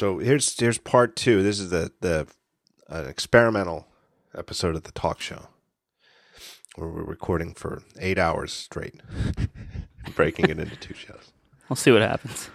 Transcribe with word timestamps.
So 0.00 0.16
here's 0.16 0.58
here's 0.58 0.78
part 0.78 1.14
two. 1.14 1.42
This 1.42 1.60
is 1.60 1.68
the 1.68 1.92
the 2.00 2.26
an 2.88 3.06
experimental 3.06 3.86
episode 4.34 4.74
of 4.74 4.84
the 4.84 4.92
talk 4.92 5.20
show 5.20 5.48
where 6.76 6.88
we're 6.88 7.04
recording 7.04 7.52
for 7.52 7.82
eight 7.98 8.18
hours 8.18 8.50
straight, 8.50 8.94
breaking 10.16 10.46
it 10.48 10.58
into 10.58 10.74
two 10.76 10.94
shows. 10.94 11.32
We'll 11.68 11.76
see 11.76 11.90
what 11.90 12.00
happens. 12.00 12.48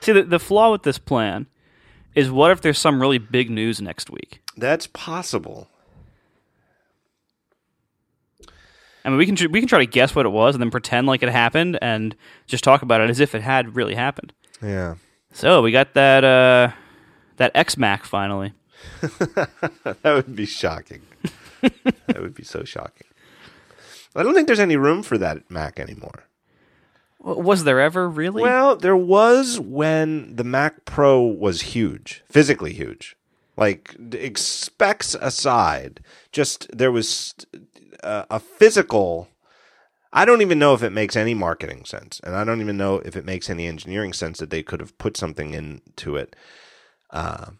See, 0.00 0.12
the, 0.12 0.22
the 0.22 0.38
flaw 0.38 0.72
with 0.72 0.82
this 0.82 0.96
plan 0.96 1.46
is 2.14 2.30
what 2.30 2.52
if 2.52 2.62
there's 2.62 2.78
some 2.78 3.02
really 3.02 3.18
big 3.18 3.50
news 3.50 3.82
next 3.82 4.08
week? 4.08 4.40
That's 4.56 4.86
possible. 4.86 5.68
I 9.04 9.10
mean, 9.10 9.18
we 9.18 9.26
can 9.26 9.36
tr- 9.36 9.50
we 9.50 9.60
can 9.60 9.68
try 9.68 9.80
to 9.80 9.86
guess 9.86 10.14
what 10.14 10.24
it 10.24 10.30
was 10.30 10.54
and 10.54 10.62
then 10.62 10.70
pretend 10.70 11.06
like 11.06 11.22
it 11.22 11.28
happened 11.28 11.78
and 11.82 12.16
just 12.46 12.64
talk 12.64 12.80
about 12.80 13.02
it 13.02 13.10
as 13.10 13.20
if 13.20 13.34
it 13.34 13.42
had 13.42 13.76
really 13.76 13.94
happened. 13.94 14.32
Yeah. 14.62 14.94
So 15.32 15.62
we 15.62 15.72
got 15.72 15.94
that 15.94 16.24
uh, 16.24 16.72
that 17.36 17.52
X 17.54 17.76
Mac 17.76 18.04
finally. 18.04 18.52
that 19.00 20.02
would 20.04 20.34
be 20.34 20.46
shocking. 20.46 21.02
that 21.60 22.20
would 22.20 22.34
be 22.34 22.44
so 22.44 22.64
shocking. 22.64 23.06
I 24.14 24.22
don't 24.22 24.34
think 24.34 24.46
there's 24.46 24.60
any 24.60 24.76
room 24.76 25.02
for 25.02 25.18
that 25.18 25.50
Mac 25.50 25.78
anymore. 25.78 26.24
Was 27.20 27.64
there 27.64 27.80
ever 27.80 28.08
really? 28.08 28.42
Well, 28.42 28.76
there 28.76 28.96
was 28.96 29.58
when 29.60 30.36
the 30.36 30.44
Mac 30.44 30.84
Pro 30.84 31.20
was 31.20 31.62
huge, 31.62 32.22
physically 32.26 32.72
huge. 32.72 33.16
Like 33.56 33.96
specs 34.36 35.16
aside, 35.16 36.00
just 36.30 36.68
there 36.76 36.92
was 36.92 37.34
uh, 38.02 38.24
a 38.30 38.38
physical. 38.38 39.28
I 40.12 40.24
don't 40.24 40.40
even 40.40 40.58
know 40.58 40.74
if 40.74 40.82
it 40.82 40.90
makes 40.90 41.16
any 41.16 41.34
marketing 41.34 41.84
sense, 41.84 42.20
and 42.24 42.34
I 42.34 42.44
don't 42.44 42.60
even 42.60 42.76
know 42.76 42.96
if 43.04 43.14
it 43.14 43.24
makes 43.24 43.50
any 43.50 43.66
engineering 43.66 44.12
sense 44.12 44.38
that 44.38 44.50
they 44.50 44.62
could 44.62 44.80
have 44.80 44.96
put 44.98 45.16
something 45.16 45.52
into 45.52 46.16
it. 46.16 46.34
Uh, 47.10 47.50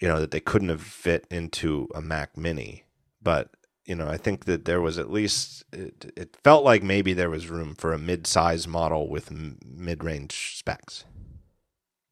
you 0.00 0.08
know 0.08 0.20
that 0.20 0.30
they 0.30 0.40
couldn't 0.40 0.68
have 0.68 0.82
fit 0.82 1.26
into 1.30 1.88
a 1.94 2.02
Mac 2.02 2.36
Mini, 2.36 2.84
but 3.22 3.50
you 3.86 3.94
know 3.94 4.08
I 4.08 4.18
think 4.18 4.44
that 4.44 4.66
there 4.66 4.82
was 4.82 4.98
at 4.98 5.10
least 5.10 5.64
it, 5.72 6.12
it 6.16 6.36
felt 6.44 6.64
like 6.64 6.82
maybe 6.82 7.14
there 7.14 7.30
was 7.30 7.48
room 7.48 7.74
for 7.74 7.92
a 7.92 7.98
mid-size 7.98 8.68
model 8.68 9.08
with 9.08 9.30
m- 9.30 9.58
mid-range 9.64 10.56
specs. 10.58 11.04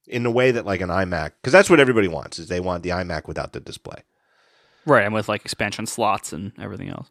In 0.06 0.22
the 0.22 0.30
way 0.30 0.50
that 0.50 0.66
like 0.66 0.80
an 0.82 0.90
iMac, 0.90 1.32
because 1.40 1.52
that's 1.52 1.70
what 1.70 1.80
everybody 1.80 2.08
wants 2.08 2.38
is 2.38 2.48
they 2.48 2.60
want 2.60 2.82
the 2.82 2.90
iMac 2.90 3.26
without 3.26 3.52
the 3.52 3.60
display. 3.60 4.02
right, 4.86 5.04
and 5.04 5.14
with 5.14 5.28
like 5.28 5.44
expansion 5.44 5.86
slots 5.86 6.32
and 6.32 6.52
everything 6.58 6.88
else. 6.88 7.10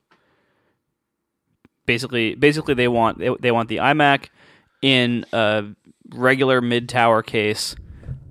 Basically, 1.86 2.36
basically 2.36 2.74
they 2.74 2.88
want 2.88 3.20
they, 3.20 3.30
they 3.40 3.52
want 3.52 3.70
the 3.70 3.78
iMac 3.78 4.28
in 4.82 5.26
a 5.34 5.66
regular 6.10 6.62
mid 6.62 6.90
tower 6.90 7.22
case 7.22 7.76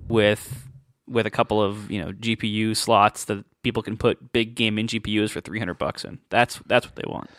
with 0.07 0.67
with 1.07 1.25
a 1.25 1.31
couple 1.31 1.61
of 1.61 1.89
you 1.91 2.01
know 2.01 2.11
GPU 2.11 2.75
slots 2.75 3.25
that 3.25 3.45
people 3.63 3.83
can 3.83 3.97
put 3.97 4.31
big 4.33 4.55
gaming 4.55 4.87
GPUs 4.87 5.31
for 5.31 5.41
three 5.41 5.59
hundred 5.59 5.77
bucks 5.77 6.03
in. 6.03 6.19
That's 6.29 6.59
that's 6.65 6.85
what 6.85 6.95
they 6.95 7.07
want. 7.07 7.29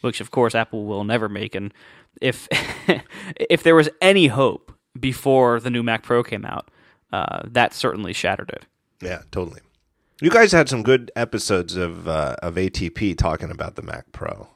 Which 0.00 0.20
of 0.20 0.30
course 0.30 0.54
Apple 0.54 0.84
will 0.86 1.04
never 1.04 1.28
make. 1.28 1.54
And 1.54 1.72
if 2.20 2.48
if 3.36 3.62
there 3.62 3.74
was 3.74 3.88
any 4.00 4.28
hope 4.28 4.72
before 4.98 5.60
the 5.60 5.70
new 5.70 5.82
Mac 5.82 6.02
Pro 6.02 6.22
came 6.22 6.44
out, 6.44 6.70
uh, 7.12 7.42
that 7.46 7.74
certainly 7.74 8.12
shattered 8.12 8.50
it. 8.50 8.66
Yeah, 9.00 9.22
totally. 9.30 9.60
You 10.20 10.30
guys 10.30 10.52
had 10.52 10.68
some 10.68 10.82
good 10.82 11.10
episodes 11.16 11.76
of 11.76 12.06
uh, 12.06 12.36
of 12.42 12.54
ATP 12.54 13.16
talking 13.18 13.50
about 13.50 13.76
the 13.76 13.82
Mac 13.82 14.12
Pro. 14.12 14.48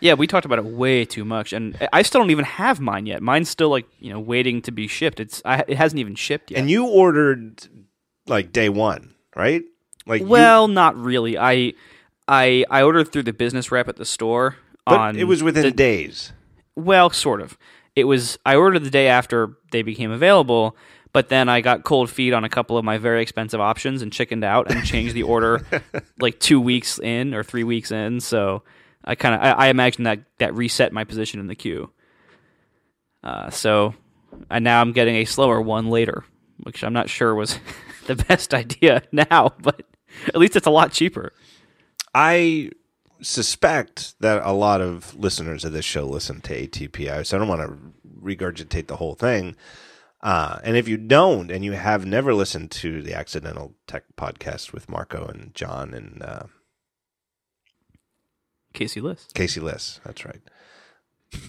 Yeah, 0.00 0.14
we 0.14 0.26
talked 0.26 0.44
about 0.44 0.58
it 0.58 0.64
way 0.66 1.04
too 1.04 1.24
much, 1.24 1.52
and 1.52 1.76
I 1.92 2.02
still 2.02 2.20
don't 2.20 2.30
even 2.30 2.44
have 2.44 2.80
mine 2.80 3.06
yet. 3.06 3.22
Mine's 3.22 3.48
still 3.48 3.70
like 3.70 3.86
you 3.98 4.12
know 4.12 4.20
waiting 4.20 4.60
to 4.62 4.70
be 4.72 4.86
shipped. 4.88 5.20
It's 5.20 5.40
I, 5.44 5.64
it 5.66 5.76
hasn't 5.76 5.98
even 6.00 6.14
shipped 6.14 6.50
yet. 6.50 6.60
And 6.60 6.70
you 6.70 6.86
ordered 6.86 7.66
like 8.26 8.52
day 8.52 8.68
one, 8.68 9.14
right? 9.34 9.62
Like 10.06 10.20
you- 10.22 10.28
well, 10.28 10.68
not 10.68 10.96
really. 10.96 11.38
I 11.38 11.72
I 12.28 12.64
I 12.70 12.82
ordered 12.82 13.10
through 13.12 13.22
the 13.24 13.32
business 13.32 13.70
rep 13.72 13.88
at 13.88 13.96
the 13.96 14.04
store. 14.04 14.56
but 14.84 14.98
on 15.00 15.16
it 15.16 15.24
was 15.24 15.42
within 15.42 15.62
the- 15.62 15.70
days. 15.70 16.32
well, 16.76 17.08
sort 17.10 17.40
of. 17.40 17.56
It 17.94 18.04
was 18.04 18.38
I 18.44 18.56
ordered 18.56 18.84
the 18.84 18.90
day 18.90 19.08
after 19.08 19.56
they 19.72 19.80
became 19.80 20.10
available, 20.10 20.76
but 21.14 21.30
then 21.30 21.48
I 21.48 21.62
got 21.62 21.82
cold 21.84 22.10
feet 22.10 22.34
on 22.34 22.44
a 22.44 22.48
couple 22.50 22.76
of 22.76 22.84
my 22.84 22.98
very 22.98 23.22
expensive 23.22 23.58
options 23.62 24.02
and 24.02 24.12
chickened 24.12 24.44
out 24.44 24.70
and 24.70 24.84
changed 24.84 25.14
the 25.14 25.22
order 25.22 25.64
like 26.20 26.38
two 26.38 26.60
weeks 26.60 26.98
in 26.98 27.32
or 27.32 27.42
three 27.42 27.64
weeks 27.64 27.90
in. 27.90 28.20
So 28.20 28.62
I 29.06 29.14
kind 29.14 29.34
of 29.34 29.40
I, 29.40 29.66
I 29.66 29.66
imagine 29.68 30.04
that 30.04 30.20
that 30.38 30.54
reset 30.54 30.92
my 30.92 31.04
position 31.04 31.40
in 31.40 31.46
the 31.46 31.54
queue. 31.54 31.90
Uh, 33.22 33.50
so 33.50 33.94
and 34.50 34.64
now 34.64 34.80
I'm 34.80 34.92
getting 34.92 35.16
a 35.16 35.24
slower 35.24 35.60
one 35.60 35.88
later, 35.88 36.24
which 36.62 36.84
I'm 36.84 36.92
not 36.92 37.08
sure 37.08 37.34
was 37.34 37.58
the 38.06 38.16
best 38.16 38.54
idea 38.54 39.02
now, 39.12 39.52
but 39.60 39.82
at 40.28 40.36
least 40.36 40.56
it's 40.56 40.66
a 40.66 40.70
lot 40.70 40.92
cheaper. 40.92 41.32
I 42.14 42.70
suspect 43.20 44.18
that 44.20 44.42
a 44.44 44.52
lot 44.52 44.80
of 44.80 45.14
listeners 45.14 45.64
of 45.64 45.72
this 45.72 45.84
show 45.84 46.04
listen 46.04 46.40
to 46.42 46.68
ATPI, 46.68 47.26
so 47.26 47.36
I 47.36 47.38
don't 47.38 47.48
want 47.48 47.62
to 47.62 47.78
regurgitate 48.22 48.86
the 48.86 48.96
whole 48.96 49.14
thing. 49.14 49.56
Uh, 50.22 50.58
and 50.64 50.76
if 50.76 50.88
you 50.88 50.96
don't, 50.96 51.50
and 51.50 51.64
you 51.64 51.72
have 51.72 52.06
never 52.06 52.34
listened 52.34 52.70
to 52.72 53.02
the 53.02 53.14
Accidental 53.14 53.74
Tech 53.86 54.04
podcast 54.16 54.72
with 54.72 54.88
Marco 54.88 55.26
and 55.26 55.54
John 55.54 55.94
and 55.94 56.22
uh, 56.22 56.44
Casey 58.76 59.00
List. 59.00 59.34
Casey 59.34 59.60
Liss, 59.60 60.00
that's 60.04 60.24
right. 60.24 60.40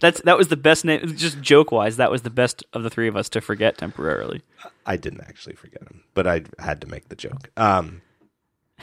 That's 0.00 0.22
that 0.22 0.38
was 0.38 0.48
the 0.48 0.56
best 0.56 0.86
name. 0.86 1.14
Just 1.14 1.42
joke 1.42 1.70
wise, 1.70 1.98
that 1.98 2.10
was 2.10 2.22
the 2.22 2.30
best 2.30 2.64
of 2.72 2.82
the 2.82 2.88
three 2.88 3.06
of 3.06 3.16
us 3.16 3.28
to 3.30 3.42
forget 3.42 3.76
temporarily. 3.76 4.40
I 4.86 4.96
didn't 4.96 5.20
actually 5.20 5.56
forget 5.56 5.82
him, 5.82 6.04
but 6.14 6.26
I 6.26 6.44
had 6.58 6.80
to 6.80 6.86
make 6.86 7.10
the 7.10 7.16
joke. 7.16 7.50
Um, 7.58 8.00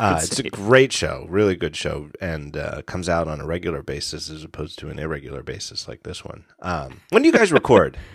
uh, 0.00 0.20
it's 0.20 0.40
a 0.40 0.50
great 0.50 0.92
show, 0.92 1.26
really 1.28 1.54
good 1.54 1.76
show, 1.76 2.10
and 2.20 2.56
uh, 2.56 2.82
comes 2.82 3.08
out 3.08 3.28
on 3.28 3.40
a 3.40 3.46
regular 3.46 3.84
basis 3.84 4.28
as 4.28 4.42
opposed 4.42 4.80
to 4.80 4.88
an 4.88 4.98
irregular 4.98 5.44
basis 5.44 5.86
like 5.86 6.02
this 6.02 6.24
one. 6.24 6.44
Um, 6.60 7.02
when 7.10 7.22
do 7.22 7.28
you 7.28 7.32
guys 7.32 7.52
record? 7.52 7.96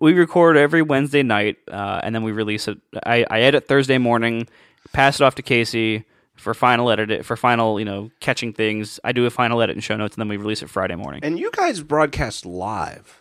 We 0.00 0.14
record 0.14 0.56
every 0.56 0.82
Wednesday 0.82 1.22
night, 1.22 1.58
uh, 1.70 2.00
and 2.02 2.12
then 2.12 2.24
we 2.24 2.32
release 2.32 2.66
it. 2.66 2.76
I, 3.06 3.24
I 3.30 3.42
edit 3.42 3.68
Thursday 3.68 3.98
morning, 3.98 4.48
pass 4.92 5.20
it 5.20 5.22
off 5.22 5.36
to 5.36 5.42
Casey 5.42 6.06
for 6.42 6.54
final 6.54 6.90
edit 6.90 7.24
for 7.24 7.36
final 7.36 7.78
you 7.78 7.84
know 7.84 8.10
catching 8.20 8.52
things. 8.52 9.00
I 9.04 9.12
do 9.12 9.24
a 9.26 9.30
final 9.30 9.62
edit 9.62 9.76
and 9.76 9.82
show 9.84 9.96
notes, 9.96 10.16
and 10.16 10.20
then 10.20 10.28
we 10.28 10.36
release 10.36 10.62
it 10.62 10.68
Friday 10.70 10.96
morning. 10.96 11.20
and 11.22 11.38
you 11.38 11.50
guys 11.52 11.82
broadcast 11.82 12.44
live. 12.44 13.20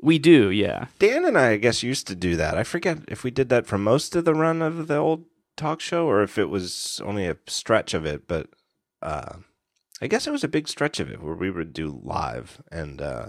We 0.00 0.18
do, 0.18 0.50
yeah. 0.50 0.88
Dan 0.98 1.24
and 1.24 1.38
I, 1.38 1.52
I 1.52 1.56
guess, 1.56 1.82
used 1.82 2.06
to 2.08 2.14
do 2.14 2.36
that. 2.36 2.58
I 2.58 2.62
forget 2.62 2.98
if 3.08 3.24
we 3.24 3.30
did 3.30 3.48
that 3.48 3.66
for 3.66 3.78
most 3.78 4.14
of 4.14 4.26
the 4.26 4.34
run 4.34 4.60
of 4.60 4.86
the 4.86 4.98
old 4.98 5.24
talk 5.56 5.80
show 5.80 6.06
or 6.06 6.22
if 6.22 6.36
it 6.36 6.50
was 6.50 7.00
only 7.06 7.26
a 7.26 7.38
stretch 7.46 7.94
of 7.94 8.04
it, 8.04 8.28
but 8.28 8.48
uh, 9.00 9.36
I 10.02 10.06
guess 10.06 10.26
it 10.26 10.30
was 10.30 10.44
a 10.44 10.48
big 10.48 10.68
stretch 10.68 11.00
of 11.00 11.10
it 11.10 11.22
where 11.22 11.34
we 11.34 11.50
would 11.50 11.72
do 11.72 12.02
live. 12.04 12.60
And 12.70 13.00
uh, 13.00 13.28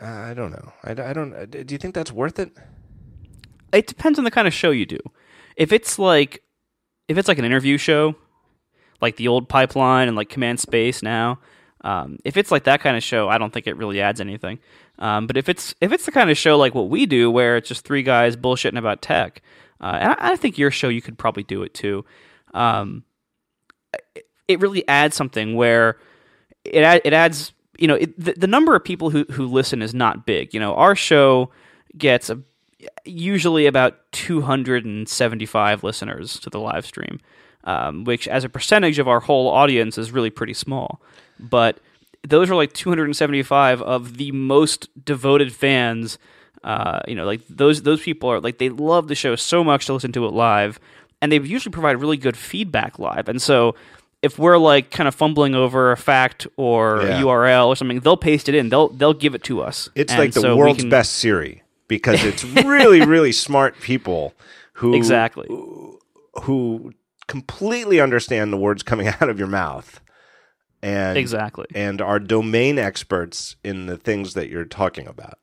I 0.00 0.32
don't 0.32 0.52
know. 0.52 0.72
I, 0.84 0.92
I 0.92 1.12
don't. 1.12 1.50
Do 1.50 1.64
you 1.74 1.78
think 1.78 1.96
that's 1.96 2.12
worth 2.12 2.38
it? 2.38 2.56
It 3.72 3.88
depends 3.88 4.20
on 4.20 4.24
the 4.24 4.30
kind 4.30 4.46
of 4.46 4.54
show 4.54 4.70
you 4.70 4.86
do. 4.86 5.00
If 5.56 5.72
it's 5.72 5.98
like 5.98 6.43
if 7.08 7.18
it's 7.18 7.28
like 7.28 7.38
an 7.38 7.44
interview 7.44 7.76
show, 7.78 8.14
like 9.00 9.16
the 9.16 9.28
old 9.28 9.48
pipeline 9.48 10.08
and 10.08 10.16
like 10.16 10.28
Command 10.28 10.60
Space 10.60 11.02
now, 11.02 11.38
um, 11.82 12.18
if 12.24 12.36
it's 12.36 12.50
like 12.50 12.64
that 12.64 12.80
kind 12.80 12.96
of 12.96 13.02
show, 13.02 13.28
I 13.28 13.36
don't 13.38 13.52
think 13.52 13.66
it 13.66 13.76
really 13.76 14.00
adds 14.00 14.20
anything. 14.20 14.58
Um, 14.98 15.26
but 15.26 15.36
if 15.36 15.48
it's 15.48 15.74
if 15.80 15.92
it's 15.92 16.06
the 16.06 16.12
kind 16.12 16.30
of 16.30 16.38
show 16.38 16.56
like 16.56 16.74
what 16.74 16.88
we 16.88 17.04
do, 17.04 17.30
where 17.30 17.56
it's 17.56 17.68
just 17.68 17.84
three 17.84 18.02
guys 18.02 18.36
bullshitting 18.36 18.78
about 18.78 19.02
tech, 19.02 19.42
uh, 19.80 19.98
and 20.00 20.10
I, 20.12 20.16
I 20.32 20.36
think 20.36 20.56
your 20.56 20.70
show 20.70 20.88
you 20.88 21.02
could 21.02 21.18
probably 21.18 21.42
do 21.42 21.62
it 21.62 21.74
too. 21.74 22.04
Um, 22.54 23.04
it, 24.14 24.26
it 24.48 24.60
really 24.60 24.86
adds 24.88 25.14
something 25.14 25.56
where 25.56 25.98
it 26.64 26.82
add- 26.82 27.02
it 27.04 27.12
adds 27.12 27.52
you 27.78 27.88
know 27.88 27.96
it, 27.96 28.18
the, 28.18 28.32
the 28.32 28.46
number 28.46 28.74
of 28.74 28.82
people 28.82 29.10
who 29.10 29.24
who 29.32 29.46
listen 29.46 29.82
is 29.82 29.92
not 29.92 30.24
big. 30.24 30.54
You 30.54 30.60
know, 30.60 30.74
our 30.74 30.96
show 30.96 31.50
gets 31.98 32.30
a 32.30 32.40
usually 33.04 33.66
about 33.66 33.98
275 34.12 35.82
listeners 35.84 36.38
to 36.40 36.50
the 36.50 36.60
live 36.60 36.86
stream, 36.86 37.20
um, 37.64 38.04
which 38.04 38.28
as 38.28 38.44
a 38.44 38.48
percentage 38.48 38.98
of 38.98 39.08
our 39.08 39.20
whole 39.20 39.48
audience 39.48 39.98
is 39.98 40.12
really 40.12 40.30
pretty 40.30 40.54
small. 40.54 41.00
But 41.38 41.78
those 42.26 42.50
are 42.50 42.54
like 42.54 42.72
275 42.72 43.82
of 43.82 44.16
the 44.16 44.32
most 44.32 44.88
devoted 45.04 45.52
fans. 45.52 46.18
Uh, 46.62 47.00
you 47.06 47.14
know, 47.14 47.26
like 47.26 47.42
those 47.50 47.82
those 47.82 48.00
people 48.00 48.30
are 48.30 48.40
like 48.40 48.58
they 48.58 48.70
love 48.70 49.08
the 49.08 49.14
show 49.14 49.36
so 49.36 49.62
much 49.62 49.86
to 49.86 49.92
listen 49.92 50.12
to 50.12 50.24
it 50.24 50.32
live, 50.32 50.80
and 51.20 51.30
they 51.30 51.38
usually 51.38 51.72
provide 51.72 52.00
really 52.00 52.16
good 52.16 52.36
feedback 52.36 52.98
live. 52.98 53.28
And 53.28 53.42
so, 53.42 53.74
if 54.22 54.38
we're 54.38 54.56
like 54.56 54.90
kind 54.90 55.06
of 55.06 55.14
fumbling 55.14 55.54
over 55.54 55.92
a 55.92 55.96
fact 55.98 56.46
or 56.56 57.02
Yeah. 57.02 57.18
a 57.20 57.22
URL 57.24 57.66
or 57.68 57.76
something, 57.76 58.00
they'll 58.00 58.16
paste 58.16 58.48
it 58.48 58.54
in. 58.54 58.70
They'll 58.70 58.88
they'll 58.88 59.12
give 59.12 59.34
it 59.34 59.42
to 59.44 59.60
us. 59.60 59.90
It's 59.94 60.10
And 60.12 60.20
like 60.20 60.32
the 60.32 60.40
so 60.40 60.56
world's 60.56 60.80
can- 60.80 60.88
best 60.88 61.12
Siri 61.16 61.60
because 61.88 62.24
it's 62.24 62.44
really, 62.64 63.04
really 63.04 63.32
smart 63.32 63.78
people 63.80 64.34
who 64.74 64.94
Exactly. 64.94 65.46
who 66.42 66.92
completely 67.26 68.00
understand 68.00 68.52
the 68.52 68.56
words 68.56 68.82
coming 68.82 69.06
out 69.20 69.28
of 69.28 69.38
your 69.38 69.48
mouth 69.48 70.00
and 70.82 71.16
Exactly. 71.16 71.66
and 71.74 72.00
are 72.02 72.18
domain 72.18 72.78
experts 72.78 73.56
in 73.64 73.86
the 73.86 73.96
things 73.96 74.34
that 74.34 74.48
you're 74.48 74.64
talking 74.64 75.06
about. 75.06 75.38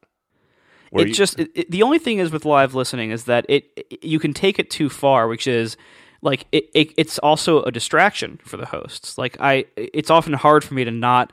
Where 0.92 1.06
it 1.06 1.10
you- 1.10 1.14
just 1.16 1.40
it, 1.40 1.50
it- 1.56 1.72
the 1.72 1.84
only 1.84 2.00
thing 2.00 2.20
is 2.20 2.32
with 2.32 2.46
live 2.46 2.76
listening 2.76 3.12
is 3.12 3.24
that 3.26 3.46
it, 3.50 3.66
it- 3.76 4.04
you 4.04 4.20
can 4.20 4.34
take 4.34 4.60
it 4.60 4.70
too 4.70 4.90
far, 4.90 5.28
which 5.28 5.48
is 5.48 5.78
like 6.22 6.46
it, 6.52 6.66
it 6.76 6.94
it's 6.98 7.18
also 7.20 7.64
a 7.64 7.72
distraction 7.72 8.40
for 8.44 8.58
the 8.58 8.66
hosts. 8.68 9.18
Like 9.18 9.38
I, 9.40 9.66
it's 9.76 10.10
often 10.12 10.34
hard 10.34 10.64
for 10.64 10.74
me 10.74 10.84
to 10.84 10.92
not 10.92 11.32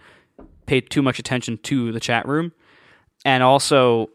pay 0.66 0.80
too 0.80 1.02
much 1.02 1.18
attention 1.18 1.58
to 1.64 1.92
the 1.92 2.00
chat 2.00 2.26
room, 2.26 2.52
and 3.24 3.42
also 3.42 4.08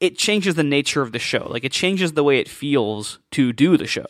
it 0.00 0.18
changes 0.18 0.54
the 0.56 0.64
nature 0.64 1.02
of 1.02 1.12
the 1.12 1.18
show. 1.18 1.46
Like 1.50 1.64
it 1.64 1.72
changes 1.72 2.12
the 2.12 2.24
way 2.24 2.38
it 2.38 2.48
feels 2.48 3.18
to 3.32 3.52
do 3.52 3.76
the 3.76 3.86
show 3.86 4.06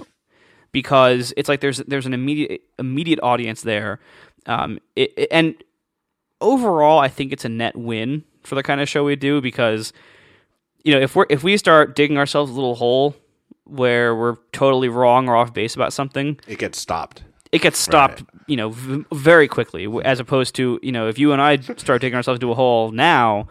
because 0.72 1.32
it's 1.36 1.48
like 1.48 1.60
there's 1.60 1.78
there's 1.78 2.06
an 2.06 2.14
immediate 2.14 2.62
immediate 2.78 3.20
audience 3.22 3.62
there, 3.62 4.00
um, 4.46 4.78
it, 4.96 5.12
it- 5.16 5.28
and 5.30 5.54
overall, 6.40 6.98
I 6.98 7.08
think 7.08 7.32
it's 7.32 7.44
a 7.44 7.48
net 7.48 7.76
win 7.76 8.24
for 8.42 8.54
the 8.54 8.62
kind 8.62 8.80
of 8.80 8.88
show 8.88 9.04
we 9.04 9.16
do 9.16 9.40
because 9.40 9.92
you 10.82 10.92
know 10.94 11.00
if 11.00 11.14
we're 11.16 11.26
if 11.30 11.42
we 11.42 11.56
start 11.56 11.94
digging 11.96 12.18
ourselves 12.18 12.50
a 12.50 12.54
little 12.54 12.74
hole 12.74 13.14
where 13.64 14.14
we're 14.14 14.36
totally 14.52 14.88
wrong 14.88 15.28
or 15.28 15.36
off 15.36 15.54
base 15.54 15.74
about 15.74 15.92
something, 15.92 16.38
it 16.46 16.58
gets 16.58 16.78
stopped. 16.78 17.22
it 17.52 17.62
gets 17.62 17.78
stopped, 17.78 18.22
you 18.46 18.56
know, 18.56 18.68
v- 18.70 19.04
very 19.12 19.48
quickly. 19.48 19.88
As 20.04 20.20
opposed 20.20 20.54
to 20.56 20.78
you 20.82 20.92
know, 20.92 21.08
if 21.08 21.18
you 21.18 21.32
and 21.32 21.40
I 21.40 21.56
start 21.58 22.00
digging 22.02 22.16
ourselves 22.16 22.38
into 22.38 22.50
a 22.50 22.54
hole 22.54 22.90
now, 22.90 23.48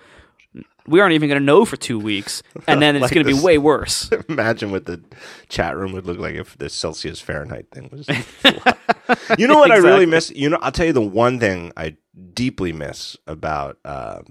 we 0.88 1.00
aren't 1.00 1.14
even 1.14 1.30
going 1.30 1.40
to 1.40 1.46
know 1.46 1.66
for 1.66 1.78
two 1.78 2.00
weeks, 2.00 2.44
and 2.68 2.82
then 2.82 2.96
it's 2.96 3.04
Like 3.04 3.14
going 3.14 3.26
to 3.26 3.34
be 3.34 3.40
way 3.40 3.58
worse. 3.58 4.10
Imagine 4.30 4.72
what 4.72 4.86
the 4.86 5.02
chat 5.50 5.76
room 5.76 5.94
would 5.94 6.06
look 6.06 6.20
like 6.20 6.36
if 6.36 6.58
the 6.58 6.70
Celsius 6.70 7.20
Fahrenheit 7.20 7.68
thing 7.72 7.90
was. 7.92 8.08
you 9.38 9.48
know 9.48 9.58
what 9.60 9.72
I 9.72 9.78
really 9.78 10.06
miss? 10.06 10.32
You 10.32 10.50
know, 10.50 10.58
I'll 10.62 10.72
tell 10.72 10.86
you 10.86 10.94
the 10.94 11.02
one 11.02 11.40
thing 11.40 11.72
I 11.78 11.98
deeply 12.34 12.74
miss 12.74 13.18
about 13.28 13.78
uh, 13.86 14.22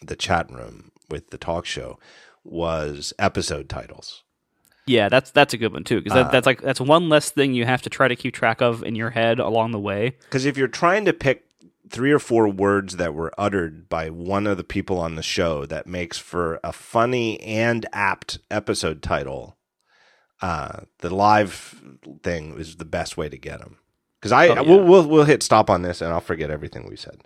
the 0.00 0.16
chat 0.16 0.50
room 0.50 0.92
with 1.08 1.30
the 1.30 1.38
talk 1.38 1.66
show 1.66 1.98
was 2.44 3.12
episode 3.18 3.68
titles. 3.68 4.22
Yeah, 4.86 5.08
that's 5.08 5.30
that's 5.30 5.54
a 5.54 5.56
good 5.56 5.72
one 5.72 5.84
too 5.84 6.02
because 6.02 6.16
Uh, 6.18 6.30
that's 6.30 6.46
like 6.46 6.60
that's 6.60 6.80
one 6.80 7.08
less 7.08 7.30
thing 7.30 7.54
you 7.54 7.64
have 7.64 7.82
to 7.82 7.90
try 7.90 8.06
to 8.06 8.14
keep 8.16 8.34
track 8.34 8.60
of 8.60 8.82
in 8.82 8.94
your 8.94 9.10
head 9.10 9.38
along 9.38 9.72
the 9.72 9.80
way. 9.80 10.16
Because 10.24 10.44
if 10.44 10.58
you're 10.58 10.68
trying 10.68 11.06
to 11.06 11.14
pick 11.14 11.43
three 11.90 12.12
or 12.12 12.18
four 12.18 12.48
words 12.48 12.96
that 12.96 13.14
were 13.14 13.32
uttered 13.38 13.88
by 13.88 14.10
one 14.10 14.46
of 14.46 14.56
the 14.56 14.64
people 14.64 14.98
on 14.98 15.14
the 15.16 15.22
show 15.22 15.66
that 15.66 15.86
makes 15.86 16.18
for 16.18 16.58
a 16.64 16.72
funny 16.72 17.40
and 17.40 17.86
apt 17.92 18.38
episode 18.50 19.02
title, 19.02 19.56
uh, 20.40 20.80
the 21.00 21.14
live 21.14 21.82
thing 22.22 22.58
is 22.58 22.76
the 22.76 22.84
best 22.84 23.16
way 23.16 23.28
to 23.28 23.38
get 23.38 23.60
them. 23.60 23.78
Because 24.20 24.32
I 24.32 24.48
Oh, 24.48 24.54
yeah. 24.54 24.60
we'll, 24.62 24.84
we'll 24.84 25.06
we'll 25.08 25.24
hit 25.24 25.42
stop 25.42 25.68
on 25.68 25.82
this 25.82 26.00
and 26.00 26.10
I'll 26.12 26.20
forget 26.20 26.50
everything 26.50 26.88
we 26.88 26.96
said. 26.96 27.20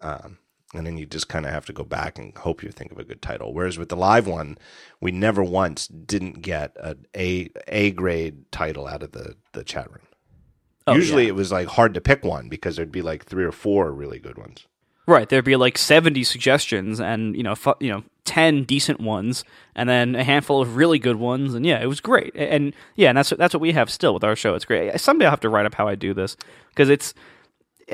Um, 0.00 0.38
and 0.74 0.86
then 0.86 0.96
you 0.96 1.04
just 1.04 1.28
kind 1.28 1.44
of 1.44 1.52
have 1.52 1.66
to 1.66 1.72
go 1.74 1.84
back 1.84 2.18
and 2.18 2.34
hope 2.38 2.62
you 2.62 2.70
think 2.70 2.92
of 2.92 2.98
a 2.98 3.04
good 3.04 3.20
title. 3.20 3.52
Whereas 3.52 3.76
with 3.78 3.90
the 3.90 3.96
live 3.96 4.26
one, 4.26 4.56
we 5.00 5.12
never 5.12 5.44
once 5.44 5.86
didn't 5.86 6.40
get 6.40 6.74
an 6.80 7.06
A 7.14 7.50
A 7.68 7.90
grade 7.90 8.50
title 8.50 8.86
out 8.86 9.02
of 9.02 9.12
the 9.12 9.36
the 9.52 9.64
chat 9.64 9.90
room. 9.90 10.06
Oh, 10.86 10.94
Usually 10.94 11.24
yeah. 11.24 11.30
it 11.30 11.34
was 11.34 11.52
like 11.52 11.68
hard 11.68 11.94
to 11.94 12.00
pick 12.00 12.24
one 12.24 12.48
because 12.48 12.76
there'd 12.76 12.92
be 12.92 13.02
like 13.02 13.24
three 13.24 13.44
or 13.44 13.52
four 13.52 13.92
really 13.92 14.18
good 14.18 14.36
ones. 14.36 14.66
Right, 15.06 15.28
there'd 15.28 15.44
be 15.44 15.56
like 15.56 15.78
seventy 15.78 16.22
suggestions, 16.22 17.00
and 17.00 17.36
you 17.36 17.42
know, 17.42 17.56
fu- 17.56 17.74
you 17.80 17.90
know, 17.90 18.04
ten 18.24 18.62
decent 18.62 19.00
ones, 19.00 19.42
and 19.74 19.88
then 19.88 20.14
a 20.14 20.22
handful 20.22 20.60
of 20.60 20.76
really 20.76 21.00
good 21.00 21.16
ones, 21.16 21.54
and 21.54 21.66
yeah, 21.66 21.82
it 21.82 21.86
was 21.86 22.00
great. 22.00 22.32
And 22.36 22.72
yeah, 22.94 23.08
and 23.08 23.18
that's 23.18 23.30
that's 23.30 23.52
what 23.52 23.60
we 23.60 23.72
have 23.72 23.90
still 23.90 24.14
with 24.14 24.22
our 24.22 24.36
show. 24.36 24.54
It's 24.54 24.64
great. 24.64 24.98
Someday 25.00 25.24
I'll 25.24 25.32
have 25.32 25.40
to 25.40 25.48
write 25.48 25.66
up 25.66 25.74
how 25.74 25.88
I 25.88 25.96
do 25.96 26.14
this 26.14 26.36
because 26.68 26.88
it's 26.88 27.14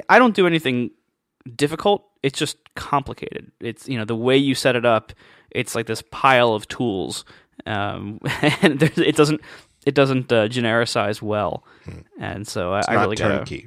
I 0.09 0.19
don't 0.19 0.35
do 0.35 0.47
anything 0.47 0.91
difficult. 1.57 2.05
It's 2.23 2.39
just 2.39 2.59
complicated. 2.75 3.53
It's 3.61 3.89
you 3.89 3.97
know 3.99 4.05
the 4.05 4.17
way 4.17 4.37
you 4.37 4.55
set 4.55 4.77
it 4.77 4.85
up. 4.85 5.13
It's 5.51 5.75
like 5.75 5.87
this 5.87 6.03
pile 6.11 6.53
of 6.53 6.69
tools, 6.69 7.25
um, 7.65 8.21
and 8.63 8.81
there's, 8.81 8.99
it 8.99 9.17
doesn't 9.17 9.41
it 9.87 9.95
doesn't 9.95 10.33
uh, 10.33 10.49
genericize 10.49 11.23
well, 11.23 11.65
and 12.19 12.47
so 12.47 12.73
I, 12.73 12.83
I 12.89 12.95
not 12.95 13.01
really 13.03 13.17
gotta, 13.17 13.63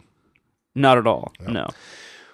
not 0.76 0.98
at 0.98 1.08
all. 1.08 1.34
No. 1.40 1.68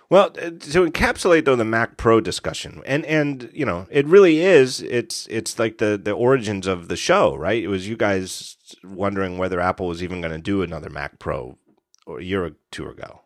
Well, 0.10 0.28
uh, 0.42 0.52
to 0.52 0.90
encapsulate 0.90 1.44
though 1.46 1.58
the 1.58 1.66
Mac 1.66 1.98
Pro 1.98 2.22
discussion, 2.22 2.82
and 2.86 3.06
and 3.06 3.50
you 3.54 3.66
know 3.66 3.88
it 3.92 4.06
really 4.08 4.40
is. 4.40 4.82
It's 4.82 5.28
it's 5.28 5.60
like 5.60 5.80
the 5.80 6.00
the 6.02 6.12
origins 6.12 6.66
of 6.66 6.88
the 6.88 6.96
show, 6.96 7.36
right? 7.36 7.62
It 7.62 7.68
was 7.68 7.88
you 7.88 7.98
guys 7.98 8.56
wondering 8.84 9.38
whether 9.38 9.60
Apple 9.60 9.88
was 9.88 10.02
even 10.02 10.22
going 10.22 10.34
to 10.34 10.42
do 10.42 10.62
another 10.62 10.90
Mac 10.90 11.20
Pro 11.20 11.58
a 12.08 12.22
year 12.22 12.46
or 12.46 12.52
two 12.72 12.88
ago. 12.88 13.22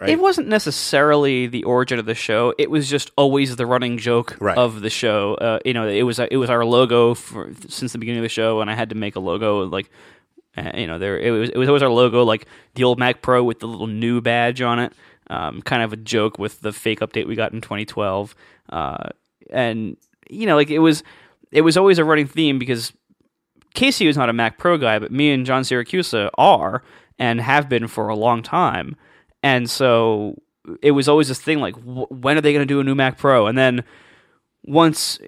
Right. 0.00 0.10
It 0.10 0.20
wasn't 0.20 0.46
necessarily 0.46 1.48
the 1.48 1.64
origin 1.64 1.98
of 1.98 2.06
the 2.06 2.14
show. 2.14 2.54
It 2.56 2.70
was 2.70 2.88
just 2.88 3.10
always 3.16 3.56
the 3.56 3.66
running 3.66 3.98
joke 3.98 4.36
Right. 4.38 4.56
of 4.56 4.80
the 4.80 4.90
show. 4.90 5.34
Uh, 5.34 5.58
you 5.64 5.74
know, 5.74 5.88
it 5.88 6.02
was 6.04 6.18
it 6.20 6.36
was 6.36 6.50
our 6.50 6.64
logo 6.64 7.14
for 7.14 7.50
since 7.68 7.92
the 7.92 7.98
beginning 7.98 8.20
of 8.20 8.24
the 8.24 8.28
show, 8.28 8.60
and 8.60 8.70
I 8.70 8.74
had 8.74 8.90
to 8.90 8.94
make 8.94 9.16
a 9.16 9.20
logo 9.20 9.64
like. 9.64 9.90
Uh, 10.56 10.72
you 10.76 10.86
know, 10.88 10.98
there 10.98 11.18
it 11.18 11.30
was. 11.30 11.50
It 11.50 11.56
was 11.58 11.68
always 11.68 11.82
our 11.82 11.90
logo, 11.90 12.22
like 12.24 12.46
the 12.74 12.84
old 12.84 12.98
Mac 12.98 13.22
Pro 13.22 13.42
with 13.44 13.60
the 13.60 13.66
little 13.68 13.86
new 13.86 14.20
badge 14.20 14.60
on 14.62 14.78
it. 14.78 14.92
Um, 15.30 15.62
kind 15.62 15.82
of 15.82 15.92
a 15.92 15.96
joke 15.96 16.38
with 16.38 16.60
the 16.62 16.72
fake 16.72 17.00
update 17.00 17.26
we 17.28 17.34
got 17.36 17.52
in 17.52 17.60
2012, 17.60 18.34
uh, 18.70 19.08
and 19.50 19.96
you 20.30 20.46
know, 20.46 20.56
like 20.56 20.70
it 20.70 20.78
was. 20.80 21.02
It 21.50 21.62
was 21.62 21.76
always 21.76 21.98
a 21.98 22.04
running 22.04 22.26
theme 22.26 22.58
because 22.58 22.92
Casey 23.74 24.06
was 24.06 24.16
not 24.16 24.28
a 24.28 24.32
Mac 24.32 24.58
Pro 24.58 24.76
guy, 24.78 24.98
but 24.98 25.10
me 25.10 25.30
and 25.32 25.46
John 25.46 25.62
Siracusa 25.62 26.28
are 26.36 26.82
and 27.18 27.40
have 27.40 27.68
been 27.68 27.86
for 27.88 28.08
a 28.08 28.14
long 28.16 28.42
time. 28.42 28.96
And 29.42 29.70
so 29.70 30.40
it 30.82 30.92
was 30.92 31.08
always 31.08 31.28
this 31.28 31.40
thing 31.40 31.60
like, 31.60 31.74
wh- 31.76 32.10
when 32.10 32.36
are 32.36 32.40
they 32.40 32.52
going 32.52 32.66
to 32.66 32.74
do 32.74 32.80
a 32.80 32.84
new 32.84 32.94
Mac 32.94 33.18
Pro? 33.18 33.46
And 33.46 33.56
then 33.56 33.84
once 34.64 35.18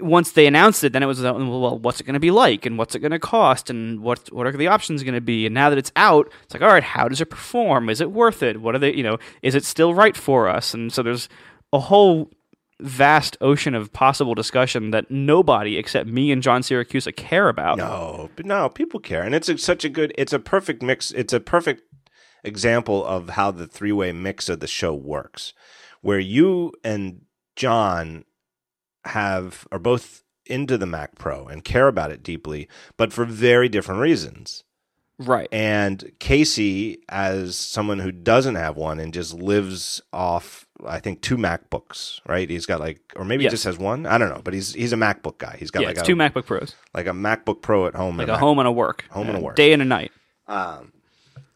once 0.00 0.32
they 0.32 0.46
announced 0.46 0.82
it, 0.82 0.92
then 0.92 1.02
it 1.02 1.06
was 1.06 1.24
uh, 1.24 1.32
well, 1.32 1.78
what's 1.78 2.00
it 2.00 2.04
going 2.04 2.14
to 2.14 2.20
be 2.20 2.30
like, 2.30 2.66
and 2.66 2.76
what's 2.78 2.94
it 2.94 3.00
going 3.00 3.12
to 3.12 3.18
cost, 3.18 3.70
and 3.70 4.00
what 4.00 4.32
what 4.32 4.46
are 4.46 4.52
the 4.52 4.66
options 4.66 5.02
going 5.02 5.14
to 5.14 5.20
be? 5.20 5.46
And 5.46 5.54
now 5.54 5.70
that 5.70 5.78
it's 5.78 5.92
out, 5.94 6.32
it's 6.42 6.54
like, 6.54 6.62
all 6.62 6.68
right, 6.68 6.82
how 6.82 7.08
does 7.08 7.20
it 7.20 7.30
perform? 7.30 7.88
Is 7.90 8.00
it 8.00 8.10
worth 8.10 8.42
it? 8.42 8.60
What 8.60 8.74
are 8.74 8.78
they? 8.78 8.94
You 8.94 9.04
know, 9.04 9.18
is 9.42 9.54
it 9.54 9.64
still 9.64 9.94
right 9.94 10.16
for 10.16 10.48
us? 10.48 10.74
And 10.74 10.92
so 10.92 11.02
there's 11.02 11.28
a 11.72 11.78
whole 11.78 12.30
vast 12.80 13.36
ocean 13.40 13.74
of 13.74 13.92
possible 13.92 14.34
discussion 14.34 14.90
that 14.92 15.10
nobody 15.10 15.76
except 15.76 16.08
me 16.08 16.30
and 16.30 16.42
John 16.42 16.62
Siracusa 16.62 17.14
care 17.14 17.48
about. 17.48 17.78
No, 17.78 18.30
but 18.36 18.46
no, 18.46 18.68
people 18.68 19.00
care, 19.00 19.22
and 19.22 19.34
it's 19.34 19.48
a, 19.48 19.58
such 19.58 19.84
a 19.84 19.88
good. 19.88 20.12
It's 20.16 20.32
a 20.32 20.38
perfect 20.38 20.82
mix. 20.82 21.10
It's 21.12 21.32
a 21.32 21.40
perfect 21.40 21.82
example 22.44 23.04
of 23.04 23.30
how 23.30 23.50
the 23.50 23.66
three 23.66 23.92
way 23.92 24.12
mix 24.12 24.48
of 24.48 24.60
the 24.60 24.66
show 24.66 24.94
works, 24.94 25.52
where 26.00 26.18
you 26.20 26.72
and 26.84 27.22
John 27.56 28.24
have 29.04 29.66
are 29.72 29.78
both 29.78 30.22
into 30.46 30.78
the 30.78 30.86
Mac 30.86 31.16
Pro 31.16 31.46
and 31.46 31.64
care 31.64 31.88
about 31.88 32.10
it 32.10 32.22
deeply, 32.22 32.68
but 32.96 33.12
for 33.12 33.24
very 33.24 33.68
different 33.68 34.00
reasons. 34.00 34.64
Right. 35.20 35.48
And 35.50 36.12
Casey, 36.20 36.98
as 37.08 37.56
someone 37.56 37.98
who 37.98 38.12
doesn't 38.12 38.54
have 38.54 38.76
one 38.76 39.00
and 39.00 39.12
just 39.12 39.34
lives 39.34 40.00
off, 40.12 40.64
I 40.86 41.00
think 41.00 41.22
two 41.22 41.36
MacBooks, 41.36 42.20
right? 42.28 42.48
He's 42.48 42.66
got 42.66 42.78
like, 42.78 43.00
or 43.16 43.24
maybe 43.24 43.42
Yes. 43.42 43.50
he 43.50 43.54
just 43.54 43.64
has 43.64 43.78
one. 43.78 44.06
I 44.06 44.16
don't 44.16 44.28
know, 44.32 44.40
but 44.44 44.54
he's 44.54 44.74
he's 44.74 44.92
a 44.92 44.96
MacBook 44.96 45.38
guy. 45.38 45.56
He's 45.58 45.72
got 45.72 45.82
yeah, 45.82 45.88
like 45.88 45.98
a 45.98 46.02
two 46.02 46.14
MacBook 46.14 46.46
Pros, 46.46 46.76
like 46.94 47.06
a 47.08 47.10
MacBook 47.10 47.62
Pro 47.62 47.86
at 47.88 47.96
home, 47.96 48.16
like 48.16 48.24
and 48.24 48.30
a 48.30 48.34
Mac- 48.34 48.40
home 48.40 48.58
and 48.60 48.68
a 48.68 48.72
work, 48.72 49.06
Home 49.10 49.26
and 49.26 49.36
a 49.36 49.40
Uh, 49.40 49.42
work. 49.42 49.56
day 49.56 49.72
and 49.72 49.82
a 49.82 49.84
night. 49.84 50.12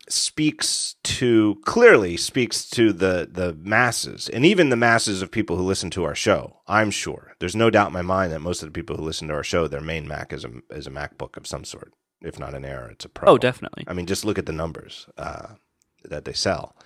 Speaks 0.08 0.96
to 1.04 1.60
clearly 1.64 2.16
speaks 2.16 2.68
to 2.70 2.92
the 2.92 3.28
the 3.30 3.54
masses 3.54 4.28
and 4.28 4.44
even 4.44 4.68
the 4.68 4.76
masses 4.76 5.22
of 5.22 5.30
people 5.30 5.56
who 5.56 5.62
listen 5.62 5.90
to 5.90 6.04
our 6.04 6.14
show. 6.14 6.58
I'm 6.66 6.90
sure 6.90 7.34
there's 7.38 7.54
no 7.56 7.70
doubt 7.70 7.88
in 7.88 7.92
my 7.92 8.02
mind 8.02 8.32
that 8.32 8.40
most 8.40 8.62
of 8.62 8.68
the 8.68 8.72
people 8.72 8.96
who 8.96 9.02
listen 9.04 9.28
to 9.28 9.34
our 9.34 9.44
show, 9.44 9.68
their 9.68 9.80
main 9.80 10.08
Mac 10.08 10.32
is 10.32 10.44
a 10.44 10.50
is 10.70 10.86
a 10.86 10.90
MacBook 10.90 11.36
of 11.36 11.46
some 11.46 11.64
sort. 11.64 11.92
If 12.20 12.38
not 12.38 12.54
an 12.54 12.64
Air, 12.64 12.88
it's 12.90 13.04
a 13.04 13.08
Pro. 13.08 13.30
Oh, 13.32 13.38
definitely. 13.38 13.84
I 13.88 13.92
mean, 13.94 14.06
just 14.06 14.24
look 14.24 14.38
at 14.38 14.46
the 14.46 14.52
numbers 14.52 15.08
uh, 15.18 15.54
that 16.04 16.24
they 16.24 16.32
sell. 16.32 16.76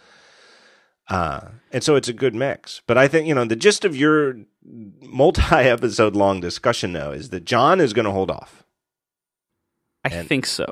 Uh, 1.09 1.49
and 1.73 1.85
so 1.85 1.95
it's 1.95 2.09
a 2.09 2.13
good 2.13 2.35
mix. 2.35 2.81
But 2.87 2.97
I 2.99 3.07
think, 3.07 3.29
you 3.29 3.35
know, 3.35 3.45
the 3.45 3.55
gist 3.55 3.85
of 3.85 3.95
your 3.95 4.39
multi 4.65 5.43
episode 5.55 6.17
long 6.17 6.41
discussion, 6.41 6.95
though, 6.95 7.13
is 7.13 7.29
that 7.31 7.45
John 7.45 7.81
is 7.81 7.93
going 7.93 8.07
to 8.07 8.11
hold 8.13 8.31
off. 8.31 8.65
I 10.05 10.09
And- 10.09 10.27
think 10.29 10.47
so. 10.47 10.67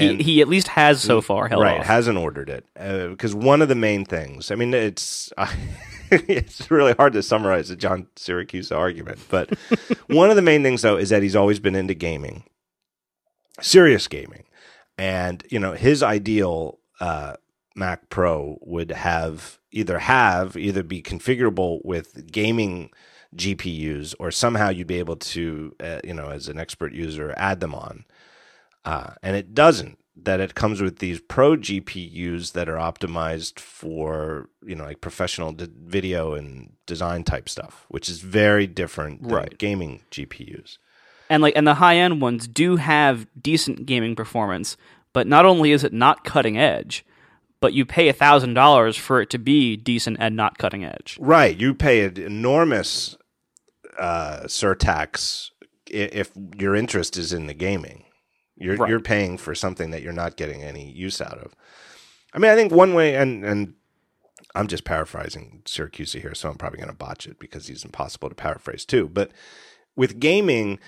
He 0.00 0.22
he 0.22 0.40
at 0.40 0.48
least 0.48 0.68
has 0.68 1.00
so 1.00 1.20
far 1.20 1.48
held 1.48 1.62
right, 1.62 1.80
off. 1.80 1.86
hasn't 1.86 2.18
ordered 2.18 2.48
it. 2.48 2.66
Because 2.74 3.34
one 3.34 3.62
of 3.62 3.68
the 3.68 3.74
main 3.74 4.04
things, 4.04 4.50
I 4.50 4.54
mean, 4.54 4.74
it's. 4.74 5.32
it's 6.10 6.70
really 6.70 6.92
hard 6.94 7.12
to 7.12 7.22
summarize 7.22 7.68
the 7.68 7.76
John 7.76 8.08
Siracusa 8.16 8.76
argument, 8.76 9.20
but 9.28 9.56
one 10.08 10.28
of 10.28 10.36
the 10.36 10.42
main 10.42 10.62
things 10.62 10.82
though 10.82 10.96
is 10.96 11.10
that 11.10 11.22
he's 11.22 11.36
always 11.36 11.60
been 11.60 11.76
into 11.76 11.94
gaming, 11.94 12.42
serious 13.60 14.08
gaming, 14.08 14.44
and 14.98 15.44
you 15.50 15.60
know 15.60 15.72
his 15.72 16.02
ideal 16.02 16.80
uh, 17.00 17.34
Mac 17.76 18.08
Pro 18.08 18.58
would 18.62 18.90
have 18.90 19.58
either 19.70 20.00
have 20.00 20.56
either 20.56 20.82
be 20.82 21.00
configurable 21.00 21.80
with 21.84 22.30
gaming 22.32 22.90
GPUs 23.36 24.14
or 24.18 24.30
somehow 24.30 24.70
you'd 24.70 24.86
be 24.88 24.98
able 24.98 25.16
to 25.16 25.74
uh, 25.80 26.00
you 26.02 26.14
know 26.14 26.30
as 26.30 26.48
an 26.48 26.58
expert 26.58 26.92
user 26.92 27.32
add 27.36 27.60
them 27.60 27.74
on, 27.74 28.04
uh, 28.84 29.12
and 29.22 29.36
it 29.36 29.54
doesn't. 29.54 29.98
that 30.22 30.40
it 30.40 30.54
comes 30.54 30.82
with 30.82 30.98
these 30.98 31.18
pro 31.18 31.56
GPUs 31.56 32.52
that 32.52 32.68
are 32.68 32.76
optimized 32.76 33.58
for 33.58 34.50
you 34.66 34.74
know 34.74 34.84
like 34.84 35.00
professional 35.00 35.52
d- 35.52 35.66
video 35.96 36.34
and 36.34 36.72
design 36.86 37.24
type 37.24 37.48
stuff, 37.48 37.86
which 37.88 38.08
is 38.10 38.20
very 38.20 38.66
different 38.66 39.22
than 39.22 39.32
Right. 39.32 39.56
gaming 39.58 40.02
GPUs. 40.10 40.76
and 41.30 41.42
like 41.42 41.54
and 41.56 41.66
the 41.66 41.74
high 41.74 41.96
end 41.96 42.20
ones 42.20 42.46
do 42.48 42.76
have 42.76 43.26
decent 43.40 43.86
gaming 43.86 44.14
performance 44.16 44.76
but 45.12 45.26
not 45.26 45.44
only 45.46 45.70
is 45.72 45.84
it 45.84 45.92
not 45.92 46.24
cutting 46.24 46.58
edge 46.58 47.04
but 47.60 47.72
you 47.72 47.84
pay 47.86 48.08
a 48.08 48.12
thousand 48.12 48.54
dollars 48.54 48.96
for 48.96 49.20
it 49.22 49.30
to 49.30 49.38
be 49.38 49.76
decent 49.76 50.16
and 50.20 50.34
not 50.36 50.58
cutting 50.58 50.84
edge 50.84 51.16
Right, 51.20 51.56
you 51.58 51.72
pay 51.74 52.04
an 52.04 52.16
enormous 52.18 53.16
uh, 53.98 54.40
surtax 54.46 55.50
if 55.86 56.30
your 56.58 56.74
interest 56.76 57.16
is 57.16 57.32
in 57.32 57.46
the 57.46 57.54
gaming. 57.54 58.04
You're 58.60 58.76
Right. 58.76 58.88
you're 58.90 59.00
paying 59.00 59.38
for 59.38 59.54
something 59.54 59.90
that 59.90 60.02
you're 60.02 60.12
not 60.12 60.36
getting 60.36 60.62
any 60.62 60.90
use 60.92 61.20
out 61.20 61.38
of. 61.38 61.54
I 62.32 62.38
mean, 62.38 62.50
I 62.50 62.54
think 62.54 62.70
one 62.72 62.94
way, 62.94 63.16
and 63.16 63.44
and 63.44 63.74
I'm 64.54 64.66
just 64.68 64.84
paraphrasing 64.84 65.62
Siracusa 65.64 66.20
here, 66.20 66.34
so 66.34 66.48
I'm 66.50 66.56
probably 66.56 66.78
going 66.78 66.90
to 66.90 66.94
botch 66.96 67.26
it 67.26 67.38
because 67.38 67.66
he's 67.68 67.84
impossible 67.84 68.28
to 68.28 68.34
paraphrase 68.34 68.84
too. 68.84 69.08
But 69.08 69.30
with 69.96 70.18
gaming, 70.20 70.78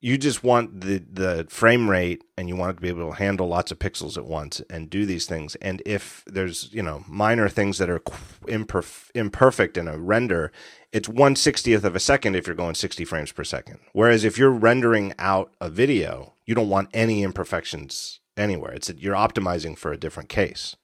you 0.00 0.18
just 0.18 0.44
want 0.44 0.82
the 0.82 0.98
the 1.10 1.46
frame 1.48 1.88
rate, 1.90 2.22
and 2.38 2.48
you 2.48 2.56
want 2.56 2.70
it 2.70 2.74
to 2.76 2.80
be 2.82 2.88
able 2.88 3.10
to 3.10 3.16
handle 3.16 3.48
lots 3.48 3.72
of 3.72 3.78
pixels 3.78 4.16
at 4.16 4.26
once 4.26 4.60
and 4.70 4.88
do 4.90 5.04
these 5.06 5.26
things. 5.26 5.56
And 5.56 5.82
if 5.84 6.22
there's 6.26 6.72
you 6.72 6.82
know 6.82 7.04
minor 7.08 7.48
things 7.48 7.78
that 7.78 7.90
are 7.90 8.00
imperf- 8.46 9.10
imperfect 9.14 9.76
in 9.76 9.88
a 9.88 9.98
render, 9.98 10.52
it's 10.92 11.08
one 11.08 11.34
sixtieth 11.36 11.84
of 11.84 11.96
a 11.96 12.00
second 12.00 12.36
if 12.36 12.46
you're 12.46 12.56
going 12.56 12.74
60 12.74 13.04
frames 13.04 13.32
per 13.32 13.44
second. 13.44 13.78
Whereas 13.92 14.22
if 14.24 14.38
you're 14.38 14.50
rendering 14.50 15.12
out 15.18 15.52
a 15.60 15.68
video, 15.70 16.34
you 16.46 16.54
don't 16.54 16.68
want 16.68 16.88
any 16.94 17.22
imperfections 17.22 18.20
anywhere. 18.36 18.72
It's 18.72 18.90
you're 18.96 19.14
optimizing 19.14 19.76
for 19.76 19.92
a 19.92 19.96
different 19.96 20.28
case. 20.28 20.76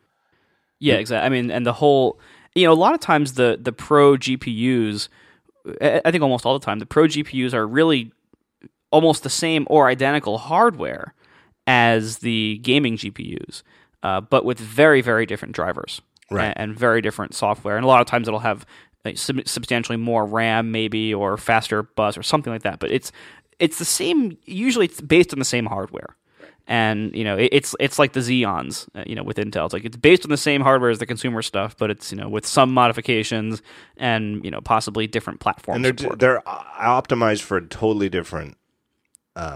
yeah 0.81 0.95
exactly 0.95 1.25
i 1.27 1.29
mean 1.29 1.51
and 1.51 1.65
the 1.65 1.75
whole 1.75 2.19
you 2.55 2.67
know 2.67 2.73
a 2.73 2.83
lot 2.87 2.95
of 2.95 3.01
times 3.01 3.35
the 3.35 3.59
the 3.61 3.73
pro 3.73 4.17
gpus 4.17 5.09
I 5.81 6.01
I 6.05 6.11
think 6.11 6.23
almost 6.23 6.45
all 6.45 6.59
the 6.59 6.65
time 6.65 6.79
the 6.81 6.87
pro 6.87 7.05
GPUs 7.05 7.55
are 7.55 7.67
really 7.69 8.11
almost 8.91 9.23
the 9.23 9.31
same 9.31 9.65
or 9.71 9.87
identical 9.87 10.39
hardware 10.39 11.15
as 11.69 12.19
the 12.19 12.59
gaming 12.63 12.97
GPUs, 12.97 13.63
uh, 14.03 14.21
but 14.21 14.45
with 14.45 14.59
very 14.59 15.01
very 15.03 15.25
different 15.25 15.55
drivers 15.55 16.01
Right. 16.31 16.47
and, 16.57 16.71
and 16.71 16.79
very 16.79 17.01
different 17.01 17.35
software. 17.35 17.77
And 17.77 17.85
a 17.85 17.89
lot 17.89 18.01
of 18.01 18.07
times 18.09 18.27
it'll 18.27 18.41
have 18.41 18.67
like, 19.05 19.19
sub- 19.19 19.47
substantially 19.47 19.99
more 19.99 20.25
RAM, 20.27 20.73
maybe, 20.73 21.13
or 21.15 21.37
faster 21.37 21.83
bus 21.85 22.17
or 22.19 22.23
something 22.25 22.53
like 22.53 22.63
that. 22.63 22.79
But 22.81 22.91
it's 22.91 23.13
it's 23.63 23.79
the 23.79 23.85
same. 23.87 24.37
Usually, 24.45 24.87
it's 24.87 25.01
based 25.01 25.33
on 25.33 25.39
the 25.39 25.45
same 25.57 25.67
hardware. 25.67 26.17
And 26.69 27.15
you 27.15 27.25
know 27.25 27.37
it, 27.37 27.49
it's 27.53 27.75
it's 27.81 27.99
like 27.99 28.13
the 28.13 28.21
Xeons, 28.21 28.87
uh, 28.95 29.03
you 29.07 29.17
know, 29.17 29.25
with 29.25 29.37
Intel. 29.37 29.65
It's 29.65 29.75
like 29.75 29.85
it's 29.85 29.97
based 29.97 30.25
on 30.25 30.31
the 30.31 30.37
same 30.37 30.61
hardware 30.61 30.91
as 30.91 30.99
the 31.01 31.07
consumer 31.07 31.43
stuff, 31.43 31.77
but 31.77 31.91
it's 31.91 32.13
you 32.13 32.19
know 32.19 32.29
with 32.29 32.47
some 32.47 32.73
modifications 32.73 33.63
and 33.97 34.45
you 34.45 34.51
know 34.51 34.61
possibly 34.61 35.07
different 35.09 35.41
platforms. 35.41 35.77
and 35.77 35.99
they're 35.99 36.17
they're 36.17 36.49
uh, 36.49 36.63
optimized 37.01 37.43
for 37.43 37.57
a 37.57 37.67
totally 37.67 38.09
different 38.09 38.57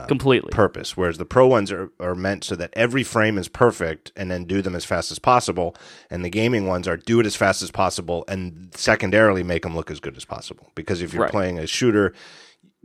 completely. 0.08 0.50
purpose. 0.50 0.96
Whereas 0.96 1.18
the 1.18 1.24
pro 1.24 1.46
ones 1.46 1.70
are, 1.70 1.90
are 2.00 2.14
meant 2.14 2.44
so 2.44 2.56
that 2.56 2.70
every 2.72 3.02
frame 3.04 3.38
is 3.38 3.48
perfect 3.48 4.10
and 4.16 4.30
then 4.30 4.44
do 4.44 4.62
them 4.62 4.74
as 4.74 4.84
fast 4.84 5.10
as 5.12 5.18
possible. 5.18 5.76
And 6.10 6.24
the 6.24 6.30
gaming 6.30 6.66
ones 6.66 6.88
are 6.88 6.96
do 6.96 7.20
it 7.20 7.26
as 7.26 7.36
fast 7.36 7.62
as 7.62 7.70
possible 7.70 8.24
and 8.26 8.70
secondarily 8.74 9.42
make 9.42 9.62
them 9.62 9.74
look 9.76 9.90
as 9.90 10.00
good 10.00 10.16
as 10.16 10.24
possible. 10.24 10.72
Because 10.74 11.02
if 11.02 11.12
you're 11.12 11.22
Right. 11.24 11.30
playing 11.30 11.58
a 11.58 11.66
shooter, 11.66 12.14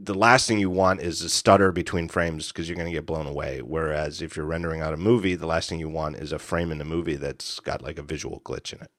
the 0.03 0.15
last 0.15 0.47
thing 0.47 0.57
you 0.57 0.69
want 0.69 0.99
is 0.99 1.21
a 1.21 1.29
stutter 1.29 1.71
between 1.71 2.07
frames 2.07 2.47
because 2.47 2.67
you're 2.67 2.75
going 2.75 2.87
to 2.87 2.91
get 2.91 3.05
blown 3.05 3.27
away. 3.27 3.61
Whereas 3.61 4.21
if 4.21 4.35
you're 4.35 4.45
rendering 4.45 4.81
out 4.81 4.93
a 4.93 4.97
movie, 4.97 5.35
the 5.35 5.45
last 5.45 5.69
thing 5.69 5.79
you 5.79 5.89
want 5.89 6.15
is 6.15 6.31
a 6.31 6.39
frame 6.39 6.71
in 6.71 6.79
the 6.79 6.85
movie 6.85 7.15
that's 7.15 7.59
got 7.59 7.83
like 7.83 7.99
a 7.99 8.03
visual 8.03 8.41
glitch 8.43 8.73
in 8.73 8.81
it. 8.81 8.89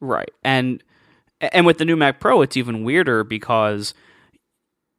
Right. 0.00 0.30
And 0.42 0.82
and 1.40 1.66
with 1.66 1.78
the 1.78 1.84
new 1.84 1.96
Mac 1.96 2.18
Pro, 2.18 2.40
it's 2.40 2.56
even 2.56 2.82
weirder 2.82 3.24
because 3.24 3.92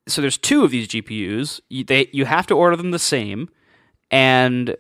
so 0.08 0.22
there's 0.22 0.38
two 0.38 0.64
of 0.64 0.72
these 0.72 0.88
GPUs. 0.88 1.62
You, 1.70 1.84
they 1.84 2.10
you 2.12 2.26
have 2.26 2.46
to 2.48 2.54
order 2.54 2.76
them 2.76 2.92
the 2.92 3.00
same, 3.00 3.50
and 4.12 4.76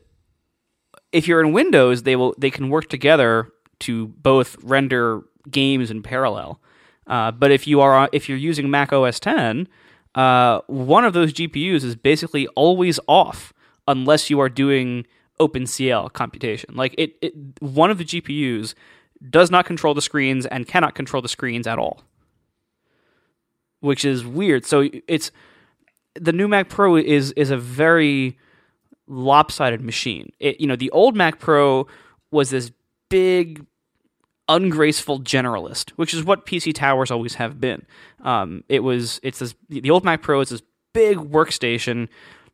if 1.12 1.27
you're 1.27 1.41
in 1.41 1.51
Windows, 1.51 2.03
they 2.03 2.15
will 2.15 2.36
they 2.38 2.51
can 2.51 2.69
work 2.69 2.89
together 2.89 3.50
to 3.79 4.07
both 4.07 4.55
render 4.62 5.22
games 5.50 5.89
in 5.89 6.03
parallel. 6.03 6.62
Uh, 7.07 7.31
but 7.31 7.51
if 7.51 7.65
you 7.65 7.81
are 7.81 8.10
if 8.12 8.29
you're 8.29 8.38
using 8.38 8.69
Mac 8.69 8.93
OS 8.93 9.19
10, 9.19 9.67
uh, 10.15 10.62
one 10.67 11.05
of 11.05 11.13
those 11.13 11.34
GPUs 11.34 11.84
is 11.84 11.96
basically 11.96 12.48
always 12.50 13.00
off 13.08 13.53
unless 13.88 14.29
you 14.29 14.39
are 14.39 14.50
doing 14.50 15.05
OpenCL 15.39 16.13
computation. 16.13 16.75
Like 16.75 16.96
it, 16.98 17.15
it 17.22 17.34
one 17.60 17.91
of 17.91 17.98
the 17.98 18.05
GPUs 18.05 18.75
does 19.29 19.50
not 19.50 19.65
control 19.65 19.93
the 19.93 20.01
screens 20.01 20.46
and 20.46 20.67
cannot 20.67 20.96
control 20.96 21.22
the 21.22 21.29
screens 21.29 21.67
at 21.67 21.79
all, 21.79 22.03
which 23.79 24.05
is 24.05 24.25
weird. 24.25 24.65
So 24.65 24.89
it's 25.08 25.32
the 26.15 26.34
new 26.34 26.48
Mac 26.48 26.70
Pro 26.70 26.96
is 26.96 27.32
is 27.34 27.50
a 27.50 27.58
very 27.58 28.38
lopsided 29.08 29.82
machine. 29.82 30.32
It, 30.39 30.60
you 30.60 30.67
know, 30.67 30.75
the 30.75 30.91
old 30.91 31.15
Mac 31.15 31.39
Pro 31.39 31.88
was 32.32 32.50
this 32.50 32.72
big, 33.10 33.65
ungraceful 34.50 35.22
generalist, 35.22 35.92
which 35.92 36.14
is 36.14 36.24
what 36.24 36.46
PC 36.46 36.74
towers 36.74 37.12
always 37.12 37.36
have 37.36 37.60
been. 37.60 37.86
Um, 38.24 38.64
it 38.70 38.80
was 38.80 39.20
it's 39.24 39.40
this 39.40 39.56
the 39.70 39.90
old 39.90 40.04
Mac 40.04 40.22
Pro 40.22 40.42
is 40.42 40.50
this 40.50 40.62
big 40.94 41.18
workstation 41.18 42.08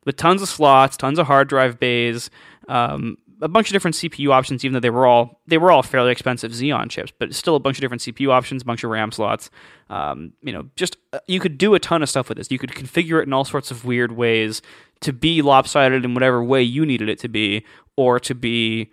with 0.05 0.15
tons 0.15 0.41
of 0.41 0.49
slots, 0.49 0.97
tons 0.97 1.19
of 1.19 1.27
hard 1.27 1.49
drive 1.49 1.79
bays, 1.79 2.29
um, 2.67 3.17
a 3.41 3.47
bunch 3.47 3.69
of 3.69 3.73
different 3.73 3.95
CPU 3.95 4.31
options. 4.31 4.63
Even 4.63 4.73
though 4.73 4.79
they 4.79 4.89
were 4.89 5.05
all 5.05 5.41
they 5.47 5.57
were 5.57 5.71
all 5.71 5.83
fairly 5.83 6.11
expensive 6.11 6.51
Xeon 6.51 6.89
chips, 6.89 7.11
but 7.17 7.33
still 7.33 7.55
a 7.55 7.59
bunch 7.59 7.77
of 7.77 7.81
different 7.81 8.01
CPU 8.01 8.29
options, 8.31 8.61
a 8.61 8.65
bunch 8.65 8.83
of 8.83 8.91
RAM 8.91 9.11
slots. 9.11 9.49
Um, 9.89 10.33
you 10.41 10.53
know, 10.53 10.69
just 10.75 10.97
uh, 11.13 11.19
you 11.27 11.39
could 11.39 11.57
do 11.57 11.73
a 11.73 11.79
ton 11.79 12.03
of 12.03 12.09
stuff 12.09 12.29
with 12.29 12.37
this. 12.37 12.51
You 12.51 12.59
could 12.59 12.71
configure 12.71 13.19
it 13.19 13.27
in 13.27 13.33
all 13.33 13.45
sorts 13.45 13.71
of 13.71 13.85
weird 13.85 14.11
ways 14.11 14.61
to 15.01 15.13
be 15.13 15.41
lopsided 15.41 16.05
in 16.05 16.13
whatever 16.13 16.43
way 16.43 16.61
you 16.61 16.85
needed 16.85 17.09
it 17.09 17.19
to 17.19 17.29
be, 17.29 17.65
or 17.95 18.19
to 18.19 18.35
be 18.35 18.91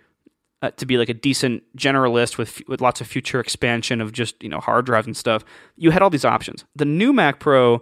uh, 0.61 0.71
to 0.71 0.85
be 0.85 0.97
like 0.97 1.09
a 1.09 1.13
decent 1.13 1.63
generalist 1.77 2.37
with 2.37 2.61
with 2.67 2.81
lots 2.81 3.01
of 3.01 3.07
future 3.07 3.39
expansion 3.39 4.01
of 4.01 4.11
just 4.11 4.41
you 4.41 4.49
know 4.49 4.59
hard 4.59 4.85
drives 4.85 5.07
and 5.07 5.15
stuff. 5.15 5.43
You 5.75 5.91
had 5.91 6.01
all 6.01 6.09
these 6.09 6.25
options. 6.25 6.65
The 6.75 6.85
new 6.85 7.13
Mac 7.13 7.39
Pro 7.39 7.81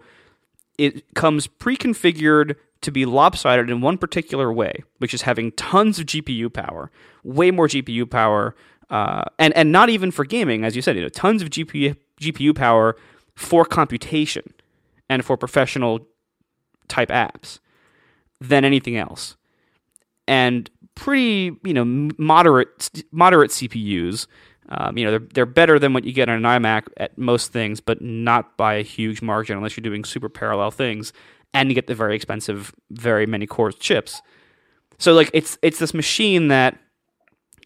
it 0.78 1.14
comes 1.16 1.48
pre-configured 1.48 2.56
to 2.82 2.92
be 2.92 3.06
lopsided 3.06 3.70
in 3.70 3.82
one 3.82 3.98
particular 3.98 4.52
way, 4.52 4.84
which 5.00 5.14
is 5.14 5.24
having 5.24 5.52
tons 5.54 6.00
of 6.00 6.06
GPU 6.06 6.54
power, 6.54 6.92
way 7.24 7.50
more 7.50 7.68
GPU 7.68 8.10
power, 8.10 8.56
uh, 8.90 9.24
and 9.40 9.56
and 9.56 9.72
not 9.72 9.90
even 9.90 10.12
for 10.12 10.26
gaming, 10.26 10.64
as 10.64 10.76
you 10.76 10.82
said, 10.82 10.96
you 10.96 11.02
know, 11.02 11.10
tons 11.10 11.42
of 11.42 11.50
GPU 11.50 11.96
GPU 12.22 12.56
power 12.56 12.96
for 13.36 13.66
computation 13.66 14.54
and 15.10 15.26
for 15.26 15.38
professional 15.38 16.08
type 16.88 17.10
apps 17.10 17.60
than 18.40 18.64
anything 18.64 18.98
else, 18.98 19.36
and 20.28 20.70
pretty 20.96 21.58
you 21.64 21.74
know 21.74 21.86
moderate 22.18 23.04
moderate 23.12 23.52
CPUs. 23.52 24.28
Um, 24.70 24.98
you 24.98 25.06
know 25.06 25.12
they're 25.12 25.28
they're 25.34 25.46
better 25.46 25.78
than 25.78 25.94
what 25.94 26.06
you 26.06 26.14
get 26.14 26.30
on 26.30 26.44
an 26.44 26.44
iMac 26.44 26.88
at 26.98 27.18
most 27.18 27.52
things, 27.52 27.80
but 27.80 28.02
not 28.02 28.58
by 28.58 28.76
a 28.76 28.84
huge 28.84 29.22
margin 29.22 29.58
unless 29.58 29.78
you're 29.78 29.84
doing 29.84 30.04
super 30.04 30.30
parallel 30.30 30.72
things, 30.72 31.14
and 31.54 31.70
you 31.70 31.76
get 31.76 31.88
the 31.88 31.96
very 31.96 32.16
expensive, 32.16 32.74
very 32.90 33.26
many 33.26 33.46
cores 33.46 33.76
chips. 33.76 34.22
So 34.98 35.14
like 35.14 35.30
it's 35.34 35.58
it's 35.62 35.80
this 35.80 35.94
machine 35.94 36.48
that 36.48 36.78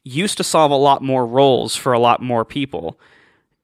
used 0.03 0.37
to 0.37 0.43
solve 0.43 0.71
a 0.71 0.75
lot 0.75 1.01
more 1.01 1.25
roles 1.25 1.75
for 1.75 1.93
a 1.93 1.99
lot 1.99 2.21
more 2.21 2.43
people. 2.43 2.99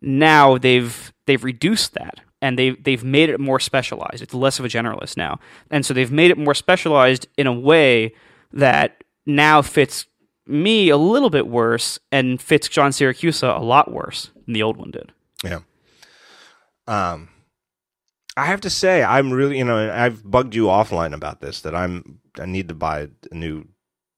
Now 0.01 0.57
they've 0.57 1.13
they've 1.25 1.43
reduced 1.43 1.93
that 1.93 2.22
and 2.41 2.60
they've 2.60 2.81
they've 2.84 3.03
made 3.03 3.29
it 3.29 3.39
more 3.39 3.60
specialized. 3.60 4.22
It's 4.22 4.34
less 4.34 4.60
of 4.60 4.65
a 4.65 4.69
generalist 4.69 5.17
now, 5.17 5.39
and 5.72 5.86
so 5.86 5.93
they've 5.93 6.12
made 6.12 6.31
it 6.31 6.38
more 6.38 6.53
specialized 6.53 7.27
in 7.38 7.48
a 7.48 7.53
way 7.53 8.13
that 8.53 9.03
now 9.25 9.62
fits 9.62 10.05
me 10.48 10.89
a 10.89 10.98
little 10.98 11.29
bit 11.29 11.48
worse 11.48 12.00
and 12.12 12.41
fits 12.41 12.67
John 12.67 12.91
Siracusa 12.91 13.60
a 13.60 13.63
lot 13.63 13.91
worse 13.91 14.32
than 14.46 14.53
the 14.53 14.63
old 14.63 14.77
one 14.77 14.91
did. 14.91 15.12
Yeah. 15.44 15.60
Um, 16.88 17.29
I 18.38 18.46
have 18.46 18.62
to 18.62 18.70
say, 18.70 19.03
I'm 19.03 19.32
really, 19.32 19.58
you 19.58 19.63
know, 19.63 19.91
I've 19.91 20.29
bugged 20.29 20.55
you 20.55 20.65
offline 20.65 21.13
about 21.13 21.41
this 21.41 21.62
that 21.62 21.74
I'm, 21.74 22.20
I 22.39 22.46
need 22.46 22.67
to 22.67 22.75
buy 22.75 23.08
a 23.32 23.36
new 23.36 23.67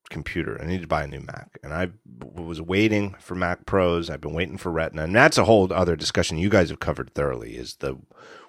computer. 0.09 0.59
I 0.61 0.65
need 0.65 0.81
to 0.81 0.87
buy 0.87 1.03
a 1.03 1.07
new 1.07 1.21
Mac. 1.21 1.59
And 1.63 1.73
I 1.73 1.89
was 2.19 2.61
waiting 2.61 3.15
for 3.19 3.35
Mac 3.35 3.65
Pros. 3.65 4.09
I've 4.09 4.21
been 4.21 4.33
waiting 4.33 4.57
for 4.57 4.71
Retina. 4.71 5.03
And 5.03 5.15
that's 5.15 5.37
a 5.37 5.45
whole 5.45 5.71
other 5.71 5.95
discussion 5.95 6.37
you 6.37 6.49
guys 6.49 6.69
have 6.69 6.79
covered 6.79 7.13
thoroughly 7.13 7.55
is 7.55 7.75
the, 7.75 7.97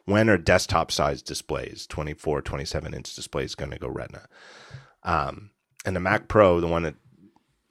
when 0.04 0.30
are 0.30 0.38
desktop 0.38 0.90
size 0.90 1.20
displays, 1.22 1.86
24, 1.86 2.42
27 2.42 2.94
inch 2.94 3.14
displays 3.14 3.54
going 3.54 3.70
to 3.70 3.78
go 3.78 3.88
Retina? 3.88 4.26
Um, 5.02 5.50
and 5.84 5.94
the 5.94 6.00
Mac 6.00 6.28
Pro, 6.28 6.60
the 6.60 6.66
one 6.66 6.82
that 6.82 6.96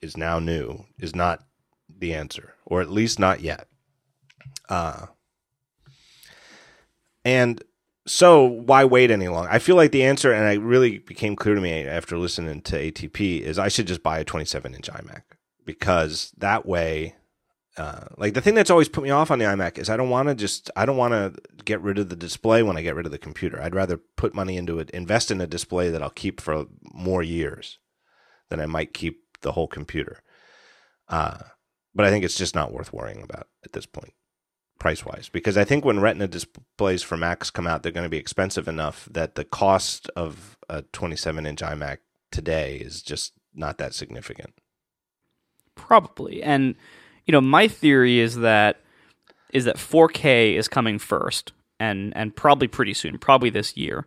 is 0.00 0.16
now 0.16 0.38
new, 0.38 0.84
is 0.98 1.14
not 1.14 1.44
the 1.88 2.14
answer, 2.14 2.54
or 2.64 2.80
at 2.80 2.90
least 2.90 3.18
not 3.18 3.40
yet. 3.40 3.68
Uh, 4.68 5.06
and 7.24 7.62
so 8.06 8.44
why 8.44 8.84
wait 8.84 9.10
any 9.10 9.28
longer? 9.28 9.50
I 9.50 9.58
feel 9.58 9.76
like 9.76 9.92
the 9.92 10.04
answer, 10.04 10.32
and 10.32 10.52
it 10.52 10.62
really 10.62 10.98
became 10.98 11.36
clear 11.36 11.54
to 11.54 11.60
me 11.60 11.84
after 11.84 12.16
listening 12.16 12.62
to 12.62 12.76
ATP, 12.76 13.40
is 13.40 13.58
I 13.58 13.68
should 13.68 13.86
just 13.86 14.02
buy 14.02 14.18
a 14.18 14.24
27 14.24 14.74
inch 14.74 14.90
iMac 14.90 15.22
because 15.64 16.32
that 16.38 16.64
way, 16.66 17.14
uh, 17.76 18.06
like 18.16 18.34
the 18.34 18.40
thing 18.40 18.54
that's 18.54 18.70
always 18.70 18.88
put 18.88 19.04
me 19.04 19.10
off 19.10 19.30
on 19.30 19.38
the 19.38 19.44
iMac 19.44 19.78
is 19.78 19.90
I 19.90 19.96
don't 19.96 20.10
want 20.10 20.28
to 20.28 20.34
just 20.34 20.70
I 20.74 20.86
don't 20.86 20.96
want 20.96 21.12
to 21.12 21.34
get 21.64 21.80
rid 21.80 21.98
of 21.98 22.08
the 22.08 22.16
display 22.16 22.62
when 22.62 22.76
I 22.76 22.82
get 22.82 22.94
rid 22.94 23.06
of 23.06 23.12
the 23.12 23.18
computer. 23.18 23.60
I'd 23.62 23.74
rather 23.74 23.98
put 24.16 24.34
money 24.34 24.56
into 24.56 24.78
it, 24.78 24.90
invest 24.90 25.30
in 25.30 25.40
a 25.40 25.46
display 25.46 25.90
that 25.90 26.02
I'll 26.02 26.10
keep 26.10 26.40
for 26.40 26.66
more 26.92 27.22
years 27.22 27.78
than 28.50 28.60
I 28.60 28.66
might 28.66 28.94
keep 28.94 29.22
the 29.40 29.52
whole 29.52 29.68
computer. 29.68 30.22
Uh, 31.08 31.38
but 31.94 32.06
I 32.06 32.10
think 32.10 32.24
it's 32.24 32.36
just 32.36 32.54
not 32.54 32.72
worth 32.72 32.92
worrying 32.92 33.22
about 33.22 33.48
at 33.64 33.72
this 33.72 33.86
point 33.86 34.12
price 34.78 35.04
wise 35.04 35.28
because 35.28 35.56
I 35.56 35.64
think 35.64 35.84
when 35.84 36.00
Retina 36.00 36.28
displays 36.28 37.02
for 37.02 37.16
Macs 37.16 37.50
come 37.50 37.66
out, 37.66 37.82
they're 37.82 37.92
going 37.92 38.04
to 38.06 38.10
be 38.10 38.18
expensive 38.18 38.68
enough 38.68 39.08
that 39.10 39.34
the 39.34 39.44
cost 39.44 40.08
of 40.14 40.56
a 40.68 40.82
27 40.82 41.46
inch 41.46 41.60
iMac 41.60 41.98
today 42.30 42.76
is 42.76 43.02
just 43.02 43.32
not 43.54 43.78
that 43.78 43.94
significant. 43.94 44.54
Probably, 45.74 46.42
and 46.42 46.74
you 47.24 47.32
know, 47.32 47.40
my 47.40 47.68
theory 47.68 48.18
is 48.18 48.36
that 48.36 48.80
is 49.52 49.64
that 49.64 49.76
4K 49.76 50.54
is 50.56 50.68
coming 50.68 50.98
first, 50.98 51.52
and 51.78 52.12
and 52.16 52.34
probably 52.34 52.68
pretty 52.68 52.94
soon, 52.94 53.18
probably 53.18 53.50
this 53.50 53.76
year. 53.76 54.06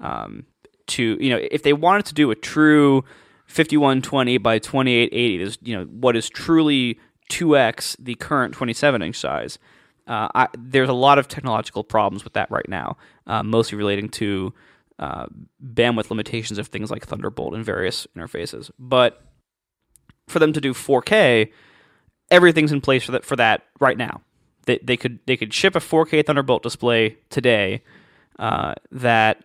Um, 0.00 0.46
to 0.88 1.18
you 1.20 1.30
know, 1.30 1.40
if 1.50 1.62
they 1.62 1.72
wanted 1.72 2.06
to 2.06 2.14
do 2.14 2.30
a 2.30 2.36
true 2.36 3.04
5120 3.48 4.38
by 4.38 4.58
2880, 4.58 5.42
is 5.42 5.58
you 5.62 5.76
know 5.76 5.84
what 5.84 6.16
is 6.16 6.28
truly 6.28 6.98
2x 7.30 7.96
the 7.98 8.14
current 8.14 8.54
27 8.54 9.02
inch 9.02 9.16
size 9.16 9.58
uh, 10.08 10.28
I, 10.34 10.48
there's 10.58 10.88
a 10.88 10.94
lot 10.94 11.18
of 11.18 11.28
technological 11.28 11.84
problems 11.84 12.24
with 12.24 12.32
that 12.32 12.50
right 12.50 12.68
now, 12.68 12.96
uh, 13.26 13.42
mostly 13.42 13.76
relating 13.76 14.08
to 14.08 14.54
uh, 14.98 15.26
bandwidth 15.62 16.08
limitations 16.10 16.58
of 16.58 16.68
things 16.68 16.90
like 16.90 17.06
Thunderbolt 17.06 17.54
and 17.54 17.64
various 17.64 18.06
interfaces. 18.16 18.70
But 18.78 19.22
for 20.26 20.38
them 20.38 20.54
to 20.54 20.60
do 20.60 20.72
4K, 20.72 21.52
everything's 22.30 22.72
in 22.72 22.80
place 22.80 23.04
for 23.04 23.12
that 23.12 23.24
for 23.24 23.36
that 23.36 23.64
right 23.80 23.98
now. 23.98 24.22
They, 24.64 24.78
they 24.78 24.96
could 24.96 25.20
they 25.26 25.36
could 25.36 25.52
ship 25.52 25.76
a 25.76 25.80
4K 25.80 26.24
Thunderbolt 26.24 26.62
display 26.62 27.18
today 27.28 27.82
uh, 28.38 28.74
that 28.90 29.44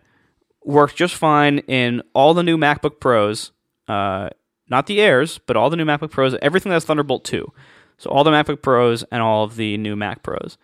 works 0.64 0.94
just 0.94 1.14
fine 1.14 1.58
in 1.58 2.02
all 2.14 2.32
the 2.32 2.42
new 2.42 2.56
MacBook 2.56 3.00
Pros, 3.00 3.52
uh, 3.88 4.30
not 4.68 4.86
the 4.86 5.00
Airs, 5.00 5.38
but 5.38 5.56
all 5.56 5.70
the 5.70 5.76
new 5.76 5.84
MacBook 5.84 6.10
Pros, 6.10 6.34
everything 6.40 6.70
that's 6.70 6.84
Thunderbolt 6.84 7.24
2. 7.24 7.52
So 7.98 8.10
all 8.10 8.24
the 8.24 8.30
MacBook 8.30 8.62
Pros 8.62 9.02
and 9.04 9.22
all 9.22 9.44
of 9.44 9.56
the 9.56 9.76
new 9.78 9.96
Mac 9.96 10.22
Pros. 10.22 10.58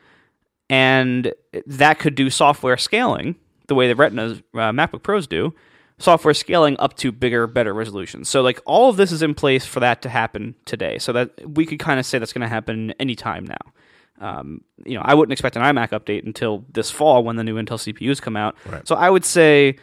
And 0.69 1.33
that 1.67 1.99
could 1.99 2.15
do 2.15 2.31
software 2.31 2.77
scaling 2.77 3.37
the 3.67 3.75
way 3.75 3.89
the 3.89 3.97
Retina 3.97 4.33
uh, 4.55 4.73
MacBook 4.73 5.03
Pros 5.03 5.27
do, 5.27 5.55
software 5.99 6.35
scaling 6.35 6.77
up 6.79 6.97
to 6.97 7.13
bigger, 7.13 7.47
better 7.47 7.73
resolutions. 7.73 8.29
So 8.29 8.43
like 8.43 8.61
all 8.67 8.91
of 8.91 8.97
this 8.97 9.13
is 9.13 9.23
in 9.23 9.35
place 9.35 9.65
for 9.65 9.81
that 9.81 10.03
to 10.03 10.09
happen 10.09 10.55
today. 10.65 10.99
So 10.99 11.13
that 11.13 11.49
we 11.49 11.67
could 11.67 11.79
kind 11.79 12.01
of 12.01 12.07
say 12.07 12.19
that's 12.19 12.33
going 12.33 12.43
to 12.43 12.49
happen 12.49 12.93
anytime 12.99 13.47
now. 13.47 13.73
Um, 14.21 14.63
you 14.85 14.95
know, 14.97 15.03
I 15.05 15.15
wouldn't 15.15 15.33
expect 15.33 15.57
an 15.57 15.63
iMac 15.63 15.91
update 15.91 16.27
until 16.27 16.65
this 16.71 16.91
fall 16.91 17.25
when 17.25 17.37
the 17.37 17.45
new 17.45 17.57
Intel 17.57 17.79
CPUs 17.79 18.21
come 18.21 18.37
out. 18.37 18.57
Right. 18.67 18.87
So 18.87 18.95
I 18.95 19.09
would 19.09 19.25
say, 19.25 19.79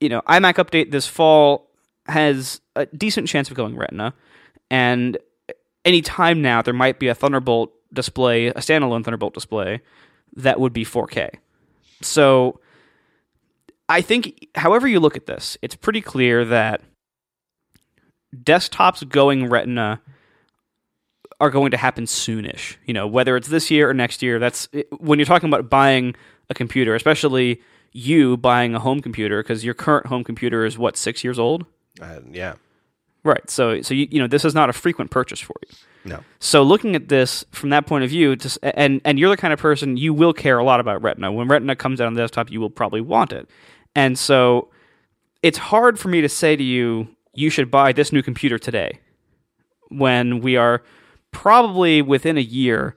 you 0.00 0.08
know, 0.08 0.20
iMac 0.28 0.54
update 0.54 0.90
this 0.90 1.08
fall 1.08 1.70
has 2.06 2.60
a 2.76 2.86
decent 2.86 3.28
chance 3.28 3.50
of 3.50 3.56
going 3.56 3.76
Retina, 3.76 4.14
and 4.70 5.16
any 5.84 6.02
time 6.02 6.42
now 6.42 6.62
there 6.62 6.74
might 6.74 6.98
be 6.98 7.08
a 7.08 7.14
Thunderbolt 7.14 7.72
display, 7.92 8.48
a 8.48 8.54
standalone 8.54 9.04
Thunderbolt 9.04 9.34
display 9.34 9.80
that 10.36 10.60
would 10.60 10.72
be 10.72 10.84
4K. 10.84 11.30
So 12.02 12.60
I 13.88 14.00
think, 14.00 14.48
however 14.54 14.88
you 14.88 15.00
look 15.00 15.16
at 15.16 15.26
this, 15.26 15.56
it's 15.62 15.76
pretty 15.76 16.00
clear 16.00 16.44
that 16.46 16.80
desktops 18.34 19.08
going 19.08 19.48
Retina 19.48 20.00
are 21.40 21.50
going 21.50 21.70
to 21.70 21.76
happen 21.76 22.04
soonish. 22.04 22.76
You 22.86 22.94
know, 22.94 23.06
whether 23.06 23.36
it's 23.36 23.48
this 23.48 23.70
year 23.70 23.90
or 23.90 23.94
next 23.94 24.22
year. 24.22 24.38
That's 24.38 24.68
when 24.98 25.18
you're 25.18 25.26
talking 25.26 25.48
about 25.48 25.68
buying 25.68 26.14
a 26.48 26.54
computer, 26.54 26.94
especially 26.94 27.60
you 27.92 28.36
buying 28.36 28.74
a 28.74 28.80
home 28.80 29.00
computer 29.00 29.42
because 29.42 29.64
your 29.64 29.74
current 29.74 30.06
home 30.06 30.24
computer 30.24 30.64
is 30.64 30.78
what 30.78 30.96
six 30.96 31.22
years 31.22 31.38
old. 31.38 31.66
Uh, 32.00 32.20
yeah. 32.30 32.54
Right. 33.22 33.48
So 33.48 33.80
so 33.82 33.94
you, 33.94 34.08
you 34.10 34.20
know 34.20 34.26
this 34.26 34.44
is 34.44 34.54
not 34.54 34.68
a 34.68 34.72
frequent 34.72 35.10
purchase 35.10 35.40
for 35.40 35.54
you. 35.68 35.76
No. 36.04 36.20
So 36.38 36.62
looking 36.62 36.94
at 36.94 37.08
this 37.08 37.44
from 37.50 37.70
that 37.70 37.86
point 37.86 38.04
of 38.04 38.10
view, 38.10 38.36
just, 38.36 38.58
and 38.62 39.00
and 39.04 39.18
you're 39.18 39.30
the 39.30 39.36
kind 39.36 39.52
of 39.52 39.58
person 39.58 39.96
you 39.96 40.12
will 40.12 40.34
care 40.34 40.58
a 40.58 40.64
lot 40.64 40.80
about 40.80 41.02
Retina. 41.02 41.32
When 41.32 41.48
Retina 41.48 41.74
comes 41.74 42.00
out 42.00 42.06
on 42.06 42.14
the 42.14 42.20
desktop, 42.20 42.50
you 42.50 42.60
will 42.60 42.70
probably 42.70 43.00
want 43.00 43.32
it. 43.32 43.48
And 43.96 44.18
so 44.18 44.68
it's 45.42 45.58
hard 45.58 45.98
for 45.98 46.08
me 46.08 46.20
to 46.20 46.28
say 46.28 46.56
to 46.56 46.62
you 46.62 47.08
you 47.32 47.50
should 47.50 47.70
buy 47.70 47.92
this 47.92 48.12
new 48.12 48.22
computer 48.22 48.58
today 48.58 49.00
when 49.88 50.40
we 50.40 50.56
are 50.56 50.82
probably 51.30 52.02
within 52.02 52.36
a 52.38 52.42
year 52.42 52.96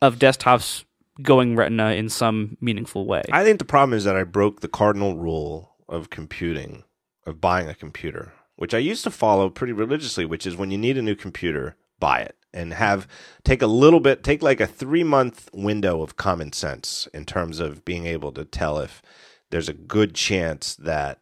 of 0.00 0.18
desktops 0.18 0.84
going 1.22 1.56
Retina 1.56 1.92
in 1.92 2.08
some 2.08 2.56
meaningful 2.60 3.06
way. 3.06 3.22
I 3.32 3.44
think 3.44 3.58
the 3.58 3.64
problem 3.64 3.96
is 3.96 4.04
that 4.04 4.16
I 4.16 4.24
broke 4.24 4.60
the 4.60 4.68
cardinal 4.68 5.16
rule 5.16 5.74
of 5.88 6.10
computing, 6.10 6.84
of 7.26 7.40
buying 7.40 7.68
a 7.68 7.74
computer, 7.74 8.32
which 8.56 8.74
I 8.74 8.78
used 8.78 9.04
to 9.04 9.10
follow 9.10 9.50
pretty 9.50 9.72
religiously, 9.72 10.24
which 10.24 10.46
is 10.46 10.56
when 10.56 10.70
you 10.70 10.78
need 10.78 10.98
a 10.98 11.02
new 11.02 11.14
computer, 11.14 11.76
buy 11.98 12.20
it 12.20 12.36
and 12.52 12.72
have 12.72 13.08
take 13.42 13.62
a 13.62 13.66
little 13.66 14.00
bit, 14.00 14.22
take 14.22 14.42
like 14.42 14.60
a 14.60 14.66
three 14.66 15.04
month 15.04 15.50
window 15.52 16.02
of 16.02 16.16
common 16.16 16.52
sense 16.52 17.08
in 17.12 17.24
terms 17.26 17.60
of 17.60 17.84
being 17.84 18.06
able 18.06 18.32
to 18.32 18.44
tell 18.44 18.78
if 18.78 19.02
there's 19.50 19.68
a 19.68 19.74
good 19.74 20.14
chance 20.14 20.74
that 20.76 21.20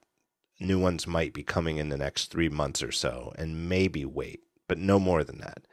new 0.61 0.79
ones 0.79 1.07
might 1.07 1.33
be 1.33 1.43
coming 1.43 1.79
in 1.79 1.89
the 1.89 1.97
next 1.97 2.31
three 2.31 2.49
months 2.49 2.83
or 2.83 2.93
so, 2.93 3.33
and 3.37 3.69
maybe 3.69 4.05
wait, 4.05 4.41
but 4.69 4.79
no 4.79 5.01
more 5.01 5.25
than 5.25 5.39
that. 5.39 5.67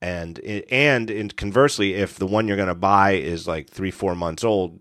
And 0.00 0.38
and 0.70 1.36
conversely, 1.36 1.94
if 1.94 2.16
the 2.16 2.26
one 2.26 2.46
you're 2.46 2.56
going 2.56 2.68
to 2.68 2.74
buy 2.74 3.12
is 3.12 3.48
like 3.48 3.68
three 3.68 3.90
four 3.90 4.14
months 4.14 4.44
old, 4.44 4.80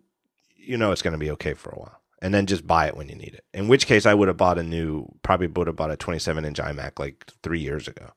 you 0.56 0.78
know 0.78 0.92
it's 0.92 1.02
going 1.02 1.14
to 1.14 1.18
be 1.18 1.32
okay 1.32 1.54
for 1.54 1.70
a 1.72 1.80
while 1.80 2.02
and 2.26 2.34
then 2.34 2.48
just 2.48 2.66
buy 2.66 2.88
it 2.88 2.98
when 2.98 3.08
you 3.08 3.14
need 3.16 3.36
it. 3.36 3.46
In 3.54 3.68
which 3.68 3.86
case, 3.86 4.08
I 4.08 4.16
would 4.16 4.28
have 4.28 4.36
bought 4.36 4.58
a 4.58 4.64
new, 4.64 5.08
probably 5.22 5.46
would 5.46 5.68
have 5.68 5.76
bought 5.76 5.92
a 5.92 5.96
27 5.96 6.44
inch 6.44 6.58
iMac 6.58 6.98
like 6.98 7.28
three 7.44 7.60
years 7.60 7.88
ago. 7.88 8.14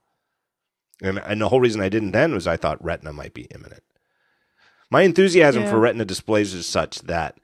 And, 1.02 1.18
and 1.18 1.42
the 1.42 1.50
whole 1.50 1.60
reason 1.60 1.82
I 1.82 1.90
didn't 1.90 2.12
then 2.12 2.32
was 2.32 2.46
I 2.46 2.56
thought 2.56 2.82
Retina 2.82 3.12
might 3.12 3.34
be 3.34 3.42
imminent. 3.54 3.82
My 4.90 5.02
enthusiasm 5.02 5.64
Yeah. 5.64 5.70
for 5.70 5.78
Retina 5.78 6.06
displays 6.06 6.54
is 6.54 6.64
such 6.64 7.00
that 7.02 7.36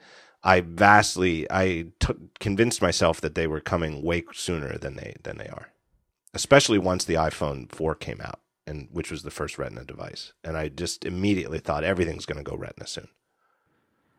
I 0.42 0.62
vastly, 0.62 1.46
I 1.50 1.88
t- 2.00 2.14
convinced 2.40 2.80
myself 2.80 3.20
that 3.20 3.34
they 3.34 3.46
were 3.46 3.60
coming 3.60 4.02
way 4.02 4.24
sooner 4.32 4.78
than 4.78 4.96
they 4.96 5.16
than 5.22 5.36
they 5.36 5.48
are, 5.48 5.68
especially 6.32 6.78
once 6.78 7.04
the 7.04 7.14
iPhone 7.14 7.70
4 7.70 7.94
came 7.94 8.22
out, 8.22 8.40
and 8.66 8.88
which 8.90 9.10
was 9.10 9.22
the 9.22 9.30
first 9.30 9.58
Retina 9.58 9.84
device. 9.84 10.32
And 10.42 10.56
I 10.56 10.68
just 10.68 11.04
immediately 11.04 11.58
thought 11.58 11.84
everything's 11.84 12.24
going 12.24 12.42
to 12.42 12.50
go 12.50 12.56
Retina 12.56 12.86
soon. 12.86 13.08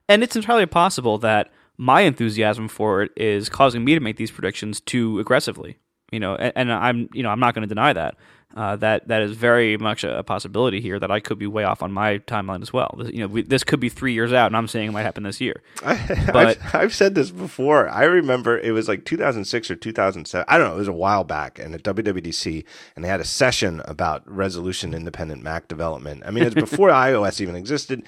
And 0.08 0.22
it's 0.22 0.36
entirely 0.36 0.68
possible 0.68 1.18
that 1.18 1.50
my 1.78 2.02
enthusiasm 2.02 2.68
for 2.68 3.02
it 3.02 3.12
is 3.16 3.50
causing 3.50 3.84
me 3.84 3.94
to 3.94 4.00
make 4.00 4.18
these 4.18 4.32
predictions 4.32 4.80
too 4.80 5.20
aggressively. 5.20 5.78
You 6.12 6.20
know, 6.20 6.36
and, 6.36 6.54
and 6.56 6.72
I'm 6.72 7.10
you 7.14 7.24
know 7.24 7.30
I'm 7.30 7.40
not 7.40 7.56
going 7.56 7.68
to 7.68 7.74
deny 7.74 7.94
that. 7.94 8.16
Uh, 8.56 8.78
that 8.78 9.06
that 9.10 9.22
is 9.22 9.34
very 9.34 9.76
much 9.76 10.06
a, 10.06 10.24
possibility 10.24 10.80
here 10.80 10.98
that 10.98 11.12
I 11.12 11.20
could 11.20 11.38
be 11.38 11.46
way 11.46 11.66
off 11.66 11.84
on 11.84 11.92
my 11.92 12.20
timeline 12.20 12.62
as 12.62 12.72
well. 12.72 12.96
This, 12.98 13.12
you 13.12 13.20
know, 13.20 13.28
we, 13.28 13.42
this 13.42 13.66
could 13.66 13.82
be 13.82 13.90
three 13.90 14.14
years 14.14 14.32
out, 14.32 14.48
and 14.48 14.56
I'm 14.56 14.70
saying 14.70 14.90
it 14.90 14.92
might 14.94 15.02
happen 15.02 15.24
this 15.24 15.42
year. 15.42 15.62
I, 15.84 16.30
But- 16.32 16.58
I've, 16.62 16.76
I've 16.76 16.96
said 16.96 17.16
this 17.16 17.32
before. 17.32 17.90
I 17.90 18.06
remember 18.06 18.58
it 18.58 18.72
was 18.72 18.88
like 18.88 19.04
2006 19.04 19.72
or 19.72 19.76
2007. 19.76 20.46
I 20.48 20.58
don't 20.58 20.70
know. 20.70 20.76
It 20.76 20.80
was 20.80 20.88
a 20.88 20.94
while 20.94 21.26
back, 21.26 21.60
and 21.60 21.76
at 21.76 21.84
WWDC, 21.84 22.64
and 22.96 23.04
they 23.04 23.10
had 23.10 23.20
a 23.20 23.26
session 23.26 23.82
about 23.84 24.24
resolution 24.26 24.94
independent 24.94 25.44
Mac 25.44 25.68
development. 25.68 26.24
I 26.26 26.32
mean, 26.32 26.46
it's 26.46 26.56
before 26.56 26.90
iOS 26.92 27.42
even 27.42 27.58
existed, 27.58 28.04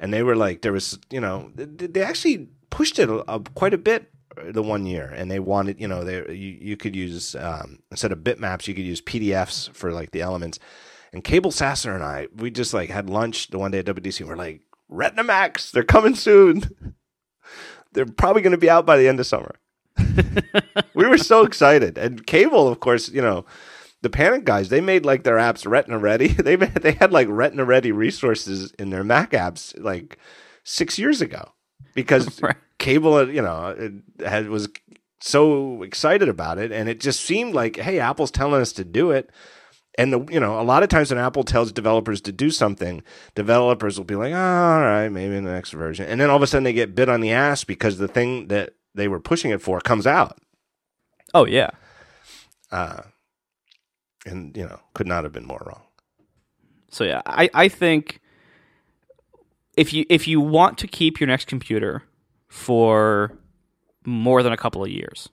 and 0.00 0.12
they 0.12 0.24
were 0.24 0.34
like, 0.34 0.62
there 0.62 0.72
was, 0.72 0.98
you 1.10 1.20
know, 1.20 1.52
they 1.54 2.02
actually 2.02 2.48
pushed 2.72 2.98
it 2.98 3.08
a, 3.08 3.32
a, 3.32 3.38
quite 3.54 3.74
a 3.74 3.78
bit 3.78 4.10
the 4.50 4.62
one 4.62 4.86
year, 4.86 5.12
and 5.14 5.30
they 5.30 5.38
wanted, 5.38 5.80
you 5.80 5.86
know, 5.86 6.02
they 6.02 6.34
you, 6.34 6.58
you 6.60 6.76
could 6.76 6.96
use 6.96 7.36
um, 7.36 7.78
instead 7.90 8.10
of 8.10 8.20
bitmaps, 8.20 8.66
you 8.66 8.74
could 8.74 8.84
use 8.84 9.00
PDFs 9.00 9.72
for 9.74 9.92
like 9.92 10.10
the 10.10 10.22
elements. 10.22 10.58
And 11.12 11.22
Cabel 11.22 11.50
Sasser 11.50 11.94
and 11.94 12.02
I, 12.02 12.28
we 12.34 12.50
just 12.50 12.72
like 12.72 12.88
had 12.88 13.10
lunch 13.10 13.48
the 13.48 13.58
one 13.58 13.70
day 13.70 13.80
at 13.80 13.84
wdc 13.84 14.20
And 14.20 14.28
we're 14.30 14.36
like, 14.36 14.62
Retina 14.88 15.22
Macs, 15.22 15.70
they're 15.70 15.82
coming 15.82 16.14
soon 16.14 16.94
they're 17.92 18.06
probably 18.06 18.42
going 18.42 18.52
to 18.52 18.58
be 18.58 18.70
out 18.70 18.86
by 18.86 18.96
the 18.96 19.08
end 19.08 19.20
of 19.20 19.26
summer. 19.26 19.56
we 20.94 21.06
were 21.06 21.18
so 21.18 21.44
excited, 21.44 21.98
and 21.98 22.26
Cabel, 22.26 22.66
of 22.68 22.80
course, 22.80 23.10
you 23.10 23.20
know, 23.20 23.44
the 24.00 24.10
Panic 24.10 24.44
guys, 24.44 24.70
they 24.70 24.80
made 24.80 25.04
like 25.04 25.22
their 25.22 25.36
apps 25.36 25.70
Retina 25.70 25.98
ready. 25.98 26.28
They 26.42 26.56
made, 26.56 26.74
they 26.76 26.92
had 26.92 27.12
like 27.12 27.28
Retina 27.30 27.64
ready 27.64 27.92
resources 27.92 28.72
in 28.78 28.90
their 28.90 29.04
Mac 29.04 29.32
apps 29.32 29.78
like 29.80 30.18
six 30.64 30.98
years 30.98 31.20
ago 31.20 31.52
because 31.94 32.40
Right. 32.42 32.56
Cabel, 32.78 33.14
uh, 33.14 33.24
you 33.26 33.42
know, 33.42 33.68
it 33.78 34.26
had 34.26 34.48
was 34.48 34.68
so 35.20 35.82
excited 35.82 36.28
about 36.28 36.58
it, 36.58 36.72
and 36.72 36.88
it 36.88 37.00
just 37.00 37.20
seemed 37.20 37.54
like, 37.54 37.76
hey, 37.76 37.98
Apple's 38.00 38.30
telling 38.32 38.60
us 38.60 38.72
to 38.72 38.84
do 38.84 39.10
it. 39.12 39.30
And 39.98 40.12
the, 40.12 40.24
you 40.32 40.40
know, 40.40 40.58
a 40.58 40.62
lot 40.64 40.82
of 40.82 40.88
times 40.88 41.10
when 41.10 41.18
Apple 41.18 41.44
tells 41.44 41.70
developers 41.70 42.20
to 42.22 42.32
do 42.32 42.50
something, 42.50 43.02
developers 43.34 43.98
will 43.98 44.06
be 44.06 44.14
like, 44.16 44.32
oh, 44.32 44.36
"All 44.36 44.80
right, 44.80 45.10
maybe 45.10 45.36
in 45.36 45.44
the 45.44 45.52
next 45.52 45.72
version," 45.72 46.06
and 46.06 46.18
then 46.18 46.30
all 46.30 46.36
of 46.36 46.42
a 46.42 46.46
sudden 46.46 46.64
they 46.64 46.72
get 46.72 46.94
bit 46.94 47.10
on 47.10 47.20
the 47.20 47.30
ass 47.32 47.62
because 47.62 47.98
the 47.98 48.08
thing 48.08 48.48
that 48.48 48.70
they 48.94 49.06
were 49.06 49.20
pushing 49.20 49.50
it 49.50 49.60
for 49.60 49.80
comes 49.80 50.06
out, 50.06 50.38
Oh 51.34 51.44
yeah. 51.46 51.70
uh, 52.70 53.02
and 54.24 54.56
you 54.56 54.64
know, 54.64 54.80
could 54.94 55.06
not 55.06 55.24
have 55.24 55.32
been 55.34 55.46
more 55.46 55.62
wrong. 55.66 55.82
So 56.88 57.04
yeah, 57.04 57.20
I, 57.26 57.50
I 57.52 57.68
think 57.68 58.21
if 59.76 59.92
you 59.92 60.04
if 60.08 60.26
you 60.28 60.40
want 60.40 60.78
to 60.78 60.86
keep 60.86 61.20
your 61.20 61.26
next 61.28 61.46
computer 61.46 62.02
for 62.48 63.36
more 64.04 64.42
than 64.42 64.52
a 64.52 64.56
couple 64.56 64.82
of 64.82 64.90
years, 64.90 65.28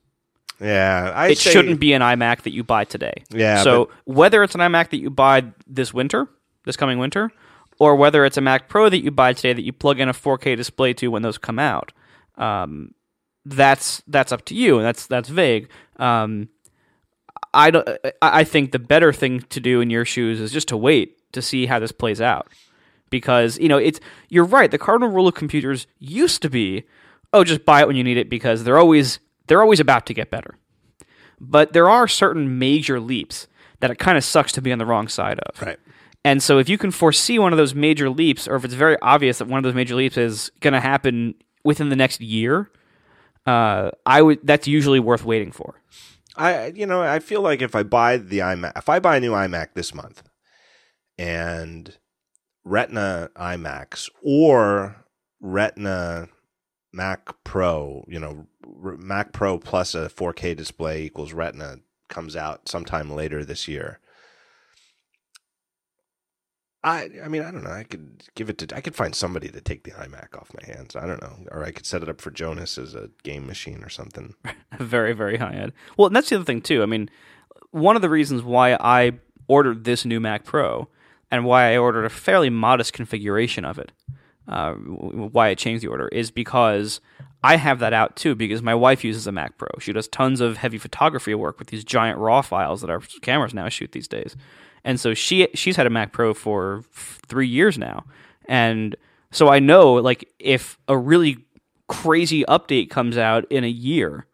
Yeah, 0.62 1.12
I 1.16 1.30
it 1.30 1.38
say- 1.38 1.52
shouldn't 1.52 1.80
be 1.80 1.94
an 1.94 2.02
iMac 2.02 2.42
that 2.44 2.54
you 2.54 2.64
buy 2.64 2.84
today. 2.86 3.24
Yeah, 3.32 3.64
So 3.64 3.90
whether 4.06 4.44
it's 4.44 4.56
an 4.56 4.62
iMac 4.62 4.90
that 4.90 4.98
you 5.00 5.10
buy 5.10 5.46
this 5.68 5.94
winter, 5.94 6.28
this 6.66 6.78
coming 6.78 7.00
winter, 7.00 7.32
or 7.80 7.96
whether 7.96 8.26
it's 8.26 8.38
a 8.38 8.42
Mac 8.42 8.68
Pro 8.70 8.90
that 8.90 9.04
you 9.04 9.12
buy 9.12 9.34
today 9.34 9.54
that 9.54 9.64
you 9.64 9.72
plug 9.74 10.00
in 10.00 10.10
a 10.10 10.14
4K 10.14 10.56
display 10.56 10.94
to 10.96 11.08
when 11.10 11.22
those 11.22 11.38
come 11.38 11.60
out, 11.60 11.92
um, 12.38 12.94
that's 13.46 14.04
that's 14.08 14.32
up 14.32 14.46
to 14.46 14.54
you, 14.56 14.78
and 14.78 14.86
that's 14.86 15.08
that's 15.08 15.30
vague. 15.30 15.70
Um, 15.98 16.50
I 17.54 17.72
don't. 17.72 17.88
I 18.04 18.12
I 18.22 18.44
think 18.44 18.72
the 18.72 18.80
better 18.80 19.12
thing 19.14 19.42
to 19.50 19.60
do 19.60 19.82
in 19.82 19.90
your 19.90 20.06
shoes 20.06 20.40
is 20.40 20.52
just 20.52 20.68
to 20.68 20.78
wait 20.78 21.32
to 21.32 21.42
see 21.42 21.66
how 21.66 21.80
this 21.80 21.92
plays 21.92 22.22
out, 22.22 22.48
because 23.10 23.58
you 23.60 23.68
know 23.68 23.78
it's. 23.78 24.00
You're 24.30 24.46
right. 24.46 24.72
The 24.72 24.78
cardinal 24.78 25.10
rule 25.10 25.28
of 25.28 25.36
computers 25.36 25.88
used 26.00 26.42
to 26.42 26.50
be, 26.50 26.84
oh, 27.34 27.44
just 27.44 27.66
buy 27.66 27.82
it 27.82 27.88
when 27.88 27.96
you 27.96 28.04
need 28.04 28.18
it 28.18 28.30
because 28.30 28.64
they're 28.64 28.78
always 28.78 29.20
they're 29.48 29.62
always 29.62 29.80
about 29.80 30.06
to 30.08 30.14
get 30.14 30.32
better. 30.32 30.56
But 31.40 31.74
there 31.74 31.90
are 31.90 32.08
certain 32.08 32.60
major 32.60 33.00
leaps 33.00 33.48
that 33.80 33.92
it 33.92 33.98
kind 33.98 34.18
of 34.18 34.24
sucks 34.24 34.52
to 34.54 34.62
be 34.62 34.72
on 34.72 34.78
the 34.78 34.86
wrong 34.86 35.08
side 35.08 35.40
of. 35.40 35.62
right. 35.62 35.80
And 36.26 36.44
so 36.44 36.60
if 36.60 36.68
you 36.68 36.78
can 36.78 36.92
foresee 36.92 37.40
one 37.40 37.54
of 37.54 37.58
those 37.58 37.74
major 37.74 38.10
leaps, 38.10 38.46
or 38.48 38.56
if 38.56 38.66
it's 38.66 38.74
very 38.74 38.98
obvious 39.02 39.38
that 39.38 39.48
one 39.48 39.58
of 39.58 39.64
those 39.64 39.74
major 39.74 39.96
leaps 39.96 40.18
is 40.18 40.52
going 40.60 40.74
to 40.74 40.82
happen 40.82 41.34
within 41.64 41.88
the 41.88 41.96
next 41.96 42.20
year, 42.20 42.70
uh, 43.46 43.92
I 44.06 44.22
would. 44.22 44.40
That's 44.44 44.68
usually 44.68 45.00
worth 45.00 45.24
waiting 45.24 45.52
for. 45.52 45.82
I 46.36 46.68
you 46.68 46.86
know 46.86 47.02
I 47.02 47.20
feel 47.20 47.42
like 47.42 47.62
if 47.62 47.76
I 47.76 47.84
buy 47.84 48.18
the 48.18 48.40
iMac, 48.40 48.78
if 48.78 48.90
I 48.90 49.00
buy 49.00 49.18
a 49.18 49.20
new 49.20 49.32
iMac 49.32 49.70
this 49.74 49.94
month, 49.94 50.24
and 51.18 51.98
Retina 52.70 53.32
iMacs 53.36 54.10
or 54.22 55.04
Retina 55.42 56.30
Mac 56.94 57.44
Pro, 57.44 58.06
you 58.08 58.20
know, 58.20 58.46
Mac 58.64 59.34
Pro 59.34 59.58
plus 59.58 59.96
a 59.96 60.10
4K 60.10 60.56
display 60.56 61.04
equals 61.04 61.34
Retina 61.34 61.78
comes 62.10 62.36
out 62.36 62.70
sometime 62.70 63.10
later 63.10 63.44
this 63.44 63.68
year. 63.68 64.00
I 66.82 67.10
I 67.24 67.28
mean 67.28 67.42
I 67.42 67.52
don't 67.52 67.64
know. 67.64 67.72
I 67.72 67.84
could 67.84 68.24
give 68.36 68.50
it 68.50 68.58
to 68.60 68.76
I 68.76 68.80
could 68.80 68.96
find 68.96 69.14
somebody 69.14 69.50
to 69.50 69.60
take 69.60 69.84
the 69.84 69.92
iMac 69.92 70.38
off 70.38 70.54
my 70.54 70.66
hands. 70.74 70.96
I 70.96 71.06
don't 71.06 71.22
know, 71.22 71.46
or 71.52 71.66
I 71.66 71.72
could 71.72 71.86
set 71.86 72.04
it 72.04 72.08
up 72.08 72.22
for 72.22 72.32
Jonas 72.32 72.78
as 72.78 72.96
a 72.96 73.10
game 73.24 73.46
machine 73.46 73.84
or 73.84 73.90
something. 73.90 74.34
very 74.80 75.12
very 75.12 75.38
high 75.38 75.54
end. 75.54 75.74
Well, 75.98 76.08
and 76.08 76.16
that's 76.16 76.30
the 76.30 76.38
other 76.38 76.46
thing 76.46 76.62
too. 76.62 76.82
I 76.82 76.86
mean, 76.86 77.10
one 77.72 77.98
of 77.98 78.02
the 78.02 78.10
reasons 78.10 78.44
why 78.44 78.76
I 78.76 79.14
ordered 79.50 79.84
this 79.84 80.06
new 80.06 80.22
Mac 80.22 80.46
Pro 80.46 80.88
and 81.32 81.46
why 81.46 81.74
I 81.74 81.78
ordered 81.78 82.06
a 82.06 82.10
fairly 82.10 82.50
modest 82.50 82.94
configuration 82.94 83.66
of 83.66 83.78
it, 83.80 83.92
uh, 84.48 84.74
why 84.74 85.50
I 85.50 85.56
changed 85.56 85.84
the 85.84 85.88
order 85.88 86.08
is 86.10 86.32
because 86.32 87.00
I 87.44 87.56
have 87.58 87.80
that 87.80 87.94
out 87.94 88.16
too. 88.16 88.36
Because 88.36 88.62
my 88.62 88.76
wife 88.76 89.04
uses 89.04 89.28
a 89.28 89.32
Mac 89.32 89.58
Pro. 89.58 89.70
She 89.80 89.94
does 89.94 90.08
tons 90.08 90.42
of 90.42 90.58
heavy 90.58 90.78
photography 90.78 91.34
work 91.36 91.60
with 91.60 91.70
these 91.70 91.84
giant 91.84 92.20
RAW 92.20 92.42
files 92.42 92.82
that 92.82 92.90
our 92.90 93.02
cameras 93.22 93.54
now 93.54 93.70
shoot 93.70 93.92
these 93.92 94.08
days, 94.08 94.36
and 94.84 95.00
so 95.00 95.14
she 95.14 95.48
she's 95.54 95.76
had 95.76 95.88
a 95.88 95.92
Mac 95.92 96.12
Pro 96.12 96.34
for 96.34 96.84
three 96.94 97.48
years 97.48 97.78
now, 97.78 98.06
and 98.46 98.96
so 99.32 99.50
I 99.50 99.60
know 99.60 99.94
like 99.94 100.28
if 100.40 100.78
a 100.88 100.98
really 100.98 101.38
crazy 101.88 102.44
update 102.46 102.90
comes 102.90 103.18
out 103.18 103.46
in 103.52 103.64
a 103.64 103.70
year 103.70 104.26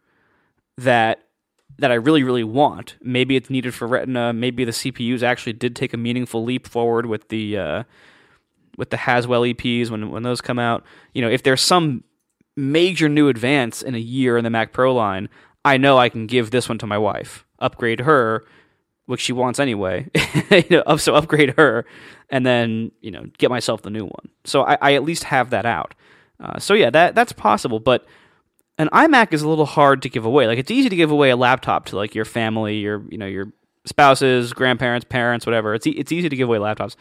that 0.78 1.25
that 1.78 1.90
I 1.90 1.94
really 1.94 2.22
really 2.22 2.44
want. 2.44 2.96
Maybe 3.02 3.36
it's 3.36 3.50
needed 3.50 3.74
for 3.74 3.86
Retina. 3.86 4.32
Maybe 4.32 4.64
the 4.64 4.72
CPUs 4.72 5.22
actually 5.22 5.52
did 5.54 5.76
take 5.76 5.92
a 5.92 5.96
meaningful 5.96 6.44
leap 6.44 6.66
forward 6.66 7.06
with 7.06 7.28
the 7.28 7.58
uh, 7.58 7.82
with 8.76 8.90
the 8.90 8.96
Haswell 8.96 9.42
EPs 9.42 9.90
when 9.90 10.10
when 10.10 10.22
those 10.22 10.40
come 10.40 10.58
out. 10.58 10.84
You 11.12 11.22
know, 11.22 11.30
if 11.30 11.42
there's 11.42 11.60
some 11.60 12.04
major 12.56 13.08
new 13.08 13.28
advance 13.28 13.82
in 13.82 13.94
a 13.94 13.98
year 13.98 14.36
in 14.36 14.44
the 14.44 14.50
Mac 14.50 14.72
Pro 14.72 14.94
line, 14.94 15.28
I 15.64 15.76
know 15.76 15.98
I 15.98 16.08
can 16.08 16.26
give 16.26 16.50
this 16.50 16.68
one 16.68 16.78
to 16.78 16.86
my 16.86 16.98
wife, 16.98 17.44
upgrade 17.58 18.00
her, 18.00 18.44
which 19.06 19.20
she 19.20 19.32
wants 19.32 19.58
anyway. 19.58 20.08
you 20.50 20.82
know, 20.86 20.96
so 20.96 21.14
upgrade 21.14 21.54
her, 21.56 21.84
and 22.30 22.46
then 22.46 22.92
you 23.00 23.10
know 23.10 23.26
get 23.38 23.50
myself 23.50 23.82
the 23.82 23.90
new 23.90 24.04
one. 24.04 24.28
So 24.44 24.62
I, 24.62 24.78
I 24.80 24.94
at 24.94 25.04
least 25.04 25.24
have 25.24 25.50
that 25.50 25.66
out. 25.66 25.94
Uh, 26.38 26.58
so 26.58 26.74
yeah, 26.74 26.90
that 26.90 27.14
that's 27.14 27.32
possible, 27.32 27.80
but 27.80 28.06
an 28.78 28.88
iMac 28.92 29.32
is 29.32 29.42
a 29.42 29.48
little 29.48 29.66
hard 29.66 30.02
to 30.02 30.08
give 30.08 30.24
away. 30.24 30.46
Like 30.46 30.58
it's 30.58 30.70
easy 30.70 30.88
to 30.88 30.96
give 30.96 31.10
away 31.10 31.30
a 31.30 31.36
laptop 31.36 31.86
to 31.86 31.96
like 31.96 32.14
your 32.14 32.24
family, 32.24 32.76
your 32.78 33.02
you 33.10 33.18
know 33.18 33.26
your 33.26 33.52
spouses, 33.84 34.52
grandparents, 34.52 35.04
parents, 35.08 35.46
whatever. 35.46 35.74
It's 35.74 35.86
e- 35.86 35.90
it's 35.90 36.12
easy 36.12 36.28
to 36.28 36.36
give 36.36 36.48
away 36.48 36.58
laptops. 36.58 36.96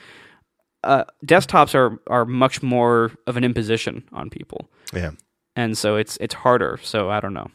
Uh, 0.84 1.04
desktops 1.26 1.74
are 1.74 2.00
are 2.08 2.26
much 2.26 2.62
more 2.62 3.12
of 3.28 3.38
an 3.38 3.44
imposition 3.44 4.04
on 4.14 4.30
people, 4.30 4.70
Yeah. 4.94 5.12
and 5.56 5.78
so 5.78 5.96
it's 5.96 6.16
it's 6.18 6.36
harder. 6.36 6.80
So 6.84 7.10
I 7.10 7.20
don't 7.20 7.34
know. 7.34 7.50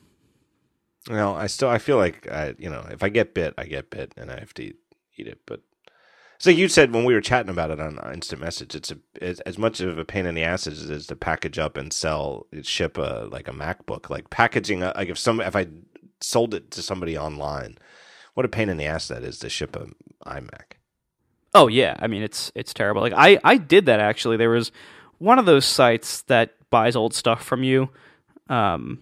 Well, 1.08 1.34
I 1.36 1.46
still 1.46 1.68
I 1.68 1.78
feel 1.78 1.96
like 1.96 2.28
I 2.30 2.54
you 2.58 2.68
know 2.68 2.84
if 2.90 3.02
I 3.02 3.08
get 3.08 3.32
bit, 3.34 3.54
I 3.56 3.64
get 3.66 3.88
bit, 3.90 4.12
and 4.16 4.30
I 4.30 4.38
have 4.40 4.52
to 4.54 4.64
eat, 4.64 4.76
eat 5.16 5.28
it. 5.28 5.38
But 5.46 5.60
so 6.40 6.48
you 6.48 6.68
said 6.68 6.94
when 6.94 7.04
we 7.04 7.12
were 7.12 7.20
chatting 7.20 7.50
about 7.50 7.70
it 7.70 7.78
on 7.78 8.00
instant 8.14 8.40
message, 8.40 8.74
it's 8.74 8.90
a 8.90 8.96
it's 9.16 9.40
as 9.40 9.58
much 9.58 9.80
of 9.80 9.98
a 9.98 10.06
pain 10.06 10.24
in 10.24 10.34
the 10.34 10.42
ass 10.42 10.66
as 10.66 10.82
it 10.82 10.90
is 10.90 11.06
to 11.08 11.16
package 11.16 11.58
up 11.58 11.76
and 11.76 11.92
sell 11.92 12.46
ship 12.62 12.96
a 12.96 13.28
like 13.30 13.46
a 13.46 13.52
MacBook. 13.52 14.08
Like 14.08 14.30
packaging, 14.30 14.80
like 14.80 15.10
if 15.10 15.18
some 15.18 15.42
if 15.42 15.54
I 15.54 15.66
sold 16.22 16.54
it 16.54 16.70
to 16.70 16.80
somebody 16.80 17.18
online, 17.18 17.76
what 18.32 18.46
a 18.46 18.48
pain 18.48 18.70
in 18.70 18.78
the 18.78 18.86
ass 18.86 19.08
that 19.08 19.22
is 19.22 19.38
to 19.40 19.50
ship 19.50 19.76
a 19.76 19.88
iMac. 20.26 20.78
Oh 21.54 21.68
yeah, 21.68 21.96
I 21.98 22.06
mean 22.06 22.22
it's 22.22 22.50
it's 22.54 22.72
terrible. 22.72 23.02
Like 23.02 23.12
I 23.14 23.38
I 23.44 23.58
did 23.58 23.84
that 23.84 24.00
actually. 24.00 24.38
There 24.38 24.48
was 24.48 24.72
one 25.18 25.38
of 25.38 25.44
those 25.44 25.66
sites 25.66 26.22
that 26.22 26.54
buys 26.70 26.96
old 26.96 27.12
stuff 27.12 27.44
from 27.44 27.64
you. 27.64 27.90
Um, 28.48 29.00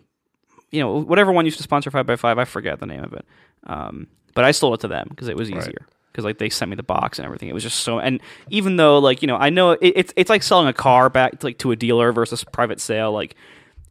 you 0.72 0.81
know, 0.81 1.01
whatever 1.03 1.31
one 1.31 1.44
used 1.44 1.59
to 1.59 1.62
sponsor 1.62 1.92
five 1.92 2.05
by 2.05 2.16
five, 2.16 2.37
I 2.37 2.44
forget 2.44 2.81
the 2.81 2.87
name 2.87 3.05
of 3.05 3.12
it. 3.12 3.24
Um, 3.64 4.09
but 4.35 4.44
I 4.44 4.51
sold 4.51 4.74
it 4.74 4.81
to 4.81 4.88
them 4.88 5.07
because 5.11 5.29
it 5.29 5.37
was 5.37 5.53
Right. 5.53 5.97
Because 6.18 6.24
like 6.24 6.38
they 6.38 6.48
sent 6.48 6.68
me 6.68 6.74
the 6.74 6.83
box 6.83 7.20
and 7.20 7.26
everything. 7.26 7.48
It 7.48 7.52
was 7.52 7.62
just 7.62 7.78
so. 7.78 8.00
And 8.00 8.20
even 8.50 8.74
though 8.74 8.98
like 8.98 9.22
you 9.22 9.28
know 9.28 9.37
I 9.37 9.50
know 9.50 9.70
it, 9.70 9.78
it's 9.83 10.12
it's 10.16 10.28
like 10.28 10.42
selling 10.42 10.66
a 10.66 10.72
car 10.72 11.09
back 11.09 11.44
like 11.44 11.59
to 11.59 11.70
a 11.70 11.76
dealer 11.76 12.11
versus 12.11 12.42
private 12.42 12.81
sale. 12.81 13.12
Like 13.12 13.37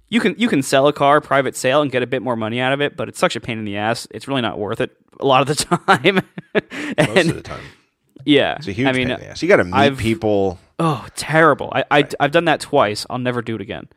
you 0.10 0.20
can 0.20 0.36
you 0.38 0.50
can 0.50 0.62
sell 0.62 0.88
a 0.90 0.94
car 0.94 1.22
private 1.22 1.56
sale 1.56 1.82
and 1.82 1.90
get 1.90 2.04
a 2.04 2.06
bit 2.06 2.22
more 2.22 2.36
money 2.36 2.60
out 2.60 2.74
of 2.74 2.82
it, 2.82 2.98
but 2.98 3.08
it's 3.08 3.18
such 3.18 3.38
a 3.38 3.40
pain 3.40 3.58
in 3.58 3.63
the 3.63 3.78
ass. 3.78 4.10
It's 4.12 4.28
really 4.28 4.42
not 4.42 4.60
worth 4.60 4.82
it 4.82 4.92
a 5.22 5.26
lot 5.26 5.40
of 5.42 5.48
the 5.48 5.56
time. 5.88 6.16
Most 7.16 7.30
of 7.30 7.36
the 7.36 7.42
time, 7.44 7.63
yeah, 8.26 8.56
it's 8.58 8.68
a 8.68 8.74
huge 8.74 8.88
I 8.90 8.92
mean, 8.92 9.08
pain 9.08 9.12
in 9.16 9.20
the 9.22 9.30
ass. 9.30 9.42
You 9.42 9.48
got 9.48 9.56
to 9.56 9.63
meet 9.63 9.74
I've- 9.74 9.96
people. 9.96 10.60
Oh, 10.80 11.08
terrible! 11.16 11.72
I, 11.74 11.86
I 11.90 12.08
I've 12.20 12.32
done 12.32 12.46
that 12.46 12.60
twice. 12.60 13.06
I'll 13.10 13.20
never 13.20 13.42
do 13.42 13.56
it 13.56 13.62
again. 13.62 13.88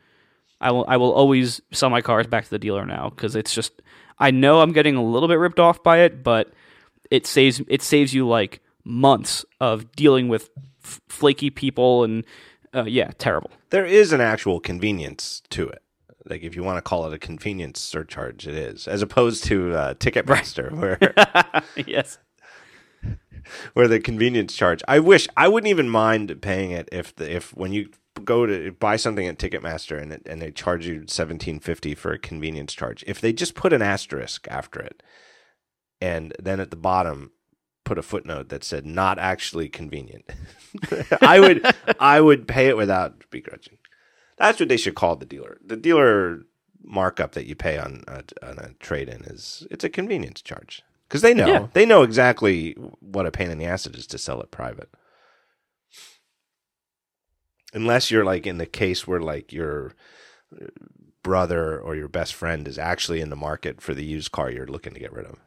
I 0.61 0.71
will 0.71 0.85
I 0.87 0.95
will 0.95 1.11
always 1.11 1.59
sell 1.73 1.89
my 1.89 1.99
cars 2.01 2.27
back 2.27 2.45
to 2.45 2.49
the 2.49 2.59
dealer 2.59 2.85
now 2.85 3.09
because 3.09 3.35
it's 3.35 3.53
just 3.53 3.81
I 4.17 4.31
know 4.31 4.61
I'm 4.61 4.71
getting 4.71 4.95
a 4.95 5.03
little 5.03 5.27
bit 5.27 5.35
ripped 5.37 5.59
off 5.59 5.83
by 5.83 5.99
it, 5.99 6.23
but 6.23 6.53
it 7.11 7.27
saves 7.27 7.61
it 7.67 7.83
saves 7.83 8.13
you 8.13 8.27
like 8.27 8.61
months 8.83 9.45
of 9.59 9.91
dealing 9.91 10.27
with 10.29 10.49
f- 10.83 11.01
flaky 11.07 11.51
people 11.51 12.03
and 12.03 12.25
uh, 12.73 12.85
yeah, 12.85 13.11
terrible. 13.17 13.51
There 13.69 13.85
is 13.85 14.13
an 14.13 14.21
actual 14.21 14.59
convenience 14.59 15.41
to 15.49 15.67
it. 15.67 15.83
Like 16.25 16.43
if 16.43 16.55
you 16.55 16.63
want 16.63 16.77
to 16.77 16.81
call 16.81 17.05
it 17.05 17.13
a 17.13 17.19
convenience 17.19 17.79
surcharge, 17.79 18.47
it 18.47 18.55
is, 18.55 18.87
as 18.87 19.01
opposed 19.01 19.43
to 19.45 19.73
uh, 19.75 19.93
Ticketmaster, 19.95 20.71
where 20.71 20.97
yes. 21.87 22.17
where 23.73 23.87
the 23.87 23.99
convenience 23.99 24.55
charge. 24.55 24.81
I 24.87 24.99
wish 24.99 25.27
I 25.35 25.47
wouldn't 25.47 25.69
even 25.69 25.89
mind 25.89 26.41
paying 26.41 26.71
it 26.71 26.87
if 26.91 27.15
the 27.15 27.35
if 27.35 27.55
when 27.55 27.73
you 27.73 27.89
go 28.23 28.45
to 28.45 28.71
buy 28.73 28.97
something 28.97 29.25
at 29.25 29.39
Ticketmaster 29.39 29.99
and 29.99 30.13
it, 30.13 30.21
and 30.25 30.41
they 30.41 30.51
charge 30.51 30.85
you 30.85 31.05
seventeen 31.07 31.59
fifty 31.59 31.95
for 31.95 32.13
a 32.13 32.19
convenience 32.19 32.73
charge. 32.73 33.03
If 33.07 33.19
they 33.19 33.33
just 33.33 33.55
put 33.55 33.73
an 33.73 33.81
asterisk 33.81 34.47
after 34.49 34.79
it, 34.79 35.01
and 36.01 36.33
then 36.41 36.59
at 36.59 36.71
the 36.71 36.75
bottom 36.77 37.31
put 37.83 37.97
a 37.97 38.01
footnote 38.01 38.49
that 38.49 38.63
said 38.63 38.85
not 38.85 39.19
actually 39.19 39.69
convenient, 39.69 40.29
I 41.21 41.39
would 41.39 41.65
I 41.99 42.19
would 42.21 42.47
pay 42.47 42.67
it 42.67 42.77
without 42.77 43.23
begrudging. 43.29 43.77
That's 44.37 44.59
what 44.59 44.69
they 44.69 44.77
should 44.77 44.95
call 44.95 45.15
the 45.15 45.25
dealer. 45.25 45.57
The 45.65 45.75
dealer 45.77 46.41
markup 46.83 47.33
that 47.33 47.45
you 47.45 47.55
pay 47.55 47.77
on 47.77 48.03
a, 48.07 48.23
on 48.41 48.57
a 48.57 48.73
trade 48.79 49.07
in 49.07 49.23
is 49.25 49.67
it's 49.69 49.83
a 49.83 49.89
convenience 49.89 50.41
charge 50.41 50.81
because 51.07 51.21
they 51.21 51.33
know 51.33 51.47
Yeah. 51.47 51.67
they 51.73 51.85
know 51.85 52.01
exactly 52.01 52.71
what 52.99 53.27
a 53.27 53.31
pain 53.31 53.51
in 53.51 53.57
the 53.59 53.65
ass 53.65 53.85
it 53.85 53.95
is 53.95 54.07
to 54.07 54.17
sell 54.17 54.41
it 54.41 54.49
private. 54.51 54.89
Unless 57.73 58.11
you're 58.11 58.25
like 58.25 58.45
in 58.47 58.57
the 58.57 58.65
case 58.65 59.07
where 59.07 59.21
like 59.21 59.53
your 59.53 59.93
brother 61.23 61.79
or 61.79 61.95
your 61.95 62.07
best 62.09 62.33
friend 62.33 62.67
is 62.67 62.77
actually 62.77 63.21
in 63.21 63.29
the 63.29 63.35
market 63.35 63.79
for 63.79 63.93
the 63.93 64.03
used 64.03 64.31
car 64.31 64.49
you're 64.49 64.65
looking 64.67 64.93
to 64.93 64.99
get 64.99 65.13
rid 65.13 65.25
of. 65.25 65.37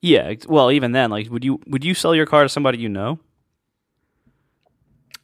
Yeah, 0.00 0.34
well, 0.46 0.70
even 0.70 0.92
then, 0.92 1.10
like, 1.10 1.28
would 1.30 1.44
you 1.44 1.60
would 1.66 1.84
you 1.84 1.94
sell 1.94 2.14
your 2.14 2.26
car 2.26 2.44
to 2.44 2.48
somebody 2.48 2.78
you 2.78 2.88
know? 2.88 3.18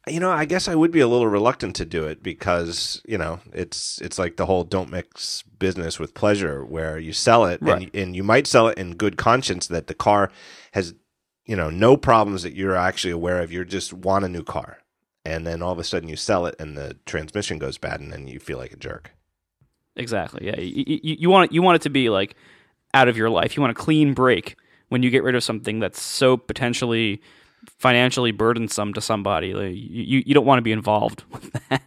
You 0.06 0.20
know, 0.20 0.30
I 0.30 0.44
guess 0.44 0.68
I 0.68 0.74
would 0.74 0.90
be 0.90 1.00
a 1.00 1.08
little 1.08 1.28
reluctant 1.28 1.74
to 1.76 1.86
do 1.86 2.04
it 2.04 2.22
because 2.22 3.00
you 3.06 3.16
know 3.16 3.40
it's 3.52 4.00
it's 4.02 4.18
like 4.18 4.36
the 4.36 4.46
whole 4.46 4.64
don't 4.64 4.90
mix 4.90 5.42
business 5.58 5.98
with 5.98 6.12
pleasure, 6.12 6.64
where 6.64 6.98
you 6.98 7.12
sell 7.12 7.46
it 7.46 7.60
Right. 7.62 7.84
and, 7.84 7.94
and 7.94 8.16
you 8.16 8.22
might 8.22 8.46
sell 8.46 8.68
it 8.68 8.76
in 8.76 8.96
good 8.96 9.16
conscience 9.16 9.66
that 9.68 9.86
the 9.86 9.94
car 9.94 10.30
has 10.72 10.94
you 11.46 11.56
know 11.56 11.70
no 11.70 11.96
problems 11.96 12.42
that 12.42 12.54
you're 12.54 12.76
actually 12.76 13.12
aware 13.12 13.40
of. 13.40 13.50
You 13.50 13.64
just 13.64 13.94
want 13.94 14.26
a 14.26 14.28
new 14.28 14.42
car, 14.42 14.78
and 15.24 15.46
then 15.46 15.62
all 15.62 15.72
of 15.72 15.78
a 15.78 15.84
sudden 15.84 16.08
you 16.08 16.16
sell 16.16 16.44
it 16.46 16.56
and 16.58 16.76
the 16.76 16.98
transmission 17.06 17.58
goes 17.58 17.78
bad, 17.78 18.00
and 18.00 18.12
then 18.12 18.26
you 18.26 18.40
feel 18.40 18.58
like 18.58 18.72
a 18.72 18.76
jerk. 18.76 19.12
Exactly. 19.96 20.46
Yeah, 20.46 20.58
you, 20.60 20.84
you, 20.86 21.16
you 21.20 21.30
want 21.30 21.50
it, 21.50 21.54
you 21.54 21.62
want 21.62 21.76
it 21.76 21.82
to 21.82 21.90
be 21.90 22.10
like 22.10 22.34
out 22.92 23.08
of 23.08 23.16
your 23.16 23.30
life. 23.30 23.56
You 23.56 23.62
want 23.62 23.70
a 23.70 23.80
clean 23.80 24.12
break 24.12 24.56
when 24.94 25.02
you 25.02 25.10
get 25.10 25.24
rid 25.24 25.34
of 25.34 25.42
something 25.42 25.80
that's 25.80 26.00
so 26.00 26.36
potentially 26.36 27.20
financially 27.78 28.30
burdensome 28.30 28.94
to 28.94 29.00
somebody. 29.00 29.52
Like, 29.52 29.74
you 29.74 30.22
you 30.24 30.34
don't 30.34 30.46
want 30.46 30.58
to 30.58 30.62
be 30.62 30.70
involved 30.70 31.24
with 31.32 31.50
that. 31.68 31.82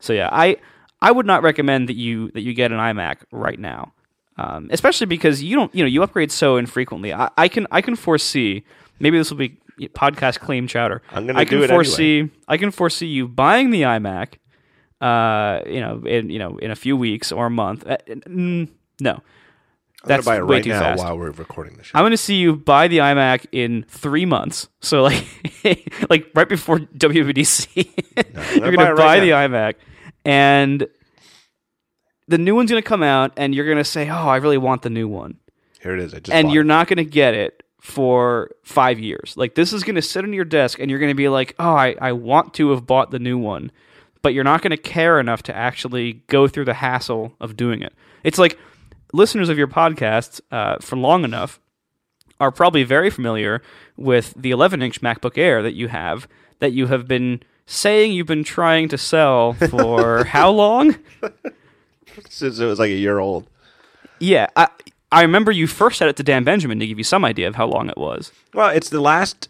So 0.00 0.12
yeah, 0.12 0.28
I 0.30 0.58
I 1.00 1.12
would 1.12 1.24
not 1.24 1.42
recommend 1.42 1.88
that 1.88 1.96
you 1.96 2.30
that 2.32 2.42
you 2.42 2.52
get 2.52 2.70
an 2.70 2.76
iMac 2.78 3.24
right 3.32 3.58
now, 3.58 3.94
um, 4.36 4.68
especially 4.70 5.06
because 5.06 5.42
you 5.42 5.56
don't 5.56 5.74
you 5.74 5.82
know 5.82 5.88
you 5.88 6.02
upgrade 6.02 6.30
so 6.30 6.58
infrequently. 6.58 7.14
I, 7.14 7.30
I 7.38 7.48
can 7.48 7.66
I 7.70 7.80
can 7.80 7.96
foresee 7.96 8.64
maybe 9.00 9.16
this 9.16 9.30
will 9.30 9.38
be 9.38 9.58
podcast 9.94 10.40
claim 10.40 10.66
chowder. 10.66 11.00
I'm 11.10 11.26
gonna 11.26 11.38
I 11.38 11.46
can 11.46 11.56
do 11.56 11.64
it 11.64 11.70
foresee 11.70 12.28
I 12.48 12.58
can 12.58 12.70
foresee 12.70 13.06
you 13.06 13.28
buying 13.28 13.70
the 13.70 13.80
iMac 13.80 14.34
uh, 15.02 15.62
you 15.66 15.80
know, 15.80 16.02
in 16.06 16.28
you 16.30 16.38
know, 16.38 16.58
in 16.58 16.70
a 16.70 16.76
few 16.76 16.96
weeks 16.96 17.32
or 17.32 17.46
a 17.46 17.50
month. 17.50 17.84
Uh, 17.86 17.96
no, 18.26 19.20
that's 20.04 20.26
buy 20.26 20.36
it 20.36 20.46
way 20.46 20.56
right 20.56 20.64
too 20.64 20.70
now 20.70 20.80
fast. 20.80 20.98
while 21.02 21.18
we're 21.18 21.30
recording 21.30 21.76
the 21.76 21.84
show. 21.84 21.96
I'm 21.96 22.02
going 22.02 22.10
to 22.12 22.16
see 22.16 22.36
you 22.36 22.56
buy 22.56 22.88
the 22.88 22.98
iMac 22.98 23.46
in 23.52 23.84
three 23.88 24.24
months. 24.26 24.68
So 24.80 25.02
like, 25.02 25.24
like 26.10 26.30
right 26.34 26.48
before 26.48 26.80
WWDC, 26.80 27.74
gonna 28.34 28.56
you're 28.56 28.76
going 28.76 28.86
to 28.86 28.94
right 28.94 28.96
buy 28.96 29.16
now. 29.18 29.24
the 29.24 29.30
iMac, 29.30 29.74
and 30.24 30.86
the 32.28 32.38
new 32.38 32.54
one's 32.54 32.70
going 32.70 32.82
to 32.82 32.88
come 32.88 33.02
out, 33.02 33.32
and 33.36 33.54
you're 33.54 33.66
going 33.66 33.78
to 33.78 33.84
say, 33.84 34.08
"Oh, 34.08 34.28
I 34.28 34.36
really 34.36 34.58
want 34.58 34.82
the 34.82 34.90
new 34.90 35.08
one," 35.08 35.36
Here 35.80 35.94
it 35.94 36.00
is. 36.00 36.14
I 36.14 36.18
just 36.18 36.32
and 36.32 36.50
you're 36.52 36.62
it. 36.62 36.66
not 36.66 36.88
going 36.88 36.98
to 36.98 37.04
get 37.04 37.34
it 37.34 37.62
for 37.80 38.50
five 38.62 38.98
years. 38.98 39.34
Like 39.36 39.54
this 39.54 39.72
is 39.72 39.82
going 39.84 39.96
to 39.96 40.02
sit 40.02 40.24
on 40.24 40.32
your 40.32 40.44
desk, 40.44 40.78
and 40.78 40.90
you're 40.90 41.00
going 41.00 41.10
to 41.10 41.16
be 41.16 41.28
like, 41.28 41.54
"Oh, 41.58 41.74
I, 41.74 41.96
I 42.00 42.12
want 42.12 42.54
to 42.54 42.70
have 42.70 42.86
bought 42.86 43.10
the 43.10 43.18
new 43.18 43.38
one," 43.38 43.70
but 44.22 44.34
you're 44.34 44.44
not 44.44 44.62
going 44.62 44.70
to 44.70 44.76
care 44.76 45.18
enough 45.20 45.42
to 45.44 45.56
actually 45.56 46.14
go 46.28 46.48
through 46.48 46.64
the 46.66 46.74
hassle 46.74 47.34
of 47.40 47.56
doing 47.56 47.82
it. 47.82 47.92
It's 48.24 48.38
like 48.38 48.58
listeners 49.12 49.48
of 49.48 49.58
your 49.58 49.68
podcast 49.68 50.40
uh, 50.50 50.76
for 50.80 50.96
long 50.96 51.24
enough 51.24 51.60
are 52.40 52.50
probably 52.50 52.82
very 52.82 53.10
familiar 53.10 53.62
with 53.96 54.34
the 54.36 54.50
11 54.50 54.82
inch 54.82 55.00
MacBook 55.00 55.38
Air 55.38 55.62
that 55.62 55.74
you 55.74 55.88
have 55.88 56.26
that 56.58 56.72
you 56.72 56.88
have 56.88 57.06
been 57.06 57.42
saying 57.66 58.12
you've 58.12 58.26
been 58.26 58.44
trying 58.44 58.88
to 58.88 58.98
sell 58.98 59.52
for 59.54 60.24
how 60.36 60.50
long? 60.50 60.96
since 62.28 62.58
it 62.58 62.64
was 62.64 62.78
like 62.78 62.90
a 62.90 62.96
year 62.96 63.18
old. 63.18 63.46
Yeah, 64.18 64.48
I 64.56 64.68
I 65.10 65.22
remember 65.22 65.52
you 65.52 65.66
first 65.66 65.98
said 65.98 66.08
it 66.08 66.16
to 66.16 66.22
Dan 66.22 66.44
Benjamin 66.44 66.78
to 66.80 66.86
give 66.86 66.98
you 66.98 67.04
some 67.04 67.24
idea 67.24 67.46
of 67.48 67.56
how 67.56 67.66
long 67.66 67.88
it 67.90 67.98
was. 67.98 68.32
Well, 68.54 68.70
it's 68.70 68.88
the 68.88 69.00
last 69.00 69.48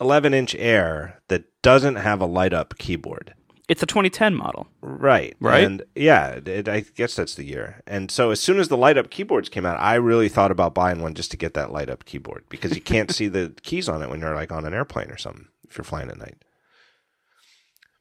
11 0.00 0.32
inch 0.32 0.54
Air 0.54 1.20
that 1.28 1.44
doesn't 1.62 1.96
have 1.96 2.20
a 2.20 2.26
light 2.26 2.52
up 2.52 2.78
keyboard. 2.78 3.34
It's 3.68 3.82
a 3.82 3.86
2010 3.86 4.34
model. 4.34 4.66
Right. 4.80 5.36
Right? 5.40 5.64
And 5.64 5.82
yeah, 5.94 6.40
it, 6.44 6.68
I 6.68 6.80
guess 6.80 7.14
that's 7.14 7.34
the 7.34 7.44
year. 7.44 7.82
And 7.86 8.10
so 8.10 8.30
as 8.30 8.40
soon 8.40 8.58
as 8.58 8.68
the 8.68 8.78
light 8.78 8.96
up 8.96 9.10
keyboards 9.10 9.50
came 9.50 9.66
out, 9.66 9.78
I 9.78 9.96
really 9.96 10.30
thought 10.30 10.50
about 10.50 10.74
buying 10.74 11.02
one 11.02 11.14
just 11.14 11.30
to 11.32 11.36
get 11.36 11.52
that 11.54 11.70
light 11.70 11.90
up 11.90 12.06
keyboard 12.06 12.44
because 12.48 12.74
you 12.74 12.80
can't 12.80 13.10
see 13.10 13.28
the 13.28 13.54
keys 13.62 13.88
on 13.88 14.02
it 14.02 14.08
when 14.08 14.20
you're 14.20 14.34
like 14.34 14.50
on 14.50 14.64
an 14.64 14.72
airplane 14.72 15.10
or 15.10 15.18
something 15.18 15.48
if 15.68 15.76
you're 15.76 15.84
flying 15.84 16.08
at 16.08 16.18
night. 16.18 16.42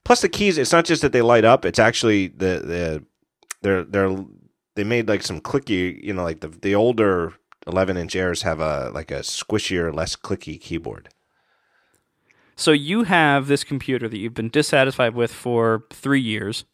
Plus 0.06 0.22
the 0.22 0.30
keys, 0.30 0.58
it's 0.58 0.72
not 0.72 0.86
just 0.86 1.02
that 1.02 1.12
they 1.12 1.22
light 1.22 1.44
up, 1.44 1.66
it's 1.66 1.80
actually 1.80 2.28
the 2.28 2.62
the 2.64 3.04
they're 3.62 3.84
they're 3.84 4.24
they 4.76 4.86
made 4.86 5.10
like 5.10 5.22
some 5.22 5.42
clicky, 5.42 6.02
you 6.02 6.14
know, 6.14 6.24
like 6.24 6.40
the 6.40 6.48
the 6.48 6.76
older 6.76 7.34
11 7.68 7.98
inch 7.98 8.16
Airs 8.16 8.44
have 8.44 8.62
a 8.62 8.90
like 8.94 9.12
a 9.12 9.20
squishier, 9.20 9.94
less 9.94 10.16
clicky 10.16 10.60
keyboard. 10.60 11.10
So 12.58 12.72
you 12.72 13.04
have 13.04 13.48
this 13.48 13.64
computer 13.64 14.10
that 14.10 14.18
you've 14.18 14.34
been 14.34 14.50
dissatisfied 14.50 15.14
with 15.16 15.32
for 15.32 15.84
three 15.92 16.20
years, 16.22 16.66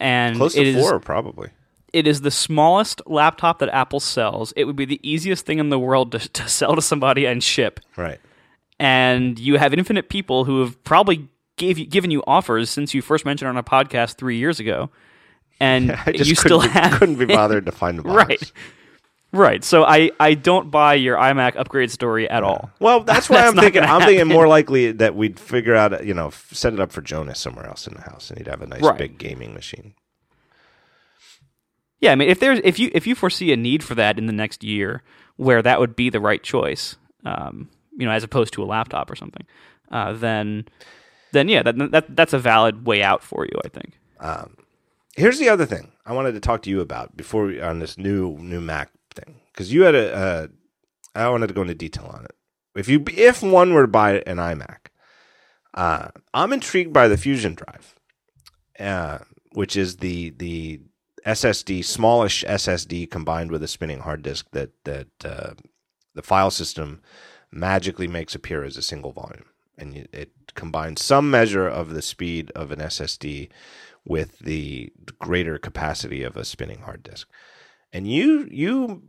and 0.00 0.36
Close 0.36 0.54
it 0.56 0.64
to 0.64 0.70
is 0.70 0.76
four, 0.84 0.98
probably. 1.00 1.50
it 1.92 2.06
is 2.06 2.20
the 2.22 2.30
smallest 2.30 3.00
laptop 3.06 3.60
that 3.60 3.68
Apple 3.70 4.00
sells. 4.00 4.52
It 4.56 4.64
would 4.64 4.76
be 4.76 4.84
the 4.84 5.00
easiest 5.08 5.46
thing 5.46 5.58
in 5.60 5.68
the 5.70 5.78
world 5.78 6.12
to, 6.12 6.18
to 6.32 6.48
sell 6.48 6.74
to 6.74 6.82
somebody 6.82 7.24
and 7.24 7.42
ship. 7.42 7.80
Right. 7.96 8.20
and 8.80 9.38
you 9.38 9.58
have 9.58 9.72
infinite 9.72 10.08
people 10.08 10.44
who 10.44 10.60
have 10.60 10.82
probably 10.84 11.28
gave 11.56 11.78
you, 11.78 11.86
given 11.86 12.10
you 12.10 12.22
offers 12.26 12.68
since 12.70 12.92
you 12.92 13.00
first 13.00 13.24
mentioned 13.24 13.48
on 13.48 13.56
a 13.56 13.62
podcast 13.62 14.16
three 14.16 14.36
years 14.38 14.58
ago, 14.58 14.90
and 15.60 15.96
just 16.16 16.28
you 16.28 16.34
still 16.34 16.60
have 16.60 16.98
couldn't 16.98 17.16
be 17.16 17.24
bothered 17.38 17.64
to 17.66 17.72
find 17.72 17.96
the 17.98 18.02
box. 18.02 18.28
right, 18.28 18.52
right. 19.32 19.64
So 19.64 19.84
I 19.84 20.10
I 20.20 20.34
don't 20.34 20.70
buy 20.70 20.94
your 20.94 21.16
iMac 21.16 21.56
upgrade 21.56 21.90
story 21.90 22.28
at 22.30 22.42
all. 22.42 22.70
Well, 22.80 23.00
that's 23.04 23.28
why 23.28 23.36
That's 23.42 23.56
I'm 23.56 23.62
thinking. 23.62 23.82
I'm 23.82 24.02
thinking 24.02 24.28
more 24.28 24.46
likely 24.48 24.92
that 24.92 25.14
we'd 25.14 25.38
figure 25.40 25.74
out, 25.74 26.04
you 26.06 26.14
know, 26.14 26.30
set 26.50 26.72
it 26.72 26.80
up 26.80 26.92
for 26.92 27.00
Jonas 27.00 27.38
somewhere 27.40 27.66
else 27.66 27.86
in 27.86 27.94
the 27.94 28.02
house, 28.02 28.30
and 28.30 28.38
he'd 28.38 28.46
have 28.48 28.62
a 28.62 28.66
nice 28.66 28.82
Right. 28.82 28.98
big 28.98 29.18
gaming 29.18 29.54
machine. 29.54 29.94
Yeah, 32.00 32.12
I 32.12 32.14
mean 32.16 32.28
if 32.28 32.40
there's 32.40 32.60
if 32.64 32.78
you 32.78 32.90
if 32.92 33.06
you 33.06 33.14
foresee 33.14 33.52
a 33.52 33.56
need 33.56 33.82
for 33.84 33.94
that 33.94 34.18
in 34.18 34.26
the 34.26 34.32
next 34.32 34.64
year, 34.64 35.02
where 35.36 35.62
that 35.62 35.78
would 35.80 35.94
be 35.94 36.10
the 36.10 36.20
right 36.20 36.42
choice, 36.42 36.96
um, 37.24 37.68
you 37.96 38.06
know, 38.06 38.12
as 38.12 38.24
opposed 38.24 38.52
to 38.54 38.62
a 38.62 38.66
laptop 38.66 39.10
or 39.10 39.14
something, 39.14 39.46
uh, 39.90 40.12
then 40.12 40.64
then 41.32 41.48
yeah, 41.48 41.62
that, 41.62 41.78
that 41.92 42.16
that's 42.16 42.32
a 42.32 42.38
valid 42.38 42.86
way 42.86 43.02
out 43.02 43.22
for 43.22 43.44
you. 43.44 43.60
I 43.64 43.68
think. 43.68 43.98
Here's 45.14 45.38
the 45.38 45.48
other 45.50 45.66
thing 45.66 45.92
I 46.06 46.12
wanted 46.14 46.32
to 46.32 46.40
talk 46.40 46.62
to 46.62 46.70
you 46.70 46.80
about 46.80 47.16
before 47.16 47.44
we, 47.44 47.60
on 47.60 47.78
this 47.80 47.98
new 47.98 48.36
new 48.38 48.60
Mac 48.60 48.90
thing 49.12 49.40
because 49.52 49.72
you 49.72 49.82
had 49.82 49.94
a. 49.94 50.14
Uh, 50.14 50.46
I 51.14 51.28
wanted 51.28 51.48
to 51.48 51.54
go 51.54 51.62
into 51.62 51.74
detail 51.74 52.06
on 52.06 52.24
it. 52.24 52.34
If 52.74 52.88
you 52.88 53.04
if 53.08 53.42
one 53.42 53.74
were 53.74 53.82
to 53.82 53.88
buy 53.88 54.22
an 54.26 54.38
iMac, 54.38 54.88
uh, 55.74 56.08
I'm 56.32 56.52
intrigued 56.52 56.92
by 56.92 57.08
the 57.08 57.16
Fusion 57.16 57.54
Drive, 57.54 57.94
uh, 58.78 59.18
which 59.52 59.76
is 59.76 59.98
the 59.98 60.30
the 60.30 60.80
SSD 61.26 61.84
smallish 61.84 62.44
SSD 62.44 63.10
combined 63.10 63.50
with 63.50 63.62
a 63.62 63.68
spinning 63.68 64.00
hard 64.00 64.22
disk 64.22 64.46
that 64.52 64.70
that 64.84 65.08
uh, 65.24 65.50
the 66.14 66.22
file 66.22 66.50
system 66.50 67.02
magically 67.50 68.08
makes 68.08 68.34
appear 68.34 68.64
as 68.64 68.76
a 68.76 68.82
single 68.82 69.12
volume, 69.12 69.44
and 69.78 70.08
it 70.12 70.32
combines 70.54 71.02
some 71.02 71.30
measure 71.30 71.68
of 71.68 71.90
the 71.90 72.02
speed 72.02 72.50
of 72.52 72.70
an 72.70 72.80
SSD 72.80 73.50
with 74.04 74.38
the 74.40 74.92
greater 75.18 75.58
capacity 75.58 76.22
of 76.22 76.36
a 76.36 76.44
spinning 76.44 76.80
hard 76.80 77.02
disk. 77.02 77.28
And 77.92 78.10
you 78.10 78.48
you 78.50 79.02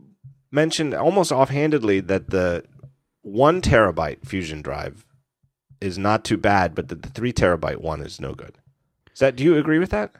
mentioned 0.50 0.94
almost 0.94 1.32
offhandedly 1.32 2.00
that 2.00 2.30
the 2.30 2.64
one 3.22 3.60
terabyte 3.62 4.26
Fusion 4.26 4.62
drive 4.62 5.06
is 5.80 5.98
not 5.98 6.24
too 6.24 6.36
bad, 6.36 6.74
but 6.74 6.88
that 6.88 7.02
the 7.02 7.10
three 7.10 7.32
terabyte 7.32 7.78
one 7.78 8.00
is 8.00 8.20
no 8.20 8.34
good. 8.34 8.58
Is 9.12 9.20
that? 9.20 9.36
Do 9.36 9.44
you 9.44 9.56
agree 9.56 9.78
with 9.78 9.90
that? 9.90 10.12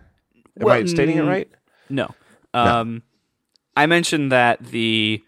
Am 0.60 0.68
I 0.68 0.84
stating 0.84 1.18
it 1.18 1.22
right? 1.22 1.50
No. 1.88 2.14
Um, 2.52 3.02
I 3.76 3.86
mentioned 3.86 4.30
that 4.32 4.64
the 4.64 5.22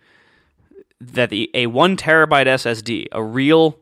that 1.00 1.30
the 1.30 1.50
a 1.54 1.66
one 1.66 1.96
terabyte 1.96 2.46
SSD, 2.46 3.08
a 3.12 3.22
real 3.22 3.78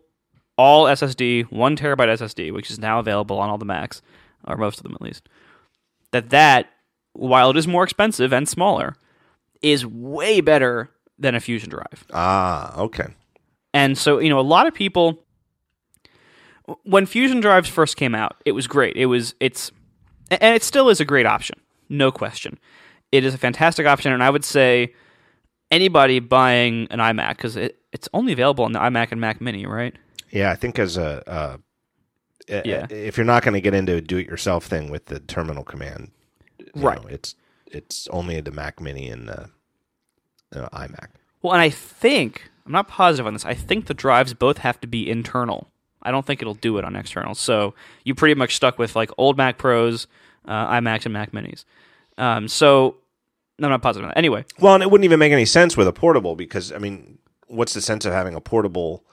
all 0.56 0.84
SSD, 0.86 1.50
one 1.50 1.76
terabyte 1.76 2.08
SSD, 2.08 2.52
which 2.52 2.70
is 2.70 2.78
now 2.78 2.98
available 2.98 3.38
on 3.38 3.50
all 3.50 3.58
the 3.58 3.64
Macs, 3.64 4.02
or 4.46 4.56
most 4.56 4.78
of 4.78 4.84
them 4.84 4.94
at 4.94 5.02
least, 5.02 5.28
that 6.12 6.30
that 6.30 6.70
while 7.12 7.50
it 7.50 7.56
is 7.56 7.68
more 7.68 7.84
expensive 7.84 8.32
and 8.32 8.48
smaller, 8.48 8.96
is 9.64 9.84
way 9.86 10.40
better 10.40 10.90
than 11.18 11.34
a 11.34 11.40
Fusion 11.40 11.70
drive. 11.70 12.04
Ah, 12.12 12.76
okay. 12.78 13.06
And 13.72 13.96
so, 13.98 14.18
you 14.18 14.28
know, 14.28 14.38
a 14.38 14.42
lot 14.42 14.66
of 14.66 14.74
people 14.74 15.24
when 16.84 17.06
Fusion 17.06 17.40
drives 17.40 17.68
first 17.68 17.96
came 17.96 18.14
out, 18.14 18.36
it 18.44 18.52
was 18.52 18.66
great. 18.66 18.96
It 18.96 19.06
was 19.06 19.34
it's 19.40 19.70
and 20.30 20.54
it 20.54 20.62
still 20.62 20.88
is 20.88 21.00
a 21.00 21.04
great 21.04 21.26
option. 21.26 21.58
No 21.88 22.10
question. 22.12 22.58
It 23.12 23.24
is 23.24 23.34
a 23.34 23.38
fantastic 23.38 23.86
option 23.86 24.12
and 24.12 24.22
I 24.22 24.30
would 24.30 24.44
say 24.44 24.94
anybody 25.70 26.20
buying 26.20 26.86
an 26.90 26.98
iMac 27.00 27.38
cuz 27.38 27.56
it, 27.56 27.78
it's 27.92 28.08
only 28.12 28.32
available 28.32 28.64
on 28.64 28.72
the 28.72 28.78
iMac 28.78 29.12
and 29.12 29.20
Mac 29.20 29.40
Mini, 29.40 29.66
right? 29.66 29.94
Yeah, 30.30 30.50
I 30.50 30.56
think 30.56 30.78
as 30.78 30.96
a 30.96 31.22
uh, 31.30 31.56
Yeah. 32.48 32.86
if 32.90 33.16
you're 33.16 33.24
not 33.26 33.42
going 33.42 33.54
to 33.54 33.60
get 33.60 33.72
into 33.74 33.94
a 33.94 34.00
do-it-yourself 34.00 34.64
thing 34.66 34.90
with 34.90 35.06
the 35.06 35.20
terminal 35.20 35.64
command, 35.64 36.10
Right. 36.74 37.00
know, 37.02 37.08
it's 37.08 37.34
it's 37.66 38.08
only 38.08 38.40
the 38.40 38.50
Mac 38.52 38.80
Mini 38.80 39.08
and 39.10 39.28
the 39.28 39.50
uh, 40.56 40.68
iMac. 40.70 41.08
Well, 41.42 41.52
and 41.52 41.60
I 41.62 41.70
think 41.70 42.50
I'm 42.66 42.72
not 42.72 42.88
positive 42.88 43.26
on 43.26 43.32
this. 43.34 43.44
I 43.44 43.54
think 43.54 43.86
the 43.86 43.94
drives 43.94 44.34
both 44.34 44.58
have 44.58 44.80
to 44.80 44.86
be 44.86 45.08
internal. 45.10 45.68
I 46.02 46.10
don't 46.10 46.26
think 46.26 46.40
it'll 46.42 46.54
do 46.54 46.78
it 46.78 46.84
on 46.84 46.96
external. 46.96 47.34
So 47.34 47.74
you 48.04 48.14
pretty 48.14 48.34
much 48.34 48.56
stuck 48.56 48.78
with 48.78 48.94
like 48.96 49.10
old 49.18 49.36
Mac 49.36 49.58
Pros, 49.58 50.06
uh, 50.46 50.66
iMacs, 50.68 51.04
and 51.06 51.12
Mac 51.12 51.32
Minis. 51.32 51.64
Um, 52.18 52.48
so 52.48 52.96
no, 53.58 53.66
I'm 53.68 53.70
not 53.72 53.82
positive 53.82 54.04
on 54.04 54.08
that. 54.10 54.18
Anyway, 54.18 54.44
Well, 54.60 54.74
and 54.74 54.82
it 54.82 54.90
wouldn't 54.90 55.04
even 55.04 55.18
make 55.18 55.32
any 55.32 55.44
sense 55.46 55.76
with 55.76 55.86
a 55.88 55.92
portable 55.92 56.36
because 56.36 56.72
I 56.72 56.78
mean, 56.78 57.18
what's 57.46 57.72
the 57.74 57.80
sense 57.80 58.04
of 58.04 58.12
having 58.12 58.34
a 58.34 58.40
portable 58.40 59.04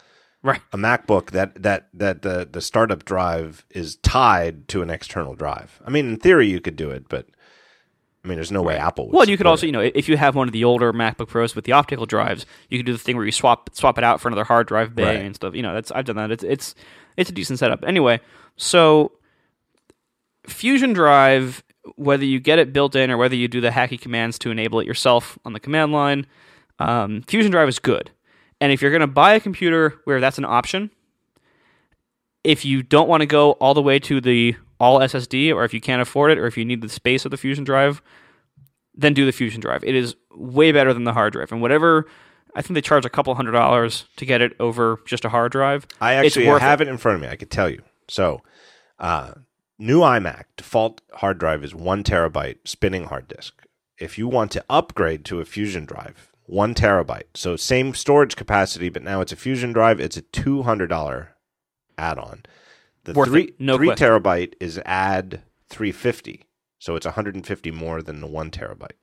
Right. 0.44 0.60
a 0.74 0.78
MacBook 0.78 1.30
that 1.32 1.62
that 1.62 1.88
that 1.94 2.24
the 2.24 2.48
the 2.52 2.62
startup 2.62 3.06
drive 3.06 3.64
is 3.70 3.98
tied 3.98 4.68
to 4.70 4.82
an 4.82 4.90
external 4.90 5.36
drive. 5.36 5.80
I 5.86 5.92
mean, 5.92 6.08
in 6.10 6.18
theory, 6.18 6.48
you 6.50 6.60
could 6.60 6.76
do 6.76 6.90
it, 6.90 7.08
but 7.10 7.28
I 8.24 8.28
mean, 8.28 8.36
there's 8.36 8.52
no 8.52 8.62
way 8.62 8.78
Apple. 8.78 9.08
Would 9.08 9.16
Well, 9.16 9.30
you 9.30 9.36
could 9.36 9.48
also, 9.48 9.66
it. 9.66 9.70
you 9.70 9.72
know, 9.72 9.80
if 9.82 10.08
you 10.08 10.16
have 10.16 10.36
one 10.36 10.48
of 10.48 10.52
the 10.54 10.64
older 10.64 10.94
MacBook 10.94 11.28
Pros 11.28 11.56
with 11.56 11.66
the 11.66 11.72
optical 11.72 12.06
drives, 12.06 12.46
you 12.70 12.78
can 12.78 12.86
do 12.86 12.92
the 12.94 13.00
thing 13.00 13.16
where 13.16 13.26
you 13.26 13.32
swap 13.32 13.70
swap 13.74 13.98
it 13.98 14.04
out 14.04 14.22
for 14.22 14.28
another 14.28 14.44
hard 14.44 14.68
drive 14.68 14.94
bay 14.96 15.04
Right. 15.06 15.26
and 15.26 15.36
stuff. 15.36 15.56
You 15.56 15.64
know, 15.64 15.74
that's 15.74 15.92
I've 15.92 16.06
done 16.06 16.18
that. 16.18 16.30
It's 16.32 16.44
it's 16.44 16.76
it's 17.18 17.30
a 17.30 17.34
decent 17.34 17.58
setup. 17.60 17.84
Anyway, 17.84 18.20
so 18.58 19.12
Fusion 20.46 20.94
Drive, 20.94 21.64
whether 21.96 22.24
you 22.26 22.40
get 22.40 22.60
it 22.60 22.74
built 22.74 22.96
in 22.96 23.10
or 23.12 23.18
whether 23.18 23.36
you 23.36 23.48
do 23.48 23.60
the 23.62 23.70
hacky 23.72 24.00
commands 24.00 24.38
to 24.40 24.52
enable 24.52 24.80
it 24.80 24.86
yourself 24.88 25.38
on 25.46 25.54
the 25.54 25.60
command 25.60 25.92
line, 25.92 26.26
um, 26.80 27.24
Fusion 27.24 27.52
Drive 27.52 27.70
is 27.70 27.80
good. 27.80 28.12
And 28.60 28.72
if 28.72 28.82
you're 28.82 28.92
going 28.92 29.02
to 29.02 29.08
buy 29.08 29.34
a 29.34 29.40
computer 29.40 30.00
where 30.04 30.20
that's 30.20 30.38
an 30.38 30.46
option, 30.46 30.92
if 32.44 32.66
you 32.66 32.84
don't 32.84 33.08
want 33.10 33.22
to 33.22 33.26
go 33.28 33.54
all 33.54 33.74
the 33.74 33.82
way 33.82 33.98
to 34.00 34.22
the 34.22 34.56
all 34.82 35.00
SSD, 35.00 35.54
or 35.54 35.64
if 35.64 35.74
you 35.74 35.80
can't 35.80 36.02
afford 36.02 36.32
it, 36.32 36.40
or 36.40 36.48
if 36.48 36.58
you 36.58 36.66
need 36.66 36.82
the 36.82 36.90
space 36.90 37.24
of 37.24 37.32
the 37.32 37.38
Fusion 37.38 37.64
Drive, 37.64 38.02
then 38.96 39.14
do 39.14 39.26
the 39.26 39.32
Fusion 39.32 39.62
Drive. 39.62 39.84
It 39.84 39.94
is 39.96 40.16
way 40.36 40.72
better 40.72 40.92
than 40.94 41.04
the 41.04 41.14
hard 41.14 41.34
drive. 41.34 41.52
And 41.52 41.62
whatever, 41.62 42.08
I 42.56 42.64
think 42.64 42.74
they 42.74 42.82
charge 42.82 43.06
a 43.06 43.10
couple 43.10 43.34
hundred 43.36 43.52
dollars 43.52 44.06
to 44.18 44.26
get 44.26 44.42
it 44.42 44.54
over 44.60 45.00
just 45.06 45.24
a 45.24 45.30
hard 45.30 45.52
drive. 45.52 45.88
I 46.02 46.16
actually 46.16 46.46
have 46.46 46.82
it. 46.82 46.88
in 46.88 46.98
front 46.98 47.18
of 47.18 47.22
me. 47.22 47.28
I 47.28 47.36
could 47.36 47.52
tell 47.52 47.70
you. 47.70 47.84
So, 48.10 48.42
uh, 48.98 49.34
new 49.78 50.00
iMac 50.00 50.46
default 50.58 51.02
hard 51.14 51.38
drive 51.38 51.64
is 51.64 51.76
one 51.76 52.04
terabyte 52.04 52.58
spinning 52.66 53.06
hard 53.06 53.28
disk. 53.28 53.64
If 54.00 54.18
you 54.18 54.28
want 54.28 54.52
to 54.52 54.66
upgrade 54.68 55.24
to 55.26 55.40
a 55.40 55.46
Fusion 55.46 55.86
drive, 55.86 56.32
one 56.48 56.74
terabyte. 56.74 57.36
So 57.36 57.56
same 57.56 57.94
storage 57.94 58.36
capacity, 58.36 58.90
but 58.90 59.04
now 59.04 59.22
it's 59.22 59.32
a 59.32 59.36
Fusion 59.36 59.72
drive. 59.74 60.00
It's 60.00 60.18
a 60.18 60.24
two 60.24 60.64
hundred 60.64 60.88
dollar 60.88 61.36
add-on. 62.00 62.44
The 63.04 63.14
Worth 63.14 63.30
three 63.30 63.44
it. 63.44 63.60
No 63.60 63.78
three 63.78 63.88
question. 63.88 64.08
terabyte 64.08 64.54
is 64.60 64.80
add 64.86 65.42
three 65.70 65.92
fifty. 65.92 66.46
So 66.80 66.96
it's 66.96 67.06
150 67.06 67.70
more 67.70 68.02
than 68.02 68.22
the 68.22 68.28
one 68.28 68.50
terabyte. 68.50 68.98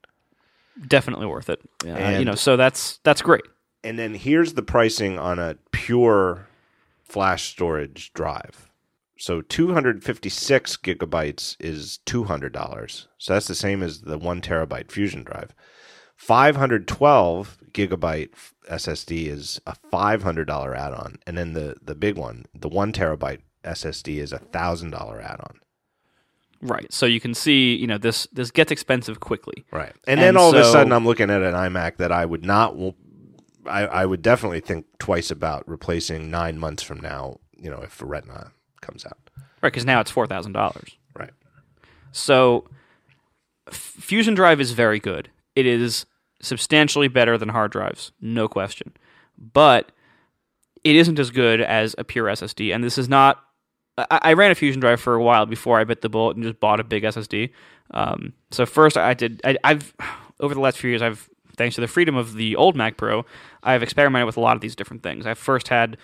Definitely 0.89 1.27
worth 1.27 1.49
it. 1.49 1.61
Uh, 1.87 2.19
you 2.19 2.25
know, 2.25 2.35
so 2.35 2.57
that's 2.57 2.99
that's 3.05 3.23
great. 3.23 3.45
And 3.85 3.97
then 3.97 4.15
here's 4.15 4.55
the 4.55 4.63
pricing 4.63 5.17
on 5.17 5.39
a 5.39 5.57
pure 5.71 6.49
flash 7.05 7.51
storage 7.51 8.13
drive. 8.13 8.69
So 9.17 9.43
256 9.43 10.77
gigabytes 10.79 11.57
is 11.61 12.01
$200. 12.07 13.07
So 13.19 13.33
that's 13.33 13.47
the 13.49 13.55
same 13.55 13.83
as 13.83 14.03
the 14.03 14.19
one 14.19 14.41
terabyte 14.41 14.91
Fusion 14.91 15.23
drive. 15.25 15.55
512 16.17 17.59
gigabyte 17.73 18.31
SSD 18.69 19.27
is 19.29 19.61
a 19.67 19.77
$500 19.93 20.77
add 20.77 20.93
on. 20.95 21.19
And 21.27 21.39
then 21.39 21.53
the, 21.53 21.77
the 21.83 21.95
big 21.95 22.17
one, 22.17 22.47
the 22.55 22.69
one 22.69 22.93
terabyte 22.93 23.41
SSD 23.65 24.19
is 24.19 24.33
a 24.33 24.39
$1,000 24.39 24.93
add 25.23 25.41
on. 25.41 25.61
Right. 26.61 26.93
So 26.93 27.07
you 27.07 27.21
can 27.21 27.35
see, 27.35 27.77
you 27.77 27.87
know, 27.87 27.99
this 27.99 28.27
this 28.33 28.51
gets 28.51 28.73
expensive 28.73 29.21
quickly. 29.21 29.65
Right. 29.71 29.93
And, 30.09 30.21
then 30.21 30.31
And 30.31 30.39
all 30.39 30.51
of 30.51 30.57
a 30.57 30.65
sudden, 30.65 30.93
I'm 30.93 31.07
looking 31.07 31.31
at 31.31 31.41
an 31.41 31.55
iMac 31.55 31.99
that 31.99 32.11
I 32.11 32.25
would 32.25 32.45
not. 32.45 32.77
I, 33.65 33.87
I 33.87 34.07
would 34.07 34.23
definitely 34.23 34.61
think 34.61 34.87
twice 34.99 35.31
about 35.31 35.69
replacing 35.69 36.31
nine 36.31 36.59
months 36.59 36.83
from 36.83 36.99
now. 37.01 37.39
You 37.57 37.71
know, 37.71 37.81
if 37.83 38.03
Retina 38.05 38.51
comes 38.81 39.07
out. 39.07 39.19
Right, 39.63 39.73
because 39.73 39.85
now 39.85 40.01
it's 40.01 40.11
four 40.11 40.27
thousand 40.27 40.53
dollars. 40.53 40.97
Right. 41.17 41.31
So 42.11 42.69
F- 43.69 43.75
Fusion 43.77 44.35
Drive 44.35 44.61
is 44.61 44.73
very 44.73 44.99
good. 44.99 45.31
It 45.55 45.65
is 45.65 46.07
substantially 46.41 47.09
better 47.09 47.39
than 47.39 47.51
hard 47.51 47.71
drives, 47.71 48.13
no 48.21 48.49
question. 48.49 48.93
But 49.37 49.93
it 50.85 50.97
isn't 50.97 51.19
as 51.19 51.31
good 51.31 51.61
as 51.61 51.95
a 51.99 52.05
pure 52.05 52.27
SSD. 52.27 52.75
And 52.75 52.83
this 52.83 52.99
is 52.99 53.09
not. 53.09 53.45
I, 53.99 54.19
I 54.23 54.33
ran 54.35 54.51
a 54.51 54.55
Fusion 54.55 54.81
Drive 54.81 55.01
for 55.01 55.15
a 55.15 55.23
while 55.23 55.47
before 55.47 55.79
I 55.79 55.85
bit 55.85 56.01
the 56.01 56.09
bullet 56.09 56.37
and 56.37 56.45
just 56.45 56.61
bought 56.61 56.81
a 56.81 56.85
big 56.85 57.03
SSD. 57.03 57.51
Um, 57.93 58.33
so 58.51 58.67
first, 58.67 58.97
I 58.97 59.15
did. 59.15 59.41
I, 59.45 59.57
I've 59.65 59.95
over 60.41 60.55
the 60.55 60.61
last 60.61 60.79
few 60.79 60.91
years, 60.91 61.03
I've 61.03 61.29
thanks 61.57 61.75
to 61.75 61.81
the 61.81 61.89
freedom 61.89 62.15
of 62.15 62.35
the 62.35 62.55
old 62.55 62.77
Mac 62.77 62.97
Pro, 62.97 63.27
I've 63.65 63.83
experimented 63.83 64.27
with 64.27 64.37
a 64.37 64.41
lot 64.41 64.55
of 64.55 64.61
these 64.61 64.77
different 64.77 65.03
things. 65.03 65.27
I 65.27 65.35
first 65.35 65.69
had 65.69 65.97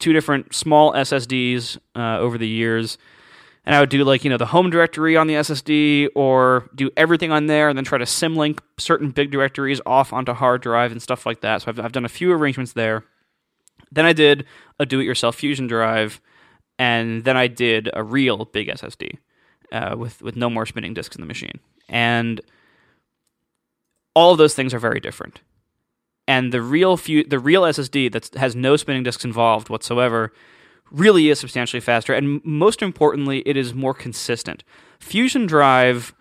two 0.00 0.12
different 0.12 0.52
small 0.52 0.92
SSDs 0.92 1.78
uh, 1.94 2.18
over 2.18 2.36
the 2.36 2.48
years 2.48 2.98
and 3.64 3.74
I 3.74 3.80
would 3.80 3.90
do 3.90 4.02
like 4.04 4.24
you 4.24 4.30
know 4.30 4.36
the 4.36 4.46
home 4.46 4.70
directory 4.70 5.16
on 5.16 5.26
the 5.26 5.34
SSD 5.34 6.08
or 6.14 6.68
do 6.74 6.90
everything 6.96 7.30
on 7.30 7.46
there 7.46 7.68
and 7.68 7.76
then 7.76 7.84
try 7.84 7.98
to 7.98 8.04
symlink 8.04 8.60
certain 8.78 9.10
big 9.10 9.30
directories 9.30 9.80
off 9.86 10.12
onto 10.12 10.32
hard 10.32 10.62
drive 10.62 10.92
and 10.92 11.02
stuff 11.02 11.26
like 11.26 11.40
that. 11.42 11.62
So 11.62 11.68
I've, 11.68 11.80
I've 11.80 11.92
done 11.92 12.04
a 12.04 12.08
few 12.08 12.32
arrangements 12.32 12.72
there. 12.72 13.04
Then 13.92 14.04
I 14.04 14.12
did 14.12 14.44
a 14.78 14.86
do-it-yourself 14.86 15.36
Fusion 15.36 15.66
drive, 15.66 16.20
and 16.80 17.24
then 17.24 17.36
I 17.36 17.46
did 17.46 17.90
a 17.92 18.02
real 18.02 18.46
big 18.46 18.68
SSD 18.68 19.18
uh, 19.70 19.96
with 19.98 20.22
with 20.22 20.34
no 20.34 20.48
more 20.48 20.64
spinning 20.64 20.94
disks 20.94 21.14
in 21.14 21.20
the 21.20 21.26
machine. 21.26 21.60
And 21.90 22.40
all 24.14 24.32
of 24.32 24.38
those 24.38 24.54
things 24.54 24.72
are 24.72 24.78
very 24.78 24.98
different. 24.98 25.42
And 26.26 26.54
the 26.54 26.62
real 26.62 26.96
fu- 26.96 27.24
the 27.24 27.38
real 27.38 27.62
SSD 27.62 28.10
that 28.12 28.34
has 28.34 28.56
no 28.56 28.76
spinning 28.76 29.02
disks 29.02 29.26
involved 29.26 29.68
whatsoever 29.68 30.32
really 30.90 31.28
is 31.28 31.38
substantially 31.38 31.80
faster 31.80 32.12
and 32.12 32.44
most 32.44 32.82
importantly 32.82 33.44
it 33.46 33.56
is 33.56 33.72
more 33.72 33.94
consistent 33.94 34.64
fusion 34.98 35.46
drive 35.46 36.12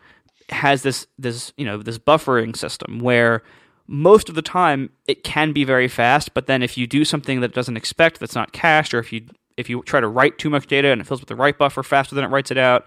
has 0.50 0.84
this 0.84 1.08
this 1.18 1.52
you 1.58 1.66
know 1.66 1.82
this 1.82 1.98
buffering 1.98 2.56
system 2.56 3.00
where 3.00 3.42
most 3.88 4.30
of 4.30 4.36
the 4.36 4.44
time 4.44 4.92
it 5.08 5.24
can 5.24 5.54
be 5.54 5.64
very 5.64 5.88
fast 5.88 6.36
but 6.36 6.46
then 6.46 6.62
if 6.62 6.78
you 6.78 6.86
do 6.86 7.04
something 7.04 7.40
that 7.42 7.50
it 7.50 7.56
doesn't 7.56 7.78
expect 7.78 8.20
that's 8.20 8.36
not 8.36 8.52
cached 8.52 8.94
or 8.94 9.00
if 9.00 9.12
you 9.12 9.26
if 9.60 9.70
you 9.70 9.84
try 9.84 10.00
to 10.00 10.08
write 10.08 10.38
too 10.38 10.50
much 10.50 10.68
data 10.68 10.90
and 10.90 11.02
it 11.02 11.08
fills 11.08 11.20
with 11.20 11.30
the 11.30 11.36
write 11.36 11.58
buffer 11.58 11.84
faster 11.84 12.16
than 12.16 12.24
it 12.24 12.30
writes 12.30 12.52
it 12.52 12.58
out 12.58 12.86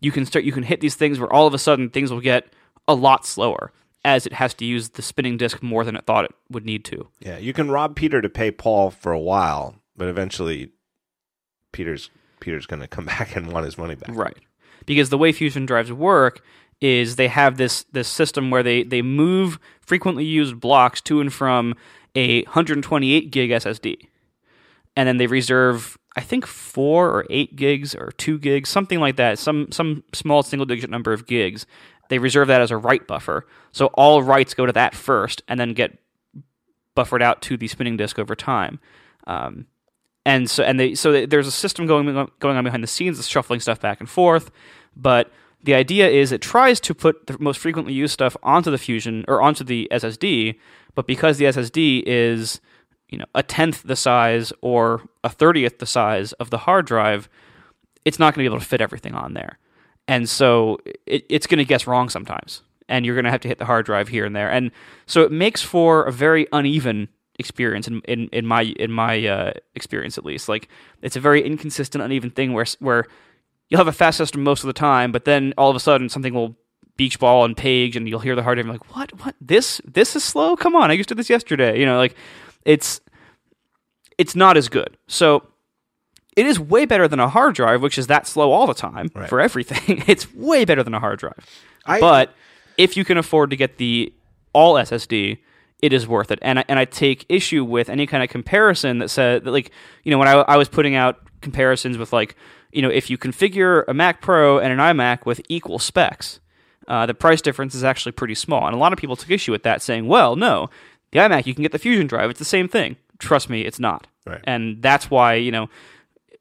you 0.00 0.10
can 0.10 0.26
start 0.26 0.44
you 0.44 0.52
can 0.52 0.62
hit 0.62 0.80
these 0.80 0.94
things 0.94 1.18
where 1.18 1.32
all 1.32 1.46
of 1.46 1.54
a 1.54 1.58
sudden 1.58 1.90
things 1.90 2.10
will 2.12 2.20
get 2.20 2.46
a 2.88 2.94
lot 2.94 3.26
slower 3.26 3.72
as 4.04 4.24
it 4.24 4.32
has 4.32 4.54
to 4.54 4.64
use 4.64 4.90
the 4.90 5.02
spinning 5.02 5.36
disk 5.36 5.62
more 5.62 5.84
than 5.84 5.96
it 5.96 6.06
thought 6.06 6.24
it 6.24 6.34
would 6.50 6.64
need 6.64 6.84
to 6.84 7.08
Yeah, 7.20 7.38
you 7.38 7.52
can 7.52 7.70
rob 7.70 7.96
Peter 7.96 8.22
to 8.22 8.28
pay 8.28 8.50
Paul 8.50 8.90
for 8.90 9.12
a 9.12 9.18
while, 9.20 9.76
but 9.96 10.08
eventually, 10.08 10.70
Peter's 11.72 12.10
Peter's 12.40 12.66
going 12.66 12.80
to 12.86 12.88
come 12.88 13.06
back 13.06 13.36
and 13.36 13.52
want 13.52 13.64
his 13.64 13.76
money 13.76 13.94
back. 13.94 14.10
Right. 14.14 14.36
Because 14.86 15.10
the 15.10 15.18
way 15.18 15.32
fusion 15.32 15.66
drives 15.66 15.92
work 15.92 16.42
is 16.80 17.16
they 17.16 17.28
have 17.28 17.56
this 17.56 17.84
this 17.92 18.08
system 18.08 18.50
where 18.50 18.62
they 18.62 18.82
they 18.82 19.02
move 19.02 19.58
frequently 19.80 20.24
used 20.24 20.60
blocks 20.60 21.00
to 21.02 21.20
and 21.20 21.32
from 21.32 21.74
a 22.14 22.42
128 22.44 23.30
gig 23.30 23.50
SSD. 23.50 24.08
And 24.94 25.06
then 25.06 25.18
they 25.18 25.26
reserve 25.26 25.98
I 26.16 26.22
think 26.22 26.46
4 26.46 27.10
or 27.10 27.26
8 27.28 27.56
gigs 27.56 27.94
or 27.94 28.10
2 28.12 28.38
gigs, 28.38 28.68
something 28.70 29.00
like 29.00 29.16
that, 29.16 29.38
some 29.38 29.70
some 29.70 30.02
small 30.12 30.42
single 30.42 30.66
digit 30.66 30.90
number 30.90 31.12
of 31.12 31.26
gigs. 31.26 31.66
They 32.08 32.18
reserve 32.18 32.48
that 32.48 32.60
as 32.60 32.70
a 32.70 32.76
write 32.76 33.06
buffer. 33.06 33.46
So 33.72 33.86
all 33.88 34.22
writes 34.22 34.54
go 34.54 34.66
to 34.66 34.72
that 34.72 34.94
first 34.94 35.42
and 35.48 35.60
then 35.60 35.74
get 35.74 35.98
buffered 36.94 37.22
out 37.22 37.42
to 37.42 37.56
the 37.56 37.68
spinning 37.68 37.96
disk 37.96 38.18
over 38.18 38.34
time. 38.34 38.80
Um, 39.26 39.66
and 40.26 40.50
so 40.50 40.64
and 40.64 40.78
they 40.78 40.94
so 40.94 41.24
there's 41.24 41.46
a 41.46 41.52
system 41.52 41.86
going 41.86 42.06
going 42.40 42.56
on 42.56 42.64
behind 42.64 42.82
the 42.82 42.88
scenes 42.88 43.16
that's 43.16 43.28
shuffling 43.28 43.60
stuff 43.60 43.80
back 43.80 44.00
and 44.00 44.10
forth 44.10 44.50
but 44.94 45.30
the 45.62 45.72
idea 45.72 46.08
is 46.08 46.32
it 46.32 46.42
tries 46.42 46.80
to 46.80 46.94
put 46.94 47.28
the 47.28 47.38
most 47.38 47.58
frequently 47.58 47.94
used 47.94 48.12
stuff 48.12 48.36
onto 48.42 48.70
the 48.70 48.76
fusion 48.76 49.24
or 49.28 49.40
onto 49.40 49.64
the 49.64 49.88
ssd 49.92 50.58
but 50.94 51.06
because 51.06 51.38
the 51.38 51.44
ssd 51.46 52.02
is 52.04 52.60
you 53.08 53.18
know 53.18 53.26
a 53.34 53.42
tenth 53.42 53.82
the 53.82 53.96
size 53.96 54.52
or 54.60 55.02
a 55.22 55.28
thirtieth 55.28 55.78
the 55.78 55.86
size 55.86 56.32
of 56.34 56.50
the 56.50 56.58
hard 56.58 56.86
drive 56.86 57.28
it's 58.06 58.20
not 58.20 58.32
going 58.32 58.44
to 58.44 58.48
be 58.48 58.54
able 58.54 58.60
to 58.60 58.64
fit 58.64 58.80
everything 58.80 59.14
on 59.14 59.34
there. 59.34 59.58
And 60.08 60.28
so 60.28 60.78
it, 61.06 61.26
it's 61.28 61.48
going 61.48 61.58
to 61.58 61.64
guess 61.64 61.86
wrong 61.88 62.08
sometimes 62.08 62.62
and 62.88 63.04
you're 63.04 63.16
going 63.16 63.24
to 63.24 63.32
have 63.32 63.40
to 63.40 63.48
hit 63.48 63.58
the 63.58 63.64
hard 63.64 63.84
drive 63.84 64.06
here 64.06 64.24
and 64.24 64.34
there. 64.34 64.48
And 64.48 64.70
so 65.06 65.22
it 65.22 65.32
makes 65.32 65.60
for 65.60 66.04
a 66.04 66.12
very 66.12 66.46
uneven 66.52 67.08
experience 67.38 67.86
in 67.86 68.00
in, 68.02 68.28
in 68.28 68.46
my 68.46 68.62
in 68.62 68.92
my 68.92 69.26
uh, 69.26 69.52
experience 69.74 70.16
at 70.16 70.24
least. 70.24 70.48
Like 70.48 70.68
it's 71.02 71.16
a 71.16 71.20
very 71.20 71.42
inconsistent 71.42 72.02
uneven 72.02 72.30
thing 72.30 72.52
where 72.52 72.64
where 72.78 73.04
you'll 73.68 73.78
have 73.78 73.88
a 73.88 73.92
fast 73.92 74.16
system 74.16 74.44
most 74.44 74.62
of 74.62 74.68
the 74.68 74.72
time 74.72 75.10
but 75.10 75.24
then 75.24 75.52
all 75.58 75.68
of 75.68 75.74
a 75.74 75.80
sudden 75.80 76.08
something 76.08 76.32
will 76.32 76.56
beach 76.96 77.18
ball 77.18 77.44
and 77.44 77.56
page 77.56 77.96
and 77.96 78.08
you'll 78.08 78.20
hear 78.20 78.36
the 78.36 78.42
hard 78.44 78.56
drive 78.56 78.68
like 78.68 78.94
what? 78.94 79.10
What? 79.20 79.34
This 79.40 79.80
this 79.84 80.14
is 80.14 80.22
slow? 80.22 80.56
Come 80.56 80.76
on 80.76 80.92
i 80.92 80.94
used 80.94 81.08
to 81.08 81.14
do 81.16 81.18
this 81.18 81.28
yesterday. 81.28 81.78
You 81.80 81.86
know 81.86 81.98
like 81.98 82.14
it's 82.66 83.00
it's 84.18 84.34
not 84.36 84.56
as 84.56 84.68
good 84.68 84.96
so 85.06 85.46
it 86.36 86.44
is 86.46 86.60
way 86.60 86.84
better 86.84 87.08
than 87.08 87.20
a 87.20 87.28
hard 87.28 87.54
drive 87.54 87.80
which 87.82 87.96
is 87.98 88.06
that 88.08 88.26
slow 88.26 88.52
all 88.52 88.66
the 88.66 88.74
time 88.74 89.08
Right. 89.14 89.28
for 89.28 89.40
everything 89.40 90.02
it's 90.06 90.32
way 90.34 90.64
better 90.66 90.82
than 90.82 90.92
a 90.94 91.00
hard 91.00 91.18
drive 91.18 91.44
I- 91.86 92.00
but 92.00 92.34
if 92.76 92.96
you 92.96 93.04
can 93.04 93.16
afford 93.16 93.48
to 93.50 93.56
get 93.56 93.78
the 93.78 94.12
all 94.52 94.74
SSD, 94.74 95.38
it 95.82 95.92
is 95.92 96.06
worth 96.08 96.30
it. 96.30 96.38
And 96.42 96.58
I, 96.58 96.64
and 96.68 96.78
I 96.78 96.84
take 96.84 97.24
issue 97.28 97.62
with 97.64 97.88
any 97.90 98.06
kind 98.06 98.22
of 98.22 98.28
comparison 98.30 98.98
that 99.00 99.08
said 99.08 99.44
that 99.44 99.50
like 99.50 99.70
you 100.02 100.10
know 100.10 100.18
when 100.18 100.28
I, 100.28 100.32
I 100.32 100.56
was 100.56 100.68
putting 100.68 100.94
out 100.94 101.20
comparisons 101.42 101.96
with 101.98 102.12
like 102.12 102.36
you 102.72 102.82
know 102.82 102.88
if 102.90 103.08
you 103.10 103.16
configure 103.18 103.84
a 103.88 103.94
Mac 103.94 104.20
Pro 104.20 104.58
and 104.58 104.72
an 104.72 104.78
iMac 104.78 105.24
with 105.26 105.40
equal 105.48 105.78
specs, 105.78 106.40
uh, 106.88 107.06
the 107.06 107.14
price 107.14 107.40
difference 107.40 107.74
is 107.74 107.84
actually 107.84 108.12
pretty 108.12 108.34
small. 108.34 108.66
And 108.66 108.74
a 108.74 108.78
lot 108.78 108.92
of 108.92 108.98
people 108.98 109.14
took 109.16 109.30
issue 109.30 109.52
with 109.52 109.62
that, 109.62 109.80
saying, 109.80 110.06
well, 110.06 110.36
no. 110.36 110.68
The 111.12 111.18
iMac, 111.18 111.46
you 111.46 111.54
can 111.54 111.62
get 111.62 111.72
the 111.72 111.78
Fusion 111.78 112.06
drive. 112.06 112.30
It's 112.30 112.38
the 112.38 112.44
same 112.44 112.68
thing. 112.68 112.96
Trust 113.18 113.48
me, 113.48 113.62
it's 113.62 113.78
not. 113.78 114.06
Right. 114.26 114.40
And 114.44 114.82
that's 114.82 115.10
why, 115.10 115.34
you 115.34 115.50
know, 115.50 115.68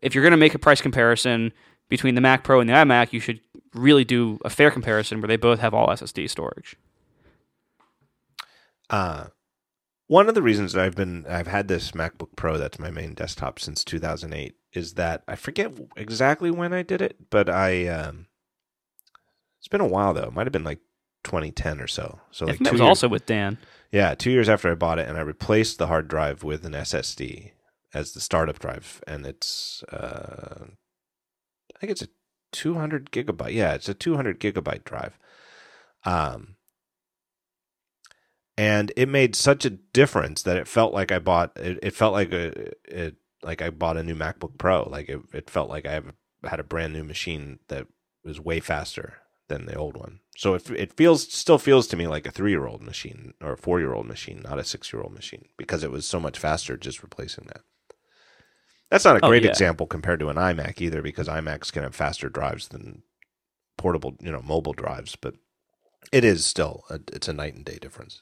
if 0.01 0.13
you're 0.13 0.23
going 0.23 0.31
to 0.31 0.37
make 0.37 0.55
a 0.55 0.59
price 0.59 0.81
comparison 0.81 1.53
between 1.89 2.15
the 2.15 2.21
Mac 2.21 2.43
Pro 2.43 2.59
and 2.59 2.69
the 2.69 2.73
iMac, 2.73 3.13
you 3.13 3.19
should 3.19 3.39
really 3.73 4.03
do 4.03 4.39
a 4.43 4.49
fair 4.49 4.71
comparison 4.71 5.21
where 5.21 5.27
they 5.27 5.37
both 5.37 5.59
have 5.59 5.73
all 5.73 5.87
SSD 5.87 6.29
storage. 6.29 6.75
Uh, 8.89 9.25
one 10.07 10.29
of 10.29 10.35
the 10.35 10.41
reasons 10.41 10.73
that 10.73 10.83
I've 10.83 10.95
been 10.95 11.25
I've 11.27 11.47
had 11.47 11.67
this 11.67 11.91
MacBook 11.91 12.35
Pro 12.35 12.57
that's 12.57 12.79
my 12.79 12.91
main 12.91 13.13
desktop 13.13 13.59
since 13.59 13.83
2008 13.83 14.55
is 14.73 14.93
that 14.93 15.23
I 15.27 15.35
forget 15.35 15.71
exactly 15.95 16.51
when 16.51 16.73
I 16.73 16.83
did 16.83 17.01
it, 17.01 17.29
but 17.29 17.49
I 17.49 17.87
um, 17.87 18.27
it's 19.59 19.67
been 19.67 19.81
a 19.81 19.87
while 19.87 20.13
though. 20.13 20.25
It 20.25 20.33
might 20.33 20.45
have 20.45 20.53
been 20.53 20.63
like 20.63 20.79
2010 21.23 21.81
or 21.81 21.87
so. 21.87 22.19
So 22.31 22.45
like 22.45 22.59
that 22.59 22.71
was 22.71 22.81
years, 22.81 22.87
also 22.87 23.07
with 23.07 23.25
Dan. 23.25 23.57
Yeah, 23.95 24.13
two 24.13 24.29
years 24.29 24.49
after 24.49 24.69
I 24.69 24.75
bought 24.75 24.99
it, 24.99 25.07
and 25.07 25.17
I 25.17 25.21
replaced 25.21 25.77
the 25.77 25.87
hard 25.87 26.09
drive 26.09 26.43
with 26.43 26.65
an 26.65 26.73
SSD 26.73 27.51
as 27.93 28.11
the 28.11 28.19
startup 28.19 28.59
drive, 28.59 29.01
and 29.07 29.25
it's 29.25 29.83
uh, 29.83 30.65
I 31.73 31.79
think 31.79 31.91
it's 31.91 32.01
a 32.01 32.09
200 32.51 33.09
gigabyte. 33.11 33.53
Yeah, 33.53 33.73
it's 33.73 33.87
a 33.87 33.93
200 33.93 34.37
gigabyte 34.37 34.83
drive. 34.83 35.17
Um, 36.03 36.57
and 38.57 38.91
it 38.97 39.07
made 39.07 39.33
such 39.33 39.63
a 39.63 39.69
difference 39.69 40.41
that 40.41 40.57
it 40.57 40.67
felt 40.67 40.93
like 40.93 41.13
I 41.13 41.19
bought 41.19 41.53
it. 41.55 41.79
It 41.81 41.95
felt 41.95 42.11
like 42.11 42.33
a 42.33 42.73
it 42.83 43.15
like 43.43 43.61
I 43.61 43.69
bought 43.69 43.95
a 43.95 44.03
new 44.03 44.15
MacBook 44.15 44.57
Pro. 44.57 44.89
Like 44.89 45.07
it, 45.07 45.21
it 45.33 45.49
felt 45.49 45.69
like 45.69 45.85
I 45.85 45.93
have, 45.93 46.13
had 46.43 46.59
a 46.59 46.65
brand 46.65 46.91
new 46.91 47.05
machine 47.05 47.59
that 47.69 47.87
was 48.25 48.41
way 48.41 48.59
faster 48.59 49.21
than 49.47 49.65
the 49.65 49.75
old 49.75 49.97
one. 49.97 50.19
So 50.37 50.53
it 50.55 50.69
it 50.71 50.93
feels 50.93 51.31
still 51.31 51.57
feels 51.57 51.87
to 51.87 51.97
me 51.97 52.07
like 52.07 52.25
a 52.27 52.31
three 52.31 52.51
year 52.51 52.67
old 52.67 52.81
machine 52.81 53.33
or 53.41 53.53
a 53.53 53.57
four 53.57 53.79
year 53.79 53.93
old 53.93 54.07
machine, 54.07 54.41
not 54.43 54.59
a 54.59 54.63
six 54.63 54.91
year 54.91 55.01
old 55.01 55.13
machine, 55.13 55.45
because 55.57 55.83
it 55.83 55.91
was 55.91 56.05
so 56.05 56.19
much 56.19 56.37
faster 56.37 56.77
just 56.77 57.03
replacing 57.03 57.45
that. 57.45 57.61
That's 58.89 59.05
not 59.05 59.17
a 59.17 59.21
Oh, 59.21 59.27
great 59.29 59.43
yeah. 59.43 59.49
example 59.51 59.87
compared 59.87 60.19
to 60.19 60.29
an 60.29 60.37
iMac 60.37 60.79
either, 60.81 61.01
because 61.01 61.27
iMacs 61.27 61.71
can 61.71 61.83
have 61.83 61.95
faster 61.95 62.29
drives 62.29 62.67
than 62.67 63.03
portable, 63.77 64.15
you 64.19 64.31
know, 64.31 64.41
mobile 64.41 64.73
drives. 64.73 65.15
But 65.15 65.35
it 66.11 66.23
is 66.23 66.45
still 66.45 66.83
a, 66.89 66.99
it's 67.11 67.27
a 67.27 67.33
night 67.33 67.55
and 67.55 67.65
day 67.65 67.77
difference. 67.81 68.21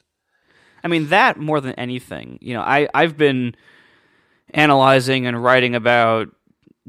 I 0.82 0.88
mean, 0.88 1.08
that 1.08 1.38
more 1.38 1.60
than 1.60 1.74
anything, 1.74 2.38
you 2.40 2.54
know, 2.54 2.60
I, 2.62 2.88
I've 2.92 3.16
been 3.16 3.54
analyzing 4.50 5.26
and 5.26 5.42
writing 5.42 5.74
about 5.74 6.28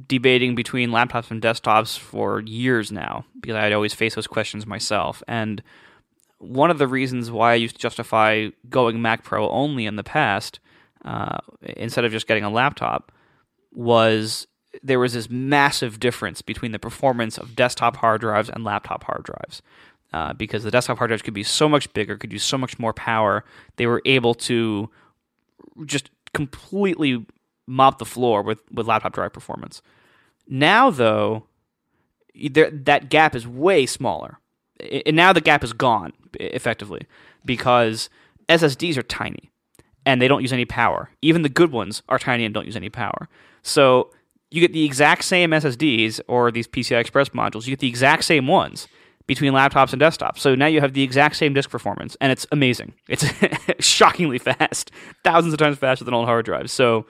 debating 0.07 0.55
between 0.55 0.89
laptops 0.89 1.31
and 1.31 1.41
desktops 1.41 1.97
for 1.97 2.41
years 2.41 2.91
now 2.91 3.25
because 3.39 3.55
I'd 3.55 3.73
always 3.73 3.93
face 3.93 4.15
those 4.15 4.27
questions 4.27 4.65
myself. 4.65 5.23
And 5.27 5.63
one 6.39 6.69
of 6.69 6.77
the 6.77 6.87
reasons 6.87 7.31
why 7.31 7.53
I 7.53 7.55
used 7.55 7.75
to 7.75 7.81
justify 7.81 8.49
going 8.69 9.01
Mac 9.01 9.23
Pro 9.23 9.49
only 9.49 9.85
in 9.85 9.95
the 9.95 10.03
past, 10.03 10.59
uh, 11.05 11.37
instead 11.61 12.03
of 12.03 12.11
just 12.11 12.27
getting 12.27 12.43
a 12.43 12.49
laptop, 12.49 13.11
was 13.73 14.47
there 14.83 14.99
was 14.99 15.13
this 15.13 15.29
massive 15.29 15.99
difference 15.99 16.41
between 16.41 16.73
the 16.73 16.79
performance 16.79 17.37
of 17.37 17.55
desktop 17.55 17.97
hard 17.97 18.21
drives 18.21 18.49
and 18.49 18.63
laptop 18.63 19.05
hard 19.05 19.23
drives. 19.23 19.61
Uh, 20.13 20.33
because 20.33 20.63
the 20.63 20.71
desktop 20.71 20.97
hard 20.97 21.09
drives 21.09 21.21
could 21.21 21.33
be 21.33 21.43
so 21.43 21.67
much 21.67 21.91
bigger, 21.93 22.17
could 22.17 22.31
use 22.31 22.43
so 22.43 22.57
much 22.57 22.79
more 22.79 22.93
power. 22.93 23.43
They 23.77 23.85
were 23.85 24.01
able 24.05 24.33
to 24.35 24.89
just 25.85 26.09
completely 26.33 27.25
mop 27.67 27.99
the 27.99 28.05
floor 28.05 28.41
with, 28.41 28.59
with 28.71 28.87
laptop 28.87 29.13
drive 29.13 29.33
performance. 29.33 29.81
Now, 30.47 30.89
though, 30.89 31.45
there, 32.49 32.69
that 32.71 33.09
gap 33.09 33.35
is 33.35 33.47
way 33.47 33.85
smaller. 33.85 34.39
And 35.05 35.15
now 35.15 35.33
the 35.33 35.41
gap 35.41 35.63
is 35.63 35.73
gone, 35.73 36.13
effectively, 36.39 37.07
because 37.45 38.09
SSDs 38.49 38.97
are 38.97 39.03
tiny 39.03 39.51
and 40.05 40.21
they 40.21 40.27
don't 40.27 40.41
use 40.41 40.53
any 40.53 40.65
power. 40.65 41.09
Even 41.21 41.41
the 41.41 41.49
good 41.49 41.71
ones 41.71 42.03
are 42.09 42.19
tiny 42.19 42.45
and 42.45 42.53
don't 42.53 42.65
use 42.65 42.75
any 42.75 42.89
power. 42.89 43.27
So 43.63 44.11
you 44.51 44.61
get 44.61 44.73
the 44.73 44.85
exact 44.85 45.23
same 45.23 45.51
SSDs 45.51 46.21
or 46.27 46.51
these 46.51 46.67
PCI 46.67 46.99
Express 46.99 47.29
modules, 47.29 47.65
you 47.65 47.71
get 47.71 47.79
the 47.79 47.87
exact 47.87 48.23
same 48.25 48.47
ones 48.47 48.87
between 49.27 49.53
laptops 49.53 49.91
and 49.91 50.01
desktops. 50.01 50.37
So 50.39 50.53
now 50.53 50.67
you 50.67 50.81
have 50.81 50.93
the 50.93 51.01
exact 51.01 51.35
same 51.35 51.53
disk 51.53 51.69
performance, 51.69 52.15
and 52.21 52.31
it's 52.31 52.45
amazing. 52.51 52.93
It's 53.09 53.25
shockingly 53.79 54.37
fast, 54.37 54.91
thousands 55.23 55.53
of 55.53 55.59
times 55.59 55.77
faster 55.77 56.05
than 56.05 56.13
old 56.13 56.27
hard 56.27 56.45
drives. 56.45 56.71
So 56.71 57.07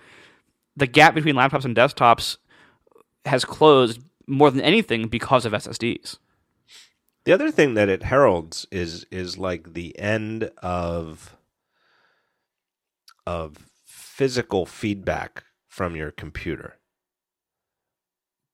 the 0.76 0.88
gap 0.88 1.15
between 1.15 1.36
laptops 1.36 1.65
and 1.65 1.76
desktops 1.76 2.38
has 3.26 3.45
closed 3.45 4.01
more 4.28 4.51
than 4.51 4.61
anything 4.61 5.07
because 5.07 5.45
of 5.45 5.53
SSDs. 5.53 6.17
The 7.26 7.34
other 7.34 7.49
thing 7.49 7.73
that 7.73 7.89
it 7.89 8.03
heralds 8.03 8.67
is 8.71 9.05
is 9.11 9.38
like 9.38 9.73
the 9.73 9.97
end 9.97 10.51
of 10.61 11.36
of 13.26 13.69
physical 13.84 14.65
feedback 14.65 15.43
from 15.67 15.95
your 15.95 16.11
computer. 16.11 16.78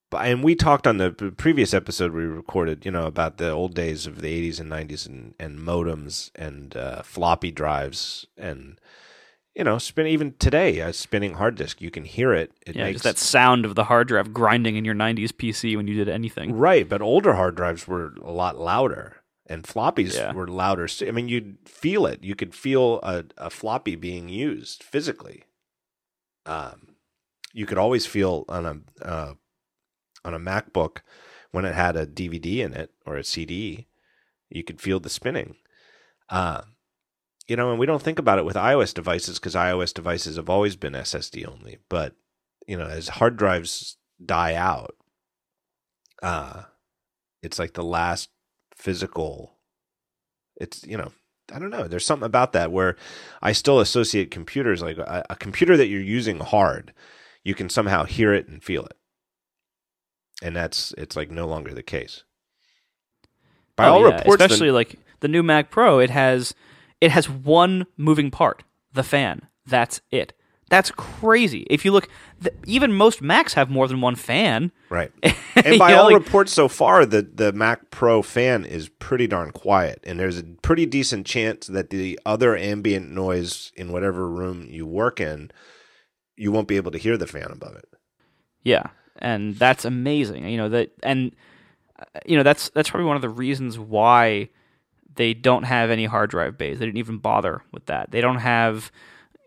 But 0.10 0.26
and 0.26 0.44
we 0.44 0.56
talked 0.56 0.88
on 0.88 0.98
the 0.98 1.12
previous 1.12 1.74
episode 1.74 2.14
we 2.14 2.24
recorded, 2.24 2.86
you 2.86 2.92
know, 2.92 3.06
about 3.06 3.38
the 3.38 3.50
old 3.50 3.74
days 3.74 4.06
of 4.06 4.22
the 4.22 4.50
80s 4.52 4.60
and 4.60 4.70
90s 4.70 5.06
and, 5.06 5.36
and 5.40 5.60
modems 5.60 6.32
and 6.36 6.76
uh, 6.76 7.02
floppy 7.02 7.52
drives 7.52 8.26
and 8.38 8.80
you 9.56 9.64
know, 9.64 9.78
spin 9.78 10.08
even 10.08 10.34
today 10.40 10.80
a 10.80 10.94
spinning 10.94 11.34
hard 11.34 11.56
disk, 11.56 11.82
you 11.82 11.92
can 11.92 12.06
hear 12.06 12.34
it. 12.34 12.52
It 12.66 12.76
Yeah, 12.76 12.86
makes 12.86 13.02
just 13.02 13.04
that 13.04 13.18
sound 13.18 13.66
of 13.66 13.76
the 13.76 13.86
hard 13.86 14.08
drive 14.08 14.34
grinding 14.34 14.76
in 14.76 14.86
your 14.86 14.96
90s 14.96 15.32
PC 15.32 15.76
when 15.76 15.88
you 15.88 15.96
did 15.96 16.08
anything. 16.10 16.54
Right, 16.54 16.88
but 16.88 17.02
older 17.02 17.34
hard 17.34 17.56
drives 17.56 17.88
were 17.88 18.14
a 18.24 18.32
lot 18.32 18.58
louder, 18.58 19.18
and 19.48 19.64
floppies 19.64 20.16
Yeah. 20.16 20.34
were 20.34 20.48
louder. 20.48 20.88
I 21.06 21.12
mean, 21.12 21.28
you'd 21.28 21.58
feel 21.66 22.06
it. 22.06 22.24
You 22.24 22.36
could 22.36 22.56
feel 22.56 23.00
a, 23.04 23.26
a 23.38 23.50
floppy 23.50 23.96
being 23.96 24.30
used 24.30 24.84
physically. 24.84 25.44
Um, 26.46 26.96
you 27.54 27.66
could 27.66 27.78
always 27.78 28.06
feel 28.06 28.46
on 28.48 28.66
a 28.66 29.06
uh, 29.06 29.34
on 30.24 30.34
a 30.34 30.40
MacBook 30.40 31.00
when 31.52 31.66
it 31.66 31.76
had 31.76 31.96
a 31.96 32.06
DVD 32.06 32.62
in 32.62 32.74
it 32.74 32.92
or 33.06 33.18
a 33.18 33.24
CD, 33.24 33.88
you 34.50 34.64
could 34.64 34.80
feel 34.80 35.00
the 35.00 35.10
spinning. 35.10 35.56
Uh, 36.30 36.62
you 37.48 37.56
know, 37.56 37.70
and 37.72 37.80
we 37.80 37.86
don't 37.86 38.02
think 38.02 38.20
about 38.20 38.40
it 38.40 38.46
with 38.46 38.56
iOS 38.56 38.94
devices 38.94 39.40
because 39.40 39.56
iOS 39.56 39.94
devices 39.94 40.36
have 40.38 40.50
always 40.50 40.76
been 40.76 40.94
SSD 40.94 41.48
only. 41.48 41.78
But 41.90 42.14
you 42.68 42.78
know, 42.78 42.86
as 42.88 43.10
hard 43.10 43.38
drives 43.38 43.98
die 44.24 44.54
out, 44.56 44.96
uh 46.22 46.64
it's 47.42 47.58
like 47.58 47.74
the 47.74 47.84
last 47.84 48.30
physical 48.76 49.56
it's 50.58 50.86
you 50.86 50.96
know 50.96 51.12
i 51.52 51.58
don't 51.58 51.72
know 51.72 51.88
there's 51.88 52.06
something 52.06 52.26
about 52.28 52.54
that 52.54 52.72
where 52.72 52.96
i 53.42 53.52
still 53.52 53.80
associate 53.80 54.30
computers 54.30 54.82
like 54.84 54.98
a, 55.00 55.26
a 55.32 55.36
computer 55.36 55.76
that 55.76 55.88
you're 55.88 56.00
using 56.00 56.40
hard 56.40 56.94
you 57.44 57.56
can 57.56 57.70
somehow 57.70 58.04
hear 58.04 58.32
it 58.34 58.48
and 58.48 58.64
feel 58.64 58.86
it 58.86 58.98
and 60.44 60.56
that's 60.56 60.94
it's 60.98 61.16
like 61.16 61.32
no 61.32 61.48
longer 61.48 61.74
the 61.74 61.82
case 61.84 62.24
by 63.76 63.88
Oh, 63.88 63.94
all 63.94 64.02
yeah, 64.02 64.16
reports 64.18 64.38
the- 64.38 64.46
especially 64.46 64.72
like 64.72 65.00
the 65.22 65.28
new 65.28 65.42
Mac 65.44 65.72
Pro, 65.72 65.98
it 66.00 66.10
has 66.12 66.54
it 67.02 67.12
has 67.12 67.30
one 67.30 67.86
moving 67.98 68.32
part, 68.32 68.64
the 68.94 69.04
fan. 69.04 69.48
That's 69.66 70.02
it. 70.12 70.34
That's 70.70 70.90
crazy. 70.92 71.68
If 71.70 71.84
you 71.84 71.92
look, 71.92 72.08
th- 72.42 72.56
even 72.66 72.94
most 72.94 73.22
Macs 73.22 73.56
have 73.56 73.70
more 73.70 73.90
than 73.90 74.00
one 74.00 74.16
fan. 74.16 74.72
right 74.90 75.12
and 75.56 75.78
by 75.78 75.92
know, 75.92 75.98
all 76.04 76.06
like- 76.06 76.14
reports 76.24 76.54
so 76.54 76.68
far 76.70 77.06
the 77.06 77.22
the 77.24 77.52
mac 77.52 77.90
pro 77.92 78.22
fan 78.22 78.64
is 78.66 78.88
pretty 78.88 79.28
darn 79.28 79.52
quiet 79.52 80.00
and 80.06 80.18
there's 80.18 80.38
a 80.40 80.44
pretty 80.62 80.86
decent 80.86 81.26
chance 81.28 81.68
that 81.68 81.90
the 81.90 82.18
other 82.26 82.56
ambient 82.56 83.12
noise 83.12 83.72
in 83.76 83.92
whatever 83.92 84.30
room 84.30 84.66
you 84.70 84.86
work 84.86 85.20
in 85.20 85.52
you 86.38 86.52
won't 86.54 86.68
be 86.70 86.78
able 86.78 86.92
to 86.92 86.98
hear 86.98 87.18
the 87.18 87.28
fan 87.28 87.52
above 87.52 87.76
it 87.76 87.86
Yeah, 88.64 88.88
and 89.18 89.56
that's 89.58 89.84
amazing. 89.86 90.48
You 90.48 90.58
know 90.58 90.70
that, 90.70 90.92
and 91.04 91.36
uh, 92.00 92.20
you 92.26 92.38
know 92.38 92.44
that's 92.44 92.70
that's 92.70 92.90
probably 92.90 93.08
one 93.08 93.18
of 93.18 93.22
the 93.22 93.30
reasons 93.30 93.78
why 93.78 94.50
they 95.16 95.34
don't 95.34 95.64
have 95.64 95.90
any 95.90 96.06
hard 96.06 96.30
drive 96.30 96.58
bays. 96.58 96.80
They 96.80 96.86
didn't 96.86 96.98
even 96.98 97.18
bother 97.18 97.62
with 97.72 97.86
that. 97.88 98.12
They 98.12 98.22
don't 98.22 98.40
have, 98.40 98.92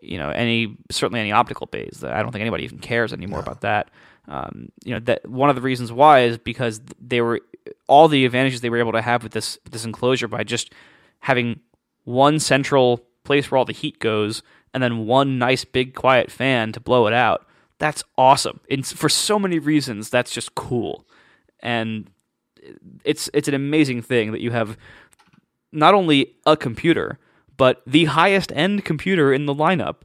you 0.01 0.17
know, 0.17 0.29
any 0.29 0.77
certainly 0.91 1.19
any 1.19 1.31
optical 1.31 1.67
bays. 1.67 2.03
I 2.03 2.21
don't 2.21 2.31
think 2.31 2.41
anybody 2.41 2.63
even 2.63 2.79
cares 2.79 3.13
anymore 3.13 3.39
about 3.39 3.61
that. 3.61 3.89
Um, 4.27 4.69
you 4.83 4.93
know 4.93 4.99
that 5.01 5.27
one 5.27 5.49
of 5.49 5.55
the 5.55 5.61
reasons 5.61 5.91
why 5.91 6.21
is 6.21 6.37
because 6.37 6.81
they 6.99 7.21
were 7.21 7.41
all 7.87 8.07
the 8.07 8.25
advantages 8.25 8.61
they 8.61 8.69
were 8.69 8.79
able 8.79 8.93
to 8.93 9.01
have 9.01 9.21
with 9.23 9.33
this 9.33 9.59
this 9.69 9.85
enclosure 9.85 10.27
by 10.27 10.43
just 10.43 10.71
having 11.19 11.59
one 12.05 12.39
central 12.39 13.05
place 13.23 13.49
where 13.49 13.57
all 13.57 13.65
the 13.65 13.73
heat 13.73 13.99
goes 13.99 14.41
and 14.73 14.81
then 14.81 15.05
one 15.05 15.37
nice 15.37 15.63
big 15.63 15.93
quiet 15.93 16.31
fan 16.31 16.71
to 16.71 16.79
blow 16.79 17.07
it 17.07 17.13
out. 17.13 17.45
That's 17.77 18.03
awesome. 18.17 18.59
And 18.69 18.85
for 18.85 19.09
so 19.09 19.37
many 19.37 19.59
reasons 19.59 20.09
that's 20.09 20.31
just 20.31 20.55
cool. 20.55 21.07
And 21.59 22.09
it's 23.03 23.29
it's 23.33 23.47
an 23.47 23.53
amazing 23.53 24.01
thing 24.01 24.31
that 24.31 24.41
you 24.41 24.51
have 24.51 24.77
not 25.75 25.93
only 25.93 26.35
a 26.45 26.55
computer, 26.57 27.19
but 27.57 27.81
the 27.85 28.05
highest 28.05 28.51
end 28.55 28.83
computer 28.85 29.33
in 29.33 29.45
the 29.45 29.53
lineup 29.53 29.97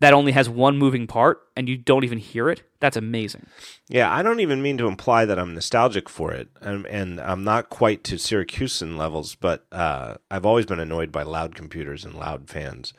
that 0.00 0.12
only 0.12 0.32
has 0.32 0.48
one 0.48 0.76
moving 0.78 1.06
part 1.06 1.40
and 1.56 1.68
you 1.68 1.76
don't 1.76 2.02
even 2.04 2.18
hear 2.18 2.48
it. 2.50 2.62
That's 2.80 2.96
amazing. 2.96 3.46
Yeah, 3.88 4.12
I 4.12 4.22
don't 4.22 4.40
even 4.40 4.60
mean 4.60 4.76
to 4.78 4.88
imply 4.88 5.24
that 5.24 5.38
I'm 5.38 5.54
nostalgic 5.54 6.08
for 6.08 6.32
it, 6.32 6.48
and, 6.60 6.84
and 6.86 7.20
I'm 7.20 7.44
not 7.44 7.70
quite 7.70 8.02
to 8.04 8.16
Siracusan 8.16 8.96
levels, 8.96 9.36
but 9.36 9.64
uh, 9.70 10.16
I've 10.30 10.44
always 10.44 10.66
been 10.66 10.80
annoyed 10.80 11.12
by 11.12 11.22
loud 11.22 11.54
computers 11.54 12.04
and 12.04 12.14
loud 12.14 12.48
fans. 12.50 12.92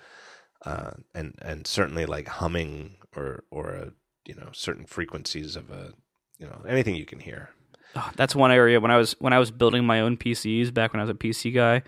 uh, 0.65 0.91
and 1.13 1.35
and 1.41 1.67
certainly 1.67 2.05
like 2.05 2.27
humming 2.27 2.95
or 3.15 3.43
or 3.51 3.71
a, 3.71 3.91
you 4.25 4.33
know 4.35 4.49
certain 4.53 4.85
frequencies 4.85 5.55
of 5.57 5.69
a 5.71 5.93
you 6.39 6.45
know 6.45 6.61
anything 6.67 6.95
you 6.95 7.05
can 7.05 7.19
hear. 7.19 7.49
Oh, 7.95 8.09
that's 8.15 8.35
one 8.35 8.51
area 8.51 8.79
when 8.79 8.91
I 8.91 8.97
was 8.97 9.13
when 9.19 9.33
I 9.33 9.39
was 9.39 9.51
building 9.51 9.85
my 9.85 9.99
own 9.99 10.15
PCs 10.17 10.73
back 10.73 10.93
when 10.93 11.01
I 11.01 11.03
was 11.03 11.11
a 11.11 11.15
PC 11.15 11.53
guy. 11.53 11.83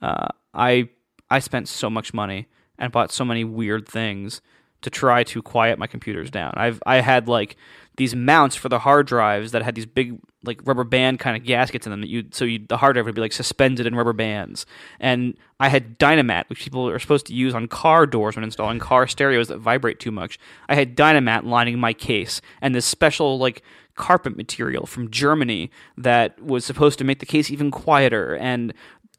Uh, 0.00 0.28
I 0.54 0.88
I 1.30 1.38
spent 1.40 1.68
so 1.68 1.90
much 1.90 2.14
money 2.14 2.48
and 2.78 2.92
bought 2.92 3.12
so 3.12 3.24
many 3.24 3.44
weird 3.44 3.88
things 3.88 4.40
to 4.80 4.90
try 4.90 5.24
to 5.24 5.42
quiet 5.42 5.78
my 5.78 5.86
computers 5.86 6.30
down. 6.30 6.54
I've 6.56 6.80
I 6.86 7.00
had 7.00 7.28
like 7.28 7.56
these 7.96 8.14
mounts 8.14 8.54
for 8.54 8.68
the 8.68 8.78
hard 8.78 9.06
drives 9.08 9.50
that 9.50 9.62
had 9.62 9.74
these 9.74 9.86
big 9.86 10.20
like 10.44 10.60
rubber 10.64 10.84
band 10.84 11.18
kind 11.18 11.36
of 11.36 11.44
gaskets 11.44 11.84
in 11.84 11.90
them 11.90 12.00
that 12.00 12.08
you 12.08 12.24
so 12.30 12.44
you, 12.44 12.60
the 12.68 12.76
hard 12.76 12.94
drive 12.94 13.06
would 13.06 13.14
be 13.16 13.20
like 13.20 13.32
suspended 13.32 13.86
in 13.86 13.94
rubber 13.96 14.12
bands. 14.12 14.66
And 15.00 15.36
I 15.58 15.68
had 15.68 15.98
Dynamat, 15.98 16.48
which 16.48 16.62
people 16.62 16.88
are 16.88 17.00
supposed 17.00 17.26
to 17.26 17.34
use 17.34 17.54
on 17.54 17.66
car 17.66 18.06
doors 18.06 18.36
when 18.36 18.44
installing 18.44 18.78
car 18.78 19.08
stereos 19.08 19.48
that 19.48 19.58
vibrate 19.58 19.98
too 19.98 20.12
much. 20.12 20.38
I 20.68 20.76
had 20.76 20.96
Dynamat 20.96 21.44
lining 21.44 21.80
my 21.80 21.92
case 21.92 22.40
and 22.62 22.72
this 22.72 22.86
special 22.86 23.38
like 23.38 23.62
carpet 23.96 24.36
material 24.36 24.86
from 24.86 25.10
Germany 25.10 25.72
that 25.96 26.40
was 26.40 26.64
supposed 26.64 26.98
to 27.00 27.04
make 27.04 27.18
the 27.18 27.26
case 27.26 27.50
even 27.50 27.72
quieter 27.72 28.36
and 28.36 28.72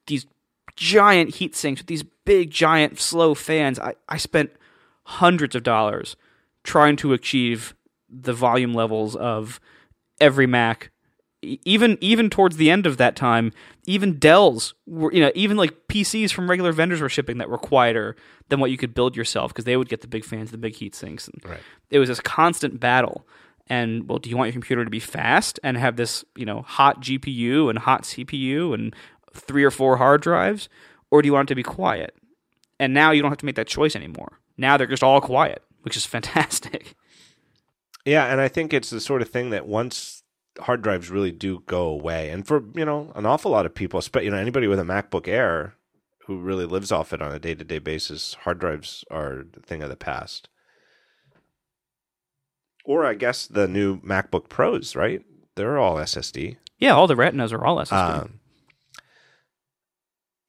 these 0.08 0.26
giant 0.80 1.36
heat 1.36 1.58
sinks 1.58 1.82
with 1.82 1.88
these 1.88 2.04
big 2.04 2.50
giant 2.50 3.00
slow 3.00 3.36
fans. 3.36 3.78
I, 3.78 3.96
I 4.08 4.16
spent 4.18 4.52
hundreds 5.04 5.54
of 5.54 5.64
dollars 5.64 6.16
trying 6.64 6.96
to 6.96 7.12
achieve 7.12 7.76
the 8.10 8.34
volume 8.34 8.74
levels 8.74 9.16
of 9.16 9.60
every 10.22 10.48
Mac. 10.48 10.92
Even 11.42 11.98
even 12.02 12.30
towards 12.30 12.58
the 12.58 12.70
end 12.70 12.86
of 12.86 12.98
that 12.98 13.16
time, 13.16 13.52
even 13.86 14.20
Dell's 14.20 14.74
were 14.86 15.12
you 15.14 15.22
know 15.22 15.32
even 15.36 15.58
like 15.58 15.88
PCs 15.88 16.32
from 16.32 16.50
regular 16.50 16.72
vendors 16.72 17.02
were 17.02 17.10
shipping 17.10 17.38
that 17.38 17.50
were 17.50 17.58
quieter 17.58 18.16
than 18.50 18.60
what 18.60 18.72
you 18.72 18.78
could 18.78 18.94
build 18.94 19.16
yourself 19.16 19.52
because 19.52 19.66
they 19.66 19.78
would 19.78 19.88
get 19.88 20.02
the 20.02 20.08
big 20.08 20.26
fans, 20.26 20.52
the 20.52 20.58
big 20.58 20.76
heat 20.76 20.96
sinks. 20.96 21.28
And 21.28 21.42
Right. 21.46 21.62
It 21.92 22.00
was 22.00 22.10
this 22.10 22.20
constant 22.20 22.80
battle. 22.80 23.26
And 23.68 24.10
well, 24.10 24.18
do 24.18 24.30
you 24.30 24.36
want 24.36 24.48
your 24.48 24.54
computer 24.54 24.84
to 24.84 24.90
be 24.90 25.00
fast 25.00 25.60
and 25.64 25.78
have 25.78 25.96
this 25.96 26.26
you 26.36 26.46
know 26.46 26.62
hot 26.64 27.02
GPU 27.02 27.70
and 27.70 27.80
hot 27.80 28.04
CPU 28.04 28.74
and 28.74 28.94
three 29.34 29.64
or 29.64 29.72
four 29.72 29.98
hard 29.98 30.22
drives, 30.22 30.70
or 31.12 31.22
do 31.22 31.28
you 31.28 31.34
want 31.34 31.48
it 31.48 31.52
to 31.52 31.56
be 31.56 31.64
quiet? 31.64 32.16
And 32.80 32.94
now 32.94 33.12
you 33.12 33.22
don't 33.22 33.32
have 33.32 33.40
to 33.40 33.46
make 33.46 33.56
that 33.56 33.68
choice 33.68 33.96
anymore. 33.96 34.40
Now 34.58 34.78
they're 34.78 34.88
just 34.88 35.04
all 35.04 35.22
quiet, 35.22 35.64
which 35.82 35.98
is 35.98 36.06
fantastic. 36.06 36.96
Yeah, 38.06 38.26
and 38.26 38.42
I 38.42 38.48
think 38.48 38.74
it's 38.74 38.90
the 38.90 39.02
sort 39.02 39.22
of 39.22 39.30
thing 39.30 39.50
that 39.50 39.68
once 39.68 40.24
hard 40.62 40.82
drives 40.82 41.10
really 41.10 41.32
do 41.32 41.64
go 41.66 41.84
away, 41.84 42.30
and 42.30 42.46
for 42.48 42.64
you 42.74 42.86
know 42.86 43.12
an 43.16 43.26
awful 43.26 43.52
lot 43.52 43.66
of 43.66 43.76
people, 43.76 44.02
you 44.22 44.32
know 44.32 44.38
anybody 44.38 44.68
with 44.68 44.80
a 44.80 44.84
MacBook 44.84 45.28
Air 45.28 45.76
who 46.26 46.38
really 46.38 46.66
lives 46.66 46.92
off 46.92 47.12
it 47.12 47.22
on 47.22 47.32
a 47.32 47.40
day 47.40 47.56
to 47.56 47.64
day 47.64 47.80
basis, 47.80 48.36
hard 48.44 48.60
drives 48.60 49.04
are 49.10 49.46
a 49.58 49.62
thing 49.62 49.82
of 49.82 49.90
the 49.90 49.96
past. 49.96 50.48
Or 52.86 53.06
I 53.06 53.16
guess 53.16 53.48
the 53.48 53.68
new 53.68 54.00
MacBook 54.02 54.48
Pros, 54.48 54.96
right? 54.96 55.24
They're 55.56 55.78
all 55.78 55.96
SSD. 55.96 56.58
Yeah, 56.78 56.94
all 56.94 57.08
the 57.08 57.16
retinas 57.16 57.52
are 57.52 57.66
all 57.66 57.78
SSD. 57.78 58.22
Um, 58.22 58.39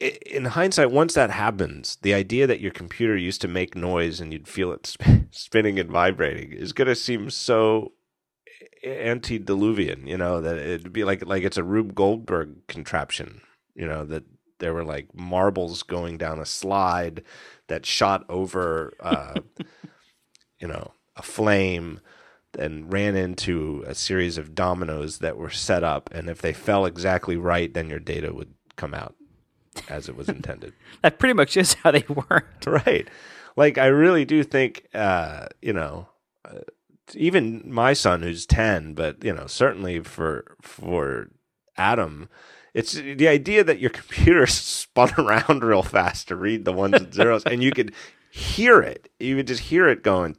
in 0.01 0.46
hindsight, 0.46 0.90
once 0.90 1.14
that 1.14 1.30
happens, 1.30 1.98
the 2.03 2.14
idea 2.14 2.46
that 2.46 2.61
your 2.61 2.70
computer 2.70 3.16
used 3.16 3.40
to 3.42 3.48
make 3.48 3.76
noise 3.76 4.20
and 4.20 4.32
you'd 4.32 4.48
feel 4.48 4.72
it 4.72 4.86
sp- 4.88 5.28
spinning 5.30 5.78
and 5.78 5.90
vibrating 5.90 6.53
is 6.53 6.72
going 6.72 6.88
to 6.88 6.94
seem 6.94 7.30
so 7.30 7.92
antediluvian. 8.84 10.07
You 10.07 10.16
know 10.16 10.40
that 10.40 10.57
it'd 10.57 10.92
be 10.92 11.05
like 11.05 11.24
like 11.26 11.44
it's 11.44 11.59
a 11.59 11.64
Rube 11.64 11.94
Goldberg 11.94 12.66
contraption. 12.66 13.42
You 13.74 13.86
know 13.86 14.05
that 14.07 14.24
there 14.59 14.74
were 14.74 14.84
like 14.84 15.14
marbles 15.14 15.82
going 15.82 16.18
down 16.18 16.38
a 16.38 16.46
slide 16.46 17.22
that 17.68 17.86
shot 17.86 18.24
over, 18.28 18.92
uh, 19.01 19.34
you 20.61 20.68
know, 20.68 20.92
a 21.16 21.22
flame 21.22 22.01
and 22.59 22.92
ran 22.92 23.16
into 23.16 23.84
a 23.86 23.94
series 23.94 24.36
of 24.36 24.55
dominoes 24.55 25.18
that 25.18 25.36
were 25.36 25.51
set 25.51 25.84
up 25.84 26.11
and 26.12 26.28
if 26.28 26.42
they 26.42 26.53
fell 26.53 26.84
exactly 26.84 27.36
right 27.36 27.74
then 27.74 27.88
your 27.88 28.01
data 28.01 28.34
would 28.34 28.53
come 28.76 28.92
out 28.92 29.14
as 29.88 30.08
it 30.08 30.16
was 30.16 30.28
intended. 30.28 30.72
That 31.02 31.18
pretty 31.18 31.34
much 31.34 31.56
is 31.56 31.74
how 31.74 31.90
they 31.92 32.04
worked. 32.08 32.66
right. 32.66 33.08
Like 33.56 33.78
i 33.78 33.86
really 33.86 34.24
do 34.24 34.42
think 34.42 34.86
uh 34.94 35.46
you 35.60 35.72
know 35.72 36.08
uh, 36.44 36.60
even 37.14 37.62
my 37.66 37.92
son 37.92 38.22
who's 38.22 38.46
10 38.46 38.94
but 38.94 39.22
you 39.24 39.32
know 39.34 39.46
certainly 39.46 40.00
for 40.00 40.56
for 40.62 41.30
adam 41.76 42.28
it's 42.74 42.92
the 42.92 43.26
idea 43.28 43.64
that 43.64 43.80
your 43.80 43.90
computer 44.00 44.46
spun 44.46 45.12
around 45.18 45.64
real 45.64 45.82
fast 45.82 46.28
to 46.28 46.36
read 46.36 46.64
the 46.64 46.72
ones 46.72 46.94
and 46.94 47.12
zeros 47.12 47.44
and 47.44 47.62
you 47.62 47.72
could 47.72 47.92
hear 48.30 48.80
it. 48.80 49.10
You 49.18 49.36
would 49.36 49.48
just 49.48 49.62
hear 49.62 49.88
it 49.88 50.02
going 50.02 50.36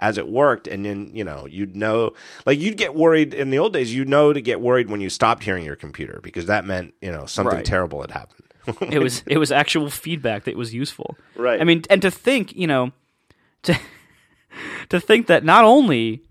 as 0.00 0.16
it 0.18 0.28
worked 0.28 0.66
and 0.68 0.84
then 0.84 1.10
you 1.12 1.24
know 1.24 1.46
you'd 1.46 1.74
know 1.74 2.12
like 2.46 2.58
you'd 2.58 2.76
get 2.76 2.94
worried 2.94 3.34
in 3.34 3.50
the 3.50 3.58
old 3.58 3.72
days 3.72 3.92
you 3.94 4.04
know 4.04 4.32
to 4.32 4.40
get 4.40 4.60
worried 4.60 4.88
when 4.88 5.00
you 5.00 5.10
stopped 5.10 5.42
hearing 5.42 5.64
your 5.64 5.74
computer 5.76 6.20
because 6.22 6.46
that 6.46 6.64
meant 6.64 6.94
you 7.02 7.10
know 7.10 7.26
something 7.26 7.56
Right. 7.56 7.64
terrible 7.64 8.00
had 8.00 8.10
happened 8.12 8.44
It 8.92 8.98
was 9.00 9.22
it 9.26 9.38
was 9.38 9.50
actual 9.50 9.88
feedback 9.90 10.44
that 10.44 10.54
was 10.56 10.74
useful. 10.74 11.16
Right. 11.34 11.58
I 11.60 11.64
mean, 11.64 11.84
and 11.88 12.02
to 12.02 12.10
think, 12.10 12.54
you 12.54 12.66
know, 12.66 12.92
to 13.62 13.74
to 14.90 15.00
think 15.00 15.26
that 15.26 15.42
not 15.42 15.64
only 15.64 16.22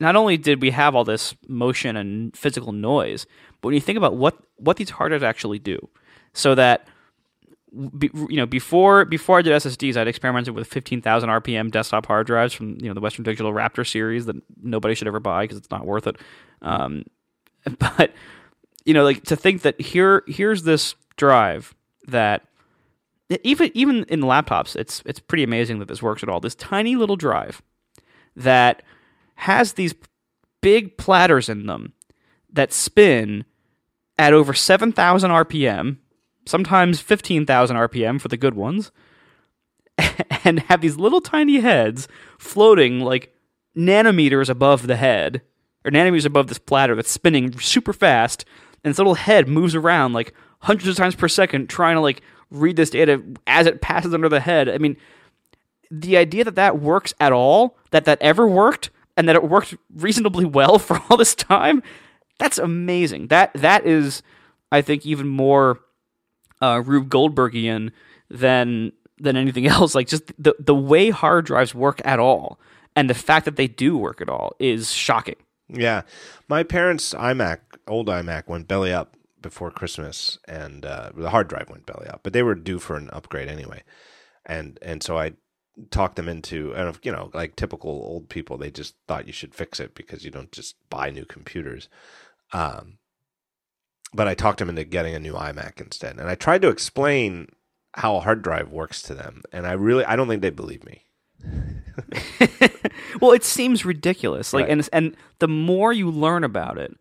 not 0.00 0.14
only 0.16 0.36
did 0.36 0.62
we 0.62 0.70
have 0.70 0.94
all 0.94 1.04
this 1.04 1.34
motion 1.48 1.96
and 1.96 2.36
physical 2.36 2.72
noise, 2.72 3.26
but 3.60 3.68
when 3.68 3.74
you 3.74 3.80
think 3.80 3.98
about 3.98 4.14
what 4.16 4.36
what 4.56 4.76
these 4.76 4.90
hard 4.90 5.10
drives 5.10 5.24
actually 5.24 5.58
do, 5.58 5.88
so 6.32 6.54
that 6.54 6.86
be, 7.98 8.10
you 8.14 8.36
know 8.36 8.46
before 8.46 9.04
before 9.04 9.38
I 9.38 9.42
did 9.42 9.52
SSDs, 9.52 9.96
I'd 9.96 10.08
experimented 10.08 10.54
with 10.54 10.66
15,000 10.68 11.28
RPM 11.28 11.70
desktop 11.70 12.06
hard 12.06 12.26
drives 12.26 12.52
from 12.52 12.78
you 12.80 12.88
know 12.88 12.94
the 12.94 13.00
Western 13.00 13.24
Digital 13.24 13.52
Raptor 13.52 13.86
series 13.86 14.26
that 14.26 14.36
nobody 14.62 14.94
should 14.94 15.08
ever 15.08 15.20
buy 15.20 15.44
because 15.44 15.58
it's 15.58 15.70
not 15.70 15.86
worth 15.86 16.06
it. 16.06 16.16
Um, 16.62 17.04
but 17.78 18.12
you 18.84 18.94
know, 18.94 19.04
like 19.04 19.24
to 19.24 19.36
think 19.36 19.62
that 19.62 19.80
here 19.80 20.22
here's 20.26 20.62
this 20.62 20.94
drive 21.16 21.74
that 22.06 22.46
even 23.42 23.70
even 23.74 24.04
in 24.04 24.20
laptops, 24.20 24.76
it's 24.76 25.02
it's 25.06 25.20
pretty 25.20 25.42
amazing 25.42 25.78
that 25.78 25.88
this 25.88 26.02
works 26.02 26.22
at 26.22 26.28
all. 26.28 26.40
This 26.40 26.54
tiny 26.54 26.96
little 26.96 27.16
drive 27.16 27.62
that 28.36 28.82
has 29.36 29.74
these 29.74 29.94
big 30.60 30.96
platters 30.96 31.48
in 31.48 31.66
them 31.66 31.92
that 32.52 32.72
spin 32.72 33.44
at 34.18 34.32
over 34.32 34.54
7,000 34.54 35.30
RPM, 35.30 35.98
sometimes 36.46 37.00
15,000 37.00 37.76
RPM 37.76 38.20
for 38.20 38.28
the 38.28 38.36
good 38.36 38.54
ones, 38.54 38.90
and 40.44 40.60
have 40.60 40.80
these 40.80 40.96
little 40.96 41.20
tiny 41.20 41.60
heads 41.60 42.08
floating 42.38 43.00
like 43.00 43.34
nanometers 43.76 44.48
above 44.48 44.86
the 44.86 44.96
head, 44.96 45.42
or 45.84 45.90
nanometers 45.90 46.26
above 46.26 46.48
this 46.48 46.58
platter 46.58 46.94
that's 46.94 47.10
spinning 47.10 47.58
super 47.58 47.92
fast, 47.92 48.44
and 48.82 48.90
this 48.90 48.98
little 48.98 49.14
head 49.14 49.48
moves 49.48 49.74
around 49.74 50.12
like 50.12 50.34
hundreds 50.60 50.88
of 50.88 50.96
times 50.96 51.14
per 51.14 51.28
second, 51.28 51.68
trying 51.68 51.96
to 51.96 52.00
like 52.00 52.22
read 52.50 52.76
this 52.76 52.90
data 52.90 53.22
as 53.46 53.66
it 53.66 53.80
passes 53.80 54.14
under 54.14 54.28
the 54.28 54.40
head. 54.40 54.68
I 54.68 54.78
mean, 54.78 54.96
the 55.90 56.16
idea 56.16 56.44
that 56.44 56.54
that 56.56 56.80
works 56.80 57.14
at 57.20 57.32
all, 57.32 57.76
that 57.90 58.04
that 58.04 58.20
ever 58.20 58.46
worked, 58.46 58.90
and 59.16 59.28
that 59.28 59.36
it 59.36 59.44
worked 59.44 59.74
reasonably 59.94 60.44
well 60.44 60.78
for 60.80 61.00
all 61.08 61.16
this 61.16 61.34
time, 61.34 61.82
that's 62.38 62.58
amazing. 62.58 63.28
That 63.28 63.52
that 63.54 63.86
is, 63.86 64.22
I 64.72 64.82
think, 64.82 65.06
even 65.06 65.28
more 65.28 65.80
uh, 66.60 66.82
Rube 66.84 67.08
Goldbergian 67.08 67.90
than 68.30 68.92
than 69.18 69.36
anything 69.36 69.66
else. 69.74 69.94
Like 69.94 70.08
just 70.08 70.32
the 70.38 70.54
the 70.58 70.74
way 70.74 71.10
hard 71.10 71.46
drives 71.46 71.74
work 71.74 72.00
at 72.04 72.18
all, 72.18 72.58
and 72.96 73.08
the 73.08 73.14
fact 73.14 73.44
that 73.44 73.56
they 73.56 73.68
do 73.68 73.96
work 73.96 74.20
at 74.20 74.28
all 74.28 74.54
is 74.58 74.92
shocking. 74.92 75.36
Yeah, 75.68 76.02
my 76.48 76.62
parents' 76.62 77.14
iMac, 77.14 77.58
old 77.88 78.08
iMac, 78.08 78.48
went 78.48 78.68
belly 78.68 78.92
up 78.92 79.16
before 79.40 79.70
Christmas, 79.70 80.38
and 80.46 80.84
uh, 80.84 81.10
the 81.14 81.30
hard 81.30 81.48
drive 81.48 81.70
went 81.70 81.86
belly 81.86 82.06
up. 82.06 82.20
But 82.22 82.32
they 82.32 82.42
were 82.42 82.54
due 82.54 82.78
for 82.78 82.96
an 82.96 83.10
upgrade 83.10 83.48
anyway, 83.48 83.82
and 84.44 84.78
and 84.82 85.02
so 85.02 85.18
I 85.18 85.32
talked 85.90 86.16
them 86.16 86.28
into, 86.28 86.72
and 86.74 86.96
you 87.02 87.12
know, 87.12 87.30
like 87.34 87.56
typical 87.56 87.90
old 87.90 88.28
people, 88.28 88.58
they 88.58 88.70
just 88.70 88.94
thought 89.08 89.26
you 89.26 89.32
should 89.32 89.54
fix 89.54 89.80
it 89.80 89.94
because 89.94 90.24
you 90.24 90.30
don't 90.30 90.52
just 90.52 90.76
buy 90.90 91.10
new 91.10 91.24
computers. 91.24 91.88
Um, 92.52 92.98
but 94.14 94.28
I 94.28 94.34
talked 94.34 94.60
him 94.60 94.68
into 94.70 94.84
getting 94.84 95.14
a 95.14 95.18
new 95.18 95.34
iMac 95.34 95.80
instead, 95.80 96.18
and 96.18 96.28
I 96.28 96.34
tried 96.36 96.62
to 96.62 96.68
explain 96.68 97.48
how 97.94 98.16
a 98.16 98.20
hard 98.20 98.42
drive 98.42 98.70
works 98.70 99.02
to 99.02 99.14
them, 99.14 99.42
and 99.52 99.66
I 99.66 99.72
really, 99.72 100.04
I 100.04 100.16
don't 100.16 100.28
think 100.28 100.40
they 100.42 100.50
believe 100.50 100.84
me. 100.84 101.04
well, 103.20 103.32
it 103.32 103.44
seems 103.44 103.84
ridiculous. 103.84 104.52
Like, 104.52 104.64
Right. 104.64 104.70
and 104.72 104.88
and 104.92 105.16
the 105.40 105.48
more 105.48 105.92
you 105.92 106.10
learn 106.10 106.42
about 106.44 106.78
it, 106.78 106.96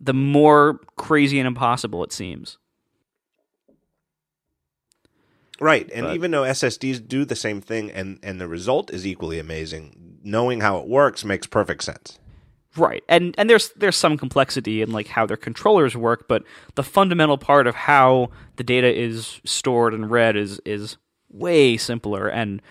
the 0.00 0.12
more 0.14 0.80
crazy 0.96 1.38
and 1.40 1.46
impossible 1.46 2.04
it 2.04 2.12
seems. 2.12 2.58
Right, 5.60 5.90
and 5.92 6.06
But- 6.06 6.14
even 6.14 6.30
though 6.30 6.44
SSDs 6.44 7.00
do 7.00 7.24
the 7.24 7.34
same 7.36 7.60
thing, 7.60 7.90
and 7.90 8.18
and 8.22 8.40
the 8.40 8.46
result 8.48 8.92
is 8.92 9.06
equally 9.06 9.38
amazing, 9.40 10.18
knowing 10.22 10.60
how 10.60 10.78
it 10.78 10.86
works 10.86 11.24
makes 11.24 11.46
perfect 11.46 11.82
sense. 11.82 12.18
Right. 12.76 13.02
And 13.08 13.34
and 13.38 13.48
there's 13.48 13.70
there's 13.70 13.96
some 13.96 14.16
complexity 14.16 14.82
in 14.82 14.92
like 14.92 15.08
how 15.08 15.26
their 15.26 15.36
controllers 15.36 15.96
work, 15.96 16.28
but 16.28 16.44
the 16.74 16.82
fundamental 16.82 17.38
part 17.38 17.66
of 17.66 17.74
how 17.74 18.30
the 18.56 18.64
data 18.64 18.94
is 18.94 19.40
stored 19.44 19.94
and 19.94 20.10
read 20.10 20.36
is 20.36 20.60
is 20.64 20.96
way 21.30 21.76
simpler 21.76 22.28
and 22.28 22.62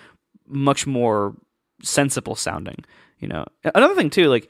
much 0.48 0.88
more 0.88 1.36
sensible 1.82 2.36
sounding. 2.36 2.86
You 3.20 3.28
know, 3.28 3.46
another 3.76 3.96
thing 3.96 4.10
too, 4.10 4.30
like 4.30 4.50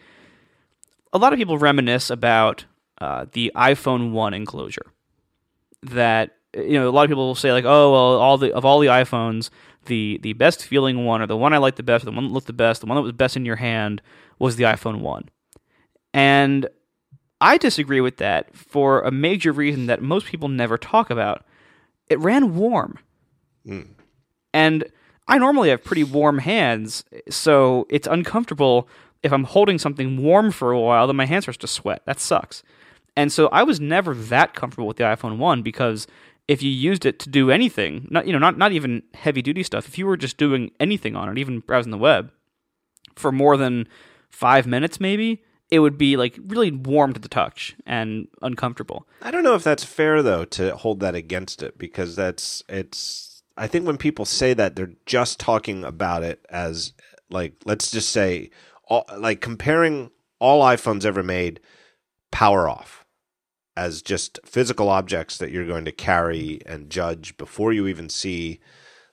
a 1.13 1.17
lot 1.17 1.33
of 1.33 1.39
people 1.39 1.57
reminisce 1.57 2.09
about 2.09 2.65
uh, 2.99 3.25
the 3.31 3.51
iPhone 3.55 4.11
One 4.11 4.33
enclosure. 4.33 4.91
That 5.81 6.35
you 6.53 6.73
know, 6.73 6.89
a 6.89 6.91
lot 6.91 7.03
of 7.03 7.09
people 7.09 7.25
will 7.25 7.35
say 7.35 7.53
like, 7.53 7.65
oh 7.65 7.91
well, 7.91 8.19
all 8.19 8.37
the 8.37 8.53
of 8.53 8.65
all 8.65 8.79
the 8.79 8.87
iPhones, 8.87 9.49
the 9.85 10.19
the 10.21 10.33
best 10.33 10.65
feeling 10.65 11.05
one 11.05 11.21
or 11.21 11.27
the 11.27 11.37
one 11.37 11.53
I 11.53 11.57
liked 11.57 11.77
the 11.77 11.83
best, 11.83 12.05
the 12.05 12.11
one 12.11 12.27
that 12.27 12.33
looked 12.33 12.47
the 12.47 12.53
best, 12.53 12.81
the 12.81 12.87
one 12.87 12.95
that 12.95 13.01
was 13.01 13.13
best 13.13 13.37
in 13.37 13.45
your 13.45 13.55
hand 13.55 14.01
was 14.39 14.57
the 14.57 14.65
iPhone 14.65 14.99
One. 14.99 15.29
And 16.17 16.67
I 17.39 17.57
disagree 17.57 18.01
with 18.01 18.17
that 18.17 18.55
for 18.55 19.01
a 19.01 19.11
major 19.11 19.51
reason 19.51 19.85
that 19.85 20.01
most 20.01 20.25
people 20.25 20.49
never 20.49 20.75
talk 20.75 21.11
about. 21.11 21.45
It 22.09 22.19
ran 22.19 22.55
warm. 22.55 22.97
Mm. 23.67 23.89
And 24.51 24.85
I 25.27 25.37
normally 25.37 25.69
have 25.69 25.83
pretty 25.83 26.03
warm 26.03 26.39
hands, 26.39 27.03
so 27.29 27.85
it's 27.91 28.07
uncomfortable 28.07 28.89
if 29.21 29.31
I'm 29.31 29.43
holding 29.43 29.77
something 29.77 30.17
warm 30.17 30.51
for 30.51 30.71
a 30.71 30.79
while, 30.79 31.05
then 31.05 31.15
my 31.15 31.25
hand 31.25 31.43
starts 31.43 31.57
to 31.59 31.67
sweat. 31.67 32.01
That 32.05 32.19
sucks. 32.19 32.63
And 33.15 33.31
so 33.31 33.47
I 33.49 33.61
was 33.61 33.79
never 33.79 34.15
that 34.15 34.55
comfortable 34.55 34.87
with 34.87 34.97
the 34.97 35.03
iPhone 35.03 35.37
1 35.37 35.61
because 35.61 36.07
if 36.47 36.63
you 36.63 36.71
used 36.71 37.05
it 37.05 37.19
to 37.19 37.29
do 37.29 37.51
anything, 37.51 38.07
not 38.09 38.25
you 38.25 38.33
know, 38.33 38.39
not 38.39 38.57
not 38.57 38.71
even 38.71 39.03
heavy 39.13 39.43
duty 39.43 39.61
stuff, 39.61 39.87
if 39.87 39.97
you 39.97 40.07
were 40.07 40.17
just 40.17 40.37
doing 40.37 40.71
anything 40.79 41.15
on 41.15 41.29
it, 41.29 41.37
even 41.37 41.59
browsing 41.59 41.91
the 41.91 41.97
web 41.97 42.31
for 43.15 43.31
more 43.31 43.57
than 43.57 43.87
5 44.29 44.65
minutes 44.65 44.99
maybe, 44.99 45.43
it 45.69 45.79
would 45.79 45.97
be 45.97 46.17
like 46.17 46.37
really 46.47 46.71
warm 46.71 47.13
to 47.13 47.19
the 47.19 47.27
touch 47.27 47.75
and 47.85 48.27
uncomfortable. 48.41 49.07
I 49.21 49.31
don't 49.31 49.43
know 49.43 49.55
if 49.55 49.63
that's 49.63 49.83
fair 49.83 50.21
though 50.23 50.45
to 50.45 50.75
hold 50.75 50.99
that 51.01 51.15
against 51.15 51.61
it 51.61 51.77
because 51.77 52.15
that's 52.15 52.63
it's 52.69 53.43
I 53.57 53.67
think 53.67 53.85
when 53.85 53.97
people 53.97 54.25
say 54.25 54.53
that 54.53 54.75
they're 54.75 54.93
just 55.05 55.39
talking 55.39 55.83
about 55.83 56.23
it 56.23 56.45
as 56.49 56.93
like 57.29 57.53
let's 57.65 57.91
just 57.91 58.09
say 58.09 58.51
all, 58.85 59.05
like 59.17 59.41
comparing 59.41 60.11
all 60.39 60.63
iPhones 60.63 61.05
ever 61.05 61.23
made 61.23 61.59
power 62.31 62.69
off 62.69 63.05
as 63.75 64.01
just 64.01 64.39
physical 64.45 64.89
objects 64.89 65.37
that 65.37 65.51
you're 65.51 65.67
going 65.67 65.85
to 65.85 65.91
carry 65.91 66.61
and 66.65 66.89
judge 66.89 67.37
before 67.37 67.73
you 67.73 67.87
even 67.87 68.09
see 68.09 68.59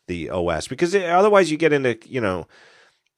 the 0.06 0.30
OS 0.30 0.68
because 0.68 0.94
otherwise 0.94 1.50
you 1.50 1.56
get 1.56 1.72
into 1.72 1.98
you 2.06 2.20
know 2.20 2.46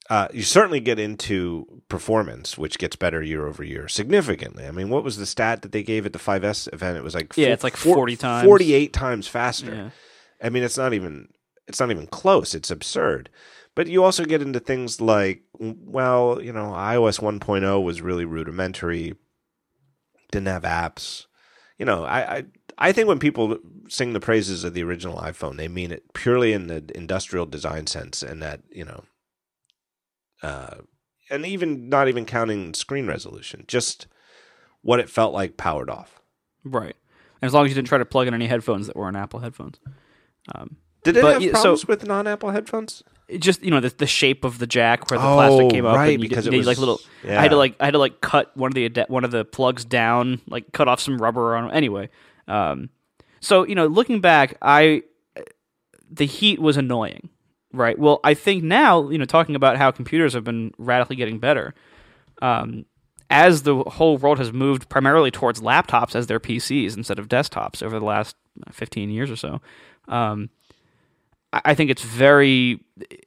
uh, 0.09 0.29
you 0.33 0.43
certainly 0.43 0.81
get 0.81 0.99
into 0.99 1.83
performance, 1.89 2.57
which 2.57 2.79
gets 2.79 2.97
better 2.97 3.23
year 3.23 3.47
over 3.47 3.65
year 3.65 3.89
significantly. 3.89 4.67
I 4.67 4.71
mean, 4.71 4.89
what 4.89 5.05
was 5.05 5.17
the 5.17 5.27
stat 5.27 5.63
that 5.63 5.73
they 5.73 5.83
gave 5.83 6.07
at 6.07 6.13
the 6.13 6.19
5S 6.19 6.73
event? 6.73 6.97
It 6.97 7.05
was 7.05 7.15
like 7.15 7.37
yeah, 7.37 7.49
it's 7.49 7.65
like 7.65 7.77
forty 7.77 8.17
times, 8.17 8.47
forty-eight 8.47 8.93
times 8.93 9.27
faster. 9.27 9.75
Yeah. 9.75 9.91
I 10.43 10.51
mean, 10.51 10.63
it's 10.63 10.79
not 10.79 10.93
even 10.93 11.29
it's 11.67 11.81
not 11.81 11.91
even 11.91 12.07
close. 12.07 12.55
It's 12.55 12.71
absurd. 12.71 13.31
But 13.75 13.89
you 13.89 14.05
also 14.05 14.25
get 14.25 14.41
into 14.41 14.59
things 14.59 15.03
like, 15.03 15.43
well, 15.59 16.41
you 16.43 16.51
know, 16.51 16.69
iOS 16.71 17.21
1.0 17.21 17.85
was 17.85 18.01
really 18.01 18.25
rudimentary, 18.25 19.17
didn't 20.33 20.47
have 20.47 20.63
apps. 20.63 21.27
You 21.77 21.85
know, 21.85 22.05
I, 22.05 22.37
I 22.37 22.45
I 22.79 22.93
think 22.93 23.09
when 23.09 23.19
people 23.19 23.59
sing 23.89 24.13
the 24.13 24.21
praises 24.21 24.65
of 24.65 24.73
the 24.75 24.83
original 24.83 25.19
iPhone, 25.19 25.57
they 25.57 25.69
mean 25.69 25.93
it 25.93 26.13
purely 26.15 26.53
in 26.53 26.69
the 26.69 26.85
industrial 26.95 27.47
design 27.47 27.87
sense, 27.87 28.23
and 28.23 28.43
that 28.43 28.61
you 28.71 28.85
know, 28.85 29.05
uh, 30.43 30.77
and 31.31 31.45
even 31.47 31.89
not 31.89 32.09
even 32.09 32.25
counting 32.25 32.75
screen 32.75 33.07
resolution, 33.07 33.65
just 33.67 34.07
what 34.83 35.01
it 35.01 35.11
felt 35.11 35.33
like 35.35 35.57
powered 35.57 35.91
off. 35.91 36.21
Right. 36.65 36.95
And 37.43 37.47
as 37.49 37.53
long 37.55 37.65
as 37.67 37.71
you 37.71 37.75
didn't 37.75 37.89
try 37.89 37.99
to 37.99 38.05
plug 38.05 38.29
in 38.29 38.35
any 38.35 38.47
headphones 38.47 38.87
that 38.87 38.97
were 38.97 39.07
on 39.07 39.17
Apple 39.17 39.41
headphones. 39.41 39.79
Um, 40.55 40.77
Did 41.05 41.17
it 41.17 41.23
But 41.23 41.33
have 41.35 41.43
y- 41.43 41.47
so- 41.49 41.53
problems 41.53 41.87
with 41.89 42.07
non-Apple 42.07 42.51
headphones? 42.51 43.03
it 43.29 43.39
just 43.39 43.61
you 43.65 43.73
know 43.73 43.81
the, 43.81 43.89
the 43.89 44.07
shape 44.07 44.45
of 44.45 44.61
the 44.61 44.69
jack 44.69 45.11
where 45.11 45.19
the 45.19 45.25
plastic 45.27 45.65
Oh, 45.65 45.69
came 45.69 45.85
up 45.85 45.97
right, 45.97 46.15
and 46.15 46.23
you 46.23 46.29
because 46.29 46.45
did, 46.45 46.55
it 46.55 46.59
did, 46.59 46.67
like 46.67 46.79
little 46.79 47.01
yeah. 47.25 47.41
I 47.41 47.43
had 47.43 47.51
to 47.51 47.57
like 47.57 47.75
I 47.81 47.87
had 47.87 47.91
to 47.95 47.99
like 47.99 48.21
cut 48.21 48.57
one 48.57 48.71
of 48.71 48.75
the 48.75 49.05
one 49.09 49.25
of 49.25 49.33
the 49.33 49.45
plugs 49.45 49.85
down 49.85 50.41
like 50.47 50.71
cut 50.73 50.87
off 50.87 51.01
some 51.01 51.19
rubber 51.19 51.57
on 51.57 51.73
anyway 51.73 52.09
um 52.47 52.89
so 53.41 53.67
you 53.67 53.75
know 53.75 53.89
looking 53.89 54.21
back 54.21 54.57
I 54.63 55.03
the 56.09 56.25
heat 56.25 56.61
was 56.61 56.77
annoying 56.77 57.29
right 57.77 57.99
well 57.99 58.21
I 58.25 58.35
think 58.35 58.65
now 58.65 59.09
you 59.09 59.19
know 59.19 59.25
talking 59.25 59.55
about 59.55 59.77
how 59.77 59.91
computers 59.91 60.35
have 60.35 60.45
been 60.45 60.73
radically 60.79 61.17
getting 61.17 61.39
better 61.39 61.75
um 62.43 62.85
as 63.29 63.63
the 63.63 63.77
whole 63.77 64.19
world 64.19 64.39
has 64.39 64.53
moved 64.53 64.89
primarily 64.89 65.31
towards 65.31 65.61
laptops 65.61 66.15
as 66.15 66.29
their 66.29 66.39
PCs 66.39 66.97
instead 66.97 67.19
of 67.19 67.29
desktops 67.29 67.83
over 67.83 67.99
the 67.99 68.05
last 68.05 68.37
15 68.73 69.11
years 69.11 69.31
or 69.31 69.37
so 69.37 69.61
um 70.09 70.51
I 71.65 71.75
think 71.75 71.91
it's 71.91 72.03
very 72.03 72.81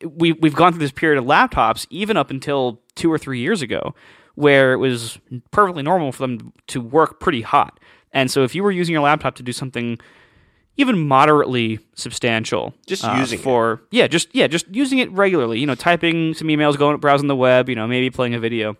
we 0.06 0.34
we've 0.34 0.56
gone 0.56 0.74
through 0.74 0.80
this 0.80 0.91
period 0.91 1.18
of 1.18 1.26
laptops 1.26 1.88
even 1.89 2.18
up 2.18 2.30
until 2.30 2.82
two 2.95 3.12
or 3.12 3.18
three 3.18 3.39
years 3.39 3.62
ago, 3.62 3.95
where 4.36 4.74
it 4.74 4.78
was 4.78 5.20
perfectly 5.52 5.84
normal 5.84 6.12
for 6.12 6.28
them 6.28 6.54
to 6.68 6.82
work 6.82 7.20
pretty 7.20 7.41
hot. 7.41 7.80
And 8.12 8.30
so 8.30 8.43
if 8.43 8.54
you 8.54 8.64
were 8.64 8.72
using 8.72 8.93
your 8.93 9.02
laptop 9.02 9.36
to 9.36 9.43
do 9.43 9.54
something 9.54 10.00
even 10.80 11.10
moderately 11.10 11.78
substantial, 11.94 12.74
Just 12.88 13.04
uh, 13.04 13.14
using 13.20 13.38
it. 13.38 13.44
for 13.44 13.82
yeah, 13.92 14.08
just 14.08 14.34
yeah, 14.34 14.48
just 14.48 14.66
using 14.74 15.00
it 15.00 15.12
regularly, 15.12 15.60
you 15.60 15.68
know, 15.68 15.76
typing 15.76 16.34
some 16.34 16.48
emails, 16.48 16.78
going 16.78 16.96
browsing 16.98 17.28
the 17.28 17.36
web, 17.36 17.68
you 17.68 17.76
know, 17.76 17.86
maybe 17.86 18.10
playing 18.10 18.34
a 18.34 18.40
video, 18.40 18.78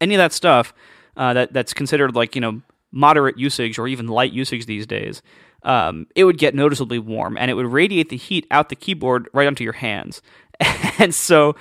any 0.00 0.14
of 0.14 0.18
that 0.18 0.32
stuff 0.32 0.72
uh, 1.18 1.34
that 1.34 1.52
that's 1.52 1.74
considered 1.74 2.16
like 2.16 2.34
you 2.34 2.40
know 2.40 2.62
moderate 2.90 3.38
usage 3.38 3.78
or 3.78 3.86
even 3.86 4.08
light 4.08 4.32
usage 4.32 4.64
these 4.64 4.86
days, 4.86 5.20
um, 5.62 6.06
it 6.16 6.24
would 6.24 6.38
get 6.38 6.54
noticeably 6.54 6.98
warm 6.98 7.36
and 7.36 7.50
it 7.50 7.54
would 7.54 7.66
radiate 7.66 8.08
the 8.08 8.16
heat 8.16 8.46
out 8.50 8.70
the 8.70 8.74
keyboard 8.74 9.28
right 9.34 9.46
onto 9.46 9.62
your 9.62 9.74
hands, 9.74 10.22
and 10.98 11.14
so 11.14 11.54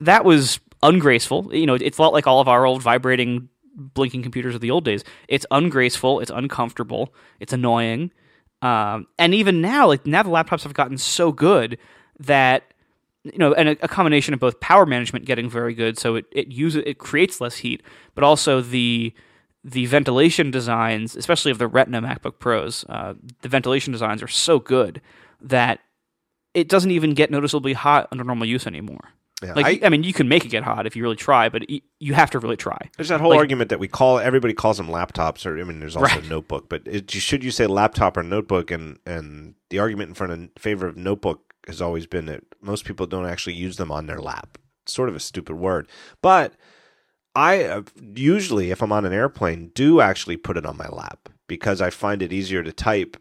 that 0.00 0.24
was 0.24 0.60
ungraceful. 0.82 1.54
You 1.54 1.66
know, 1.66 1.74
it's 1.74 1.98
a 1.98 2.02
lot 2.02 2.14
like 2.14 2.26
all 2.26 2.40
of 2.40 2.48
our 2.48 2.64
old 2.64 2.80
vibrating, 2.80 3.50
blinking 3.76 4.22
computers 4.22 4.54
of 4.54 4.62
the 4.62 4.70
old 4.70 4.86
days. 4.86 5.04
It's 5.28 5.44
ungraceful. 5.50 6.20
It's 6.20 6.30
uncomfortable. 6.30 7.14
It's 7.38 7.52
annoying. 7.52 8.10
Um, 8.64 9.08
and 9.18 9.34
even 9.34 9.60
now, 9.60 9.86
like 9.86 10.06
now 10.06 10.22
the 10.22 10.30
laptops 10.30 10.62
have 10.62 10.72
gotten 10.72 10.96
so 10.96 11.32
good 11.32 11.76
that 12.18 12.62
you 13.22 13.38
know, 13.38 13.52
and 13.52 13.70
a, 13.70 13.76
a 13.82 13.88
combination 13.88 14.32
of 14.32 14.40
both 14.40 14.58
power 14.60 14.86
management 14.86 15.26
getting 15.26 15.50
very 15.50 15.74
good, 15.74 15.98
so 15.98 16.14
it 16.14 16.24
it 16.32 16.48
uses 16.48 16.82
it 16.86 16.98
creates 16.98 17.42
less 17.42 17.58
heat, 17.58 17.82
but 18.14 18.24
also 18.24 18.62
the 18.62 19.12
the 19.62 19.84
ventilation 19.84 20.50
designs, 20.50 21.14
especially 21.14 21.50
of 21.50 21.58
the 21.58 21.68
Retina 21.68 22.00
MacBook 22.00 22.38
Pros, 22.38 22.86
uh, 22.88 23.14
the 23.42 23.48
ventilation 23.48 23.92
designs 23.92 24.22
are 24.22 24.28
so 24.28 24.58
good 24.58 25.02
that 25.42 25.80
it 26.54 26.68
doesn't 26.68 26.90
even 26.90 27.12
get 27.12 27.30
noticeably 27.30 27.74
hot 27.74 28.08
under 28.12 28.24
normal 28.24 28.46
use 28.46 28.66
anymore. 28.66 29.10
Yeah, 29.44 29.52
Like, 29.54 29.82
I- 29.82 29.86
I, 29.86 29.88
mean, 29.90 30.02
you 30.02 30.12
can 30.12 30.28
make 30.28 30.44
it 30.44 30.48
get 30.48 30.62
hot 30.62 30.86
if 30.86 30.96
you 30.96 31.02
really 31.02 31.16
try, 31.16 31.48
but 31.48 31.64
y 31.68 31.80
you 32.00 32.14
have 32.14 32.30
to 32.30 32.38
really 32.38 32.56
try. 32.56 32.90
There's 32.96 33.08
that 33.08 33.20
whole 33.20 33.30
Like- 33.30 33.38
argument 33.38 33.68
that 33.70 33.78
we 33.78 33.88
call 33.88 34.18
everybody 34.18 34.54
calls 34.54 34.76
them 34.78 34.88
laptops, 34.88 35.44
or 35.46 35.58
I 35.60 35.64
mean, 35.64 35.80
there's 35.80 35.96
also 35.96 36.14
Right. 36.14 36.28
notebook. 36.28 36.68
But 36.68 36.82
it, 36.86 37.10
should 37.10 37.44
you 37.44 37.50
say 37.50 37.66
laptop 37.66 38.16
or 38.16 38.22
notebook? 38.22 38.70
And 38.70 38.98
and 39.06 39.54
the 39.70 39.78
argument 39.78 40.08
in 40.08 40.14
front 40.14 40.32
of 40.32 40.48
favor 40.58 40.86
of 40.86 40.96
notebook 40.96 41.54
has 41.66 41.80
always 41.80 42.06
been 42.06 42.26
that 42.26 42.42
most 42.60 42.84
people 42.84 43.06
don't 43.06 43.26
actually 43.26 43.54
use 43.54 43.76
them 43.76 43.90
on 43.90 44.06
their 44.06 44.20
lap. 44.20 44.58
It's 44.82 44.92
sort 44.92 45.08
of 45.08 45.16
a 45.16 45.20
stupid 45.20 45.56
word, 45.56 45.88
but 46.20 46.54
I 47.34 47.64
uh, 47.64 47.82
usually, 48.14 48.70
if 48.70 48.82
I'm 48.82 48.92
on 48.92 49.04
an 49.04 49.12
airplane, 49.12 49.70
do 49.74 50.00
actually 50.00 50.36
put 50.36 50.56
it 50.56 50.66
on 50.66 50.76
my 50.76 50.88
lap 50.88 51.28
because 51.48 51.80
I 51.80 51.90
find 51.90 52.22
it 52.22 52.32
easier 52.32 52.62
to 52.62 52.72
type 52.72 53.16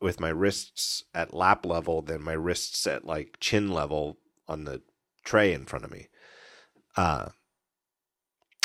with 0.00 0.20
my 0.20 0.30
wrists 0.30 1.04
at 1.14 1.34
lap 1.34 1.66
level 1.66 2.02
than 2.02 2.22
my 2.22 2.32
wrists 2.32 2.86
at 2.86 3.04
like 3.04 3.36
chin 3.40 3.70
level 3.70 4.18
on 4.48 4.64
the 4.64 4.80
tray 5.24 5.52
in 5.52 5.64
front 5.64 5.84
of 5.84 5.90
me. 5.90 6.08
Uh, 6.96 7.28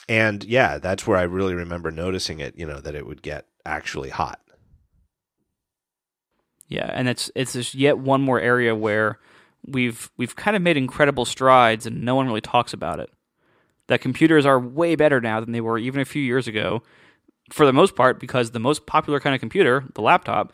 and 0.10 0.43
yeah, 0.43 0.78
that's 0.78 1.05
where 1.05 1.18
I 1.18 1.24
really 1.24 1.53
remember 1.53 1.91
noticing 1.91 2.39
it, 2.39 2.58
you 2.58 2.66
know, 2.66 2.80
that 2.80 2.95
it 2.95 3.05
would 3.05 3.22
get 3.22 3.45
actually 3.66 4.10
hot. 4.10 4.39
Yeah, 6.70 6.89
and 6.93 7.08
it's 7.08 7.32
it's 7.36 7.53
just 7.53 7.76
yet 7.76 7.97
one 7.97 8.22
more 8.22 8.39
area 8.39 8.76
where 8.76 9.20
we've 9.66 10.12
we've 10.18 10.36
kind 10.36 10.55
of 10.55 10.62
made 10.62 10.78
incredible 10.78 11.26
strides, 11.26 11.86
and 11.86 12.03
no 12.03 12.16
one 12.16 12.28
really 12.28 12.41
talks 12.41 12.74
about 12.74 12.99
it. 12.99 13.10
That 13.88 14.01
computers 14.01 14.45
are 14.45 14.60
way 14.60 14.95
better 14.95 15.22
now 15.22 15.39
than 15.39 15.53
they 15.53 15.62
were 15.62 15.78
even 15.78 16.01
a 16.01 16.05
few 16.05 16.22
years 16.22 16.47
ago, 16.47 16.84
for 17.51 17.66
the 17.66 17.74
most 17.74 17.95
part, 17.95 18.20
because 18.20 18.51
the 18.51 18.60
most 18.60 18.86
popular 18.86 19.22
kind 19.22 19.34
of 19.34 19.39
computer, 19.39 19.86
the 19.93 20.01
laptop, 20.01 20.51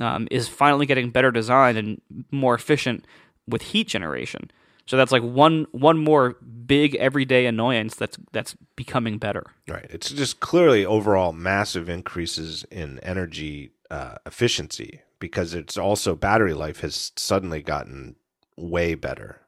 um, 0.00 0.28
is 0.30 0.48
finally 0.48 0.84
getting 0.84 1.10
better 1.10 1.30
designed 1.30 1.78
and 1.78 2.00
more 2.30 2.54
efficient 2.54 3.06
with 3.48 3.62
heat 3.62 3.88
generation. 3.88 4.50
So 4.86 4.96
that's 4.96 5.12
like 5.12 5.22
one 5.22 5.66
one 5.72 5.98
more 5.98 6.36
big 6.66 6.94
everyday 6.96 7.46
annoyance 7.46 7.96
that's 7.96 8.18
that's 8.32 8.54
becoming 8.76 9.18
better. 9.18 9.44
Right. 9.68 9.86
It's 9.90 10.10
just 10.10 10.40
clearly 10.40 10.84
overall 10.84 11.32
massive 11.32 11.88
increases 11.88 12.64
in 12.70 12.98
energy 13.00 13.72
uh, 13.90 14.16
efficiency 14.26 15.00
because 15.18 15.54
it's 15.54 15.78
also 15.78 16.14
battery 16.14 16.54
life 16.54 16.80
has 16.80 17.12
suddenly 17.16 17.62
gotten 17.62 18.16
way 18.56 18.94
better. 18.94 19.40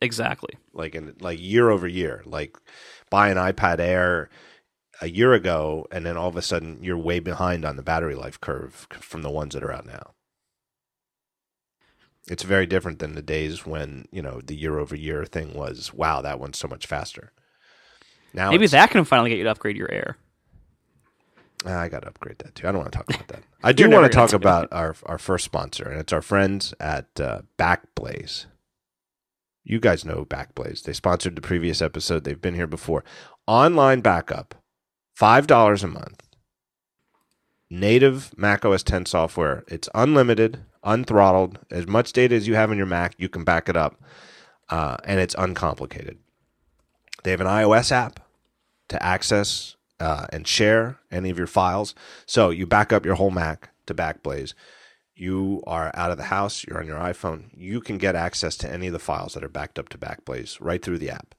Exactly. 0.00 0.54
Like 0.72 0.94
in 0.94 1.14
like 1.20 1.40
year 1.40 1.70
over 1.70 1.86
year. 1.86 2.22
Like 2.24 2.56
buy 3.10 3.28
an 3.28 3.36
iPad 3.36 3.78
Air 3.78 4.30
a 5.00 5.08
year 5.08 5.32
ago 5.34 5.86
and 5.90 6.06
then 6.06 6.16
all 6.16 6.28
of 6.28 6.36
a 6.36 6.42
sudden 6.42 6.78
you're 6.82 6.96
way 6.96 7.18
behind 7.18 7.64
on 7.64 7.76
the 7.76 7.82
battery 7.82 8.14
life 8.14 8.40
curve 8.40 8.86
from 8.92 9.22
the 9.22 9.30
ones 9.30 9.54
that 9.54 9.62
are 9.62 9.72
out 9.72 9.86
now. 9.86 10.14
It's 12.28 12.42
very 12.42 12.66
different 12.66 13.00
than 13.00 13.14
the 13.14 13.22
days 13.22 13.66
when 13.66 14.06
you 14.10 14.22
know 14.22 14.40
the 14.42 14.54
year 14.56 14.78
over 14.78 14.96
year 14.96 15.24
thing 15.24 15.54
was. 15.54 15.92
Wow, 15.92 16.22
that 16.22 16.40
one's 16.40 16.58
so 16.58 16.68
much 16.68 16.86
faster. 16.86 17.32
Now 18.32 18.50
Maybe 18.50 18.66
that 18.66 18.90
can 18.90 19.04
finally 19.04 19.30
get 19.30 19.38
you 19.38 19.44
to 19.44 19.50
upgrade 19.50 19.76
your 19.76 19.90
air. 19.90 20.16
Ah, 21.66 21.80
I 21.80 21.88
got 21.88 22.02
to 22.02 22.08
upgrade 22.08 22.38
that 22.38 22.54
too. 22.54 22.68
I 22.68 22.72
don't 22.72 22.80
want 22.80 22.92
to 22.92 22.98
talk 22.98 23.08
about 23.08 23.28
that. 23.28 23.42
I 23.62 23.72
do 23.72 23.88
want 23.88 24.04
to 24.04 24.14
talk 24.14 24.32
about 24.32 24.68
our 24.72 24.96
our 25.04 25.18
first 25.18 25.44
sponsor, 25.44 25.84
and 25.88 26.00
it's 26.00 26.12
our 26.12 26.22
friends 26.22 26.74
at 26.80 27.08
uh, 27.20 27.42
Backblaze. 27.58 28.46
You 29.62 29.80
guys 29.80 30.04
know 30.04 30.26
Backblaze. 30.26 30.82
They 30.82 30.92
sponsored 30.92 31.36
the 31.36 31.42
previous 31.42 31.80
episode. 31.80 32.24
They've 32.24 32.40
been 32.40 32.54
here 32.54 32.66
before. 32.66 33.02
Online 33.46 34.00
backup, 34.00 34.54
five 35.14 35.46
dollars 35.46 35.82
a 35.82 35.88
month. 35.88 36.22
Native 37.70 38.36
Mac 38.36 38.64
OS 38.64 38.82
10 38.82 39.06
software. 39.06 39.64
It's 39.66 39.88
unlimited, 39.94 40.64
unthrottled. 40.84 41.58
As 41.70 41.86
much 41.86 42.12
data 42.12 42.34
as 42.34 42.46
you 42.46 42.54
have 42.54 42.70
in 42.70 42.78
your 42.78 42.86
Mac, 42.86 43.14
you 43.18 43.28
can 43.28 43.44
back 43.44 43.68
it 43.68 43.76
up, 43.76 44.00
uh, 44.68 44.96
and 45.04 45.20
it's 45.20 45.34
uncomplicated. 45.36 46.18
They 47.22 47.30
have 47.30 47.40
an 47.40 47.46
iOS 47.46 47.90
app 47.90 48.20
to 48.88 49.02
access 49.02 49.76
uh, 49.98 50.26
and 50.32 50.46
share 50.46 50.98
any 51.10 51.30
of 51.30 51.38
your 51.38 51.46
files. 51.46 51.94
So 52.26 52.50
you 52.50 52.66
back 52.66 52.92
up 52.92 53.06
your 53.06 53.14
whole 53.14 53.30
Mac 53.30 53.70
to 53.86 53.94
Backblaze. 53.94 54.54
You 55.16 55.62
are 55.66 55.92
out 55.94 56.10
of 56.10 56.18
the 56.18 56.24
house, 56.24 56.64
you're 56.64 56.80
on 56.80 56.86
your 56.86 56.98
iPhone. 56.98 57.44
You 57.54 57.80
can 57.80 57.98
get 57.98 58.16
access 58.16 58.56
to 58.58 58.70
any 58.70 58.88
of 58.88 58.92
the 58.92 58.98
files 58.98 59.34
that 59.34 59.44
are 59.44 59.48
backed 59.48 59.78
up 59.78 59.88
to 59.90 59.98
Backblaze 59.98 60.58
right 60.60 60.82
through 60.82 60.98
the 60.98 61.10
app. 61.10 61.34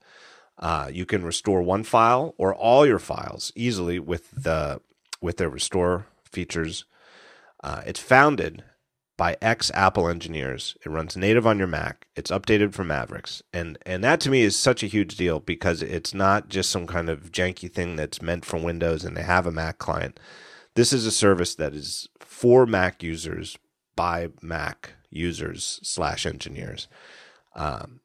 Uh, 0.58 0.88
you 0.90 1.04
can 1.04 1.22
restore 1.22 1.60
one 1.60 1.84
file 1.84 2.34
or 2.38 2.54
all 2.54 2.86
your 2.86 2.98
files 2.98 3.52
easily 3.54 3.98
with 3.98 4.30
the 4.30 4.80
with 5.20 5.36
their 5.36 5.50
restore 5.50 6.06
features. 6.24 6.84
Uh, 7.62 7.82
it's 7.86 8.00
founded 8.00 8.64
by 9.16 9.36
ex 9.40 9.70
Apple 9.74 10.08
engineers. 10.08 10.76
It 10.84 10.90
runs 10.90 11.16
native 11.16 11.46
on 11.46 11.58
your 11.58 11.66
Mac. 11.66 12.06
It's 12.16 12.30
updated 12.30 12.74
for 12.74 12.84
Mavericks, 12.84 13.42
and 13.52 13.78
and 13.86 14.04
that 14.04 14.20
to 14.20 14.30
me 14.30 14.42
is 14.42 14.56
such 14.56 14.82
a 14.82 14.88
huge 14.88 15.16
deal 15.16 15.40
because 15.40 15.82
it's 15.82 16.14
not 16.14 16.48
just 16.48 16.70
some 16.70 16.86
kind 16.86 17.08
of 17.08 17.32
janky 17.32 17.72
thing 17.72 17.96
that's 17.96 18.22
meant 18.22 18.44
for 18.44 18.58
Windows 18.58 19.04
and 19.04 19.16
they 19.16 19.22
have 19.22 19.46
a 19.46 19.52
Mac 19.52 19.78
client. 19.78 20.18
This 20.74 20.92
is 20.92 21.06
a 21.06 21.10
service 21.10 21.54
that 21.54 21.74
is 21.74 22.08
for 22.20 22.66
Mac 22.66 23.02
users 23.02 23.56
by 23.96 24.28
Mac 24.42 24.92
users 25.10 25.80
slash 25.82 26.26
engineers. 26.26 26.88
Um, 27.54 28.00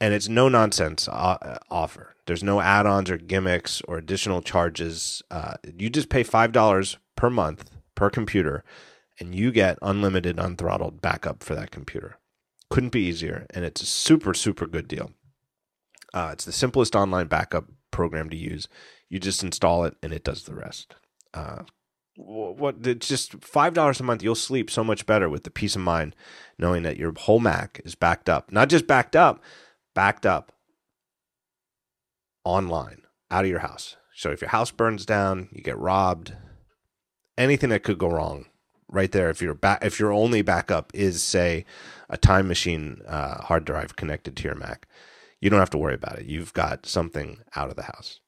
and 0.00 0.12
it's 0.12 0.28
no 0.28 0.48
nonsense 0.48 1.08
uh, 1.08 1.58
offer. 1.70 2.16
There's 2.26 2.42
no 2.42 2.60
add-ons 2.60 3.08
or 3.08 3.16
gimmicks 3.16 3.80
or 3.82 3.96
additional 3.96 4.42
charges. 4.42 5.22
Uh, 5.30 5.54
you 5.78 5.88
just 5.88 6.08
pay 6.08 6.22
five 6.22 6.52
dollars 6.52 6.98
per 7.14 7.30
month 7.30 7.70
per 7.94 8.10
computer, 8.10 8.64
and 9.18 9.34
you 9.34 9.50
get 9.50 9.78
unlimited 9.82 10.36
unthrottled 10.36 11.00
backup 11.00 11.42
for 11.42 11.54
that 11.54 11.70
computer. 11.70 12.18
Couldn't 12.70 12.90
be 12.90 13.04
easier, 13.04 13.46
and 13.50 13.64
it's 13.64 13.82
a 13.82 13.86
super 13.86 14.34
super 14.34 14.66
good 14.66 14.88
deal. 14.88 15.12
Uh, 16.12 16.30
it's 16.32 16.44
the 16.44 16.52
simplest 16.52 16.96
online 16.96 17.26
backup 17.26 17.66
program 17.90 18.30
to 18.30 18.36
use. 18.36 18.68
You 19.08 19.18
just 19.18 19.42
install 19.42 19.84
it, 19.84 19.96
and 20.02 20.12
it 20.12 20.24
does 20.24 20.44
the 20.44 20.54
rest. 20.54 20.96
Uh, 21.34 21.62
what 22.16 22.86
it's 22.86 23.08
just 23.08 23.44
five 23.44 23.74
dollars 23.74 24.00
a 24.00 24.02
month. 24.02 24.22
You'll 24.22 24.34
sleep 24.34 24.70
so 24.70 24.82
much 24.82 25.06
better 25.06 25.28
with 25.28 25.44
the 25.44 25.50
peace 25.50 25.76
of 25.76 25.82
mind 25.82 26.16
knowing 26.58 26.82
that 26.82 26.96
your 26.96 27.12
whole 27.16 27.40
Mac 27.40 27.80
is 27.84 27.94
backed 27.94 28.28
up. 28.28 28.50
Not 28.50 28.68
just 28.68 28.86
backed 28.86 29.14
up, 29.14 29.42
backed 29.94 30.24
up 30.24 30.52
online 32.44 33.02
out 33.30 33.44
of 33.44 33.50
your 33.50 33.60
house. 33.60 33.96
So 34.14 34.30
if 34.30 34.40
your 34.40 34.50
house 34.50 34.70
burns 34.70 35.04
down, 35.04 35.48
you 35.52 35.62
get 35.62 35.78
robbed, 35.78 36.34
anything 37.36 37.68
that 37.70 37.82
could 37.82 37.98
go 37.98 38.08
wrong, 38.08 38.46
right 38.88 39.10
there. 39.10 39.30
If 39.30 39.42
your 39.42 39.54
back, 39.54 39.84
if 39.84 39.98
your 39.98 40.12
only 40.12 40.42
backup 40.42 40.90
is 40.94 41.22
say 41.22 41.64
a 42.08 42.16
time 42.16 42.48
machine 42.48 43.02
uh, 43.06 43.42
hard 43.42 43.64
drive 43.64 43.96
connected 43.96 44.36
to 44.36 44.44
your 44.44 44.54
Mac, 44.54 44.86
you 45.40 45.50
don't 45.50 45.60
have 45.60 45.70
to 45.70 45.78
worry 45.78 45.94
about 45.94 46.18
it. 46.18 46.26
You've 46.26 46.52
got 46.52 46.86
something 46.86 47.38
out 47.54 47.68
of 47.68 47.76
the 47.76 47.82
house. 47.82 48.20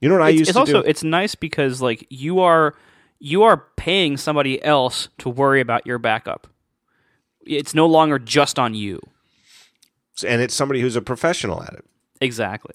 You 0.00 0.08
know 0.08 0.16
what 0.16 0.24
I 0.24 0.30
it's, 0.30 0.38
used 0.38 0.48
it's 0.50 0.56
to 0.56 0.60
also 0.60 0.82
do? 0.82 0.88
it's 0.88 1.04
nice 1.04 1.34
because 1.34 1.80
like 1.80 2.06
you 2.10 2.40
are 2.40 2.74
you 3.18 3.44
are 3.44 3.64
paying 3.76 4.16
somebody 4.16 4.62
else 4.64 5.08
to 5.18 5.28
worry 5.28 5.60
about 5.60 5.86
your 5.86 5.98
backup. 5.98 6.48
It's 7.46 7.74
no 7.74 7.86
longer 7.86 8.18
just 8.18 8.58
on 8.58 8.74
you. 8.74 9.00
and 10.26 10.40
it's 10.40 10.54
somebody 10.54 10.80
who's 10.80 10.96
a 10.96 11.02
professional 11.02 11.62
at 11.62 11.72
it. 11.74 11.84
Exactly. 12.20 12.74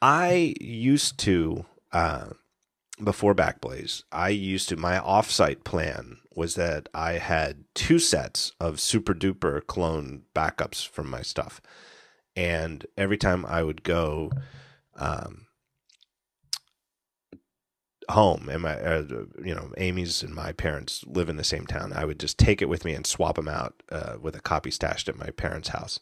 I 0.00 0.54
used 0.60 1.18
to 1.20 1.64
uh, 1.92 2.28
before 3.02 3.34
Backblaze. 3.34 4.04
I 4.12 4.28
used 4.28 4.68
to 4.68 4.76
my 4.76 4.98
offsite 4.98 5.64
plan 5.64 6.18
was 6.38 6.54
that 6.54 6.88
I 6.94 7.14
had 7.14 7.64
two 7.74 7.98
sets 7.98 8.52
of 8.60 8.76
SuperDuper 8.76 9.66
clone 9.66 10.22
backups 10.34 10.86
from 10.86 11.10
my 11.10 11.20
stuff, 11.22 11.60
and 12.36 12.86
every 12.96 13.18
time 13.18 13.44
I 13.44 13.62
would 13.62 13.82
go 13.82 14.30
um, 14.96 15.46
home, 18.08 18.48
and 18.48 18.62
my 18.62 18.80
uh, 18.80 19.04
you 19.44 19.54
know 19.54 19.72
Amy's 19.76 20.22
and 20.22 20.34
my 20.34 20.52
parents 20.52 21.04
live 21.06 21.28
in 21.28 21.36
the 21.36 21.44
same 21.44 21.66
town, 21.66 21.92
I 21.92 22.04
would 22.04 22.20
just 22.20 22.38
take 22.38 22.62
it 22.62 22.68
with 22.68 22.84
me 22.84 22.94
and 22.94 23.06
swap 23.06 23.34
them 23.34 23.48
out 23.48 23.82
uh, 23.90 24.14
with 24.20 24.36
a 24.36 24.40
copy 24.40 24.70
stashed 24.70 25.08
at 25.08 25.18
my 25.18 25.30
parents' 25.30 25.70
house. 25.70 25.98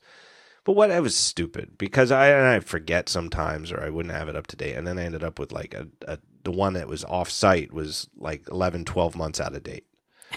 But 0.64 0.74
what 0.74 0.90
I 0.90 1.00
was 1.00 1.16
stupid 1.16 1.78
because 1.78 2.10
I 2.10 2.56
I 2.56 2.60
forget 2.60 3.08
sometimes 3.08 3.70
or 3.72 3.80
I 3.80 3.88
wouldn't 3.88 4.14
have 4.14 4.28
it 4.28 4.36
up 4.36 4.48
to 4.48 4.56
date 4.56 4.74
and 4.74 4.86
then 4.86 4.98
I 4.98 5.04
ended 5.04 5.22
up 5.22 5.38
with 5.38 5.52
like 5.52 5.74
a, 5.74 5.86
a 6.06 6.18
the 6.42 6.50
one 6.50 6.74
that 6.74 6.88
was 6.88 7.04
off 7.04 7.30
site 7.30 7.72
was 7.72 8.08
like 8.16 8.42
11 8.50 8.84
12 8.84 9.16
months 9.16 9.40
out 9.40 9.54
of 9.54 9.62
date. 9.62 9.86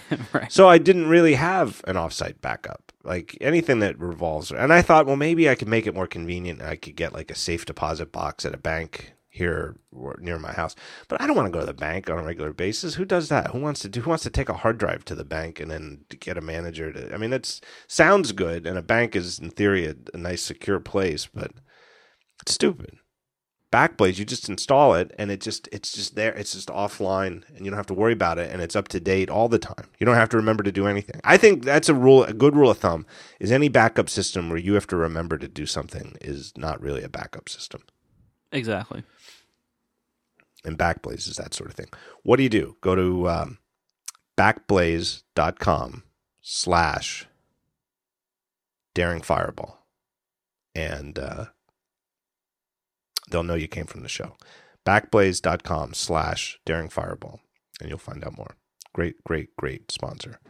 right. 0.32 0.52
So 0.52 0.68
I 0.68 0.78
didn't 0.78 1.08
really 1.08 1.34
have 1.34 1.82
an 1.86 1.96
offsite 1.96 2.40
backup. 2.40 2.92
Like 3.02 3.36
anything 3.40 3.78
that 3.80 3.98
revolves 3.98 4.50
and 4.50 4.72
I 4.72 4.82
thought 4.82 5.06
well 5.06 5.16
maybe 5.16 5.48
I 5.48 5.54
could 5.54 5.68
make 5.68 5.86
it 5.86 5.94
more 5.94 6.06
convenient. 6.06 6.60
I 6.62 6.76
could 6.76 6.96
get 6.96 7.14
like 7.14 7.30
a 7.30 7.34
safe 7.34 7.64
deposit 7.64 8.12
box 8.12 8.44
at 8.44 8.54
a 8.54 8.58
bank 8.58 9.14
here 9.30 9.76
near 10.18 10.38
my 10.38 10.52
house. 10.52 10.74
But 11.08 11.22
I 11.22 11.26
don't 11.26 11.36
want 11.36 11.46
to 11.46 11.52
go 11.52 11.60
to 11.60 11.66
the 11.66 11.72
bank 11.72 12.10
on 12.10 12.18
a 12.18 12.22
regular 12.22 12.52
basis. 12.52 12.96
Who 12.96 13.04
does 13.04 13.28
that? 13.28 13.52
Who 13.52 13.60
wants 13.60 13.80
to 13.80 13.88
do 13.88 14.02
who 14.02 14.10
wants 14.10 14.24
to 14.24 14.30
take 14.30 14.48
a 14.48 14.54
hard 14.54 14.76
drive 14.76 15.04
to 15.06 15.14
the 15.14 15.24
bank 15.24 15.60
and 15.60 15.70
then 15.70 16.04
get 16.18 16.36
a 16.36 16.42
manager 16.42 16.92
to 16.92 17.14
I 17.14 17.16
mean 17.16 17.32
it's 17.32 17.60
sounds 17.86 18.32
good 18.32 18.66
and 18.66 18.76
a 18.76 18.82
bank 18.82 19.16
is 19.16 19.38
in 19.38 19.50
theory 19.50 19.86
a, 19.86 19.94
a 20.12 20.18
nice 20.18 20.42
secure 20.42 20.80
place, 20.80 21.26
but 21.32 21.52
it's 22.42 22.52
stupid. 22.52 22.98
Backblaze, 23.72 24.18
you 24.18 24.24
just 24.24 24.48
install 24.48 24.94
it 24.94 25.14
and 25.16 25.30
it 25.30 25.40
just 25.40 25.68
it's 25.70 25.92
just 25.92 26.16
there. 26.16 26.32
It's 26.32 26.52
just 26.52 26.68
offline 26.68 27.44
and 27.54 27.64
you 27.64 27.70
don't 27.70 27.76
have 27.76 27.86
to 27.86 27.94
worry 27.94 28.12
about 28.12 28.38
it 28.38 28.50
and 28.50 28.60
it's 28.60 28.74
up 28.74 28.88
to 28.88 28.98
date 28.98 29.30
all 29.30 29.48
the 29.48 29.60
time. 29.60 29.86
You 29.98 30.06
don't 30.06 30.16
have 30.16 30.28
to 30.30 30.36
remember 30.36 30.64
to 30.64 30.72
do 30.72 30.88
anything. 30.88 31.20
I 31.22 31.36
think 31.36 31.64
that's 31.64 31.88
a 31.88 31.94
rule 31.94 32.24
a 32.24 32.32
good 32.32 32.56
rule 32.56 32.70
of 32.70 32.78
thumb 32.78 33.06
is 33.38 33.52
any 33.52 33.68
backup 33.68 34.08
system 34.08 34.48
where 34.48 34.58
you 34.58 34.74
have 34.74 34.88
to 34.88 34.96
remember 34.96 35.38
to 35.38 35.46
do 35.46 35.66
something 35.66 36.16
is 36.20 36.52
not 36.56 36.80
really 36.80 37.04
a 37.04 37.08
backup 37.08 37.48
system. 37.48 37.82
Exactly. 38.50 39.04
And 40.64 40.76
Backblaze 40.76 41.28
is 41.28 41.36
that 41.36 41.54
sort 41.54 41.70
of 41.70 41.76
thing. 41.76 41.88
What 42.22 42.36
do 42.36 42.42
you 42.42 42.48
do? 42.48 42.76
Go 42.80 42.94
to 42.94 43.28
um, 43.28 43.58
backblaze.com 44.36 46.02
slash 46.42 47.26
daring 48.94 49.22
fireball 49.22 49.86
and 50.74 51.18
uh, 51.18 51.46
they'll 53.30 53.42
know 53.42 53.54
you 53.54 53.68
came 53.68 53.86
from 53.86 54.02
the 54.02 54.08
show. 54.08 54.36
Backblaze.com 54.86 55.94
slash 55.94 56.58
daring 56.64 56.88
fireball 56.88 57.40
and 57.80 57.88
you'll 57.88 57.98
find 57.98 58.24
out 58.24 58.36
more. 58.36 58.56
Great, 58.92 59.22
great, 59.24 59.54
great 59.56 59.90
sponsor. 59.90 60.40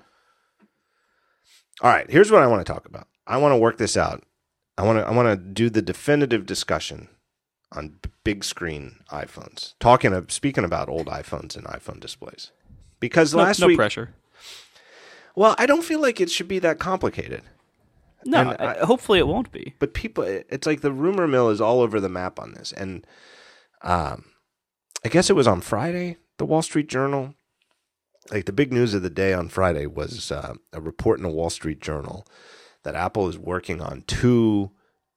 All 1.82 1.90
right, 1.90 2.10
here's 2.10 2.30
what 2.30 2.42
I 2.42 2.46
want 2.46 2.64
to 2.64 2.70
talk 2.72 2.86
about. 2.86 3.06
I 3.26 3.36
want 3.38 3.52
to 3.52 3.58
work 3.58 3.78
this 3.78 3.96
out. 3.96 4.24
I 4.76 4.82
want 4.82 4.98
to 4.98 5.06
I 5.06 5.12
want 5.12 5.28
to 5.28 5.36
do 5.36 5.68
the 5.70 5.82
definitive 5.82 6.46
discussion 6.46 7.08
on 7.72 7.98
big 8.24 8.44
screen 8.44 8.96
iPhones. 9.10 9.74
Talking 9.78 10.12
of 10.12 10.32
speaking 10.32 10.64
about 10.64 10.88
old 10.88 11.06
iPhones 11.06 11.56
and 11.56 11.64
iPhone 11.66 12.00
displays. 12.00 12.50
Because 12.98 13.34
No, 13.34 13.42
last 13.42 13.60
no 13.60 13.66
week 13.68 13.76
pressure. 13.76 14.14
well, 15.36 15.54
I 15.58 15.66
don't 15.66 15.84
feel 15.84 16.00
like 16.00 16.20
it 16.20 16.30
should 16.30 16.48
be 16.48 16.58
that 16.60 16.78
complicated. 16.78 17.42
No, 18.26 18.54
I- 18.58 18.84
hopefully 18.84 19.18
it 19.18 19.26
won't 19.26 19.50
be. 19.52 19.74
But 19.78 19.94
people 19.94 20.24
it's 20.24 20.66
like 20.66 20.80
the 20.80 20.92
rumor 20.92 21.26
mill 21.26 21.48
is 21.50 21.60
all 21.60 21.80
over 21.80 22.00
the 22.00 22.08
map 22.08 22.38
on 22.38 22.52
this. 22.52 22.72
And 22.72 23.06
um 23.82 24.24
I 25.04 25.08
guess 25.08 25.30
it 25.30 25.36
was 25.36 25.46
on 25.46 25.62
Friday, 25.62 26.18
the 26.38 26.44
Wall 26.44 26.62
Street 26.62 26.88
Journal. 26.88 27.34
Like 28.30 28.44
the 28.44 28.52
big 28.52 28.72
news 28.72 28.92
of 28.94 29.02
the 29.02 29.10
day 29.10 29.32
on 29.32 29.48
Friday 29.48 29.86
was 29.86 30.30
uh, 30.30 30.54
a 30.74 30.80
report 30.80 31.18
in 31.18 31.22
the 31.22 31.30
Wall 31.30 31.48
Street 31.50 31.80
Journal 31.80 32.26
that 32.82 32.94
Apple 32.94 33.28
is 33.28 33.38
working 33.38 33.80
on 33.80 34.04
two 34.06 34.70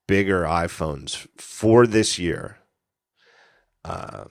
bigger 0.08 0.44
iPhones 0.44 1.28
for 1.38 1.86
this 1.86 2.18
year. 2.18 2.60
Uh, 3.84 4.26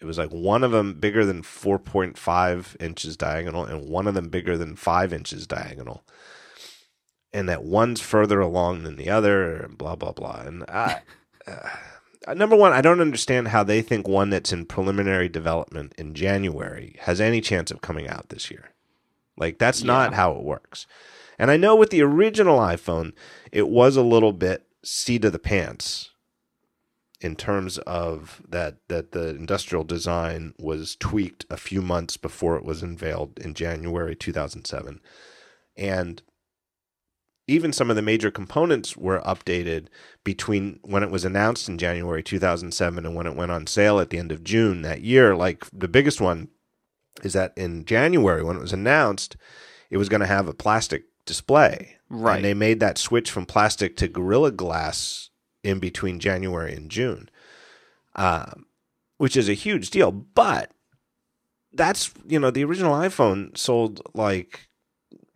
it 0.00 0.06
was 0.06 0.18
like 0.18 0.30
one 0.30 0.64
of 0.64 0.72
them 0.72 0.94
bigger 0.94 1.24
than 1.24 1.42
4.5 1.42 2.76
inches 2.82 3.16
diagonal 3.16 3.64
and 3.64 3.88
one 3.88 4.06
of 4.06 4.14
them 4.14 4.28
bigger 4.28 4.56
than 4.56 4.76
5 4.76 5.12
inches 5.12 5.46
diagonal 5.46 6.02
and 7.36 7.48
that 7.50 7.62
one's 7.62 8.00
further 8.00 8.40
along 8.40 8.82
than 8.82 8.96
the 8.96 9.10
other 9.10 9.56
and 9.56 9.76
blah 9.76 9.94
blah 9.94 10.12
blah. 10.12 10.42
And 10.46 10.64
I, 10.68 11.02
uh, 11.46 12.34
number 12.34 12.56
one 12.56 12.72
i 12.72 12.80
don't 12.80 13.00
understand 13.00 13.46
how 13.48 13.62
they 13.62 13.80
think 13.80 14.08
one 14.08 14.30
that's 14.30 14.52
in 14.52 14.64
preliminary 14.64 15.28
development 15.28 15.94
in 15.96 16.12
january 16.12 16.96
has 17.02 17.20
any 17.20 17.40
chance 17.40 17.70
of 17.70 17.80
coming 17.80 18.08
out 18.08 18.30
this 18.30 18.50
year. 18.50 18.70
Like 19.36 19.58
that's 19.58 19.84
not 19.84 20.14
how 20.14 20.32
it 20.32 20.42
works. 20.42 20.86
And 21.38 21.50
I 21.50 21.58
know 21.58 21.76
with 21.76 21.90
the 21.90 22.02
original 22.02 22.58
iPhone, 22.58 23.12
it 23.52 23.68
was 23.68 23.96
a 23.96 24.02
little 24.02 24.32
bit 24.32 24.66
seat 24.82 25.24
of 25.26 25.32
the 25.32 25.38
pants 25.38 26.10
in 27.20 27.36
terms 27.36 27.76
of 27.78 28.40
that 28.48 28.76
that 28.88 29.12
the 29.12 29.28
industrial 29.28 29.84
design 29.84 30.54
was 30.58 30.96
tweaked 30.96 31.44
a 31.50 31.58
few 31.58 31.82
months 31.82 32.16
before 32.16 32.56
it 32.56 32.64
was 32.64 32.82
unveiled 32.82 33.38
in 33.38 33.52
January 33.52 34.16
2007. 34.16 35.00
And 35.76 36.22
even 37.48 37.72
some 37.72 37.90
of 37.90 37.96
the 37.96 38.02
major 38.02 38.30
components 38.30 38.96
were 38.96 39.20
updated 39.20 39.86
between 40.24 40.80
when 40.82 41.02
it 41.02 41.10
was 41.10 41.24
announced 41.24 41.68
in 41.68 41.78
January 41.78 42.22
2007 42.22 43.06
and 43.06 43.14
when 43.14 43.26
it 43.26 43.36
went 43.36 43.52
on 43.52 43.66
sale 43.66 44.00
at 44.00 44.10
the 44.10 44.18
end 44.18 44.32
of 44.32 44.42
June 44.42 44.82
that 44.82 45.02
year. 45.02 45.36
Like 45.36 45.64
the 45.72 45.88
biggest 45.88 46.20
one 46.20 46.48
is 47.22 47.34
that 47.34 47.52
in 47.56 47.84
January, 47.84 48.42
when 48.42 48.56
it 48.56 48.62
was 48.62 48.72
announced, 48.72 49.36
it 49.90 49.96
was 49.96 50.08
going 50.08 50.20
to 50.20 50.26
have 50.26 50.48
a 50.48 50.54
plastic 50.54 51.04
display. 51.24 51.96
Right. 52.08 52.36
And 52.36 52.44
they 52.44 52.54
made 52.54 52.80
that 52.80 52.98
switch 52.98 53.30
from 53.30 53.46
plastic 53.46 53.96
to 53.98 54.08
Gorilla 54.08 54.50
Glass 54.50 55.30
in 55.62 55.78
between 55.78 56.20
January 56.20 56.74
and 56.74 56.90
June, 56.90 57.28
um, 58.16 58.66
which 59.18 59.36
is 59.36 59.48
a 59.48 59.54
huge 59.54 59.90
deal. 59.90 60.10
But 60.10 60.72
that's, 61.72 62.12
you 62.26 62.40
know, 62.40 62.50
the 62.50 62.64
original 62.64 62.94
iPhone 62.94 63.56
sold 63.56 64.00
like 64.14 64.65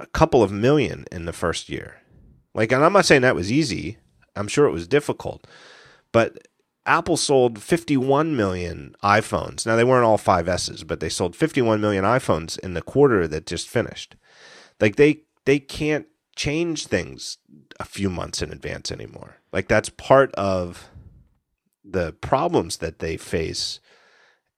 a 0.01 0.07
couple 0.07 0.43
of 0.43 0.51
million 0.51 1.05
in 1.13 1.27
the 1.27 1.33
first 1.33 1.69
year. 1.69 1.99
Like, 2.55 2.73
and 2.73 2.85
I'm 2.85 2.93
not 2.93 3.07
saying 3.07 3.23
that 3.23 3.35
was 3.35 3.53
easy. 3.53 3.99
I'm 4.35 4.49
sure 4.49 4.67
it 4.67 4.73
was 4.73 4.89
difficult, 4.89 5.47
but 6.13 6.39
Apple 6.87 7.17
sold 7.17 7.63
51 7.63 8.37
million 8.37 8.95
iPhones. 9.05 9.67
Now 9.67 9.77
they 9.77 9.85
weren't 9.85 10.07
all 10.07 10.19
5Ss, 10.19 10.87
but 10.87 11.01
they 11.01 11.09
sold 11.09 11.37
51 11.37 11.81
million 11.81 12.05
iPhones 12.05 12.59
in 12.59 12.75
the 12.75 12.83
quarter 12.83 13.29
that 13.29 13.47
just 13.47 13.69
finished. 13.69 14.17
Like 14.81 14.97
they 14.97 15.23
they 15.45 15.59
can't 15.59 16.07
change 16.37 16.87
things 16.87 17.39
a 17.79 17.85
few 17.85 18.09
months 18.09 18.41
in 18.41 18.51
advance 18.51 18.91
anymore. 18.91 19.37
Like 19.53 19.69
that's 19.69 19.91
part 19.91 20.33
of 20.35 20.89
the 21.85 22.13
problems 22.15 22.79
that 22.79 22.99
they 22.99 23.17
face 23.17 23.81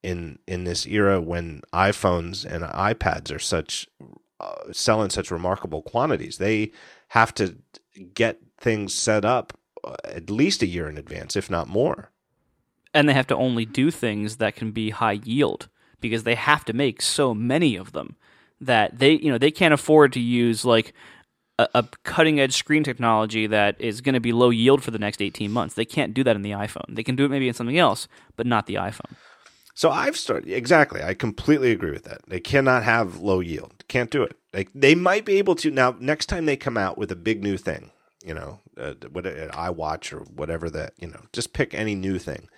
in 0.03 0.39
in 0.47 0.65
this 0.65 0.87
era 0.87 1.21
when 1.21 1.63
iPhones 1.73 2.45
and 2.45 2.65
iPads 2.65 3.35
are 3.35 3.39
such 3.39 3.89
sell 4.73 5.03
in 5.03 5.11
such 5.11 5.31
remarkable 5.31 5.83
quantities. 5.83 6.39
They 6.39 6.73
have 7.09 7.35
to 7.35 7.57
get 8.15 8.39
things 8.59 8.95
set 8.95 9.25
up 9.25 9.53
uh, 9.85 9.97
at 10.05 10.31
least 10.31 10.63
a 10.63 10.67
year 10.67 10.89
in 10.89 10.97
advance, 10.99 11.37
if 11.37 11.51
not 11.51 11.69
more. 11.69 12.11
and 12.95 13.09
they 13.09 13.15
have 13.15 13.27
to 13.29 13.37
only 13.37 13.65
do 13.65 13.91
things 13.91 14.37
that 14.37 14.55
can 14.57 14.71
be 14.71 14.91
high 14.91 15.21
yield 15.25 15.69
because 16.01 16.25
they 16.25 16.35
have 16.35 16.65
to 16.65 16.73
make 16.73 17.01
so 17.01 17.33
many 17.35 17.77
of 17.77 17.93
them 17.93 18.17
that 18.61 18.99
they 18.99 19.13
you 19.13 19.31
know 19.31 19.39
they 19.39 19.51
can't 19.51 19.75
afford 19.75 20.13
to 20.13 20.21
use 20.21 20.65
like 20.65 20.93
a, 21.59 21.69
a 21.75 21.85
cutting 22.05 22.39
edge 22.41 22.55
screen 22.55 22.85
technology 22.85 23.47
that 23.47 23.81
is 23.81 24.01
going 24.01 24.15
to 24.15 24.21
be 24.21 24.33
low 24.33 24.51
yield 24.51 24.83
for 24.83 24.91
the 24.91 24.99
next 24.99 25.21
18 25.23 25.51
months 25.51 25.75
they 25.75 25.85
can't 25.85 26.15
do 26.15 26.23
that 26.25 26.37
in 26.37 26.43
the 26.43 26.53
iphone 26.53 26.85
they 26.95 27.03
can 27.03 27.17
do 27.17 27.25
it 27.25 27.31
maybe 27.31 27.49
in 27.49 27.55
something 27.55 27.79
else 27.79 28.09
but 28.37 28.47
not 28.47 28.67
the 28.67 28.75
iphone 28.75 29.15
So 29.75 29.91
I've 29.91 30.17
started 30.17 30.51
exactly. 30.51 31.03
I 31.03 31.15
completely 31.15 31.73
agree 31.73 31.93
with 31.93 32.05
that. 32.05 32.21
They 32.29 32.41
cannot 32.41 32.83
have 32.83 33.21
low 33.21 33.41
yield. 33.41 33.85
Can't 33.89 34.11
do 34.11 34.23
it. 34.23 34.37
Like 34.53 34.69
they 34.75 34.95
might 34.95 35.25
be 35.25 35.39
able 35.39 35.55
to 35.57 35.71
now. 35.71 35.97
Next 35.99 36.27
time 36.27 36.47
they 36.47 36.57
come 36.57 36.77
out 36.77 36.99
with 36.99 37.11
a 37.11 37.17
big 37.17 37.43
new 37.43 37.57
thing, 37.57 37.91
you 38.25 38.35
know, 38.35 38.61
uh, 38.77 38.95
what 39.11 39.27
an 39.27 39.51
iWatch 39.51 40.13
or 40.13 40.25
whatever 40.25 40.69
that 40.71 40.93
you 40.99 41.09
know, 41.09 41.23
just 41.33 41.55
pick 41.55 41.73
any 41.73 41.95
new 41.95 42.19
thing. 42.19 42.49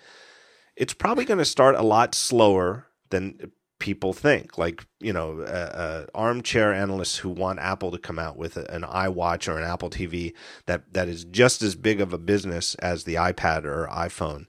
It's 0.75 0.93
probably 0.93 1.23
going 1.23 1.37
to 1.37 1.45
start 1.45 1.75
a 1.75 1.83
lot 1.83 2.13
slower 2.13 2.87
than 3.11 3.51
people 3.79 4.11
think. 4.11 4.57
Like 4.57 4.85
you 4.99 5.13
know, 5.13 5.39
uh, 5.39 5.43
uh, 5.43 6.05
armchair 6.13 6.73
analysts 6.73 7.15
who 7.15 7.29
want 7.29 7.59
Apple 7.59 7.91
to 7.91 7.97
come 7.97 8.19
out 8.19 8.35
with 8.35 8.57
an 8.57 8.81
iWatch 8.81 9.47
or 9.47 9.57
an 9.57 9.63
Apple 9.63 9.89
TV 9.89 10.33
that 10.65 10.91
that 10.93 11.07
is 11.07 11.23
just 11.23 11.61
as 11.61 11.75
big 11.75 12.01
of 12.01 12.11
a 12.11 12.17
business 12.17 12.75
as 12.75 13.05
the 13.05 13.15
iPad 13.15 13.63
or 13.63 13.87
iPhone 13.89 14.47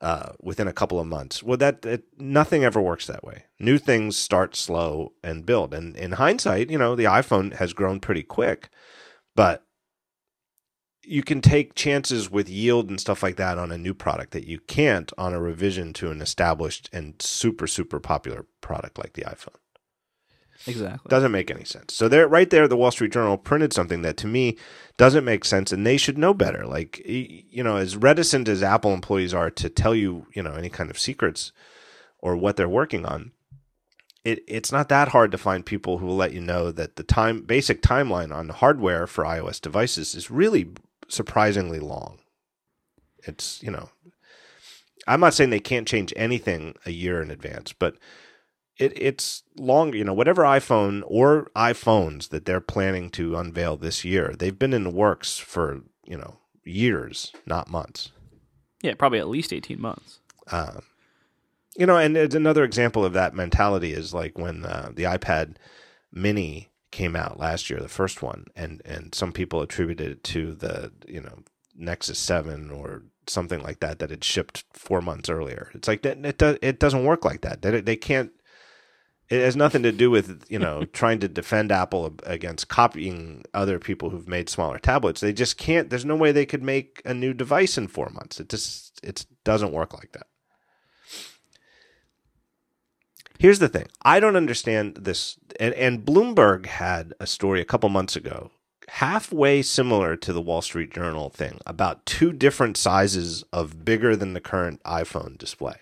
uh, 0.00 0.32
within 0.40 0.68
a 0.68 0.72
couple 0.72 0.98
of 0.98 1.06
months. 1.06 1.42
Well, 1.42 1.58
that 1.58 1.84
it, 1.84 2.04
nothing 2.18 2.64
ever 2.64 2.80
works 2.80 3.06
that 3.06 3.24
way. 3.24 3.44
New 3.58 3.78
things 3.78 4.16
start 4.16 4.56
slow 4.56 5.12
and 5.22 5.44
build. 5.44 5.74
And 5.74 5.96
in 5.96 6.12
hindsight, 6.12 6.70
you 6.70 6.78
know, 6.78 6.96
the 6.96 7.04
iPhone 7.04 7.54
has 7.54 7.72
grown 7.72 8.00
pretty 8.00 8.22
quick, 8.22 8.70
but 9.36 9.64
you 11.02 11.22
can 11.22 11.40
take 11.40 11.74
chances 11.74 12.30
with 12.30 12.48
yield 12.48 12.88
and 12.88 13.00
stuff 13.00 13.22
like 13.22 13.36
that 13.36 13.58
on 13.58 13.72
a 13.72 13.78
new 13.78 13.94
product 13.94 14.32
that 14.32 14.46
you 14.46 14.60
can't 14.60 15.12
on 15.18 15.34
a 15.34 15.40
revision 15.40 15.92
to 15.94 16.10
an 16.10 16.20
established 16.20 16.88
and 16.92 17.20
super 17.20 17.66
super 17.66 17.98
popular 17.98 18.46
product 18.60 18.98
like 18.98 19.14
the 19.14 19.22
iPhone. 19.22 19.56
Exactly 20.66 21.08
Doesn't 21.08 21.32
make 21.32 21.50
any 21.50 21.64
sense. 21.64 21.94
So 21.94 22.08
there, 22.08 22.28
right 22.28 22.48
there, 22.50 22.68
the 22.68 22.76
Wall 22.76 22.90
Street 22.90 23.12
Journal 23.12 23.38
printed 23.38 23.72
something 23.72 24.02
that 24.02 24.16
to 24.18 24.26
me 24.26 24.56
doesn't 24.96 25.24
make 25.24 25.44
sense, 25.44 25.72
and 25.72 25.86
they 25.86 25.96
should 25.96 26.18
know 26.18 26.34
better. 26.34 26.66
Like 26.66 27.00
you 27.04 27.62
know, 27.62 27.76
as 27.76 27.96
reticent 27.96 28.48
as 28.48 28.62
Apple 28.62 28.92
employees 28.92 29.34
are 29.34 29.50
to 29.50 29.68
tell 29.68 29.94
you, 29.94 30.26
you 30.34 30.42
know, 30.42 30.52
any 30.52 30.68
kind 30.68 30.90
of 30.90 30.98
secrets 30.98 31.52
or 32.18 32.36
what 32.36 32.56
they're 32.56 32.68
working 32.68 33.06
on, 33.06 33.32
it 34.24 34.42
it's 34.46 34.72
not 34.72 34.88
that 34.88 35.08
hard 35.08 35.30
to 35.32 35.38
find 35.38 35.64
people 35.64 35.98
who 35.98 36.06
will 36.06 36.16
let 36.16 36.32
you 36.32 36.40
know 36.40 36.70
that 36.70 36.96
the 36.96 37.02
time 37.02 37.42
basic 37.42 37.82
timeline 37.82 38.34
on 38.34 38.50
hardware 38.50 39.06
for 39.06 39.24
iOS 39.24 39.60
devices 39.60 40.14
is 40.14 40.30
really 40.30 40.70
surprisingly 41.08 41.80
long. 41.80 42.18
It's 43.24 43.62
you 43.62 43.70
know, 43.70 43.90
I'm 45.06 45.20
not 45.20 45.34
saying 45.34 45.50
they 45.50 45.60
can't 45.60 45.88
change 45.88 46.12
anything 46.16 46.74
a 46.84 46.90
year 46.90 47.22
in 47.22 47.30
advance, 47.30 47.72
but 47.72 47.96
it, 48.80 48.92
it's 48.96 49.42
long, 49.56 49.92
you 49.94 50.04
know, 50.04 50.14
whatever 50.14 50.42
iPhone 50.42 51.02
or 51.06 51.50
iPhones 51.54 52.30
that 52.30 52.46
they're 52.46 52.60
planning 52.60 53.10
to 53.10 53.36
unveil 53.36 53.76
this 53.76 54.04
year, 54.04 54.34
they've 54.38 54.58
been 54.58 54.72
in 54.72 54.84
the 54.84 54.90
works 54.90 55.38
for, 55.38 55.82
you 56.04 56.16
know, 56.16 56.38
years, 56.64 57.32
not 57.46 57.70
months. 57.70 58.10
yeah 58.82 58.94
probably 58.94 59.18
at 59.18 59.28
least 59.28 59.52
18 59.52 59.80
months 59.80 60.20
Um, 60.50 60.82
you 61.76 61.86
know, 61.86 61.96
and 61.96 62.16
it's 62.16 62.34
another 62.34 62.64
example 62.64 63.04
of 63.04 63.12
that 63.12 63.34
mentality 63.34 63.92
is 63.92 64.12
like 64.12 64.36
when 64.38 64.64
uh, 64.64 64.90
the 64.94 65.04
iPad 65.04 65.56
mini 66.12 66.70
came 66.90 67.14
out 67.14 67.38
last 67.38 67.70
year, 67.70 67.80
the 67.80 67.88
first 67.88 68.22
one, 68.22 68.46
and, 68.56 68.82
and 68.84 69.14
some 69.14 69.32
people 69.32 69.62
attributed 69.62 70.10
it 70.10 70.24
to 70.24 70.54
the, 70.54 70.92
you 71.06 71.20
know, 71.20 71.38
Nexus 71.76 72.18
7 72.18 72.70
or 72.70 73.04
something 73.26 73.62
like 73.62 73.80
that, 73.80 74.00
that 74.00 74.10
had 74.10 74.24
shipped 74.24 74.64
four 74.72 75.00
months 75.00 75.30
earlier. 75.30 75.70
It's 75.72 75.86
like 75.86 76.02
that, 76.02 76.18
it, 76.24 76.38
do, 76.38 76.58
it 76.60 76.80
doesn't 76.80 77.04
work 77.04 77.24
like 77.24 77.42
that. 77.42 77.62
That 77.62 77.86
They 77.86 77.96
can't, 77.96 78.32
it 79.30 79.42
has 79.42 79.54
nothing 79.54 79.84
to 79.84 79.92
do 79.92 80.10
with 80.10 80.44
you 80.48 80.58
know 80.58 80.84
trying 80.92 81.20
to 81.20 81.28
defend 81.28 81.72
Apple 81.72 82.14
against 82.24 82.68
copying 82.68 83.44
other 83.54 83.78
people 83.78 84.10
who've 84.10 84.28
made 84.28 84.48
smaller 84.48 84.78
tablets. 84.78 85.20
They 85.20 85.32
just 85.32 85.56
can't. 85.56 85.88
There's 85.88 86.04
no 86.04 86.16
way 86.16 86.32
they 86.32 86.46
could 86.46 86.62
make 86.62 87.00
a 87.04 87.14
new 87.14 87.32
device 87.32 87.78
in 87.78 87.86
four 87.86 88.10
months. 88.10 88.40
It 88.40 88.48
just 88.48 89.00
it 89.02 89.24
doesn't 89.44 89.72
work 89.72 89.94
like 89.94 90.12
that. 90.12 90.26
Here's 93.38 93.60
the 93.60 93.68
thing: 93.68 93.86
I 94.02 94.20
don't 94.20 94.36
understand 94.36 94.96
this. 94.96 95.38
And, 95.58 95.74
and 95.74 96.04
Bloomberg 96.04 96.66
had 96.66 97.14
a 97.20 97.26
story 97.26 97.60
a 97.60 97.64
couple 97.64 97.88
months 97.88 98.16
ago, 98.16 98.50
halfway 98.88 99.62
similar 99.62 100.16
to 100.16 100.32
the 100.32 100.42
Wall 100.42 100.60
Street 100.60 100.92
Journal 100.92 101.30
thing, 101.30 101.60
about 101.64 102.04
two 102.04 102.32
different 102.32 102.76
sizes 102.76 103.44
of 103.52 103.84
bigger 103.84 104.16
than 104.16 104.32
the 104.32 104.40
current 104.40 104.82
iPhone 104.82 105.38
display. 105.38 105.76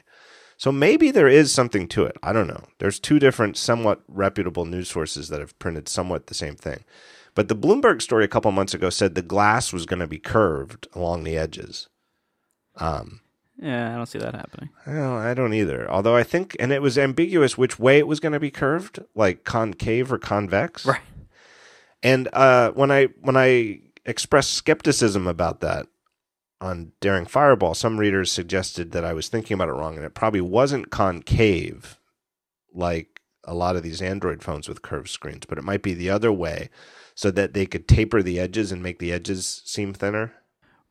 So 0.59 0.71
maybe 0.71 1.11
there 1.11 1.29
is 1.29 1.53
something 1.53 1.89
to 1.89 2.05
it. 2.05 2.17
I 2.23 2.35
don't 2.35 2.49
know. 2.49 2.65
There's 2.79 2.99
two 2.99 3.19
different, 3.19 3.57
somewhat 3.57 4.03
reputable 4.09 4.67
news 4.67 4.89
sources 4.91 5.29
that 5.29 5.41
have 5.41 5.59
printed 5.59 5.89
somewhat 5.89 6.27
the 6.27 6.35
same 6.35 6.57
thing. 6.57 6.85
But 7.35 7.49
the 7.49 7.57
Bloomberg 7.57 8.03
story 8.03 8.25
a 8.25 8.29
couple 8.29 8.51
months 8.51 8.75
ago 8.75 8.91
said 8.91 9.15
the 9.15 9.23
glass 9.23 9.73
was 9.73 9.87
going 9.87 10.01
to 10.01 10.09
be 10.09 10.19
curved 10.19 10.89
along 10.95 11.23
the 11.25 11.39
edges. 11.39 11.89
Um, 12.77 13.21
yeah 13.61 13.93
i 13.93 13.97
don't 13.97 14.07
see 14.07 14.21
that 14.21 14.37
happening 14.37 14.71
well, 14.87 15.17
I 15.17 15.35
don't 15.35 15.53
either. 15.53 15.91
Although 15.91 16.17
I 16.17 16.23
think, 16.23 16.57
and 16.61 16.73
it 16.73 16.81
was 16.81 16.97
ambiguous 16.97 17.59
which 17.59 17.79
way 17.79 17.99
it 17.99 18.07
was 18.07 18.21
going 18.21 18.33
to 18.33 18.41
be 18.41 18.51
curved, 18.51 19.01
like 19.15 19.45
concave 19.45 20.13
or 20.13 20.19
convex. 20.19 20.87
right 20.87 21.01
And 22.03 22.29
uh, 22.33 22.71
when 22.73 22.91
I 22.91 23.07
when 23.21 23.37
I 23.37 23.81
expressed 24.07 24.53
skepticism 24.55 25.27
about 25.27 25.61
that 25.61 25.87
on 26.61 26.93
Daring 27.01 27.27
Fireball, 27.27 27.75
some 27.75 27.99
readers 27.99 28.33
suggested 28.33 28.93
that 28.93 29.05
I 29.05 29.13
was 29.13 29.29
thinking 29.29 29.55
about 29.55 29.69
it 29.69 29.73
wrong, 29.73 29.97
and 29.97 30.05
it 30.05 30.15
probably 30.15 30.41
wasn't 30.41 30.91
concave 30.91 31.99
like 32.75 33.21
a 33.45 33.55
lot 33.55 33.77
of 33.77 33.83
these 33.83 34.03
Android 34.03 34.43
phones 34.43 34.69
with 34.69 34.83
curved 34.83 35.09
screens, 35.09 35.47
but 35.47 35.59
it 35.59 35.65
might 35.65 35.83
be 35.83 35.95
the 35.95 36.11
other 36.11 36.33
way, 36.33 36.69
so 37.15 37.31
that 37.31 37.55
they 37.55 37.67
could 37.67 37.89
taper 37.89 38.23
the 38.23 38.39
edges 38.39 38.73
and 38.73 38.83
make 38.83 38.99
the 38.99 39.13
edges 39.13 39.63
seem 39.65 39.93
thinner. 39.93 40.33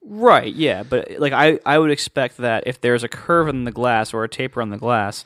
Right, 0.02 0.54
yeah, 0.54 0.84
but 0.84 1.20
like 1.20 1.34
I, 1.34 1.60
I 1.66 1.78
would 1.78 1.92
expect 1.92 2.38
that 2.38 2.64
if 2.66 2.80
there's 2.80 3.04
a 3.04 3.10
curve 3.10 3.50
in 3.50 3.66
the 3.66 3.72
glass 3.72 4.14
or 4.14 4.24
a 4.24 4.30
taper 4.30 4.62
on 4.62 4.70
the 4.70 4.78
glass, 4.78 5.26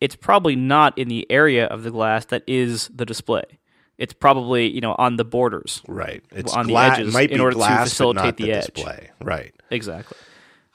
it's 0.00 0.16
probably 0.16 0.54
not 0.54 0.96
in 0.98 1.08
the 1.08 1.26
area 1.30 1.66
of 1.66 1.82
the 1.82 1.90
glass 1.90 2.26
that 2.26 2.44
is 2.46 2.88
the 2.88 3.06
display. 3.06 3.57
It's 3.98 4.12
probably 4.12 4.70
you 4.70 4.80
know 4.80 4.94
on 4.96 5.16
the 5.16 5.24
borders. 5.24 5.82
Right. 5.88 6.22
It's 6.30 6.54
On 6.54 6.66
the 6.66 6.76
edges 6.76 7.12
might 7.12 7.30
in 7.30 7.40
order 7.40 7.52
to 7.52 7.58
glass, 7.58 7.78
but 7.80 7.88
facilitate 7.90 8.36
the 8.36 8.44
the 8.44 8.52
edge. 8.52 8.66
display. 8.72 9.10
Right. 9.20 9.54
Exactly. 9.70 10.16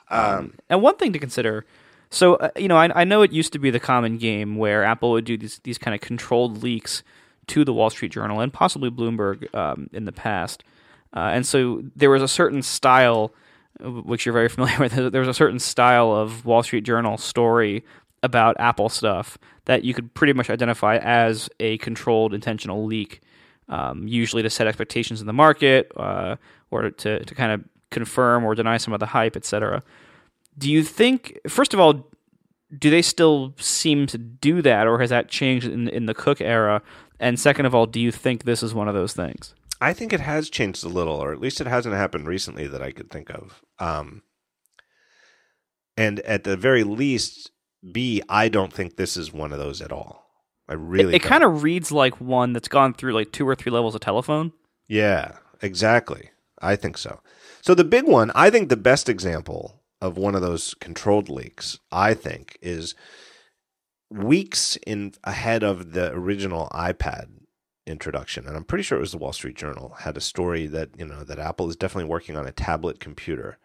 Um, 0.09 0.53
and 0.69 0.81
one 0.81 0.97
thing 0.97 1.13
to 1.13 1.19
consider. 1.19 1.65
So 2.09 2.35
uh, 2.35 2.49
you 2.57 2.67
know, 2.67 2.77
I, 2.77 3.01
I 3.01 3.03
know 3.05 3.21
it 3.21 3.31
used 3.31 3.53
to 3.53 3.59
be 3.59 3.71
the 3.71 3.79
common 3.79 4.17
game 4.17 4.57
where 4.57 4.83
Apple 4.83 5.11
would 5.11 5.25
do 5.25 5.37
these 5.37 5.59
these 5.63 5.77
kind 5.77 5.95
of 5.95 6.01
controlled 6.01 6.61
leaks 6.61 7.01
to 7.47 7.65
the 7.65 7.73
Wall 7.73 7.89
Street 7.89 8.11
Journal 8.11 8.39
and 8.39 8.53
possibly 8.53 8.89
Bloomberg 8.91 9.53
um, 9.55 9.89
in 9.93 10.05
the 10.05 10.11
past. 10.11 10.63
Uh, 11.15 11.31
and 11.33 11.45
so 11.45 11.83
there 11.95 12.09
was 12.09 12.21
a 12.21 12.27
certain 12.27 12.61
style, 12.61 13.33
which 13.79 14.25
you're 14.25 14.33
very 14.33 14.49
familiar 14.55 14.77
with. 14.79 14.93
There 15.11 15.21
was 15.21 15.27
a 15.29 15.33
certain 15.33 15.59
style 15.59 16.11
of 16.11 16.45
Wall 16.45 16.61
Street 16.63 16.83
Journal 16.83 17.17
story 17.17 17.83
about 18.23 18.55
Apple 18.59 18.89
stuff 18.89 19.37
that 19.65 19.83
you 19.83 19.93
could 19.93 20.13
pretty 20.13 20.33
much 20.33 20.49
identify 20.49 20.97
as 20.97 21.49
a 21.59 21.77
controlled 21.77 22.33
intentional 22.33 22.85
leak, 22.85 23.21
um, 23.69 24.07
usually 24.07 24.41
to 24.41 24.49
set 24.49 24.65
expectations 24.65 25.21
in 25.21 25.27
the 25.27 25.33
market 25.33 25.91
uh, 25.95 26.35
or 26.71 26.89
to, 26.89 27.23
to 27.23 27.35
kind 27.35 27.51
of 27.51 27.63
confirm 27.91 28.43
or 28.43 28.55
deny 28.55 28.77
some 28.77 28.93
of 28.93 28.99
the 28.99 29.05
hype, 29.05 29.35
etc. 29.35 29.83
Do 30.57 30.71
you 30.71 30.83
think, 30.83 31.37
first 31.47 31.73
of 31.73 31.79
all, 31.79 32.09
do 32.77 32.89
they 32.89 33.01
still 33.01 33.53
seem 33.59 34.07
to 34.07 34.17
do 34.17 34.61
that, 34.63 34.87
or 34.87 34.99
has 34.99 35.11
that 35.11 35.29
changed 35.29 35.67
in 35.67 35.87
in 35.89 36.07
the 36.07 36.13
Cook 36.15 36.41
era? 36.41 36.81
And 37.19 37.39
second 37.39 37.67
of 37.67 37.75
all, 37.75 37.85
do 37.85 37.99
you 37.99 38.11
think 38.11 38.43
this 38.43 38.63
is 38.63 38.73
one 38.73 38.87
of 38.87 38.95
those 38.95 39.13
things? 39.13 39.53
I 39.79 39.93
think 39.93 40.13
it 40.13 40.21
has 40.21 40.49
changed 40.49 40.83
a 40.83 40.89
little, 40.89 41.15
or 41.15 41.33
at 41.33 41.39
least 41.39 41.61
it 41.61 41.67
hasn't 41.67 41.93
happened 41.93 42.27
recently 42.27 42.67
that 42.67 42.81
I 42.81 42.91
could 42.91 43.11
think 43.11 43.29
of. 43.29 43.61
Um, 43.79 44.23
and 45.97 46.19
at 46.21 46.45
the 46.45 46.57
very 46.57 46.83
least, 46.83 47.51
B, 47.91 48.21
I 48.29 48.49
don't 48.49 48.71
think 48.71 48.95
this 48.95 49.17
is 49.17 49.33
one 49.33 49.51
of 49.51 49.59
those 49.59 49.81
at 49.81 49.91
all. 49.91 50.23
I 50.67 50.73
really. 50.73 51.13
It, 51.13 51.17
it 51.17 51.23
kind 51.23 51.43
of 51.43 51.63
reads 51.63 51.91
like 51.91 52.21
one 52.21 52.53
that's 52.53 52.67
gone 52.67 52.93
through 52.93 53.13
like 53.13 53.31
two 53.31 53.47
or 53.47 53.55
three 53.55 53.71
levels 53.71 53.95
of 53.95 54.01
telephone. 54.01 54.53
Yeah, 54.87 55.33
exactly. 55.61 56.29
I 56.61 56.75
think 56.75 56.97
so. 56.97 57.19
So 57.61 57.75
the 57.75 57.83
big 57.83 58.05
one, 58.05 58.31
I 58.35 58.49
think 58.49 58.69
the 58.69 58.77
best 58.77 59.09
example 59.09 59.81
of 60.01 60.17
one 60.17 60.35
of 60.35 60.41
those 60.41 60.73
controlled 60.75 61.29
leaks, 61.29 61.79
I 61.91 62.13
think, 62.13 62.57
is 62.61 62.95
weeks 64.09 64.77
in 64.85 65.13
ahead 65.23 65.63
of 65.63 65.93
the 65.93 66.11
original 66.11 66.69
iPad 66.71 67.27
introduction, 67.85 68.47
and 68.47 68.55
I'm 68.55 68.63
pretty 68.63 68.83
sure 68.83 68.97
it 68.97 69.01
was 69.01 69.11
the 69.11 69.17
Wall 69.17 69.33
Street 69.33 69.55
Journal 69.55 69.95
had 69.99 70.15
a 70.15 70.21
story 70.21 70.67
that 70.67 70.89
you 70.97 71.05
know 71.05 71.23
that 71.23 71.39
Apple 71.39 71.69
is 71.69 71.75
definitely 71.75 72.09
working 72.09 72.37
on 72.37 72.47
a 72.47 72.51
tablet 72.51 72.99
computer, 72.99 73.57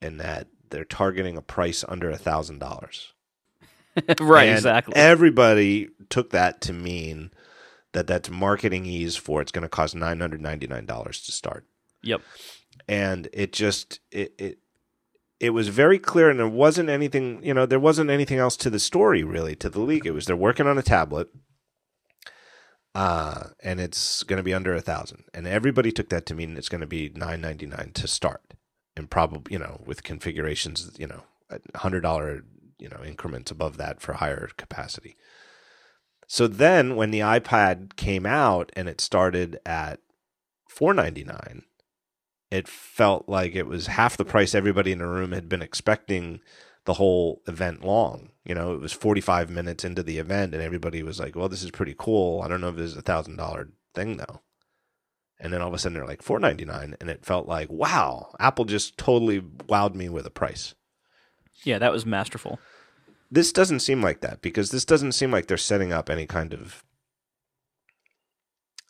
and 0.00 0.18
that 0.20 0.48
they're 0.70 0.84
targeting 0.84 1.36
a 1.36 1.42
price 1.42 1.84
under 1.86 2.10
a 2.10 2.16
thousand 2.16 2.58
dollars. 2.58 3.12
right, 4.20 4.48
And 4.48 4.58
exactly. 4.58 4.94
Everybody 4.94 5.88
took 6.08 6.30
that 6.30 6.60
to 6.62 6.72
mean 6.72 7.30
that 7.96 8.06
that's 8.06 8.28
marketing 8.28 8.84
ease 8.84 9.16
for 9.16 9.40
it's 9.40 9.50
going 9.50 9.62
to 9.62 9.70
cost 9.70 9.94
nine 9.94 10.20
hundred 10.20 10.42
ninety 10.42 10.66
nine 10.66 10.84
dollars 10.84 11.22
to 11.22 11.32
start 11.32 11.64
yep. 12.02 12.20
and 12.86 13.26
it 13.32 13.54
just 13.54 14.00
it, 14.10 14.34
it 14.38 14.58
it 15.40 15.50
was 15.50 15.68
very 15.68 15.98
clear 15.98 16.28
and 16.28 16.38
there 16.38 16.46
wasn't 16.46 16.90
anything 16.90 17.42
you 17.42 17.54
know 17.54 17.64
there 17.64 17.80
wasn't 17.80 18.10
anything 18.10 18.38
else 18.38 18.54
to 18.54 18.68
the 18.68 18.78
story 18.78 19.24
really 19.24 19.56
to 19.56 19.70
the 19.70 19.80
leak 19.80 20.04
it 20.04 20.10
was 20.10 20.26
they're 20.26 20.36
working 20.36 20.66
on 20.66 20.76
a 20.76 20.82
tablet 20.82 21.30
uh 22.94 23.44
and 23.62 23.80
it's 23.80 24.22
going 24.24 24.36
to 24.36 24.42
be 24.42 24.52
under 24.52 24.74
a 24.74 24.82
thousand 24.82 25.24
and 25.32 25.46
everybody 25.46 25.90
took 25.90 26.10
that 26.10 26.26
to 26.26 26.34
mean 26.34 26.58
it's 26.58 26.68
going 26.68 26.82
to 26.82 26.86
be 26.86 27.08
999 27.14 27.92
to 27.92 28.06
start 28.06 28.52
and 28.94 29.10
probably 29.10 29.52
you 29.52 29.58
know 29.58 29.80
with 29.86 30.02
configurations 30.02 30.90
you 30.98 31.06
know 31.06 31.22
a 31.48 31.78
hundred 31.78 32.02
dollar 32.02 32.42
you 32.78 32.88
know 32.88 33.02
increments 33.04 33.50
above 33.50 33.76
that 33.76 34.00
for 34.00 34.14
higher 34.14 34.50
capacity 34.56 35.16
so 36.26 36.46
then 36.46 36.96
when 36.96 37.10
the 37.10 37.20
ipad 37.20 37.96
came 37.96 38.26
out 38.26 38.70
and 38.74 38.88
it 38.88 39.00
started 39.00 39.58
at 39.64 40.00
499 40.68 41.62
it 42.50 42.68
felt 42.68 43.28
like 43.28 43.54
it 43.54 43.66
was 43.66 43.88
half 43.88 44.16
the 44.16 44.24
price 44.24 44.54
everybody 44.54 44.92
in 44.92 44.98
the 44.98 45.06
room 45.06 45.32
had 45.32 45.48
been 45.48 45.62
expecting 45.62 46.40
the 46.86 46.94
whole 46.94 47.42
event 47.46 47.84
long. 47.84 48.30
You 48.44 48.54
know, 48.54 48.72
it 48.72 48.80
was 48.80 48.92
45 48.92 49.50
minutes 49.50 49.84
into 49.84 50.02
the 50.02 50.18
event 50.18 50.54
and 50.54 50.62
everybody 50.62 51.02
was 51.02 51.20
like, 51.20 51.36
well, 51.36 51.48
this 51.48 51.62
is 51.62 51.70
pretty 51.70 51.94
cool. 51.98 52.40
I 52.42 52.48
don't 52.48 52.60
know 52.60 52.68
if 52.68 52.76
this 52.76 52.92
is 52.92 52.96
a 52.96 53.02
thousand 53.02 53.36
dollar 53.36 53.68
thing 53.94 54.16
though. 54.16 54.40
And 55.38 55.52
then 55.52 55.60
all 55.60 55.68
of 55.68 55.74
a 55.74 55.78
sudden 55.78 55.94
they're 55.94 56.06
like 56.06 56.22
499 56.22 56.96
and 57.00 57.10
it 57.10 57.26
felt 57.26 57.46
like, 57.46 57.70
wow, 57.70 58.34
Apple 58.40 58.64
just 58.64 58.96
totally 58.96 59.40
wowed 59.40 59.94
me 59.94 60.08
with 60.08 60.24
a 60.26 60.30
price. 60.30 60.74
Yeah, 61.64 61.78
that 61.78 61.92
was 61.92 62.06
masterful. 62.06 62.58
This 63.30 63.52
doesn't 63.52 63.80
seem 63.80 64.02
like 64.02 64.20
that 64.20 64.40
because 64.40 64.70
this 64.70 64.84
doesn't 64.84 65.12
seem 65.12 65.30
like 65.30 65.46
they're 65.46 65.56
setting 65.56 65.92
up 65.92 66.08
any 66.08 66.26
kind 66.26 66.52
of 66.52 66.84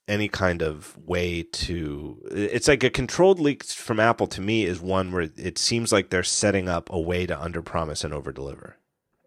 any 0.08 0.28
kind 0.28 0.62
of 0.62 0.96
way 1.04 1.42
to 1.42 2.20
it's 2.30 2.68
like 2.68 2.84
a 2.84 2.90
controlled 2.90 3.40
leak 3.40 3.64
from 3.64 3.98
Apple 3.98 4.26
to 4.28 4.40
me 4.40 4.64
is 4.64 4.80
one 4.80 5.10
where 5.10 5.30
it 5.36 5.58
seems 5.58 5.92
like 5.92 6.10
they're 6.10 6.22
setting 6.22 6.68
up 6.68 6.88
a 6.92 7.00
way 7.00 7.26
to 7.26 7.34
underpromise 7.34 8.04
and 8.04 8.14
overdeliver. 8.14 8.74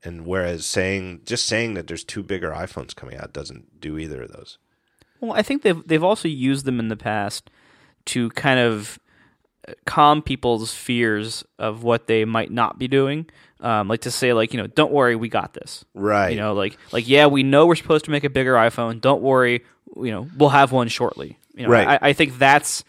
And 0.03 0.25
whereas 0.25 0.65
saying 0.65 1.21
just 1.25 1.45
saying 1.45 1.73
that 1.73 1.87
there's 1.87 2.05
two 2.05 2.23
bigger 2.23 2.51
iPhones 2.51 2.95
coming 2.95 3.17
out 3.17 3.33
doesn't 3.33 3.81
do 3.81 3.97
either 3.97 4.21
of 4.21 4.31
those. 4.31 4.57
Well, 5.19 5.33
I 5.33 5.41
think 5.41 5.63
they've 5.63 5.85
they've 5.85 6.03
also 6.03 6.27
used 6.27 6.65
them 6.65 6.79
in 6.79 6.87
the 6.87 6.95
past 6.95 7.49
to 8.05 8.29
kind 8.31 8.59
of 8.59 8.99
calm 9.85 10.21
people's 10.21 10.73
fears 10.73 11.43
of 11.57 11.83
what 11.83 12.07
they 12.07 12.25
might 12.25 12.51
not 12.51 12.77
be 12.79 12.87
doing. 12.87 13.27
Um, 13.61 13.87
like 13.89 14.01
to 14.01 14.11
say, 14.11 14.33
like 14.33 14.53
you 14.53 14.61
know, 14.61 14.67
don't 14.67 14.91
worry, 14.91 15.15
we 15.15 15.27
got 15.29 15.53
this. 15.53 15.83
Right. 15.93 16.29
You 16.29 16.37
know, 16.37 16.53
like 16.53 16.77
like 16.91 17.07
yeah, 17.07 17.25
we 17.27 17.43
know 17.43 17.65
we're 17.65 17.75
supposed 17.75 18.05
to 18.05 18.11
make 18.11 18.23
a 18.23 18.29
bigger 18.29 18.53
iPhone. 18.53 19.01
Don't 19.01 19.21
worry, 19.21 19.63
you 19.97 20.11
know, 20.11 20.27
we'll 20.37 20.49
have 20.49 20.71
one 20.71 20.87
shortly. 20.87 21.37
You 21.55 21.63
know, 21.63 21.69
Right. 21.69 21.87
I, 22.01 22.09
I 22.09 22.13
think 22.13 22.37
that's 22.37 22.83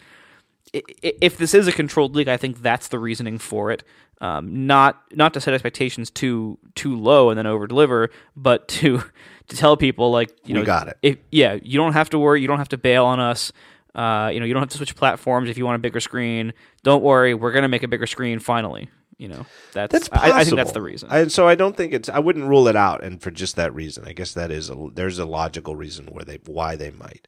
if 0.73 1.37
this 1.37 1.53
is 1.53 1.67
a 1.67 1.71
controlled 1.71 2.15
leak, 2.15 2.27
I 2.27 2.37
think 2.37 2.61
that's 2.61 2.87
the 2.87 2.99
reasoning 2.99 3.37
for 3.37 3.71
it. 3.71 3.83
Um, 4.21 4.67
not 4.67 5.01
not 5.13 5.33
to 5.33 5.41
set 5.41 5.53
expectations 5.53 6.09
too 6.09 6.57
too 6.75 6.95
low 6.95 7.29
and 7.31 7.37
then 7.37 7.47
over 7.47 7.67
deliver, 7.67 8.09
but 8.35 8.67
to 8.69 9.03
to 9.47 9.57
tell 9.57 9.75
people 9.75 10.11
like 10.11 10.29
you 10.45 10.53
We 10.53 10.61
know, 10.61 10.65
got 10.65 10.87
it. 10.87 10.97
If, 11.01 11.17
yeah, 11.31 11.57
you 11.61 11.77
don't 11.77 11.93
have 11.93 12.09
to 12.11 12.19
worry. 12.19 12.39
You 12.41 12.47
don't 12.47 12.59
have 12.59 12.69
to 12.69 12.77
bail 12.77 13.05
on 13.05 13.19
us. 13.19 13.51
Uh, 13.93 14.29
you 14.33 14.39
know, 14.39 14.45
you 14.45 14.53
don't 14.53 14.61
have 14.61 14.69
to 14.69 14.77
switch 14.77 14.95
platforms 14.95 15.49
if 15.49 15.57
you 15.57 15.65
want 15.65 15.75
a 15.75 15.79
bigger 15.79 15.99
screen. 15.99 16.53
Don't 16.83 17.03
worry, 17.03 17.33
we're 17.33 17.51
gonna 17.51 17.67
make 17.67 17.83
a 17.83 17.87
bigger 17.87 18.07
screen 18.07 18.39
finally. 18.39 18.89
You 19.17 19.27
know, 19.27 19.45
that's, 19.73 19.91
That's 19.91 20.09
possible. 20.09 20.33
I, 20.33 20.39
I 20.39 20.43
think 20.43 20.55
that's 20.55 20.71
the 20.71 20.81
reason. 20.81 21.09
I, 21.11 21.27
so 21.27 21.47
I 21.47 21.53
don't 21.53 21.77
think 21.77 21.93
it's. 21.93 22.09
I 22.09 22.17
wouldn't 22.17 22.47
rule 22.47 22.67
it 22.67 22.75
out, 22.75 23.03
and 23.03 23.21
for 23.21 23.29
just 23.29 23.55
that 23.55 23.71
reason, 23.75 24.03
I 24.07 24.13
guess 24.13 24.33
that 24.33 24.49
is 24.49 24.71
a. 24.71 24.87
There's 24.95 25.19
a 25.19 25.25
logical 25.25 25.75
reason 25.75 26.07
where 26.07 26.25
they 26.25 26.39
why 26.47 26.75
they 26.75 26.89
might. 26.89 27.27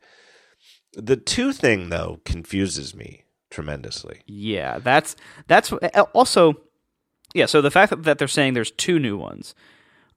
The 0.94 1.18
two 1.18 1.54
thing 1.54 1.90
though 1.90 2.20
confuses 2.26 2.96
me 2.96 3.26
tremendously. 3.52 4.22
Yeah, 4.26 4.80
that's 4.80 5.16
that's 5.48 5.72
also 6.16 6.56
yeah. 7.36 7.46
So 7.46 7.62
the 7.62 7.70
fact 7.70 7.92
that, 7.92 8.04
that 8.04 8.18
they're 8.18 8.28
saying 8.28 8.56
there's 8.56 8.72
two 8.72 8.98
new 8.98 9.16
ones, 9.16 9.54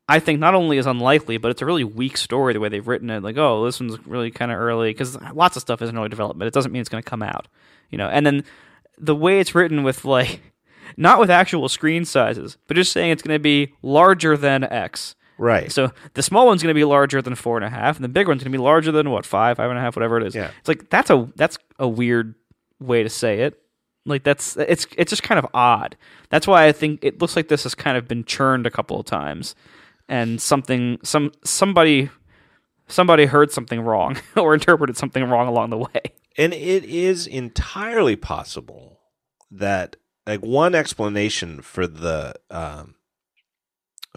I 0.09 0.21
think 0.21 0.39
not 0.39 0.55
only 0.55 0.79
is 0.79 0.87
unlikely, 0.87 1.37
but 1.39 1.51
it's 1.51 1.63
a 1.63 1.67
really 1.67 1.83
weak 1.85 2.17
story 2.17 2.53
the 2.53 2.61
way 2.61 2.69
they've 2.69 2.87
written 2.87 3.11
it. 3.11 3.23
Like, 3.23 3.37
oh, 3.37 3.65
this 3.65 3.81
one's 3.81 3.99
really 4.07 4.31
kind 4.31 4.53
of 4.53 4.59
early 4.59 4.91
because 4.91 5.21
lots 5.33 5.57
of 5.57 5.63
stuff 5.63 5.83
isn't 5.83 5.97
early 5.97 6.09
development. 6.09 6.47
It 6.47 6.55
doesn't 6.55 6.71
mean 6.71 6.81
it's 6.81 6.89
going 6.89 7.03
to 7.03 7.09
come 7.09 7.23
out, 7.23 7.49
you 7.91 7.99
know. 7.99 8.09
And 8.09 8.25
then 8.25 8.45
the 8.99 9.17
way 9.17 9.41
it's 9.41 9.55
written 9.55 9.83
with 9.83 10.05
like 10.05 10.41
not 10.97 11.19
with 11.19 11.31
actual 11.31 11.69
screen 11.69 12.05
sizes, 12.05 12.57
but 12.69 12.77
just 12.77 12.93
saying 12.93 13.11
it's 13.11 13.23
going 13.23 13.35
to 13.35 13.43
be 13.43 13.75
larger 13.83 14.37
than 14.37 14.65
X. 14.65 15.17
Right. 15.39 15.71
So 15.71 15.93
the 16.15 16.23
small 16.23 16.47
one's 16.47 16.63
going 16.63 16.73
to 16.73 16.79
be 16.79 16.85
larger 16.85 17.21
than 17.21 17.35
four 17.35 17.57
and 17.57 17.65
a 17.65 17.69
half, 17.69 17.97
and 17.97 18.05
the 18.05 18.09
big 18.09 18.29
one's 18.29 18.43
going 18.43 18.53
to 18.53 18.59
be 18.59 18.63
larger 18.63 18.93
than 18.93 19.11
what 19.11 19.27
five, 19.27 19.57
five 19.59 19.71
and 19.71 19.79
a 19.79 19.83
half, 19.83 19.97
whatever 19.97 20.19
it 20.19 20.27
is. 20.27 20.35
Yeah. 20.35 20.51
It's 20.61 20.69
like 20.69 20.89
that's 20.89 21.11
a 21.11 21.29
that's 21.37 21.59
a 21.79 21.89
weird 21.89 22.35
way 22.81 23.03
to 23.03 23.11
say 23.11 23.41
it. 23.41 23.61
Like 24.07 24.23
that's 24.23 24.57
it's 24.57 24.87
it's 24.97 25.11
just 25.11 25.23
kind 25.23 25.39
of 25.39 25.47
odd. 25.53 25.97
That's 26.31 26.47
why 26.47 26.67
I 26.67 26.73
think 26.73 27.01
it 27.03 27.21
looks 27.21 27.37
like 27.37 27.49
this 27.49 27.65
has 27.65 27.75
kind 27.75 27.97
of 27.97 28.07
been 28.07 28.25
churned 28.25 28.67
a 28.67 28.71
couple 28.71 28.99
of 28.99 29.05
times, 29.05 29.55
and 30.09 30.41
something 30.41 30.99
some 31.03 31.33
somebody 31.45 32.11
somebody 32.89 33.27
heard 33.27 33.51
something 33.51 33.81
wrong 33.81 34.17
or 34.37 34.55
interpreted 34.55 34.97
something 34.97 35.25
wrong 35.25 35.49
along 35.49 35.71
the 35.71 35.79
way. 35.79 36.01
And 36.39 36.53
it 36.53 36.85
is 36.85 37.27
entirely 37.27 38.17
possible 38.17 39.01
that 39.51 39.97
like 40.27 40.41
one 40.41 40.75
explanation 40.75 41.63
for 41.63 41.87
the 41.87 42.35
um, 42.51 42.97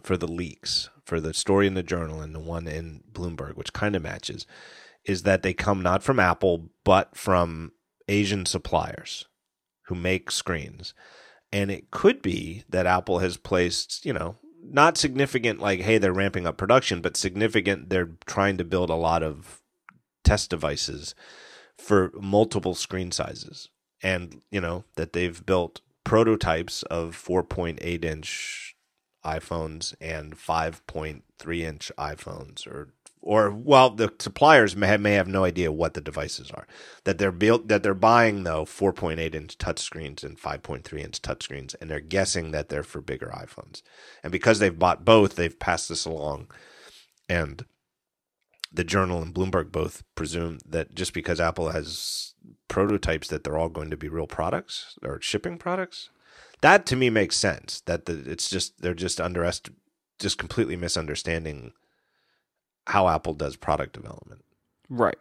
for 0.03 0.17
the 0.17 0.27
leaks, 0.27 0.89
for 1.05 1.19
the 1.19 1.33
story 1.33 1.67
in 1.67 1.73
the 1.73 1.83
journal 1.83 2.21
and 2.21 2.33
the 2.33 2.39
one 2.39 2.67
in 2.67 3.03
Bloomberg, 3.11 3.55
which 3.55 3.73
kind 3.73 3.95
of 3.95 4.03
matches, 4.03 4.45
is 5.05 5.23
that 5.23 5.43
they 5.43 5.53
come 5.53 5.81
not 5.81 6.03
from 6.03 6.19
Apple 6.19 6.69
but 6.83 7.15
from 7.15 7.71
Asian 8.07 8.45
suppliers 8.45 9.27
who 9.83 9.95
make 9.95 10.31
screens. 10.31 10.93
And 11.51 11.71
it 11.71 11.89
could 11.89 12.21
be 12.21 12.63
that 12.69 12.85
Apple 12.85 13.19
has 13.19 13.37
placed, 13.37 14.05
you 14.05 14.13
know, 14.13 14.37
not 14.71 14.97
significant 14.97 15.59
like, 15.59 15.81
hey, 15.81 15.97
they're 15.97 16.13
ramping 16.13 16.45
up 16.47 16.57
production, 16.57 17.01
but 17.01 17.17
significant 17.17 17.89
they're 17.89 18.11
trying 18.25 18.57
to 18.57 18.63
build 18.63 18.89
a 18.89 18.95
lot 18.95 19.23
of 19.23 19.61
test 20.23 20.49
devices 20.49 21.15
for 21.77 22.11
multiple 22.19 22.75
screen 22.75 23.11
sizes. 23.11 23.69
And, 24.01 24.41
you 24.51 24.61
know, 24.61 24.85
that 24.95 25.13
they've 25.13 25.45
built 25.45 25.81
prototypes 26.03 26.83
of 26.83 27.15
4.8 27.15 28.05
inch 28.05 28.75
iPhones 29.25 29.93
and 29.99 30.37
5.3 30.37 31.59
inch 31.59 31.91
iPhones 31.97 32.65
or 32.65 32.93
or 33.29 33.51
well 33.51 33.91
the 33.91 34.11
suppliers 34.17 34.75
may 34.75 34.87
have, 34.87 34.99
may 34.99 35.13
have 35.13 35.27
no 35.27 35.43
idea 35.43 35.71
what 35.71 35.93
the 35.93 36.01
devices 36.01 36.49
are 36.49 36.65
that 37.03 37.19
they're 37.19 37.31
built 37.31 37.67
that 37.67 37.83
they're 37.83 37.93
buying 37.93 38.43
though 38.43 38.65
4.8 38.65 39.35
inch 39.35 39.55
touchscreens 39.59 40.23
and 40.23 40.41
5.3 40.41 40.99
inch 40.99 41.21
touchscreens 41.21 41.75
and 41.79 41.91
they're 41.91 41.99
guessing 41.99 42.49
that 42.49 42.69
they're 42.69 42.81
for 42.81 43.01
bigger 43.01 43.27
iPhones 43.27 43.83
and 44.23 44.31
because 44.31 44.57
they've 44.57 44.79
bought 44.79 45.05
both 45.05 45.35
they've 45.35 45.59
passed 45.59 45.89
this 45.89 46.05
along 46.05 46.47
and 47.29 47.65
the 48.71 48.83
Journal 48.83 49.21
and 49.21 49.33
Bloomberg 49.33 49.71
both 49.71 50.03
presume 50.15 50.59
that 50.65 50.93
just 50.93 51.13
because 51.13 51.39
Apple 51.39 51.69
has 51.69 52.33
prototypes 52.67 53.27
that 53.27 53.43
they're 53.43 53.57
all 53.57 53.69
going 53.69 53.89
to 53.89 53.97
be 53.97 54.09
real 54.09 54.27
products 54.27 54.95
or 55.01 55.19
shipping 55.21 55.57
products. 55.57 56.09
That 56.61 56.85
to 56.87 56.95
me 56.95 57.09
makes 57.09 57.35
sense. 57.35 57.81
That 57.81 58.05
the, 58.05 58.23
it's 58.29 58.47
just 58.47 58.81
they're 58.81 58.93
just 58.93 59.17
underest 59.19 59.71
just 60.19 60.37
completely 60.37 60.75
misunderstanding 60.75 61.73
how 62.87 63.07
Apple 63.07 63.33
does 63.33 63.55
product 63.55 63.93
development. 63.93 64.43
Right. 64.89 65.17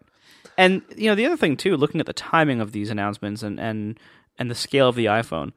And 0.57 0.83
you 0.97 1.09
know 1.09 1.15
the 1.15 1.27
other 1.27 1.37
thing 1.37 1.57
too, 1.57 1.77
looking 1.77 2.01
at 2.01 2.07
the 2.07 2.13
timing 2.13 2.61
of 2.61 2.73
these 2.73 2.91
announcements 2.91 3.43
and 3.43 3.61
and 3.61 3.99
and 4.39 4.51
the 4.51 4.55
scale 4.55 4.89
of 4.89 4.97
the 4.97 5.07
iPhone, 5.07 5.53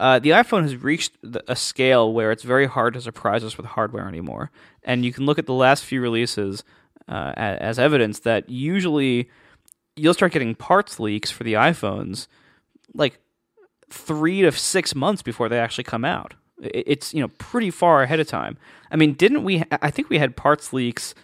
uh, 0.00 0.18
the 0.18 0.30
iPhone 0.30 0.62
has 0.62 0.76
reached 0.76 1.16
a 1.48 1.56
scale 1.56 2.12
where 2.12 2.32
it's 2.32 2.42
very 2.42 2.66
hard 2.66 2.94
to 2.94 3.00
surprise 3.00 3.44
us 3.44 3.56
with 3.56 3.66
hardware 3.66 4.08
anymore. 4.08 4.50
And 4.82 5.04
you 5.04 5.12
can 5.12 5.26
look 5.26 5.38
at 5.38 5.46
the 5.46 5.54
last 5.54 5.84
few 5.84 6.00
releases 6.00 6.64
uh, 7.08 7.32
as 7.36 7.78
evidence 7.78 8.20
that 8.20 8.48
usually 8.48 9.30
you'll 9.96 10.14
start 10.14 10.32
getting 10.32 10.54
parts 10.54 10.98
leaks 10.98 11.30
for 11.30 11.44
the 11.44 11.54
iPhones 11.54 12.26
like 12.94 13.18
three 13.90 14.42
to 14.42 14.52
six 14.52 14.94
months 14.94 15.22
before 15.22 15.48
they 15.48 15.58
actually 15.58 15.84
come 15.84 16.04
out. 16.04 16.34
It's 16.62 17.12
you 17.12 17.20
know 17.20 17.28
pretty 17.38 17.70
far 17.70 18.02
ahead 18.02 18.20
of 18.20 18.26
time. 18.26 18.56
I 18.90 18.96
mean, 18.96 19.14
didn't 19.14 19.44
we? 19.44 19.64
I 19.82 19.90
think 19.90 20.08
we 20.08 20.18
had 20.18 20.36
parts 20.36 20.72
leaks 20.72 21.14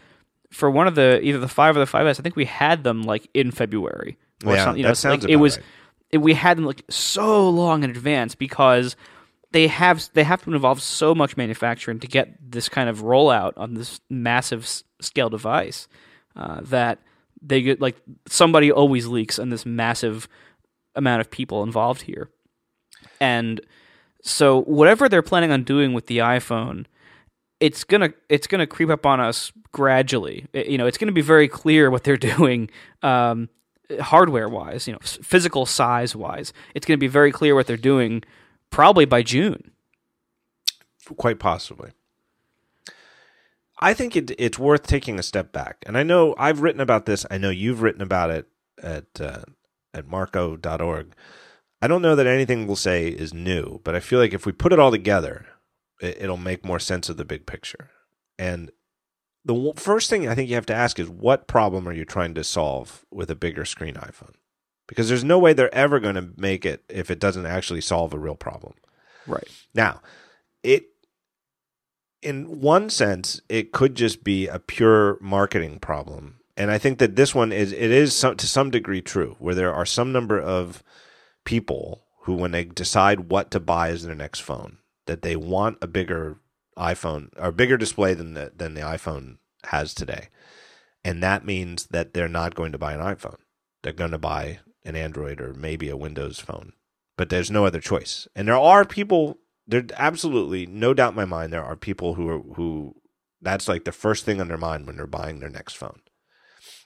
for 0.51 0.70
one 0.70 0.87
of 0.87 0.95
the 0.95 1.20
either 1.22 1.39
the 1.39 1.49
five 1.49 1.76
or 1.76 1.81
the 1.81 1.91
5S. 1.91 2.18
I 2.18 2.22
think 2.22 2.37
we 2.37 2.45
had 2.45 2.85
them 2.85 3.03
like 3.03 3.28
in 3.35 3.51
February 3.51 4.18
or 4.45 4.55
yeah, 4.55 4.64
something. 4.64 4.78
You 4.78 4.83
know, 4.85 4.91
that 4.91 4.97
sounds 4.97 5.24
like 5.24 5.33
it 5.33 5.37
was. 5.37 5.57
Right. 5.57 5.66
It, 6.12 6.18
we 6.18 6.35
had 6.35 6.57
them 6.57 6.64
like 6.64 6.83
so 6.91 7.49
long 7.49 7.85
in 7.85 7.91
advance 7.91 8.35
because 8.35 8.97
they 9.53 9.68
have 9.68 10.09
they 10.14 10.24
have 10.24 10.43
to 10.45 10.53
involve 10.53 10.83
so 10.83 11.14
much 11.14 11.37
manufacturing 11.37 12.01
to 12.01 12.07
get 12.07 12.35
this 12.41 12.68
kind 12.68 12.89
of 12.89 13.03
rollout 13.03 13.53
on 13.57 13.74
this 13.74 14.01
massive 14.09 14.68
scale 15.01 15.28
device 15.28 15.89
uh, 16.37 16.61
that 16.62 16.99
they 17.43 17.62
get 17.62 17.81
like 17.81 17.97
somebody 18.26 18.70
always 18.70 19.07
leaks 19.07 19.39
on 19.39 19.51
this 19.51 19.64
massive 19.64 20.28
amount 20.95 21.20
of 21.20 21.31
people 21.31 21.62
involved 21.62 22.03
here, 22.03 22.28
and 23.20 23.61
so 24.23 24.62
whatever 24.62 25.09
they're 25.09 25.23
planning 25.23 25.51
on 25.51 25.64
doing 25.64 25.93
with 25.93 26.07
the 26.07 26.18
iPhone, 26.18 26.87
it's 27.59 27.85
gonna 27.85 28.12
it's 28.29 28.47
gonna 28.47 28.66
creep 28.66 28.91
up 28.91 29.07
on 29.07 29.21
us 29.21 29.53
gradually. 29.73 30.47
It, 30.53 30.66
you 30.68 30.79
know, 30.79 30.87
it's 30.87 30.99
gonna 30.99 31.12
be 31.12 31.21
very 31.21 31.49
clear 31.49 31.91
what 31.91 32.05
they're 32.05 32.16
doing. 32.37 32.71
Um, 33.03 33.49
hardware 33.99 34.49
wise, 34.49 34.87
you 34.87 34.93
know, 34.93 34.99
physical 35.03 35.66
size 35.66 36.14
wise, 36.14 36.53
it's 36.75 36.87
going 36.87 36.97
to 36.97 37.01
be 37.01 37.09
very 37.09 37.33
clear 37.33 37.55
what 37.55 37.66
they're 37.66 37.77
doing 37.77 38.23
probably 38.71 39.05
by 39.05 39.23
June. 39.23 39.73
Quite 41.16 41.41
possibly. 41.41 41.91
I 43.81 43.95
think 43.95 44.14
it, 44.14 44.31
it's 44.39 44.59
worth 44.59 44.87
taking 44.87 45.18
a 45.18 45.23
step 45.23 45.53
back. 45.53 45.83
And 45.87 45.97
I 45.97 46.03
know 46.03 46.35
I've 46.39 46.61
written 46.61 46.81
about 46.81 47.07
this. 47.07 47.27
I 47.31 47.39
know 47.39 47.51
you've 47.51 47.83
written 47.83 48.03
about 48.03 48.31
it 48.31 48.47
at 48.83 49.21
uh, 49.21 49.43
at 49.93 50.07
marco.org. 50.07 51.14
I 51.83 51.89
don't 51.89 52.03
know 52.03 52.14
that 52.14 52.26
anything 52.26 52.66
we'll 52.66 52.76
say 52.76 53.09
is 53.09 53.33
new, 53.33 53.81
but 53.85 53.95
I 53.95 54.01
feel 54.01 54.18
like 54.18 54.35
if 54.35 54.45
we 54.45 54.53
put 54.53 54.72
it 54.72 54.78
all 54.78 54.91
together, 54.91 55.47
it, 56.01 56.18
it'll 56.22 56.37
make 56.37 56.64
more 56.64 56.78
sense 56.78 57.09
of 57.09 57.16
the 57.16 57.24
big 57.24 57.47
picture. 57.47 57.91
And 58.39 58.70
the 59.45 59.72
first 59.76 60.11
thing 60.11 60.28
I 60.28 60.35
think 60.35 60.49
you 60.49 60.55
have 60.57 60.66
to 60.66 60.74
ask 60.74 60.99
is 60.99 61.09
what 61.09 61.47
problem 61.47 61.89
are 61.89 61.93
you 61.93 62.05
trying 62.05 62.35
to 62.35 62.45
solve 62.45 63.05
with 63.11 63.31
a 63.31 63.35
bigger 63.35 63.64
screen 63.64 63.95
iPhone? 63.95 64.35
Because 64.87 65.09
there's 65.09 65.24
no 65.24 65.39
way 65.39 65.53
they're 65.53 65.74
ever 65.74 66.01
going 66.01 66.16
to 66.16 66.31
make 66.37 66.66
it 66.66 66.85
if 66.89 67.11
it 67.11 67.20
doesn't 67.20 67.47
actually 67.47 67.81
solve 67.81 68.12
a 68.12 68.18
real 68.18 68.35
problem. 68.35 68.74
Right. 69.26 69.49
Now, 69.72 70.01
it 70.62 70.87
in 72.22 72.61
one 72.61 72.91
sense, 72.91 73.41
it 73.49 73.72
could 73.72 73.95
just 73.95 74.22
be 74.22 74.47
a 74.47 74.59
pure 74.59 75.16
marketing 75.20 75.78
problem. 75.78 76.37
And 76.57 76.70
I 76.70 76.76
think 76.76 76.99
that 76.99 77.16
this 77.16 77.35
one 77.35 77.53
is 77.53 77.72
it 77.72 77.91
is 77.91 78.14
some, 78.14 78.37
to 78.37 78.47
some 78.47 78.70
degree 78.70 79.01
true, 79.01 79.37
where 79.39 79.55
there 79.55 79.72
are 79.72 79.87
some 79.87 80.12
number 80.12 80.39
of 80.39 80.83
people 81.45 82.05
who, 82.22 82.34
when 82.34 82.51
they 82.51 82.64
decide 82.64 83.30
what 83.30 83.51
to 83.51 83.61
buy 83.61 83.88
as 83.91 84.05
their 84.05 84.14
next 84.14 84.41
phone, 84.41 84.78
that 85.07 85.22
they 85.22 85.36
want 85.36 85.78
a 85.80 85.86
bigger 85.86 86.38
iPhone 86.78 87.30
or 87.36 87.53
bigger 87.53 87.76
display 87.76 88.14
than 88.14 88.34
the 88.34 88.53
than 88.55 88.74
the 88.74 88.80
iPhone 88.80 89.38
has 89.64 89.95
today, 89.95 90.28
and 91.05 91.22
that 91.22 91.45
means 91.45 91.86
that 91.86 92.14
they're 92.14 92.28
not 92.28 92.55
going 92.55 92.72
to 92.72 92.78
buy 92.78 92.93
an 92.93 93.01
iPhone. 93.01 93.38
They're 93.82 93.93
going 93.93 94.11
to 94.12 94.18
buy 94.18 94.61
an 94.84 94.97
Android 94.97 95.41
or 95.41 95.55
maybe 95.55 95.88
a 95.88 95.97
Windows 95.97 96.38
phone, 96.38 96.72
but 97.16 97.28
there's 97.28 97.51
no 97.51 97.66
other 97.66 97.80
choice. 97.80 98.28
And 98.34 98.49
there 98.49 98.59
are 98.59 98.84
people 98.84 99.38
there 99.66 99.84
absolutely 99.97 100.66
no 100.66 100.93
doubt 100.93 101.11
in 101.11 101.16
my 101.16 101.24
mind 101.24 101.53
there 101.53 101.64
are 101.64 101.76
people 101.76 102.14
who 102.14 102.28
are 102.28 102.41
who 102.55 102.95
that's 103.41 103.68
like 103.68 103.84
the 103.84 103.93
first 103.93 104.24
thing 104.24 104.41
on 104.41 104.49
their 104.49 104.59
mind 104.59 104.86
when 104.86 104.97
they're 104.97 105.07
buying 105.07 105.41
their 105.41 105.49
next 105.49 105.76
phone. 105.76 106.01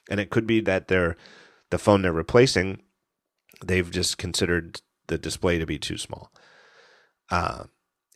And 0.09 0.19
it 0.19 0.29
could 0.29 0.47
be 0.47 0.61
that 0.61 0.87
they're 0.87 1.17
the 1.71 1.77
phone 1.77 2.03
they're 2.03 2.13
replacing, 2.13 2.83
they've 3.63 3.89
just 3.89 4.17
considered 4.17 4.81
the 5.07 5.17
display 5.17 5.59
to 5.59 5.65
be 5.65 5.77
too 5.77 5.97
small. 5.97 6.31
Uh, 7.29 7.65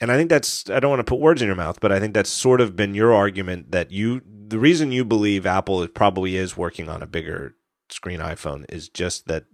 and 0.02 0.12
I 0.12 0.18
think 0.18 0.30
that's 0.30 0.70
I 0.70 0.80
don't 0.80 0.90
want 0.90 1.00
to 1.00 1.10
put 1.10 1.20
words 1.20 1.42
in 1.42 1.48
your 1.48 1.56
mouth, 1.56 1.80
but 1.80 1.92
I 1.92 2.00
think 2.00 2.14
that's 2.14 2.30
sort 2.30 2.62
of 2.62 2.76
been 2.76 2.94
your 2.94 3.14
argument 3.14 3.72
that 3.72 3.92
you 3.92 4.22
the 4.26 4.60
reason 4.60 4.92
you 4.92 5.04
believe 5.04 5.46
Apple 5.46 5.88
probably 5.88 6.36
is 6.36 6.58
working 6.58 6.90
on 6.90 7.04
a 7.04 7.08
bigger 7.08 7.56
screen 7.90 8.20
iPhone 8.20 8.66
is 8.70 8.88
just 8.88 9.28
that 9.28 9.46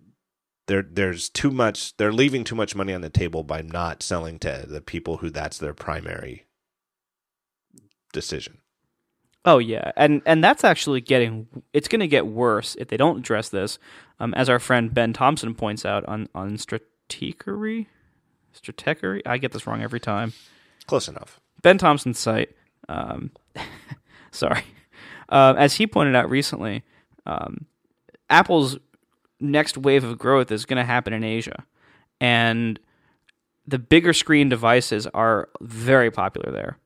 there 0.68 0.84
there's 0.84 1.30
too 1.30 1.52
much 1.52 1.96
they're 1.98 2.14
leaving 2.14 2.44
too 2.44 2.56
much 2.56 2.76
money 2.76 2.94
on 2.94 3.02
the 3.02 3.10
table 3.10 3.44
by 3.44 3.62
not 3.62 4.04
selling 4.04 4.40
to 4.40 4.66
the 4.68 4.82
people 4.82 5.18
who 5.18 5.30
that's 5.30 5.58
their 5.58 5.74
primary 5.74 6.46
decision. 8.14 8.60
Oh 9.48 9.60
yeah, 9.60 9.92
and 9.96 10.24
and 10.26 10.44
that's 10.44 10.64
actually 10.64 11.02
getting 11.02 11.48
it's 11.72 11.88
going 11.88 12.00
to 12.00 12.08
get 12.08 12.26
worse 12.26 12.76
if 12.80 12.88
they 12.88 12.98
don't 12.98 13.20
address 13.20 13.50
this. 13.50 13.78
Um, 14.20 14.34
as 14.34 14.50
our 14.50 14.60
friend 14.60 14.94
Ben 14.94 15.14
Thompson 15.14 15.54
points 15.54 15.86
out 15.86 16.04
on 16.06 16.28
on 16.34 16.58
Stratechery, 16.58 17.86
Stratechery. 18.60 19.22
I 19.26 19.38
get 19.38 19.52
this 19.52 19.68
wrong 19.68 19.84
every 19.84 20.00
time. 20.00 20.34
Close 20.88 21.08
enough. 21.08 21.40
Ben 21.62 21.78
Thompson's 21.78 22.18
site. 22.18 22.56
Um, 22.90 23.32
sorry, 24.32 24.64
uh, 25.30 25.54
as 25.58 25.76
he 25.76 25.86
pointed 25.86 26.16
out 26.16 26.30
recently, 26.30 26.84
um, 27.28 27.66
Apple's 28.32 28.80
next 29.40 29.78
wave 29.78 30.04
of 30.04 30.18
growth 30.18 30.52
is 30.52 30.66
going 30.66 30.78
to 30.78 30.86
happen 30.86 31.14
in 31.14 31.24
Asia, 31.24 31.66
and 32.20 32.80
the 33.68 33.78
bigger 33.78 34.14
screen 34.14 34.50
devices 34.50 35.06
are 35.08 35.50
very 35.62 36.10
popular 36.10 36.52
there, 36.52 36.78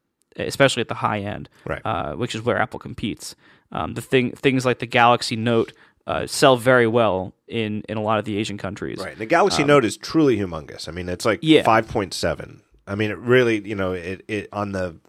especially 0.48 0.82
at 0.82 0.88
the 0.88 0.96
high 0.96 1.20
end, 1.20 1.50
right? 1.66 1.82
Uh, 1.84 2.14
which 2.14 2.36
is 2.36 2.42
where 2.42 2.58
Apple 2.58 2.80
competes. 2.80 3.36
Um, 3.72 3.94
the 3.94 4.02
thing, 4.02 4.32
things 4.32 4.66
like 4.66 4.80
the 4.80 4.88
Galaxy 4.88 5.36
Note 5.36 5.74
uh, 6.08 6.26
sell 6.26 6.58
very 6.58 6.88
well 6.88 7.34
in 7.48 7.84
in 7.88 7.98
a 7.98 8.02
lot 8.02 8.20
of 8.20 8.26
the 8.26 8.38
Asian 8.38 8.58
countries. 8.58 8.98
Right. 8.98 9.18
The 9.18 9.26
Galaxy 9.26 9.62
um, 9.62 9.68
Note 9.68 9.86
is 9.86 9.96
truly 9.96 10.38
humongous. 10.38 10.90
I 10.90 10.92
mean, 10.92 11.08
it's 11.08 11.26
like 11.26 11.40
yeah. 11.42 11.64
five 11.64 11.88
point 11.88 12.14
seven. 12.14 12.62
I 12.88 12.96
mean, 12.96 13.12
it 13.12 13.18
really, 13.20 13.68
you 13.68 13.76
know, 13.76 13.94
it 13.94 14.24
it 14.28 14.50
on 14.52 14.72
the 14.72 15.00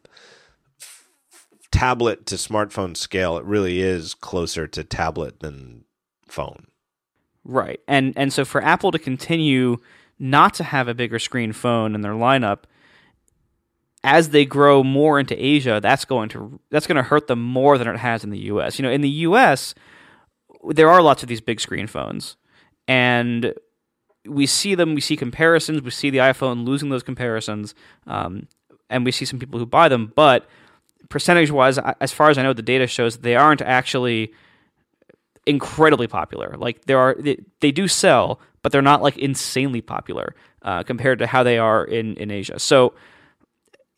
f- 0.81 1.09
tablet 1.71 2.27
to 2.27 2.35
smartphone 2.35 2.97
scale, 2.97 3.39
it 3.39 3.45
really 3.45 3.81
is 3.81 4.13
closer 4.13 4.67
to 4.67 4.85
tablet 4.85 5.41
than 5.41 5.85
phone. 6.27 6.67
Right. 7.45 7.81
And 7.89 8.13
and 8.17 8.33
so 8.33 8.45
for 8.45 8.63
Apple 8.63 8.91
to 8.91 8.99
continue 8.99 9.79
not 10.19 10.53
to 10.55 10.65
have 10.65 10.87
a 10.87 10.95
bigger 10.95 11.19
screen 11.19 11.55
phone 11.55 11.95
in 11.95 12.03
their 12.03 12.13
lineup 12.13 12.65
as 14.03 14.31
they 14.31 14.45
grow 14.45 14.83
more 14.83 15.21
into 15.21 15.35
Asia, 15.35 15.81
that's 15.83 16.05
going 16.05 16.29
to 16.31 16.61
that's 16.71 16.87
going 16.87 16.97
to 16.97 17.03
hurt 17.03 17.27
them 17.27 17.43
more 17.43 17.79
than 17.79 17.89
it 17.89 17.99
has 17.99 18.25
in 18.25 18.31
the 18.31 18.39
US. 18.39 18.79
You 18.79 18.85
know, 18.85 18.91
in 18.91 19.01
the 19.01 19.09
US 19.09 19.75
there 20.69 20.91
are 20.91 21.03
lots 21.03 21.23
of 21.23 21.29
these 21.29 21.41
big 21.41 21.61
screen 21.61 21.87
phones 21.87 22.37
and 22.87 23.55
we 24.27 24.47
see 24.47 24.75
them, 24.75 24.95
we 24.95 25.01
see 25.01 25.17
comparisons, 25.17 25.83
we 25.83 25.91
see 25.91 26.11
the 26.11 26.19
iPhone 26.19 26.67
losing 26.67 26.91
those 26.91 27.03
comparisons, 27.03 27.75
um, 28.07 28.47
and 28.91 29.05
we 29.05 29.13
see 29.13 29.25
some 29.25 29.39
people 29.39 29.59
who 29.59 29.67
buy 29.67 29.89
them, 29.89 30.13
but 30.15 30.47
percentage 31.09 31.51
wise, 31.51 31.79
as 32.01 32.13
far 32.13 32.29
as 32.31 32.37
I 32.37 32.43
know, 32.43 32.53
the 32.53 32.63
data 32.63 32.87
shows 32.87 33.19
they 33.19 33.37
aren't 33.37 33.63
actually 33.63 34.33
incredibly 35.47 36.07
popular. 36.07 36.55
Like 36.59 36.85
there 36.85 36.99
are 36.99 37.17
they, 37.19 37.39
they 37.61 37.73
do 37.73 37.89
sell, 37.89 38.41
but 38.63 38.73
they're 38.73 38.83
not 38.83 39.03
like 39.03 39.17
insanely 39.17 39.81
popular 39.81 40.35
uh, 40.63 40.83
compared 40.83 41.19
to 41.21 41.27
how 41.27 41.43
they 41.43 41.59
are 41.59 41.85
in 41.85 42.17
in 42.17 42.31
Asia. 42.31 42.59
So 42.59 42.95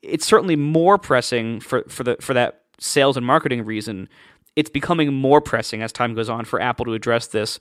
it's 0.02 0.26
certainly 0.26 0.56
more 0.56 0.98
pressing 0.98 1.60
for 1.60 1.84
for 1.88 2.04
the 2.04 2.16
for 2.20 2.34
that 2.34 2.62
sales 2.78 3.16
and 3.16 3.24
marketing 3.24 3.64
reason. 3.64 4.08
It's 4.56 4.70
becoming 4.70 5.12
more 5.14 5.40
pressing 5.40 5.82
as 5.82 5.92
time 5.92 6.14
goes 6.14 6.28
on 6.28 6.44
for 6.44 6.60
Apple 6.60 6.84
to 6.86 6.92
address 6.92 7.28
this 7.28 7.58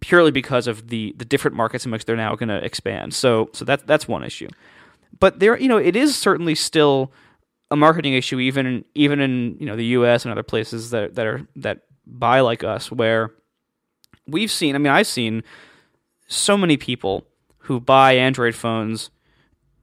purely 0.00 0.30
because 0.30 0.66
of 0.66 0.88
the 0.88 1.14
the 1.18 1.24
different 1.24 1.56
markets 1.56 1.84
in 1.84 1.92
which 1.92 2.04
they're 2.04 2.16
now 2.16 2.34
going 2.34 2.48
to 2.48 2.64
expand. 2.64 3.14
So 3.14 3.50
so 3.52 3.64
that 3.66 3.86
that's 3.86 4.08
one 4.08 4.24
issue. 4.24 4.48
But 5.18 5.38
there 5.40 5.58
you 5.58 5.68
know 5.68 5.76
it 5.78 5.96
is 5.96 6.16
certainly 6.16 6.54
still 6.54 7.12
a 7.70 7.76
marketing 7.76 8.14
issue 8.14 8.40
even 8.40 8.66
in, 8.66 8.84
even 8.94 9.20
in 9.20 9.56
you 9.60 9.66
know 9.66 9.76
the 9.76 9.86
US 9.86 10.24
and 10.24 10.32
other 10.32 10.42
places 10.42 10.90
that 10.90 11.14
that 11.14 11.26
are 11.26 11.46
that 11.56 11.82
buy 12.06 12.40
like 12.40 12.64
us 12.64 12.90
where 12.90 13.30
we've 14.26 14.50
seen, 14.50 14.74
I 14.74 14.78
mean, 14.78 14.92
I've 14.92 15.06
seen 15.06 15.42
so 16.28 16.56
many 16.56 16.76
people 16.76 17.26
who 17.58 17.80
buy 17.80 18.12
Android 18.12 18.54
phones 18.54 19.10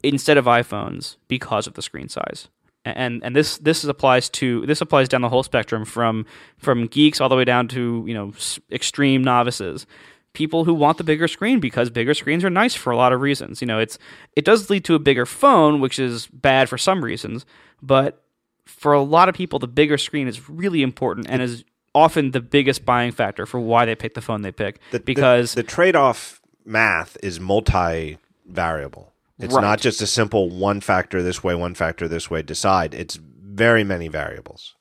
instead 0.04 0.38
of 0.38 0.46
iPhones 0.46 1.18
because 1.28 1.68
of 1.68 1.74
the 1.74 1.82
screen 1.82 2.10
size. 2.10 2.48
and 2.86 3.22
and 3.24 3.36
this 3.36 3.58
this 3.58 3.84
applies 3.84 4.30
to 4.30 4.66
this 4.66 4.80
applies 4.82 5.10
down 5.10 5.22
the 5.22 5.30
whole 5.30 5.44
spectrum 5.44 5.84
from 5.86 6.26
from 6.58 6.88
geeks 6.88 7.20
all 7.20 7.28
the 7.30 7.36
way 7.36 7.44
down 7.44 7.68
to 7.68 8.04
you 8.08 8.14
know 8.14 8.32
extreme 8.72 9.22
novices 9.24 9.86
people 10.34 10.64
who 10.66 10.74
want 10.74 10.98
the 10.98 11.04
bigger 11.04 11.28
screen 11.28 11.60
because 11.60 11.90
bigger 11.90 12.14
screens 12.14 12.44
are 12.46 12.50
nice 12.50 12.76
for 12.76 12.92
a 12.92 12.96
lot 12.98 13.12
of 13.12 13.20
reasons 13.22 13.60
you 13.60 13.68
know 13.68 13.80
it's 13.80 13.98
it 14.36 14.46
does 14.46 14.70
lead 14.70 14.86
to 14.86 14.94
a 14.96 15.00
bigger 15.00 15.26
phone 15.26 15.82
which 15.82 15.98
is 16.00 16.28
bad 16.28 16.70
for 16.70 16.78
some 16.78 17.04
reasons 17.04 17.46
but 17.82 18.24
for 18.66 18.94
a 18.94 19.02
lot 19.02 19.28
of 19.28 19.36
people 19.36 19.60
the 19.60 19.68
bigger 19.68 19.98
screen 19.98 20.28
is 20.28 20.48
really 20.50 20.82
important 20.84 21.28
and 21.30 21.42
is 21.42 21.66
often 21.96 22.32
the 22.32 22.40
biggest 22.42 22.86
buying 22.86 23.12
factor 23.12 23.46
for 23.46 23.60
why 23.60 23.84
they 23.86 23.96
pick 23.96 24.14
the 24.14 24.22
phone 24.22 24.44
they 24.44 24.52
pick 24.52 24.80
The- 24.92 25.00
because 25.00 25.56
the, 25.56 25.64
the 25.64 25.68
trade-off 25.68 26.40
math 26.64 27.18
is 27.24 27.40
multi-variable. 27.40 29.12
It's 29.40 29.54
Right. 29.54 29.62
not 29.62 29.80
just 29.80 30.02
a 30.02 30.08
simple 30.08 30.50
one 30.50 30.82
factor 30.82 31.22
this 31.22 31.44
way, 31.44 31.54
one 31.56 31.76
factor 31.76 32.08
this 32.08 32.30
way. 32.30 32.42
Decide. 32.42 32.94
It's 32.94 33.16
very 33.18 33.84
many 33.84 34.08
variables. 34.08 34.76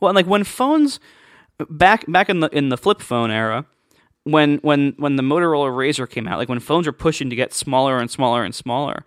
Well, 0.00 0.10
and 0.10 0.16
like 0.16 0.26
when 0.26 0.44
phones 0.44 1.00
back 1.70 2.04
back 2.10 2.28
in 2.28 2.40
the 2.40 2.48
in 2.48 2.68
the 2.68 2.76
flip 2.76 3.00
phone 3.00 3.30
era, 3.30 3.66
when 4.24 4.58
when 4.58 4.94
when 4.98 5.16
the 5.16 5.22
Motorola 5.22 5.70
Razr 5.70 6.08
came 6.08 6.28
out, 6.28 6.38
like 6.38 6.48
when 6.48 6.60
phones 6.60 6.86
were 6.86 6.92
pushing 6.92 7.30
to 7.30 7.36
get 7.36 7.52
smaller 7.52 7.98
and 7.98 8.10
smaller 8.10 8.44
and 8.44 8.54
smaller, 8.54 9.04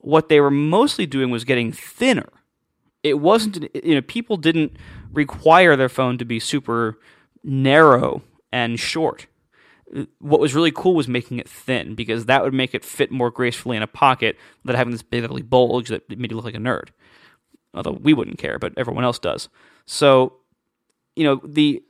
what 0.00 0.28
they 0.28 0.40
were 0.40 0.50
mostly 0.50 1.06
doing 1.06 1.30
was 1.30 1.44
getting 1.44 1.72
thinner. 1.72 2.28
It 3.02 3.18
wasn't 3.20 3.68
you 3.84 3.94
know 3.94 4.02
people 4.02 4.36
didn't 4.36 4.76
require 5.12 5.76
their 5.76 5.88
phone 5.88 6.18
to 6.18 6.24
be 6.24 6.40
super 6.40 6.98
narrow 7.44 8.22
and 8.52 8.78
short. 8.80 9.26
What 10.18 10.40
was 10.40 10.54
really 10.54 10.72
cool 10.72 10.94
was 10.94 11.08
making 11.08 11.38
it 11.38 11.48
thin 11.48 11.94
because 11.94 12.26
that 12.26 12.42
would 12.42 12.54
make 12.54 12.74
it 12.74 12.84
fit 12.84 13.10
more 13.10 13.30
gracefully 13.30 13.76
in 13.76 13.82
a 13.82 13.86
pocket 13.86 14.36
without 14.62 14.78
having 14.78 14.92
this 14.92 15.02
big 15.02 15.24
ugly 15.24 15.42
bulge 15.42 15.88
that 15.88 16.08
made 16.18 16.30
you 16.30 16.36
look 16.36 16.44
like 16.44 16.54
a 16.54 16.58
nerd 16.58 16.90
although 17.74 17.92
we 17.92 18.14
wouldn't 18.14 18.38
care, 18.38 18.58
but 18.58 18.72
everyone 18.76 19.04
else 19.04 19.18
does. 19.18 19.48
So, 19.86 20.34
you 21.16 21.24
know, 21.24 21.40
the 21.44 21.82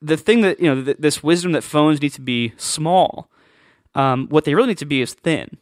the 0.00 0.16
thing 0.16 0.42
that 0.42 0.60
you 0.60 0.72
know, 0.72 0.84
th- 0.84 0.98
this 0.98 1.22
wisdom 1.22 1.52
that 1.52 1.62
phones 1.62 2.00
need 2.00 2.12
to 2.12 2.20
be 2.20 2.52
small. 2.56 3.30
Um, 3.94 4.26
what 4.28 4.44
they 4.44 4.54
really 4.54 4.68
need 4.68 4.78
to 4.78 4.86
be 4.86 5.00
is 5.00 5.14
thin, 5.14 5.56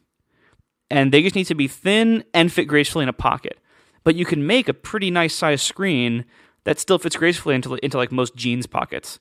and 0.91 1.13
they 1.13 1.23
just 1.23 1.35
need 1.35 1.45
to 1.45 1.55
be 1.55 1.69
thin 1.69 2.25
and 2.33 2.51
fit 2.51 2.65
gracefully 2.65 3.03
in 3.03 3.09
a 3.09 3.15
pocket. 3.15 3.59
But 4.05 4.15
you 4.15 4.25
can 4.25 4.47
make 4.47 4.69
a 4.69 4.75
pretty 4.75 5.11
nice 5.11 5.35
size 5.35 5.63
screen 5.63 6.25
that 6.65 6.79
still 6.79 6.99
fits 6.99 7.17
gracefully 7.17 7.55
into 7.55 7.75
into 7.85 7.99
like 7.99 8.11
most 8.11 8.35
jeans 8.35 8.67
pockets, 8.67 9.19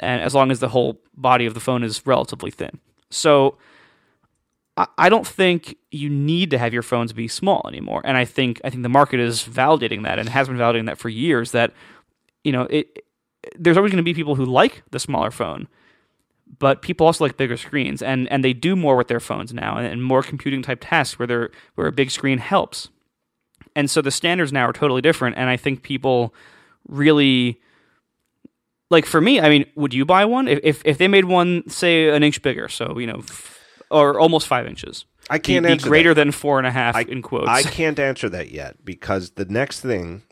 and 0.00 0.22
as 0.22 0.34
long 0.34 0.50
as 0.50 0.60
the 0.60 0.68
whole 0.68 1.00
body 1.16 1.46
of 1.46 1.54
the 1.54 1.60
phone 1.60 1.82
is 1.82 2.06
relatively 2.06 2.50
thin. 2.50 2.78
So 3.10 3.56
I- 4.96 5.08
don't 5.08 5.26
think 5.26 5.76
you 5.90 6.08
need 6.08 6.50
to 6.50 6.58
have 6.58 6.72
your 6.72 6.82
phones 6.82 7.12
be 7.12 7.26
small 7.26 7.66
anymore. 7.66 8.00
And 8.04 8.16
I 8.16 8.24
think 8.24 8.60
I 8.64 8.70
think 8.70 8.82
the 8.84 8.88
market 8.88 9.18
is 9.18 9.42
validating 9.42 10.04
that 10.04 10.18
and 10.18 10.28
has 10.28 10.48
been 10.48 10.56
validating 10.56 10.86
that 10.86 10.98
for 10.98 11.08
years 11.08 11.50
that 11.52 11.72
you 12.44 12.52
know, 12.52 12.62
it 12.70 13.04
there's 13.58 13.76
always 13.76 13.90
going 13.92 14.02
to 14.02 14.08
be 14.08 14.14
people 14.14 14.34
who 14.34 14.44
like 14.44 14.82
the 14.90 14.98
smaller 14.98 15.30
phone, 15.30 15.68
but 16.58 16.82
people 16.82 17.06
also 17.06 17.24
like 17.24 17.36
bigger 17.36 17.56
screens 17.56 18.02
and 18.02 18.28
and 18.30 18.44
they 18.44 18.52
do 18.52 18.76
more 18.76 18.96
with 18.96 19.08
their 19.08 19.20
phones 19.20 19.52
now 19.52 19.76
and, 19.76 19.86
and 19.86 20.04
more 20.04 20.22
computing 20.22 20.62
type 20.62 20.78
tasks 20.80 21.18
where 21.18 21.26
they're 21.26 21.50
where 21.74 21.86
a 21.88 21.92
big 21.92 22.10
screen 22.10 22.38
helps. 22.38 22.88
And 23.74 23.90
so 23.90 24.00
the 24.00 24.10
standards 24.10 24.52
now 24.52 24.68
are 24.68 24.72
totally 24.72 25.02
different 25.02 25.36
and 25.36 25.50
I 25.50 25.56
think 25.56 25.82
people 25.82 26.34
really 26.88 27.60
like 28.90 29.06
for 29.06 29.20
me, 29.20 29.40
I 29.40 29.48
mean, 29.48 29.66
would 29.74 29.94
you 29.94 30.04
buy 30.04 30.24
one 30.24 30.48
if 30.48 30.60
if, 30.62 30.82
if 30.84 30.98
they 30.98 31.08
made 31.08 31.26
one 31.26 31.68
say 31.68 32.08
an 32.08 32.22
inch 32.22 32.42
bigger, 32.42 32.68
so 32.68 32.98
you 32.98 33.06
know, 33.06 33.18
f- 33.18 33.58
or 33.90 34.18
almost 34.18 34.46
five 34.46 34.66
inches? 34.66 35.04
I 35.30 35.38
can't 35.38 35.66
be, 35.66 35.72
answer 35.72 35.88
greater 35.88 36.14
that. 36.14 36.22
than 36.22 36.32
four 36.32 36.58
and 36.58 36.66
a 36.66 36.70
half 36.70 36.96
I, 36.96 37.02
in 37.02 37.20
quotes. 37.20 37.48
I 37.48 37.62
can't 37.62 37.98
answer 37.98 38.28
that 38.30 38.50
yet 38.50 38.84
because 38.84 39.32
the 39.32 39.44
next 39.44 39.80
thing, 39.80 40.22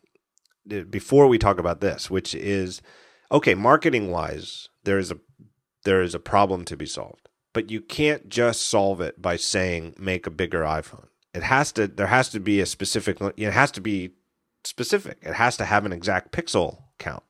before 0.89 1.27
we 1.27 1.39
talk 1.39 1.59
about 1.59 1.81
this, 1.81 2.11
which 2.11 2.35
is 2.35 2.81
okay, 3.31 3.55
marketing 3.55 4.11
wise, 4.11 4.69
there 4.85 4.99
is 4.99 5.11
a 5.11 5.19
there 5.85 6.01
is 6.01 6.15
a 6.15 6.19
problem 6.19 6.65
to 6.65 6.77
be 6.77 6.87
solved, 6.87 7.29
but 7.53 7.71
you 7.71 7.81
can't 7.81 8.29
just 8.29 8.63
solve 8.63 9.01
it 9.01 9.21
by 9.21 9.37
saying 9.37 9.95
make 9.99 10.27
a 10.27 10.31
bigger 10.31 10.63
iPhone. 10.63 11.09
It 11.35 11.43
has 11.43 11.73
to. 11.73 11.87
There 11.87 12.07
has 12.07 12.31
to 12.31 12.41
be 12.41 12.61
a 12.61 12.67
specific. 12.67 13.19
It 13.37 13.53
has 13.53 13.71
to 13.73 13.83
be 13.83 14.13
specific. 14.65 15.19
It 15.21 15.35
has 15.35 15.59
to 15.59 15.67
have 15.67 15.85
an 15.85 15.93
exact 15.93 16.33
pixel 16.33 16.85
count. 16.99 17.23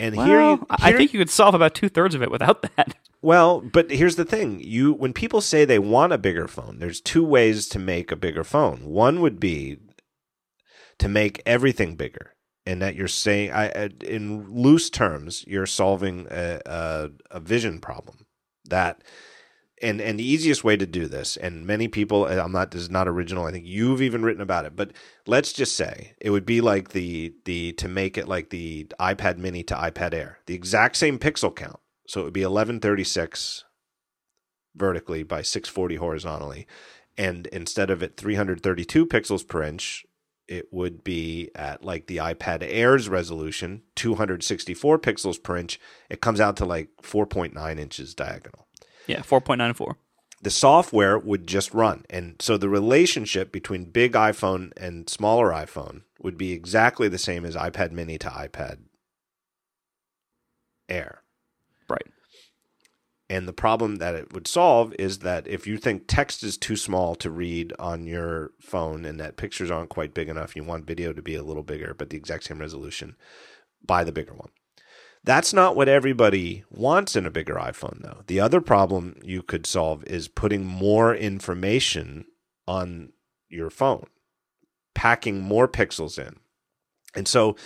And 0.00 0.16
well, 0.16 0.26
here, 0.26 0.40
you, 0.40 0.66
I 0.70 0.92
think 0.92 1.12
you 1.12 1.20
could 1.20 1.30
solve 1.30 1.54
about 1.54 1.74
two 1.74 1.88
thirds 1.88 2.14
of 2.14 2.22
it 2.22 2.30
without 2.30 2.62
that. 2.76 2.96
well, 3.22 3.60
but 3.60 3.90
here's 3.90 4.16
the 4.16 4.24
thing: 4.24 4.60
you 4.60 4.92
when 4.92 5.12
people 5.12 5.40
say 5.40 5.64
they 5.64 5.78
want 5.78 6.12
a 6.12 6.18
bigger 6.18 6.48
phone, 6.48 6.78
there's 6.80 7.00
two 7.00 7.24
ways 7.24 7.68
to 7.68 7.78
make 7.78 8.10
a 8.10 8.16
bigger 8.16 8.44
phone. 8.44 8.84
One 8.86 9.20
would 9.20 9.38
be 9.38 9.78
to 10.98 11.08
make 11.08 11.42
everything 11.46 11.94
bigger, 11.96 12.34
and 12.66 12.82
that 12.82 12.94
you're 12.96 13.08
saying, 13.08 13.52
I, 13.52 13.66
I- 13.68 13.90
in 14.04 14.50
loose 14.52 14.90
terms, 14.90 15.44
you're 15.46 15.66
solving 15.66 16.26
a, 16.30 16.60
a, 16.66 17.10
a 17.30 17.40
vision 17.40 17.80
problem. 17.80 18.26
That 18.66 19.02
and 19.84 20.00
and 20.00 20.18
the 20.18 20.26
easiest 20.26 20.64
way 20.64 20.76
to 20.76 20.86
do 20.86 21.06
this, 21.06 21.36
and 21.36 21.66
many 21.66 21.88
people, 21.88 22.26
I'm 22.26 22.52
not 22.52 22.70
this 22.70 22.82
is 22.82 22.90
not 22.90 23.06
original. 23.06 23.44
I 23.44 23.52
think 23.52 23.66
you've 23.66 24.00
even 24.00 24.22
written 24.22 24.42
about 24.42 24.64
it, 24.64 24.74
but 24.74 24.92
let's 25.26 25.52
just 25.52 25.76
say 25.76 26.14
it 26.20 26.30
would 26.30 26.46
be 26.46 26.60
like 26.62 26.88
the 26.90 27.34
the 27.44 27.72
to 27.74 27.86
make 27.86 28.16
it 28.16 28.26
like 28.26 28.48
the 28.48 28.86
iPad 28.98 29.36
Mini 29.36 29.62
to 29.64 29.74
iPad 29.74 30.14
Air, 30.14 30.38
the 30.46 30.54
exact 30.54 30.96
same 30.96 31.18
pixel 31.18 31.54
count. 31.54 31.78
So 32.08 32.20
it 32.20 32.24
would 32.24 32.32
be 32.32 32.40
1136 32.40 33.64
vertically 34.74 35.22
by 35.22 35.42
640 35.42 35.96
horizontally, 35.96 36.66
and 37.18 37.46
instead 37.48 37.90
of 37.90 38.02
at 38.02 38.16
332 38.16 39.06
pixels 39.06 39.46
per 39.46 39.62
inch, 39.62 40.06
it 40.48 40.72
would 40.72 41.04
be 41.04 41.50
at 41.54 41.84
like 41.84 42.06
the 42.06 42.16
iPad 42.16 42.62
Air's 42.62 43.10
resolution, 43.10 43.82
264 43.96 44.98
pixels 44.98 45.42
per 45.42 45.58
inch. 45.58 45.78
It 46.08 46.22
comes 46.22 46.40
out 46.40 46.56
to 46.56 46.64
like 46.64 46.88
4.9 47.02 47.78
inches 47.78 48.14
diagonal 48.14 48.64
Yeah, 49.06 49.22
four 49.22 49.40
point 49.40 49.58
nine 49.58 49.74
four. 49.74 49.96
the 50.44 50.50
software 50.50 51.18
would 51.18 51.46
just 51.46 51.72
run. 51.72 52.04
And 52.10 52.36
so 52.38 52.56
the 52.58 52.68
relationship 52.68 53.50
between 53.50 53.86
big 53.90 54.12
iPhone 54.12 54.72
and 54.76 55.08
smaller 55.08 55.50
iPhone 55.50 56.02
would 56.20 56.36
be 56.36 56.52
exactly 56.52 57.08
the 57.08 57.18
same 57.18 57.44
as 57.46 57.56
iPad 57.56 57.92
mini 57.92 58.18
to 58.18 58.28
iPad 58.28 58.78
Air. 60.86 61.22
Right. 61.88 62.06
And 63.30 63.48
the 63.48 63.54
problem 63.54 63.96
that 63.96 64.14
it 64.14 64.34
would 64.34 64.46
solve 64.46 64.94
is 64.98 65.20
that 65.20 65.48
if 65.48 65.66
you 65.66 65.78
think 65.78 66.04
text 66.06 66.42
is 66.42 66.58
too 66.58 66.76
small 66.76 67.14
to 67.16 67.30
read 67.30 67.72
on 67.78 68.06
your 68.06 68.50
phone 68.60 69.06
and 69.06 69.18
that 69.18 69.38
pictures 69.38 69.70
aren't 69.70 69.88
quite 69.88 70.12
big 70.12 70.28
enough, 70.28 70.54
you 70.54 70.62
want 70.62 70.86
video 70.86 71.14
to 71.14 71.22
be 71.22 71.36
a 71.36 71.42
little 71.42 71.62
bigger, 71.62 71.94
but 71.94 72.10
the 72.10 72.18
exact 72.18 72.44
same 72.44 72.58
resolution, 72.58 73.16
buy 73.82 74.04
the 74.04 74.12
bigger 74.12 74.34
one. 74.34 74.50
That's 75.24 75.54
not 75.54 75.74
what 75.74 75.88
everybody 75.88 76.64
wants 76.70 77.16
in 77.16 77.24
a 77.24 77.30
bigger 77.30 77.54
iPhone, 77.54 78.02
though. 78.02 78.22
The 78.26 78.40
other 78.40 78.60
problem 78.60 79.16
you 79.22 79.42
could 79.42 79.66
solve 79.66 80.04
is 80.04 80.28
putting 80.28 80.66
more 80.66 81.14
information 81.14 82.26
on 82.68 83.12
your 83.48 83.70
phone, 83.70 84.06
packing 84.94 85.40
more 85.40 85.66
pixels 85.66 86.18
in. 86.18 86.36
And 87.14 87.26
so, 87.26 87.56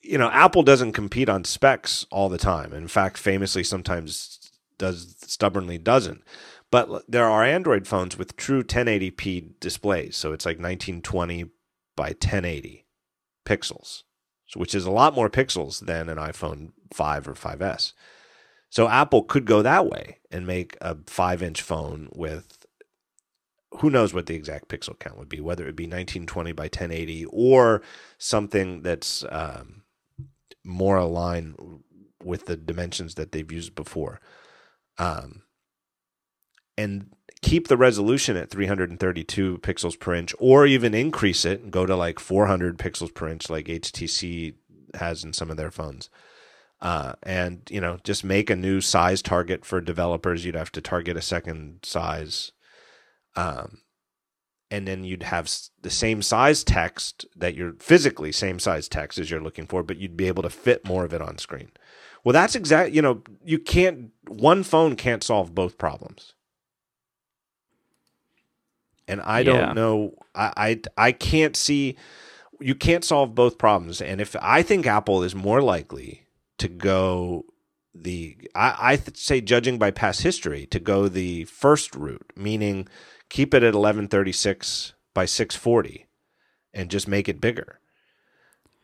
you 0.00 0.16
know, 0.16 0.30
Apple 0.30 0.62
doesn't 0.62 0.92
compete 0.92 1.28
on 1.28 1.44
specs 1.44 2.06
all 2.10 2.28
the 2.28 2.38
time. 2.38 2.72
In 2.72 2.86
fact, 2.86 3.18
famously, 3.18 3.64
sometimes 3.64 4.38
does 4.78 5.16
stubbornly 5.26 5.78
doesn't. 5.78 6.22
But 6.70 7.04
there 7.08 7.28
are 7.28 7.44
Android 7.44 7.86
phones 7.86 8.16
with 8.16 8.36
true 8.36 8.62
1080p 8.62 9.60
displays. 9.60 10.16
So 10.16 10.32
it's 10.32 10.44
like 10.44 10.58
1920 10.58 11.46
by 11.96 12.08
1080 12.08 12.84
pixels, 13.46 14.02
which 14.56 14.74
is 14.74 14.84
a 14.86 14.90
lot 14.90 15.14
more 15.14 15.30
pixels 15.30 15.80
than 15.80 16.08
an 16.08 16.18
iPhone 16.18 16.72
5 16.92 17.28
or 17.28 17.34
5S. 17.34 17.92
So 18.70 18.88
Apple 18.88 19.22
could 19.22 19.44
go 19.44 19.62
that 19.62 19.86
way 19.86 20.18
and 20.30 20.46
make 20.46 20.76
a 20.80 20.96
5 21.06 21.42
inch 21.42 21.62
phone 21.62 22.08
with 22.14 22.66
who 23.80 23.90
knows 23.90 24.14
what 24.14 24.26
the 24.26 24.34
exact 24.34 24.68
pixel 24.68 24.98
count 24.98 25.18
would 25.18 25.28
be, 25.28 25.40
whether 25.40 25.66
it 25.66 25.76
be 25.76 25.84
1920 25.84 26.52
by 26.52 26.64
1080 26.64 27.26
or 27.26 27.82
something 28.18 28.82
that's 28.82 29.24
um, 29.30 29.82
more 30.64 30.96
aligned 30.96 31.56
with 32.22 32.46
the 32.46 32.56
dimensions 32.56 33.14
that 33.14 33.32
they've 33.32 33.50
used 33.50 33.74
before. 33.74 34.20
Um, 34.98 35.42
and 36.78 37.12
keep 37.44 37.68
the 37.68 37.76
resolution 37.76 38.38
at 38.38 38.48
332 38.50 39.58
pixels 39.58 40.00
per 40.00 40.14
inch, 40.14 40.34
or 40.38 40.66
even 40.66 40.94
increase 40.94 41.44
it 41.44 41.60
and 41.60 41.70
go 41.70 41.84
to 41.84 41.94
like 41.94 42.18
400 42.18 42.78
pixels 42.78 43.12
per 43.12 43.28
inch, 43.28 43.50
like 43.50 43.66
HTC 43.66 44.54
has 44.94 45.22
in 45.22 45.34
some 45.34 45.50
of 45.50 45.58
their 45.58 45.70
phones. 45.70 46.08
Uh, 46.80 47.12
and 47.22 47.60
you 47.70 47.82
know, 47.82 47.98
just 48.02 48.24
make 48.24 48.48
a 48.48 48.56
new 48.56 48.80
size 48.80 49.20
target 49.20 49.66
for 49.66 49.82
developers. 49.82 50.44
You'd 50.44 50.54
have 50.54 50.72
to 50.72 50.80
target 50.80 51.18
a 51.18 51.22
second 51.22 51.80
size, 51.82 52.52
um, 53.36 53.82
and 54.70 54.88
then 54.88 55.04
you'd 55.04 55.24
have 55.24 55.50
the 55.82 55.90
same 55.90 56.22
size 56.22 56.64
text 56.64 57.26
that 57.36 57.54
you're 57.54 57.74
physically 57.78 58.32
same 58.32 58.58
size 58.58 58.88
text 58.88 59.18
as 59.18 59.30
you're 59.30 59.42
looking 59.42 59.66
for, 59.66 59.82
but 59.82 59.98
you'd 59.98 60.16
be 60.16 60.28
able 60.28 60.42
to 60.42 60.50
fit 60.50 60.86
more 60.86 61.04
of 61.04 61.12
it 61.12 61.20
on 61.20 61.36
screen. 61.36 61.70
Well, 62.24 62.32
that's 62.32 62.54
exact. 62.54 62.92
You 62.92 63.02
know, 63.02 63.22
you 63.44 63.58
can't. 63.58 64.12
One 64.28 64.62
phone 64.62 64.96
can't 64.96 65.22
solve 65.22 65.54
both 65.54 65.76
problems. 65.76 66.34
And 69.08 69.20
I 69.22 69.42
Yeah. 69.42 69.42
don't 69.42 69.74
know. 69.74 70.14
I, 70.34 70.52
I 70.56 70.80
I 71.08 71.12
can't 71.12 71.56
see 71.56 71.96
you 72.60 72.74
can't 72.74 73.04
solve 73.04 73.34
both 73.34 73.58
problems. 73.58 74.00
And 74.00 74.20
if 74.20 74.36
I 74.40 74.62
think 74.62 74.86
Apple 74.86 75.22
is 75.22 75.34
more 75.34 75.60
likely 75.62 76.26
to 76.58 76.68
go 76.68 77.44
the, 77.94 78.36
I, 78.54 78.76
I 78.92 78.96
th- 78.96 79.16
say, 79.16 79.40
judging 79.40 79.78
by 79.78 79.90
past 79.90 80.22
history, 80.22 80.66
to 80.66 80.80
go 80.80 81.08
the 81.08 81.44
first 81.44 81.94
route, 81.94 82.32
meaning 82.36 82.88
keep 83.28 83.54
it 83.54 83.62
at 83.62 83.74
1136 83.74 84.94
by 85.14 85.26
640 85.26 86.06
and 86.72 86.90
just 86.90 87.08
make 87.08 87.28
it 87.28 87.40
bigger. 87.40 87.80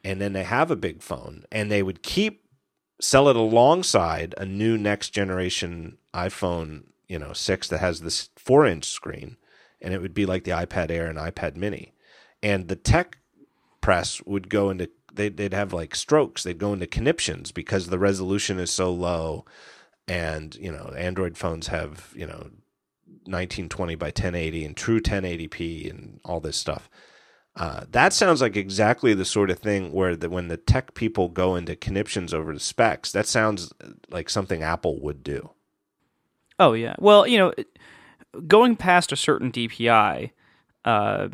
And 0.04 0.20
then 0.20 0.32
they 0.32 0.44
have 0.44 0.70
a 0.70 0.76
big 0.76 1.02
phone 1.02 1.44
and 1.52 1.70
they 1.70 1.82
would 1.82 2.02
keep 2.02 2.42
sell 3.00 3.28
it 3.28 3.36
alongside 3.36 4.34
a 4.36 4.44
new 4.44 4.76
next 4.76 5.10
generation 5.10 5.96
iPhone, 6.14 6.84
you 7.08 7.18
know, 7.18 7.32
6 7.32 7.68
that 7.68 7.78
has 7.80 8.00
this 8.00 8.28
4-inch 8.38 8.84
screen 8.84 9.36
and 9.80 9.94
it 9.94 10.00
would 10.00 10.14
be 10.14 10.26
like 10.26 10.44
the 10.44 10.50
iPad 10.50 10.90
Air 10.90 11.06
and 11.06 11.18
iPad 11.18 11.56
Mini. 11.56 11.92
And 12.42 12.68
the 12.68 12.76
tech 12.76 13.18
press 13.80 14.20
would 14.26 14.48
go 14.48 14.70
into 14.70 14.90
they'd, 15.12 15.36
they'd 15.36 15.54
have 15.54 15.72
like 15.72 15.94
strokes 15.94 16.42
they'd 16.42 16.58
go 16.58 16.72
into 16.72 16.86
conniptions 16.86 17.50
because 17.50 17.86
the 17.86 17.98
resolution 17.98 18.58
is 18.58 18.70
so 18.70 18.92
low 18.92 19.44
and 20.06 20.54
you 20.56 20.70
know 20.70 20.92
android 20.98 21.38
phones 21.38 21.68
have 21.68 22.12
you 22.14 22.26
know 22.26 22.50
1920 23.24 23.94
by 23.94 24.06
1080 24.06 24.64
and 24.66 24.76
true 24.76 25.00
1080p 25.00 25.88
and 25.88 26.20
all 26.24 26.40
this 26.40 26.58
stuff 26.58 26.90
uh, 27.56 27.84
that 27.90 28.12
sounds 28.12 28.40
like 28.40 28.56
exactly 28.56 29.12
the 29.12 29.24
sort 29.24 29.50
of 29.50 29.58
thing 29.58 29.92
where 29.92 30.14
the, 30.14 30.30
when 30.30 30.46
the 30.48 30.56
tech 30.56 30.94
people 30.94 31.28
go 31.28 31.56
into 31.56 31.74
conniptions 31.74 32.32
over 32.34 32.52
the 32.52 32.60
specs 32.60 33.12
that 33.12 33.26
sounds 33.26 33.72
like 34.10 34.28
something 34.28 34.62
apple 34.62 35.00
would 35.00 35.22
do 35.24 35.50
Oh 36.60 36.74
yeah. 36.74 36.94
Well, 36.98 37.26
you 37.26 37.38
know, 37.38 37.54
going 38.46 38.76
past 38.76 39.12
a 39.12 39.16
certain 39.16 39.50
DPI, 39.52 40.30
uh, 40.84 41.28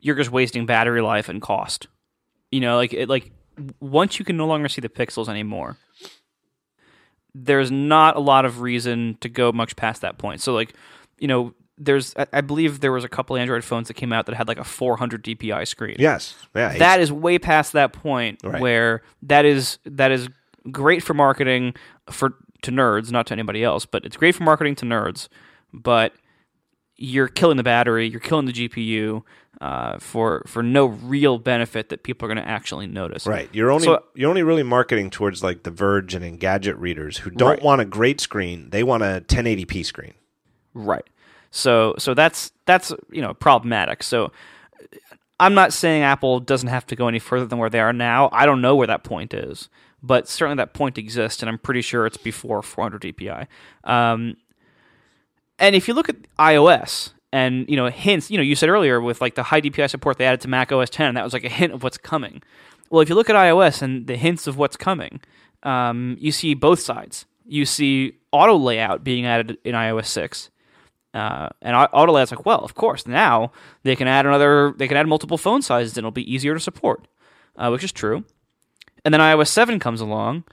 you're 0.00 0.16
just 0.16 0.30
wasting 0.30 0.66
battery 0.66 1.00
life 1.00 1.28
and 1.28 1.40
cost. 1.40 1.86
You 2.50 2.60
know, 2.60 2.76
like 2.76 2.92
it, 2.92 3.08
like 3.08 3.30
once 3.80 4.18
you 4.18 4.24
can 4.24 4.36
no 4.36 4.46
longer 4.46 4.68
see 4.68 4.80
the 4.80 4.88
pixels 4.88 5.28
anymore, 5.28 5.76
there's 7.34 7.70
not 7.70 8.16
a 8.16 8.20
lot 8.20 8.44
of 8.44 8.60
reason 8.60 9.16
to 9.20 9.28
go 9.28 9.52
much 9.52 9.76
past 9.76 10.02
that 10.02 10.18
point. 10.18 10.40
So 10.40 10.52
like, 10.52 10.74
you 11.18 11.28
know, 11.28 11.54
there's 11.78 12.14
I, 12.16 12.26
I 12.34 12.40
believe 12.42 12.80
there 12.80 12.92
was 12.92 13.04
a 13.04 13.08
couple 13.08 13.36
Android 13.36 13.64
phones 13.64 13.88
that 13.88 13.94
came 13.94 14.12
out 14.12 14.26
that 14.26 14.34
had 14.34 14.46
like 14.48 14.58
a 14.58 14.64
400 14.64 15.24
DPI 15.24 15.66
screen. 15.66 15.96
yes 15.98 16.36
yeah 16.54 16.76
That 16.78 17.00
is 17.00 17.10
way 17.10 17.38
past 17.38 17.72
that 17.72 17.92
point 17.92 18.40
Right. 18.44 18.60
where 18.60 19.02
that 19.22 19.44
is 19.46 19.78
that 19.86 20.12
is 20.12 20.28
great 20.70 21.02
for 21.02 21.14
marketing 21.14 21.74
for 22.10 22.34
to 22.62 22.70
nerds, 22.70 23.10
not 23.10 23.26
to 23.28 23.32
anybody 23.32 23.64
else, 23.64 23.86
but 23.86 24.04
it's 24.04 24.16
great 24.16 24.34
for 24.36 24.44
marketing 24.44 24.74
to 24.76 24.84
nerds. 24.84 25.28
But 25.72 26.12
you're 27.02 27.28
killing 27.28 27.56
the 27.56 27.62
battery, 27.62 28.08
you're 28.08 28.20
killing 28.20 28.46
the 28.46 28.52
GPU 28.52 29.22
uh, 29.60 29.98
for 29.98 30.42
for 30.46 30.62
no 30.62 30.86
real 30.86 31.38
benefit 31.38 31.88
that 31.88 32.02
people 32.04 32.26
are 32.26 32.32
going 32.34 32.44
to 32.44 32.48
actually 32.50 32.86
notice. 32.86 33.26
Right. 33.26 33.48
You're 33.52 33.70
only 33.72 33.84
So- 33.86 34.04
you're 34.14 34.30
only 34.30 34.42
really 34.42 34.62
marketing 34.62 35.10
towards 35.10 35.42
like 35.42 35.64
the 35.64 35.70
Verge 35.70 36.14
and 36.14 36.24
Engadget 36.24 36.74
readers 36.78 37.18
who 37.18 37.30
don't 37.30 37.48
Right. 37.50 37.62
want 37.62 37.80
a 37.80 37.84
great 37.84 38.20
screen. 38.20 38.70
They 38.70 38.82
want 38.82 39.02
a 39.02 39.22
1080p 39.26 39.82
screen. 39.84 40.14
Right. 40.74 41.04
So 41.50 41.94
so 41.98 42.14
that's 42.14 42.52
that's 42.66 42.92
you 43.10 43.20
know 43.20 43.34
problematic. 43.34 44.02
So 44.02 44.30
I'm 45.40 45.54
not 45.54 45.72
saying 45.72 46.02
Apple 46.02 46.38
doesn't 46.40 46.68
have 46.68 46.86
to 46.86 46.96
go 46.96 47.08
any 47.08 47.18
further 47.18 47.46
than 47.46 47.58
where 47.58 47.70
they 47.70 47.80
are 47.80 47.92
now. 47.92 48.28
I 48.32 48.46
don't 48.46 48.60
know 48.60 48.76
where 48.76 48.86
that 48.86 49.02
point 49.02 49.34
is, 49.34 49.68
but 50.02 50.28
certainly 50.28 50.56
that 50.56 50.72
point 50.72 50.98
exists, 50.98 51.42
and 51.42 51.48
I'm 51.48 51.58
pretty 51.58 51.82
sure 51.82 52.06
it's 52.06 52.16
before 52.16 52.62
400 52.62 53.02
DPI. 53.02 53.46
Um, 53.84 54.36
and 55.62 55.76
if 55.76 55.88
you 55.88 55.94
look 55.94 56.08
at 56.08 56.16
iOS 56.38 57.12
and 57.32 57.66
you 57.68 57.76
know 57.76 57.88
hints, 57.88 58.30
you 58.30 58.36
know 58.36 58.42
you 58.42 58.54
said 58.54 58.68
earlier 58.68 59.00
with 59.00 59.22
like 59.22 59.36
the 59.36 59.44
high 59.44 59.60
DPI 59.60 59.88
support 59.88 60.18
they 60.18 60.26
added 60.26 60.42
to 60.42 60.48
Mac 60.48 60.72
OS 60.72 60.90
10, 60.90 61.14
that 61.14 61.24
was 61.24 61.32
like 61.32 61.44
a 61.44 61.48
hint 61.48 61.72
of 61.72 61.82
what's 61.82 61.96
coming. 61.96 62.42
Well, 62.90 63.00
if 63.00 63.08
you 63.08 63.14
look 63.14 63.30
at 63.30 63.36
iOS 63.36 63.80
and 63.80 64.06
the 64.06 64.16
hints 64.16 64.46
of 64.46 64.58
what's 64.58 64.76
coming, 64.76 65.20
um, 65.62 66.16
you 66.20 66.32
see 66.32 66.52
both 66.52 66.80
sides. 66.80 67.24
You 67.46 67.64
see 67.64 68.18
auto 68.32 68.56
layout 68.56 69.04
being 69.04 69.24
added 69.24 69.56
in 69.64 69.74
iOS 69.74 70.06
6. 70.06 70.50
Uh, 71.14 71.48
and 71.62 71.76
au- 71.76 71.88
auto 71.92 72.12
layout's 72.12 72.32
like, 72.32 72.44
well, 72.44 72.60
of 72.60 72.74
course, 72.74 73.06
now 73.06 73.52
they 73.82 73.94
can 73.94 74.08
add 74.08 74.26
another, 74.26 74.74
they 74.76 74.88
can 74.88 74.96
add 74.96 75.06
multiple 75.06 75.38
phone 75.38 75.62
sizes 75.62 75.92
and 75.92 75.98
it'll 75.98 76.10
be 76.10 76.30
easier 76.32 76.54
to 76.54 76.60
support, 76.60 77.06
uh, 77.56 77.68
which 77.70 77.84
is 77.84 77.92
true. 77.92 78.24
And 79.04 79.14
then 79.14 79.20
iOS 79.20 79.48
7 79.48 79.78
comes 79.78 80.00
along 80.00 80.44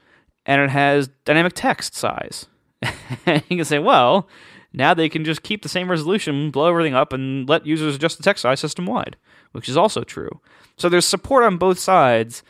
and 0.45 0.61
it 0.61 0.69
has 0.69 1.09
dynamic 1.25 1.53
text 1.55 1.95
size. 1.95 2.45
and 3.25 3.43
you 3.49 3.57
can 3.57 3.65
say, 3.65 3.79
well, 3.79 4.29
now 4.73 4.93
they 4.93 5.09
can 5.09 5.25
just 5.25 5.43
keep 5.43 5.61
the 5.63 5.69
same 5.69 5.89
resolution, 5.89 6.51
blow 6.51 6.67
everything 6.67 6.93
up, 6.93 7.13
and 7.13 7.47
let 7.49 7.65
users 7.65 7.95
adjust 7.95 8.17
the 8.17 8.23
text 8.23 8.43
size 8.43 8.59
system 8.59 8.85
wide, 8.85 9.17
which 9.51 9.67
is 9.67 9.77
also 9.77 10.03
true. 10.03 10.41
So 10.77 10.89
there's 10.89 11.05
support 11.05 11.43
on 11.43 11.57
both 11.57 11.79
sides 11.79 12.43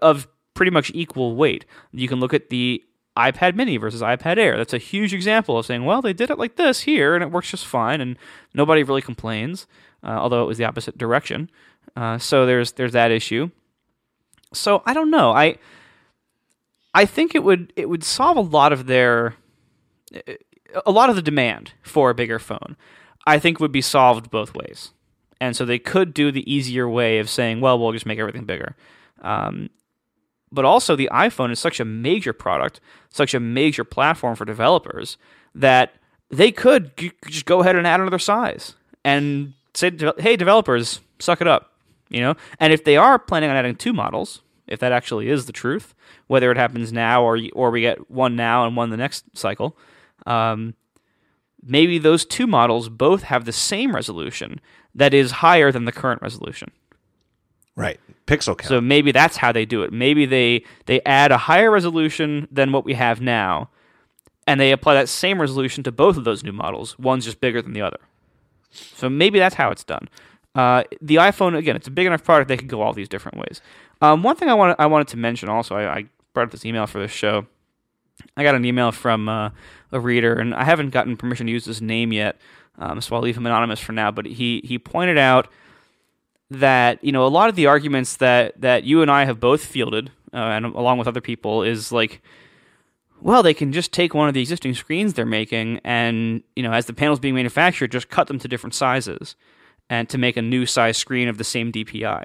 of 0.00 0.28
pretty 0.54 0.70
much 0.70 0.90
equal 0.94 1.34
weight. 1.34 1.64
You 1.92 2.08
can 2.08 2.20
look 2.20 2.32
at 2.32 2.50
the 2.50 2.82
iPad 3.16 3.54
mini 3.54 3.76
versus 3.76 4.02
iPad 4.02 4.38
Air. 4.38 4.56
That's 4.56 4.72
a 4.72 4.78
huge 4.78 5.12
example 5.14 5.58
of 5.58 5.66
saying, 5.66 5.84
well, 5.84 6.02
they 6.02 6.12
did 6.12 6.30
it 6.30 6.38
like 6.38 6.56
this 6.56 6.80
here, 6.80 7.14
and 7.14 7.22
it 7.22 7.30
works 7.30 7.50
just 7.50 7.66
fine, 7.66 8.00
and 8.00 8.16
nobody 8.54 8.82
really 8.82 9.02
complains, 9.02 9.66
uh, 10.02 10.08
although 10.08 10.42
it 10.42 10.46
was 10.46 10.58
the 10.58 10.64
opposite 10.64 10.98
direction. 10.98 11.50
Uh, 11.96 12.18
so 12.18 12.46
there's 12.46 12.72
there's 12.72 12.92
that 12.92 13.10
issue. 13.10 13.50
So 14.52 14.82
I 14.86 14.94
don't 14.94 15.10
know. 15.10 15.32
I 15.32 15.58
I 16.92 17.06
think 17.06 17.34
it 17.34 17.44
would 17.44 17.72
it 17.76 17.88
would 17.88 18.02
solve 18.04 18.36
a 18.36 18.40
lot 18.40 18.72
of 18.72 18.86
their 18.86 19.34
a 20.86 20.90
lot 20.90 21.10
of 21.10 21.16
the 21.16 21.22
demand 21.22 21.72
for 21.82 22.10
a 22.10 22.14
bigger 22.14 22.38
phone. 22.38 22.76
I 23.26 23.38
think 23.38 23.58
would 23.58 23.72
be 23.72 23.80
solved 23.80 24.30
both 24.30 24.54
ways, 24.54 24.92
and 25.40 25.56
so 25.56 25.64
they 25.64 25.78
could 25.78 26.12
do 26.12 26.30
the 26.30 26.50
easier 26.52 26.88
way 26.88 27.18
of 27.18 27.30
saying, 27.30 27.60
well, 27.60 27.78
we'll 27.78 27.92
just 27.92 28.06
make 28.06 28.18
everything 28.18 28.44
bigger. 28.44 28.76
Um, 29.22 29.70
but 30.52 30.64
also, 30.64 30.94
the 30.94 31.08
iPhone 31.12 31.50
is 31.50 31.58
such 31.58 31.80
a 31.80 31.84
major 31.84 32.32
product, 32.32 32.80
such 33.10 33.34
a 33.34 33.40
major 33.40 33.82
platform 33.82 34.36
for 34.36 34.44
developers 34.44 35.16
that 35.54 35.94
they 36.30 36.52
could 36.52 36.96
g- 36.96 37.12
just 37.28 37.46
go 37.46 37.60
ahead 37.60 37.76
and 37.76 37.86
add 37.86 38.00
another 38.00 38.18
size 38.18 38.74
and 39.04 39.54
say, 39.74 39.90
"Hey, 40.18 40.36
developers, 40.36 41.00
suck 41.18 41.40
it 41.40 41.48
up," 41.48 41.72
you 42.08 42.20
know. 42.20 42.34
And 42.60 42.72
if 42.72 42.84
they 42.84 42.96
are 42.96 43.18
planning 43.18 43.50
on 43.50 43.56
adding 43.56 43.74
two 43.74 43.92
models, 43.92 44.42
if 44.66 44.78
that 44.80 44.92
actually 44.92 45.28
is 45.28 45.46
the 45.46 45.52
truth, 45.52 45.94
whether 46.26 46.50
it 46.50 46.56
happens 46.56 46.92
now 46.92 47.22
or 47.22 47.38
or 47.52 47.70
we 47.70 47.80
get 47.80 48.10
one 48.10 48.36
now 48.36 48.66
and 48.66 48.76
one 48.76 48.90
the 48.90 48.96
next 48.96 49.24
cycle, 49.34 49.76
um, 50.26 50.74
maybe 51.62 51.98
those 51.98 52.24
two 52.24 52.46
models 52.46 52.88
both 52.88 53.24
have 53.24 53.44
the 53.44 53.52
same 53.52 53.94
resolution 53.94 54.60
that 54.94 55.14
is 55.14 55.30
higher 55.32 55.72
than 55.72 55.84
the 55.84 55.92
current 55.92 56.22
resolution. 56.22 56.70
Right. 57.76 57.98
Pixel 58.26 58.56
count. 58.56 58.68
So 58.68 58.80
maybe 58.80 59.12
that's 59.12 59.36
how 59.36 59.52
they 59.52 59.64
do 59.64 59.82
it. 59.82 59.92
Maybe 59.92 60.26
they 60.26 60.64
they 60.86 61.00
add 61.02 61.32
a 61.32 61.38
higher 61.38 61.70
resolution 61.70 62.46
than 62.50 62.72
what 62.72 62.84
we 62.84 62.94
have 62.94 63.20
now, 63.20 63.68
and 64.46 64.60
they 64.60 64.70
apply 64.70 64.94
that 64.94 65.08
same 65.08 65.40
resolution 65.40 65.82
to 65.84 65.92
both 65.92 66.16
of 66.16 66.24
those 66.24 66.44
new 66.44 66.52
models. 66.52 66.98
One's 66.98 67.24
just 67.24 67.40
bigger 67.40 67.60
than 67.60 67.72
the 67.72 67.82
other. 67.82 67.98
So 68.70 69.08
maybe 69.10 69.38
that's 69.38 69.56
how 69.56 69.70
it's 69.70 69.84
done. 69.84 70.08
Uh, 70.54 70.84
the 71.00 71.16
iPhone 71.16 71.56
again, 71.56 71.74
it's 71.74 71.88
a 71.88 71.90
big 71.90 72.06
enough 72.06 72.22
product 72.22 72.48
they 72.48 72.56
could 72.56 72.68
go 72.68 72.80
all 72.80 72.92
these 72.92 73.08
different 73.08 73.38
ways. 73.38 73.60
Um, 74.00 74.22
one 74.22 74.36
thing 74.36 74.48
I 74.48 74.54
wanted 74.54 74.76
I 74.78 74.86
wanted 74.86 75.08
to 75.08 75.16
mention 75.16 75.48
also, 75.48 75.74
I, 75.74 75.96
I 75.96 76.04
brought 76.32 76.44
up 76.44 76.50
this 76.52 76.64
email 76.64 76.86
for 76.86 77.00
this 77.00 77.10
show. 77.10 77.46
I 78.36 78.42
got 78.42 78.54
an 78.54 78.64
email 78.64 78.92
from 78.92 79.28
uh, 79.28 79.50
a 79.92 80.00
reader, 80.00 80.34
and 80.34 80.54
I 80.54 80.64
haven't 80.64 80.90
gotten 80.90 81.16
permission 81.16 81.46
to 81.46 81.52
use 81.52 81.64
his 81.64 81.82
name 81.82 82.12
yet, 82.12 82.36
um, 82.78 83.00
so 83.00 83.14
I'll 83.14 83.22
leave 83.22 83.36
him 83.36 83.46
anonymous 83.46 83.80
for 83.80 83.92
now. 83.92 84.10
But 84.10 84.26
he 84.26 84.60
he 84.64 84.78
pointed 84.78 85.18
out 85.18 85.48
that 86.50 87.02
you 87.02 87.12
know 87.12 87.26
a 87.26 87.28
lot 87.28 87.48
of 87.48 87.56
the 87.56 87.66
arguments 87.66 88.16
that 88.16 88.60
that 88.60 88.84
you 88.84 89.02
and 89.02 89.10
I 89.10 89.24
have 89.24 89.40
both 89.40 89.64
fielded, 89.64 90.10
uh, 90.32 90.36
and 90.36 90.66
along 90.66 90.98
with 90.98 91.08
other 91.08 91.20
people, 91.20 91.62
is 91.62 91.92
like, 91.92 92.22
well, 93.20 93.42
they 93.42 93.54
can 93.54 93.72
just 93.72 93.92
take 93.92 94.14
one 94.14 94.28
of 94.28 94.34
the 94.34 94.40
existing 94.40 94.74
screens 94.74 95.14
they're 95.14 95.26
making, 95.26 95.80
and 95.84 96.42
you 96.56 96.62
know, 96.62 96.72
as 96.72 96.86
the 96.86 96.94
panels 96.94 97.18
being 97.18 97.34
manufactured, 97.34 97.92
just 97.92 98.08
cut 98.08 98.26
them 98.28 98.38
to 98.38 98.48
different 98.48 98.74
sizes, 98.74 99.36
and 99.90 100.08
to 100.08 100.18
make 100.18 100.36
a 100.36 100.42
new 100.42 100.66
size 100.66 100.96
screen 100.96 101.28
of 101.28 101.38
the 101.38 101.44
same 101.44 101.72
DPI. 101.72 102.24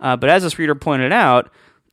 Uh, 0.00 0.16
but 0.16 0.30
as 0.30 0.42
this 0.42 0.58
reader 0.58 0.74
pointed 0.74 1.12
out, 1.12 1.50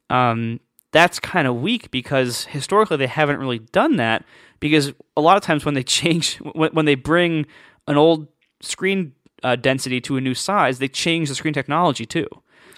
um, 0.09 0.59
that's 0.95 1.19
kind 1.19 1.45
of 1.45 1.61
weak 1.61 1.91
because 1.91 2.45
historically 2.45 2.95
they 2.97 3.07
haven't 3.07 3.37
really 3.37 3.59
done 3.59 3.97
that. 3.97 4.23
Because 4.61 4.93
a 5.17 5.21
lot 5.21 5.35
of 5.35 5.43
times 5.43 5.65
when 5.65 5.73
they 5.75 5.83
change, 5.83 6.37
when, 6.37 6.71
when 6.71 6.85
they 6.85 6.95
bring 6.95 7.45
an 7.87 7.97
old 7.97 8.27
screen 8.61 9.11
uh, 9.43 9.57
density 9.57 9.99
to 10.01 10.15
a 10.15 10.21
new 10.21 10.33
size, 10.33 10.79
they 10.79 10.87
change 10.87 11.27
the 11.29 11.35
screen 11.35 11.53
technology 11.53 12.05
too. 12.05 12.27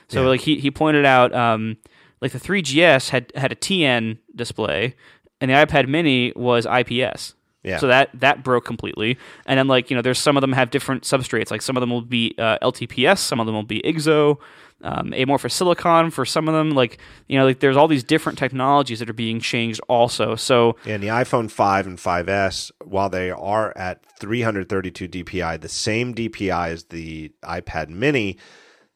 So 0.10 0.23
Yeah. 0.23 0.30
like 0.30 0.41
he, 0.41 0.60
he 0.60 0.72
pointed 0.72 1.06
out, 1.06 1.34
um, 1.34 1.77
like 2.19 2.31
the 2.31 2.39
3GS 2.39 3.10
had 3.10 3.31
had 3.35 3.52
a 3.52 3.56
TN 3.56 4.18
display, 4.35 4.95
and 5.39 5.52
the 5.52 5.56
iPad 5.56 5.88
Mini 5.88 6.34
was 6.35 6.65
IPS. 6.65 7.35
Yeah. 7.64 7.77
So 7.77 7.88
that 7.88 8.10
that 8.19 8.44
broke 8.44 8.65
completely. 8.65 9.18
And 9.45 9.60
then 9.60 9.68
like 9.68 9.91
you 9.91 9.95
know, 9.95 10.02
there's 10.02 10.18
some 10.18 10.35
of 10.38 10.41
them 10.41 10.53
have 10.53 10.72
different 10.72 11.03
substrates. 11.03 11.52
Like 11.52 11.61
some 11.61 11.77
of 11.77 11.81
them 11.81 11.91
will 11.91 12.02
be 12.02 12.34
uh, 12.39 12.57
LTPS, 12.64 13.19
some 13.19 13.39
of 13.39 13.45
them 13.45 13.53
will 13.53 13.64
be 13.64 13.81
IGZO, 13.85 14.38
um, 14.82 15.14
amorphous 15.14 15.54
silicon 15.54 16.12
for 16.12 16.26
some 16.26 16.48
of 16.48 16.54
them. 16.54 16.72
Like 16.72 16.98
you 17.28 17.38
know, 17.38 17.45
like 17.45 17.60
there's 17.60 17.78
all 17.78 17.88
these 17.88 18.04
different 18.04 18.38
technologies 18.38 18.99
that 18.99 19.10
are 19.10 19.14
being 19.14 19.40
changed 19.40 19.82
also. 19.88 20.36
So 20.36 20.78
and 20.86 21.02
the 21.02 21.08
iPhone 21.08 21.49
5 21.49 21.88
and 21.88 21.98
5S, 21.98 22.72
while 22.84 23.10
they 23.10 23.32
are 23.32 23.76
at 23.78 24.06
332 24.20 25.08
DPI, 25.08 25.62
the 25.62 25.70
same 25.70 26.14
DPI 26.14 26.70
as 26.70 26.86
the 26.86 27.32
iPad 27.44 27.90
mini, 27.90 28.38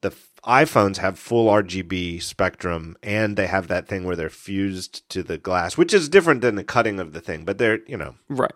the 0.02 0.12
iPhones 0.46 0.98
have 0.98 1.20
full 1.20 1.48
RGB 1.50 2.22
spectrum, 2.22 2.98
and 3.04 3.38
they 3.38 3.46
have 3.46 3.68
that 3.68 3.88
thing 3.88 4.06
where 4.06 4.16
they're 4.16 4.30
fused 4.30 5.08
to 5.10 5.22
the 5.22 5.38
glass, 5.38 5.78
which 5.78 5.94
is 5.94 6.10
different 6.10 6.42
than 6.42 6.56
the 6.56 6.64
cutting 6.64 7.00
of 7.00 7.14
the 7.14 7.22
thing. 7.22 7.46
But 7.46 7.60
they're, 7.60 7.80
you 7.88 7.96
know, 7.96 8.16
Right. 8.28 8.52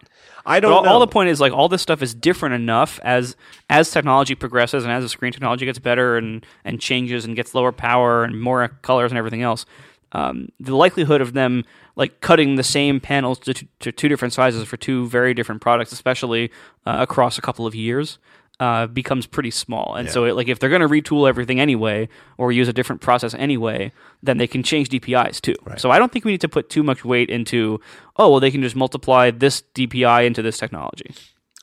I 0.47 0.59
don't 0.59 0.71
all, 0.73 0.83
know. 0.83 0.89
all 0.89 0.99
the 0.99 1.07
point 1.07 1.29
is 1.29 1.39
like 1.39 1.53
all 1.53 1.69
this 1.69 1.81
stuff 1.83 2.01
is 2.01 2.13
different 2.15 2.55
enough 2.55 2.99
as 3.03 3.35
as 3.69 3.91
technology 3.91 4.35
progresses 4.35 4.83
and 4.83 4.91
as 4.91 5.03
the 5.03 5.09
screen 5.09 5.31
technology 5.31 5.65
gets 5.65 5.79
better 5.79 6.17
and 6.17 6.45
and 6.63 6.79
changes 6.79 7.25
and 7.25 7.35
gets 7.35 7.53
lower 7.55 7.71
power 7.71 8.23
and 8.23 8.39
more 8.41 8.67
colors 8.81 9.11
and 9.11 9.17
everything 9.17 9.41
else. 9.43 9.65
Um, 10.11 10.49
the 10.59 10.75
likelihood 10.75 11.19
of 11.21 11.33
them 11.33 11.65
like 11.95 12.21
cutting 12.21 12.55
the 12.55 12.63
same 12.63 12.99
panels 12.99 13.39
to, 13.39 13.53
to 13.53 13.91
two 13.91 14.07
different 14.07 14.33
sizes 14.33 14.67
for 14.67 14.77
two 14.77 15.07
very 15.07 15.33
different 15.33 15.61
products, 15.61 15.91
especially 15.91 16.51
uh, 16.85 16.97
across 16.99 17.37
a 17.37 17.41
couple 17.41 17.65
of 17.65 17.73
years, 17.75 18.17
uh, 18.59 18.87
becomes 18.87 19.25
pretty 19.25 19.51
small. 19.51 19.95
And 19.95 20.07
so, 20.13 20.25
it, 20.25 20.35
like, 20.35 20.47
if 20.47 20.59
they're 20.59 20.69
going 20.69 20.81
to 20.81 20.87
retool 20.87 21.27
everything 21.27 21.59
anyway, 21.59 22.07
or 22.37 22.51
use 22.51 22.67
a 22.67 22.73
different 22.73 23.01
process 23.01 23.33
anyway, 23.33 23.91
then 24.23 24.37
they 24.37 24.47
can 24.47 24.63
change 24.63 24.89
DPIs 24.89 25.41
too. 25.41 25.55
So 25.79 25.91
I 25.91 25.99
don't 25.99 26.11
think 26.11 26.25
we 26.25 26.31
need 26.31 26.41
to 26.41 26.49
put 26.49 26.69
too 26.69 26.83
much 26.83 27.03
weight 27.03 27.29
into, 27.29 27.79
oh, 28.17 28.31
well, 28.31 28.39
they 28.39 28.51
can 28.51 28.61
just 28.61 28.75
multiply 28.75 29.31
this 29.31 29.63
DPI 29.73 30.25
into 30.25 30.41
this 30.41 30.57
technology. 30.57 31.13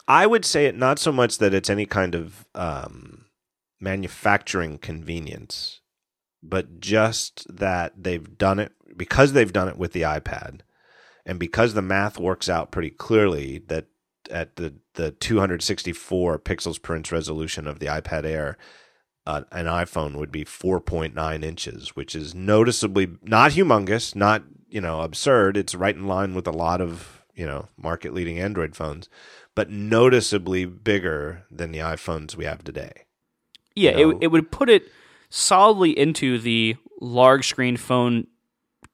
I 0.09 0.27
would 0.27 0.45
say 0.45 0.67
it 0.67 0.77
not 0.77 0.99
so 0.99 1.13
much 1.13 1.39
that 1.39 1.55
it's 1.55 1.71
any 1.71 1.87
kind 1.87 2.15
of 2.15 2.45
um, 2.55 3.27
manufacturing 3.81 4.79
convenience, 4.79 5.81
but 6.43 6.81
just 6.81 7.47
that 7.57 7.93
they've 7.97 8.37
done 8.37 8.59
it 8.59 8.73
because 8.97 9.33
they've 9.33 9.53
done 9.53 9.69
it 9.69 9.79
with 9.79 9.93
the 9.93 10.03
iPad, 10.03 10.61
and 11.25 11.39
because 11.39 11.75
the 11.75 11.83
math 11.83 12.19
works 12.19 12.49
out 12.49 12.73
pretty 12.73 12.91
clearly 12.91 13.63
that 13.69 13.87
at 14.31 14.57
the 14.57 14.75
the 14.95 15.13
264 15.13 16.39
pixels 16.39 16.81
per 16.81 16.97
inch 16.97 17.13
resolution 17.13 17.67
of 17.67 17.79
the 17.79 17.87
iPad 17.87 18.25
Air. 18.25 18.57
Uh, 19.25 19.43
an 19.53 19.67
iPhone 19.67 20.17
would 20.17 20.33
be 20.33 20.45
4.9 20.45 21.45
inches, 21.45 21.91
which 21.91 22.17
is 22.17 22.35
noticeably 22.35 23.09
not 23.23 23.53
humongous, 23.53 24.17
not 24.17 24.43
you 24.69 24.81
know 24.81 25.03
absurd. 25.03 25.57
It's 25.57 25.75
right 25.75 25.95
in 25.95 26.07
line 26.07 26.35
with 26.35 26.47
a 26.47 26.53
lot 26.53 26.81
of 26.81 27.23
you 27.35 27.47
know 27.47 27.69
market 27.77 28.13
leading 28.15 28.39
Android 28.39 28.75
phones, 28.75 29.09
but 29.55 29.71
noticeably 29.71 30.65
bigger 30.65 31.45
than 31.51 31.73
the 31.73 31.79
iPhones 31.79 32.35
we 32.35 32.45
have 32.45 32.65
today. 32.65 33.05
Yeah, 33.75 33.93
know? 33.93 34.11
it, 34.11 34.19
it 34.23 34.27
would 34.29 34.51
put 34.51 34.69
it 34.69 34.91
solidly 35.31 35.97
into 35.99 36.39
the 36.39 36.77
large 37.01 37.49
screen 37.49 37.77
phone 37.77 38.27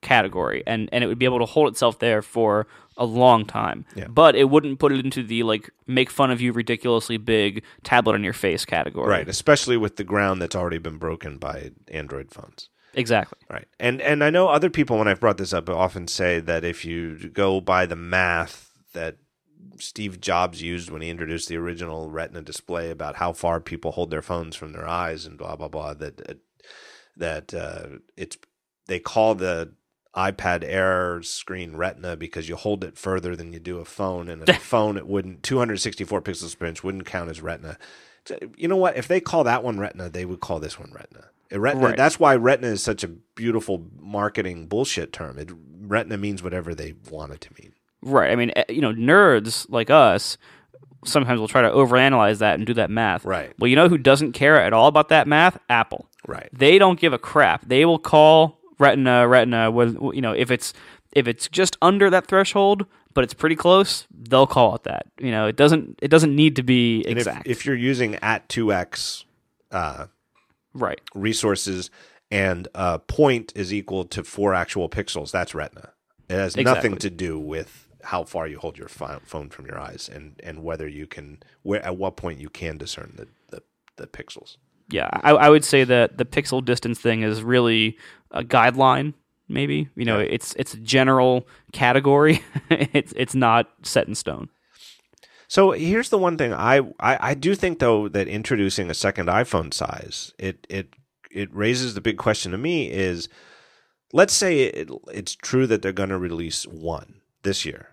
category, 0.01 0.62
and, 0.66 0.89
and 0.93 1.03
it 1.03 1.07
would 1.07 1.19
be 1.19 1.25
able 1.25 1.39
to 1.39 1.47
hold 1.47 1.69
itself 1.69 1.99
there 1.99 2.23
for 2.23 2.66
a 2.97 3.05
long 3.05 3.45
time. 3.45 3.85
Yeah. 3.95 4.09
But 4.09 4.35
it 4.35 4.45
wouldn't 4.45 4.79
put 4.79 4.93
it 4.93 5.05
into 5.05 5.23
the 5.23 5.43
like 5.45 5.70
make 5.87 6.11
fun 6.11 6.31
of 6.31 6.41
you 6.41 6.53
ridiculously 6.53 7.16
big 7.16 7.62
tablet 7.85 8.15
on 8.15 8.25
your 8.25 8.33
face 8.33 8.65
category. 8.65 9.09
Right, 9.09 9.29
especially 9.29 9.77
with 9.77 9.97
the 9.97 10.05
ground 10.05 10.43
that's 10.43 10.57
already 10.57 10.79
been 10.79 10.99
broken 10.99 11.39
by 11.39 11.73
Android 11.89 12.33
phones. 12.33 12.69
Exactly. 12.95 13.39
Right. 13.49 13.66
And 13.79 14.01
and 14.01 14.25
I 14.25 14.31
know 14.31 14.49
other 14.49 14.70
people 14.70 14.99
when 14.99 15.09
I've 15.09 15.20
brought 15.20 15.39
this 15.39 15.53
up 15.53 15.69
often 15.69 16.09
say 16.09 16.41
that 16.41 16.65
if 16.65 16.85
you 16.85 17.31
go 17.33 17.61
by 17.61 17.87
the 17.87 17.97
math 17.97 18.73
that 18.93 19.19
Steve 19.79 20.20
Jobs 20.20 20.62
used 20.62 20.91
when 20.91 21.03
he 21.03 21.11
introduced 21.11 21.49
the 21.49 21.57
original 21.57 22.11
Retina 22.11 22.43
display 22.43 22.91
about 22.91 23.16
how 23.16 23.33
far 23.33 23.61
people 23.61 23.93
hold 23.93 24.11
their 24.11 24.23
phones 24.23 24.57
from 24.57 24.73
their 24.73 24.89
eyes 24.89 25.27
and 25.27 25.39
blah 25.39 25.55
blah 25.55 25.69
blah 25.69 25.95
that 25.95 26.41
that 27.16 27.55
uh, 27.55 27.99
it's 28.16 28.37
they 28.87 28.99
call 28.99 29.35
the 29.35 29.73
iPad 30.19 30.65
Air 30.65 31.23
screen 31.23 31.77
Retina 31.77 32.16
because 32.16 32.49
you 32.49 32.57
hold 32.57 32.82
it 32.82 32.99
further 32.99 33.36
than 33.36 33.53
you 33.53 33.61
do 33.61 33.78
a 33.78 33.85
phone, 33.85 34.28
and 34.28 34.43
a 34.49 34.55
phone 34.55 34.97
it 34.97 35.07
wouldn't 35.07 35.43
264 35.45 36.20
pixels 36.23 36.59
per 36.59 36.66
inch 36.66 36.82
wouldn't 36.82 37.07
count 37.07 37.31
as 37.31 37.40
Retina. 37.40 37.78
You 38.57 38.69
know 38.69 38.77
what? 38.77 38.97
If 38.97 39.09
they 39.09 39.20
call 39.20 39.45
that 39.45 39.62
one 39.62 39.78
Retina, 39.78 40.11
they 40.11 40.24
would 40.24 40.40
call 40.40 40.61
this 40.61 40.78
one 40.78 40.93
Retina. 40.93 41.27
A 41.51 41.59
Retina 41.59 41.86
Right. 41.86 41.97
That's 41.97 42.20
why 42.20 42.36
Retina 42.36 42.69
is 42.73 42.82
such 42.82 43.05
a 43.05 43.09
beautiful 43.09 43.86
marketing 43.99 44.66
bullshit 44.66 45.12
term. 45.12 45.39
It, 45.39 45.51
Retina 45.81 46.19
means 46.19 46.43
whatever 46.43 46.74
they 46.74 46.95
want 47.11 47.32
it 47.32 47.40
to 47.43 47.51
mean. 47.62 47.73
Right. 48.03 48.31
I 48.31 48.36
mean, 48.36 48.53
eh, 48.55 48.65
you 48.69 48.82
know, 48.82 48.93
nerds 48.93 49.66
like 49.70 49.89
us 49.89 50.36
sometimes 51.05 51.40
will 51.40 51.49
try 51.49 51.62
to 51.62 51.70
overanalyze 51.70 52.39
that 52.39 52.57
and 52.57 52.66
do 52.66 52.74
that 52.74 52.90
math. 52.90 53.24
Right. 53.24 53.55
Well, 53.59 53.69
you 53.69 53.77
know 53.77 53.89
who 53.89 53.99
doesn't 53.99 54.32
care 54.32 54.61
at 54.61 54.73
all 54.73 54.89
about 54.89 55.09
that 55.09 55.27
math? 55.27 55.59
Apple. 55.70 56.07
Right. 56.27 56.49
They 56.53 56.78
don't 56.78 57.01
give 57.01 57.12
a 57.12 57.19
crap. 57.19 57.66
They 57.66 57.85
will 57.85 57.99
call 57.99 58.57
retina 58.79 59.27
retina 59.27 59.71
with 59.71 59.97
you 60.15 60.21
know 60.21 60.33
if 60.33 60.51
it's 60.51 60.73
if 61.13 61.27
it's 61.27 61.49
just 61.49 61.77
under 61.81 62.11
that 62.11 62.27
threshold, 62.27 62.87
but 63.15 63.25
it's 63.25 63.35
pretty 63.35 63.57
close, 63.57 64.07
they'll 64.11 64.47
call 64.47 64.75
it 64.75 64.85
that. 64.85 65.07
You 65.19 65.31
know, 65.31 65.47
it 65.47 65.57
doesn't 65.57 65.99
it 66.03 66.09
doesn't 66.09 66.35
need 66.35 66.57
to 66.57 66.63
be 66.63 67.05
And 67.07 67.19
if, 67.19 67.27
if 67.45 67.67
you're 67.67 67.75
using 67.75 68.17
at 68.17 68.49
2x 68.49 69.25
uh, 69.71 70.07
right. 70.75 71.01
resources 71.15 71.91
and 72.31 72.69
uh, 72.75 72.99
point 72.99 73.53
is 73.57 73.73
equal 73.73 74.05
to 74.07 74.23
four 74.23 74.55
actual 74.55 74.89
pixels, 74.89 75.31
that's 75.31 75.55
Retina. 75.55 75.93
It 76.29 76.35
has 76.35 76.55
Exactly. 76.55 76.65
nothing 76.91 76.97
to 76.99 77.11
do 77.11 77.39
with 77.39 77.89
how 78.05 78.25
far 78.25 78.47
you 78.47 78.59
hold 78.59 78.79
your 78.79 78.89
pho- 78.89 79.21
phone 79.25 79.49
from 79.49 79.67
your 79.67 79.79
eyes 79.79 80.09
and, 80.13 80.41
and 80.45 80.63
whether 80.63 80.87
you 80.87 81.07
can 81.07 81.43
where 81.63 81.85
at 81.85 81.97
what 81.97 82.17
point 82.17 82.39
you 82.39 82.49
can 82.49 82.77
discern 82.77 83.15
the, 83.17 83.29
the, 83.51 83.63
the 83.97 84.07
pixels. 84.07 84.57
Yeah, 84.90 85.09
I, 85.12 85.31
I 85.32 85.48
would 85.51 85.65
say 85.65 85.85
that 85.85 86.16
the 86.19 86.24
pixel 86.24 86.65
distance 86.65 86.98
thing 86.98 87.23
is 87.23 87.43
really 87.43 87.98
a 88.31 88.43
guideline. 88.43 89.15
Maybe 89.48 89.89
you 89.97 90.05
know 90.05 90.19
Yeah. 90.19 90.28
it's 90.31 90.55
it's 90.55 90.74
a 90.74 90.78
general 90.81 91.47
category. 91.73 92.43
it's 92.70 93.12
it's 93.16 93.35
not 93.35 93.69
set 93.82 94.09
in 94.09 94.15
stone. 94.15 94.48
So 95.51 95.70
here's 95.73 96.10
the 96.10 96.19
one 96.19 96.36
thing 96.36 96.52
I, 96.52 96.78
I 97.01 97.31
I 97.31 97.35
do 97.35 97.55
think 97.55 97.78
though 97.78 98.09
that 98.09 98.28
introducing 98.28 98.90
a 98.90 98.94
second 98.94 99.28
iPhone 99.28 99.73
size 99.73 100.32
it 100.39 100.66
it 100.69 100.94
it 101.31 101.55
raises 101.55 101.94
the 101.94 102.01
big 102.02 102.19
question 102.19 102.52
to 102.52 102.59
me 102.59 102.90
is 102.90 103.28
let's 104.12 104.32
say 104.35 104.60
it, 104.65 104.90
it's 105.12 105.35
true 105.35 105.66
that 105.66 105.81
they're 105.82 105.93
going 105.93 106.09
to 106.10 106.19
release 106.19 106.66
one 106.66 107.20
this 107.43 107.65
year, 107.65 107.89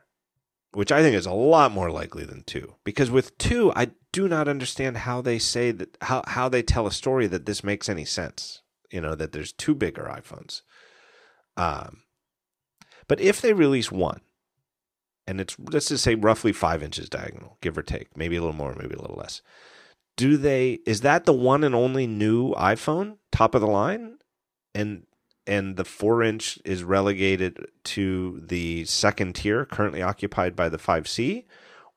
which 0.76 0.92
I 0.92 1.02
think 1.02 1.16
is 1.16 1.26
a 1.26 1.34
lot 1.34 1.72
more 1.72 1.90
likely 1.90 2.26
than 2.26 2.44
two 2.44 2.76
because 2.84 3.10
with 3.10 3.38
two 3.38 3.72
I 3.76 3.92
do 4.12 4.28
not 4.28 4.48
understand 4.48 4.98
how 4.98 5.22
they 5.22 5.40
say 5.40 5.72
that 5.72 5.98
how 6.02 6.24
how 6.28 6.50
they 6.50 6.62
tell 6.62 6.86
a 6.88 6.92
story 6.92 7.28
that 7.28 7.46
this 7.46 7.64
makes 7.64 7.90
any 7.90 8.06
sense. 8.06 8.62
You 8.92 9.02
know 9.02 9.16
that 9.16 9.32
there's 9.32 9.52
two 9.52 9.76
bigger 9.76 10.04
iPhones. 10.04 10.62
Um, 11.58 12.04
but 13.08 13.22
if 13.22 13.42
they 13.42 13.54
release 13.54 13.92
one 13.92 14.22
and 15.28 15.42
it's 15.42 15.56
let's 15.60 15.90
just 15.90 16.04
say 16.04 16.16
roughly 16.16 16.52
five 16.52 16.84
inches 16.84 17.10
diagonal, 17.10 17.58
give 17.62 17.78
or 17.78 17.84
take, 17.84 18.16
maybe 18.16 18.36
a 18.36 18.42
little 18.42 18.56
more, 18.56 18.76
maybe 18.76 18.96
a 18.96 19.02
little 19.02 19.18
less. 19.18 19.42
Do 20.18 20.38
they? 20.38 20.80
Is 20.86 21.02
that 21.02 21.26
the 21.26 21.34
one 21.34 21.64
and 21.64 21.76
only 21.76 22.08
new 22.08 22.54
iPhone, 22.54 23.18
top 23.32 23.56
of 23.56 23.62
the 23.62 23.68
line, 23.68 24.18
and 24.74 25.04
and 25.48 25.78
the 25.78 25.86
four 25.86 26.24
inch 26.24 26.60
is 26.66 26.84
relegated 26.84 27.66
to 27.84 28.42
the 28.44 28.86
second 28.86 29.36
tier, 29.36 29.66
currently 29.66 30.02
occupied 30.02 30.56
by 30.56 30.70
the 30.70 30.78
five 30.78 31.08
C, 31.08 31.46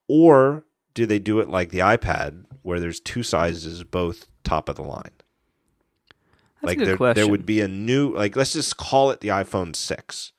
or 0.06 0.64
do 0.94 1.06
they 1.06 1.18
do 1.18 1.40
it 1.40 1.48
like 1.48 1.70
the 1.70 1.78
iPad, 1.78 2.44
where 2.62 2.80
there's 2.80 3.00
two 3.00 3.22
sizes, 3.22 3.84
both 3.84 4.26
top 4.44 4.68
of 4.68 4.76
the 4.76 4.82
line? 4.82 5.10
That's 6.60 6.66
like 6.66 6.76
a 6.76 6.80
good 6.80 6.88
there, 6.88 6.96
question. 6.96 7.22
there 7.22 7.30
would 7.30 7.46
be 7.46 7.60
a 7.60 7.68
new 7.68 8.14
like 8.14 8.34
let's 8.34 8.52
just 8.52 8.76
call 8.76 9.10
it 9.10 9.20
the 9.20 9.28
iPhone 9.28 9.76
6 9.76 10.32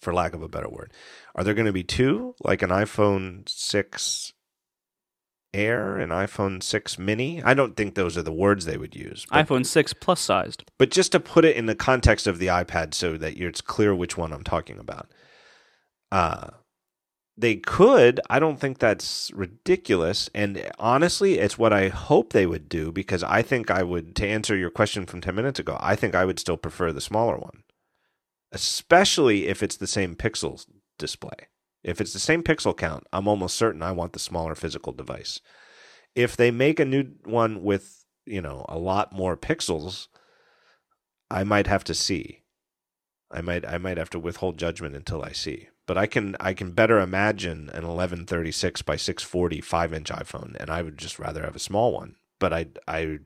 for 0.00 0.14
lack 0.14 0.32
of 0.32 0.42
a 0.42 0.48
better 0.48 0.68
word. 0.68 0.92
Are 1.34 1.42
there 1.42 1.54
going 1.54 1.66
to 1.66 1.72
be 1.72 1.82
two 1.82 2.36
like 2.44 2.62
an 2.62 2.70
iPhone 2.70 3.48
6 3.48 4.32
Air 5.58 5.98
and 5.98 6.12
iPhone 6.12 6.62
6 6.62 6.98
mini? 6.98 7.42
I 7.42 7.54
don't 7.54 7.76
think 7.76 7.94
those 7.94 8.16
are 8.16 8.22
the 8.22 8.32
words 8.32 8.64
they 8.64 8.76
would 8.78 8.94
use. 8.94 9.26
But, 9.30 9.46
iPhone 9.46 9.66
six 9.66 9.92
plus 9.92 10.20
sized. 10.20 10.64
but 10.78 10.90
just 10.90 11.12
to 11.12 11.20
put 11.20 11.44
it 11.44 11.56
in 11.56 11.66
the 11.66 11.74
context 11.74 12.26
of 12.26 12.38
the 12.38 12.46
iPad 12.46 12.94
so 12.94 13.16
that 13.16 13.36
you're, 13.36 13.48
it's 13.48 13.60
clear 13.60 13.94
which 13.94 14.16
one 14.16 14.32
I'm 14.32 14.44
talking 14.44 14.78
about. 14.78 15.10
Uh 16.12 16.50
they 17.40 17.54
could. 17.54 18.20
I 18.28 18.40
don't 18.40 18.58
think 18.58 18.78
that's 18.78 19.30
ridiculous. 19.32 20.28
And 20.34 20.68
honestly, 20.78 21.38
it's 21.38 21.56
what 21.56 21.72
I 21.72 21.88
hope 21.88 22.32
they 22.32 22.46
would 22.46 22.68
do 22.68 22.90
because 22.90 23.22
I 23.22 23.42
think 23.42 23.70
I 23.70 23.84
would, 23.84 24.16
to 24.16 24.26
answer 24.26 24.56
your 24.56 24.70
question 24.70 25.06
from 25.06 25.20
10 25.20 25.36
minutes 25.36 25.60
ago, 25.60 25.76
I 25.78 25.94
think 25.94 26.16
I 26.16 26.24
would 26.24 26.40
still 26.40 26.56
prefer 26.56 26.92
the 26.92 27.00
smaller 27.00 27.36
one, 27.36 27.62
especially 28.50 29.46
if 29.46 29.62
it's 29.62 29.76
the 29.76 29.86
same 29.86 30.16
pixels 30.16 30.66
display. 30.98 31.46
If 31.88 32.02
it's 32.02 32.12
the 32.12 32.18
same 32.18 32.42
pixel 32.42 32.76
count, 32.76 33.06
I'm 33.14 33.26
almost 33.26 33.56
certain 33.56 33.82
I 33.82 33.92
want 33.92 34.12
the 34.12 34.18
smaller 34.18 34.54
physical 34.54 34.92
device. 34.92 35.40
If 36.14 36.36
they 36.36 36.50
make 36.50 36.78
a 36.78 36.84
new 36.84 37.12
one 37.24 37.62
with, 37.62 38.04
you 38.26 38.42
know, 38.42 38.66
a 38.68 38.76
lot 38.76 39.12
more 39.12 39.38
pixels, 39.38 40.08
I 41.30 41.44
might 41.44 41.66
have 41.66 41.84
to 41.84 41.94
see. 41.94 42.42
I 43.30 43.40
might 43.40 43.66
I 43.66 43.78
might 43.78 43.96
have 43.96 44.10
to 44.10 44.18
withhold 44.18 44.58
judgment 44.58 44.96
until 44.96 45.22
I 45.22 45.32
see. 45.32 45.68
But 45.86 45.96
I 45.96 46.06
can 46.06 46.36
I 46.40 46.52
can 46.52 46.72
better 46.72 47.00
imagine 47.00 47.70
an 47.70 47.86
1136 47.86 48.82
by 48.82 48.96
640 48.96 49.62
5 49.62 49.94
inch 49.94 50.10
iPhone, 50.10 50.56
and 50.60 50.68
I 50.68 50.82
would 50.82 50.98
just 50.98 51.18
rather 51.18 51.42
have 51.44 51.56
a 51.56 51.60
small 51.60 51.94
one. 51.94 52.16
But 52.38 52.52
I 52.52 52.66
I 52.86 53.20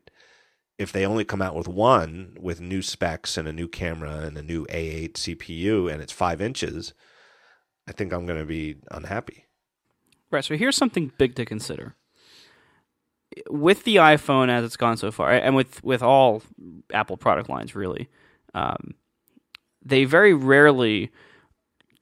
if 0.79 0.93
they 0.93 1.05
only 1.05 1.25
come 1.25 1.43
out 1.43 1.57
with 1.57 1.69
one 1.69 2.37
with 2.41 2.61
new 2.61 2.83
specs 2.83 3.37
and 3.37 3.49
a 3.49 3.53
new 3.53 3.67
camera 3.67 4.19
and 4.19 4.39
a 4.39 4.43
new 4.43 4.67
A8 4.67 5.15
CPU 5.15 5.93
and 5.93 6.01
it's 6.01 6.13
five 6.13 6.41
inches, 6.41 6.95
I 7.89 7.93
think 7.93 8.13
I'm 8.13 8.27
going 8.27 8.39
to 8.39 8.47
be 8.47 8.77
unhappy. 8.91 9.47
Right. 10.31 10.45
So 10.45 10.57
here's 10.57 10.77
something 10.77 11.13
big 11.19 11.35
to 11.37 11.45
consider. 11.45 11.95
with 13.51 13.85
the 13.85 13.97
iPhone 13.97 14.49
as 14.49 14.65
it's 14.65 14.77
gone 14.77 14.97
so 14.97 15.11
far, 15.11 15.31
and 15.31 15.55
with 15.57 15.83
with 15.85 16.03
all 16.03 16.43
Apple 16.93 17.17
product 17.17 17.49
lines, 17.49 17.75
really, 17.75 18.09
um, 18.55 18.95
they 19.85 20.05
very 20.05 20.35
rarely 20.35 21.11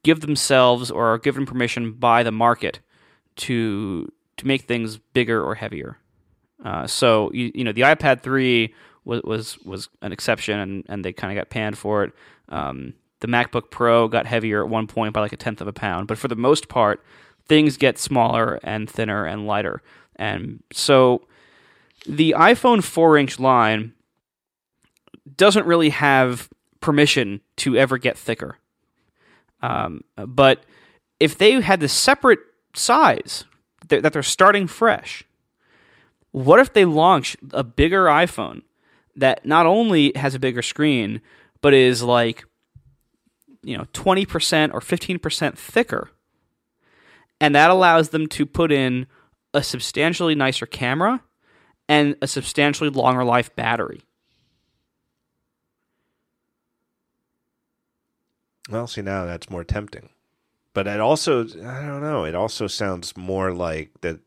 give 0.02 0.20
themselves 0.20 0.90
or 0.90 1.06
are 1.06 1.18
given 1.18 1.46
permission 1.46 1.92
by 1.92 2.22
the 2.22 2.32
market 2.32 2.80
to 3.36 4.10
to 4.36 4.46
make 4.46 4.62
things 4.62 4.98
bigger 4.98 5.42
or 5.42 5.54
heavier. 5.54 5.98
Uh, 6.64 6.86
so 6.86 7.30
you, 7.32 7.50
you 7.54 7.64
know 7.64 7.72
the 7.72 7.82
iPad 7.82 8.22
three 8.22 8.74
was 9.04 9.22
was 9.22 9.58
was 9.64 9.88
an 10.02 10.12
exception, 10.12 10.58
and, 10.58 10.84
and 10.88 11.04
they 11.04 11.12
kind 11.12 11.36
of 11.36 11.40
got 11.40 11.50
panned 11.50 11.78
for 11.78 12.04
it. 12.04 12.12
Um, 12.48 12.94
the 13.20 13.28
MacBook 13.28 13.70
Pro 13.70 14.08
got 14.08 14.26
heavier 14.26 14.62
at 14.62 14.70
one 14.70 14.86
point 14.86 15.12
by 15.12 15.20
like 15.20 15.32
a 15.32 15.36
tenth 15.36 15.60
of 15.60 15.68
a 15.68 15.72
pound, 15.72 16.08
but 16.08 16.18
for 16.18 16.28
the 16.28 16.36
most 16.36 16.68
part, 16.68 17.04
things 17.46 17.76
get 17.76 17.98
smaller 17.98 18.58
and 18.62 18.88
thinner 18.88 19.24
and 19.26 19.46
lighter. 19.46 19.82
And 20.16 20.62
so 20.72 21.26
the 22.06 22.34
iPhone 22.36 22.82
4 22.82 23.18
inch 23.18 23.38
line 23.38 23.92
doesn't 25.36 25.66
really 25.66 25.90
have 25.90 26.48
permission 26.80 27.40
to 27.56 27.76
ever 27.76 27.98
get 27.98 28.16
thicker. 28.16 28.58
Um, 29.62 30.02
but 30.16 30.64
if 31.18 31.36
they 31.36 31.60
had 31.60 31.80
the 31.80 31.88
separate 31.88 32.40
size 32.74 33.44
that 33.88 34.12
they're 34.12 34.22
starting 34.22 34.66
fresh, 34.66 35.24
what 36.32 36.60
if 36.60 36.72
they 36.72 36.84
launch 36.84 37.36
a 37.52 37.64
bigger 37.64 38.06
iPhone 38.06 38.62
that 39.16 39.44
not 39.44 39.66
only 39.66 40.12
has 40.16 40.34
a 40.34 40.38
bigger 40.38 40.62
screen, 40.62 41.20
but 41.60 41.74
is 41.74 42.02
like 42.02 42.44
you 43.62 43.76
know 43.76 43.84
20% 43.92 44.72
or 44.72 44.80
15% 44.80 45.58
thicker. 45.58 46.10
And 47.40 47.54
that 47.54 47.70
allows 47.70 48.10
them 48.10 48.26
to 48.28 48.44
put 48.44 48.70
in 48.70 49.06
a 49.54 49.62
substantially 49.62 50.34
nicer 50.34 50.66
camera 50.66 51.22
and 51.88 52.16
a 52.22 52.26
substantially 52.26 52.90
longer 52.90 53.24
life 53.24 53.54
battery. 53.56 54.02
Well 58.68 58.86
see 58.86 59.02
now 59.02 59.24
that's 59.24 59.50
more 59.50 59.64
tempting. 59.64 60.10
But 60.72 60.86
it 60.86 61.00
also 61.00 61.42
i 61.42 61.86
don't 61.86 62.02
know 62.02 62.24
it 62.24 62.34
also 62.34 62.66
sounds 62.66 63.16
more 63.16 63.52
like 63.52 63.90
that 64.02 64.20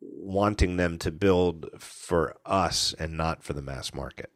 wanting 0.00 0.76
them 0.76 0.98
to 0.98 1.12
build 1.12 1.68
for 1.78 2.34
us 2.44 2.94
and 2.98 3.16
not 3.16 3.42
for 3.42 3.52
the 3.52 3.62
mass 3.62 3.94
market 3.94 4.30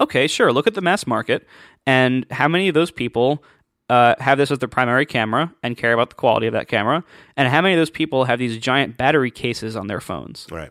okay, 0.00 0.26
sure, 0.26 0.52
look 0.52 0.66
at 0.66 0.74
the 0.74 0.80
mass 0.80 1.06
market 1.06 1.46
and 1.86 2.26
how 2.30 2.48
many 2.48 2.68
of 2.68 2.74
those 2.74 2.90
people 2.90 3.42
uh, 3.88 4.14
have 4.18 4.38
this 4.38 4.50
as 4.50 4.58
their 4.58 4.68
primary 4.68 5.06
camera 5.06 5.52
and 5.62 5.76
care 5.76 5.92
about 5.92 6.10
the 6.10 6.16
quality 6.16 6.46
of 6.46 6.52
that 6.52 6.68
camera, 6.68 7.04
and 7.36 7.48
how 7.48 7.60
many 7.60 7.74
of 7.74 7.78
those 7.78 7.90
people 7.90 8.24
have 8.24 8.38
these 8.38 8.58
giant 8.58 8.96
battery 8.96 9.30
cases 9.30 9.76
on 9.76 9.86
their 9.86 10.00
phones, 10.00 10.46
right? 10.50 10.70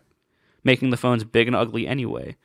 Making 0.64 0.90
the 0.90 0.96
phones 0.96 1.24
big 1.24 1.46
and 1.46 1.56
ugly 1.56 1.86
anyway. 1.86 2.36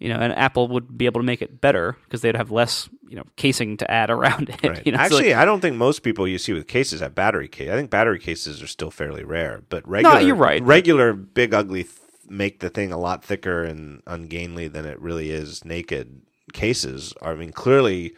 You 0.00 0.08
know, 0.08 0.20
and 0.20 0.32
Apple 0.32 0.68
would 0.68 0.96
be 0.96 1.06
able 1.06 1.20
to 1.20 1.24
make 1.24 1.42
it 1.42 1.60
better 1.60 1.96
because 2.04 2.20
they'd 2.20 2.36
have 2.36 2.52
less, 2.52 2.88
you 3.08 3.16
know, 3.16 3.24
casing 3.34 3.76
to 3.78 3.90
add 3.90 4.10
around 4.10 4.48
it. 4.48 4.62
Right. 4.62 4.82
You 4.86 4.92
know, 4.92 4.98
Actually, 4.98 5.30
like, 5.30 5.42
I 5.42 5.44
don't 5.44 5.60
think 5.60 5.74
most 5.74 6.04
people 6.04 6.28
you 6.28 6.38
see 6.38 6.52
with 6.52 6.68
cases 6.68 7.00
have 7.00 7.16
battery 7.16 7.48
case. 7.48 7.68
I 7.68 7.74
think 7.74 7.90
battery 7.90 8.20
cases 8.20 8.62
are 8.62 8.68
still 8.68 8.92
fairly 8.92 9.24
rare, 9.24 9.62
but 9.68 9.86
regular, 9.88 10.14
no, 10.14 10.20
you're 10.20 10.36
right. 10.36 10.62
Regular 10.62 11.14
big 11.14 11.52
ugly 11.52 11.82
th- 11.82 11.96
make 12.28 12.60
the 12.60 12.70
thing 12.70 12.92
a 12.92 12.98
lot 12.98 13.24
thicker 13.24 13.64
and 13.64 14.02
ungainly 14.06 14.68
than 14.68 14.84
it 14.84 15.00
really 15.00 15.30
is 15.30 15.64
naked 15.64 16.22
cases 16.52 17.14
are, 17.20 17.32
I 17.32 17.36
mean, 17.36 17.52
clearly, 17.52 18.14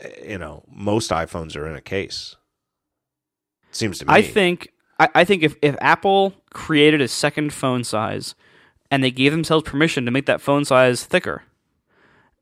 eh, 0.00 0.30
you 0.30 0.38
know, 0.38 0.64
most 0.68 1.10
iPhones 1.10 1.56
are 1.56 1.68
in 1.68 1.76
a 1.76 1.80
case. 1.80 2.36
seems 3.70 3.98
to 3.98 4.06
me. 4.06 4.12
I 4.12 4.22
think 4.22 4.70
I, 4.98 5.08
I 5.14 5.24
think 5.24 5.42
if, 5.42 5.56
if 5.62 5.76
Apple 5.80 6.34
created 6.52 7.00
a 7.00 7.08
second 7.08 7.52
phone 7.52 7.84
size 7.84 8.34
and 8.90 9.02
they 9.02 9.10
gave 9.10 9.32
themselves 9.32 9.68
permission 9.68 10.04
to 10.04 10.10
make 10.10 10.26
that 10.26 10.40
phone 10.40 10.64
size 10.64 11.04
thicker, 11.04 11.42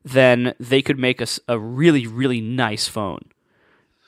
then 0.03 0.53
they 0.59 0.81
could 0.81 0.99
make 0.99 1.21
a, 1.21 1.27
a 1.47 1.57
really, 1.57 2.05
really 2.05 2.41
nice 2.41 2.87
phone. 2.87 3.21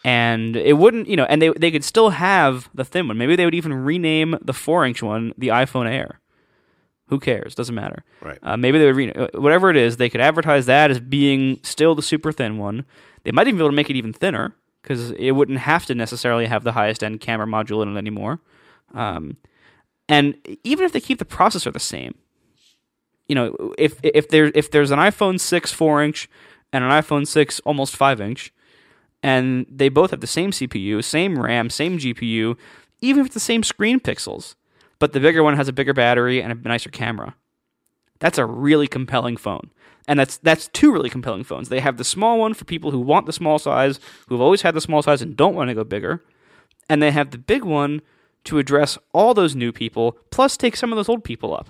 And 0.04 0.56
it 0.56 0.74
wouldn't, 0.74 1.08
you 1.08 1.16
know, 1.16 1.26
and 1.26 1.42
they 1.42 1.50
they 1.50 1.72
could 1.72 1.84
still 1.84 2.12
have 2.12 2.70
the 2.76 2.86
thin 2.86 3.08
one. 3.08 3.18
Maybe 3.18 3.36
they 3.36 3.46
would 3.46 3.56
even 3.56 3.74
rename 3.74 4.38
the 4.40 4.54
four 4.54 4.86
inch 4.86 5.02
one 5.02 5.34
the 5.38 5.48
iPhone 5.48 5.90
Air. 5.90 6.20
Who 7.08 7.20
cares? 7.20 7.54
Doesn't 7.54 7.76
matter. 7.76 8.04
Right. 8.22 8.40
Uh, 8.42 8.58
maybe 8.58 8.80
they 8.80 8.86
would 8.86 8.96
re- 8.96 9.14
uh, 9.14 9.28
whatever 9.36 9.70
it 9.70 9.78
is. 9.78 9.98
They 9.98 10.10
could 10.10 10.22
advertise 10.22 10.66
that 10.66 10.90
as 10.90 11.00
being 11.00 11.60
still 11.62 11.94
the 11.94 12.02
super 12.02 12.32
thin 12.32 12.58
one. 12.58 12.86
They 13.24 13.32
might 13.32 13.48
even 13.48 13.58
be 13.58 13.62
able 13.62 13.70
to 13.70 13.76
make 13.76 13.90
it 13.90 13.96
even 13.96 14.14
thinner 14.14 14.56
because 14.82 15.12
it 15.12 15.32
wouldn't 15.32 15.60
have 15.60 15.86
to 15.88 15.96
necessarily 15.96 16.48
have 16.48 16.64
the 16.64 16.72
highest 16.72 17.04
end 17.04 17.20
camera 17.20 17.48
module 17.48 17.84
in 17.84 17.96
it 17.96 17.98
anymore. 17.98 18.40
Um, 18.94 19.38
and 20.08 20.36
even 20.64 20.86
if 20.86 20.94
they 20.94 21.00
keep 21.00 21.20
the 21.20 21.26
processor 21.26 21.72
the 21.72 21.80
same, 21.80 22.16
you 23.28 23.36
know, 23.36 23.74
if 23.78 24.00
if 24.04 24.30
there 24.30 24.52
if 24.54 24.70
there's 24.70 24.92
an 24.92 25.00
iPhone 25.00 25.40
six 25.40 25.72
four 25.72 26.04
inch 26.04 26.30
and 26.72 26.84
an 26.84 26.92
iPhone 26.92 27.28
six 27.28 27.60
almost 27.62 27.96
five 27.96 28.22
inch, 28.22 28.54
and 29.24 29.66
they 29.70 29.90
both 29.90 30.12
have 30.12 30.22
the 30.22 30.28
same 30.28 30.52
CPU, 30.52 31.04
same 31.04 31.40
RAM, 31.40 31.70
same 31.72 31.98
GPU, 31.98 32.56
even 33.02 33.22
if 33.22 33.28
it's 33.28 33.34
the 33.34 33.40
same 33.40 33.64
screen 33.64 34.00
pixels 34.00 34.56
but 35.00 35.14
the 35.14 35.20
bigger 35.20 35.44
one 35.44 35.56
has 35.56 35.68
a 35.68 35.74
bigger 35.74 35.94
battery 35.94 36.42
and 36.42 36.52
a 36.52 36.68
nicer 36.68 36.90
camera. 36.90 37.36
That's 38.20 38.38
a 38.38 38.46
really 38.46 38.88
compelling 38.88 39.38
phone. 39.38 39.72
And 40.08 40.20
that's 40.20 40.38
that's 40.38 40.68
two 40.70 40.92
really 40.92 41.10
compelling 41.10 41.44
phones. 41.44 41.70
They 41.70 41.80
have 41.80 41.98
the 41.98 42.04
small 42.04 42.40
one 42.40 42.54
for 42.54 42.66
people 42.66 42.92
who 42.92 43.00
want 43.00 43.26
the 43.26 43.34
small 43.34 43.58
size, 43.58 44.00
who've 44.28 44.42
always 44.42 44.62
had 44.62 44.76
the 44.76 44.82
small 44.82 45.02
size 45.02 45.22
and 45.22 45.36
don't 45.36 45.56
want 45.56 45.70
to 45.70 45.74
go 45.74 45.84
bigger. 45.84 46.24
And 46.90 47.02
they 47.02 47.12
have 47.12 47.32
the 47.32 47.40
big 47.40 47.64
one 47.64 48.02
to 48.44 48.60
address 48.60 48.98
all 49.12 49.34
those 49.34 49.56
new 49.56 49.72
people, 49.72 50.18
plus 50.30 50.56
take 50.56 50.76
some 50.76 50.92
of 50.92 50.96
those 50.96 51.10
old 51.10 51.24
people 51.24 51.56
up. 51.56 51.70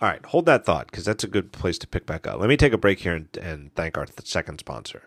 All 0.00 0.08
right, 0.08 0.24
hold 0.26 0.46
that 0.46 0.64
thought 0.64 0.90
because 0.90 1.04
that's 1.04 1.24
a 1.24 1.28
good 1.28 1.50
place 1.50 1.78
to 1.78 1.88
pick 1.88 2.06
back 2.06 2.26
up. 2.26 2.38
Let 2.38 2.48
me 2.48 2.56
take 2.56 2.74
a 2.74 2.78
break 2.78 3.00
here 3.00 3.14
and, 3.14 3.36
and 3.38 3.74
thank 3.74 3.96
our 3.96 4.06
second 4.22 4.60
sponsor. 4.60 5.02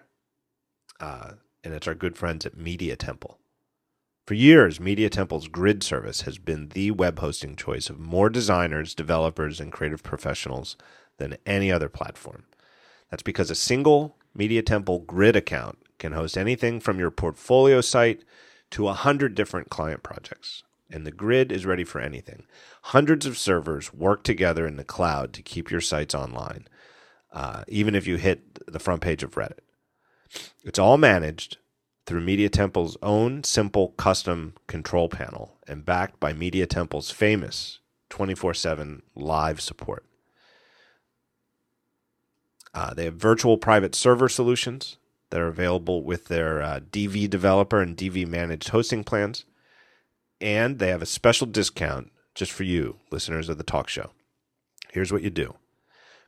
Uh, 0.99 1.33
and 1.63 1.73
it's 1.73 1.87
our 1.87 1.95
good 1.95 2.17
friends 2.17 2.45
at 2.45 2.57
Media 2.57 2.95
Temple. 2.95 3.39
For 4.25 4.35
years, 4.35 4.79
Media 4.79 5.09
Temple's 5.09 5.47
grid 5.47 5.81
service 5.81 6.21
has 6.21 6.37
been 6.37 6.69
the 6.69 6.91
web 6.91 7.19
hosting 7.19 7.55
choice 7.55 7.89
of 7.89 7.99
more 7.99 8.29
designers, 8.29 8.93
developers, 8.93 9.59
and 9.59 9.71
creative 9.71 10.03
professionals 10.03 10.77
than 11.17 11.37
any 11.45 11.71
other 11.71 11.89
platform. 11.89 12.43
That's 13.09 13.23
because 13.23 13.49
a 13.49 13.55
single 13.55 14.17
Media 14.35 14.61
Temple 14.61 14.99
grid 14.99 15.35
account 15.35 15.79
can 15.97 16.13
host 16.13 16.37
anything 16.37 16.79
from 16.79 16.99
your 16.99 17.11
portfolio 17.11 17.81
site 17.81 18.23
to 18.71 18.87
a 18.87 18.93
hundred 18.93 19.35
different 19.35 19.69
client 19.69 20.03
projects. 20.03 20.63
And 20.89 21.05
the 21.05 21.11
grid 21.11 21.51
is 21.51 21.65
ready 21.65 21.83
for 21.83 21.99
anything. 21.99 22.43
Hundreds 22.83 23.25
of 23.25 23.37
servers 23.37 23.93
work 23.93 24.23
together 24.23 24.67
in 24.67 24.77
the 24.77 24.83
cloud 24.83 25.33
to 25.33 25.41
keep 25.41 25.71
your 25.71 25.81
sites 25.81 26.13
online, 26.13 26.67
uh, 27.33 27.63
even 27.67 27.95
if 27.95 28.05
you 28.05 28.17
hit 28.17 28.59
the 28.67 28.79
front 28.79 29.01
page 29.01 29.23
of 29.23 29.35
Reddit. 29.35 29.59
It's 30.63 30.79
all 30.79 30.97
managed 30.97 31.57
through 32.11 32.19
Media 32.19 32.49
Temple's 32.49 32.97
own 33.01 33.41
simple 33.41 33.91
custom 33.91 34.53
control 34.67 35.07
panel 35.07 35.55
and 35.65 35.85
backed 35.85 36.19
by 36.19 36.33
Media 36.33 36.65
Temple's 36.65 37.09
famous 37.09 37.79
24 38.09 38.53
7 38.53 39.01
live 39.15 39.61
support. 39.61 40.05
Uh, 42.73 42.93
they 42.93 43.05
have 43.05 43.15
virtual 43.15 43.57
private 43.57 43.95
server 43.95 44.27
solutions 44.27 44.97
that 45.29 45.39
are 45.39 45.47
available 45.47 46.03
with 46.03 46.27
their 46.27 46.61
uh, 46.61 46.81
DV 46.81 47.29
developer 47.29 47.79
and 47.79 47.95
DV 47.95 48.27
managed 48.27 48.67
hosting 48.67 49.05
plans. 49.05 49.45
And 50.41 50.79
they 50.79 50.89
have 50.89 51.01
a 51.01 51.05
special 51.05 51.47
discount 51.47 52.11
just 52.35 52.51
for 52.51 52.63
you, 52.63 52.97
listeners 53.09 53.47
of 53.47 53.57
the 53.57 53.63
talk 53.63 53.87
show. 53.87 54.11
Here's 54.91 55.13
what 55.13 55.23
you 55.23 55.29
do 55.29 55.55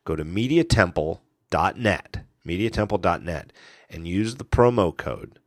go 0.06 0.16
to 0.16 0.24
mediatemple.net, 0.24 2.24
mediatemple.net, 2.48 3.52
and 3.90 4.08
use 4.08 4.36
the 4.36 4.46
promo 4.46 4.96
code 4.96 5.40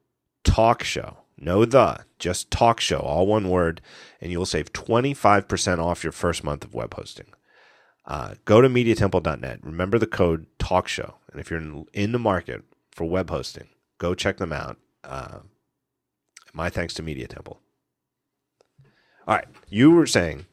talk 0.47 0.82
show. 0.82 1.18
No 1.39 1.66
the, 1.66 1.98
just 2.18 2.51
talk 2.51 2.81
show, 2.81 2.98
all 2.98 3.27
one 3.27 3.51
word, 3.51 3.82
and 4.20 4.32
you'll 4.32 4.47
save 4.47 4.73
25% 4.73 5.78
off 5.78 6.02
your 6.02 6.12
first 6.12 6.43
month 6.43 6.64
of 6.64 6.73
web 6.73 6.94
hosting. 6.94 7.27
Uh, 8.06 8.35
go 8.47 8.62
to 8.62 8.68
mediatemple.net. 8.68 9.59
Remember 9.62 9.98
the 9.98 10.06
code 10.06 10.47
talk 10.59 10.89
show. 10.89 11.16
And 11.31 11.40
if 11.40 11.51
you're 11.51 11.60
in, 11.60 11.85
in 11.93 12.12
the 12.12 12.18
market 12.18 12.62
for 12.90 13.05
web 13.05 13.28
hosting, 13.28 13.68
go 13.98 14.14
check 14.14 14.39
them 14.39 14.52
out. 14.52 14.78
Uh, 15.05 15.40
my 16.55 16.70
thanks 16.70 16.94
to 16.94 17.02
Media 17.02 17.27
Temple. 17.27 17.60
All 19.27 19.35
right. 19.35 19.48
You 19.68 19.90
were 19.90 20.06
saying, 20.06 20.47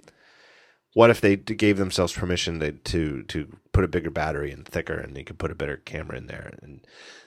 what 0.94 1.10
if 1.10 1.22
they 1.22 1.36
gave 1.36 1.78
themselves 1.78 2.14
permission 2.14 2.60
to, 2.60 2.72
to, 2.72 3.24
to 3.24 3.48
put 3.72 3.84
a 3.84 3.88
bigger 3.88 4.10
battery 4.11 4.52
and 4.52 4.65
thicker 4.68 4.94
and 4.94 5.15
they 5.15 5.24
could 5.24 5.38
put 5.40 5.52
a 5.52 5.56
better 5.56 5.78
camera 5.78 6.18
in 6.18 6.28
there? 6.28 6.53
And 6.61 6.82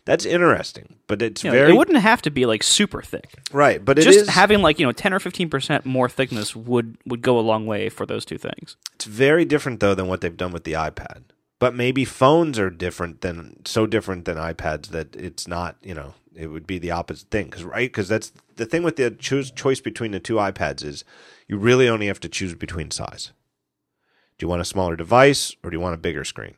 that's 0.05 0.25
interesting, 0.25 0.97
but 1.09 1.21
it's 1.21 1.43
You 1.43 1.51
know, 1.51 1.57
very 1.57 1.73
it 1.73 1.77
wouldn't 1.77 1.99
have 1.99 2.23
to 2.23 2.31
be 2.31 2.47
like 2.47 2.63
super 2.63 3.03
thick. 3.03 3.35
right. 3.53 3.85
But 3.85 3.97
Just 3.99 4.21
is- 4.21 4.29
having 4.29 4.63
like 4.63 4.79
you 4.79 4.87
know 4.87 4.93
ten 4.93 5.13
or 5.13 5.19
fifteen 5.19 5.51
percent 5.51 5.85
more 5.85 6.09
thickness 6.09 6.55
would 6.55 6.97
would 7.07 7.23
go 7.23 7.39
a 7.39 7.43
long 7.43 7.67
way 7.67 7.89
for 7.89 8.07
those 8.07 8.25
two 8.25 8.39
things. 8.39 8.77
It's 8.95 9.05
very 9.05 9.45
different 9.45 9.81
though 9.81 9.95
than 9.95 10.07
what 10.07 10.21
they've 10.21 10.37
done 10.37 10.53
with 10.53 10.65
the 10.65 10.73
iPad. 10.75 11.23
But 11.59 11.75
maybe 11.75 12.05
phones 12.05 12.59
are 12.59 12.69
different 12.71 13.23
than 13.23 13.65
so 13.65 13.87
different 13.87 14.27
than 14.27 14.37
iPads 14.37 14.89
that 14.89 15.17
it's 15.17 15.49
not. 15.49 15.77
You 15.83 15.95
know, 15.95 16.15
it 16.37 16.49
would 16.49 16.67
be 16.67 16.79
the 16.79 16.91
opposite 16.93 17.31
thing. 17.31 17.47
Because 17.47 17.65
right, 17.65 17.89
because 17.91 18.09
that's 18.09 18.31
the 18.57 18.67
thing 18.67 18.83
with 18.85 18.97
the 18.97 19.11
choose 19.11 19.51
choice 19.51 19.81
between 19.81 20.11
the 20.13 20.21
two 20.21 20.35
iPads 20.35 20.85
is 20.85 21.03
you 21.49 21.57
really 21.57 21.89
only 21.89 22.07
have 22.09 22.21
to 22.21 22.29
choose 22.29 22.55
between 22.55 22.91
size. 22.91 23.33
Do 24.39 24.45
you 24.45 24.49
want 24.49 24.63
a 24.63 24.67
smaller 24.67 24.97
device 24.97 25.55
or 25.63 25.71
do 25.71 25.77
you 25.77 25.81
want 25.81 25.95
a 25.95 25.99
bigger 25.99 26.25
screen? 26.25 26.57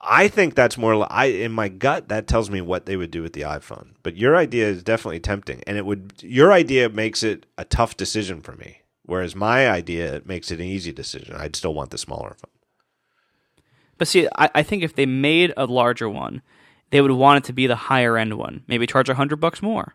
I 0.00 0.28
think 0.28 0.54
that's 0.54 0.78
more. 0.78 1.06
I 1.12 1.26
in 1.26 1.52
my 1.52 1.68
gut 1.68 2.08
that 2.08 2.26
tells 2.26 2.50
me 2.50 2.60
what 2.60 2.86
they 2.86 2.96
would 2.96 3.10
do 3.10 3.22
with 3.22 3.32
the 3.32 3.42
iPhone. 3.42 3.94
But 4.02 4.16
your 4.16 4.36
idea 4.36 4.66
is 4.66 4.82
definitely 4.82 5.20
tempting, 5.20 5.62
and 5.66 5.76
it 5.76 5.84
would. 5.84 6.14
Your 6.20 6.52
idea 6.52 6.88
makes 6.88 7.22
it 7.22 7.46
a 7.58 7.64
tough 7.64 7.96
decision 7.96 8.40
for 8.40 8.52
me, 8.52 8.82
whereas 9.04 9.34
my 9.34 9.68
idea 9.68 10.22
makes 10.24 10.50
it 10.50 10.60
an 10.60 10.66
easy 10.66 10.92
decision. 10.92 11.34
I'd 11.36 11.56
still 11.56 11.74
want 11.74 11.90
the 11.90 11.98
smaller 11.98 12.36
phone. 12.38 13.64
But 13.98 14.06
see, 14.06 14.28
I, 14.36 14.50
I 14.54 14.62
think 14.62 14.84
if 14.84 14.94
they 14.94 15.06
made 15.06 15.52
a 15.56 15.66
larger 15.66 16.08
one, 16.08 16.42
they 16.90 17.00
would 17.00 17.10
want 17.10 17.44
it 17.44 17.46
to 17.48 17.52
be 17.52 17.66
the 17.66 17.76
higher 17.76 18.16
end 18.16 18.34
one. 18.34 18.62
Maybe 18.68 18.86
charge 18.86 19.08
a 19.08 19.14
hundred 19.14 19.40
bucks 19.40 19.60
more. 19.60 19.94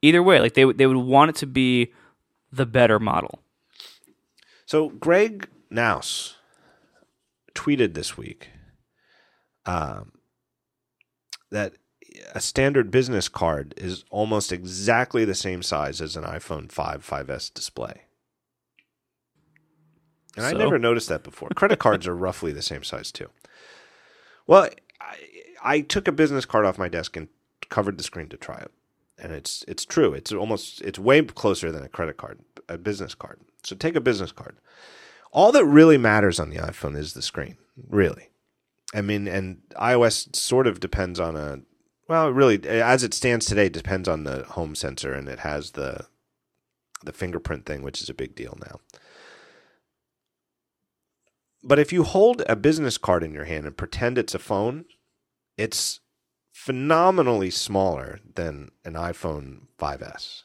Either 0.00 0.22
way, 0.22 0.38
like 0.38 0.54
they 0.54 0.64
they 0.72 0.86
would 0.86 0.96
want 0.96 1.30
it 1.30 1.36
to 1.36 1.46
be 1.46 1.92
the 2.52 2.66
better 2.66 3.00
model. 3.00 3.40
So 4.66 4.88
Greg 4.90 5.48
Knauss 5.70 6.34
tweeted 7.54 7.94
this 7.94 8.16
week 8.16 8.48
um, 9.66 10.12
that 11.50 11.74
a 12.34 12.40
standard 12.40 12.90
business 12.90 13.28
card 13.28 13.74
is 13.76 14.04
almost 14.10 14.52
exactly 14.52 15.24
the 15.24 15.34
same 15.34 15.62
size 15.62 16.00
as 16.00 16.16
an 16.16 16.24
iPhone 16.24 16.70
5 16.70 17.06
5S 17.06 17.52
display. 17.52 18.02
And 20.36 20.44
I 20.46 20.52
So? 20.52 20.58
never 20.58 20.78
noticed 20.78 21.08
that 21.08 21.22
before. 21.22 21.48
Credit 21.50 21.78
cards 21.78 22.06
are 22.06 22.14
roughly 22.16 22.52
the 22.52 22.62
same 22.62 22.82
size 22.82 23.12
too. 23.12 23.30
Well, 24.46 24.68
I, 25.00 25.16
I 25.62 25.80
took 25.80 26.08
a 26.08 26.12
business 26.12 26.44
card 26.44 26.64
off 26.66 26.78
my 26.78 26.88
desk 26.88 27.16
and 27.16 27.28
covered 27.68 27.98
the 27.98 28.04
screen 28.04 28.28
to 28.28 28.36
try 28.36 28.56
it, 28.56 28.70
and 29.18 29.32
it's 29.32 29.64
it's 29.68 29.84
true. 29.84 30.12
It's 30.12 30.32
almost 30.32 30.82
it's 30.82 30.98
way 30.98 31.22
closer 31.22 31.70
than 31.72 31.82
a 31.82 31.88
credit 31.88 32.16
card, 32.16 32.40
a 32.68 32.76
business 32.76 33.14
card. 33.14 33.40
So 33.64 33.74
take 33.76 33.96
a 33.96 34.00
business 34.00 34.32
card. 34.32 34.56
All 35.32 35.50
that 35.52 35.64
really 35.64 35.98
matters 35.98 36.38
on 36.38 36.50
the 36.50 36.58
iPhone 36.58 36.96
is 36.96 37.14
the 37.14 37.22
screen, 37.22 37.56
really. 37.88 38.30
I 38.94 39.00
mean, 39.00 39.26
and 39.26 39.62
iOS 39.76 40.36
sort 40.36 40.66
of 40.66 40.78
depends 40.78 41.18
on 41.18 41.36
a 41.36 41.60
well, 42.08 42.30
really 42.30 42.62
as 42.68 43.02
it 43.02 43.14
stands 43.14 43.46
today 43.46 43.68
depends 43.68 44.08
on 44.08 44.24
the 44.24 44.44
home 44.44 44.74
sensor 44.74 45.12
and 45.12 45.28
it 45.28 45.40
has 45.40 45.72
the 45.72 46.06
the 47.02 47.12
fingerprint 47.12 47.66
thing, 47.66 47.82
which 47.82 48.00
is 48.02 48.08
a 48.08 48.14
big 48.14 48.34
deal 48.34 48.56
now. 48.60 48.80
But 51.62 51.78
if 51.78 51.92
you 51.92 52.02
hold 52.02 52.42
a 52.48 52.56
business 52.56 52.98
card 52.98 53.22
in 53.22 53.32
your 53.32 53.44
hand 53.44 53.66
and 53.66 53.76
pretend 53.76 54.18
it's 54.18 54.34
a 54.34 54.38
phone, 54.38 54.84
it's 55.56 56.00
phenomenally 56.52 57.50
smaller 57.50 58.20
than 58.34 58.70
an 58.84 58.94
iPhone 58.94 59.62
5S, 59.78 60.42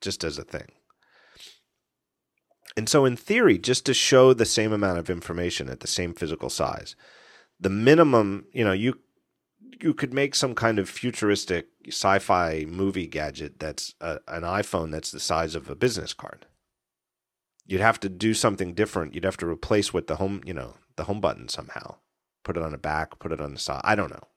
just 0.00 0.24
as 0.24 0.38
a 0.38 0.44
thing. 0.44 0.75
And 2.76 2.88
so, 2.88 3.04
in 3.04 3.16
theory, 3.16 3.58
just 3.58 3.86
to 3.86 3.94
show 3.94 4.34
the 4.34 4.44
same 4.44 4.72
amount 4.72 4.98
of 4.98 5.08
information 5.08 5.68
at 5.70 5.80
the 5.80 5.86
same 5.86 6.12
physical 6.12 6.50
size, 6.50 6.94
the 7.58 7.70
minimum, 7.70 8.46
you 8.52 8.64
know, 8.64 8.72
you 8.72 9.00
you 9.80 9.94
could 9.94 10.12
make 10.12 10.34
some 10.34 10.54
kind 10.54 10.78
of 10.78 10.88
futuristic 10.88 11.68
sci-fi 11.88 12.64
movie 12.66 13.06
gadget 13.06 13.58
that's 13.58 13.94
a, 14.00 14.18
an 14.28 14.42
iPhone 14.42 14.90
that's 14.90 15.10
the 15.10 15.20
size 15.20 15.54
of 15.54 15.68
a 15.68 15.74
business 15.74 16.12
card. 16.12 16.46
You'd 17.66 17.80
have 17.80 18.00
to 18.00 18.08
do 18.08 18.32
something 18.32 18.74
different. 18.74 19.14
You'd 19.14 19.24
have 19.24 19.36
to 19.38 19.46
replace 19.46 19.92
what 19.92 20.06
the 20.06 20.16
home, 20.16 20.40
you 20.46 20.54
know, 20.54 20.74
the 20.96 21.04
home 21.04 21.20
button 21.20 21.48
somehow. 21.48 21.96
Put 22.44 22.56
it 22.56 22.62
on 22.62 22.72
the 22.72 22.78
back, 22.78 23.18
put 23.18 23.32
it 23.32 23.40
on 23.40 23.52
the 23.52 23.58
side. 23.58 23.80
I 23.84 23.94
don't 23.96 24.10
know. 24.10 24.28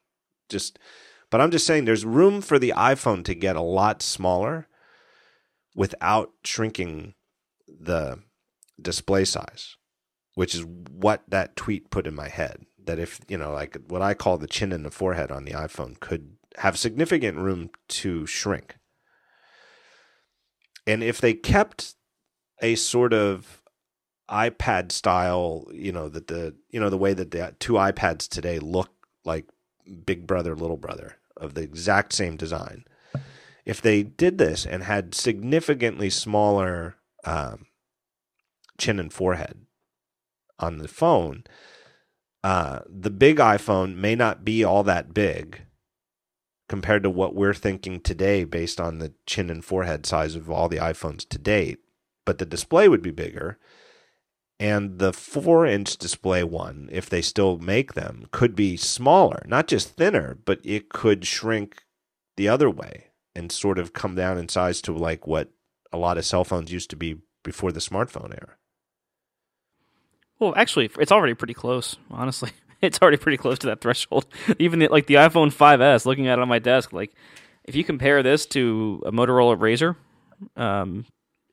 Just 0.49 0.79
but 1.29 1.41
I'm 1.41 1.51
just 1.51 1.65
saying 1.65 1.85
there's 1.85 2.05
room 2.05 2.41
for 2.41 2.57
the 2.57 2.73
iPhone 2.75 3.23
to 3.25 3.35
get 3.35 3.55
a 3.55 3.61
lot 3.61 4.01
smaller 4.01 4.67
without 5.75 6.31
shrinking 6.43 7.13
the 7.67 8.19
display 8.81 9.25
size, 9.25 9.75
which 10.35 10.55
is 10.55 10.65
what 10.65 11.23
that 11.27 11.55
tweet 11.55 11.89
put 11.89 12.07
in 12.07 12.15
my 12.15 12.29
head. 12.29 12.65
That 12.83 12.99
if, 12.99 13.19
you 13.27 13.37
know, 13.37 13.51
like 13.51 13.77
what 13.87 14.01
I 14.01 14.13
call 14.13 14.37
the 14.37 14.47
chin 14.47 14.71
and 14.71 14.85
the 14.85 14.91
forehead 14.91 15.31
on 15.31 15.45
the 15.45 15.51
iPhone 15.51 15.99
could 15.99 16.31
have 16.57 16.77
significant 16.77 17.37
room 17.37 17.69
to 17.87 18.25
shrink. 18.25 18.77
And 20.87 21.03
if 21.03 21.21
they 21.21 21.33
kept 21.33 21.95
a 22.61 22.75
sort 22.75 23.13
of 23.13 23.61
iPad 24.29 24.91
style, 24.91 25.67
you 25.71 25.91
know, 25.91 26.09
that 26.09 26.27
the 26.27 26.55
you 26.69 26.79
know 26.79 26.89
the 26.89 26.97
way 26.97 27.13
that 27.13 27.31
the 27.31 27.55
two 27.59 27.73
iPads 27.73 28.27
today 28.27 28.59
look 28.59 28.89
like 29.25 29.45
big 30.05 30.27
brother 30.27 30.55
little 30.55 30.77
brother 30.77 31.17
of 31.37 31.53
the 31.53 31.61
exact 31.61 32.13
same 32.13 32.37
design. 32.37 32.85
If 33.65 33.81
they 33.81 34.03
did 34.03 34.37
this 34.37 34.65
and 34.65 34.83
had 34.83 35.13
significantly 35.13 36.09
smaller 36.09 36.95
um, 37.23 37.65
chin 38.79 38.99
and 38.99 39.13
forehead 39.13 39.65
on 40.57 40.79
the 40.79 40.87
phone, 40.87 41.43
uh, 42.43 42.79
the 42.87 43.09
big 43.09 43.37
iPhone 43.37 43.95
may 43.95 44.15
not 44.15 44.43
be 44.43 44.63
all 44.63 44.83
that 44.83 45.13
big 45.13 45.61
compared 46.67 47.03
to 47.03 47.09
what 47.09 47.35
we're 47.35 47.53
thinking 47.53 47.99
today 47.99 48.43
based 48.43 48.79
on 48.79 48.99
the 48.99 49.13
chin 49.25 49.49
and 49.49 49.65
forehead 49.65 50.05
size 50.05 50.35
of 50.35 50.49
all 50.49 50.69
the 50.69 50.77
iPhones 50.77 51.27
to 51.27 51.37
date 51.37 51.79
but 52.29 52.37
the 52.37 52.45
display 52.45 52.87
would 52.87 53.01
be 53.01 53.09
bigger. 53.09 53.57
And 54.59 54.99
the 54.99 55.11
four 55.11 55.65
inch 55.65 55.97
display 55.97 56.43
one, 56.43 56.87
if 56.91 57.09
they 57.09 57.23
still 57.23 57.57
make 57.57 57.95
them, 57.95 58.27
could 58.29 58.55
be 58.55 58.77
smaller, 58.77 59.43
not 59.47 59.65
just 59.65 59.95
thinner, 59.95 60.37
but 60.45 60.59
it 60.63 60.89
could 60.89 61.25
shrink 61.25 61.85
the 62.37 62.47
other 62.47 62.69
way 62.69 63.07
and 63.33 63.51
sort 63.51 63.79
of 63.79 63.93
come 63.93 64.13
down 64.13 64.37
in 64.37 64.47
size 64.47 64.79
to 64.83 64.93
like 64.93 65.25
what 65.25 65.49
a 65.91 65.97
lot 65.97 66.19
of 66.19 66.25
cell 66.25 66.43
phones 66.43 66.71
used 66.71 66.91
to 66.91 66.95
be 66.95 67.15
before 67.43 67.71
the 67.71 67.79
smartphone 67.79 68.31
era. 68.31 68.57
Well, 70.39 70.53
actually, 70.55 70.89
it's 70.99 71.11
already 71.11 71.33
pretty 71.33 71.53
close. 71.53 71.97
Honestly, 72.09 72.51
it's 72.81 72.99
already 73.01 73.17
pretty 73.17 73.37
close 73.37 73.59
to 73.59 73.67
that 73.67 73.81
threshold. 73.81 74.25
Even 74.59 74.79
the, 74.79 74.87
like 74.87 75.05
the 75.07 75.15
iPhone 75.15 75.53
5s, 75.53 76.05
looking 76.05 76.27
at 76.27 76.39
it 76.39 76.41
on 76.41 76.47
my 76.47 76.59
desk, 76.59 76.93
like 76.93 77.13
if 77.65 77.75
you 77.75 77.83
compare 77.83 78.23
this 78.23 78.45
to 78.47 79.03
a 79.05 79.11
Motorola 79.11 79.57
RAZR, 79.57 79.95
um, 80.61 81.05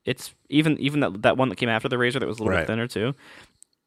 it's 0.04 0.32
even 0.48 0.78
even 0.78 1.00
that 1.00 1.22
that 1.22 1.36
one 1.36 1.48
that 1.48 1.56
came 1.56 1.68
after 1.68 1.88
the 1.88 1.96
RAZR 1.96 2.20
that 2.20 2.28
was 2.28 2.38
a 2.38 2.42
little 2.42 2.52
Right. 2.56 2.60
bit 2.60 2.68
thinner 2.68 2.86
too. 2.86 3.14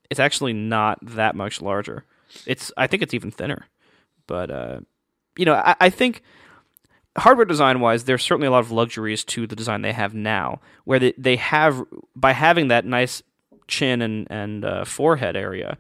It's 0.09 0.19
actually 0.19 0.51
not 0.53 0.99
that 1.01 1.34
much 1.35 1.61
larger. 1.61 2.03
It's 2.45 2.71
I 2.76 2.88
think 2.88 3.01
it's 3.03 3.13
even 3.13 3.31
thinner, 3.31 3.65
but 4.27 4.51
uh, 4.51 4.80
you 5.38 5.45
know 5.45 5.53
I, 5.53 5.76
I 5.80 5.89
think 5.89 6.21
hardware 7.17 7.45
design 7.45 7.80
wise, 7.80 8.03
there's 8.03 8.21
certainly 8.23 8.47
a 8.47 8.51
lot 8.51 8.59
of 8.59 8.71
luxuries 8.71 9.23
to 9.26 9.47
the 9.47 9.55
design 9.55 9.81
they 9.81 9.93
have 9.93 10.13
now, 10.13 10.59
where 10.84 10.99
they, 10.99 11.13
they 11.17 11.38
have 11.38 11.81
by 12.15 12.34
having 12.34 12.67
that 12.67 12.85
nice 12.85 13.23
chin 13.69 14.01
and 14.01 14.27
and 14.29 14.65
uh, 14.65 14.83
forehead 14.85 15.35
area, 15.37 15.77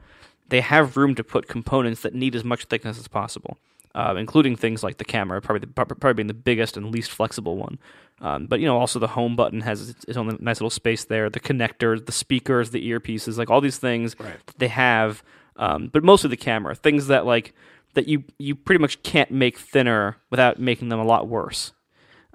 they 0.47 0.61
have 0.61 0.95
room 0.97 1.15
to 1.15 1.23
put 1.23 1.47
components 1.47 2.01
that 2.01 2.13
need 2.13 2.35
as 2.35 2.43
much 2.43 2.65
thickness 2.65 2.97
as 2.97 3.07
possible, 3.07 3.57
uh, 3.95 4.15
including 4.17 4.55
things 4.55 4.83
like 4.83 4.97
the 4.97 5.05
camera, 5.05 5.41
probably 5.41 5.67
the, 5.67 5.73
probably 5.73 6.13
being 6.13 6.27
the 6.27 6.33
biggest 6.33 6.77
and 6.77 6.91
least 6.91 7.11
flexible 7.11 7.57
one. 7.57 7.77
Um, 8.21 8.45
but 8.47 8.59
you 8.59 8.65
know, 8.65 8.77
also 8.77 8.99
the 8.99 9.07
home 9.07 9.35
button 9.35 9.61
has 9.61 9.89
its 9.89 10.03
its 10.05 10.17
own 10.17 10.37
nice 10.39 10.59
little 10.59 10.69
space 10.69 11.05
there. 11.05 11.29
The 11.29 11.39
connectors, 11.39 12.05
the 12.05 12.11
speakers, 12.11 12.71
the 12.71 12.81
earpieces, 12.89 13.37
like 13.37 13.49
all 13.49 13.61
these 13.61 13.77
things 13.77 14.15
Right. 14.19 14.35
they 14.57 14.69
have. 14.69 15.23
Um, 15.55 15.89
but 15.91 16.03
mostly 16.03 16.29
the 16.29 16.37
camera, 16.37 16.73
things 16.75 17.07
that 17.07 17.25
like 17.25 17.53
that 17.95 18.07
you 18.07 18.23
you 18.37 18.55
pretty 18.55 18.81
much 18.81 19.01
can't 19.03 19.31
make 19.31 19.57
thinner 19.57 20.17
without 20.29 20.59
making 20.59 20.89
them 20.89 20.99
a 20.99 21.05
lot 21.05 21.27
worse. 21.27 21.73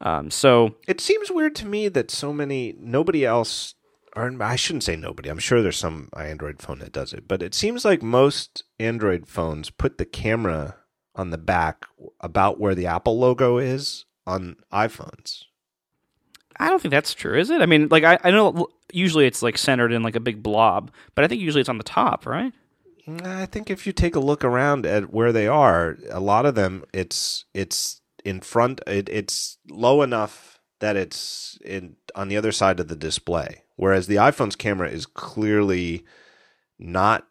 Um, 0.00 0.30
so 0.30 0.74
It 0.88 1.00
seems 1.00 1.30
weird 1.30 1.54
to 1.56 1.66
me 1.66 1.88
that 1.88 2.10
so 2.10 2.32
many 2.32 2.74
nobody 2.78 3.24
else 3.24 3.74
or 4.16 4.42
I 4.42 4.56
shouldn't 4.56 4.84
say 4.84 4.96
nobody. 4.96 5.28
I'm 5.28 5.38
sure 5.38 5.62
there's 5.62 5.76
some 5.76 6.08
Android 6.16 6.62
phone 6.62 6.78
that 6.80 6.92
does 6.92 7.12
it, 7.12 7.26
but 7.26 7.42
it 7.42 7.54
seems 7.54 7.84
like 7.84 8.02
most 8.02 8.64
Android 8.78 9.26
phones 9.26 9.70
put 9.70 9.98
the 9.98 10.04
camera 10.04 10.76
on 11.14 11.30
the 11.30 11.38
back 11.38 11.86
about 12.20 12.58
where 12.58 12.74
the 12.74 12.86
Apple 12.86 13.18
logo 13.18 13.58
is 13.58 14.04
on 14.26 14.56
iPhones. 14.72 15.44
I 16.58 16.68
don't 16.68 16.80
think 16.80 16.92
that's 16.92 17.14
true, 17.14 17.38
is 17.38 17.50
it? 17.50 17.60
I 17.60 17.66
mean, 17.66 17.88
like 17.90 18.04
I, 18.04 18.18
I 18.22 18.30
know 18.30 18.68
usually 18.92 19.26
it's 19.26 19.42
like 19.42 19.58
centered 19.58 19.92
in 19.92 20.02
like 20.02 20.16
a 20.16 20.20
big 20.20 20.42
blob, 20.42 20.90
but 21.14 21.24
I 21.24 21.28
think 21.28 21.40
usually 21.40 21.60
it's 21.60 21.68
on 21.68 21.78
the 21.78 21.84
top, 21.84 22.26
right? 22.26 22.52
Mm, 23.08 23.26
I 23.26 23.46
think 23.46 23.70
if 23.70 23.86
you 23.86 23.92
take 23.92 24.14
a 24.14 24.20
look 24.20 24.44
around 24.44 24.86
at 24.86 25.12
where 25.12 25.32
they 25.32 25.48
are, 25.48 25.98
a 26.10 26.20
lot 26.20 26.46
of 26.46 26.54
them 26.54 26.84
it's 26.92 27.44
it's 27.54 28.00
in 28.24 28.40
front 28.40 28.80
it, 28.86 29.08
it's 29.08 29.58
low 29.68 30.02
enough 30.02 30.60
that 30.80 30.96
it's 30.96 31.58
in 31.64 31.96
on 32.14 32.28
the 32.28 32.36
other 32.36 32.52
side 32.52 32.78
of 32.80 32.88
the 32.88 32.96
display. 32.96 33.63
Whereas 33.76 34.06
the 34.06 34.16
iPhone's 34.16 34.56
camera 34.56 34.88
is 34.88 35.04
clearly 35.06 36.04
not 36.78 37.26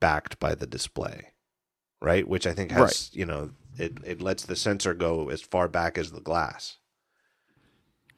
backed 0.00 0.38
by 0.40 0.54
the 0.54 0.66
display. 0.66 1.26
Right? 2.02 2.26
Which 2.26 2.46
I 2.46 2.52
think 2.54 2.70
has, 2.70 2.80
Right. 2.80 3.10
you 3.12 3.26
know, 3.26 3.50
it, 3.78 3.98
it 4.06 4.22
lets 4.22 4.44
the 4.44 4.56
sensor 4.56 4.94
go 4.94 5.28
as 5.28 5.42
far 5.42 5.68
back 5.68 5.98
as 5.98 6.12
the 6.12 6.20
glass. 6.20 6.78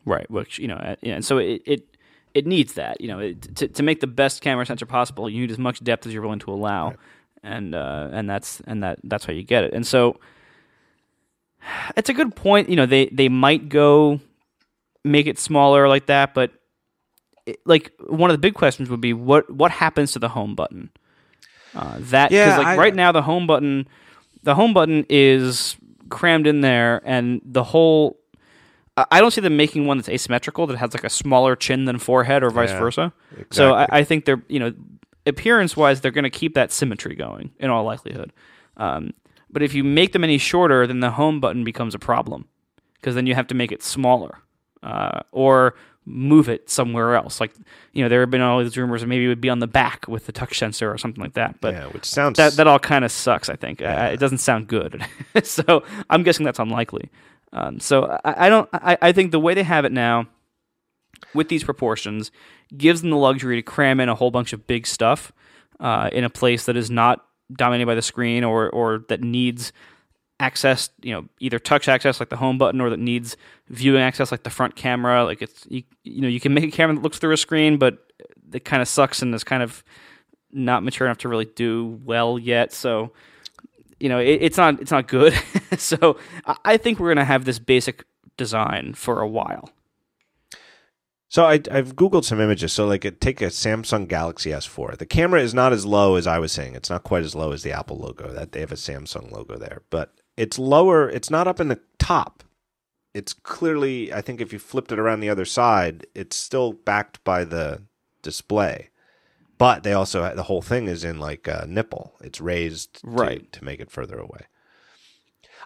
Right. 0.05 0.31
Which 0.31 0.59
you 0.59 0.69
know, 0.69 0.97
and 1.03 1.25
so 1.25 1.39
it 1.39 1.63
it, 1.67 1.97
it 2.35 2.47
needs 2.47 2.75
that. 2.75 3.01
You 3.01 3.09
know, 3.09 3.19
it, 3.19 3.57
to 3.57 3.69
to 3.69 3.83
make 3.83 4.01
the 4.01 4.07
best 4.07 4.41
camera 4.41 4.65
sensor 4.67 4.87
possible, 4.87 5.29
you 5.29 5.41
need 5.41 5.51
as 5.51 5.59
much 5.59 5.83
depth 5.83 6.07
as 6.07 6.13
you're 6.15 6.23
willing 6.23 6.39
to 6.41 6.53
allow, 6.53 6.89
Right. 6.89 6.97
and 7.43 7.75
uh, 7.75 8.09
and 8.13 8.29
that's 8.31 8.61
and 8.67 8.83
that 8.83 8.99
that's 9.05 9.25
how 9.25 9.33
you 9.33 9.43
get 9.43 9.65
it. 9.65 9.73
And 9.75 9.87
so 9.87 10.19
it's 11.97 12.09
a 12.09 12.15
good 12.15 12.35
point. 12.35 12.69
You 12.69 12.77
know, 12.77 12.87
they 12.87 13.07
they 13.07 13.29
might 13.29 13.69
go 13.69 14.21
make 15.05 15.27
it 15.27 15.39
smaller 15.39 15.89
like 15.89 16.07
that, 16.07 16.35
but 16.35 16.53
like 17.65 17.93
one 18.07 18.31
of 18.31 18.35
the 18.35 18.39
big 18.41 18.55
questions 18.55 18.89
would 18.91 19.01
be 19.01 19.13
what 19.13 19.51
what 19.51 19.71
happens 19.71 20.13
to 20.13 20.19
the 20.19 20.29
home 20.29 20.55
button? 20.55 20.91
Uh, 21.75 21.97
that 22.01 22.31
because 22.31 22.47
Yeah, 22.53 22.59
like 22.59 22.67
I- 22.67 22.77
right 22.77 22.95
now 22.95 23.13
the 23.13 23.23
home 23.23 23.47
button, 23.47 23.89
the 24.43 24.55
home 24.55 24.75
button 24.75 25.07
is 25.09 25.77
crammed 26.11 26.47
in 26.47 26.61
there, 26.61 27.01
and 27.05 27.41
the 27.45 27.65
whole. 27.65 28.19
I 29.11 29.21
don't 29.21 29.31
see 29.31 29.41
them 29.41 29.57
making 29.57 29.87
one 29.87 29.97
that's 29.97 30.11
asymmetrical 30.11 30.67
that 30.67 30.77
has 30.77 30.93
like 30.93 31.03
a 31.05 31.09
smaller 31.09 31.57
chin 31.57 31.87
than 31.87 31.99
forehead 31.99 32.43
or 32.43 32.51
vice 32.51 32.73
Yeah, 32.73 32.79
versa. 32.79 33.13
So 33.51 33.73
I. 33.73 33.87
I 33.91 34.05
think 34.05 34.27
they're 34.27 34.43
you 34.49 34.59
know 34.61 34.75
appearance 35.25 35.77
wise 35.77 36.01
they're 36.03 36.11
going 36.11 36.25
to 36.25 36.31
keep 36.31 36.55
that 36.55 36.71
symmetry 36.73 37.15
going 37.15 37.53
in 37.59 37.71
all 37.71 37.85
likelihood. 37.85 38.33
Um, 38.77 39.15
but 39.51 39.63
if 39.63 39.73
you 39.73 39.83
make 39.83 40.13
them 40.13 40.25
any 40.25 40.37
shorter, 40.37 40.87
then 40.87 41.01
the 41.01 41.13
home 41.13 41.41
button 41.41 41.65
becomes 41.65 41.95
a 41.95 41.99
problem 41.99 42.47
because 43.01 43.15
then 43.15 43.27
you 43.27 43.35
have 43.35 43.47
to 43.47 43.55
make 43.55 43.73
it 43.73 43.83
smaller 43.83 44.39
uh, 44.83 45.21
or 45.33 45.75
move 46.05 46.49
it 46.49 46.69
somewhere 46.69 47.15
else. 47.15 47.41
Like 47.41 47.53
you 47.93 48.03
know 48.03 48.09
there 48.09 48.21
have 48.21 48.31
been 48.31 48.41
all 48.41 48.63
these 48.63 48.77
rumors 48.77 49.03
that 49.03 49.07
maybe 49.07 49.25
it 49.25 49.29
would 49.29 49.41
be 49.41 49.51
on 49.51 49.61
the 49.61 49.67
back 49.67 50.07
with 50.09 50.27
the 50.27 50.33
touch 50.33 50.59
sensor 50.59 50.91
or 50.91 50.99
something 50.99 51.23
like 51.23 51.35
that. 51.35 51.61
But 51.61 51.75
yeah, 51.75 51.87
which 51.87 52.05
sounds 52.05 52.37
that 52.37 52.55
that 52.55 52.67
all 52.67 52.79
kind 52.79 53.05
of 53.05 53.13
sucks. 53.13 53.49
I 53.49 53.57
think 53.57 53.83
uh, 53.83 54.11
it 54.13 54.19
doesn't 54.19 54.39
sound 54.39 54.69
good. 54.69 55.05
so 55.45 55.85
I'm 56.11 56.23
guessing 56.23 56.45
that's 56.45 56.59
unlikely. 56.59 57.11
Um, 57.53 57.81
so 57.81 58.19
I, 58.25 58.47
I 58.47 58.49
don't. 58.49 58.69
I, 58.73 58.99
I 59.01 59.13
think 59.13 59.31
the 59.31 59.41
way 59.41 59.55
they 59.55 59.63
have 59.63 59.85
it 59.85 59.93
now, 59.93 60.27
with 61.35 61.49
these 61.49 61.65
proportions, 61.65 62.31
gives 62.77 63.03
them 63.03 63.11
the 63.11 63.17
luxury 63.17 63.57
to 63.57 63.63
cram 63.63 64.01
in 64.01 64.09
a 64.09 64.15
whole 64.15 64.31
bunch 64.31 64.53
of 64.53 64.67
big 64.67 64.87
stuff 64.87 65.33
uh, 65.81 66.09
in 66.13 66.25
a 66.25 66.31
place 66.31 66.65
that 66.67 66.77
is 66.77 66.91
not 66.91 67.25
dominated 67.53 67.87
by 67.87 67.95
the 67.95 68.03
screen 68.03 68.45
or 68.45 68.71
or 68.71 69.05
that 69.09 69.21
needs 69.21 69.73
access. 70.43 70.91
You 71.03 71.13
know, 71.13 71.25
either 71.41 71.59
touch 71.59 71.89
access 71.89 72.21
like 72.21 72.29
the 72.29 72.37
home 72.37 72.59
button, 72.59 72.81
or 72.81 72.91
that 72.91 72.99
needs 72.99 73.37
viewing 73.69 74.03
access 74.03 74.31
like 74.31 74.43
the 74.43 74.51
front 74.51 74.77
camera. 74.77 75.25
Like 75.25 75.41
it's 75.41 75.67
you, 75.69 75.85
you 76.05 76.21
know 76.21 76.29
you 76.29 76.41
can 76.41 76.53
make 76.53 76.65
a 76.65 76.71
camera 76.71 76.97
that 76.97 77.03
looks 77.03 77.19
through 77.19 77.33
a 77.33 77.37
screen, 77.37 77.79
but 77.79 77.99
it 78.53 78.65
kind 78.65 78.83
of 78.83 78.89
sucks 78.89 79.23
and 79.23 79.35
is 79.35 79.45
kind 79.45 79.63
of 79.63 79.83
not 80.53 80.83
mature 80.83 81.07
enough 81.07 81.19
to 81.19 81.29
really 81.29 81.47
do 81.47 81.99
well 82.05 82.39
yet. 82.39 82.73
So, 82.73 83.13
you 83.99 84.09
know, 84.09 84.19
it, 84.19 84.39
it's 84.43 84.57
not 84.57 84.81
it's 84.81 84.91
not 84.91 85.09
good. 85.09 85.35
so, 85.79 86.19
I, 86.65 86.77
think 86.77 86.99
we're 86.99 87.11
gonna 87.11 87.25
have 87.25 87.45
this 87.45 87.59
basic 87.59 88.05
design 88.37 88.95
for 88.95 89.21
a 89.21 89.29
while. 89.29 89.71
So 91.29 91.47
I, 91.47 91.55
I've 91.71 91.97
googled 91.97 92.25
some 92.25 92.43
images. 92.43 92.75
So 92.75 92.87
like, 92.87 93.03
take 93.21 93.41
a 93.41 93.47
Samsung 93.47 94.07
Galaxy 94.07 94.51
S4. 94.51 94.99
The 94.99 95.07
camera 95.07 95.41
is 95.41 95.55
not 95.55 95.73
as 95.73 95.87
low 95.87 96.17
as 96.17 96.27
I 96.27 96.39
was 96.39 96.53
saying. 96.53 96.75
It's 96.75 96.91
not 96.91 97.05
quite 97.05 97.25
as 97.25 97.35
low 97.35 97.53
as 97.53 97.63
the 97.63 97.73
Apple 97.73 97.97
logo. 97.97 98.31
That 98.35 98.53
they 98.53 98.61
have 98.61 98.73
a 98.73 98.75
Samsung 98.75 99.33
logo 99.33 99.57
there, 99.57 99.81
but 99.89 100.13
it's 100.37 100.59
lower. 100.59 101.09
It's 101.09 101.31
not 101.31 101.47
up 101.47 101.61
in 101.61 101.69
the 101.69 101.81
top. 101.99 102.43
It's 103.15 103.33
clearly. 103.33 104.13
I 104.13 104.21
think 104.23 104.41
if 104.41 104.53
you 104.53 104.59
flipped 104.59 104.93
it 104.93 104.99
around 104.99 105.21
the 105.21 105.29
other 105.31 105.45
side, 105.45 106.07
it's 106.15 106.37
still 106.37 106.73
backed 106.73 107.23
by 107.25 107.45
the 107.45 107.83
display. 108.23 108.89
But 109.59 109.83
they 109.83 109.93
also 109.93 110.35
the 110.35 110.45
whole 110.45 110.63
thing 110.63 110.89
is 110.89 111.05
in 111.05 111.21
like 111.21 111.47
a 111.47 111.67
nipple. 111.69 112.15
It's 112.21 112.41
raised 112.41 113.01
Right. 113.05 113.51
to, 113.53 113.65
make 113.65 113.81
it 113.81 113.91
further 113.91 114.19
away. 114.19 114.47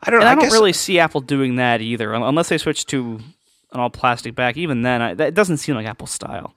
I 0.03 0.11
don't. 0.11 0.21
And. 0.21 0.29
I, 0.29 0.33
I, 0.33 0.35
don't 0.35 0.45
guess, 0.45 0.53
really 0.53 0.73
see 0.73 0.99
Apple 0.99 1.21
doing 1.21 1.57
that 1.57 1.81
either, 1.81 2.13
unless 2.13 2.49
they 2.49 2.59
switch 2.59 2.85
to 2.87 3.21
an 3.73 3.81
all 3.81 3.89
plastic 3.91 4.35
back. 4.35 4.57
Even 4.57 4.83
then, 4.83 5.01
I, 5.01 5.15
that 5.15 5.35
doesn't 5.35 5.59
seem 5.59 5.77
like 5.77 5.87
Apple 5.87 6.07
style 6.07 6.55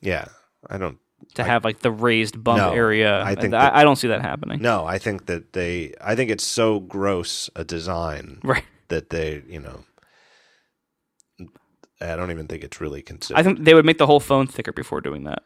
Yeah, 0.00 0.26
I 0.68 0.78
don't. 0.78 0.98
To 1.34 1.44
have 1.44 1.64
like 1.64 1.80
the 1.80 1.90
raised 1.90 2.42
bump 2.42 2.58
No, 2.58 2.72
area. 2.72 3.22
I 3.22 3.34
think 3.34 3.54
I, 3.54 3.64
that- 3.64 3.74
I 3.74 3.82
don't 3.84 3.96
see 3.96 4.08
that 4.08 4.22
happening. 4.22 4.60
No, 4.60 4.84
I 4.84 4.98
think 4.98 5.26
that 5.26 5.52
they. 5.52 5.94
I 6.00 6.14
think 6.16 6.30
it's 6.30 6.44
so 6.46 6.80
gross 6.80 7.48
a 7.56 7.64
design 7.64 8.40
Right. 8.44 8.64
that 8.88 9.10
they, 9.10 9.42
you 9.48 9.60
know, 9.60 9.84
I 12.00 12.16
don't 12.16 12.30
even 12.30 12.46
think 12.46 12.64
it's 12.64 12.80
really 12.80 13.02
considered. 13.02 13.38
I 13.38 13.42
think 13.42 13.60
they 13.64 13.74
would 13.74 13.84
make 13.84 13.98
the 13.98 14.06
whole 14.06 14.20
phone 14.20 14.46
thicker 14.46 14.72
before 14.72 15.00
doing 15.00 15.24
that. 15.24 15.42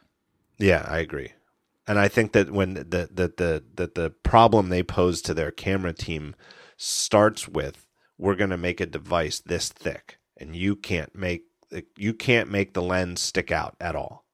yeah, 0.57 0.85
I 0.87 0.99
agree, 0.99 1.33
and 1.87 1.99
I 1.99 2.07
think 2.07 2.31
that 2.31 2.51
when 2.51 2.75
the 2.75 3.09
the 3.11 3.33
the 3.35 3.63
that 3.75 3.95
the 3.95 4.09
problem 4.23 4.69
they 4.69 4.83
pose 4.83 5.21
to 5.23 5.33
their 5.33 5.51
camera 5.51 5.91
team 5.93 6.33
starts 6.77 7.47
with, 7.47 7.85
we're 8.17 8.35
going 8.35 8.49
to 8.51 8.57
make 8.57 8.79
a 8.79 8.85
device 8.85 9.39
this 9.39 9.69
thick, 9.69 10.17
and 10.37 10.55
you 10.55 10.75
can't 10.77 11.13
make 11.15 11.43
you 11.97 12.13
can't 12.13 12.49
make 12.49 12.73
the 12.73 12.81
lens 12.81 13.21
stick 13.21 13.51
out 13.51 13.75
at 13.81 13.95
all. 13.95 14.25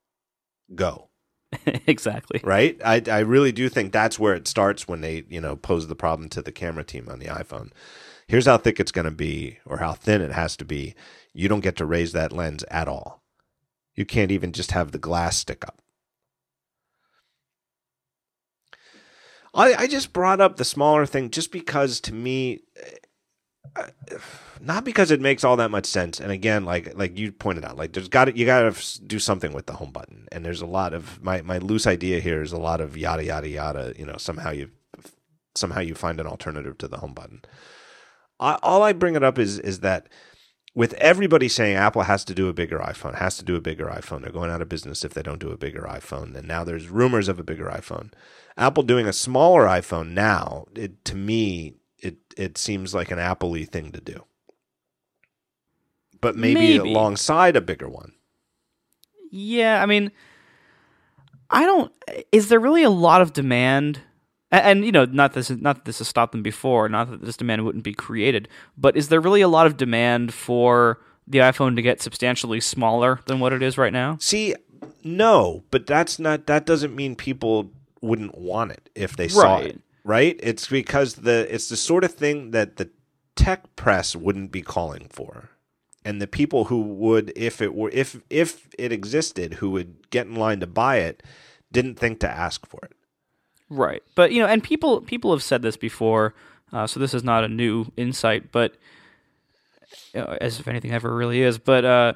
Go. 0.75 1.09
exactly. 1.87 2.41
right? 2.43 2.79
I 2.83 3.01
I 3.07 3.19
really 3.19 3.51
do 3.51 3.69
think 3.69 3.91
that's 3.91 4.19
where 4.19 4.33
it 4.35 4.47
starts 4.47 4.87
when 4.87 5.01
they 5.01 5.23
you 5.29 5.41
know 5.41 5.55
pose 5.55 5.87
the 5.87 5.95
problem 5.95 6.29
to 6.29 6.41
the 6.41 6.51
camera 6.51 6.83
team 6.83 7.07
on 7.09 7.19
the 7.19 7.27
iPhone. 7.27 7.71
Here's 8.27 8.45
how 8.45 8.57
thick 8.57 8.79
it's 8.79 8.91
going 8.93 9.05
to 9.05 9.11
be, 9.11 9.59
or 9.65 9.77
how 9.77 9.93
thin 9.93 10.21
it 10.21 10.31
has 10.31 10.55
to 10.57 10.65
be. 10.65 10.95
You 11.33 11.49
don't 11.49 11.59
get 11.59 11.75
to 11.77 11.85
raise 11.85 12.13
that 12.13 12.31
lens 12.31 12.63
at 12.71 12.87
all. 12.87 13.21
You 13.95 14.05
can't 14.05 14.31
even 14.31 14.53
just 14.53 14.71
have 14.71 14.91
the 14.91 14.97
glass 14.97 15.37
stick 15.37 15.65
up. 15.65 15.81
I 19.53 19.73
I 19.73 19.87
just 19.87 20.13
brought 20.13 20.39
up 20.41 20.55
the 20.57 20.65
smaller 20.65 21.05
thing 21.05 21.29
just 21.29 21.51
because 21.51 21.99
to 22.01 22.13
me. 22.13 22.61
Not 24.61 24.83
because 24.83 25.09
it 25.09 25.21
makes 25.21 25.43
all 25.43 25.57
that 25.57 25.71
much 25.71 25.85
sense, 25.85 26.19
and 26.19 26.31
again, 26.31 26.65
like 26.65 26.95
like 26.95 27.17
you 27.17 27.31
pointed 27.31 27.65
out, 27.65 27.77
like 27.77 27.93
there's 27.93 28.09
got 28.09 28.25
to 28.25 28.37
you 28.37 28.45
got 28.45 28.75
to 28.75 29.01
do 29.01 29.17
something 29.17 29.53
with 29.53 29.65
the 29.65 29.73
home 29.73 29.91
button, 29.91 30.27
and 30.31 30.45
there's 30.45 30.61
a 30.61 30.67
lot 30.67 30.93
of 30.93 31.21
my 31.23 31.41
my 31.41 31.57
loose 31.57 31.87
idea 31.87 32.19
here 32.19 32.41
is 32.41 32.51
a 32.51 32.59
lot 32.59 32.79
of 32.79 32.95
yada 32.95 33.23
yada 33.23 33.49
yada. 33.49 33.93
You 33.97 34.05
know, 34.05 34.17
somehow 34.17 34.51
you 34.51 34.69
somehow 35.55 35.81
you 35.81 35.95
find 35.95 36.19
an 36.19 36.27
alternative 36.27 36.77
to 36.77 36.87
the 36.87 36.97
home 36.97 37.13
button. 37.13 37.41
I, 38.39 38.59
all 38.61 38.83
I 38.83 38.93
bring 38.93 39.15
it 39.15 39.23
up 39.23 39.39
is 39.39 39.57
is 39.57 39.79
that 39.79 40.07
with 40.73 40.93
everybody 40.93 41.49
saying 41.49 41.75
Apple 41.75 42.03
has 42.03 42.23
to 42.25 42.33
do 42.33 42.47
a 42.47 42.53
bigger 42.53 42.79
iPhone, 42.79 43.15
has 43.15 43.37
to 43.37 43.45
do 43.45 43.55
a 43.55 43.61
bigger 43.61 43.87
iPhone, 43.87 44.21
they're 44.21 44.31
going 44.31 44.51
out 44.51 44.61
of 44.61 44.69
business 44.69 45.03
if 45.03 45.13
they 45.13 45.21
don't 45.21 45.39
do 45.39 45.51
a 45.51 45.57
bigger 45.57 45.81
iPhone. 45.81 46.35
And 46.35 46.47
now 46.47 46.63
there's 46.63 46.87
rumors 46.87 47.27
of 47.27 47.39
a 47.39 47.43
bigger 47.43 47.65
iPhone. 47.65 48.13
Apple 48.57 48.83
doing 48.83 49.05
a 49.05 49.13
smaller 49.13 49.65
iPhone 49.65 50.11
now, 50.11 50.65
it, 50.75 51.03
to 51.05 51.15
me, 51.15 51.75
it 52.37 52.57
seems 52.57 52.93
like 52.93 53.11
an 53.11 53.19
Apple-y 53.19 53.65
thing 53.65 53.91
to 53.91 54.01
do. 54.01 54.23
But 56.19 56.35
maybe, 56.35 56.77
Maybe. 56.77 56.91
alongside 56.93 57.55
a 57.55 57.61
bigger 57.61 57.89
one. 57.89 58.13
Yeah, 59.31 59.81
I 59.81 59.85
mean, 59.85 60.11
I 61.49 61.65
don't. 61.65 61.91
Is 62.31 62.49
there 62.49 62.59
really 62.59 62.83
a 62.83 62.89
lot 62.89 63.21
of 63.21 63.33
demand? 63.33 64.01
And, 64.51 64.63
and 64.63 64.85
you 64.85 64.91
know, 64.91 65.05
not 65.05 65.33
this, 65.33 65.49
not 65.49 65.77
that 65.77 65.85
this 65.85 65.97
has 65.99 66.07
stopped 66.07 66.31
them 66.33 66.43
before. 66.43 66.89
Not 66.89 67.09
that 67.09 67.25
this 67.25 67.37
demand 67.37 67.65
wouldn't 67.65 67.83
be 67.83 67.93
created, 67.93 68.47
but 68.77 68.95
is 68.95 69.07
there 69.09 69.19
really 69.21 69.41
a 69.41 69.47
lot 69.47 69.65
of 69.65 69.77
demand 69.77 70.33
for 70.33 70.99
the 71.25 71.39
iPhone 71.39 71.75
to 71.75 71.81
get 71.81 72.01
substantially 72.01 72.59
smaller 72.59 73.19
than 73.25 73.39
what 73.39 73.53
it 73.53 73.63
is 73.63 73.77
right 73.77 73.93
now? 73.93 74.17
See, 74.19 74.53
no, 75.03 75.63
but 75.71 75.87
that's 75.87 76.19
not 76.19 76.45
that 76.47 76.65
doesn't 76.65 76.95
mean 76.95 77.15
people 77.15 77.71
wouldn't 78.01 78.37
want 78.37 78.71
it 78.73 78.89
if 78.95 79.15
they 79.17 79.27
saw 79.27 79.55
Right. 79.55 79.65
it. 79.67 79.81
Right? 80.03 80.39
It's 80.41 80.67
because 80.67 81.15
the 81.15 81.53
it's 81.53 81.69
the 81.69 81.77
sort 81.77 82.03
of 82.03 82.13
thing 82.13 82.51
that 82.51 82.77
the 82.77 82.89
tech 83.35 83.75
press 83.75 84.15
wouldn't 84.15 84.51
be 84.51 84.61
calling 84.61 85.07
for. 85.09 85.49
And 86.03 86.19
the 86.19 86.27
people 86.27 86.65
who 86.65 86.81
would 86.81 87.31
if 87.35 87.61
it 87.61 87.75
were 87.75 87.89
if 87.91 88.19
if 88.29 88.67
it 88.77 88.91
existed 88.91 89.55
who 89.55 89.69
would 89.71 90.09
get 90.09 90.27
in 90.27 90.35
line 90.35 90.59
to 90.61 90.67
buy 90.67 90.97
it 90.97 91.21
didn't 91.71 91.95
think 91.95 92.19
to 92.19 92.29
ask 92.29 92.65
for 92.65 92.79
it. 92.83 92.93
Right, 93.69 94.03
but 94.15 94.31
you 94.31 94.41
know, 94.41 94.47
and 94.47 94.63
people 94.63 95.01
people 95.01 95.31
have 95.31 95.43
said 95.43 95.61
this 95.61 95.77
before, 95.77 96.33
uh, 96.73 96.87
so 96.87 96.99
this 96.99 97.13
is 97.13 97.23
not 97.23 97.43
a 97.43 97.47
new 97.47 97.85
insight, 97.95 98.51
but 98.51 98.75
as 100.13 100.59
if 100.59 100.67
anything 100.67 100.91
ever 100.91 101.15
really 101.15 101.41
is. 101.41 101.57
But 101.57 101.85
uh, 101.85 102.13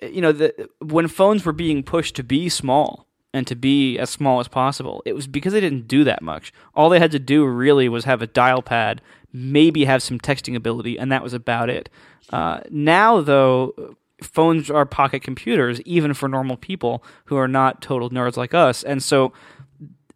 you 0.00 0.20
know, 0.20 0.32
the, 0.32 0.68
when 0.80 1.08
phones 1.08 1.44
were 1.44 1.52
being 1.52 1.82
pushed 1.82 2.16
to 2.16 2.22
be 2.22 2.48
small 2.48 3.06
and 3.32 3.46
to 3.46 3.54
be 3.54 3.98
as 3.98 4.10
small 4.10 4.40
as 4.40 4.48
possible, 4.48 5.02
it 5.06 5.14
was 5.14 5.26
because 5.26 5.52
they 5.52 5.60
didn't 5.60 5.88
do 5.88 6.04
that 6.04 6.22
much. 6.22 6.52
All 6.74 6.88
they 6.88 6.98
had 6.98 7.12
to 7.12 7.18
do 7.18 7.44
really 7.44 7.88
was 7.88 8.04
have 8.04 8.22
a 8.22 8.26
dial 8.26 8.62
pad, 8.62 9.00
maybe 9.32 9.84
have 9.84 10.02
some 10.02 10.18
texting 10.18 10.54
ability, 10.54 10.98
and 10.98 11.10
that 11.10 11.22
was 11.22 11.32
about 11.32 11.70
it. 11.70 11.88
Uh, 12.30 12.60
now, 12.70 13.20
though, 13.20 13.96
phones 14.22 14.70
are 14.70 14.84
pocket 14.84 15.22
computers, 15.22 15.80
even 15.82 16.14
for 16.14 16.28
normal 16.28 16.56
people 16.56 17.02
who 17.26 17.36
are 17.36 17.48
not 17.48 17.82
total 17.82 18.10
nerds 18.10 18.36
like 18.36 18.54
us, 18.54 18.82
and 18.82 19.02
so 19.02 19.32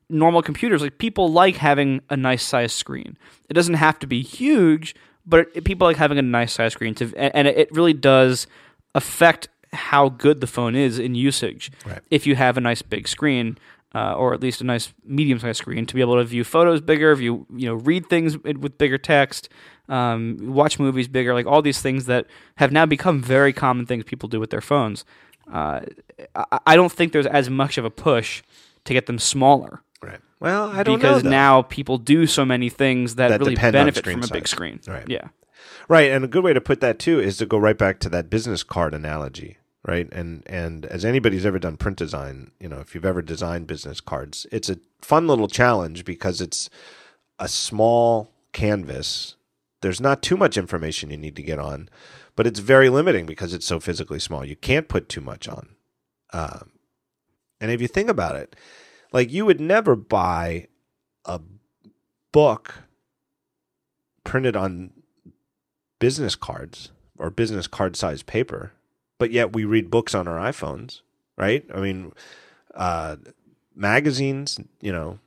normal 0.09 0.43
computers 0.43 0.83
like 0.83 0.99
people 0.99 1.29
like 1.33 1.57
having 1.57 2.01
a 2.11 2.17
nice 2.17 2.45
size 2.45 2.73
screen 2.73 3.19
it 3.49 3.55
doesn't 3.55 3.75
have 3.75 3.99
to 3.99 4.07
be 4.07 4.23
huge 4.23 4.95
but 5.27 5.53
people 5.65 5.87
like 5.87 5.97
having 5.97 6.19
a 6.19 6.23
nice 6.23 6.53
size 6.53 6.73
screen 6.73 6.95
to 6.95 7.13
and 7.17 7.49
it 7.49 7.71
really 7.73 7.93
does 7.93 8.47
affect 8.95 9.49
how 9.77 10.09
good 10.09 10.41
the 10.41 10.47
phone 10.47 10.75
is 10.75 10.99
in 10.99 11.15
usage 11.15 11.71
Right. 11.87 12.01
if 12.11 12.27
you 12.27 12.35
have 12.37 12.57
a 12.57 12.61
nice 12.61 12.83
big 12.83 13.07
screen 13.09 13.59
uh, 13.95 14.15
or 14.15 14.35
at 14.35 14.41
least 14.41 14.61
a 14.61 14.65
nice 14.65 14.93
medium 15.05 15.39
sized 15.39 15.59
screen 15.59 15.87
to 15.87 15.95
be 15.95 16.01
able 16.01 16.17
to 16.17 16.25
view 16.25 16.45
photos 16.45 16.81
bigger 16.81 17.15
view 17.15 17.47
you 17.55 17.67
know 17.69 17.75
read 17.75 18.07
things 18.09 18.37
with 18.39 18.77
bigger 18.79 18.99
text 18.99 19.49
um, 19.89 20.37
watch 20.43 20.79
movies 20.79 21.09
bigger 21.09 21.33
like 21.35 21.47
all 21.47 21.63
these 21.63 21.81
things 21.81 22.07
that 22.07 22.27
have 22.57 22.73
now 22.73 22.85
become 22.85 23.23
very 23.23 23.53
common 23.53 23.87
things 23.87 24.05
people 24.05 24.29
do 24.29 24.41
with 24.41 24.51
their 24.51 24.61
phones 24.61 25.05
uh, 25.53 25.81
I, 26.67 26.75
don't 26.75 26.91
think 26.91 27.13
there's 27.13 27.27
as 27.27 27.49
much 27.49 27.79
of 27.79 27.85
a 27.85 27.91
push 27.91 28.43
to 28.85 28.93
get 28.93 29.07
them 29.07 29.19
smaller 29.19 29.83
Right. 30.03 30.21
Well, 30.41 30.71
I 30.71 30.83
don't 30.83 30.97
because 30.99 31.25
know. 31.25 31.31
now 31.31 31.63
people 31.63 31.97
do 31.99 32.27
so 32.27 32.45
many 32.45 32.69
things 32.69 33.15
that, 33.15 33.29
That 33.29 33.41
really 33.41 33.55
benefit 33.57 34.05
from 34.05 34.23
a 34.23 34.29
big 34.29 34.47
size. 34.47 34.51
screen. 34.51 34.81
Right. 34.87 35.09
Yeah. 35.09 35.29
Right, 35.89 36.11
and 36.11 36.23
a 36.25 36.29
good 36.29 36.45
way 36.45 36.53
to 36.53 36.61
put 36.61 36.81
that 36.81 36.99
too 36.99 37.19
is 37.19 37.39
to 37.39 37.47
go 37.47 37.57
right 37.59 37.79
back 37.79 37.99
to 38.01 38.09
that 38.11 38.29
business 38.29 38.63
card 38.63 38.93
analogy, 38.93 39.57
right? 39.87 40.09
And 40.13 40.43
and 40.47 40.85
as 40.87 41.05
anybody's 41.05 41.47
ever 41.47 41.59
done 41.59 41.77
print 41.77 41.97
design, 41.97 42.51
you 42.61 42.69
know, 42.69 42.81
if 42.81 42.95
you've 42.95 43.05
ever 43.05 43.23
designed 43.23 43.69
business 43.69 44.01
cards, 44.01 44.47
it's 44.51 44.69
a 44.69 44.81
fun 45.01 45.27
little 45.29 45.49
challenge 45.49 46.05
because 46.05 46.41
it's 46.41 46.69
a 47.39 47.49
small 47.49 48.33
canvas. 48.53 49.37
There's 49.83 50.01
not 50.01 50.23
too 50.23 50.37
much 50.37 50.57
information 50.57 51.11
you 51.11 51.17
need 51.17 51.37
to 51.37 51.43
get 51.43 51.59
on, 51.59 51.89
but 52.35 52.47
it's 52.47 52.59
very 52.59 52.89
limiting 52.89 53.27
because 53.27 53.55
it's 53.55 53.67
so 53.67 53.79
physically 53.79 54.19
small. 54.19 54.45
You 54.45 54.57
can't 54.57 54.89
put 54.89 55.09
too 55.09 55.21
much 55.21 55.49
on. 55.49 55.69
Um, 56.33 56.71
and 57.61 57.71
if 57.71 57.81
you 57.81 57.87
think 57.87 58.09
about 58.09 58.35
it, 58.37 58.57
like 59.13 59.33
you 59.33 59.47
would 59.47 59.61
never 59.61 59.95
buy 59.95 60.67
a 61.25 61.41
book 62.33 62.75
printed 64.25 64.57
on 64.57 64.91
business 66.01 66.35
cards 66.35 66.91
or 67.17 67.31
business 67.31 67.67
card 67.67 67.97
size 67.97 68.23
paper, 68.23 68.73
but 69.19 69.31
yet 69.31 69.53
we 69.55 69.65
read 69.65 69.91
books 69.91 70.15
on 70.15 70.27
our 70.29 70.39
iPhones, 70.39 71.01
right? 71.37 71.65
I 71.75 71.81
mean, 71.81 72.13
uh, 72.75 73.17
magazines, 73.75 74.59
you 74.81 74.93
know, 74.93 75.19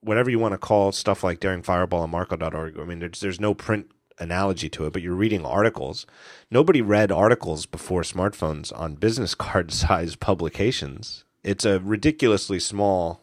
whatever 0.00 0.30
you 0.30 0.38
want 0.38 0.52
to 0.52 0.58
call 0.58 0.92
stuff 0.92 1.24
like 1.24 1.40
Daring 1.40 1.62
Fireball 1.62 2.02
and 2.04 2.12
Marco.org. 2.12 2.78
I 2.78 2.84
mean, 2.84 2.98
there's 3.00 3.20
there's 3.20 3.40
no 3.40 3.54
print 3.54 3.90
analogy 4.18 4.68
to 4.70 4.86
it, 4.86 4.92
but 4.92 5.02
you're 5.02 5.14
reading 5.14 5.44
articles. 5.44 6.06
Nobody 6.50 6.80
read 6.80 7.12
articles 7.12 7.66
before 7.66 8.02
smartphones 8.02 8.72
on 8.78 8.94
business 8.94 9.34
card 9.46 9.72
size 9.72 10.16
publications. 10.16 11.24
It's 11.44 11.64
a 11.64 11.78
ridiculously 11.80 12.58
small 12.58 13.20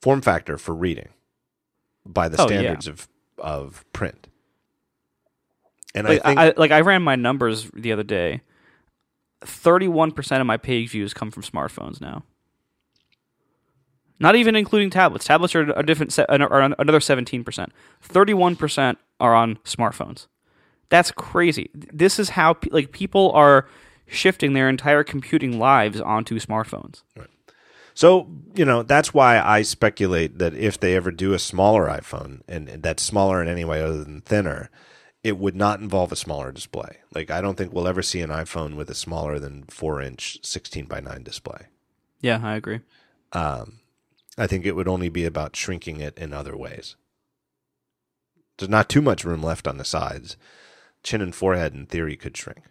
form 0.00 0.20
factor 0.20 0.58
for 0.58 0.74
reading 0.74 1.08
by 2.04 2.28
the 2.28 2.36
Oh, 2.40 2.48
yeah. 2.48 2.60
standards 2.60 2.86
of 2.86 3.08
of 3.38 3.84
print. 3.92 4.26
And 5.98 6.08
Like 6.08 6.20
I 6.24 6.28
think 6.28 6.38
I, 6.38 6.60
like 6.60 6.70
I 6.70 6.80
ran 6.80 7.02
my 7.02 7.16
numbers 7.16 7.70
the 7.74 7.92
other 7.92 8.02
day. 8.02 8.40
Thirty-one 9.42 10.12
percent 10.12 10.40
of 10.40 10.46
my 10.46 10.56
page 10.56 10.90
views 10.90 11.14
come 11.14 11.30
from 11.30 11.42
smartphones 11.42 12.00
now. 12.00 12.24
Not 14.20 14.34
even 14.34 14.56
including 14.56 14.90
tablets. 14.90 15.24
Tablets 15.26 15.54
are 15.54 15.70
a 15.78 15.84
different, 15.84 16.12
se- 16.12 16.26
are 16.28 16.62
another 16.62 17.00
seventeen 17.00 17.44
percent. 17.44 17.72
Thirty-one 18.00 18.56
percent 18.56 18.98
are 19.20 19.34
on 19.34 19.56
smartphones. 19.64 20.26
That's 20.88 21.12
crazy. 21.12 21.70
This 21.74 22.18
is 22.18 22.30
how 22.30 22.54
pe- 22.54 22.70
like 22.70 22.92
people 22.92 23.30
are 23.32 23.68
shifting 24.06 24.54
their 24.54 24.68
entire 24.68 25.04
computing 25.04 25.58
lives 25.58 26.00
onto 26.00 26.38
smartphones. 26.40 27.02
So, 27.94 28.28
you 28.54 28.64
know, 28.64 28.82
that's 28.82 29.12
why 29.12 29.40
I 29.40 29.62
speculate 29.62 30.38
that 30.38 30.54
if 30.54 30.78
they 30.80 30.94
ever 30.94 31.10
do 31.10 31.32
a 31.32 31.38
smaller 31.38 31.86
iPhone 31.88 32.42
and 32.48 32.68
that's 32.82 33.02
smaller 33.02 33.42
in 33.42 33.48
any 33.48 33.64
way 33.64 33.82
other 33.82 34.02
than 34.04 34.20
thinner, 34.20 34.70
it 35.24 35.36
would 35.38 35.56
not 35.56 35.80
involve 35.80 36.12
a 36.12 36.16
smaller 36.16 36.52
display. 36.52 36.98
Like, 37.14 37.30
I 37.30 37.40
don't 37.40 37.56
think 37.56 37.72
we'll 37.72 37.88
ever 37.88 38.02
see 38.02 38.20
an 38.20 38.30
iPhone 38.30 38.76
with 38.76 38.88
a 38.88 38.94
smaller 38.94 39.38
than 39.38 39.64
four 39.64 40.00
inch 40.00 40.38
16 40.42 40.86
by 40.86 41.00
9 41.00 41.22
display. 41.22 41.66
Yeah, 42.20 42.40
I 42.42 42.56
agree. 42.56 42.80
Um, 43.32 43.80
I 44.36 44.46
think 44.46 44.64
it 44.64 44.76
would 44.76 44.88
only 44.88 45.08
be 45.08 45.24
about 45.24 45.56
shrinking 45.56 46.00
it 46.00 46.16
in 46.16 46.32
other 46.32 46.56
ways. 46.56 46.96
There's 48.58 48.68
not 48.68 48.88
too 48.88 49.02
much 49.02 49.24
room 49.24 49.42
left 49.42 49.66
on 49.68 49.76
the 49.76 49.84
sides. 49.84 50.36
Chin 51.02 51.20
and 51.20 51.34
forehead, 51.34 51.74
in 51.74 51.86
theory, 51.86 52.16
could 52.16 52.36
shrink. 52.36 52.62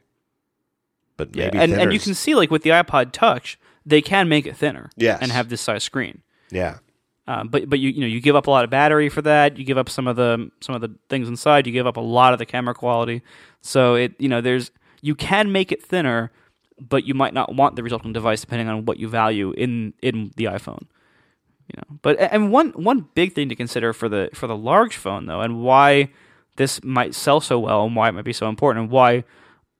But 1.15 1.35
Yeah, 1.35 1.45
maybe 1.45 1.57
and 1.59 1.73
and 1.73 1.93
you 1.93 1.99
can 1.99 2.13
see 2.13 2.35
like 2.35 2.51
with 2.51 2.63
the 2.63 2.69
iPod 2.71 3.11
Touch, 3.11 3.57
they 3.85 4.01
can 4.01 4.29
make 4.29 4.45
it 4.45 4.55
thinner. 4.57 4.89
Yes. 4.95 5.19
and 5.21 5.31
have 5.31 5.49
this 5.49 5.61
size 5.61 5.83
screen. 5.83 6.21
Yeah. 6.51 6.77
Um, 7.27 7.49
but 7.49 7.69
but 7.69 7.79
you 7.79 7.89
you 7.89 8.01
know 8.01 8.07
you 8.07 8.21
give 8.21 8.35
up 8.35 8.47
a 8.47 8.51
lot 8.51 8.63
of 8.63 8.69
battery 8.69 9.09
for 9.09 9.21
that. 9.23 9.57
You 9.57 9.65
give 9.65 9.77
up 9.77 9.89
some 9.89 10.07
of 10.07 10.15
the 10.15 10.49
some 10.61 10.75
of 10.75 10.81
the 10.81 10.95
things 11.09 11.27
inside. 11.27 11.67
You 11.67 11.73
give 11.73 11.87
up 11.87 11.97
a 11.97 12.01
lot 12.01 12.33
of 12.33 12.39
the 12.39 12.45
camera 12.45 12.73
quality. 12.73 13.21
So 13.61 13.95
it 13.95 14.13
you 14.17 14.29
know 14.29 14.39
there's 14.39 14.71
you 15.01 15.13
can 15.13 15.51
make 15.51 15.71
it 15.71 15.83
thinner, 15.83 16.31
but 16.79 17.05
you 17.05 17.13
might 17.13 17.33
not 17.33 17.53
want 17.53 17.75
the 17.75 17.83
resulting 17.83 18.13
device 18.13 18.41
depending 18.41 18.69
on 18.69 18.85
what 18.85 18.97
you 18.97 19.09
value 19.09 19.51
in 19.51 19.93
in 20.01 20.31
the 20.37 20.45
iPhone. 20.45 20.83
You 21.67 21.75
know, 21.77 21.97
but 22.01 22.17
and 22.19 22.49
one 22.51 22.69
one 22.71 23.09
big 23.13 23.33
thing 23.33 23.49
to 23.49 23.55
consider 23.55 23.91
for 23.91 24.07
the 24.07 24.29
for 24.33 24.47
the 24.47 24.55
large 24.55 24.95
phone 24.95 25.25
though, 25.25 25.41
and 25.41 25.61
why 25.61 26.09
this 26.55 26.81
might 26.83 27.13
sell 27.13 27.41
so 27.41 27.59
well, 27.59 27.85
and 27.85 27.95
why 27.95 28.07
it 28.07 28.13
might 28.13 28.23
be 28.23 28.33
so 28.33 28.47
important, 28.47 28.83
and 28.83 28.91
why 28.91 29.25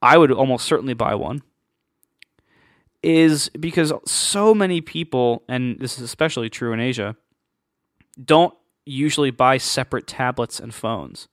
I 0.02 0.18
would 0.18 0.32
almost 0.34 0.66
certainly 0.66 0.94
buy 0.94 1.16
one 1.16 1.44
is 3.04 3.50
because 3.50 3.94
so 4.06 4.54
many 4.54 4.82
people, 4.82 5.44
and 5.48 5.80
this 5.80 5.98
is 5.98 6.04
especially 6.04 6.50
true 6.50 6.74
in 6.74 6.80
Asia, 6.80 7.16
don't 8.24 8.54
usually 8.86 9.32
buy 9.32 9.58
separate 9.58 10.08
tablets 10.08 10.60
and 10.60 10.74
phones. 10.74 11.28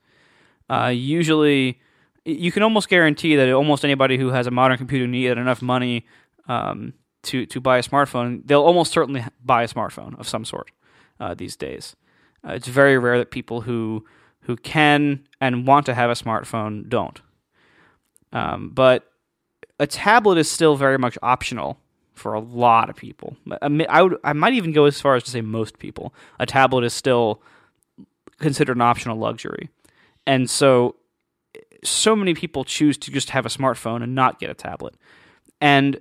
Uh, 0.69 0.93
usually, 0.95 1.81
you 2.25 2.51
can 2.51 2.63
almost 2.63 2.89
guarantee 2.89 3.37
that 3.37 3.53
almost 3.53 3.85
anybody 3.85 4.19
who 4.19 4.31
has 4.31 4.47
a 4.47 4.51
modern 4.51 4.79
computer 4.79 5.07
need 5.07 5.27
enough 5.27 5.63
money 5.63 6.07
um, 6.49 6.95
to 7.23 7.47
to 7.47 7.61
buy 7.61 7.79
a 7.79 7.83
smartphone, 7.83 8.43
they'll 8.45 8.63
almost 8.63 8.93
certainly 8.93 9.25
buy 9.45 9.63
a 9.63 9.69
smartphone 9.69 10.19
of 10.19 10.29
some 10.29 10.45
sort 10.45 10.71
uh, 11.21 11.35
these 11.35 11.57
days. 11.57 11.97
Uh, 12.47 12.53
it's 12.53 12.69
very 12.69 12.99
rare 12.99 13.19
that 13.19 13.31
people 13.31 13.63
who 13.63 14.05
who 14.43 14.57
can 14.57 15.27
and 15.41 15.67
want 15.67 15.87
to 15.87 15.95
have 15.95 16.11
a 16.11 16.15
smartphone 16.15 16.89
don't. 16.89 17.21
Um, 18.33 18.71
but 18.71 19.11
a 19.79 19.87
tablet 19.87 20.39
is 20.39 20.51
still 20.51 20.77
very 20.77 20.99
much 20.99 21.17
optional 21.23 21.79
for 22.15 22.35
a 22.35 22.41
lot 22.41 22.89
of 22.89 22.97
people. 22.97 23.37
I, 23.61 24.03
would, 24.03 24.17
I 24.25 24.33
might 24.33 24.55
even 24.55 24.73
go 24.73 24.85
as 24.85 25.01
far 25.01 25.17
as 25.17 25.25
to 25.25 25.31
say 25.31 25.41
most 25.41 25.79
people. 25.79 26.15
A 26.39 26.47
tablet 26.47 26.85
is 26.85 26.95
still 26.95 27.43
considered 28.39 28.77
an 28.77 28.83
optional 28.83 29.19
luxury, 29.19 29.69
and 30.27 30.49
so 30.49 30.97
so 31.83 32.17
many 32.17 32.35
people 32.35 32.65
choose 32.65 32.97
to 32.97 33.11
just 33.11 33.31
have 33.31 33.45
a 33.45 33.51
smartphone 33.51 34.03
and 34.03 34.15
not 34.15 34.39
get 34.39 34.49
a 34.49 34.55
tablet. 34.55 34.95
And 35.61 36.01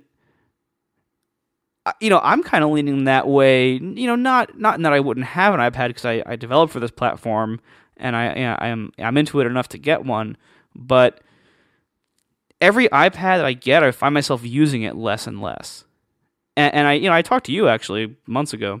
you 2.00 2.08
know, 2.08 2.20
I'm 2.22 2.42
kind 2.42 2.64
of 2.64 2.70
leaning 2.70 3.04
that 3.04 3.28
way. 3.28 3.72
You 3.72 4.06
know, 4.06 4.16
not 4.16 4.58
not 4.58 4.76
in 4.76 4.82
that 4.82 4.92
I 4.92 5.00
wouldn't 5.00 5.26
have 5.26 5.52
an 5.52 5.60
iPad 5.60 5.88
because 5.88 6.04
I, 6.04 6.22
I 6.24 6.36
developed 6.36 6.72
for 6.72 6.80
this 6.80 6.90
platform 6.90 7.60
and 7.96 8.16
I 8.16 8.34
you 8.34 8.42
know, 8.42 8.56
I 8.58 8.68
am 8.68 8.92
I'm 8.98 9.16
into 9.16 9.40
it 9.40 9.46
enough 9.46 9.68
to 9.70 9.78
get 9.78 10.04
one, 10.04 10.36
but 10.74 11.20
every 12.60 12.88
iPad 12.88 13.38
that 13.38 13.44
I 13.44 13.52
get, 13.52 13.82
I 13.82 13.90
find 13.90 14.14
myself 14.14 14.42
using 14.44 14.82
it 14.82 14.96
less 14.96 15.26
and 15.26 15.40
less. 15.40 15.84
And, 16.56 16.74
and 16.74 16.86
I, 16.86 16.92
you 16.94 17.08
know, 17.08 17.14
I 17.14 17.22
talked 17.22 17.46
to 17.46 17.52
you 17.52 17.68
actually 17.68 18.16
months 18.26 18.52
ago 18.52 18.80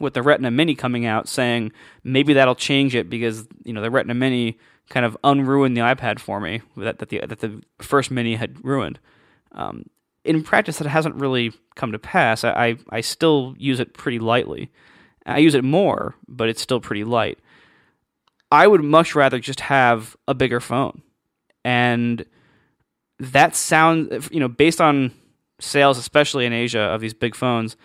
with 0.00 0.14
the 0.14 0.22
Retina 0.22 0.50
Mini 0.50 0.74
coming 0.74 1.06
out, 1.06 1.28
saying 1.28 1.72
maybe 2.02 2.32
that'll 2.32 2.54
change 2.54 2.94
it 2.94 3.08
because 3.08 3.46
you 3.64 3.72
know 3.72 3.80
the 3.80 3.90
Retina 3.90 4.14
Mini 4.14 4.58
kind 4.90 5.06
of 5.06 5.16
unruined 5.24 5.76
the 5.76 5.80
iPad 5.80 6.18
for 6.18 6.40
me 6.40 6.62
that 6.76 6.98
that 6.98 7.08
the 7.08 7.20
that 7.26 7.40
the 7.40 7.62
first 7.78 8.10
Mini 8.10 8.36
had 8.36 8.64
ruined. 8.64 8.98
Um, 9.52 9.86
in 10.24 10.42
practice, 10.42 10.78
that 10.78 10.88
hasn't 10.88 11.14
really 11.16 11.52
come 11.74 11.92
to 11.92 11.98
pass. 11.98 12.44
I, 12.44 12.50
I 12.50 12.76
I 12.90 13.00
still 13.00 13.54
use 13.58 13.80
it 13.80 13.94
pretty 13.94 14.18
lightly. 14.18 14.70
I 15.26 15.38
use 15.38 15.54
it 15.54 15.64
more, 15.64 16.14
but 16.28 16.48
it's 16.48 16.60
still 16.60 16.80
pretty 16.80 17.04
light. 17.04 17.38
I 18.50 18.66
would 18.66 18.84
much 18.84 19.14
rather 19.14 19.38
just 19.38 19.60
have 19.60 20.16
a 20.28 20.34
bigger 20.34 20.60
phone, 20.60 21.02
and 21.64 22.24
that 23.18 23.54
sounds 23.54 24.30
you 24.30 24.40
know 24.40 24.48
based 24.48 24.80
on 24.80 25.12
sales 25.60 25.98
especially 25.98 26.44
in 26.46 26.52
asia 26.52 26.80
of 26.80 27.00
these 27.00 27.14
big 27.14 27.34
phones 27.34 27.76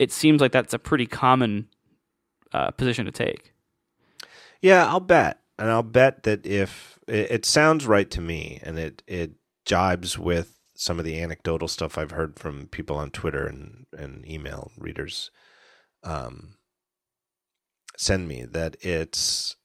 it 0.00 0.10
seems 0.10 0.40
like 0.40 0.50
that's 0.50 0.72
a 0.72 0.78
pretty 0.78 1.06
common 1.06 1.68
uh, 2.54 2.70
position 2.70 3.04
to 3.04 3.12
take. 3.12 3.52
Yeah, 4.62 4.86
I'll 4.86 4.98
bet, 4.98 5.40
and 5.58 5.70
I'll 5.70 5.82
bet 5.82 6.22
that 6.22 6.46
if 6.46 6.98
it, 7.06 7.30
it 7.30 7.44
sounds 7.44 7.86
right 7.86 8.10
to 8.10 8.20
me, 8.20 8.58
and 8.62 8.78
it 8.78 9.02
it 9.06 9.32
jibes 9.66 10.16
with 10.16 10.58
some 10.74 10.98
of 10.98 11.04
the 11.04 11.20
anecdotal 11.20 11.68
stuff 11.68 11.98
I've 11.98 12.12
heard 12.12 12.38
from 12.38 12.66
people 12.68 12.96
on 12.96 13.10
Twitter 13.10 13.46
and 13.46 13.86
and 13.92 14.26
email 14.26 14.72
readers, 14.78 15.30
um, 16.02 16.56
send 17.98 18.26
me 18.26 18.46
that 18.46 18.76
it's 18.80 19.56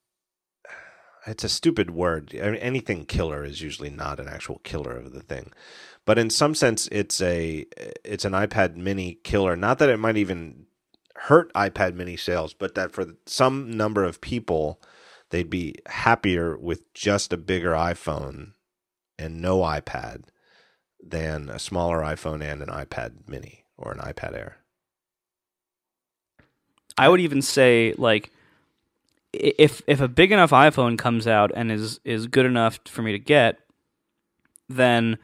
it's 1.25 1.45
a 1.45 1.49
stupid 1.49 1.91
word. 1.91 2.35
I 2.41 2.51
mean, 2.51 2.55
anything 2.55 3.05
killer 3.05 3.45
is 3.45 3.61
usually 3.61 3.89
not 3.89 4.19
an 4.19 4.27
actual 4.27 4.59
killer 4.65 4.97
of 4.97 5.13
the 5.13 5.21
thing, 5.21 5.53
but 6.05 6.19
in 6.19 6.29
some 6.29 6.55
sense, 6.55 6.87
it's 6.91 7.21
a 7.21 7.65
it's 8.03 8.25
an 8.25 8.33
iPad 8.33 8.75
Mini 8.75 9.19
killer. 9.23 9.55
Not 9.55 9.79
that 9.79 9.89
it 9.89 9.97
might 9.97 10.17
even 10.17 10.65
hurt 11.15 11.51
iPad 11.53 11.95
Mini 11.95 12.15
sales, 12.15 12.53
but 12.53 12.75
that 12.75 12.91
for 12.91 13.07
some 13.25 13.71
number 13.75 14.03
of 14.03 14.21
people, 14.21 14.79
they'd 15.31 15.49
be 15.49 15.75
happier 15.87 16.57
with 16.57 16.93
just 16.93 17.33
a 17.33 17.37
bigger 17.37 17.71
iPhone 17.71 18.51
and 19.17 19.41
no 19.41 19.59
iPad 19.59 20.25
than 21.01 21.49
a 21.49 21.59
smaller 21.59 21.99
iPhone 21.99 22.41
and 22.41 22.61
an 22.61 22.69
iPad 22.69 23.27
Mini 23.27 23.65
or 23.77 23.91
an 23.91 23.99
iPad 23.99 24.33
Air. 24.33 24.57
i 26.97 27.09
would 27.09 27.19
even 27.19 27.41
say 27.41 27.93
like 27.97 28.31
if 29.33 29.81
if 29.87 30.01
a 30.01 30.07
big 30.07 30.31
enough 30.31 30.51
iphone 30.51 30.97
comes 30.97 31.27
out 31.27 31.51
and 31.55 31.71
is 31.71 31.99
is 32.03 32.27
good 32.27 32.45
enough 32.45 32.79
for 32.85 33.01
me 33.01 33.11
to 33.11 33.19
get 33.19 33.59
then 34.69 35.17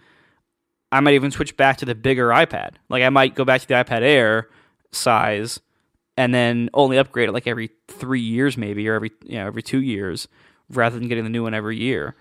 i 0.91 0.99
might 0.99 1.13
even 1.13 1.31
switch 1.31 1.55
back 1.57 1.77
to 1.77 1.85
the 1.85 1.95
bigger 1.95 2.29
ipad 2.29 2.71
like 2.89 3.03
i 3.03 3.09
might 3.09 3.35
go 3.35 3.45
back 3.45 3.61
to 3.61 3.67
the 3.67 3.73
ipad 3.73 4.01
air 4.01 4.49
size 4.91 5.59
and 6.17 6.33
then 6.33 6.69
only 6.73 6.97
upgrade 6.97 7.29
it 7.29 7.31
like 7.31 7.47
every 7.47 7.69
three 7.87 8.21
years 8.21 8.57
maybe 8.57 8.87
or 8.87 8.95
every 8.95 9.11
you 9.23 9.37
know 9.37 9.47
every 9.47 9.63
two 9.63 9.81
years 9.81 10.27
rather 10.69 10.97
than 10.97 11.07
getting 11.07 11.23
the 11.23 11.29
new 11.29 11.43
one 11.43 11.53
every 11.53 11.77
year 11.77 12.15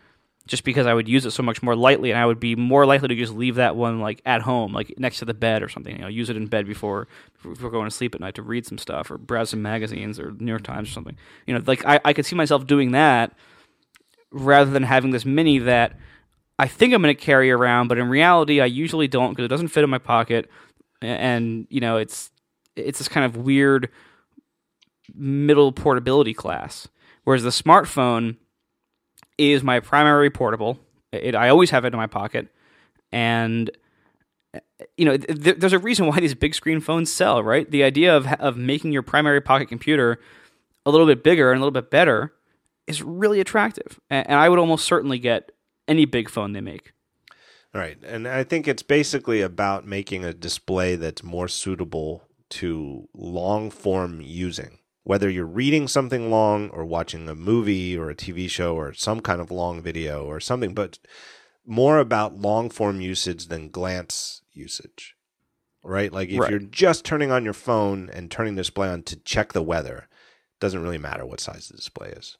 just 0.51 0.65
because 0.65 0.87
I 0.87 0.95
would 0.95 1.09
use 1.09 1.25
it 1.25 1.31
so 1.31 1.45
much 1.45 1.63
more 1.63 1.77
lightly, 1.77 2.11
and 2.11 2.19
I 2.19 2.27
would 2.27 2.41
be 2.41 2.57
more 2.57 2.85
likely 2.85 3.09
to 3.09 3.15
just 3.15 3.33
leave 3.33 3.55
that 3.55 3.77
one 3.77 4.01
like 4.01 4.21
at 4.27 4.43
home, 4.43 4.73
like 4.73 4.93
next 4.99 5.21
to 5.21 5.25
the 5.25 5.33
bed 5.33 5.63
or 5.63 5.69
something. 5.69 5.95
You 5.95 6.03
know, 6.03 6.09
use 6.09 6.29
it 6.29 6.37
in 6.37 6.47
bed 6.47 6.67
before 6.67 7.07
before 7.43 7.71
going 7.71 7.89
to 7.89 7.91
sleep 7.91 8.15
at 8.17 8.21
night 8.21 8.35
to 8.35 8.43
read 8.43 8.67
some 8.67 8.77
stuff 8.77 9.11
or 9.11 9.17
browse 9.17 9.51
some 9.51 9.63
magazines 9.63 10.19
or 10.19 10.33
New 10.33 10.51
York 10.51 10.65
Times 10.65 10.89
or 10.89 10.93
something. 10.93 11.17
You 11.47 11.55
know, 11.55 11.63
like 11.67 11.87
I, 11.87 12.01
I 12.05 12.13
could 12.13 12.27
see 12.27 12.35
myself 12.35 12.67
doing 12.67 12.91
that 12.91 13.33
rather 14.33 14.71
than 14.71 14.83
having 14.83 15.13
this 15.13 15.25
mini 15.25 15.59
that 15.61 15.97
I 16.61 16.69
think 16.69 16.93
I'm 16.93 17.01
going 17.01 17.17
to 17.17 17.19
carry 17.19 17.51
around, 17.51 17.89
but 17.89 17.97
in 17.97 18.11
reality, 18.11 18.61
I 18.61 18.67
usually 18.67 19.09
don't 19.09 19.31
because 19.31 19.47
it 19.47 19.49
doesn't 19.49 19.69
fit 19.69 19.83
in 19.83 19.89
my 19.89 19.97
pocket, 19.97 20.51
and 21.01 21.67
you 21.71 21.81
know, 21.81 21.97
it's 21.97 22.31
it's 22.77 22.99
this 22.99 23.09
kind 23.09 23.25
of 23.25 23.35
weird 23.35 23.89
middle 25.15 25.73
portability 25.73 26.35
class. 26.35 26.87
Whereas 27.25 27.45
the 27.45 27.49
smartphone 27.49 28.37
is 29.39 29.63
my 29.63 29.81
primary 29.81 30.29
portable. 30.29 30.79
It, 31.13 31.35
I 31.35 31.49
always 31.49 31.71
have 31.71 31.87
it 31.87 31.95
in 31.95 31.97
my 31.97 32.07
pocket, 32.07 32.49
and 33.11 33.71
eh, 34.53 34.61
you 34.99 35.07
know, 35.07 35.17
th- 35.17 35.57
there's 35.57 35.73
a 35.73 35.79
reason 35.79 36.09
why 36.09 36.21
these 36.21 36.35
big 36.35 36.55
screen 36.55 36.81
phones 36.81 37.11
sell, 37.11 37.43
right? 37.43 37.71
The 37.71 37.85
idea 37.85 38.15
of 38.15 38.31
of 38.35 38.59
making 38.59 38.93
your 38.93 39.03
primary 39.03 39.41
pocket 39.41 39.71
computer 39.71 40.21
a 40.85 40.91
little 40.91 41.07
bit 41.07 41.25
bigger 41.25 41.53
and 41.53 41.57
a 41.57 41.65
little 41.65 41.81
bit 41.81 41.91
better 41.91 42.35
is 42.87 43.03
really 43.03 43.41
attractive, 43.41 43.99
and, 44.11 44.29
and 44.29 44.39
I 44.39 44.51
would 44.51 44.59
almost 44.59 44.85
certainly 44.85 45.19
get 45.19 45.53
any 45.91 46.07
big 46.07 46.31
phone 46.31 46.53
they 46.53 46.61
make. 46.63 46.93
Right. 47.75 47.99
And 48.03 48.27
I 48.27 48.43
think 48.45 48.67
it's 48.67 48.83
basically 48.83 49.43
about 49.43 49.87
making 49.87 50.25
a 50.25 50.33
display 50.33 50.97
that's 50.97 51.23
more 51.23 51.49
suitable 51.49 52.25
to 52.51 53.09
long 53.15 53.71
form 53.71 54.21
using. 54.21 54.79
Whether 55.05 55.31
you're 55.31 55.47
reading 55.47 55.89
something 55.89 56.31
long 56.31 56.69
or 56.71 56.85
watching 56.85 57.29
a 57.29 57.35
movie 57.35 57.97
or 57.97 58.11
a 58.11 58.15
TV 58.15 58.49
show 58.49 58.75
or 58.75 58.93
some 58.93 59.21
kind 59.21 59.41
of 59.41 59.51
long 59.51 59.83
video 59.83 60.25
or 60.25 60.41
something, 60.41 60.75
but 60.75 60.99
more 61.67 61.99
about 61.99 62.37
long 62.39 62.71
form 62.71 63.01
usage 63.01 63.47
than 63.47 63.71
glance 63.71 64.43
usage. 64.53 65.15
Right? 65.83 66.13
Like 66.13 66.29
if 66.29 66.41
Right. 66.41 66.51
you're 66.51 66.59
just 66.61 67.05
turning 67.05 67.31
on 67.31 67.45
your 67.45 67.55
phone 67.55 68.11
and 68.13 68.31
turning 68.31 68.55
the 68.57 68.61
display 68.61 68.89
on 68.89 69.03
to 69.05 69.17
check 69.17 69.53
the 69.53 69.63
weather, 69.63 70.09
doesn't 70.61 70.83
really 70.83 70.99
matter 70.99 71.25
what 71.25 71.41
size 71.41 71.69
the 71.69 71.77
display 71.77 72.09
is. 72.11 72.37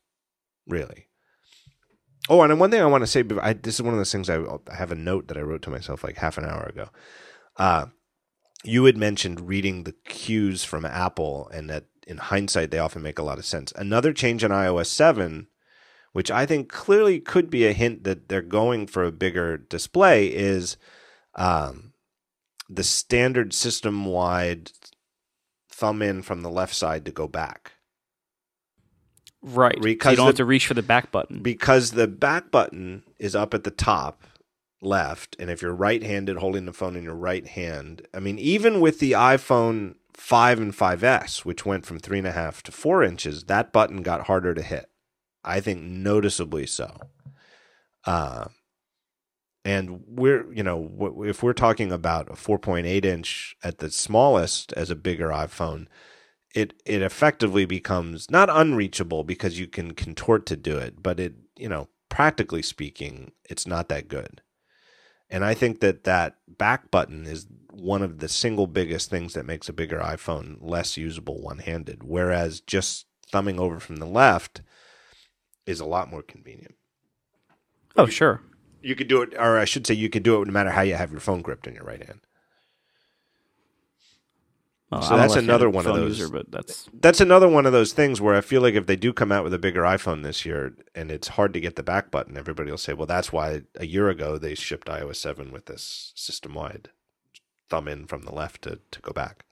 Really. 0.67 1.07
Oh, 2.29 2.43
and 2.43 2.61
one 2.61 2.71
thing 2.71 2.83
I 2.83 2.87
want 2.87 3.03
to 3.03 3.07
say, 3.07 3.25
I, 3.41 3.55
this 3.55 3.77
is 3.77 3.83
one 3.83 3.95
of 3.95 3.99
those 3.99 4.13
things 4.13 4.29
I, 4.29 4.37
I 4.39 4.75
have 4.75 4.93
a 4.93 4.97
note 4.97 5.29
that 5.29 5.37
I 5.37 5.43
wrote 5.43 5.63
to 5.63 5.71
myself 5.71 6.05
like 6.05 6.19
half 6.19 6.39
an 6.39 6.45
hour 6.45 6.65
ago. 6.65 6.89
Uh, 7.57 7.87
you 8.63 8.85
had 8.85 8.97
mentioned 8.97 9.49
reading 9.49 9.85
the 9.85 9.95
cues 10.05 10.65
from 10.65 10.85
Apple, 10.85 11.49
and 11.53 11.71
that 11.71 11.87
in 12.07 12.19
hindsight, 12.19 12.71
they 12.71 12.79
often 12.79 13.03
make 13.03 13.19
a 13.19 13.23
lot 13.23 13.39
of 13.39 13.47
sense. 13.47 13.73
Another 13.77 14.13
change 14.13 14.45
in 14.45 14.51
iOS 14.51 14.87
7, 14.87 15.47
which 16.13 16.31
I 16.31 16.45
think 16.45 16.69
clearly 16.69 17.21
could 17.21 17.51
be 17.51 17.67
a 17.67 17.73
hint 17.73 18.05
that 18.05 18.29
they're 18.29 18.43
going 18.43 18.87
for 18.87 19.05
a 19.05 19.13
bigger 19.13 19.57
display, 19.57 20.27
is 20.27 20.77
um, 21.37 21.95
the 22.69 22.85
standard 22.85 23.55
system 23.55 24.05
wide 24.05 24.73
thumb 25.71 26.03
in 26.03 26.21
from 26.23 26.43
the 26.43 26.51
left 26.51 26.75
side 26.75 27.05
to 27.07 27.11
go 27.13 27.27
back. 27.27 27.73
Right. 29.43 29.77
so 29.77 29.83
Because 29.83 30.13
you 30.13 30.17
don't 30.17 30.25
the- 30.27 30.31
have 30.31 30.37
to 30.37 30.45
reach 30.45 30.67
for 30.67 30.75
the 30.75 30.83
back 30.83 31.11
button. 31.11 31.41
because 31.43 31.93
the 31.93 32.07
back 32.07 32.51
button 32.51 33.03
is 33.19 33.35
up 33.35 33.55
at 33.55 33.65
the 33.65 33.71
top 33.71 34.23
left 34.83 35.37
and 35.39 35.51
if 35.51 35.61
you're 35.61 35.75
right-handed 35.75 36.39
holding 36.39 36.65
the 36.65 36.73
phone 36.73 36.97
in 36.97 37.03
your 37.05 37.15
right 37.15 37.47
hand 37.49 38.01
i 38.15 38.19
mean 38.19 38.39
even 38.39 38.81
with 38.81 38.99
the 38.99 39.13
iphone 39.13 39.95
5 40.15 40.59
and 40.59 40.73
5s 40.75 41.45
which 41.45 41.67
went 41.67 41.85
from 41.85 41.99
three 41.99 42.17
and 42.17 42.27
a 42.27 42.33
half 42.33 42.63
to 42.63 42.73
four 42.73 43.03
inches 43.05 43.45
that 43.45 43.73
button 43.75 44.01
got 44.03 44.23
harder 44.27 44.55
to 44.55 44.63
hit 44.63 44.89
i 45.45 45.61
think 45.61 45.83
noticeably 45.83 46.65
so 46.65 46.97
uh, 48.07 48.47
and 49.67 50.03
we're 50.07 50.51
you 50.53 50.63
know 50.63 51.15
if 51.27 51.43
we're 51.43 51.53
talking 51.53 51.93
about 51.93 52.29
a 52.31 52.35
4.8 52.35 53.05
inch 53.05 53.55
at 53.63 53.79
the 53.79 53.91
smallest 53.91 54.73
as 54.73 54.89
a 54.89 54.97
bigger 54.97 55.29
iphone 55.29 55.87
it 56.55 56.75
it 56.85 57.03
effectively 57.03 57.65
becomes 57.65 58.31
not 58.31 58.49
unreachable 58.51 59.25
because 59.25 59.59
you 59.59 59.67
can 59.67 59.93
contort 59.93 60.47
to 60.47 60.57
do 60.57 60.77
it, 60.77 61.03
but 61.03 61.21
it 61.21 61.35
you 61.57 61.69
know 61.69 61.89
practically 62.09 62.63
speaking, 62.63 63.33
it's 63.49 63.67
not 63.67 63.89
that 63.89 64.09
good. 64.09 64.43
And 65.31 65.45
I 65.45 65.55
think 65.55 65.81
that 65.81 66.05
that 66.05 66.39
back 66.49 66.91
button 66.91 67.25
is 67.25 67.47
one 67.73 68.03
of 68.03 68.19
the 68.19 68.29
single 68.29 68.67
biggest 68.67 69.09
things 69.09 69.35
that 69.35 69.47
makes 69.47 69.69
a 69.69 69.73
bigger 69.73 70.01
iPhone 70.01 70.57
less 70.61 70.97
usable 70.97 71.41
one 71.41 71.59
handed, 71.59 72.03
whereas 72.03 72.61
just 72.61 73.07
thumbing 73.31 73.61
over 73.61 73.79
from 73.79 73.97
the 73.97 74.07
left 74.07 74.63
is 75.67 75.79
a 75.79 75.85
lot 75.85 76.11
more 76.11 76.23
convenient. 76.23 76.75
Oh, 77.97 78.07
sure. 78.07 78.43
You 78.83 78.97
could 78.97 79.09
do 79.09 79.23
it, 79.23 79.35
or 79.39 79.59
I 79.59 79.67
should 79.67 79.87
say, 79.87 79.95
you 79.95 80.09
could 80.09 80.25
do 80.25 80.43
it 80.43 80.47
no 80.47 80.53
matter 80.53 80.71
how 80.71 80.83
you 80.83 80.95
have 80.95 81.13
your 81.13 81.21
phone 81.21 81.43
gripped 81.43 81.67
in 81.67 81.75
your 81.75 81.85
right 81.85 82.05
hand. 82.05 82.21
Well, 84.91 85.03
So 85.03 85.15
I'm 85.15 85.21
that's 85.21 85.37
another 85.37 85.71
one 85.71 85.87
of 85.87 85.95
those- 85.95 86.19
User, 86.19 86.33
but 86.33 86.51
that's 86.51 86.89
that's 86.93 87.21
another 87.21 87.49
one 87.49 87.65
of 87.65 87.73
those 87.73 87.93
things 87.93 88.21
where 88.21 88.35
I 88.35 88.41
feel 88.41 88.61
like 88.61 88.75
if 88.75 88.87
they 88.87 88.97
do 88.97 89.13
come 89.13 89.31
out 89.31 89.45
with 89.45 89.55
a 89.55 89.59
bigger 89.59 89.83
iPhone 89.83 90.23
this 90.25 90.45
year 90.45 90.75
and 90.95 91.11
it's 91.13 91.29
hard 91.29 91.53
to 91.55 91.61
get 91.61 91.77
the 91.77 91.83
back 91.85 92.11
button, 92.11 92.37
everybody 92.37 92.71
will 92.71 92.79
say, 92.79 92.93
well, 92.93 93.07
that's 93.07 93.33
why 93.33 93.63
a 93.77 93.87
year 93.87 94.09
ago 94.09 94.37
they 94.37 94.55
shipped 94.57 94.89
iOS 94.89 95.17
7 95.17 95.53
with 95.53 95.67
this 95.67 96.13
system 96.17 96.55
wide 96.55 96.91
thumb 97.69 97.87
in 97.87 98.07
from 98.07 98.23
the 98.23 98.35
left 98.35 98.63
to, 98.63 98.81
to 98.91 99.01
go 99.01 99.13
back. 99.13 99.45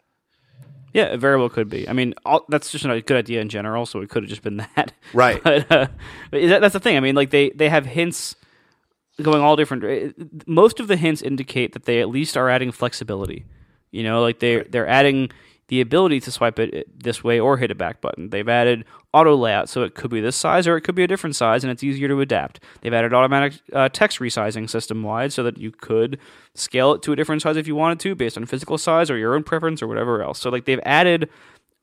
yeah, 0.93 1.05
it 1.05 1.21
very 1.21 1.39
well 1.39 1.49
could 1.49 1.69
be. 1.69 1.89
I 1.89 1.93
mean, 1.93 2.15
all, 2.27 2.45
that's 2.49 2.73
just 2.73 2.85
a 2.85 3.01
good 3.01 3.17
idea 3.17 3.41
in 3.41 3.49
general. 3.49 3.87
So 3.87 4.01
it 4.01 4.09
could 4.11 4.25
have 4.25 4.31
just 4.31 4.43
been 4.43 4.57
that. 4.57 4.93
Right. 5.13 5.41
but, 5.45 5.71
uh, 5.71 5.87
but 6.33 6.49
that, 6.49 6.61
that's 6.63 6.73
the 6.73 6.81
thing. 6.81 6.97
I 6.97 7.01
mean, 7.01 7.15
like 7.15 7.31
they 7.31 7.51
they 7.51 7.69
have 7.69 7.87
hints 7.87 8.35
going 9.23 9.41
all 9.41 9.55
different. 9.55 9.85
uh, 9.85 10.25
Most 10.49 10.81
of 10.81 10.89
the 10.89 10.97
hints 10.97 11.23
indicate 11.23 11.75
that 11.75 11.85
they 11.85 12.01
at 12.01 12.09
least 12.09 12.37
are 12.37 12.51
adding 12.51 12.73
flexibility. 12.73 13.45
You 13.91 14.03
know, 14.03 14.21
like 14.23 14.39
they 14.41 14.57
Right. 14.59 14.73
they're 14.73 14.89
adding 14.89 15.31
the 15.69 15.83
ability 15.83 16.19
to 16.19 16.31
swipe 16.31 16.59
it 16.59 16.87
this 16.99 17.23
way 17.23 17.39
or 17.39 17.59
hit 17.59 17.71
a 17.71 17.75
back 17.75 18.01
button. 18.01 18.31
They've 18.31 18.49
added 18.49 18.87
auto 19.13 19.37
layout, 19.37 19.69
so 19.69 19.83
it 19.83 19.95
could 19.95 20.11
be 20.11 20.21
this 20.21 20.35
size 20.35 20.67
or 20.67 20.77
it 20.79 20.81
could 20.81 20.95
be 20.95 21.03
a 21.03 21.07
different 21.07 21.37
size, 21.37 21.63
and 21.63 21.71
it's 21.71 21.85
easier 21.85 22.09
to 22.09 22.21
adapt. 22.23 22.61
They've 22.81 22.93
added 22.95 23.13
automatic 23.13 23.55
uh, 23.75 23.91
text 23.91 24.19
resizing 24.19 24.69
system 24.69 25.03
wide, 25.03 25.33
so 25.33 25.43
that 25.43 25.59
you 25.59 25.71
could 25.71 26.19
scale 26.55 26.95
it 26.95 27.03
to 27.03 27.13
a 27.13 27.17
different 27.17 27.43
size 27.43 27.57
if 27.59 27.67
you 27.67 27.75
wanted 27.77 28.01
to, 28.01 28.15
based 28.15 28.39
on 28.39 28.47
physical 28.47 28.79
size 28.79 29.11
or 29.11 29.19
your 29.19 29.35
own 29.35 29.43
preference 29.45 29.83
or 29.83 29.87
whatever 29.89 30.23
else. 30.23 30.39
So 30.39 30.49
like 30.49 30.65
they've 30.65 30.81
added 30.85 31.29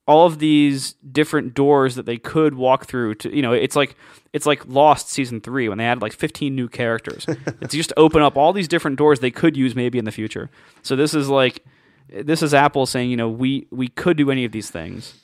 all 0.07 0.25
of 0.27 0.37
these 0.39 0.93
different 1.11 1.53
doors 1.53 1.93
that 1.95 2.05
they 2.07 2.17
could 2.17 2.53
walk 2.55 2.85
through 2.85 3.15
to 3.15 3.35
you 3.35 3.41
know 3.41 3.53
it's 3.53 3.75
like 3.75 3.95
it's 4.33 4.45
like 4.45 4.63
lost 4.67 5.09
season 5.09 5.41
3 5.41 5.67
when 5.67 5.79
they 5.79 5.83
added 5.85 5.99
like 6.03 6.13
15 6.13 6.55
new 6.55 6.67
characters 6.69 7.25
it's 7.61 7.73
just 7.73 7.89
to 7.89 7.97
open 7.99 8.21
up 8.21 8.37
all 8.37 8.53
these 8.53 8.67
different 8.67 8.97
doors 8.99 9.19
they 9.19 9.31
could 9.31 9.57
use 9.57 9.73
maybe 9.75 9.97
in 9.97 10.05
the 10.05 10.11
future 10.11 10.51
so 10.83 10.95
this 10.95 11.15
is 11.15 11.27
like 11.27 11.65
this 12.09 12.41
is 12.41 12.53
apple 12.53 12.85
saying 12.85 13.09
you 13.09 13.17
know 13.17 13.29
we 13.29 13.67
we 13.71 13.87
could 13.87 14.17
do 14.17 14.31
any 14.31 14.45
of 14.45 14.51
these 14.51 14.69
things 14.69 15.21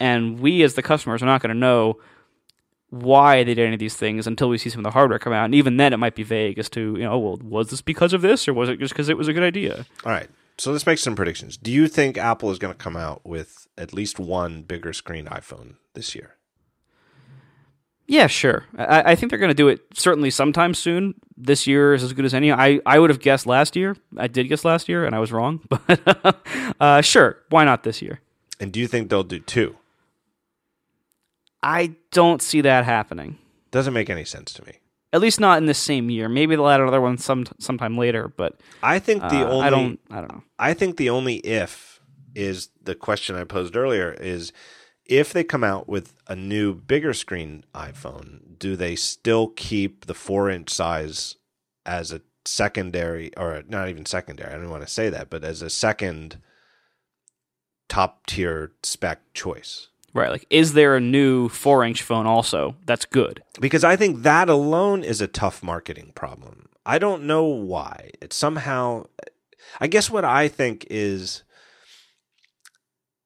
and 0.00 0.40
we 0.40 0.62
as 0.62 0.74
the 0.74 0.82
customers 0.82 1.22
are 1.22 1.26
not 1.26 1.42
going 1.42 1.52
to 1.52 1.58
know 1.58 1.98
why 2.90 3.44
they 3.44 3.54
did 3.54 3.64
any 3.64 3.74
of 3.74 3.80
these 3.80 3.96
things 3.96 4.26
until 4.26 4.48
we 4.48 4.56
see 4.56 4.70
some 4.70 4.80
of 4.80 4.84
the 4.84 4.90
hardware 4.90 5.18
come 5.18 5.32
out 5.32 5.44
and 5.44 5.54
even 5.54 5.76
then 5.76 5.92
it 5.92 5.98
might 5.98 6.14
be 6.14 6.22
vague 6.22 6.58
as 6.58 6.68
to 6.70 6.94
you 6.96 7.04
know 7.04 7.18
well 7.18 7.38
was 7.42 7.70
this 7.70 7.82
because 7.82 8.12
of 8.12 8.22
this 8.22 8.48
or 8.48 8.54
was 8.54 8.68
it 8.68 8.78
just 8.78 8.94
because 8.94 9.08
it 9.08 9.16
was 9.16 9.28
a 9.28 9.32
good 9.32 9.42
idea 9.42 9.84
All 10.04 10.12
right. 10.12 10.28
So 10.58 10.72
let's 10.72 10.86
make 10.86 10.98
some 10.98 11.14
predictions. 11.14 11.56
Do 11.56 11.70
you 11.70 11.86
think 11.86 12.18
Apple 12.18 12.50
is 12.50 12.58
going 12.58 12.74
to 12.74 12.78
come 12.78 12.96
out 12.96 13.24
with 13.24 13.68
at 13.78 13.92
least 13.92 14.18
one 14.18 14.62
bigger 14.62 14.92
screen 14.92 15.26
iPhone 15.26 15.76
this 15.94 16.16
year? 16.16 16.34
Yeah, 18.08 18.26
sure. 18.26 18.64
I, 18.78 19.12
I 19.12 19.14
think 19.14 19.28
they're 19.28 19.38
going 19.38 19.50
to 19.50 19.54
do 19.54 19.68
it 19.68 19.80
certainly 19.92 20.30
sometime 20.30 20.72
soon. 20.72 21.14
This 21.36 21.66
year 21.66 21.92
is 21.92 22.02
as 22.02 22.14
good 22.14 22.24
as 22.24 22.32
any. 22.32 22.50
I, 22.50 22.80
I 22.86 22.98
would 22.98 23.10
have 23.10 23.20
guessed 23.20 23.46
last 23.46 23.76
year. 23.76 23.96
I 24.16 24.28
did 24.28 24.48
guess 24.48 24.64
last 24.64 24.88
year, 24.88 25.04
and 25.04 25.14
I 25.14 25.18
was 25.18 25.30
wrong. 25.30 25.60
But 25.68 26.36
uh, 26.80 27.02
sure, 27.02 27.36
why 27.50 27.64
not 27.64 27.82
this 27.84 28.00
year? 28.00 28.20
And 28.58 28.72
do 28.72 28.80
you 28.80 28.88
think 28.88 29.10
they'll 29.10 29.22
do 29.22 29.38
two? 29.38 29.76
I 31.62 31.96
don't 32.10 32.40
see 32.40 32.62
that 32.62 32.84
happening. 32.84 33.36
Doesn't 33.70 33.92
make 33.92 34.08
any 34.08 34.24
sense 34.24 34.54
to 34.54 34.64
me. 34.64 34.78
At 35.12 35.20
least 35.20 35.38
not 35.38 35.58
in 35.58 35.66
the 35.66 35.74
same 35.74 36.08
year. 36.10 36.28
Maybe 36.28 36.56
they'll 36.56 36.68
add 36.68 36.80
another 36.80 37.00
one 37.00 37.18
some 37.18 37.44
sometime 37.58 37.98
later. 37.98 38.28
But 38.28 38.58
I 38.82 38.98
think 38.98 39.20
the 39.22 39.46
uh, 39.46 39.50
only 39.50 39.66
I 39.66 39.70
don't. 39.70 40.00
I 40.10 40.20
don't 40.20 40.32
know. 40.32 40.42
I 40.58 40.74
think 40.74 40.96
the 40.96 41.10
only 41.10 41.36
if 41.36 42.00
is 42.34 42.70
the 42.82 42.94
question 42.94 43.36
I 43.36 43.44
posed 43.44 43.76
earlier 43.76 44.12
is 44.12 44.52
if 45.08 45.32
they 45.32 45.42
come 45.42 45.64
out 45.64 45.88
with 45.88 46.14
a 46.26 46.36
new 46.36 46.74
bigger 46.74 47.14
screen 47.14 47.64
iPhone, 47.74 48.58
do 48.58 48.76
they 48.76 48.94
still 48.94 49.48
keep 49.48 50.06
the 50.06 50.14
four 50.14 50.50
inch 50.50 50.70
size 50.70 51.36
as 51.86 52.12
a 52.12 52.20
secondary 52.44 53.34
or 53.36 53.62
not 53.68 53.88
even 53.88 54.06
secondary, 54.06 54.52
I 54.52 54.56
don't 54.56 54.70
want 54.70 54.86
to 54.86 54.92
say 54.92 55.08
that, 55.10 55.30
but 55.30 55.44
as 55.44 55.62
a 55.62 55.70
second 55.70 56.40
top 57.88 58.26
tier 58.26 58.72
spec 58.82 59.20
choice? 59.34 59.88
Right. 60.14 60.30
Like, 60.30 60.46
is 60.50 60.72
there 60.72 60.96
a 60.96 61.00
new 61.00 61.48
four 61.48 61.84
inch 61.84 62.02
phone 62.02 62.26
also? 62.26 62.76
That's 62.86 63.04
good. 63.04 63.42
Because 63.60 63.84
I 63.84 63.96
think 63.96 64.22
that 64.22 64.48
alone 64.48 65.04
is 65.04 65.20
a 65.20 65.26
tough 65.26 65.62
marketing 65.62 66.12
problem. 66.14 66.68
I 66.84 66.98
don't 66.98 67.24
know 67.24 67.44
why. 67.44 68.10
It's 68.20 68.36
somehow 68.36 69.06
I 69.80 69.86
guess 69.86 70.10
what 70.10 70.24
I 70.24 70.48
think 70.48 70.86
is 70.90 71.42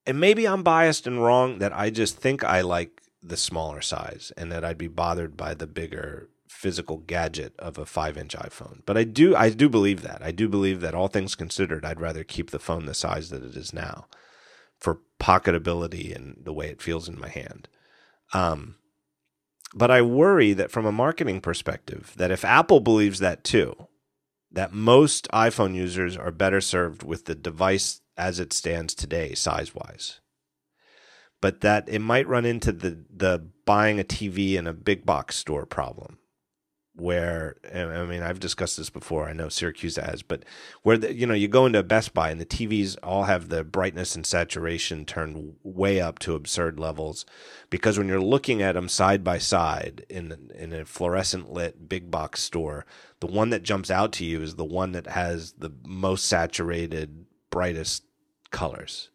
and 0.07 0.19
maybe 0.19 0.47
I'm 0.47 0.63
biased 0.63 1.07
and 1.07 1.23
wrong 1.23 1.59
that 1.59 1.73
I 1.73 1.91
just 1.91 2.17
think 2.17 2.43
I 2.45 2.61
like 2.61 3.03
the 3.23 3.37
smaller 3.37 3.81
size 3.81 4.33
and 4.37 4.51
that 4.51 4.65
I'd 4.65 4.79
be 4.79 4.89
bothered 4.89 5.37
by 5.37 5.55
the 5.55 5.67
bigger 5.67 6.29
physical 6.49 6.99
gadget 6.99 7.55
of 7.59 7.79
a 7.79 7.87
five 7.87 8.17
inch 8.17 8.37
iPhone. 8.37 8.83
But 8.85 8.97
I 8.97 9.05
do 9.05 9.35
I 9.35 9.51
do 9.51 9.69
believe 9.69 10.03
that. 10.03 10.23
I 10.23 10.33
do 10.33 10.49
believe 10.49 10.81
that 10.81 10.95
all 10.95 11.09
things 11.09 11.35
considered, 11.35 11.85
I'd 11.85 12.01
rather 12.01 12.25
keep 12.25 12.51
the 12.51 12.59
phone 12.59 12.87
the 12.87 12.95
size 12.95 13.31
that 13.31 13.45
it 13.45 13.57
is 13.57 13.73
now 13.73 14.07
for 14.79 15.01
pocketability 15.21 16.15
and 16.15 16.37
the 16.43 16.53
way 16.53 16.69
it 16.69 16.83
feels 16.83 17.09
in 17.09 17.19
my 17.19 17.29
hand. 17.29 17.69
Um, 18.33 18.77
but 19.75 19.91
I 19.91 20.03
worry 20.03 20.53
that 20.53 20.71
from 20.71 20.85
a 20.85 20.93
marketing 20.93 21.41
perspective, 21.41 22.13
that 22.17 22.31
if 22.31 22.45
Apple 22.45 22.81
believes 22.81 23.21
that 23.21 23.45
too, 23.45 23.89
that 24.51 24.73
most 24.73 25.29
iPhone 25.33 25.75
users 25.75 26.17
are 26.17 26.31
better 26.31 26.61
served 26.61 27.03
with 27.03 27.25
the 27.25 27.35
device 27.35 28.01
as 28.17 28.39
it 28.39 28.53
stands 28.53 28.95
today, 28.95 29.35
size 29.35 29.75
wise. 29.75 30.21
But 31.41 31.61
that 31.61 31.89
it 31.89 32.01
might 32.01 32.29
run 32.29 32.45
into 32.45 32.73
the, 32.73 33.05
the 33.15 33.49
buying 33.65 33.99
a 33.99 34.05
TV 34.05 34.55
in 34.55 34.67
a 34.67 34.73
big 34.73 35.05
box 35.05 35.37
store 35.37 35.67
problem 35.67 36.19
where 36.95 37.57
I 37.75 38.05
mean 38.05 38.23
I've 38.23 38.41
discussed 38.41 38.77
this 38.77 38.91
before. 38.91 39.27
I 39.27 39.33
know 39.33 39.47
Siracusa 39.47 40.05
has, 40.05 40.23
but 40.23 40.45
where 40.83 40.99
the, 40.99 41.15
you 41.15 41.27
know 41.27 41.35
you 41.35 41.49
go 41.49 41.65
into 41.65 41.79
a 41.79 41.85
Best 41.85 42.13
Buy 42.13 42.31
and 42.31 42.41
the 42.41 42.47
TVs 42.47 42.97
all 43.03 43.25
have 43.25 43.49
the 43.49 43.65
brightness 43.65 44.15
and 44.15 44.27
saturation 44.27 45.05
turned 45.05 45.55
way 45.63 46.01
up 46.01 46.19
to 46.21 46.35
absurd 46.35 46.79
levels, 46.79 47.25
because 47.71 47.97
when 47.97 48.09
you're 48.09 48.21
looking 48.21 48.61
at 48.61 48.75
them 48.75 48.89
side 48.89 49.25
by 49.25 49.39
side 49.39 50.05
in 50.11 50.51
in 50.55 50.73
a 50.73 50.85
fluorescent 50.85 51.51
lit 51.51 51.89
big 51.89 52.11
box 52.11 52.43
store, 52.43 52.85
the 53.21 53.27
one 53.27 53.51
that 53.51 53.63
jumps 53.63 53.91
out 53.91 54.13
to 54.13 54.25
you 54.25 54.43
is 54.43 54.57
the 54.57 54.65
one 54.65 54.93
that 54.93 55.07
has 55.07 55.53
the 55.53 55.73
most 55.87 56.27
saturated, 56.27 57.25
brightest 57.53 58.03
colors, 58.51 59.11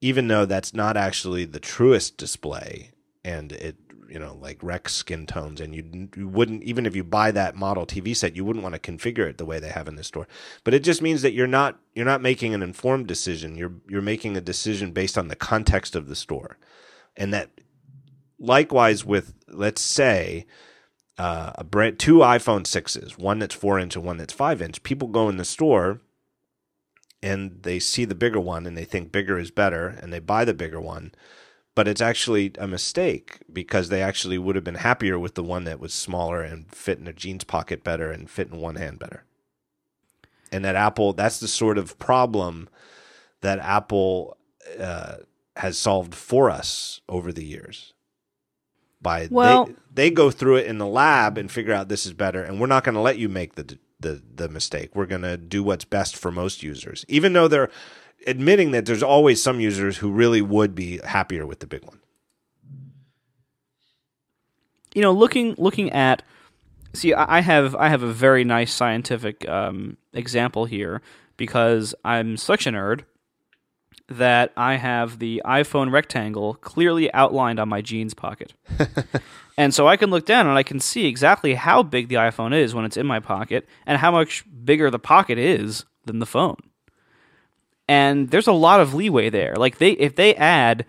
even 0.00 0.28
though 0.28 0.46
that's 0.46 0.72
not 0.72 0.96
actually 0.96 1.44
the 1.44 1.58
truest 1.58 2.16
display 2.16 2.92
and 3.24 3.50
it 3.50 3.76
you 4.08 4.18
know 4.18 4.38
like 4.40 4.62
rec 4.62 4.88
skin 4.88 5.26
tones 5.26 5.60
and 5.60 5.74
you, 5.74 6.08
you 6.16 6.28
wouldn't 6.28 6.62
even 6.62 6.86
if 6.86 6.94
you 6.94 7.02
buy 7.02 7.30
that 7.30 7.56
model 7.56 7.86
tv 7.86 8.14
set 8.14 8.36
you 8.36 8.44
wouldn't 8.44 8.62
want 8.62 8.74
to 8.74 8.92
configure 8.92 9.28
it 9.28 9.38
the 9.38 9.46
way 9.46 9.58
they 9.58 9.70
have 9.70 9.88
in 9.88 9.96
the 9.96 10.04
store. 10.04 10.28
But 10.62 10.74
it 10.74 10.84
just 10.84 11.02
means 11.02 11.22
that 11.22 11.32
you're 11.32 11.46
not 11.46 11.78
you're 11.94 12.04
not 12.04 12.22
making 12.22 12.54
an 12.54 12.62
informed 12.62 13.06
decision. 13.06 13.56
You're 13.56 13.74
you're 13.88 14.02
making 14.02 14.36
a 14.36 14.40
decision 14.40 14.92
based 14.92 15.18
on 15.18 15.28
the 15.28 15.36
context 15.36 15.96
of 15.96 16.08
the 16.08 16.16
store. 16.16 16.58
And 17.16 17.32
that 17.32 17.50
likewise 18.38 19.04
with 19.04 19.34
let's 19.48 19.80
say 19.80 20.46
uh, 21.16 21.52
a 21.56 21.64
brand 21.64 21.98
two 21.98 22.18
iphone 22.18 22.64
6s 22.64 23.18
one 23.18 23.38
that's 23.38 23.54
4 23.54 23.78
inch 23.78 23.96
and 23.96 24.04
one 24.04 24.16
that's 24.16 24.32
5 24.32 24.60
inch 24.60 24.82
people 24.82 25.08
go 25.08 25.28
in 25.28 25.36
the 25.36 25.44
store 25.44 26.00
and 27.24 27.62
they 27.62 27.78
see 27.78 28.04
the 28.04 28.14
bigger 28.14 28.40
one 28.40 28.66
and 28.66 28.76
they 28.76 28.84
think 28.84 29.10
bigger 29.10 29.38
is 29.38 29.50
better 29.50 29.98
and 30.00 30.12
they 30.12 30.18
buy 30.18 30.44
the 30.44 30.54
bigger 30.54 30.80
one 30.80 31.12
but 31.74 31.88
it's 31.88 32.00
actually 32.00 32.52
a 32.58 32.68
mistake 32.68 33.40
because 33.52 33.88
they 33.88 34.00
actually 34.00 34.38
would 34.38 34.54
have 34.54 34.64
been 34.64 34.76
happier 34.76 35.18
with 35.18 35.34
the 35.34 35.42
one 35.42 35.64
that 35.64 35.80
was 35.80 35.92
smaller 35.92 36.40
and 36.40 36.70
fit 36.72 36.98
in 36.98 37.08
a 37.08 37.12
jeans 37.12 37.44
pocket 37.44 37.82
better 37.82 38.10
and 38.12 38.30
fit 38.30 38.48
in 38.48 38.60
one 38.60 38.76
hand 38.76 38.98
better. 38.98 39.24
And 40.52 40.64
that 40.64 40.76
Apple, 40.76 41.14
that's 41.14 41.40
the 41.40 41.48
sort 41.48 41.78
of 41.78 41.98
problem 41.98 42.68
that 43.40 43.58
Apple 43.58 44.36
uh, 44.78 45.16
has 45.56 45.76
solved 45.76 46.14
for 46.14 46.48
us 46.48 47.00
over 47.08 47.32
the 47.32 47.44
years. 47.44 47.92
By 49.02 49.28
well, 49.30 49.66
they, 49.66 49.74
they 49.94 50.10
go 50.10 50.30
through 50.30 50.56
it 50.56 50.66
in 50.66 50.78
the 50.78 50.86
lab 50.86 51.36
and 51.36 51.50
figure 51.50 51.74
out 51.74 51.88
this 51.88 52.06
is 52.06 52.14
better, 52.14 52.42
and 52.42 52.58
we're 52.58 52.68
not 52.68 52.84
going 52.84 52.94
to 52.94 53.02
let 53.02 53.18
you 53.18 53.28
make 53.28 53.54
the 53.54 53.78
the 54.00 54.22
the 54.34 54.48
mistake. 54.48 54.94
We're 54.94 55.06
going 55.06 55.22
to 55.22 55.36
do 55.36 55.62
what's 55.62 55.84
best 55.84 56.16
for 56.16 56.30
most 56.30 56.62
users, 56.62 57.04
even 57.08 57.32
though 57.32 57.48
they're 57.48 57.70
admitting 58.26 58.70
that 58.72 58.86
there's 58.86 59.02
always 59.02 59.42
some 59.42 59.60
users 59.60 59.98
who 59.98 60.10
really 60.10 60.42
would 60.42 60.74
be 60.74 60.98
happier 61.04 61.46
with 61.46 61.60
the 61.60 61.66
big 61.66 61.84
one. 61.84 62.00
You 64.94 65.02
know, 65.02 65.12
looking 65.12 65.54
looking 65.58 65.90
at 65.90 66.22
see, 66.92 67.14
I 67.14 67.40
have 67.40 67.74
I 67.74 67.88
have 67.88 68.02
a 68.02 68.12
very 68.12 68.44
nice 68.44 68.72
scientific 68.72 69.48
um, 69.48 69.96
example 70.12 70.66
here 70.66 71.02
because 71.36 71.94
I'm 72.04 72.36
such 72.36 72.66
a 72.66 72.70
nerd 72.70 73.02
that 74.08 74.52
I 74.56 74.76
have 74.76 75.18
the 75.18 75.40
iPhone 75.44 75.90
rectangle 75.90 76.54
clearly 76.54 77.12
outlined 77.14 77.58
on 77.58 77.68
my 77.68 77.80
jeans 77.80 78.12
pocket. 78.12 78.52
and 79.56 79.72
so 79.72 79.88
I 79.88 79.96
can 79.96 80.10
look 80.10 80.26
down 80.26 80.46
and 80.46 80.58
I 80.58 80.62
can 80.62 80.78
see 80.78 81.06
exactly 81.06 81.54
how 81.54 81.82
big 81.82 82.08
the 82.08 82.16
iPhone 82.16 82.54
is 82.54 82.74
when 82.74 82.84
it's 82.84 82.96
in 82.96 83.06
my 83.06 83.20
pocket 83.20 83.66
and 83.86 83.98
how 83.98 84.10
much 84.10 84.44
bigger 84.64 84.90
the 84.90 84.98
pocket 84.98 85.38
is 85.38 85.84
than 86.04 86.18
the 86.18 86.26
phone 86.26 86.58
and 87.88 88.30
there's 88.30 88.46
a 88.46 88.52
lot 88.52 88.80
of 88.80 88.94
leeway 88.94 89.30
there. 89.30 89.54
Like 89.56 89.78
they 89.78 89.92
if 89.92 90.16
they 90.16 90.34
add 90.34 90.84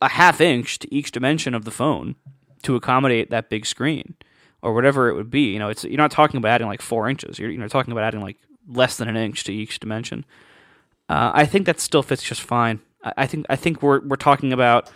a 0.00 0.08
half 0.08 0.40
inch 0.40 0.78
to 0.80 0.94
each 0.94 1.12
dimension 1.12 1.54
of 1.54 1.64
the 1.64 1.70
phone 1.70 2.16
to 2.62 2.76
accommodate 2.76 3.30
that 3.30 3.48
big 3.48 3.66
screen 3.66 4.14
or 4.62 4.74
whatever 4.74 5.08
it 5.08 5.14
would 5.14 5.30
be, 5.30 5.52
you 5.52 5.58
know, 5.58 5.68
it's 5.68 5.84
you're 5.84 5.96
not 5.96 6.10
talking 6.10 6.38
about 6.38 6.50
adding 6.50 6.66
like 6.66 6.82
four 6.82 7.08
inches. 7.08 7.38
You're 7.38 7.50
you 7.50 7.58
know 7.58 7.68
talking 7.68 7.92
about 7.92 8.04
adding 8.04 8.20
like 8.20 8.38
less 8.68 8.96
than 8.96 9.08
an 9.08 9.16
inch 9.16 9.44
to 9.44 9.52
each 9.52 9.80
dimension. 9.80 10.24
Uh, 11.08 11.32
I 11.34 11.46
think 11.46 11.66
that 11.66 11.80
still 11.80 12.02
fits 12.02 12.22
just 12.22 12.40
fine. 12.40 12.80
I, 13.02 13.12
I 13.18 13.26
think 13.26 13.46
I 13.48 13.56
think 13.56 13.82
we're 13.82 14.00
we're 14.06 14.16
talking 14.16 14.52
about 14.52 14.90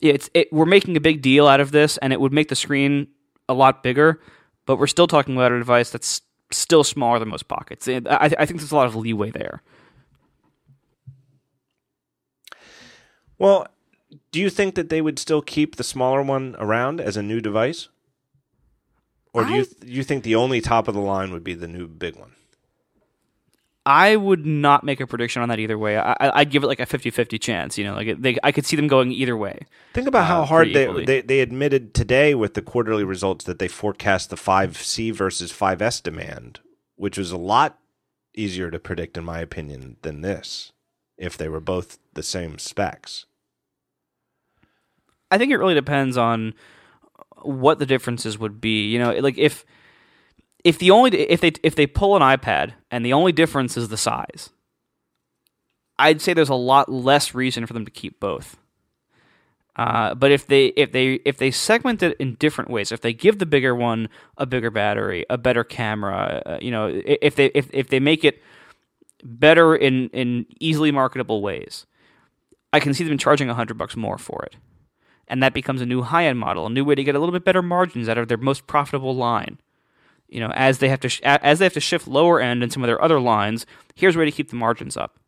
it's 0.00 0.28
it, 0.34 0.52
we're 0.52 0.66
making 0.66 0.96
a 0.96 1.00
big 1.00 1.22
deal 1.22 1.46
out 1.46 1.60
of 1.60 1.70
this, 1.70 1.96
and 1.98 2.12
it 2.12 2.20
would 2.20 2.32
make 2.32 2.48
the 2.48 2.56
screen 2.56 3.08
a 3.48 3.54
lot 3.54 3.82
bigger, 3.82 4.20
but 4.66 4.76
we're 4.76 4.86
still 4.86 5.06
talking 5.06 5.36
about 5.36 5.52
a 5.52 5.58
device 5.58 5.90
that's 5.90 6.20
still 6.50 6.84
smaller 6.84 7.18
than 7.18 7.28
most 7.28 7.48
pockets. 7.48 7.88
I, 7.88 8.00
I 8.08 8.46
think 8.46 8.60
there's 8.60 8.72
a 8.72 8.76
lot 8.76 8.86
of 8.86 8.96
leeway 8.96 9.30
there. 9.30 9.62
Well, 13.38 13.66
do 14.30 14.40
you 14.40 14.50
think 14.50 14.74
that 14.74 14.88
they 14.88 15.00
would 15.00 15.18
still 15.18 15.42
keep 15.42 15.76
the 15.76 15.84
smaller 15.84 16.22
one 16.22 16.54
around 16.58 17.00
as 17.00 17.16
a 17.16 17.22
new 17.22 17.40
device? 17.40 17.88
Or 19.32 19.44
do 19.44 19.52
I, 19.52 19.56
you 19.58 19.64
th- 19.64 19.92
you 19.92 20.04
think 20.04 20.22
the 20.22 20.36
only 20.36 20.60
top 20.60 20.86
of 20.86 20.94
the 20.94 21.00
line 21.00 21.32
would 21.32 21.42
be 21.42 21.54
the 21.54 21.66
new 21.66 21.88
big 21.88 22.16
one? 22.16 22.32
I 23.86 24.16
would 24.16 24.46
not 24.46 24.82
make 24.82 25.00
a 25.00 25.06
prediction 25.06 25.42
on 25.42 25.50
that 25.50 25.58
either 25.58 25.76
way. 25.76 25.98
I, 25.98 26.40
would 26.40 26.50
give 26.50 26.64
it 26.64 26.68
like 26.68 26.80
a 26.80 26.86
50-50 26.86 27.38
chance. 27.38 27.76
You 27.76 27.84
know, 27.84 27.94
like 27.94 28.20
they, 28.20 28.38
I 28.42 28.50
could 28.50 28.64
see 28.64 28.76
them 28.76 28.88
going 28.88 29.12
either 29.12 29.36
way. 29.36 29.66
Think 29.92 30.08
about 30.08 30.22
uh, 30.22 30.26
how 30.26 30.44
hard 30.44 30.72
they, 30.72 31.04
they 31.04 31.20
they 31.20 31.40
admitted 31.40 31.92
today 31.92 32.34
with 32.34 32.54
the 32.54 32.62
quarterly 32.62 33.04
results 33.04 33.44
that 33.44 33.58
they 33.58 33.68
forecast 33.68 34.30
the 34.30 34.36
5C 34.36 35.12
versus 35.12 35.52
5S 35.52 36.02
demand, 36.02 36.60
which 36.96 37.18
was 37.18 37.30
a 37.30 37.36
lot 37.36 37.78
easier 38.34 38.70
to 38.70 38.78
predict, 38.78 39.16
in 39.16 39.24
my 39.24 39.40
opinion, 39.40 39.96
than 40.02 40.22
this 40.22 40.72
if 41.18 41.36
they 41.36 41.48
were 41.48 41.60
both 41.60 41.98
the 42.14 42.22
same 42.22 42.58
specs? 42.58 43.26
I 45.30 45.38
think 45.38 45.52
it 45.52 45.56
really 45.56 45.74
depends 45.74 46.16
on 46.16 46.54
what 47.42 47.78
the 47.78 47.86
differences 47.86 48.38
would 48.38 48.60
be. 48.60 48.88
You 48.88 48.98
know, 48.98 49.12
like 49.12 49.38
if 49.38 49.64
if 50.64 50.78
the 50.78 50.90
only 50.90 51.16
if 51.20 51.40
they 51.40 51.52
if 51.62 51.74
they 51.74 51.86
pull 51.86 52.16
an 52.16 52.22
iPad 52.22 52.72
and 52.90 53.04
the 53.04 53.12
only 53.12 53.32
difference 53.32 53.76
is 53.76 53.88
the 53.88 53.96
size, 53.96 54.50
I'd 55.98 56.20
say 56.20 56.32
there's 56.32 56.48
a 56.48 56.54
lot 56.54 56.90
less 56.90 57.34
reason 57.34 57.66
for 57.66 57.74
them 57.74 57.84
to 57.84 57.90
keep 57.90 58.18
both. 58.18 58.56
Uh, 59.76 60.14
but 60.14 60.30
if 60.30 60.46
they 60.46 60.66
if 60.68 60.92
they 60.92 61.14
if 61.24 61.36
they 61.36 61.50
segment 61.50 62.02
it 62.02 62.16
in 62.18 62.34
different 62.36 62.70
ways, 62.70 62.92
if 62.92 63.00
they 63.02 63.12
give 63.12 63.38
the 63.38 63.46
bigger 63.46 63.74
one 63.74 64.08
a 64.38 64.46
bigger 64.46 64.70
battery, 64.70 65.26
a 65.28 65.36
better 65.36 65.64
camera, 65.64 66.42
uh, 66.46 66.58
you 66.62 66.70
know, 66.70 66.90
if 67.04 67.36
they 67.36 67.46
if 67.54 67.68
if 67.72 67.88
they 67.88 68.00
make 68.00 68.24
it 68.24 68.40
better 69.24 69.74
in 69.74 70.08
in 70.10 70.46
easily 70.60 70.92
marketable 70.92 71.42
ways. 71.42 71.86
I 72.72 72.80
can 72.80 72.92
see 72.92 73.04
them 73.04 73.18
charging 73.18 73.48
hundred 73.48 73.78
bucks 73.78 73.96
more 73.96 74.18
for 74.18 74.42
it, 74.44 74.56
and 75.28 75.42
that 75.42 75.54
becomes 75.54 75.80
a 75.80 75.86
new 75.86 76.02
high 76.02 76.26
end 76.26 76.38
model, 76.38 76.66
a 76.66 76.70
new 76.70 76.84
way 76.84 76.94
to 76.94 77.04
get 77.04 77.14
a 77.14 77.18
little 77.18 77.32
bit 77.32 77.44
better 77.44 77.62
margins 77.62 78.08
out 78.08 78.18
of 78.18 78.28
their 78.28 78.36
most 78.36 78.66
profitable 78.66 79.14
line. 79.14 79.58
You 80.28 80.40
know, 80.40 80.50
as 80.54 80.78
they 80.78 80.88
have 80.88 81.00
to 81.00 81.08
sh- 81.08 81.20
as 81.22 81.58
they 81.58 81.64
have 81.64 81.74
to 81.74 81.80
shift 81.80 82.08
lower 82.08 82.40
end 82.40 82.62
in 82.62 82.70
some 82.70 82.82
of 82.82 82.88
their 82.88 83.02
other 83.02 83.20
lines, 83.20 83.66
here's 83.94 84.16
a 84.16 84.18
way 84.18 84.24
to 84.24 84.32
keep 84.32 84.50
the 84.50 84.56
margins 84.56 84.96
up. 84.96 85.18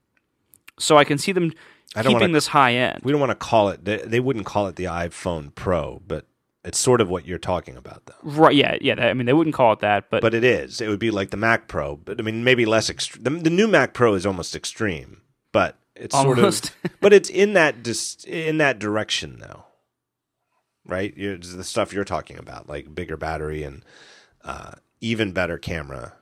So 0.79 0.97
I 0.97 1.05
can 1.05 1.19
see 1.19 1.33
them 1.33 1.53
keeping 1.95 2.13
wanna, 2.13 2.33
this 2.33 2.49
high 2.49 2.75
end. 2.75 3.01
We 3.03 3.13
don't 3.13 3.21
want 3.21 3.31
to 3.31 3.37
call 3.37 3.69
it. 3.69 3.85
They, 3.85 3.99
they 3.99 4.21
wouldn't 4.21 4.47
call 4.47 4.67
it 4.67 4.77
the 4.77 4.85
iPhone 4.85 5.55
Pro, 5.55 6.03
but 6.07 6.27
it's 6.65 6.79
sort 6.79 7.01
of 7.01 7.09
what 7.09 7.27
you're 7.27 7.39
talking 7.39 7.77
about, 7.77 8.07
though. 8.07 8.15
Right? 8.23 8.55
Yeah, 8.55 8.77
yeah. 8.81 8.95
I 8.95 9.15
mean, 9.15 9.27
they 9.27 9.33
wouldn't 9.33 9.55
call 9.55 9.73
it 9.73 9.81
that, 9.81 10.11
but 10.11 10.21
but 10.21 10.35
it 10.35 10.45
is. 10.45 10.81
It 10.81 10.89
would 10.89 10.99
be 10.99 11.11
like 11.11 11.31
the 11.31 11.37
Mac 11.37 11.69
Pro, 11.69 11.97
but 11.97 12.19
I 12.19 12.23
mean, 12.23 12.45
maybe 12.45 12.67
less 12.67 12.91
extreme. 12.91 13.23
The, 13.23 13.31
the, 13.31 13.51
new 13.51 13.69
Mac 13.69 13.95
Pro 13.95 14.15
is 14.15 14.27
almost 14.27 14.57
extreme, 14.57 15.23
but 15.53 15.77
it's 15.95 16.15
almost. 16.15 16.67
sort 16.67 16.85
of. 16.85 16.91
but 17.01 17.13
it's 17.13 17.31
in 17.31 17.53
that 17.53 17.83
dis, 17.83 18.25
in 18.25 18.59
that 18.59 18.79
direction, 18.79 19.39
though. 19.39 19.65
Right? 20.85 21.15
It's 21.17 21.55
the 21.55 21.65
stuff 21.65 21.93
you're 21.93 22.05
talking 22.05 22.39
about, 22.39 22.69
like 22.69 22.95
bigger 22.95 23.17
battery 23.17 23.63
and 23.63 23.85
uh, 24.45 24.73
even 25.01 25.33
better 25.33 25.59
camera. 25.59 26.15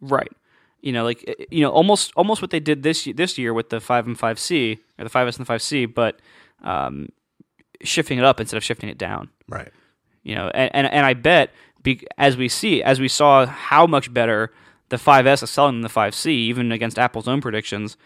Right. 0.00 0.32
You 0.80 0.92
know, 0.92 1.04
like 1.04 1.24
eh, 1.26 1.44
you 1.50 1.62
know, 1.62 1.70
almost 1.70 2.12
almost 2.16 2.42
what 2.42 2.50
they 2.50 2.60
did 2.60 2.82
this 2.82 3.08
this 3.14 3.38
year 3.38 3.54
with 3.54 3.70
the 3.70 3.80
five 3.80 4.06
and 4.06 4.18
five 4.18 4.38
C 4.38 4.78
or 4.98 5.04
the 5.04 5.10
five 5.10 5.28
S 5.28 5.36
and 5.36 5.44
the 5.44 5.48
five 5.48 5.62
C, 5.62 5.86
but 5.86 6.20
um, 6.62 7.08
shifting 7.82 8.18
it 8.18 8.24
up 8.24 8.40
instead 8.40 8.56
of 8.56 8.64
shifting 8.64 8.88
it 8.88 8.98
down. 8.98 9.30
Right. 9.48 9.70
You 10.22 10.34
know, 10.34 10.50
and 10.54 10.70
and, 10.74 10.86
and 10.86 11.06
I 11.06 11.14
bet 11.14 11.50
be, 11.82 12.04
as 12.18 12.36
we 12.36 12.48
see 12.48 12.82
as 12.82 13.00
we 13.00 13.08
saw 13.08 13.46
how 13.46 13.86
much 13.86 14.12
better 14.12 14.52
the 14.92 14.98
5S 14.98 15.42
is 15.42 15.48
selling 15.48 15.76
than 15.76 15.80
the 15.80 15.88
5C, 15.88 16.26
even 16.26 16.70
against 16.70 16.98
Apple's 16.98 17.26
own 17.26 17.40
predictions. 17.40 17.96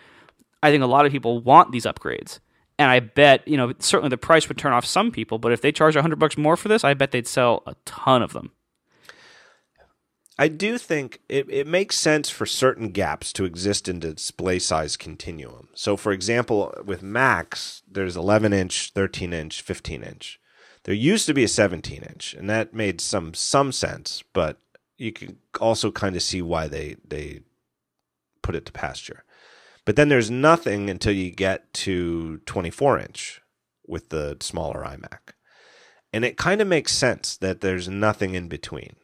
I 0.62 0.70
think 0.70 0.85
a 0.85 0.86
lot 0.86 1.05
of 1.05 1.10
people 1.10 1.40
want 1.40 1.73
these 1.73 1.85
upgrades. 1.85 2.39
And 2.78 2.89
I 2.89 3.01
bet, 3.01 3.47
you 3.48 3.56
know, 3.56 3.73
certainly 3.81 4.10
the 4.10 4.16
price 4.16 4.48
would 4.48 4.56
turn 4.56 4.73
off 4.73 4.86
some 4.86 5.10
people, 5.10 5.39
but 5.39 5.51
if 5.51 5.60
they 5.60 5.73
charge 5.73 5.97
100 5.97 6.16
bucks 6.16 6.39
more 6.39 6.56
for 6.56 6.68
this, 6.68 6.85
I 6.85 6.94
bet 6.94 7.10
they'd 7.10 7.27
sell 7.27 7.64
a 7.66 7.74
ton 7.85 8.23
of 8.23 8.32
them. 8.32 8.52
I 10.39 10.49
do 10.49 10.77
think 10.77 11.21
it, 11.29 11.47
it 11.49 11.67
makes 11.67 11.97
sense 11.97 12.29
for 12.29 12.45
certain 12.45 12.91
gaps 12.91 13.33
to 13.35 13.45
exist 13.45 13.89
in 13.89 14.01
the 14.01 14.13
display 14.13 14.59
size 14.59 14.97
continuum. 14.97 15.69
So, 15.75 15.97
for 15.97 16.13
example, 16.13 16.75
with 16.85 17.03
Macs, 17.03 17.83
there's 17.91 18.17
11 18.17 18.53
inch, 18.53 18.93
13 18.95 19.33
inch, 19.33 19.63
15 19.63 20.03
inch. 20.03 20.39
There 20.85 20.95
used 20.95 21.27
to 21.27 21.35
be 21.35 21.45
a 21.45 21.49
17 21.49 22.03
inch, 22.03 22.35
and 22.35 22.49
that 22.51 22.75
made 22.75 23.01
some 23.01 23.35
some 23.35 23.73
sense, 23.73 24.23
but 24.33 24.59
you 24.99 25.13
can 25.13 25.39
also 25.61 25.91
kind 25.91 26.15
of 26.15 26.23
see 26.23 26.43
why 26.43 26.69
they 26.69 26.97
they 27.07 27.41
put 28.43 28.55
it 28.55 28.67
to 28.67 28.73
pasture. 28.73 29.25
But 29.85 29.97
then 29.97 30.09
there's 30.09 30.31
nothing 30.31 30.91
until 30.91 31.13
you 31.13 31.31
get 31.31 31.73
to 31.75 32.39
24 32.47 32.99
inch 33.01 33.41
with 33.87 34.11
the 34.11 34.37
smaller 34.41 34.83
iMac. 34.85 35.33
And 36.13 36.25
it 36.25 36.37
kind 36.37 36.61
of 36.61 36.69
makes 36.69 36.93
sense 36.93 37.37
that 37.39 37.61
there's 37.61 37.89
nothing 37.89 38.35
in 38.35 38.49
between, 38.49 38.97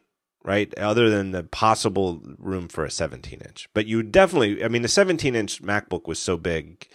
right? 0.43 0.77
Other 0.77 1.09
than 1.09 1.31
the 1.31 1.43
possible 1.43 2.21
room 2.37 2.67
for 2.67 2.85
a 2.85 2.91
17 2.91 3.41
inch. 3.41 3.69
But 3.73 3.85
you 3.85 4.03
definitely, 4.03 4.63
I 4.63 4.67
mean, 4.67 4.81
the 4.81 4.87
17 4.87 5.35
inch 5.35 5.61
MacBook 5.61 6.07
was 6.07 6.19
so 6.19 6.37
big, 6.37 6.87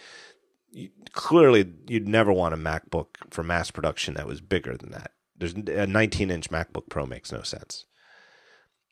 you, 0.71 0.91
clearly 1.13 1.73
you'd 1.89 2.09
never 2.09 2.33
want 2.33 2.55
a 2.55 2.59
MacBook 2.59 3.07
for 3.31 3.43
mass 3.43 3.71
production 3.71 4.15
that 4.15 4.27
was 4.27 4.41
bigger 4.41 4.77
than 4.77 4.91
that. 4.91 5.13
There's 5.37 5.55
a 5.55 5.87
19 5.87 6.31
inch 6.31 6.51
MacBook 6.51 6.89
Pro 6.89 7.07
makes 7.07 7.33
no 7.33 7.43
sense. 7.43 7.85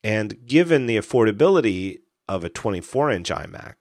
And 0.02 0.46
given 0.46 0.86
the 0.86 0.96
affordability 0.96 2.00
of 2.28 2.44
a 2.44 2.48
24 2.48 3.10
inch 3.10 3.30
iMac, 3.30 3.74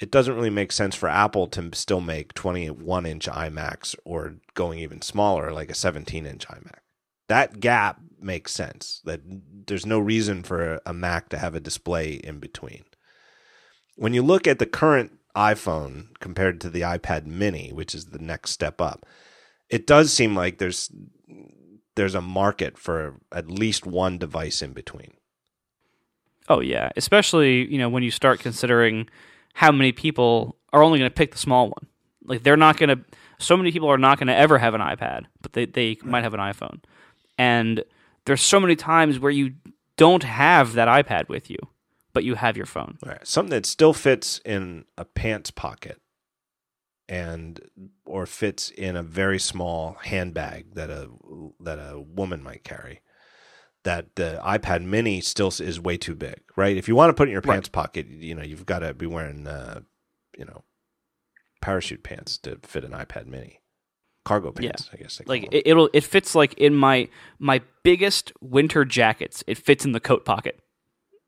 it 0.00 0.10
doesn't 0.10 0.34
really 0.34 0.50
make 0.50 0.72
sense 0.72 0.94
for 0.94 1.08
Apple 1.08 1.46
to 1.48 1.70
still 1.74 2.00
make 2.00 2.32
21 2.32 3.04
inch 3.04 3.26
iMacs 3.26 3.94
or 4.04 4.36
going 4.54 4.78
even 4.78 5.02
smaller, 5.02 5.52
like 5.52 5.70
a 5.70 5.74
17 5.74 6.24
inch 6.24 6.48
iMac. 6.48 6.78
That 7.28 7.60
gap 7.60 8.00
makes 8.22 8.52
sense. 8.52 9.00
That 9.04 9.20
there's 9.66 9.86
no 9.86 9.98
reason 9.98 10.42
for 10.42 10.80
a 10.86 10.92
Mac 10.92 11.28
to 11.30 11.38
have 11.38 11.54
a 11.54 11.60
display 11.60 12.14
in 12.14 12.38
between. 12.38 12.84
When 13.96 14.14
you 14.14 14.22
look 14.22 14.46
at 14.46 14.58
the 14.58 14.66
current 14.66 15.12
iPhone 15.36 16.18
compared 16.20 16.60
to 16.60 16.70
the 16.70 16.80
iPad 16.82 17.26
mini, 17.26 17.72
which 17.72 17.94
is 17.94 18.06
the 18.06 18.18
next 18.18 18.50
step 18.50 18.80
up, 18.80 19.06
it 19.68 19.86
does 19.86 20.12
seem 20.12 20.34
like 20.34 20.58
there's 20.58 20.90
there's 21.94 22.14
a 22.14 22.22
market 22.22 22.78
for 22.78 23.16
at 23.32 23.50
least 23.50 23.86
one 23.86 24.18
device 24.18 24.62
in 24.62 24.72
between. 24.72 25.12
Oh 26.48 26.60
yeah, 26.60 26.90
especially 26.96 27.70
you 27.70 27.78
know 27.78 27.88
when 27.88 28.02
you 28.02 28.10
start 28.10 28.40
considering 28.40 29.08
how 29.54 29.70
many 29.72 29.92
people 29.92 30.56
are 30.72 30.82
only 30.82 30.98
going 30.98 31.10
to 31.10 31.14
pick 31.14 31.32
the 31.32 31.38
small 31.38 31.66
one. 31.66 31.86
Like 32.24 32.42
they're 32.42 32.56
not 32.56 32.76
going 32.76 32.88
to. 32.88 33.04
So 33.38 33.56
many 33.56 33.72
people 33.72 33.88
are 33.88 33.98
not 33.98 34.18
going 34.18 34.28
to 34.28 34.36
ever 34.36 34.58
have 34.58 34.74
an 34.74 34.80
iPad, 34.80 35.24
but 35.40 35.52
they 35.52 35.66
they 35.66 35.98
might 36.02 36.24
have 36.24 36.34
an 36.34 36.40
iPhone. 36.40 36.80
And 37.38 37.84
there's 38.26 38.42
so 38.42 38.60
many 38.60 38.76
times 38.76 39.18
where 39.18 39.32
you 39.32 39.54
don't 39.96 40.22
have 40.22 40.74
that 40.74 40.88
iPad 40.88 41.28
with 41.28 41.50
you, 41.50 41.58
but 42.12 42.24
you 42.24 42.34
have 42.34 42.56
your 42.56 42.66
phone. 42.66 42.98
Right. 43.04 43.26
Something 43.26 43.50
that 43.50 43.66
still 43.66 43.92
fits 43.92 44.40
in 44.44 44.84
a 44.96 45.04
pants 45.04 45.50
pocket 45.50 46.00
and 47.08 47.60
or 48.04 48.24
fits 48.26 48.70
in 48.70 48.96
a 48.96 49.02
very 49.02 49.38
small 49.38 49.96
handbag 50.02 50.74
that 50.74 50.90
a 50.90 51.08
that 51.60 51.78
a 51.78 52.00
woman 52.00 52.42
might 52.42 52.64
carry 52.64 53.00
that 53.82 54.14
the 54.16 54.40
iPad 54.44 54.82
Mini 54.84 55.20
still 55.20 55.48
is 55.48 55.80
way 55.80 55.96
too 55.96 56.14
big, 56.14 56.40
right? 56.56 56.76
If 56.76 56.88
you 56.88 56.94
want 56.94 57.10
to 57.10 57.14
put 57.14 57.28
it 57.28 57.30
in 57.30 57.32
your 57.32 57.42
pants 57.42 57.68
right. 57.68 57.72
pocket, 57.72 58.06
you 58.08 58.34
know 58.34 58.42
you've 58.42 58.66
got 58.66 58.80
to 58.80 58.94
be 58.94 59.06
wearing, 59.06 59.46
uh, 59.46 59.80
you 60.36 60.44
know, 60.44 60.64
parachute 61.60 62.02
pants 62.02 62.38
to 62.38 62.58
fit 62.62 62.84
an 62.84 62.92
iPad 62.92 63.26
Mini, 63.26 63.59
cargo 64.24 64.52
pants, 64.52 64.88
yeah. 64.92 64.98
I 64.98 65.02
guess. 65.02 65.20
like 65.26 65.48
it, 65.50 65.66
it'll 65.66 65.90
it 65.92 66.04
fits 66.04 66.34
like 66.34 66.54
in 66.54 66.74
my 66.74 67.08
my 67.38 67.62
biggest 67.82 68.32
winter 68.40 68.84
jackets. 68.84 69.42
It 69.46 69.58
fits 69.58 69.84
in 69.84 69.92
the 69.92 70.00
coat 70.00 70.24
pocket, 70.24 70.60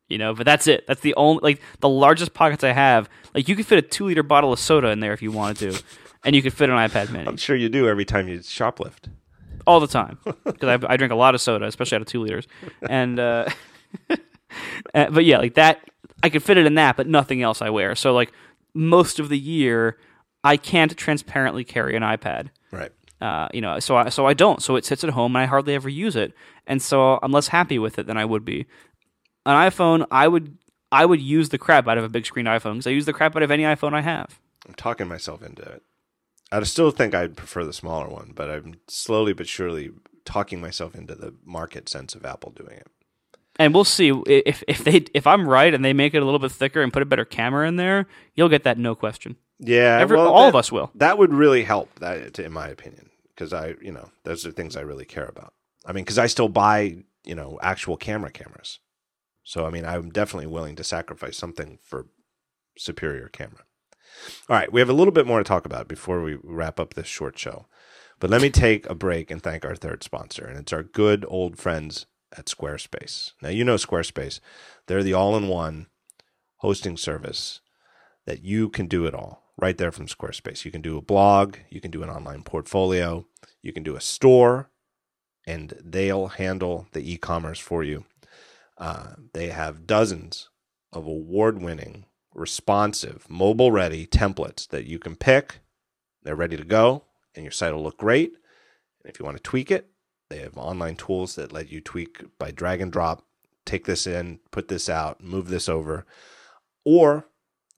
you 0.08 0.18
know. 0.18 0.34
But 0.34 0.46
that's 0.46 0.66
it. 0.66 0.86
That's 0.86 1.00
the 1.00 1.14
only 1.14 1.40
like 1.42 1.60
the 1.80 1.88
largest 1.88 2.34
pockets 2.34 2.64
I 2.64 2.72
have. 2.72 3.08
Like 3.34 3.48
you 3.48 3.56
could 3.56 3.66
fit 3.66 3.78
a 3.78 3.82
two 3.82 4.06
liter 4.06 4.22
bottle 4.22 4.52
of 4.52 4.58
soda 4.58 4.88
in 4.88 5.00
there 5.00 5.12
if 5.12 5.22
you 5.22 5.32
wanted 5.32 5.72
to, 5.72 5.82
and 6.24 6.36
you 6.36 6.42
could 6.42 6.52
fit 6.52 6.70
an 6.70 6.76
iPad 6.76 7.10
Mini. 7.10 7.26
I'm 7.26 7.36
sure 7.36 7.56
you 7.56 7.68
do 7.68 7.88
every 7.88 8.04
time 8.04 8.28
you 8.28 8.38
shoplift 8.38 9.08
all 9.66 9.80
the 9.80 9.86
time 9.86 10.18
because 10.44 10.84
I, 10.84 10.92
I, 10.92 10.96
drink 10.96 11.12
a 11.12 11.16
lot 11.16 11.34
of 11.34 11.40
soda, 11.40 11.66
especially 11.66 11.96
out 11.96 12.02
of 12.02 12.08
two 12.08 12.20
liters. 12.20 12.46
And 12.88 13.18
uh, 13.18 13.48
uh, 14.94 15.10
but 15.10 15.24
yeah, 15.24 15.38
like 15.38 15.54
that, 15.54 15.88
I 16.22 16.30
could 16.30 16.42
fit 16.42 16.58
it 16.58 16.66
in 16.66 16.74
that, 16.76 16.96
but 16.96 17.06
nothing 17.06 17.42
else 17.42 17.62
I 17.62 17.70
wear. 17.70 17.94
So 17.94 18.12
like 18.12 18.32
most 18.74 19.18
of 19.18 19.28
the 19.28 19.38
year, 19.38 19.98
I 20.44 20.56
can't 20.56 20.96
transparently 20.96 21.64
carry 21.64 21.96
an 21.96 22.02
iPad. 22.02 22.48
Right. 22.72 22.90
Uh, 23.20 23.48
you 23.54 23.60
know, 23.60 23.78
so 23.78 23.96
I, 23.96 24.08
so 24.08 24.26
I 24.26 24.34
don't. 24.34 24.60
So 24.60 24.74
it 24.74 24.84
sits 24.84 25.04
at 25.04 25.10
home, 25.10 25.36
and 25.36 25.42
I 25.42 25.46
hardly 25.46 25.74
ever 25.74 25.88
use 25.88 26.16
it. 26.16 26.32
And 26.66 26.82
so 26.82 27.20
I'm 27.22 27.30
less 27.30 27.48
happy 27.48 27.78
with 27.78 27.98
it 27.98 28.06
than 28.06 28.16
I 28.16 28.24
would 28.24 28.44
be. 28.44 28.66
An 29.46 29.70
iPhone, 29.70 30.06
I 30.10 30.26
would 30.26 30.56
I 30.90 31.06
would 31.06 31.20
use 31.20 31.48
the 31.48 31.58
crap 31.58 31.88
out 31.88 31.98
of 31.98 32.04
a 32.04 32.08
big 32.08 32.26
screen 32.26 32.46
iPhone 32.46 32.74
because 32.74 32.86
I 32.86 32.90
use 32.90 33.06
the 33.06 33.12
crap 33.12 33.36
out 33.36 33.42
of 33.42 33.50
any 33.50 33.62
iPhone 33.62 33.94
I 33.94 34.00
have. 34.00 34.40
I'm 34.66 34.74
talking 34.74 35.08
myself 35.08 35.42
into 35.42 35.62
it. 35.62 35.82
I 36.52 36.62
still 36.64 36.90
think 36.90 37.14
I'd 37.14 37.36
prefer 37.36 37.64
the 37.64 37.72
smaller 37.72 38.08
one, 38.08 38.32
but 38.34 38.50
I'm 38.50 38.74
slowly 38.86 39.32
but 39.32 39.48
surely 39.48 39.90
talking 40.24 40.60
myself 40.60 40.94
into 40.94 41.14
the 41.14 41.34
market 41.44 41.88
sense 41.88 42.14
of 42.14 42.26
Apple 42.26 42.50
doing 42.50 42.76
it. 42.76 42.88
And 43.58 43.74
we'll 43.74 43.84
see 43.84 44.10
if 44.26 44.62
if 44.68 44.84
they 44.84 45.04
if 45.14 45.26
I'm 45.26 45.48
right 45.48 45.72
and 45.72 45.84
they 45.84 45.92
make 45.92 46.14
it 46.14 46.22
a 46.22 46.24
little 46.24 46.38
bit 46.38 46.52
thicker 46.52 46.82
and 46.82 46.92
put 46.92 47.02
a 47.02 47.06
better 47.06 47.24
camera 47.24 47.68
in 47.68 47.76
there, 47.76 48.06
you'll 48.34 48.48
get 48.48 48.64
that 48.64 48.78
no 48.78 48.94
question. 48.94 49.36
Yeah, 49.64 49.98
Every, 50.00 50.16
well, 50.16 50.28
all 50.28 50.42
that, 50.42 50.48
of 50.48 50.56
us 50.56 50.72
will. 50.72 50.90
That 50.96 51.18
would 51.18 51.32
really 51.32 51.62
help. 51.62 51.98
That, 52.00 52.38
in 52.38 52.52
my 52.52 52.68
opinion, 52.68 53.10
because 53.28 53.52
I, 53.52 53.74
you 53.80 53.92
know, 53.92 54.10
those 54.24 54.44
are 54.44 54.50
things 54.50 54.76
I 54.76 54.80
really 54.80 55.04
care 55.04 55.26
about. 55.26 55.54
I 55.86 55.92
mean, 55.92 56.04
because 56.04 56.18
I 56.18 56.26
still 56.26 56.48
buy, 56.48 56.96
you 57.24 57.34
know, 57.34 57.58
actual 57.62 57.96
camera 57.96 58.30
cameras. 58.30 58.80
So 59.44 59.64
I 59.64 59.70
mean, 59.70 59.84
I'm 59.84 60.10
definitely 60.10 60.48
willing 60.48 60.76
to 60.76 60.84
sacrifice 60.84 61.36
something 61.36 61.78
for 61.82 62.06
superior 62.76 63.28
camera. 63.28 63.64
All 64.48 64.56
right, 64.56 64.72
we 64.72 64.80
have 64.80 64.90
a 64.90 64.94
little 64.94 65.12
bit 65.12 65.26
more 65.26 65.38
to 65.38 65.44
talk 65.44 65.64
about 65.64 65.88
before 65.88 66.22
we 66.22 66.38
wrap 66.42 66.78
up 66.78 66.94
this 66.94 67.06
short 67.06 67.38
show. 67.38 67.66
But 68.18 68.30
let 68.30 68.42
me 68.42 68.50
take 68.50 68.88
a 68.88 68.94
break 68.94 69.30
and 69.30 69.42
thank 69.42 69.64
our 69.64 69.74
third 69.74 70.02
sponsor, 70.02 70.44
and 70.44 70.58
it's 70.58 70.72
our 70.72 70.82
good 70.82 71.24
old 71.28 71.56
friends 71.58 72.06
at 72.36 72.46
Squarespace. 72.46 73.32
Now, 73.42 73.48
you 73.48 73.64
know 73.64 73.74
Squarespace, 73.74 74.40
they're 74.86 75.02
the 75.02 75.14
all 75.14 75.36
in 75.36 75.48
one 75.48 75.86
hosting 76.58 76.96
service 76.96 77.60
that 78.26 78.42
you 78.42 78.68
can 78.68 78.86
do 78.86 79.06
it 79.06 79.14
all 79.14 79.41
right 79.58 79.76
there 79.76 79.92
from 79.92 80.06
Squarespace. 80.06 80.64
You 80.64 80.70
can 80.70 80.82
do 80.82 80.96
a 80.96 81.02
blog, 81.02 81.56
you 81.70 81.80
can 81.80 81.90
do 81.90 82.02
an 82.02 82.10
online 82.10 82.42
portfolio, 82.42 83.26
you 83.62 83.72
can 83.72 83.82
do 83.82 83.96
a 83.96 84.00
store, 84.00 84.70
and 85.46 85.74
they'll 85.82 86.28
handle 86.28 86.86
the 86.92 87.12
e 87.12 87.16
commerce 87.16 87.58
for 87.58 87.82
you. 87.82 88.04
Uh, 88.78 89.14
they 89.32 89.48
have 89.48 89.86
dozens 89.86 90.48
of 90.92 91.06
award 91.06 91.60
winning 91.60 92.06
responsive, 92.34 93.26
mobile 93.28 93.70
ready 93.70 94.06
templates 94.06 94.66
that 94.68 94.86
you 94.86 94.98
can 94.98 95.16
pick. 95.16 95.60
They're 96.22 96.36
ready 96.36 96.56
to 96.56 96.64
go, 96.64 97.04
and 97.34 97.44
your 97.44 97.52
site 97.52 97.74
will 97.74 97.82
look 97.82 97.98
great. 97.98 98.32
And 99.02 99.12
if 99.12 99.18
you 99.18 99.24
want 99.24 99.36
to 99.36 99.42
tweak 99.42 99.70
it, 99.70 99.88
they 100.30 100.38
have 100.38 100.56
online 100.56 100.96
tools 100.96 101.34
that 101.34 101.52
let 101.52 101.70
you 101.70 101.80
tweak 101.80 102.24
by 102.38 102.50
drag 102.50 102.80
and 102.80 102.92
drop. 102.92 103.26
Take 103.64 103.84
this 103.84 104.06
in, 104.06 104.40
put 104.50 104.68
this 104.68 104.88
out, 104.88 105.22
move 105.22 105.48
this 105.48 105.68
over. 105.68 106.06
Or, 106.84 107.26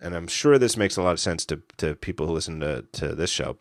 and 0.05 0.15
I'm 0.15 0.27
sure 0.27 0.59
this 0.59 0.77
makes 0.77 0.99
a 0.99 1.03
lot 1.03 1.13
of 1.13 1.21
sense 1.21 1.47
to, 1.47 1.63
to 1.79 1.95
people 1.95 2.27
who 2.27 2.35
listen 2.35 2.61
to, 2.61 2.85
to 2.93 3.15
this 3.15 3.31
show, 3.31 3.57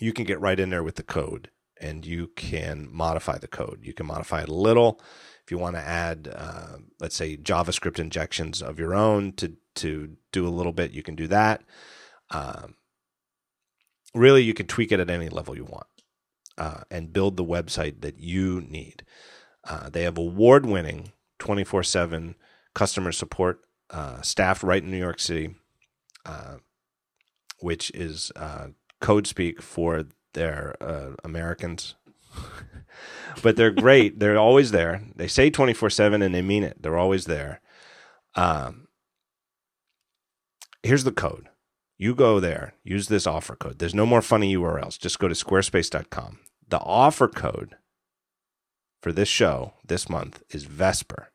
you 0.00 0.14
can 0.14 0.24
get 0.24 0.40
right 0.40 0.58
in 0.58 0.70
there 0.70 0.82
with 0.82 0.94
the 0.94 1.02
code 1.02 1.50
and 1.78 2.06
you 2.06 2.28
can 2.36 2.88
modify 2.90 3.36
the 3.36 3.48
code. 3.48 3.80
You 3.82 3.92
can 3.92 4.06
modify 4.06 4.42
it 4.42 4.48
a 4.48 4.54
little. 4.54 4.98
If 5.44 5.50
you 5.50 5.58
want 5.58 5.76
to 5.76 5.82
add, 5.82 6.32
uh, 6.34 6.78
let's 7.00 7.16
say, 7.16 7.36
JavaScript 7.36 7.98
injections 7.98 8.62
of 8.62 8.78
your 8.78 8.94
own 8.94 9.32
to 9.34 9.56
to 9.76 10.16
do 10.32 10.46
a 10.46 10.50
little 10.50 10.72
bit, 10.72 10.90
you 10.90 11.02
can 11.02 11.14
do 11.14 11.28
that. 11.28 11.62
Um, 12.30 12.74
really, 14.14 14.42
you 14.42 14.54
can 14.54 14.66
tweak 14.66 14.90
it 14.90 15.00
at 15.00 15.10
any 15.10 15.28
level 15.28 15.54
you 15.54 15.64
want 15.64 15.86
uh, 16.56 16.80
and 16.90 17.12
build 17.12 17.36
the 17.36 17.44
website 17.44 18.00
that 18.00 18.18
you 18.18 18.62
need. 18.62 19.04
Uh, 19.64 19.88
they 19.90 20.02
have 20.02 20.18
award 20.18 20.66
winning 20.66 21.12
24 21.38 21.82
7 21.82 22.34
customer 22.74 23.12
support, 23.12 23.60
uh, 23.90 24.20
staffed 24.22 24.62
right 24.62 24.82
in 24.82 24.90
New 24.90 24.98
York 24.98 25.20
City, 25.20 25.54
uh, 26.26 26.56
which 27.60 27.90
is 27.90 28.32
uh, 28.36 28.68
code 29.00 29.26
speak 29.26 29.62
for 29.62 30.04
their 30.34 30.76
uh, 30.80 31.10
Americans. 31.24 31.94
but 33.42 33.56
they're 33.56 33.70
great. 33.70 34.18
they're 34.18 34.38
always 34.38 34.70
there. 34.70 35.02
They 35.16 35.28
say 35.28 35.50
24 35.50 35.90
7 35.90 36.22
and 36.22 36.34
they 36.34 36.42
mean 36.42 36.64
it. 36.64 36.82
They're 36.82 36.98
always 36.98 37.24
there. 37.24 37.60
Um, 38.34 38.88
here's 40.82 41.04
the 41.04 41.12
code. 41.12 41.48
You 41.96 42.14
go 42.14 42.38
there, 42.38 42.74
use 42.84 43.08
this 43.08 43.26
offer 43.26 43.56
code. 43.56 43.80
There's 43.80 43.94
no 43.94 44.06
more 44.06 44.22
funny 44.22 44.54
URLs. 44.56 44.98
Just 44.98 45.18
go 45.18 45.26
to 45.26 45.34
squarespace.com. 45.34 46.38
The 46.68 46.78
offer 46.78 47.26
code 47.26 47.76
for 49.02 49.10
this 49.10 49.28
show 49.28 49.74
this 49.84 50.08
month 50.08 50.42
is 50.50 50.64
Vesper. 50.64 51.30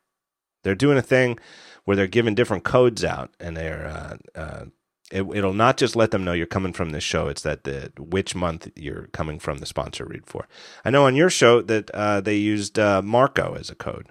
They're 0.64 0.74
doing 0.74 0.98
a 0.98 1.02
thing 1.02 1.38
where 1.84 1.96
they're 1.96 2.06
giving 2.08 2.34
different 2.34 2.64
codes 2.64 3.04
out, 3.04 3.32
and 3.38 3.56
they're 3.56 3.86
uh, 3.86 4.38
uh, 4.38 4.64
it, 5.12 5.26
will 5.26 5.52
not 5.52 5.76
just 5.76 5.94
let 5.94 6.10
them 6.10 6.24
know 6.24 6.32
you're 6.32 6.46
coming 6.46 6.72
from 6.72 6.90
this 6.90 7.04
show. 7.04 7.28
It's 7.28 7.42
that 7.42 7.62
the 7.62 7.92
which 7.98 8.34
month 8.34 8.68
you're 8.74 9.06
coming 9.12 9.38
from 9.38 9.58
the 9.58 9.66
sponsor 9.66 10.04
read 10.04 10.26
for. 10.26 10.48
I 10.84 10.90
know 10.90 11.06
on 11.06 11.14
your 11.14 11.30
show 11.30 11.62
that 11.62 11.90
uh, 11.92 12.20
they 12.20 12.36
used 12.36 12.78
uh, 12.78 13.00
Marco 13.02 13.54
as 13.54 13.70
a 13.70 13.76
code. 13.76 14.08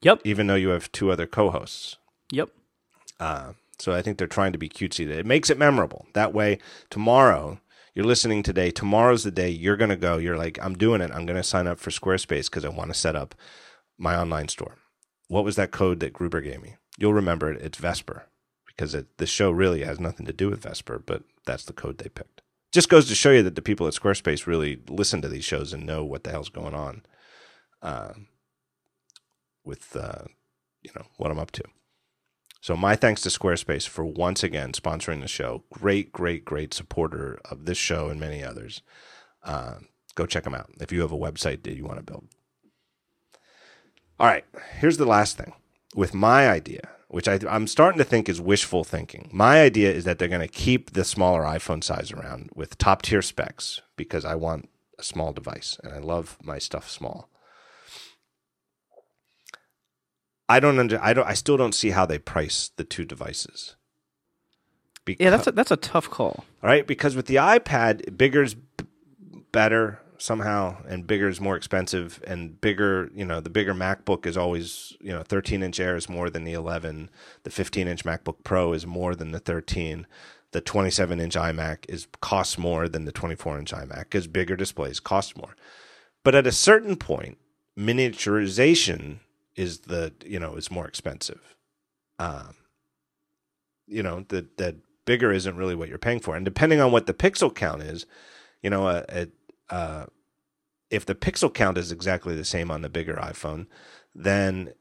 Yep. 0.00 0.20
even 0.24 0.46
though 0.46 0.54
you 0.54 0.68
have 0.68 0.92
two 0.92 1.10
other 1.10 1.26
co-hosts. 1.26 1.96
Yep. 2.30 2.50
Uh, 3.18 3.54
so 3.78 3.92
I 3.92 4.02
think 4.02 4.18
they're 4.18 4.26
trying 4.26 4.52
to 4.52 4.58
be 4.58 4.68
cutesy. 4.68 5.08
It 5.08 5.26
makes 5.26 5.50
it 5.50 5.58
memorable. 5.58 6.06
That 6.14 6.32
way, 6.32 6.58
tomorrow 6.90 7.60
you're 7.94 8.06
listening 8.06 8.42
today. 8.42 8.70
Tomorrow's 8.70 9.24
the 9.24 9.30
day 9.30 9.50
you're 9.50 9.76
going 9.76 9.90
to 9.90 9.96
go. 9.96 10.18
You're 10.18 10.36
like, 10.36 10.58
I'm 10.62 10.76
doing 10.76 11.00
it. 11.00 11.10
I'm 11.12 11.26
going 11.26 11.36
to 11.36 11.42
sign 11.42 11.66
up 11.66 11.80
for 11.80 11.90
Squarespace 11.90 12.44
because 12.44 12.64
I 12.64 12.68
want 12.68 12.92
to 12.92 12.98
set 12.98 13.16
up 13.16 13.34
my 13.98 14.16
online 14.16 14.48
store. 14.48 14.76
What 15.28 15.44
was 15.44 15.56
that 15.56 15.70
code 15.70 16.00
that 16.00 16.12
Gruber 16.12 16.40
gave 16.40 16.62
me? 16.62 16.76
You'll 16.98 17.14
remember 17.14 17.52
it. 17.52 17.62
It's 17.62 17.78
Vesper 17.78 18.26
because 18.66 18.94
it, 18.94 19.18
the 19.18 19.26
show 19.26 19.50
really 19.50 19.84
has 19.84 20.00
nothing 20.00 20.26
to 20.26 20.32
do 20.32 20.50
with 20.50 20.62
Vesper, 20.62 20.98
but 20.98 21.22
that's 21.46 21.64
the 21.64 21.72
code 21.72 21.98
they 21.98 22.08
picked. 22.08 22.42
Just 22.72 22.88
goes 22.88 23.06
to 23.08 23.14
show 23.14 23.30
you 23.30 23.42
that 23.42 23.54
the 23.54 23.62
people 23.62 23.86
at 23.86 23.94
Squarespace 23.94 24.46
really 24.46 24.80
listen 24.88 25.22
to 25.22 25.28
these 25.28 25.44
shows 25.44 25.72
and 25.72 25.86
know 25.86 26.04
what 26.04 26.24
the 26.24 26.30
hell's 26.30 26.50
going 26.50 26.74
on 26.74 27.02
uh, 27.82 28.12
with 29.64 29.96
uh, 29.96 30.24
you 30.82 30.90
know 30.94 31.06
what 31.16 31.30
I'm 31.30 31.38
up 31.38 31.50
to. 31.52 31.64
So 32.60 32.76
my 32.76 32.96
thanks 32.96 33.22
to 33.22 33.28
Squarespace 33.28 33.86
for 33.86 34.04
once 34.04 34.42
again 34.42 34.72
sponsoring 34.72 35.20
the 35.20 35.28
show. 35.28 35.64
Great, 35.72 36.12
great, 36.12 36.44
great 36.44 36.74
supporter 36.74 37.38
of 37.50 37.64
this 37.64 37.78
show 37.78 38.08
and 38.08 38.18
many 38.18 38.42
others. 38.42 38.82
Uh, 39.44 39.76
go 40.14 40.26
check 40.26 40.44
them 40.44 40.54
out 40.54 40.70
if 40.80 40.92
you 40.92 41.00
have 41.02 41.12
a 41.12 41.16
website 41.16 41.62
that 41.62 41.76
you 41.76 41.84
want 41.84 41.98
to 41.98 42.02
build. 42.02 42.26
All 44.20 44.26
right, 44.26 44.44
here's 44.78 44.96
the 44.96 45.06
last 45.06 45.36
thing 45.36 45.52
with 45.94 46.12
my 46.14 46.48
idea, 46.48 46.88
which 47.08 47.28
I, 47.28 47.38
I'm 47.48 47.66
starting 47.66 47.98
to 47.98 48.04
think 48.04 48.28
is 48.28 48.40
wishful 48.40 48.84
thinking. 48.84 49.28
My 49.32 49.62
idea 49.62 49.90
is 49.92 50.04
that 50.04 50.18
they're 50.18 50.28
going 50.28 50.40
to 50.40 50.48
keep 50.48 50.92
the 50.92 51.04
smaller 51.04 51.42
iPhone 51.42 51.82
size 51.84 52.10
around 52.12 52.50
with 52.54 52.78
top 52.78 53.02
tier 53.02 53.22
specs 53.22 53.80
because 53.96 54.24
I 54.24 54.34
want 54.34 54.68
a 54.98 55.04
small 55.04 55.32
device 55.32 55.78
and 55.84 55.92
I 55.92 55.98
love 55.98 56.36
my 56.42 56.58
stuff 56.58 56.90
small. 56.90 57.28
I 60.48 60.60
don't 60.60 60.78
under, 60.78 60.98
I 61.02 61.12
don't 61.12 61.26
I 61.26 61.34
still 61.34 61.56
don't 61.58 61.74
see 61.74 61.90
how 61.90 62.06
they 62.06 62.18
price 62.18 62.70
the 62.76 62.84
two 62.84 63.04
devices. 63.04 63.76
Because, 65.04 65.22
Yeah, 65.24 65.30
that's 65.30 65.46
a, 65.46 65.52
that's 65.52 65.70
a 65.70 65.76
tough 65.76 66.10
call. 66.10 66.44
all 66.62 66.68
right 66.70 66.86
because 66.86 67.14
with 67.14 67.26
the 67.26 67.36
iPad, 67.36 68.16
bigger's 68.16 68.54
b- 68.54 68.84
better 69.52 70.00
somehow, 70.18 70.76
and 70.88 71.06
bigger 71.06 71.28
is 71.28 71.40
more 71.40 71.56
expensive, 71.56 72.22
and 72.26 72.60
bigger 72.60 73.10
you 73.14 73.24
know 73.24 73.40
the 73.40 73.50
bigger 73.50 73.74
MacBook 73.74 74.26
is 74.26 74.36
always 74.36 74.96
you 75.00 75.12
know 75.12 75.22
13 75.22 75.62
inch 75.62 75.80
Air 75.80 75.96
is 75.96 76.08
more 76.08 76.30
than 76.30 76.44
the 76.44 76.52
11, 76.52 77.10
the 77.44 77.50
15 77.50 77.88
inch 77.88 78.04
MacBook 78.04 78.44
Pro 78.44 78.72
is 78.72 78.86
more 78.86 79.14
than 79.14 79.32
the 79.32 79.38
13. 79.38 80.06
The 80.52 80.60
27 80.62 81.20
inch 81.20 81.34
iMac 81.34 81.84
is 81.88 82.08
costs 82.20 82.56
more 82.56 82.88
than 82.88 83.04
the 83.04 83.12
24 83.12 83.58
inch 83.58 83.72
iMac 83.72 83.98
because 84.00 84.26
bigger 84.26 84.56
displays 84.56 84.98
cost 84.98 85.36
more. 85.36 85.54
But 86.24 86.34
at 86.34 86.46
a 86.46 86.52
certain 86.52 86.96
point, 86.96 87.38
miniaturization 87.78 89.18
is 89.56 89.80
the 89.80 90.14
you 90.24 90.38
know 90.38 90.54
is 90.54 90.70
more 90.70 90.86
expensive. 90.86 91.56
Um, 92.18 92.54
you 93.86 94.02
know 94.02 94.24
that 94.28 94.56
that 94.58 94.76
bigger 95.04 95.32
isn't 95.32 95.56
really 95.56 95.74
what 95.74 95.88
you're 95.88 95.98
paying 95.98 96.20
for, 96.20 96.36
and 96.36 96.44
depending 96.44 96.80
on 96.80 96.92
what 96.92 97.06
the 97.06 97.14
pixel 97.14 97.54
count 97.54 97.82
is, 97.82 98.06
you 98.62 98.70
know, 98.70 98.86
uh, 98.86 99.04
uh, 99.08 99.26
uh, 99.70 100.06
if 100.90 101.04
the 101.04 101.14
pixel 101.14 101.52
count 101.52 101.78
is 101.78 101.92
exactly 101.92 102.34
the 102.34 102.44
same 102.44 102.70
on 102.70 102.82
the 102.82 102.88
bigger 102.88 103.16
iPhone, 103.16 103.66
then 104.14 104.72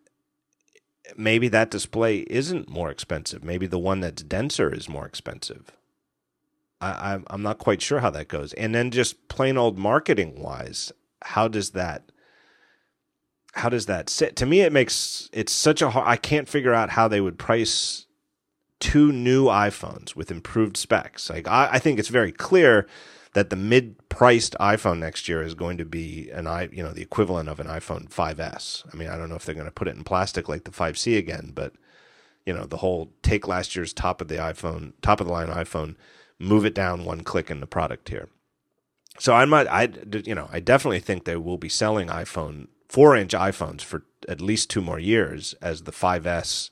maybe 1.16 1.48
that 1.50 1.72
display 1.72 2.20
isn't 2.20 2.70
more 2.70 2.90
expensive. 2.90 3.44
Maybe 3.44 3.68
the 3.68 3.80
one 3.80 4.00
that's 4.00 4.24
denser 4.24 4.74
is 4.74 4.90
more 4.90 5.06
expensive. 5.06 5.72
I, 6.80 7.14
I'm 7.14 7.26
I'm 7.28 7.42
not 7.42 7.58
quite 7.58 7.82
sure 7.82 8.00
how 8.00 8.10
that 8.12 8.28
goes. 8.28 8.54
And 8.54 8.74
then 8.74 8.92
just 8.92 9.28
plain 9.28 9.58
old 9.58 9.78
marketing 9.78 10.42
wise, 10.42 10.92
how 11.22 11.48
does 11.48 11.72
that 11.72 12.12
how 13.54 13.70
does 13.70 13.88
that 13.88 14.10
sit? 14.10 14.36
To 14.38 14.46
me, 14.46 14.62
it 14.62 14.72
makes 14.72 15.30
it's 15.34 15.52
such 15.52 15.82
a 15.82 15.90
hard. 15.90 16.08
I 16.08 16.16
can't 16.16 16.48
figure 16.48 16.74
out 16.74 16.92
how 16.92 17.08
they 17.08 17.22
would 17.22 17.40
price 17.40 18.06
two 18.80 19.12
new 19.12 19.46
iPhones 19.46 20.16
with 20.16 20.30
improved 20.30 20.78
specs. 20.78 21.30
Like 21.30 21.48
I, 21.48 21.70
I 21.74 21.80
think 21.80 22.00
it's 22.00 22.10
very 22.10 22.32
clear 22.32 22.88
that 23.38 23.52
the 23.52 23.56
mid-priced 23.56 24.56
iPhone 24.60 24.98
next 24.98 25.30
year 25.30 25.44
is 25.44 25.54
going 25.54 25.78
to 25.78 25.86
be 25.86 26.28
an 26.32 26.48
i, 26.48 26.68
you 26.72 26.82
know, 26.82 26.92
the 26.92 27.04
equivalent 27.04 27.48
of 27.48 27.60
an 27.60 27.68
iPhone 27.68 28.10
5s. 28.10 28.84
I 28.92 28.98
mean, 28.98 29.10
I 29.10 29.16
don't 29.16 29.30
know 29.30 29.36
if 29.36 29.46
they're 29.46 29.54
going 29.54 29.68
to 29.68 29.72
put 29.72 29.88
it 29.88 29.96
in 29.96 30.04
plastic 30.04 30.50
like 30.50 30.64
the 30.64 30.72
5C 30.72 31.20
again, 31.20 31.52
but 31.54 31.74
you 32.48 32.54
know, 32.54 32.66
the 32.66 32.78
whole 32.78 33.12
take 33.22 33.48
last 33.48 33.76
year's 33.76 33.94
top 33.94 34.22
of 34.22 34.28
the 34.28 34.38
iPhone, 34.38 34.94
top 35.04 35.22
of 35.22 35.28
the 35.28 35.34
line 35.34 35.50
iPhone, 35.50 35.98
move 36.40 36.66
it 36.66 36.74
down 36.74 37.06
one 37.06 37.22
click 37.22 37.52
in 37.52 37.60
the 37.60 37.68
product 37.68 38.10
here. 38.10 38.28
So 39.20 39.36
I 39.36 39.46
might, 39.46 39.68
I, 39.68 39.90
you 40.26 40.34
know, 40.34 40.50
I 40.52 40.60
definitely 40.60 41.00
think 41.00 41.26
they 41.26 41.36
will 41.36 41.60
be 41.60 41.70
selling 41.70 42.08
iPhone 42.08 42.70
four 42.90 43.16
inch 43.16 43.34
iPhones 43.34 43.82
for 43.82 44.02
at 44.28 44.42
least 44.42 44.72
two 44.72 44.82
more 44.82 44.98
years 44.98 45.54
as 45.62 45.84
the 45.84 45.92
5S, 45.92 46.72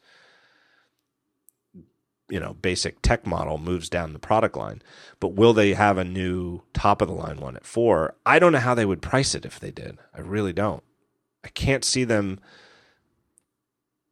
you 2.29 2.39
know, 2.39 2.53
basic 2.53 3.01
tech 3.01 3.25
model 3.25 3.57
moves 3.57 3.89
down 3.89 4.13
the 4.13 4.19
product 4.19 4.57
line. 4.57 4.81
But 5.19 5.33
will 5.33 5.53
they 5.53 5.73
have 5.73 5.97
a 5.97 6.03
new 6.03 6.61
top 6.73 7.01
of 7.01 7.07
the 7.07 7.13
line 7.13 7.37
one 7.37 7.55
at 7.55 7.65
four? 7.65 8.15
I 8.25 8.39
don't 8.39 8.51
know 8.51 8.59
how 8.59 8.73
they 8.73 8.85
would 8.85 9.01
price 9.01 9.35
it 9.35 9.45
if 9.45 9.59
they 9.59 9.71
did. 9.71 9.97
I 10.13 10.21
really 10.21 10.53
don't. 10.53 10.83
I 11.43 11.49
can't 11.49 11.85
see 11.85 12.03
them. 12.03 12.39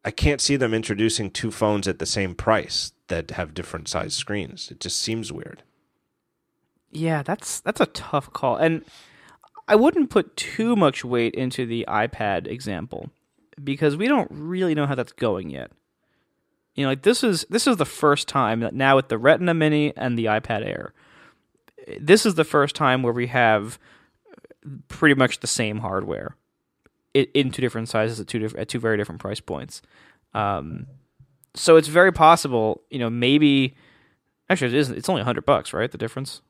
I 0.06 0.12
can't 0.12 0.42
see 0.42 0.56
them 0.56 0.74
introducing 0.74 1.32
two 1.32 1.50
phones 1.50 1.88
at 1.88 2.00
the 2.00 2.06
same 2.06 2.36
price 2.36 2.92
that 3.08 3.32
have 3.32 3.54
different 3.54 3.88
size 3.88 4.14
screens. 4.14 4.70
It 4.70 4.80
just 4.80 5.02
seems 5.02 5.32
weird. 5.32 5.64
Yeah, 6.92 7.24
that's 7.24 7.60
that's 7.62 7.82
a 7.82 7.88
tough 7.88 8.32
call, 8.34 8.58
and 8.58 8.86
I 9.68 9.76
wouldn't 9.76 10.12
put 10.12 10.36
too 10.36 10.76
much 10.76 11.04
weight 11.04 11.34
into 11.34 11.66
the 11.66 11.86
iPad 11.88 12.48
example 12.48 13.10
because 13.64 13.96
we 13.98 14.08
don't 14.08 14.30
really 14.32 14.76
know 14.76 14.86
how 14.86 14.96
that's 14.96 15.14
going 15.14 15.50
yet. 15.50 15.72
You 16.76 16.84
know, 16.84 16.90
like 16.90 17.04
this 17.04 17.24
is 17.24 17.46
this 17.50 17.68
is 17.68 17.78
the 17.78 17.86
first 17.86 18.28
time 18.28 18.62
that 18.62 18.74
now 18.74 18.96
with 18.96 19.10
the 19.10 19.18
Retina 19.18 19.54
Mini 19.54 19.96
and 19.96 20.18
the 20.18 20.26
iPad 20.26 20.66
Air, 20.66 20.94
this 22.00 22.26
is 22.26 22.36
the 22.36 22.44
first 22.44 22.76
time 22.76 23.04
where 23.04 23.14
we 23.14 23.28
have 23.28 23.78
pretty 24.88 25.16
much 25.16 25.40
the 25.40 25.48
same 25.48 25.80
hardware 25.80 26.36
in 27.14 27.52
two 27.52 27.62
different 27.62 27.90
sizes 27.90 28.20
at 28.20 28.28
two 28.28 28.40
diff- 28.40 28.58
at 28.58 28.70
two 28.70 28.80
very 28.80 28.98
different 28.98 29.22
price 29.22 29.40
points. 29.40 29.82
Um, 30.34 30.88
so 31.56 31.76
it's 31.76 31.88
very 31.88 32.12
possible, 32.12 32.82
you 32.90 32.98
know, 32.98 33.10
maybe 33.10 33.76
actually 34.50 34.70
it 34.70 34.80
isn't. 34.80 34.98
It's 34.98 35.10
only 35.10 35.22
hundred 35.22 35.46
bucks, 35.46 35.74
right? 35.74 35.92
The 35.92 35.98
difference. 35.98 36.42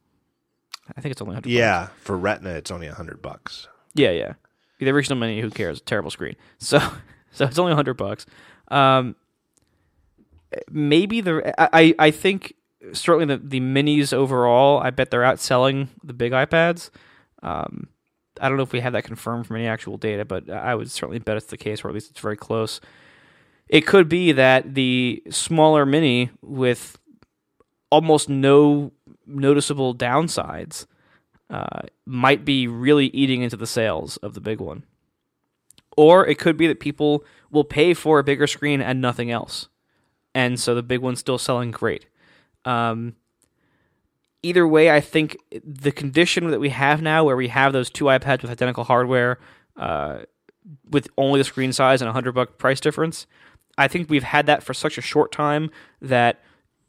I 0.95 1.01
think 1.01 1.11
it's 1.11 1.21
only 1.21 1.33
hundred. 1.33 1.51
Yeah, 1.51 1.87
for 1.97 2.17
Retina, 2.17 2.51
it's 2.51 2.71
only 2.71 2.87
a 2.87 2.93
hundred 2.93 3.21
bucks. 3.21 3.67
Yeah, 3.93 4.11
yeah. 4.11 4.33
The 4.79 4.89
original 4.89 5.17
mini, 5.17 5.39
who 5.41 5.49
cares? 5.49 5.81
Terrible 5.81 6.11
screen. 6.11 6.35
So, 6.59 6.79
so 7.31 7.45
it's 7.45 7.59
only 7.59 7.73
hundred 7.73 7.95
bucks. 7.95 8.25
Um, 8.69 9.15
maybe 10.71 11.21
the 11.21 11.53
I 11.57 11.95
I 11.99 12.11
think 12.11 12.53
certainly 12.91 13.25
the 13.25 13.41
the 13.41 13.59
minis 13.59 14.13
overall. 14.13 14.79
I 14.79 14.89
bet 14.89 15.11
they're 15.11 15.21
outselling 15.21 15.89
the 16.03 16.13
big 16.13 16.31
iPads. 16.31 16.89
Um, 17.41 17.87
I 18.41 18.47
don't 18.47 18.57
know 18.57 18.63
if 18.63 18.73
we 18.73 18.79
have 18.79 18.93
that 18.93 19.03
confirmed 19.03 19.45
from 19.47 19.57
any 19.57 19.67
actual 19.67 19.97
data, 19.97 20.25
but 20.25 20.49
I 20.49 20.75
would 20.75 20.89
certainly 20.89 21.19
bet 21.19 21.37
it's 21.37 21.45
the 21.47 21.57
case, 21.57 21.83
or 21.83 21.89
at 21.89 21.93
least 21.93 22.09
it's 22.09 22.19
very 22.19 22.37
close. 22.37 22.81
It 23.67 23.81
could 23.81 24.09
be 24.09 24.31
that 24.31 24.73
the 24.73 25.23
smaller 25.29 25.85
mini 25.85 26.31
with 26.41 26.97
almost 27.89 28.27
no 28.27 28.91
noticeable 29.25 29.95
downsides 29.95 30.87
uh, 31.49 31.81
might 32.05 32.43
be 32.43 32.67
really 32.67 33.07
eating 33.07 33.41
into 33.43 33.55
the 33.55 33.67
sales 33.67 34.17
of 34.17 34.33
the 34.33 34.41
big 34.41 34.59
one. 34.59 34.83
Or 35.95 36.25
it 36.25 36.39
could 36.39 36.57
be 36.57 36.67
that 36.67 36.79
people 36.79 37.23
will 37.51 37.63
pay 37.63 37.93
for 37.93 38.17
a 38.17 38.23
bigger 38.23 38.47
screen 38.47 38.81
and 38.81 38.99
nothing 38.99 39.29
else. 39.29 39.69
And 40.35 40.59
so 40.59 40.73
the 40.75 40.83
big 40.83 40.99
one's 40.99 41.19
still 41.19 41.37
selling 41.37 41.71
great. 41.71 42.07
Um, 42.65 43.15
either 44.41 44.67
way, 44.67 44.91
I 44.91 44.99
think 44.99 45.37
the 45.63 45.91
condition 45.91 46.49
that 46.51 46.59
we 46.59 46.69
have 46.69 47.01
now, 47.01 47.23
where 47.23 47.37
we 47.37 47.49
have 47.49 47.73
those 47.73 47.89
two 47.89 48.05
iPads 48.05 48.41
with 48.41 48.51
identical 48.51 48.83
hardware, 48.83 49.39
uh, 49.77 50.19
with 50.89 51.07
only 51.17 51.39
the 51.39 51.43
screen 51.43 51.73
size 51.73 52.01
and 52.01 52.09
a 52.09 52.13
hundred 52.13 52.33
buck 52.33 52.57
price 52.57 52.79
difference, 52.79 53.27
I 53.77 53.87
think 53.87 54.09
we've 54.09 54.23
had 54.23 54.45
that 54.45 54.63
for 54.63 54.73
such 54.73 54.97
a 54.97 55.01
short 55.01 55.31
time 55.31 55.71
that 56.01 56.41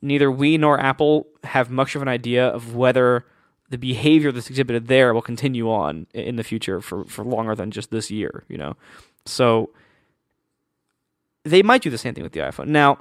neither 0.02 0.30
we 0.30 0.58
nor 0.58 0.78
Apple 0.78 1.26
have 1.44 1.70
much 1.70 1.94
of 1.94 2.02
an 2.02 2.08
idea 2.08 2.46
of 2.46 2.74
whether 2.74 3.24
the 3.70 3.78
behavior 3.78 4.30
that's 4.30 4.50
exhibited 4.50 4.86
there 4.86 5.14
will 5.14 5.22
continue 5.22 5.70
on 5.70 6.06
in 6.12 6.36
the 6.36 6.44
future 6.44 6.80
for, 6.80 7.04
for 7.06 7.24
longer 7.24 7.54
than 7.54 7.70
just 7.70 7.90
this 7.90 8.10
year, 8.10 8.44
you 8.48 8.58
know. 8.58 8.76
So 9.24 9.70
they 11.44 11.62
might 11.62 11.82
do 11.82 11.90
the 11.90 11.98
same 11.98 12.14
thing 12.14 12.22
with 12.22 12.34
the 12.34 12.40
iPhone. 12.40 12.68
Now, 12.68 12.98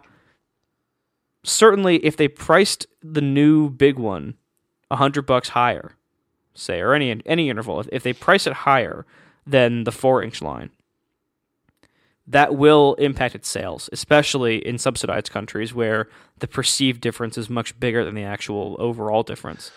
certainly 1.44 1.98
if 2.06 2.16
they 2.18 2.28
priced 2.28 2.86
the 3.02 3.22
new 3.22 3.70
big 3.70 3.98
one 3.98 4.36
a 4.92 4.96
hundred 4.98 5.26
bucks 5.26 5.50
higher, 5.50 5.94
say, 6.54 6.80
or 6.80 6.94
any 6.94 7.22
any 7.26 7.50
interval, 7.50 7.80
if, 7.80 7.88
if 7.92 8.04
they 8.04 8.14
price 8.14 8.46
it 8.48 8.54
higher 8.54 9.06
than 9.46 9.84
the 9.84 9.92
four 9.92 10.24
inch 10.24 10.42
line, 10.42 10.70
that 12.26 12.56
will 12.56 12.94
impact 12.96 13.36
its 13.36 13.50
sales, 13.50 13.90
especially 13.92 14.66
in 14.66 14.78
subsidized 14.78 15.32
countries 15.32 15.74
where 15.74 16.08
the 16.40 16.48
perceived 16.48 17.02
difference 17.02 17.38
is 17.38 17.50
much 17.50 17.78
bigger 17.80 18.06
than 18.06 18.16
the 18.16 18.24
actual 18.24 18.76
overall 18.80 19.24
difference. 19.24 19.72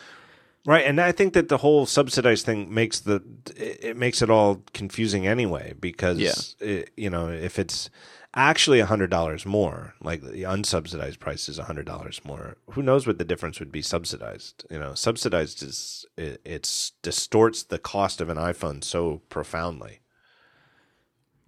Right, 0.64 0.84
and 0.84 1.00
I 1.00 1.12
think 1.12 1.32
that 1.34 1.48
the 1.48 1.58
whole 1.58 1.86
subsidized 1.86 2.44
thing 2.44 2.72
makes 2.72 3.00
the 3.00 3.22
it 3.56 3.96
makes 3.96 4.20
it 4.20 4.30
all 4.30 4.62
confusing 4.74 5.26
anyway 5.26 5.74
because 5.80 6.18
Yeah. 6.18 6.34
it, 6.60 6.90
you 6.96 7.08
know 7.10 7.28
if 7.28 7.58
it's 7.58 7.88
actually 8.36 8.80
hundred 8.80 9.10
dollars 9.10 9.46
more, 9.46 9.94
like 10.00 10.20
the 10.20 10.42
unsubsidized 10.42 11.18
price 11.18 11.48
is 11.48 11.58
hundred 11.58 11.86
dollars 11.86 12.20
more. 12.24 12.58
Who 12.72 12.82
knows 12.82 13.06
what 13.06 13.18
the 13.18 13.24
difference 13.24 13.58
would 13.58 13.72
be 13.72 13.82
subsidized? 13.82 14.64
You 14.70 14.78
know, 14.78 14.94
subsidized 14.94 15.62
is 15.62 16.04
it 16.16 16.40
it's 16.44 16.92
distorts 17.02 17.64
the 17.64 17.78
cost 17.78 18.20
of 18.20 18.28
an 18.28 18.36
iPhone 18.36 18.84
so 18.84 19.22
profoundly. 19.30 20.00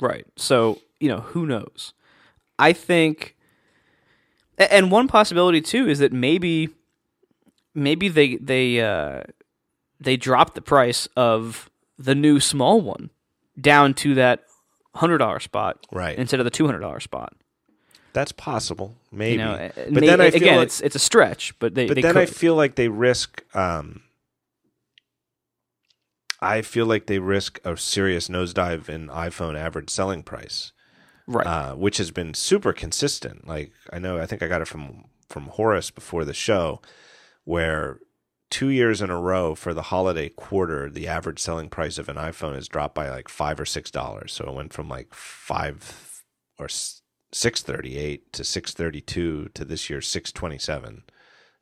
Right. 0.00 0.26
So, 0.36 0.80
you 0.98 1.08
know, 1.08 1.20
who 1.20 1.46
knows? 1.46 1.92
I 2.58 2.72
think 2.72 3.36
and 4.56 4.90
one 4.90 5.06
possibility 5.06 5.60
too 5.60 5.88
is 5.88 5.98
that 5.98 6.12
maybe 6.12 6.70
maybe 7.74 8.08
they 8.08 8.36
they 8.36 8.80
uh 8.80 9.22
they 10.00 10.16
dropped 10.16 10.54
the 10.54 10.62
price 10.62 11.06
of 11.16 11.70
the 11.98 12.14
new 12.14 12.40
small 12.40 12.80
one 12.80 13.10
down 13.60 13.92
to 13.92 14.14
that 14.14 14.47
$100 14.98 15.42
spot 15.42 15.86
Right. 15.92 16.18
instead 16.18 16.40
of 16.40 16.44
the 16.44 16.50
$200 16.50 17.02
spot. 17.02 17.34
That's 18.12 18.32
possible, 18.32 18.96
maybe. 19.12 19.32
You 19.32 19.38
know, 19.38 19.70
but 19.76 19.90
may- 19.92 20.06
then 20.06 20.20
I 20.20 20.30
feel 20.30 20.42
again 20.42 20.56
like, 20.56 20.66
it's 20.66 20.80
it's 20.80 20.96
a 20.96 20.98
stretch, 20.98 21.56
but 21.58 21.74
they 21.74 21.86
but 21.86 21.94
they 21.94 22.00
then 22.02 22.14
could. 22.14 22.22
I 22.22 22.26
feel 22.26 22.54
like 22.54 22.74
they 22.74 22.88
risk. 22.88 23.44
Um, 23.54 24.02
I 26.40 26.62
feel 26.62 26.86
like 26.86 27.06
they 27.06 27.18
risk 27.18 27.60
a 27.64 27.76
serious 27.76 28.28
nosedive 28.28 28.88
in 28.88 29.08
iPhone 29.08 29.58
average 29.58 29.90
selling 29.90 30.22
price, 30.22 30.72
right. 31.26 31.46
uh, 31.46 31.74
which 31.74 31.98
has 31.98 32.10
been 32.10 32.32
super 32.34 32.72
consistent. 32.72 33.46
Like 33.46 33.72
I 33.92 33.98
know, 33.98 34.18
I 34.18 34.26
think 34.26 34.42
I 34.42 34.48
got 34.48 34.62
it 34.62 34.68
from 34.68 35.04
from 35.28 35.44
Horace 35.46 35.90
before 35.90 36.24
the 36.24 36.34
show, 36.34 36.80
where 37.44 37.98
two 38.50 38.68
years 38.68 39.02
in 39.02 39.10
a 39.10 39.20
row 39.20 39.54
for 39.54 39.74
the 39.74 39.82
holiday 39.82 40.28
quarter, 40.28 40.88
the 40.90 41.06
average 41.08 41.38
selling 41.38 41.68
price 41.68 41.98
of 41.98 42.08
an 42.08 42.16
iPhone 42.16 42.54
has 42.54 42.68
dropped 42.68 42.94
by 42.94 43.10
like 43.10 43.28
five 43.28 43.60
or 43.60 43.66
six 43.66 43.90
dollars. 43.90 44.32
So 44.32 44.46
it 44.46 44.54
went 44.54 44.72
from 44.72 44.88
like 44.88 45.12
five 45.12 46.22
or 46.58 46.68
six 47.32 47.62
thirty 47.62 47.98
eight 47.98 48.32
to 48.32 48.44
six 48.44 48.72
thirty 48.72 49.00
two 49.00 49.48
to 49.54 49.64
this 49.64 49.90
year's 49.90 50.08
six 50.08 50.32
twenty 50.32 50.58
seven. 50.58 51.02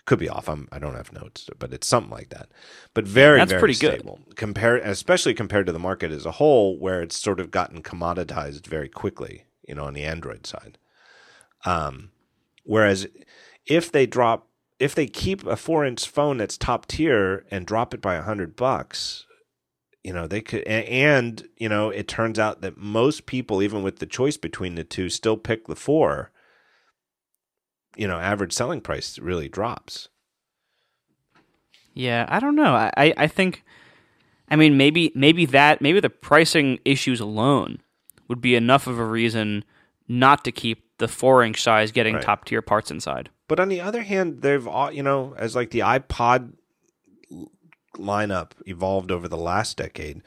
Could 0.05 0.21
be 0.21 0.29
off. 0.29 0.49
I'm 0.49 0.69
I 0.71 0.79
don't 0.79 0.95
have 0.95 1.13
notes, 1.13 1.51
but 1.59 1.73
it's 1.73 1.87
something 1.87 2.13
like 2.13 2.29
that. 2.29 2.49
But 2.95 3.09
very 3.09 3.39
That's 3.39 3.51
very 3.51 3.61
pretty 3.61 3.75
good. 3.75 3.95
stable 4.01 4.21
compared, 4.37 4.83
especially 4.83 5.35
compared 5.35 5.67
to 5.67 5.73
the 5.73 5.81
market 5.81 6.13
as 6.13 6.25
a 6.25 6.33
whole, 6.33 6.79
where 6.79 7.03
it's 7.03 7.17
sort 7.17 7.41
of 7.41 7.51
gotten 7.51 7.83
commoditized 7.83 8.67
very 8.69 8.89
quickly. 8.89 9.47
You 9.67 9.75
know, 9.75 9.85
on 9.85 9.95
the 9.95 10.05
Android 10.05 10.47
side. 10.47 10.79
Um, 11.65 12.11
whereas 12.63 13.09
if 13.67 13.91
they 13.91 14.07
drop, 14.07 14.46
if 14.79 14.95
they 14.95 15.07
keep 15.07 15.47
a 15.47 15.57
four 15.57 15.85
inch 15.85 16.09
phone 16.09 16.39
that's 16.39 16.59
top 16.59 16.87
tier 16.87 17.45
and 17.51 17.67
drop 17.67 17.95
it 17.95 18.01
by 18.01 18.15
a 18.17 18.23
hundred 18.23 18.57
bucks, 18.57 19.27
you 20.03 20.13
know 20.13 20.27
they 20.27 20.41
could. 20.41 20.63
And 20.65 21.49
you 21.57 21.69
know, 21.69 21.91
it 21.91 22.09
turns 22.09 22.39
out 22.39 22.61
that 22.61 22.77
most 22.77 23.27
people, 23.27 23.63
even 23.63 23.83
with 23.83 23.99
the 23.99 24.07
choice 24.07 24.37
between 24.37 24.75
the 24.75 24.85
two, 24.85 25.09
still 25.09 25.37
pick 25.37 25.67
the 25.67 25.77
four. 25.77 26.31
You 27.97 28.07
know, 28.07 28.19
average 28.19 28.53
selling 28.53 28.83
price 28.83 29.19
really 29.19 29.49
drops. 29.49 30.09
Yeah, 31.95 32.27
I 32.29 32.41
don't 32.41 32.55
know. 32.57 32.75
I, 32.75 33.15
I, 33.17 33.27
think, 33.27 33.65
I 34.51 34.57
mean, 34.57 34.77
maybe 34.77 35.13
maybe 35.15 35.47
that 35.47 35.81
maybe 35.81 35.99
the 36.01 36.11
pricing 36.11 36.79
issues 36.85 37.21
alone 37.21 37.81
would 38.29 38.43
be 38.43 38.55
enough 38.55 38.87
of 38.87 38.99
a 38.99 39.05
reason 39.05 39.65
not 40.07 40.45
to 40.45 40.53
keep 40.53 40.85
the 40.99 41.09
four 41.09 41.43
inch 41.43 41.63
size 41.63 41.91
getting 41.93 42.17
Right. 42.17 42.23
top 42.23 42.45
tier 42.45 42.61
parts 42.61 42.91
inside. 42.91 43.31
But 43.49 43.61
on 43.61 43.69
the 43.69 43.81
other 43.81 44.03
hand, 44.03 44.43
they've 44.43 44.67
all 44.67 44.93
you 44.93 45.03
know, 45.03 45.35
as 45.39 45.55
like 45.55 45.71
the 45.71 45.81
iPod 45.81 46.53
lineup 47.97 48.53
evolved 48.67 49.11
over 49.11 49.29
the 49.29 49.37
last 49.37 49.77
decade, 49.77 50.23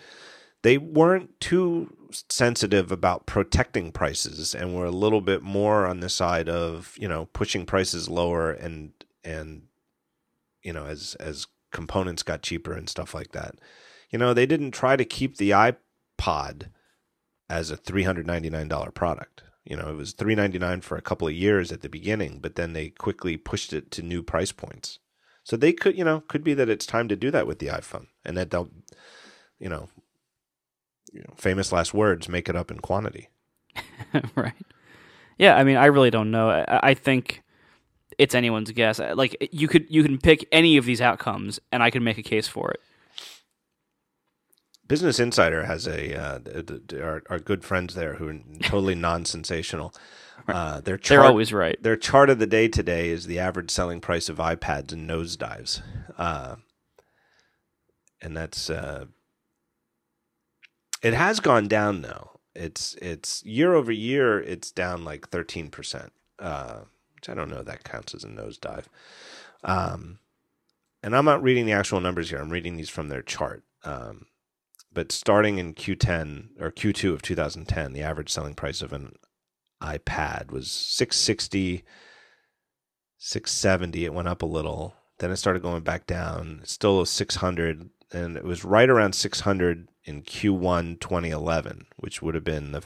they 0.63 0.77
weren't 0.77 1.39
too 1.39 1.95
sensitive 2.29 2.91
about 2.91 3.25
protecting 3.25 3.91
prices 3.91 4.55
and 4.55 4.75
were 4.75 4.85
a 4.85 4.91
little 4.91 5.21
bit 5.21 5.43
more 5.43 5.85
on 5.85 5.99
the 5.99 6.09
side 6.09 6.49
of, 6.49 6.95
you 6.97 7.07
know, 7.07 7.25
pushing 7.33 7.65
prices 7.65 8.09
lower 8.09 8.51
and 8.51 8.91
and 9.23 9.63
you 10.63 10.73
know, 10.73 10.85
as 10.85 11.15
as 11.19 11.47
components 11.71 12.23
got 12.23 12.41
cheaper 12.41 12.73
and 12.73 12.89
stuff 12.89 13.13
like 13.13 13.31
that. 13.31 13.55
You 14.09 14.19
know, 14.19 14.33
they 14.33 14.45
didn't 14.45 14.71
try 14.71 14.95
to 14.95 15.05
keep 15.05 15.37
the 15.37 15.51
iPod 15.51 16.69
as 17.49 17.71
a 17.71 17.77
$399 17.77 18.93
product. 18.93 19.43
You 19.65 19.75
know, 19.75 19.89
it 19.89 19.95
was 19.95 20.13
399 20.13 20.81
for 20.81 20.97
a 20.97 21.01
couple 21.01 21.27
of 21.27 21.33
years 21.33 21.71
at 21.71 21.81
the 21.81 21.89
beginning, 21.89 22.39
but 22.39 22.55
then 22.55 22.73
they 22.73 22.89
quickly 22.89 23.37
pushed 23.37 23.73
it 23.73 23.91
to 23.91 24.01
new 24.01 24.23
price 24.23 24.51
points. 24.51 24.99
So 25.43 25.57
they 25.57 25.73
could, 25.73 25.97
you 25.97 26.03
know, 26.03 26.21
could 26.21 26.43
be 26.43 26.53
that 26.53 26.69
it's 26.69 26.85
time 26.85 27.07
to 27.07 27.15
do 27.15 27.31
that 27.31 27.47
with 27.47 27.59
the 27.59 27.67
iPhone 27.67 28.07
and 28.23 28.37
that 28.37 28.51
they'll, 28.51 28.69
you 29.59 29.69
know, 29.69 29.89
you 31.11 31.21
know 31.21 31.33
famous 31.35 31.71
last 31.71 31.93
words, 31.93 32.29
make 32.29 32.49
it 32.49 32.55
up 32.55 32.71
in 32.71 32.79
quantity. 32.79 33.29
right. 34.35 34.53
Yeah, 35.37 35.55
I 35.55 35.63
mean, 35.63 35.77
I 35.77 35.85
really 35.85 36.11
don't 36.11 36.31
know. 36.31 36.49
I, 36.49 36.89
I 36.89 36.93
think 36.93 37.41
it's 38.17 38.35
anyone's 38.35 38.71
guess. 38.71 38.99
Like 38.99 39.49
you 39.51 39.67
could 39.67 39.85
you 39.89 40.03
can 40.03 40.17
pick 40.17 40.47
any 40.51 40.77
of 40.77 40.85
these 40.85 41.01
outcomes, 41.01 41.59
and 41.71 41.81
I 41.81 41.89
could 41.89 42.01
make 42.01 42.17
a 42.17 42.23
case 42.23 42.47
for 42.47 42.71
it. 42.71 42.81
Business 44.89 45.19
Insider 45.21 45.65
has 45.65 45.87
a 45.87 46.15
uh, 46.19 46.39
our, 47.01 47.23
our 47.29 47.39
good 47.39 47.63
friends 47.65 47.95
there 47.95 48.15
who 48.15 48.29
are 48.29 48.39
totally 48.63 48.95
non-sensational. 48.97 49.95
Uh, 50.47 50.81
their 50.81 50.97
They're 51.07 51.21
chart, 51.21 51.27
always 51.27 51.53
right. 51.53 51.81
their 51.83 51.97
chart 51.97 52.29
of 52.31 52.39
the 52.39 52.47
day 52.47 52.67
today 52.69 53.09
is 53.09 53.27
the 53.27 53.39
average 53.39 53.71
selling 53.71 54.01
price 54.01 54.29
of 54.29 54.37
iPads 54.39 54.93
and 54.93 55.09
nosedives, 55.09 55.83
uh, 56.17 56.57
and 58.21 58.35
that's 58.35 58.69
uh, 58.71 59.05
it 61.03 61.13
has 61.13 61.39
gone 61.39 61.67
down 61.69 62.01
though. 62.01 62.39
It's 62.55 62.95
it's 63.01 63.45
year 63.45 63.75
over 63.75 63.91
year, 63.91 64.41
it's 64.41 64.71
down 64.71 65.05
like 65.05 65.29
thirteen 65.29 65.69
percent, 65.69 66.13
uh, 66.39 66.81
which 67.15 67.29
I 67.29 67.35
don't 67.35 67.49
know 67.51 67.59
if 67.59 67.67
that 67.67 67.85
counts 67.85 68.15
as 68.15 68.23
a 68.23 68.29
nosedive. 68.29 68.85
Um, 69.63 70.19
and 71.03 71.15
I'm 71.15 71.25
not 71.25 71.43
reading 71.43 71.67
the 71.67 71.73
actual 71.73 72.01
numbers 72.01 72.31
here. 72.31 72.39
I'm 72.39 72.49
reading 72.51 72.77
these 72.77 72.89
from 72.89 73.09
their 73.09 73.23
chart. 73.23 73.63
Um, 73.85 74.25
but 74.91 75.11
starting 75.11 75.57
in 75.57 75.73
Q10 75.73 76.59
or 76.59 76.71
Q2 76.71 77.13
of 77.13 77.21
2010, 77.21 77.93
the 77.93 78.01
average 78.01 78.29
selling 78.29 78.55
price 78.55 78.81
of 78.81 78.93
an 78.93 79.13
iPad 79.81 80.51
was 80.51 80.71
660, 80.71 81.83
670. 83.17 84.05
It 84.05 84.13
went 84.13 84.27
up 84.27 84.41
a 84.41 84.47
little. 84.47 84.95
Then 85.19 85.31
it 85.31 85.37
started 85.37 85.61
going 85.61 85.83
back 85.83 86.07
down. 86.07 86.59
It's 86.63 86.71
still 86.71 87.05
600, 87.05 87.89
and 88.11 88.37
it 88.37 88.43
was 88.43 88.65
right 88.65 88.89
around 88.89 89.13
600 89.13 89.89
in 90.05 90.23
Q1 90.23 90.99
2011, 90.99 91.87
which 91.97 92.21
would 92.21 92.35
have 92.35 92.43
been 92.43 92.71
the 92.71 92.83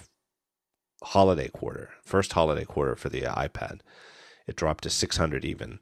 holiday 1.03 1.47
quarter, 1.47 1.89
first 2.03 2.33
holiday 2.33 2.65
quarter 2.65 2.95
for 2.95 3.09
the 3.09 3.21
iPad. 3.21 3.79
It 4.47 4.55
dropped 4.55 4.83
to 4.83 4.89
600 4.89 5.45
even. 5.45 5.79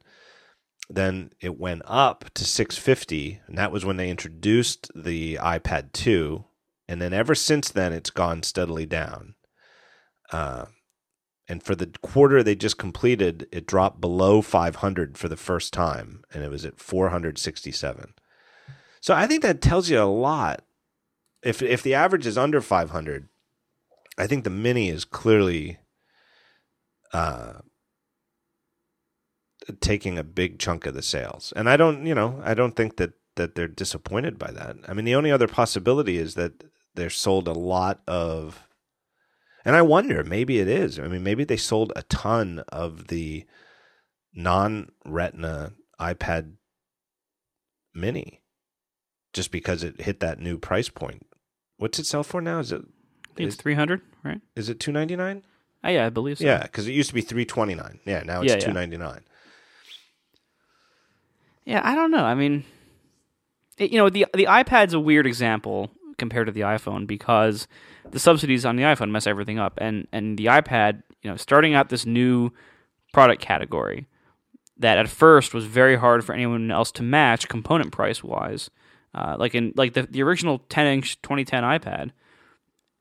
Then 0.88 1.30
it 1.40 1.58
went 1.58 1.82
up 1.86 2.30
to 2.34 2.44
650, 2.44 3.40
and 3.46 3.56
that 3.56 3.72
was 3.72 3.84
when 3.84 3.96
they 3.96 4.10
introduced 4.10 4.90
the 4.94 5.36
iPad 5.36 5.92
2. 5.92 6.44
And 6.88 7.00
then 7.00 7.12
ever 7.12 7.34
since 7.34 7.70
then, 7.70 7.92
it's 7.92 8.10
gone 8.10 8.42
steadily 8.42 8.84
down. 8.84 9.34
Uh, 10.30 10.66
and 11.48 11.62
for 11.62 11.74
the 11.74 11.90
quarter 12.02 12.42
they 12.42 12.54
just 12.54 12.78
completed, 12.78 13.46
it 13.52 13.66
dropped 13.66 14.00
below 14.00 14.42
500 14.42 15.18
for 15.18 15.28
the 15.28 15.36
first 15.36 15.72
time, 15.72 16.24
and 16.32 16.42
it 16.42 16.50
was 16.50 16.64
at 16.64 16.78
467. 16.78 18.14
So 19.00 19.14
I 19.14 19.26
think 19.26 19.42
that 19.42 19.60
tells 19.60 19.90
you 19.90 20.00
a 20.00 20.04
lot. 20.04 20.64
If 21.42 21.60
if 21.60 21.82
the 21.82 21.94
average 21.94 22.26
is 22.26 22.38
under 22.38 22.60
500, 22.60 23.28
I 24.16 24.26
think 24.26 24.44
the 24.44 24.50
mini 24.50 24.88
is 24.88 25.04
clearly 25.04 25.78
uh, 27.12 27.54
taking 29.80 30.18
a 30.18 30.24
big 30.24 30.58
chunk 30.58 30.86
of 30.86 30.94
the 30.94 31.02
sales. 31.02 31.52
And 31.56 31.68
I 31.68 31.76
don't, 31.76 32.06
you 32.06 32.14
know, 32.14 32.40
I 32.44 32.54
don't 32.54 32.76
think 32.76 32.96
that 32.96 33.12
that 33.36 33.54
they're 33.54 33.68
disappointed 33.68 34.38
by 34.38 34.50
that. 34.50 34.76
I 34.86 34.92
mean, 34.92 35.06
the 35.06 35.14
only 35.14 35.30
other 35.30 35.48
possibility 35.48 36.18
is 36.18 36.34
that 36.34 36.64
they're 36.94 37.08
sold 37.08 37.48
a 37.48 37.52
lot 37.52 38.02
of 38.06 38.66
and 39.64 39.76
I 39.76 39.82
wonder, 39.82 40.24
maybe 40.24 40.58
it 40.58 40.68
is. 40.68 40.98
I 40.98 41.06
mean, 41.06 41.22
maybe 41.22 41.44
they 41.44 41.56
sold 41.56 41.92
a 41.94 42.02
ton 42.04 42.64
of 42.70 43.08
the 43.08 43.44
non-retina 44.34 45.72
iPad 46.00 46.54
mini 47.94 48.40
just 49.32 49.52
because 49.52 49.84
it 49.84 50.00
hit 50.00 50.20
that 50.20 50.40
new 50.40 50.58
price 50.58 50.88
point. 50.88 51.26
What's 51.76 51.98
it 51.98 52.06
sell 52.06 52.22
for 52.24 52.40
now? 52.40 52.58
Is 52.58 52.72
it 52.72 52.82
it's 53.36 53.56
three 53.56 53.74
hundred, 53.74 54.02
right? 54.22 54.40
is 54.56 54.68
it 54.68 54.78
299? 54.78 55.42
Oh, 55.84 55.88
uh, 55.88 55.90
yeah, 55.90 56.06
I 56.06 56.10
believe 56.10 56.38
so. 56.38 56.44
Yeah, 56.44 56.66
cuz 56.66 56.86
it 56.86 56.92
used 56.92 57.08
to 57.08 57.14
be 57.14 57.22
329. 57.22 58.00
Yeah, 58.04 58.22
now 58.24 58.42
it's 58.42 58.52
yeah. 58.52 58.58
299. 58.58 59.14
Yeah, 59.14 59.31
I 61.66 61.94
don't 61.94 62.10
know. 62.10 62.24
I 62.24 62.34
mean, 62.34 62.64
it, 63.78 63.92
you 63.92 63.98
know, 63.98 64.08
the 64.08 64.26
the 64.34 64.46
iPad's 64.46 64.94
a 64.94 65.00
weird 65.00 65.26
example 65.26 65.90
compared 66.18 66.46
to 66.46 66.52
the 66.52 66.60
iPhone 66.60 67.06
because 67.06 67.66
the 68.10 68.18
subsidies 68.18 68.64
on 68.64 68.76
the 68.76 68.82
iPhone 68.82 69.10
mess 69.10 69.26
everything 69.26 69.58
up, 69.58 69.74
and 69.78 70.06
and 70.12 70.38
the 70.38 70.46
iPad, 70.46 71.02
you 71.22 71.30
know, 71.30 71.36
starting 71.36 71.74
out 71.74 71.88
this 71.88 72.06
new 72.06 72.50
product 73.12 73.42
category, 73.42 74.06
that 74.78 74.98
at 74.98 75.08
first 75.08 75.54
was 75.54 75.64
very 75.66 75.96
hard 75.96 76.24
for 76.24 76.34
anyone 76.34 76.70
else 76.70 76.90
to 76.92 77.02
match 77.02 77.48
component 77.48 77.92
price 77.92 78.22
wise. 78.22 78.70
Uh, 79.14 79.36
like 79.38 79.54
in 79.54 79.72
like 79.76 79.92
the, 79.92 80.02
the 80.04 80.22
original 80.22 80.60
10 80.70 80.86
inch 80.86 81.20
2010 81.22 81.62
iPad. 81.62 82.10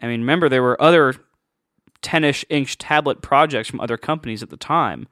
I 0.02 0.08
mean, 0.08 0.22
remember 0.22 0.50
there 0.50 0.64
were 0.64 0.82
other 0.82 1.16
10 2.02 2.24
ish 2.24 2.46
inch 2.50 2.78
tablet 2.78 3.22
projects 3.22 3.70
from 3.70 3.80
other 3.80 3.98
companies 3.98 4.44
at 4.44 4.50
the 4.50 4.58
time, 4.58 5.08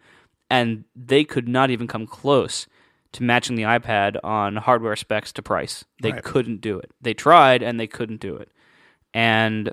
and 0.49 0.83
they 0.95 1.23
could 1.23 1.47
not 1.47 1.69
even 1.69 1.87
come 1.87 2.05
close 2.05 2.67
to 3.13 3.23
matching 3.23 3.55
the 3.55 3.63
iPad 3.63 4.17
on 4.23 4.55
hardware 4.57 4.95
specs 4.95 5.31
to 5.33 5.41
price. 5.41 5.83
They 6.01 6.11
Right. 6.11 6.23
couldn't 6.23 6.61
do 6.61 6.77
it. 6.77 6.91
They 7.01 7.13
tried 7.13 7.63
and 7.63 7.79
they 7.79 7.87
couldn't 7.87 8.19
do 8.19 8.35
it. 8.35 8.51
And 9.13 9.71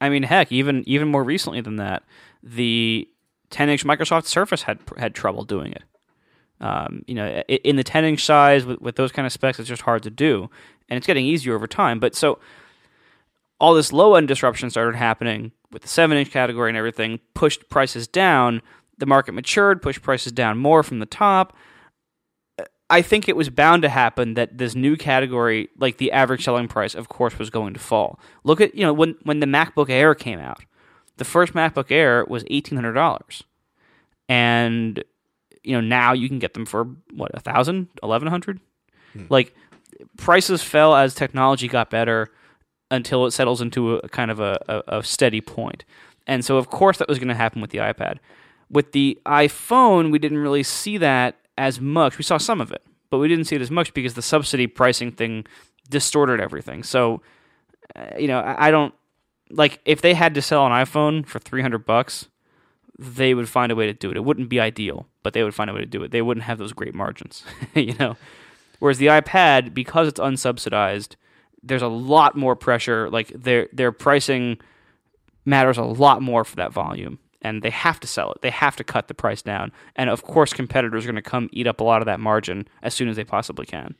I 0.00 0.08
mean, 0.08 0.22
heck, 0.24 0.50
even 0.52 0.82
even 0.86 1.08
more 1.08 1.22
recently 1.24 1.60
than 1.60 1.76
that, 1.76 2.02
the 2.42 3.08
10-inch 3.50 3.84
Microsoft 3.84 4.24
Surface 4.26 4.62
had 4.62 4.78
had 4.96 5.14
trouble 5.14 5.44
doing 5.44 5.72
it. 5.72 5.82
Um, 6.60 7.02
you 7.06 7.14
know, 7.14 7.26
in 7.48 7.76
the 7.76 7.84
10-inch 7.84 8.24
size 8.24 8.64
with, 8.64 8.80
with 8.80 8.96
those 8.96 9.12
kind 9.12 9.26
of 9.26 9.32
specs, 9.32 9.58
it's 9.58 9.68
just 9.68 9.82
hard 9.82 10.02
to 10.04 10.10
do, 10.10 10.48
and 10.88 10.96
it's 10.96 11.06
getting 11.06 11.26
easier 11.26 11.54
over 11.54 11.66
time. 11.66 12.00
But 12.00 12.14
so 12.14 12.38
all 13.60 13.74
this 13.74 13.92
low-end 13.92 14.28
disruption 14.28 14.70
started 14.70 14.96
happening 14.96 15.52
with 15.70 15.82
the 15.82 15.88
7-inch 15.88 16.30
category 16.30 16.70
and 16.70 16.76
everything, 16.78 17.20
pushed 17.34 17.68
prices 17.68 18.06
down. 18.06 18.62
The 18.98 19.06
market 19.06 19.32
matured, 19.32 19.82
pushed 19.82 20.02
prices 20.02 20.32
down 20.32 20.58
more 20.58 20.82
from 20.82 21.00
the 21.00 21.06
top. 21.06 21.56
I 22.94 23.02
think 23.02 23.28
it 23.28 23.34
was 23.34 23.50
bound 23.50 23.82
to 23.82 23.88
happen 23.88 24.34
that 24.34 24.56
this 24.56 24.76
new 24.76 24.96
category, 24.96 25.68
like 25.80 25.96
the 25.96 26.12
average 26.12 26.44
selling 26.44 26.68
price, 26.68 26.94
of 26.94 27.08
course, 27.08 27.40
was 27.40 27.50
going 27.50 27.74
to 27.74 27.80
fall. 27.80 28.20
Look 28.44 28.60
at 28.60 28.72
you 28.76 28.82
know 28.82 28.92
when 28.92 29.16
when 29.24 29.40
the 29.40 29.46
MacBook 29.46 29.90
Air 29.90 30.14
came 30.14 30.38
out, 30.38 30.64
the 31.16 31.24
first 31.24 31.54
MacBook 31.54 31.90
Air 31.90 32.24
was 32.28 32.44
eighteen 32.50 32.76
hundred 32.76 32.92
dollars, 32.92 33.42
and 34.28 35.02
you 35.64 35.72
know 35.72 35.80
now 35.80 36.12
you 36.12 36.28
can 36.28 36.38
get 36.38 36.54
them 36.54 36.64
for 36.64 36.84
what 37.12 37.32
a 37.34 37.40
thousand, 37.40 37.88
eleven 38.00 38.28
hundred. 38.28 38.60
Hmm. 39.12 39.24
Like 39.28 39.56
prices 40.16 40.62
fell 40.62 40.94
as 40.94 41.16
technology 41.16 41.66
got 41.66 41.90
better 41.90 42.30
until 42.92 43.26
it 43.26 43.32
settles 43.32 43.60
into 43.60 43.96
a 43.96 44.08
kind 44.08 44.30
of 44.30 44.38
a, 44.38 44.56
a, 44.68 44.98
a 44.98 45.02
steady 45.02 45.40
point. 45.40 45.84
And 46.28 46.44
so, 46.44 46.58
of 46.58 46.70
course, 46.70 46.98
that 46.98 47.08
was 47.08 47.18
going 47.18 47.26
to 47.26 47.34
happen 47.34 47.60
with 47.60 47.70
the 47.70 47.78
iPad. 47.78 48.18
With 48.70 48.92
the 48.92 49.18
iPhone, 49.26 50.12
we 50.12 50.20
didn't 50.20 50.38
really 50.38 50.62
see 50.62 50.96
that 50.98 51.40
as 51.56 51.80
much. 51.80 52.18
We 52.18 52.24
saw 52.24 52.38
some 52.38 52.60
of 52.60 52.72
it, 52.72 52.82
but 53.10 53.18
we 53.18 53.28
didn't 53.28 53.46
see 53.46 53.56
it 53.56 53.62
as 53.62 53.70
much 53.70 53.94
because 53.94 54.14
the 54.14 54.22
subsidy 54.22 54.66
pricing 54.66 55.12
thing 55.12 55.46
distorted 55.88 56.40
everything. 56.40 56.82
So, 56.82 57.22
uh, 57.94 58.06
you 58.18 58.28
know, 58.28 58.40
I, 58.40 58.68
I 58.68 58.70
don't 58.70 58.94
like 59.50 59.80
if 59.84 60.00
they 60.00 60.14
had 60.14 60.34
to 60.34 60.42
sell 60.42 60.66
an 60.66 60.72
iPhone 60.72 61.26
for 61.26 61.38
three 61.38 61.62
hundred 61.62 61.86
bucks, 61.86 62.28
they 62.98 63.34
would 63.34 63.48
find 63.48 63.70
a 63.72 63.74
way 63.74 63.86
to 63.86 63.92
do 63.92 64.10
it. 64.10 64.16
It 64.16 64.24
wouldn't 64.24 64.48
be 64.48 64.60
ideal, 64.60 65.06
but 65.22 65.32
they 65.32 65.42
would 65.42 65.54
find 65.54 65.70
a 65.70 65.74
way 65.74 65.80
to 65.80 65.86
do 65.86 66.02
it. 66.02 66.10
They 66.10 66.22
wouldn't 66.22 66.44
have 66.44 66.58
those 66.58 66.72
great 66.72 66.94
margins, 66.94 67.44
you 67.74 67.94
know. 67.98 68.16
Whereas 68.78 68.98
the 68.98 69.06
iPad, 69.06 69.72
because 69.72 70.08
it's 70.08 70.20
unsubsidized, 70.20 71.16
there's 71.62 71.82
a 71.82 71.88
lot 71.88 72.36
more 72.36 72.56
pressure. 72.56 73.10
Like 73.10 73.28
their 73.28 73.68
their 73.72 73.92
pricing 73.92 74.58
matters 75.44 75.78
a 75.78 75.84
lot 75.84 76.22
more 76.22 76.44
for 76.44 76.56
that 76.56 76.72
volume, 76.72 77.18
and 77.44 77.62
they 77.62 77.70
have 77.70 78.00
to 78.00 78.06
sell 78.08 78.32
it. 78.32 78.40
They 78.40 78.50
have 78.50 78.74
to 78.76 78.84
cut 78.84 79.06
the 79.06 79.14
price 79.14 79.42
down, 79.42 79.70
and 79.94 80.10
of 80.10 80.22
course, 80.22 80.52
competitors 80.52 81.04
are 81.04 81.12
going 81.12 81.22
to 81.22 81.30
come 81.30 81.48
eat 81.52 81.66
up 81.66 81.80
a 81.80 81.84
lot 81.84 82.02
of 82.02 82.06
that 82.06 82.18
margin 82.18 82.66
as 82.82 82.94
soon 82.94 83.08
as 83.08 83.16
they 83.16 83.24
possibly 83.24 83.66
can. 83.66 83.94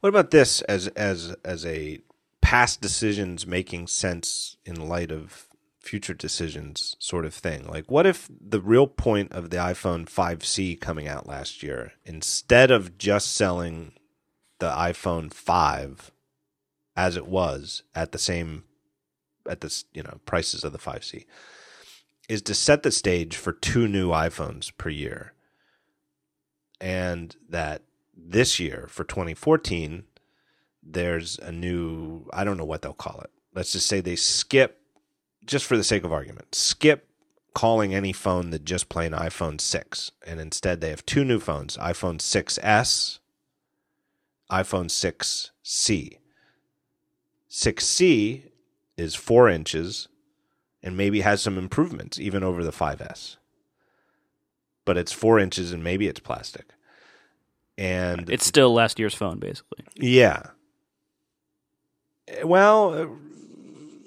What 0.00 0.08
about 0.08 0.30
this 0.30 0.62
as 0.62 0.88
as 0.88 1.34
as 1.44 1.66
a 1.66 2.00
past 2.40 2.80
decisions 2.80 3.46
making 3.46 3.88
sense 3.88 4.56
in 4.64 4.88
light 4.88 5.10
of 5.10 5.48
future 5.80 6.14
decisions 6.14 6.96
sort 6.98 7.24
of 7.24 7.34
thing? 7.34 7.66
Like 7.66 7.90
what 7.90 8.06
if 8.06 8.30
the 8.40 8.60
real 8.60 8.86
point 8.86 9.32
of 9.32 9.50
the 9.50 9.56
iPhone 9.56 10.08
5C 10.08 10.80
coming 10.80 11.08
out 11.08 11.26
last 11.26 11.62
year 11.62 11.92
instead 12.04 12.70
of 12.70 12.98
just 12.98 13.34
selling 13.34 13.92
the 14.58 14.70
iPhone 14.70 15.32
5 15.32 16.12
as 16.96 17.16
it 17.16 17.26
was 17.26 17.82
at 17.94 18.12
the 18.12 18.18
same 18.18 18.64
at 19.48 19.60
the 19.60 19.84
you 19.92 20.02
know 20.02 20.20
prices 20.26 20.64
of 20.64 20.72
the 20.72 20.78
5C 20.78 21.24
is 22.28 22.42
to 22.42 22.54
set 22.54 22.82
the 22.82 22.90
stage 22.90 23.36
for 23.36 23.52
two 23.52 23.86
new 23.86 24.10
iPhones 24.10 24.76
per 24.76 24.88
year. 24.88 25.32
And 26.80 27.34
that 27.48 27.82
this 28.16 28.58
year 28.58 28.86
for 28.88 29.04
2014 29.04 30.04
there's 30.82 31.38
a 31.40 31.52
new 31.52 32.26
i 32.32 32.44
don't 32.44 32.56
know 32.56 32.64
what 32.64 32.82
they'll 32.82 32.92
call 32.92 33.20
it. 33.20 33.30
Let's 33.54 33.72
just 33.72 33.86
say 33.86 34.00
they 34.00 34.16
skip 34.16 34.80
just 35.44 35.64
for 35.64 35.76
the 35.76 35.84
sake 35.84 36.04
of 36.04 36.12
argument 36.12 36.54
skip 36.54 37.08
calling 37.54 37.94
any 37.94 38.12
phone 38.12 38.50
that 38.50 38.64
just 38.64 38.88
plain 38.88 39.12
iphone 39.12 39.60
6 39.60 40.12
and 40.26 40.40
instead 40.40 40.80
they 40.80 40.90
have 40.90 41.06
two 41.06 41.24
new 41.24 41.40
phones 41.40 41.76
iphone 41.78 42.18
6s 42.18 43.18
iphone 44.50 45.50
6c 45.64 46.18
6c 47.50 48.42
is 48.96 49.14
four 49.14 49.48
inches 49.48 50.08
and 50.82 50.96
maybe 50.96 51.20
has 51.22 51.42
some 51.42 51.58
improvements 51.58 52.18
even 52.18 52.42
over 52.42 52.62
the 52.64 52.72
5s 52.72 53.36
but 54.84 54.96
it's 54.96 55.12
four 55.12 55.38
inches 55.38 55.72
and 55.72 55.82
maybe 55.82 56.06
it's 56.08 56.20
plastic 56.20 56.66
and 57.78 58.30
It's 58.30 58.46
still 58.46 58.72
last 58.72 58.98
year's 58.98 59.14
phone, 59.14 59.38
basically. 59.38 59.84
yeah. 59.96 60.42
Well, 62.42 62.94
uh, 62.94 63.06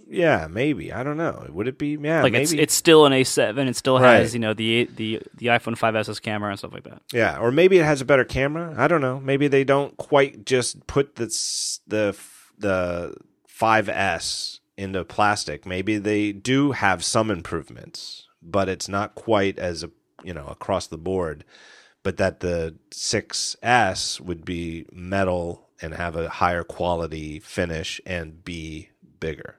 yeah, 0.09 0.47
maybe. 0.49 0.91
I 0.91 1.03
don't 1.03 1.17
know. 1.17 1.45
Would 1.49 1.67
it 1.67 1.77
be? 1.77 1.97
Yeah, 2.01 2.23
like 2.23 2.33
maybe. 2.33 2.43
it's 2.43 2.51
it's 2.51 2.73
still 2.73 3.05
an 3.05 3.13
A7. 3.13 3.67
It 3.67 3.75
still 3.75 3.99
Right. 3.99 4.15
has 4.17 4.33
you 4.33 4.39
know 4.39 4.53
the 4.53 4.89
the 4.95 5.21
the 5.35 5.47
iPhone 5.47 5.77
5s's 5.77 6.19
camera 6.19 6.49
and 6.49 6.57
stuff 6.59 6.73
like 6.73 6.83
that. 6.83 7.01
yeah, 7.13 7.37
or 7.39 7.51
maybe 7.51 7.77
it 7.77 7.85
has 7.85 8.01
a 8.01 8.05
better 8.05 8.25
camera. 8.25 8.73
I 8.77 8.87
don't 8.87 9.01
know. 9.01 9.19
Maybe 9.19 9.47
they 9.47 9.63
don't 9.63 9.95
quite 9.97 10.45
just 10.45 10.85
put 10.87 11.15
the 11.15 11.25
s- 11.25 11.79
the 11.87 12.17
the 12.57 13.13
5S 13.47 14.58
into 14.79 15.03
plastic. 15.03 15.65
Maybe 15.65 15.97
they 15.97 16.31
do 16.31 16.71
have 16.71 17.03
some 17.03 17.29
improvements, 17.29 18.27
but 18.41 18.69
it's 18.69 18.87
not 18.87 19.13
quite 19.13 19.59
as 19.59 19.83
a 19.83 19.91
you 20.23 20.33
know 20.33 20.47
across 20.47 20.87
the 20.87 20.97
board. 20.97 21.43
But 22.01 22.15
that 22.15 22.39
the 22.39 22.77
6S 22.91 24.21
would 24.21 24.45
be 24.45 24.85
metal 24.89 25.67
and 25.81 25.93
have 25.93 26.15
a 26.15 26.29
higher 26.29 26.63
quality 26.63 27.39
finish 27.39 27.99
and 28.05 28.43
be 28.43 28.89
bigger. 29.19 29.57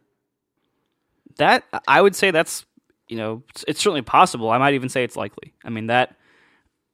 That 1.36 1.64
I 1.86 2.00
would 2.00 2.16
say 2.16 2.30
that's 2.30 2.64
you 3.08 3.18
know 3.18 3.42
it's, 3.66 3.80
certainly 3.80 4.02
possible. 4.02 4.50
I 4.50 4.58
might 4.58 4.74
even 4.74 4.88
say 4.88 5.04
it's 5.04 5.16
likely. 5.16 5.52
I 5.64 5.70
mean 5.70 5.88
that 5.88 6.16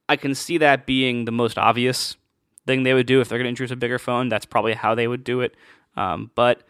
I 0.09 0.17
can 0.17 0.35
see 0.35 0.57
that 0.57 0.85
being 0.85 1.25
the 1.25 1.31
most 1.31 1.57
obvious 1.57 2.17
thing 2.65 2.83
they 2.83 2.93
would 2.93 3.07
do 3.07 3.21
if 3.21 3.29
they're 3.29 3.37
going 3.37 3.45
to 3.45 3.49
introduce 3.49 3.71
a 3.71 3.77
bigger 3.77 3.99
phone. 3.99 4.27
That's 4.27 4.45
probably 4.45 4.73
how 4.73 4.95
they 4.95 5.07
would 5.07 5.23
do 5.23 5.39
it. 5.39 5.55
Um, 5.95 6.29
but 6.35 6.63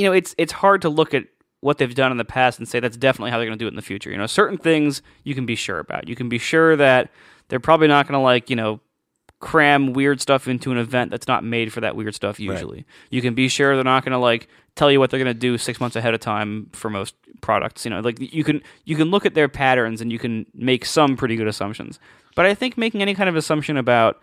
you 0.00 0.06
know, 0.06 0.12
it's 0.12 0.34
it's 0.38 0.52
hard 0.52 0.80
to 0.82 0.88
look 0.88 1.12
at 1.12 1.24
what 1.60 1.76
they've 1.76 1.94
done 1.94 2.10
in 2.10 2.16
the 2.16 2.24
past 2.24 2.58
and 2.58 2.66
say 2.66 2.80
that's 2.80 2.96
definitely 2.96 3.30
how 3.30 3.36
they're 3.36 3.46
going 3.46 3.58
to 3.58 3.62
do 3.62 3.66
it 3.66 3.72
in 3.72 3.76
the 3.76 3.82
future. 3.82 4.10
You 4.10 4.16
know, 4.16 4.26
certain 4.26 4.56
things 4.56 5.02
you 5.24 5.34
can 5.34 5.44
be 5.44 5.54
sure 5.54 5.78
about. 5.78 6.08
You 6.08 6.16
can 6.16 6.30
be 6.30 6.38
sure 6.38 6.74
that 6.76 7.10
they're 7.48 7.60
probably 7.60 7.88
not 7.88 8.06
going 8.08 8.18
to 8.18 8.22
like 8.22 8.48
you 8.48 8.56
know 8.56 8.80
cram 9.40 9.92
weird 9.92 10.20
stuff 10.20 10.48
into 10.48 10.70
an 10.70 10.78
event 10.78 11.10
that's 11.10 11.26
not 11.26 11.42
made 11.42 11.72
for 11.72 11.80
that 11.80 11.96
weird 11.96 12.14
stuff 12.14 12.40
usually. 12.40 12.86
You 13.10 13.22
can 13.22 13.34
be 13.34 13.48
sure 13.48 13.74
they're 13.74 13.84
not 13.84 14.04
going 14.04 14.12
to 14.12 14.18
like 14.18 14.48
tell 14.74 14.90
you 14.90 14.98
what 14.98 15.10
they're 15.10 15.22
going 15.22 15.34
to 15.34 15.38
do 15.38 15.58
6 15.58 15.80
months 15.80 15.96
ahead 15.96 16.14
of 16.14 16.20
time 16.20 16.70
for 16.72 16.90
most 16.90 17.14
products, 17.40 17.84
you 17.84 17.90
know. 17.90 18.00
Like 18.00 18.18
you 18.20 18.44
can 18.44 18.62
you 18.84 18.96
can 18.96 19.10
look 19.10 19.26
at 19.26 19.34
their 19.34 19.48
patterns 19.48 20.00
and 20.00 20.10
you 20.10 20.18
can 20.18 20.46
make 20.54 20.86
some 20.86 21.16
pretty 21.16 21.36
good 21.36 21.48
assumptions. 21.48 21.98
But 22.36 22.46
I 22.46 22.54
think 22.54 22.78
making 22.78 23.02
any 23.02 23.14
kind 23.14 23.28
of 23.28 23.36
assumption 23.36 23.76
about 23.76 24.20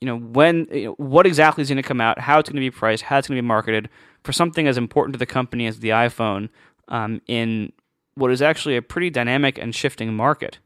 you 0.00 0.06
know 0.06 0.18
when 0.18 0.66
you 0.70 0.84
know, 0.84 0.92
what 0.92 1.26
exactly 1.26 1.62
is 1.62 1.68
going 1.68 1.76
to 1.76 1.82
come 1.82 2.00
out, 2.00 2.18
how 2.18 2.38
it's 2.38 2.48
going 2.48 2.56
to 2.56 2.60
be 2.60 2.70
priced, 2.70 3.04
how 3.04 3.18
it's 3.18 3.28
going 3.28 3.36
to 3.36 3.42
be 3.42 3.46
marketed 3.46 3.88
for 4.22 4.32
something 4.32 4.66
as 4.66 4.76
important 4.76 5.12
to 5.14 5.18
the 5.18 5.26
company 5.26 5.66
as 5.66 5.80
the 5.80 5.90
iPhone 5.90 6.48
um, 6.88 7.20
in 7.26 7.72
what 8.14 8.30
is 8.30 8.42
actually 8.42 8.76
a 8.76 8.82
pretty 8.82 9.10
dynamic 9.10 9.58
and 9.58 9.74
shifting 9.74 10.14
market 10.14 10.58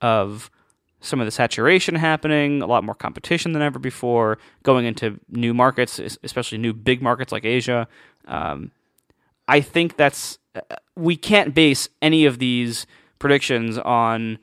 of 0.00 0.50
some 1.00 1.20
of 1.20 1.26
the 1.26 1.30
saturation 1.30 1.94
happening, 1.94 2.62
a 2.62 2.66
lot 2.66 2.84
more 2.84 2.94
competition 2.94 3.52
than 3.52 3.62
ever 3.62 3.78
before, 3.78 4.38
going 4.62 4.86
into 4.86 5.20
new 5.28 5.54
markets, 5.54 5.98
especially 6.22 6.58
new 6.58 6.72
big 6.72 7.02
markets 7.02 7.32
like 7.32 7.44
Asia. 7.44 7.86
Um, 8.26 8.72
I 9.46 9.60
think 9.60 9.96
that's 9.96 10.38
uh, 10.54 10.76
we 10.96 11.16
can't 11.16 11.54
base 11.54 11.88
any 12.02 12.24
of 12.24 12.38
these 12.38 12.86
predictions 13.18 13.78
on 13.78 14.38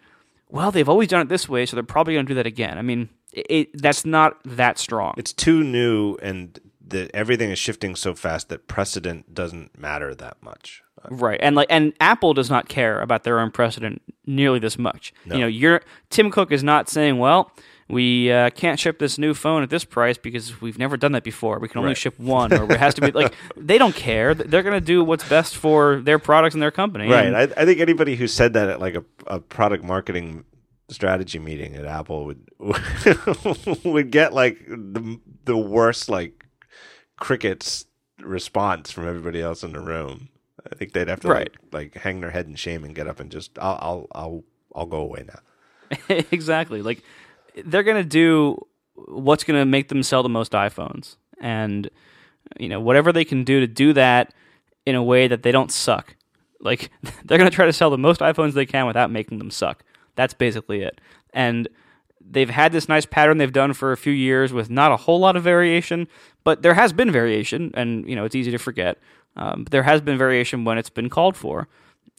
well 0.49 0.71
they've 0.71 0.89
always 0.89 1.09
done 1.09 1.21
it 1.21 1.29
this 1.29 1.49
way, 1.49 1.65
so 1.65 1.75
they're 1.75 1.83
probably 1.83 2.13
going 2.13 2.25
to 2.25 2.29
do 2.29 2.35
that 2.35 2.47
again. 2.47 2.77
I 2.77 2.81
mean, 2.81 3.09
it, 3.33 3.81
that's 3.81 4.05
not 4.05 4.37
that 4.45 4.77
strong. 4.77 5.13
It's 5.17 5.33
too 5.33 5.63
new 5.63 6.15
and 6.21 6.59
the 6.85 7.09
everything 7.15 7.49
is 7.49 7.59
shifting 7.59 7.95
so 7.95 8.13
fast 8.13 8.49
that 8.49 8.67
precedent 8.67 9.33
doesn't 9.33 9.77
matter 9.77 10.13
that 10.15 10.37
much. 10.41 10.83
Right. 11.09 11.39
And 11.41 11.55
like 11.55 11.67
and 11.69 11.93
Apple 11.99 12.33
does 12.33 12.49
not 12.49 12.69
care 12.69 13.01
about 13.01 13.23
their 13.23 13.39
own 13.39 13.51
precedent 13.51 14.01
nearly 14.25 14.59
this 14.59 14.77
much. 14.77 15.13
You 15.25 15.39
know, 15.39 15.47
you're 15.47 15.81
Tim 16.09 16.31
Cook 16.31 16.51
is 16.51 16.63
not 16.63 16.89
saying, 16.89 17.17
well, 17.17 17.51
we 17.89 18.31
uh, 18.31 18.49
can't 18.51 18.79
ship 18.79 18.99
this 18.99 19.17
new 19.17 19.33
phone 19.33 19.63
at 19.63 19.69
this 19.69 19.83
price 19.83 20.17
because 20.17 20.61
we've 20.61 20.79
never 20.79 20.95
done 20.95 21.11
that 21.11 21.23
before. 21.25 21.59
We 21.59 21.67
can 21.67 21.79
only 21.79 21.89
Right. 21.89 21.97
ship 21.97 22.17
one, 22.17 22.53
or 22.53 22.71
it 22.71 22.79
has 22.79 22.93
to 22.95 23.01
be 23.01 23.11
like 23.11 23.33
they 23.57 23.77
don't 23.77 23.95
care. 23.95 24.33
They're 24.33 24.63
going 24.63 24.79
to 24.79 24.85
do 24.85 25.03
what's 25.03 25.27
best 25.27 25.57
for 25.57 25.99
their 25.99 26.19
products 26.19 26.55
and 26.55 26.61
their 26.61 26.71
company. 26.71 27.09
Right. 27.09 27.33
I, 27.33 27.41
I 27.43 27.65
think 27.65 27.79
anybody 27.81 28.15
who 28.15 28.27
said 28.27 28.53
that 28.53 28.69
at 28.69 28.79
like 28.79 28.95
a, 28.95 29.03
a 29.27 29.39
product 29.41 29.83
marketing 29.83 30.45
strategy 30.93 31.39
meeting 31.39 31.75
at 31.75 31.85
Apple 31.85 32.25
would 32.25 32.49
would 33.83 34.11
get 34.11 34.33
like 34.33 34.59
the 34.67 35.19
the 35.45 35.57
worst 35.57 36.09
like 36.09 36.45
crickets 37.17 37.85
response 38.21 38.91
from 38.91 39.07
everybody 39.07 39.41
else 39.41 39.63
in 39.63 39.73
the 39.73 39.79
room. 39.81 40.29
I 40.71 40.75
think 40.75 40.93
they'd 40.93 41.07
have 41.09 41.19
to 41.21 41.27
Right. 41.27 41.51
like, 41.71 41.93
like 41.93 42.03
hang 42.03 42.21
their 42.21 42.29
head 42.31 42.47
in 42.47 42.55
shame 42.55 42.83
and 42.83 42.95
get 42.95 43.07
up 43.07 43.19
and 43.19 43.31
just 43.31 43.57
I'll 43.59 43.77
I'll 43.81 44.07
I'll 44.13 44.43
I'll 44.75 44.85
go 44.85 44.97
away 45.01 45.25
now. 45.27 45.39
exactly. 46.31 46.81
Like 46.81 47.03
they're 47.65 47.83
going 47.83 48.01
to 48.01 48.07
do 48.07 48.57
what's 48.95 49.43
going 49.43 49.59
to 49.59 49.65
make 49.65 49.89
them 49.89 50.03
sell 50.03 50.23
the 50.23 50.29
most 50.29 50.53
iPhones, 50.53 51.17
and 51.39 51.89
you 52.59 52.69
know 52.69 52.79
whatever 52.79 53.11
they 53.11 53.25
can 53.25 53.43
do 53.43 53.59
to 53.59 53.67
do 53.67 53.93
that 53.93 54.33
in 54.85 54.95
a 54.95 55.03
way 55.03 55.27
that 55.27 55.43
they 55.43 55.51
don't 55.51 55.71
suck. 55.71 56.15
Like 56.59 56.89
they're 57.25 57.37
going 57.37 57.49
to 57.49 57.55
try 57.55 57.65
to 57.65 57.73
sell 57.73 57.89
the 57.89 57.97
most 57.97 58.21
iPhones 58.21 58.53
they 58.53 58.65
can 58.65 58.87
without 58.87 59.11
making 59.11 59.37
them 59.39 59.51
suck. 59.51 59.83
That's 60.15 60.33
basically 60.33 60.81
it. 60.81 60.99
And 61.33 61.67
they've 62.29 62.49
had 62.49 62.71
this 62.71 62.87
nice 62.87 63.05
pattern 63.05 63.37
they've 63.37 63.51
done 63.51 63.73
for 63.73 63.91
a 63.91 63.97
few 63.97 64.13
years 64.13 64.53
with 64.53 64.69
not 64.69 64.91
a 64.91 64.97
whole 64.97 65.19
lot 65.19 65.35
of 65.35 65.43
variation, 65.43 66.07
but 66.43 66.61
there 66.61 66.73
has 66.73 66.93
been 66.93 67.11
variation, 67.11 67.71
and 67.73 68.07
you 68.07 68.15
know 68.15 68.25
it's 68.25 68.35
easy 68.35 68.51
to 68.51 68.57
forget. 68.57 68.97
Um, 69.35 69.65
there 69.71 69.83
has 69.83 70.01
been 70.01 70.17
variation 70.17 70.63
when 70.63 70.77
it's 70.77 70.89
been 70.89 71.09
called 71.09 71.35
for, 71.35 71.67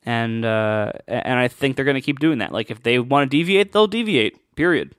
and 0.04 0.44
uh, 0.44 0.92
and 1.06 1.38
I 1.38 1.48
think 1.48 1.76
they're 1.76 1.84
going 1.84 1.94
to 1.96 2.00
keep 2.00 2.18
doing 2.18 2.38
that. 2.38 2.52
Like 2.52 2.70
if 2.70 2.82
they 2.82 2.98
want 2.98 3.30
to 3.30 3.36
deviate, 3.36 3.72
they'll 3.72 3.86
deviate. 3.86 4.38
Period. 4.56 4.94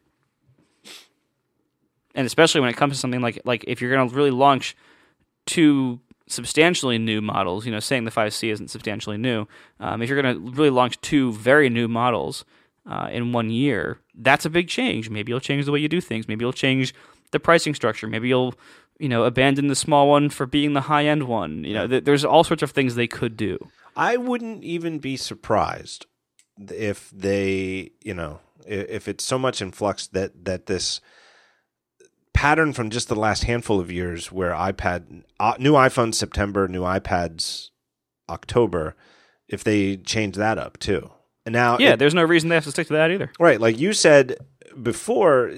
And 2.14 2.26
especially 2.26 2.62
when 2.62 2.70
it 2.70 2.78
comes 2.78 2.94
to 2.94 3.00
something 3.00 3.22
like 3.22 3.42
like 3.46 3.64
if 3.68 3.82
you're 3.82 3.92
going 3.92 4.10
to 4.10 4.16
really 4.16 4.32
launch 4.32 4.76
two 5.46 6.00
substantially 6.28 6.98
new 6.98 7.22
models, 7.22 7.66
you 7.66 7.72
know, 7.72 7.80
saying 7.80 8.04
the 8.06 8.12
5C 8.12 8.52
isn't 8.52 8.70
substantially 8.70 9.18
new. 9.18 9.48
Um, 9.80 10.02
if 10.02 10.10
you're 10.10 10.20
going 10.20 10.34
to 10.34 10.52
really 10.52 10.72
launch 10.72 11.00
two 11.02 11.32
very 11.34 11.70
new 11.70 11.88
models 11.88 12.46
uh, 12.88 13.10
in 13.12 13.32
one 13.32 13.50
year, 13.50 14.00
that's 14.14 14.46
a 14.46 14.50
big 14.50 14.68
change. 14.68 15.10
Maybe 15.10 15.32
you'll 15.32 15.40
change 15.40 15.66
the 15.66 15.72
way 15.72 15.80
you 15.80 15.90
do 15.90 16.02
things. 16.02 16.28
Maybe 16.28 16.44
you'll 16.44 16.54
change 16.54 16.94
the 17.32 17.40
pricing 17.40 17.74
structure. 17.74 18.08
Maybe 18.08 18.28
you'll 18.28 18.54
you 19.00 19.10
know 19.10 19.24
abandon 19.24 19.68
the 19.68 19.76
small 19.76 20.10
one 20.10 20.30
for 20.30 20.46
being 20.46 20.74
the 20.74 20.82
high 20.82 21.06
end 21.06 21.24
one. 21.24 21.64
You 21.64 21.74
know, 21.74 21.88
th- 21.88 22.04
there's 22.04 22.26
all 22.26 22.44
sorts 22.44 22.64
of 22.64 22.72
things 22.72 22.96
they 22.96 23.08
could 23.08 23.38
do. 23.38 23.58
I 23.96 24.18
wouldn't 24.18 24.64
even 24.64 25.00
be 25.00 25.18
surprised 25.18 26.06
if 26.70 27.10
they, 27.12 27.92
you 28.02 28.14
know, 28.14 28.40
if 28.66 29.08
it's 29.08 29.24
so 29.24 29.38
much 29.38 29.62
in 29.62 29.72
flux 29.72 30.08
that 30.08 30.46
that 30.46 30.66
this 30.66 31.02
pattern 32.34 32.74
from 32.74 32.90
just 32.90 33.08
the 33.08 33.16
last 33.16 33.46
handful 33.46 33.80
of 33.80 33.92
years, 33.92 34.32
where 34.32 34.52
iPad, 34.52 35.24
uh, 35.40 35.56
new 35.58 35.74
iPhones 35.74 36.16
September, 36.16 36.68
new 36.68 36.82
iPads 36.82 37.70
October, 38.30 38.96
if 39.48 39.64
they 39.64 39.98
change 39.98 40.36
that 40.36 40.58
up 40.58 40.78
too. 40.78 41.12
And 41.46 41.54
now, 41.54 41.78
Yeah, 41.80 41.94
it- 41.94 42.00
there's 42.00 42.14
no 42.14 42.24
reason 42.24 42.50
they 42.50 42.56
have 42.56 42.64
to 42.66 42.72
stick 42.72 42.88
to 42.88 42.94
that 42.94 43.12
either. 43.12 43.32
Right, 43.40 43.60
like 43.62 43.80
you 43.80 43.94
said 43.94 44.38
before, 44.82 45.52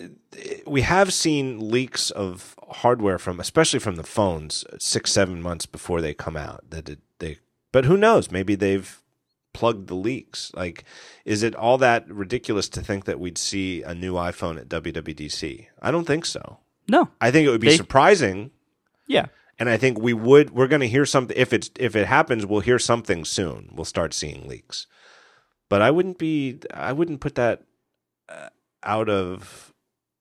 we 0.65 0.81
have 0.81 1.13
seen 1.13 1.71
leaks 1.71 2.11
of 2.11 2.55
hardware 2.69 3.17
from, 3.17 3.39
especially 3.39 3.79
from 3.79 3.95
the 3.95 4.03
phones, 4.03 4.65
six 4.79 5.11
seven 5.11 5.41
months 5.41 5.65
before 5.65 6.01
they 6.01 6.13
come 6.13 6.35
out. 6.37 6.69
That 6.69 6.89
it, 6.89 6.99
they, 7.19 7.37
but 7.71 7.85
who 7.85 7.97
knows? 7.97 8.29
Maybe 8.31 8.55
they've 8.55 9.01
plugged 9.53 9.87
the 9.87 9.95
leaks. 9.95 10.51
Like, 10.53 10.83
is 11.25 11.41
it 11.41 11.55
all 11.55 11.77
that 11.79 12.07
ridiculous 12.11 12.67
to 12.69 12.81
think 12.81 13.05
that 13.05 13.19
we'd 13.19 13.37
see 13.37 13.81
a 13.81 13.95
new 13.95 14.13
iPhone 14.13 14.59
at 14.59 14.69
WWDC? 14.69 15.67
I 15.81 15.89
don't 15.91 16.05
think 16.05 16.25
so. 16.25 16.59
No. 16.89 17.09
I 17.19 17.31
think 17.31 17.47
it 17.47 17.49
would 17.51 17.61
be 17.61 17.69
They- 17.69 17.77
surprising, 17.77 18.51
Yeah. 19.07 19.27
and 19.57 19.67
I 19.69 19.77
think 19.77 19.99
we 19.99 20.13
would. 20.13 20.51
We're 20.51 20.67
going 20.67 20.81
to 20.81 20.87
hear 20.87 21.05
something 21.05 21.35
if 21.35 21.53
it's 21.53 21.71
if 21.79 21.95
it 21.95 22.05
happens. 22.07 22.45
We'll 22.45 22.59
hear 22.59 22.77
something 22.79 23.25
soon. 23.25 23.69
We'll 23.73 23.85
start 23.85 24.13
seeing 24.13 24.47
leaks, 24.47 24.85
but 25.69 25.81
I 25.81 25.91
wouldn't 25.91 26.17
be. 26.17 26.59
I 26.73 26.93
wouldn't 26.93 27.21
put 27.21 27.35
that 27.35 27.63
uh, 28.29 28.49
out 28.83 29.09
of 29.09 29.73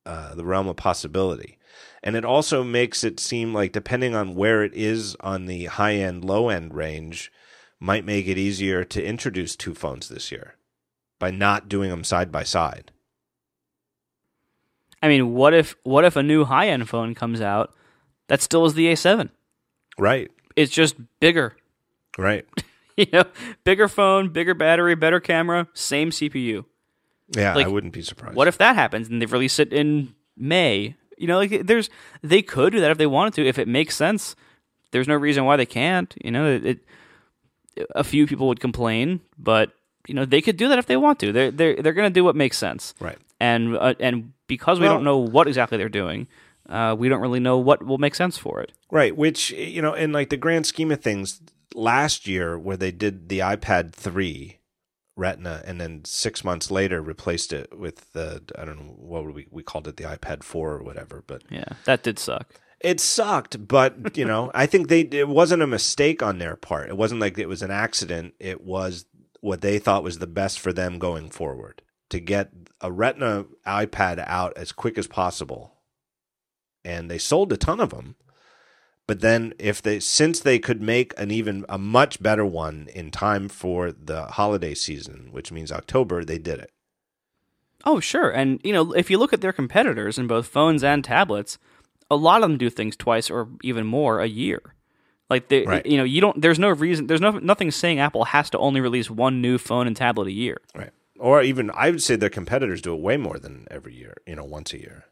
uh, 0.04 0.34
the 0.34 0.44
realm 0.44 0.68
of 0.68 0.76
possibility. 0.76 1.58
And 2.02 2.14
it 2.14 2.24
also 2.24 2.62
makes 2.62 3.02
it 3.02 3.18
seem 3.18 3.52
like 3.52 3.72
depending 3.72 4.14
on 4.14 4.36
where 4.36 4.62
it 4.62 4.72
is 4.74 5.16
on 5.20 5.46
the 5.46 5.64
high 5.64 5.94
end, 5.94 6.24
low 6.24 6.48
end 6.48 6.74
range, 6.74 7.32
might 7.80 8.04
make 8.04 8.28
it 8.28 8.38
easier 8.38 8.84
to 8.84 9.04
introduce 9.04 9.56
two 9.56 9.74
phones 9.74 10.08
this 10.08 10.30
year 10.30 10.54
by 11.18 11.30
not 11.30 11.68
doing 11.68 11.90
them 11.90 12.04
side 12.04 12.30
by 12.30 12.44
side. 12.44 12.92
I 15.02 15.08
mean, 15.08 15.34
what 15.34 15.52
if 15.52 15.76
what 15.82 16.04
if 16.04 16.16
a 16.16 16.22
new 16.22 16.44
high 16.44 16.68
end 16.68 16.88
phone 16.88 17.14
comes 17.14 17.40
out 17.40 17.74
that 18.28 18.40
still 18.40 18.64
is 18.64 18.74
the 18.74 18.86
A7? 18.86 19.30
Right. 19.98 20.30
It's 20.54 20.72
just 20.72 20.96
bigger. 21.20 21.56
Right. 22.16 22.46
you 23.06 23.06
know, 23.12 23.24
bigger 23.64 23.88
phone, 23.88 24.28
bigger 24.30 24.54
battery, 24.54 24.94
better 24.94 25.20
camera, 25.20 25.68
same 25.74 26.10
CPU. 26.10 26.64
Yeah, 27.36 27.54
Like, 27.54 27.66
I 27.66 27.68
wouldn't 27.68 27.92
be 27.92 28.02
surprised. 28.02 28.36
What 28.36 28.46
if 28.48 28.58
that 28.58 28.76
happens 28.76 29.08
and 29.08 29.20
they 29.20 29.26
release 29.26 29.58
it 29.58 29.72
in 29.72 30.14
May? 30.36 30.94
You 31.18 31.26
know, 31.26 31.38
like 31.38 31.66
there's 31.66 31.90
they 32.22 32.42
could 32.42 32.72
do 32.72 32.80
that 32.80 32.90
if 32.90 32.98
they 32.98 33.06
wanted 33.06 33.34
to, 33.34 33.46
if 33.46 33.58
it 33.58 33.66
makes 33.68 33.96
sense. 33.96 34.36
There's 34.92 35.08
no 35.08 35.14
reason 35.16 35.44
why 35.44 35.56
they 35.56 35.66
can't. 35.66 36.14
You 36.22 36.30
know, 36.30 36.46
it, 36.46 36.64
it 36.66 36.78
a 37.94 38.04
few 38.04 38.26
people 38.26 38.48
would 38.48 38.60
complain, 38.60 39.20
but 39.38 39.72
you 40.06 40.14
know 40.14 40.24
they 40.24 40.40
could 40.40 40.56
do 40.56 40.68
that 40.68 40.78
if 40.78 40.86
they 40.86 40.96
want 40.96 41.18
to. 41.20 41.32
They're 41.32 41.50
they're 41.50 41.76
they're 41.82 41.92
going 41.94 42.08
to 42.10 42.14
do 42.14 42.22
what 42.24 42.36
makes 42.36 42.58
sense. 42.58 42.94
Right. 43.00 43.18
And 43.40 43.76
uh, 43.76 43.94
and 43.98 44.32
because 44.46 44.78
we 44.78 44.86
Well- 44.86 44.94
don't 44.96 45.04
know 45.04 45.18
what 45.18 45.48
exactly 45.48 45.78
they're 45.78 45.88
doing, 45.88 46.28
uh, 46.68 46.94
we 46.98 47.08
don't 47.08 47.20
really 47.20 47.40
know 47.40 47.58
what 47.58 47.84
will 47.84 47.98
make 47.98 48.14
sense 48.14 48.38
for 48.38 48.60
it. 48.60 48.72
Right, 48.90 49.16
which 49.16 49.50
you 49.50 49.82
know, 49.82 49.94
in 49.94 50.12
like 50.12 50.28
the 50.30 50.36
grand 50.36 50.66
scheme 50.66 50.90
of 50.92 51.00
things, 51.00 51.40
last 51.74 52.26
year 52.26 52.58
where 52.58 52.76
they 52.76 52.92
did 52.92 53.28
the 53.28 53.40
iPad 53.40 53.92
three 53.92 54.58
Retina, 55.18 55.62
and 55.64 55.80
then 55.80 56.04
six 56.04 56.44
months 56.44 56.70
later 56.70 57.00
replaced 57.00 57.52
it 57.52 57.76
with 57.78 58.12
the 58.12 58.42
I 58.58 58.64
don't 58.66 58.76
know 58.78 58.92
what 58.98 59.24
would 59.24 59.34
we 59.34 59.46
we 59.50 59.62
called 59.62 59.88
it 59.88 59.96
the 59.96 60.04
iPad 60.04 60.42
four 60.42 60.72
or 60.74 60.82
whatever, 60.82 61.24
but 61.26 61.42
Yeah, 61.50 61.64
that 61.84 62.02
did 62.02 62.18
suck. 62.18 62.54
it 62.80 63.00
sucked. 63.00 63.66
But 63.66 64.16
you 64.16 64.26
know, 64.26 64.50
I 64.54 64.66
think 64.66 64.88
they 64.88 65.00
it 65.00 65.28
wasn't 65.28 65.62
a 65.62 65.66
mistake 65.66 66.22
on 66.22 66.38
their 66.38 66.54
part. 66.56 66.90
It 66.90 66.98
wasn't 66.98 67.22
like 67.22 67.38
it 67.38 67.48
was 67.48 67.62
an 67.62 67.70
accident. 67.70 68.34
It 68.38 68.62
was 68.62 69.06
what 69.40 69.62
they 69.62 69.78
thought 69.78 70.02
was 70.04 70.18
the 70.18 70.26
best 70.26 70.60
for 70.60 70.72
them 70.72 70.98
going 70.98 71.30
forward 71.30 71.80
to 72.10 72.20
get 72.20 72.50
a 72.82 72.92
Retina 72.92 73.46
iPad 73.66 74.22
out 74.26 74.52
as 74.56 74.70
quick 74.70 74.98
as 74.98 75.06
possible, 75.06 75.76
and 76.84 77.10
they 77.10 77.18
sold 77.18 77.52
a 77.54 77.56
ton 77.56 77.80
of 77.80 77.88
them. 77.90 78.16
But 79.06 79.20
then, 79.20 79.54
if 79.58 79.80
they 79.80 80.00
since 80.00 80.40
they 80.40 80.58
could 80.58 80.82
make 80.82 81.14
an 81.16 81.30
even 81.30 81.64
a 81.68 81.78
much 81.78 82.20
better 82.20 82.44
one 82.44 82.88
in 82.92 83.10
time 83.12 83.48
for 83.48 83.92
the 83.92 84.24
holiday 84.26 84.74
season, 84.74 85.28
which 85.30 85.52
means 85.52 85.70
October, 85.70 86.24
they 86.24 86.38
did 86.38 86.58
it. 86.58 86.70
Oh, 87.84 88.00
sure. 88.00 88.30
And 88.30 88.60
you 88.64 88.72
know, 88.72 88.92
if 88.92 89.08
you 89.10 89.18
look 89.18 89.32
at 89.32 89.40
their 89.40 89.52
competitors 89.52 90.18
in 90.18 90.26
both 90.26 90.48
phones 90.48 90.82
and 90.82 91.04
tablets, 91.04 91.56
a 92.10 92.16
lot 92.16 92.42
of 92.42 92.48
them 92.48 92.58
do 92.58 92.68
things 92.68 92.96
twice 92.96 93.30
or 93.30 93.48
even 93.62 93.86
more 93.86 94.18
a 94.20 94.26
year. 94.26 94.60
Like 95.30 95.48
they, 95.48 95.64
Right. 95.64 95.86
you 95.86 95.96
know, 95.96 96.04
you 96.04 96.20
don't. 96.20 96.40
There's 96.40 96.58
no 96.58 96.70
reason. 96.70 97.06
There's 97.06 97.20
no 97.20 97.32
nothing 97.32 97.70
saying 97.70 98.00
Apple 98.00 98.24
has 98.26 98.50
to 98.50 98.58
only 98.58 98.80
release 98.80 99.08
one 99.08 99.40
new 99.40 99.56
phone 99.58 99.86
and 99.86 99.96
tablet 99.96 100.26
a 100.28 100.32
year. 100.32 100.58
Right. 100.74 100.90
Or 101.18 101.42
even 101.42 101.70
I 101.74 101.90
would 101.90 102.02
say 102.02 102.16
their 102.16 102.28
competitors 102.28 102.82
do 102.82 102.92
it 102.92 103.00
way 103.00 103.16
more 103.16 103.38
than 103.38 103.66
every 103.70 103.94
year. 103.94 104.14
You 104.26 104.34
know, 104.36 104.44
once 104.44 104.72
a 104.72 104.78
year. 104.80 105.04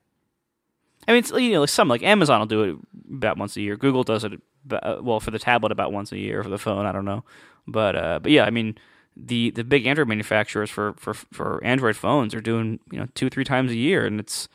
I 1.07 1.13
mean, 1.13 1.25
you 1.43 1.53
know, 1.53 1.67
some 1.67 1.89
like 1.89 2.03
Amazon 2.03 2.41
will 2.41 2.47
do 2.47 2.63
it 2.63 2.77
about 3.13 3.39
once 3.39 3.57
a 3.57 3.61
year. 3.61 3.77
Google 3.77 4.05
does 4.05 4.25
it 4.25 4.33
about, 4.65 5.05
well 5.05 5.21
for 5.21 5.31
the 5.31 5.39
tablet 5.39 5.73
about 5.73 5.93
once 5.93 6.13
a 6.13 6.19
year. 6.19 6.43
For 6.43 6.49
the 6.51 6.59
phone, 6.59 6.87
I 6.87 6.93
don't 6.93 7.05
know, 7.05 7.25
but 7.67 7.97
uh, 7.97 8.19
but 8.23 8.33
yeah, 8.33 8.45
I 8.45 8.51
mean, 8.51 8.79
the 9.17 9.51
the 9.51 9.65
big 9.65 9.87
Android 9.87 10.09
manufacturers 10.09 10.71
for 10.71 10.95
for 10.95 11.15
for 11.15 11.63
Android 11.65 11.97
phones 11.97 12.35
are 12.35 12.41
doing 12.41 12.81
you 12.91 12.99
know 12.99 13.09
two 13.15 13.31
three 13.31 13.45
times 13.45 13.71
a 13.71 13.77
year, 13.77 14.07
and 14.07 14.19
it's 14.19 14.49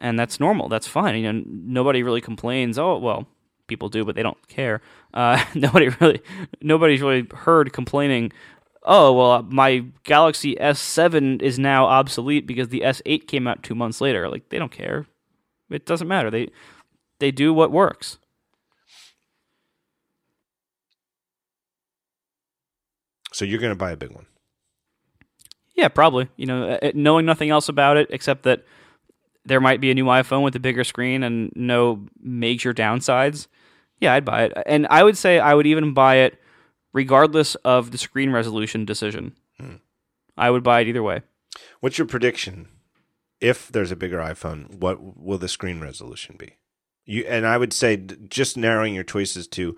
and 0.00 0.18
that's 0.18 0.40
normal. 0.40 0.68
That's 0.68 0.88
fine. 0.88 1.16
You 1.16 1.32
know, 1.32 1.42
nobody 1.46 2.02
really 2.02 2.20
complains. 2.20 2.78
Oh 2.78 2.98
well, 2.98 3.26
people 3.66 3.88
do, 3.88 4.04
but 4.04 4.14
they 4.14 4.22
don't 4.22 4.48
care. 4.48 4.80
Uh, 5.14 5.42
nobody 5.54 5.88
really 6.00 6.20
nobody's 6.60 7.00
really 7.00 7.26
heard 7.34 7.72
complaining. 7.72 8.32
Oh 8.84 9.12
well, 9.12 9.42
my 9.44 9.84
Galaxy 10.02 10.56
S7 10.56 11.40
is 11.40 11.58
now 11.58 11.86
obsolete 11.86 12.46
because 12.46 12.68
the 12.68 12.80
S8 12.80 13.28
came 13.28 13.46
out 13.46 13.62
two 13.62 13.76
months 13.76 14.00
later. 14.00 14.28
Like 14.28 14.48
they 14.48 14.58
don't 14.58 14.72
care. 14.72 15.06
It 15.72 15.86
doesn't 15.86 16.08
matter. 16.08 16.30
They 16.30 16.50
they 17.18 17.30
do 17.30 17.54
what 17.54 17.70
works. 17.70 18.18
So 23.32 23.44
you're 23.44 23.60
going 23.60 23.72
to 23.72 23.76
buy 23.76 23.92
a 23.92 23.96
big 23.96 24.10
one. 24.10 24.26
Yeah, 25.74 25.88
probably. 25.88 26.28
You 26.36 26.46
know, 26.46 26.78
uh, 26.82 26.92
knowing 26.94 27.24
nothing 27.24 27.50
else 27.50 27.68
about 27.68 27.96
it 27.96 28.08
except 28.10 28.42
that 28.42 28.64
there 29.44 29.60
might 29.60 29.80
be 29.80 29.90
a 29.90 29.94
new 29.94 30.04
iPhone 30.04 30.42
with 30.42 30.54
a 30.54 30.60
bigger 30.60 30.84
screen 30.84 31.22
and 31.22 31.50
no 31.56 32.06
major 32.20 32.74
downsides. 32.74 33.46
Yeah, 33.98 34.14
I'd 34.14 34.24
buy 34.24 34.44
it. 34.44 34.52
And 34.66 34.86
I 34.88 35.02
would 35.02 35.16
say 35.16 35.38
I 35.38 35.54
would 35.54 35.66
even 35.66 35.94
buy 35.94 36.16
it 36.16 36.38
regardless 36.92 37.54
of 37.56 37.90
the 37.90 37.98
screen 37.98 38.30
resolution 38.30 38.84
decision. 38.84 39.34
I 40.36 40.50
would 40.50 40.62
buy 40.62 40.80
it 40.80 40.88
either 40.88 41.02
way. 41.02 41.22
What's 41.80 41.98
your 41.98 42.06
prediction 42.06 42.68
if 43.42 43.68
there's 43.68 43.90
a 43.90 43.96
bigger 43.96 44.18
iPhone, 44.18 44.76
what 44.76 44.98
will 45.00 45.36
the 45.36 45.48
screen 45.48 45.80
resolution 45.80 46.36
be? 46.38 46.56
You 47.04 47.24
and 47.26 47.44
I 47.44 47.58
would 47.58 47.72
say 47.72 47.96
just 47.96 48.56
narrowing 48.56 48.94
your 48.94 49.04
choices 49.04 49.48
to 49.48 49.76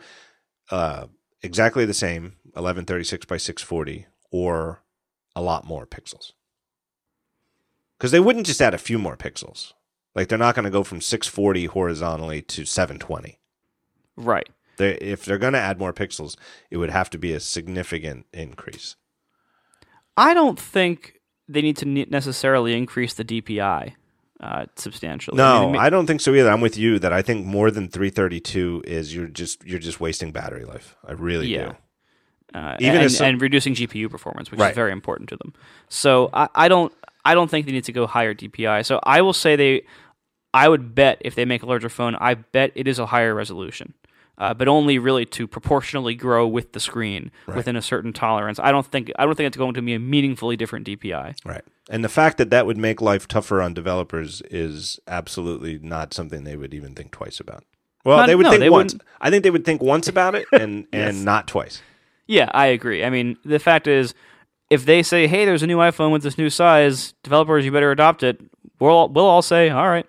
uh, 0.70 1.07
exactly 1.43 1.86
the 1.86 1.94
same 1.94 2.36
1136 2.52 3.25
by 3.25 3.39
640 3.39 4.07
or 4.31 4.83
a 5.34 5.41
lot 5.41 5.65
more 5.65 5.86
pixels. 5.86 6.33
Because 7.97 8.12
they 8.12 8.20
wouldn't 8.20 8.47
just 8.47 8.60
add 8.60 8.75
a 8.75 8.78
few 8.78 8.99
more 8.99 9.17
pixels. 9.17 9.73
Like 10.15 10.28
they're 10.28 10.39
not 10.39 10.55
going 10.55 10.65
to 10.65 10.70
go 10.70 10.84
from 10.84 11.01
640 11.01 11.65
horizontally 11.67 12.43
to 12.43 12.67
720. 12.67 13.39
Right. 14.17 14.49
They, 14.76 14.94
if 14.97 15.25
they're 15.25 15.39
going 15.39 15.55
to 15.55 15.59
add 15.59 15.78
more 15.78 15.94
pixels, 15.94 16.36
it 16.70 16.76
would 16.76 16.91
have 16.91 17.09
to 17.10 17.18
be 17.18 17.33
a 17.33 17.41
significant 17.41 18.26
increase. 18.33 18.97
I 20.17 20.34
don't 20.34 20.60
think 20.60 21.20
they 21.48 21.62
need 21.62 21.76
to 21.78 21.86
necessarily 21.86 22.74
increase 22.76 23.14
the 23.14 23.24
DPI 23.24 23.92
uh, 24.40 24.66
substantially. 24.76 25.40
I 25.40 25.44
No, 25.44 25.60
mean, 25.66 25.74
it 25.74 25.78
ma- 25.78 25.82
I 25.84 25.90
don't 25.90 26.06
think 26.06 26.20
so 26.20 26.34
either. 26.34 26.50
I'm 26.50 26.60
with 26.60 26.76
you 26.76 26.98
that 26.98 27.12
I 27.12 27.23
think 27.23 27.47
more 27.47 27.70
than 27.70 27.89
332 27.89 28.82
is 28.86 29.14
you're 29.14 29.26
just 29.26 29.64
you're 29.64 29.78
just 29.78 30.00
wasting 30.00 30.32
battery 30.32 30.64
life. 30.64 30.97
I 31.06 31.12
really 31.12 31.48
Yeah. 31.48 31.73
do. 32.52 32.58
uh, 32.58 32.76
Even 32.81 33.00
and, 33.02 33.12
some- 33.12 33.26
and 33.26 33.42
reducing 33.42 33.74
GPU 33.74 34.08
performance, 34.10 34.50
which 34.50 34.60
Right. 34.60 34.70
is 34.70 34.74
very 34.76 34.92
important 34.92 35.28
to 35.31 35.36
them. 35.36 35.52
So 35.89 36.31
I, 36.32 36.48
I 36.55 36.68
don't 36.68 36.92
I 37.24 37.34
don't 37.34 37.50
think 37.50 37.66
they 37.66 37.73
need 37.73 37.84
to 37.84 37.92
go 37.92 38.06
higher 38.06 38.34
DPI. 38.34 38.84
So 38.84 39.00
I 39.02 39.23
will 39.23 39.32
say 39.32 39.56
they 39.56 39.82
I 40.52 40.68
would 40.68 40.94
bet 40.94 41.18
if 41.23 41.34
they 41.34 41.44
make 41.44 41.62
a 41.62 41.66
larger 41.66 41.89
phone, 41.89 42.14
I 42.16 42.34
bet 42.34 42.70
it 42.74 42.86
is 42.86 42.98
a 42.98 43.06
higher 43.06 43.34
resolution. 43.34 43.94
Uh, 44.37 44.53
but 44.53 44.67
only 44.67 44.99
really 44.99 45.25
to 45.25 45.47
proportionally 45.47 46.15
grow 46.17 46.45
with 46.47 46.73
the 46.73 46.81
screen 46.81 47.31
within 47.47 47.77
a 47.77 47.83
certain 47.83 48.13
tolerance. 48.13 48.59
I 48.59 48.73
don't 48.73 48.85
think 48.85 49.13
I 49.17 49.25
don't 49.27 49.37
think 49.37 49.47
it's 49.47 49.57
going 49.57 49.75
to 49.75 49.83
be 49.83 49.95
a 49.95 49.99
meaningfully 50.01 50.57
different 50.57 50.87
DPI. 50.89 51.37
Right. 51.45 51.63
And 51.89 52.03
the 52.03 52.09
fact 52.09 52.39
that 52.39 52.51
that 52.51 52.67
would 52.67 52.77
make 52.77 53.01
life 53.01 53.29
tougher 53.29 53.63
on 53.63 53.75
developers 53.75 54.43
is 54.51 54.99
absolutely 55.07 55.79
not 55.79 56.13
something 56.13 56.43
they 56.43 56.57
would 56.57 56.75
even 56.75 56.95
think 56.95 57.13
twice 57.13 57.39
about. 57.39 57.63
Well, 58.05 58.17
Not- 58.19 58.27
they 58.27 58.35
would 58.35 58.43
no, 58.45 58.51
think 58.51 58.61
they 58.61 58.71
once. 58.71 58.95
wouldn't. 58.95 59.09
I 59.21 59.31
think 59.31 59.45
they 59.45 59.51
would 59.51 59.65
think 59.65 59.81
once 59.83 60.09
about 60.09 60.35
it 60.35 60.47
and 60.53 60.87
Yes. 60.93 61.15
and 61.15 61.25
not 61.25 61.47
twice. 61.47 61.81
Yeah, 62.27 62.51
I 62.53 62.67
agree. 62.67 63.05
I 63.05 63.11
mean, 63.11 63.37
the 63.45 63.59
fact 63.61 63.87
is, 63.87 64.15
if 64.69 64.85
they 64.85 65.03
say, 65.05 65.27
"Hey, 65.29 65.45
there's 65.45 65.63
a 65.63 65.67
new 65.69 65.77
iPhone 65.79 66.11
with 66.11 66.23
this 66.25 66.39
new 66.39 66.51
size, 66.51 67.13
developers, 67.23 67.65
you 67.65 67.71
better 67.71 67.93
adopt 67.93 68.23
it," 68.25 68.41
we'll 68.81 69.09
we'll 69.11 69.27
all 69.27 69.43
say, 69.43 69.69
"All 69.71 69.89
right," 69.89 70.07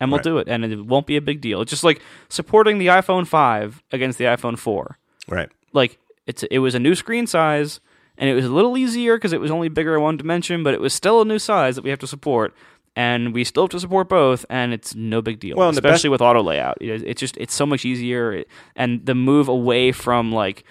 and 0.00 0.10
we'll 0.10 0.18
Right. 0.18 0.24
do 0.24 0.38
it, 0.38 0.48
and 0.48 0.64
it 0.64 0.84
won't 0.86 1.06
be 1.06 1.16
a 1.16 1.20
big 1.20 1.40
deal. 1.40 1.60
It's 1.62 1.70
just 1.70 1.84
like 1.84 2.00
supporting 2.28 2.78
the 2.78 2.88
iPhone 2.88 3.26
five 3.26 3.82
against 3.92 4.18
the 4.18 4.24
iPhone 4.24 4.58
four. 4.58 4.98
Right. 5.28 5.48
Like 5.72 5.98
it's 6.26 6.42
it 6.44 6.58
was 6.58 6.74
a 6.74 6.78
new 6.80 6.94
screen 6.94 7.26
size, 7.26 7.80
and 8.18 8.28
it 8.30 8.34
was 8.34 8.44
a 8.44 8.50
little 8.50 8.76
easier 8.76 9.16
because 9.16 9.32
it 9.32 9.40
was 9.40 9.50
only 9.50 9.68
bigger 9.68 9.94
in 9.96 10.02
one 10.02 10.16
dimension, 10.16 10.62
but 10.62 10.74
it 10.74 10.80
was 10.80 10.92
still 10.94 11.22
a 11.22 11.24
new 11.24 11.38
size 11.38 11.76
that 11.76 11.82
we 11.84 11.90
have 11.90 11.98
to 12.00 12.06
support. 12.06 12.54
And 12.98 13.34
we 13.34 13.44
still 13.44 13.64
have 13.64 13.70
to 13.72 13.80
support 13.80 14.08
both, 14.08 14.46
and 14.48 14.72
it's 14.72 14.94
no 14.94 15.20
big 15.20 15.38
deal. 15.38 15.54
Well, 15.58 15.70
the 15.70 15.82
best- 15.82 15.96
especially 15.96 16.08
with 16.10 16.22
auto 16.22 16.42
layout, 16.42 16.78
it, 16.80 17.02
it's 17.02 17.20
just 17.20 17.36
it's 17.36 17.52
so 17.54 17.66
much 17.66 17.84
easier. 17.84 18.32
It, 18.32 18.48
and 18.74 19.04
the 19.04 19.14
move 19.14 19.48
away 19.48 19.92
from 19.92 20.32
like 20.32 20.64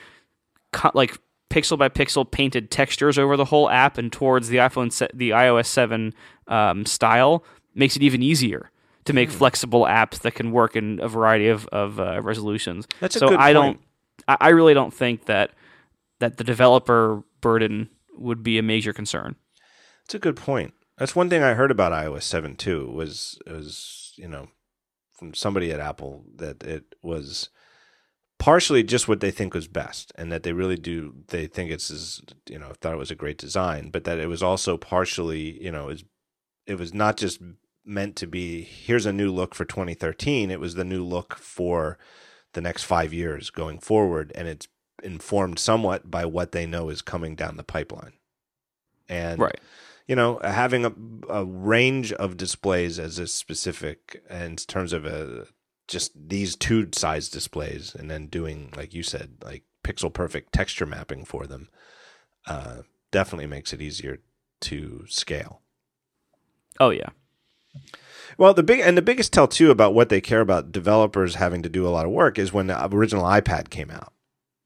like 0.94 1.18
pixel 1.50 1.78
by 1.78 1.88
pixel 1.90 2.30
painted 2.30 2.72
textures 2.72 3.18
over 3.18 3.38
the 3.38 3.45
whole 3.45 3.70
app 3.70 3.98
and 3.98 4.12
towards 4.12 4.50
the 4.50 4.58
iPhone 4.58 4.92
se- 4.92 5.10
the 5.14 5.30
iOS 5.30 5.68
7 5.68 6.14
um, 6.48 6.86
style 6.86 7.44
makes 7.76 7.95
it 7.95 8.02
even 8.04 8.22
easier 8.22 8.72
to 9.06 9.14
make 9.14 9.30
Hmm. 9.30 9.38
flexible 9.38 9.84
apps 9.84 10.19
that 10.22 10.34
can 10.35 10.51
work 10.51 10.75
in 10.75 11.00
a 11.01 11.08
variety 11.08 11.48
of, 11.48 11.67
of 11.67 12.00
uh, 12.00 12.22
resolutions. 12.22 12.88
That's 13.00 13.16
a 13.16 13.19
so 13.19 13.30
good 13.30 13.40
I 13.40 13.53
point. 13.53 13.77
don't 13.77 13.80
I, 14.27 14.38
I 14.42 14.50
really 14.50 14.74
don't 14.74 14.93
think 14.93 15.25
that 15.25 15.51
that 16.19 16.38
the 16.38 16.43
developer 16.43 17.24
burden 17.42 17.90
would 18.17 18.42
be 18.43 18.58
a 18.58 18.64
major 18.64 18.93
concern. 18.93 19.35
That's 20.06 20.16
a 20.16 20.19
good 20.19 20.35
point. 20.38 20.74
That's 20.98 21.16
one 21.16 21.30
thing 21.30 21.43
I 21.43 21.53
heard 21.56 21.72
about 21.72 21.92
iOS 21.92 22.24
7 22.24 22.56
too 22.56 22.90
was 22.90 23.38
was, 23.45 24.14
you 24.17 24.27
know, 24.27 24.48
from 25.11 25.34
somebody 25.34 25.72
at 25.72 25.80
Apple 25.80 26.24
that 26.38 26.64
it 26.64 26.95
was 27.01 27.50
partially 28.38 28.84
just 28.84 29.08
what 29.08 29.19
they 29.22 29.32
think 29.32 29.53
was 29.53 29.67
best 29.67 30.11
and 30.16 30.32
that 30.32 30.43
they 30.43 30.51
really 30.53 30.75
do 30.75 31.14
they 31.27 31.48
think 31.48 31.72
it's 31.72 31.90
is 31.90 32.22
you 32.50 32.58
know, 32.59 32.72
thought 32.82 32.93
it 32.93 32.98
was 32.98 33.11
a 33.11 33.16
great 33.16 33.38
design, 33.38 33.90
but 33.92 34.03
that 34.06 34.19
it 34.19 34.27
was 34.27 34.42
also 34.43 34.77
partially, 34.77 35.61
you 35.64 35.72
know, 35.72 35.90
is 35.90 36.03
it 36.66 36.77
was 36.80 36.93
not 36.93 37.17
just 37.17 37.42
meant 37.86 38.16
to 38.18 38.28
be 38.28 38.64
here's 38.64 39.06
a 39.06 39.14
new 39.14 39.32
look 39.32 39.54
for 39.56 39.66
2013, 39.66 40.52
it 40.52 40.60
was 40.60 40.76
the 40.76 40.84
new 40.84 41.04
look 41.04 41.36
for 41.36 41.98
the 42.54 42.62
next 42.62 42.84
5 42.84 43.14
years 43.14 43.50
going 43.50 43.80
forward 43.80 44.32
and 44.36 44.48
it's 44.48 44.68
informed 45.04 45.60
somewhat 45.60 46.10
by 46.10 46.26
what 46.26 46.52
they 46.52 46.66
know 46.66 46.90
is 46.90 47.02
coming 47.02 47.36
down 47.36 47.58
the 47.58 47.64
pipeline. 47.64 48.14
And 49.08 49.40
Right. 49.40 49.60
you 50.08 50.16
know, 50.16 50.40
having 50.44 50.86
a, 50.86 50.94
a 51.30 51.46
range 51.46 52.12
of 52.14 52.38
displays 52.38 52.98
as 52.98 53.20
a 53.20 53.28
specific 53.28 54.24
in 54.30 54.56
terms 54.56 54.94
of 54.94 55.06
a 55.06 55.48
just 55.88 56.14
these 56.30 56.56
two 56.56 56.90
size 56.94 57.30
displays, 57.30 57.94
and 57.94 58.10
then 58.10 58.28
doing 58.28 58.74
like 58.76 58.94
you 58.94 59.04
said, 59.04 59.38
like 59.44 59.64
pixel 59.84 60.12
perfect 60.12 60.52
texture 60.52 60.86
mapping 60.88 61.26
for 61.26 61.46
them, 61.46 61.70
uh, 62.48 62.82
definitely 63.12 63.46
makes 63.48 63.72
it 63.72 63.82
easier 63.82 64.20
to 64.62 65.06
scale. 65.08 65.62
Oh 66.80 66.90
yeah. 66.90 67.10
Well, 68.38 68.54
the 68.54 68.64
big 68.64 68.80
and 68.82 68.98
the 68.98 69.02
biggest 69.02 69.32
tell 69.32 69.48
too 69.48 69.72
about 69.72 69.94
what 69.94 70.10
they 70.10 70.22
care 70.22 70.42
about 70.42 70.72
developers 70.72 71.36
having 71.36 71.62
to 71.64 71.70
do 71.70 71.88
a 71.88 71.90
lot 71.90 72.06
of 72.06 72.12
work 72.12 72.38
is 72.38 72.52
when 72.52 72.68
the 72.68 72.86
original 72.94 73.24
iPad 73.24 73.70
came 73.70 73.92
out. 73.92 74.12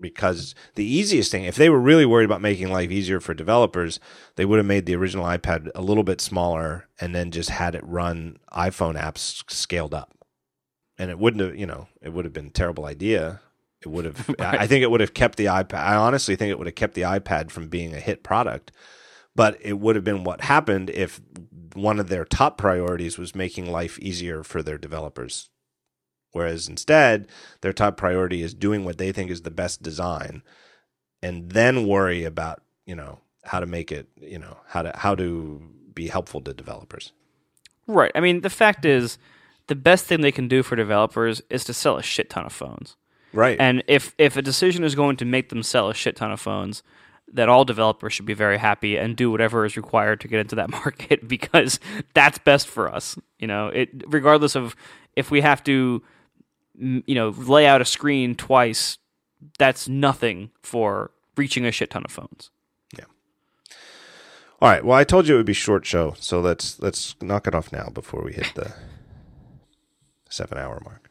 Because 0.02 0.56
the 0.76 0.86
easiest 0.86 1.30
thing, 1.30 1.44
if 1.44 1.58
they 1.58 1.70
were 1.70 1.80
really 1.80 2.06
worried 2.06 2.24
about 2.24 2.42
making 2.42 2.70
life 2.70 2.90
easier 2.90 3.20
for 3.20 3.34
developers, 3.34 4.00
they 4.38 4.46
would 4.46 4.58
have 4.58 4.66
made 4.66 4.86
the 4.86 4.96
original 4.96 5.26
iPad 5.26 5.70
a 5.76 5.82
little 5.82 6.06
bit 6.06 6.22
smaller 6.22 6.88
and 7.02 7.14
then 7.14 7.32
just 7.32 7.50
had 7.50 7.76
it 7.76 7.84
run 7.86 8.38
iPhone 8.54 8.98
apps 8.98 9.44
scaled 9.52 9.94
up. 9.94 10.14
And 10.98 11.12
it 11.12 11.20
wouldn't 11.20 11.44
have, 11.44 11.56
you 11.58 11.66
know, 11.66 11.90
it 12.02 12.14
would 12.14 12.24
have 12.24 12.34
been 12.34 12.48
a 12.48 12.52
terrible 12.52 12.86
idea. 12.86 13.42
It 13.82 13.90
would 13.90 14.06
have, 14.06 14.36
I 14.40 14.60
I 14.60 14.68
think 14.68 14.84
it 14.84 14.92
would 14.92 15.02
have 15.02 15.14
kept 15.14 15.38
the 15.38 15.46
iPad. 15.46 15.80
I 15.80 15.96
honestly 15.96 16.38
think 16.38 16.50
it 16.50 16.58
would 16.58 16.68
have 16.68 16.76
kept 16.76 16.94
the 16.94 17.02
iPad 17.02 17.52
from 17.52 17.68
being 17.68 17.94
a 17.94 18.00
hit 18.00 18.24
product 18.24 18.72
but 19.40 19.58
it 19.62 19.80
would 19.80 19.96
have 19.96 20.04
been 20.04 20.26
what 20.26 20.42
happened 20.42 20.90
if 20.90 21.22
one 21.82 22.00
of 22.00 22.10
their 22.10 22.26
top 22.26 22.58
priorities 22.58 23.18
was 23.18 23.36
making 23.36 23.72
life 23.72 24.00
easier 24.00 24.44
for 24.44 24.62
their 24.62 24.78
developers. 24.78 25.50
Whereas 26.32 26.68
instead, 26.68 27.28
their 27.62 27.74
top 27.74 27.98
priority 27.98 28.42
is 28.44 28.54
doing 28.54 28.86
what 28.86 28.98
they 28.98 29.12
think 29.12 29.32
is 29.32 29.42
the 29.42 29.52
best 29.52 29.82
design 29.82 30.44
and 31.22 31.52
then 31.52 31.88
worry 31.88 32.24
about, 32.24 32.62
you 32.86 32.96
know, 32.96 33.20
how 33.44 33.60
to 33.60 33.66
make 33.66 33.92
it, 33.92 34.08
you 34.22 34.40
know, 34.40 34.58
how 34.68 34.84
to 34.84 34.92
how 34.96 35.16
to 35.16 35.62
be 35.94 36.08
helpful 36.08 36.42
to 36.42 36.54
developers. 36.54 37.14
Right. 37.88 38.12
I 38.14 38.20
mean, 38.20 38.42
the 38.42 38.50
fact 38.50 38.86
is, 38.86 39.18
the 39.68 39.76
best 39.76 40.06
thing 40.06 40.22
they 40.22 40.32
can 40.32 40.48
do 40.48 40.62
for 40.62 40.76
developers 40.76 41.42
is 41.50 41.64
to 41.66 41.74
sell 41.74 41.98
a 41.98 42.04
shit 42.04 42.30
ton 42.30 42.46
of 42.46 42.54
phones. 42.54 42.96
Right. 43.34 43.58
And 43.60 43.84
if 43.88 44.14
if 44.18 44.38
a 44.38 44.42
decision 44.42 44.84
is 44.84 44.96
going 44.96 45.18
to 45.18 45.26
make 45.26 45.50
them 45.50 45.64
sell 45.64 45.90
a 45.90 45.94
shit 45.94 46.16
ton 46.16 46.32
of 46.32 46.40
phones, 46.40 46.84
that 47.34 47.50
all 47.50 47.66
developers 47.66 48.14
should 48.14 48.26
be 48.26 48.34
very 48.34 48.58
happy 48.58 48.98
and 48.98 49.16
do 49.16 49.32
whatever 49.32 49.66
is 49.66 49.78
required 49.78 50.22
to 50.22 50.28
get 50.28 50.40
into 50.40 50.56
that 50.56 50.70
market 50.84 51.28
because 51.28 51.80
that's 52.14 52.38
best 52.40 52.68
for 52.68 52.94
us. 52.94 53.18
You 53.40 53.48
know, 53.48 53.68
it 53.68 53.90
regardless 54.08 54.56
of 54.56 54.76
if 55.16 55.32
we 55.32 55.42
have 55.42 55.64
to, 55.66 56.02
you 56.78 57.16
know, 57.16 57.30
lay 57.30 57.66
out 57.66 57.82
a 57.82 57.86
screen 57.86 58.36
twice, 58.36 58.98
that's 59.58 59.88
nothing 59.88 60.52
for 60.62 61.12
reaching 61.36 61.66
a 61.66 61.72
shit 61.72 61.90
ton 61.90 62.04
of 62.04 62.12
phones. 62.12 62.52
Yeah. 62.98 63.06
All 64.62 64.70
right. 64.70 64.84
Well, 64.84 64.98
I 64.98 65.04
told 65.04 65.28
you 65.28 65.36
it 65.36 65.38
would 65.38 65.46
be 65.46 65.54
short 65.54 65.86
show, 65.86 66.16
so 66.20 66.40
let's 66.40 66.80
let's 66.80 67.16
knock 67.22 67.48
it 67.48 67.56
off 67.56 67.72
now 67.72 67.90
before 67.90 68.24
we 68.24 68.34
hit 68.34 68.52
the 68.56 68.74
seven 70.30 70.58
hour 70.58 70.82
mark. 70.84 71.09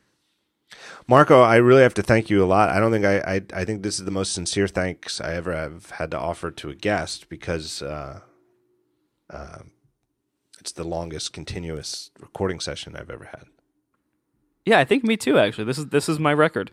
Marco, 1.06 1.40
I 1.40 1.56
really 1.56 1.82
have 1.82 1.94
to 1.94 2.02
thank 2.02 2.30
you 2.30 2.42
a 2.42 2.46
lot. 2.46 2.70
I 2.70 2.80
don't 2.80 2.92
think 2.92 3.04
I 3.04 3.18
I, 3.18 3.60
I 3.60 3.64
think 3.64 3.82
this 3.82 3.98
is 3.98 4.04
the 4.04 4.10
most 4.10 4.32
sincere 4.32 4.68
thanks 4.68 5.20
I 5.20 5.34
ever 5.34 5.54
have 5.54 5.90
had 5.90 6.10
to 6.12 6.18
offer 6.18 6.50
to 6.50 6.70
a 6.70 6.74
guest 6.74 7.28
because 7.28 7.82
uh, 7.82 8.20
uh, 9.30 9.58
it's 10.60 10.72
the 10.72 10.84
longest 10.84 11.32
continuous 11.32 12.10
recording 12.18 12.60
session 12.60 12.96
I've 12.96 13.10
ever 13.10 13.26
had. 13.26 13.44
Yeah, 14.64 14.78
I 14.78 14.84
think 14.84 15.04
me 15.04 15.16
too. 15.16 15.38
Actually, 15.38 15.64
this 15.64 15.78
is 15.78 15.86
this 15.86 16.08
is 16.08 16.18
my 16.18 16.34
record. 16.34 16.72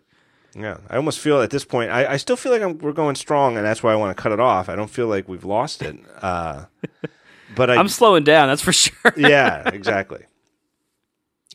Yeah, 0.54 0.78
I 0.88 0.96
almost 0.96 1.18
feel 1.18 1.42
at 1.42 1.50
this 1.50 1.64
point. 1.64 1.90
I, 1.90 2.12
I 2.12 2.16
still 2.16 2.36
feel 2.36 2.50
like 2.50 2.62
I'm, 2.62 2.78
we're 2.78 2.92
going 2.92 3.14
strong, 3.14 3.56
and 3.56 3.66
that's 3.66 3.82
why 3.82 3.92
I 3.92 3.96
want 3.96 4.16
to 4.16 4.22
cut 4.22 4.32
it 4.32 4.40
off. 4.40 4.68
I 4.70 4.76
don't 4.76 4.88
feel 4.88 5.06
like 5.06 5.28
we've 5.28 5.44
lost 5.44 5.82
it. 5.82 5.98
Uh, 6.22 6.64
but 7.54 7.70
I, 7.70 7.76
I'm 7.76 7.88
slowing 7.88 8.24
down. 8.24 8.48
That's 8.48 8.62
for 8.62 8.72
sure. 8.72 9.12
yeah, 9.16 9.68
exactly. 9.68 10.24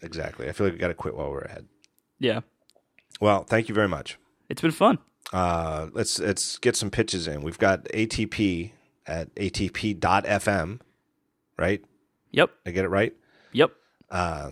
Exactly. 0.04 0.50
I 0.50 0.52
feel 0.52 0.68
like 0.68 0.74
we 0.74 0.80
got 0.80 0.90
to 0.90 0.94
quit 0.94 1.16
while 1.16 1.32
we're 1.32 1.42
ahead. 1.42 1.68
Yeah, 2.22 2.40
Well, 3.20 3.44
thank 3.44 3.68
you 3.68 3.76
very 3.76 3.88
much. 3.90 4.18
it's 4.50 4.62
been 4.62 4.72
fun. 4.72 4.98
Uh, 5.34 5.88
let's 5.94 6.20
let's 6.20 6.58
get 6.60 6.76
some 6.76 6.90
pitches 6.90 7.28
in. 7.28 7.42
We've 7.42 7.58
got 7.60 7.86
ATP 7.86 8.72
at 9.08 9.34
ATP.fm, 9.36 10.80
right? 11.58 11.84
Yep. 12.32 12.50
I 12.66 12.72
get 12.72 12.86
it 12.86 12.90
right. 12.90 13.14
Yep. 13.54 13.72
Uh, 14.10 14.52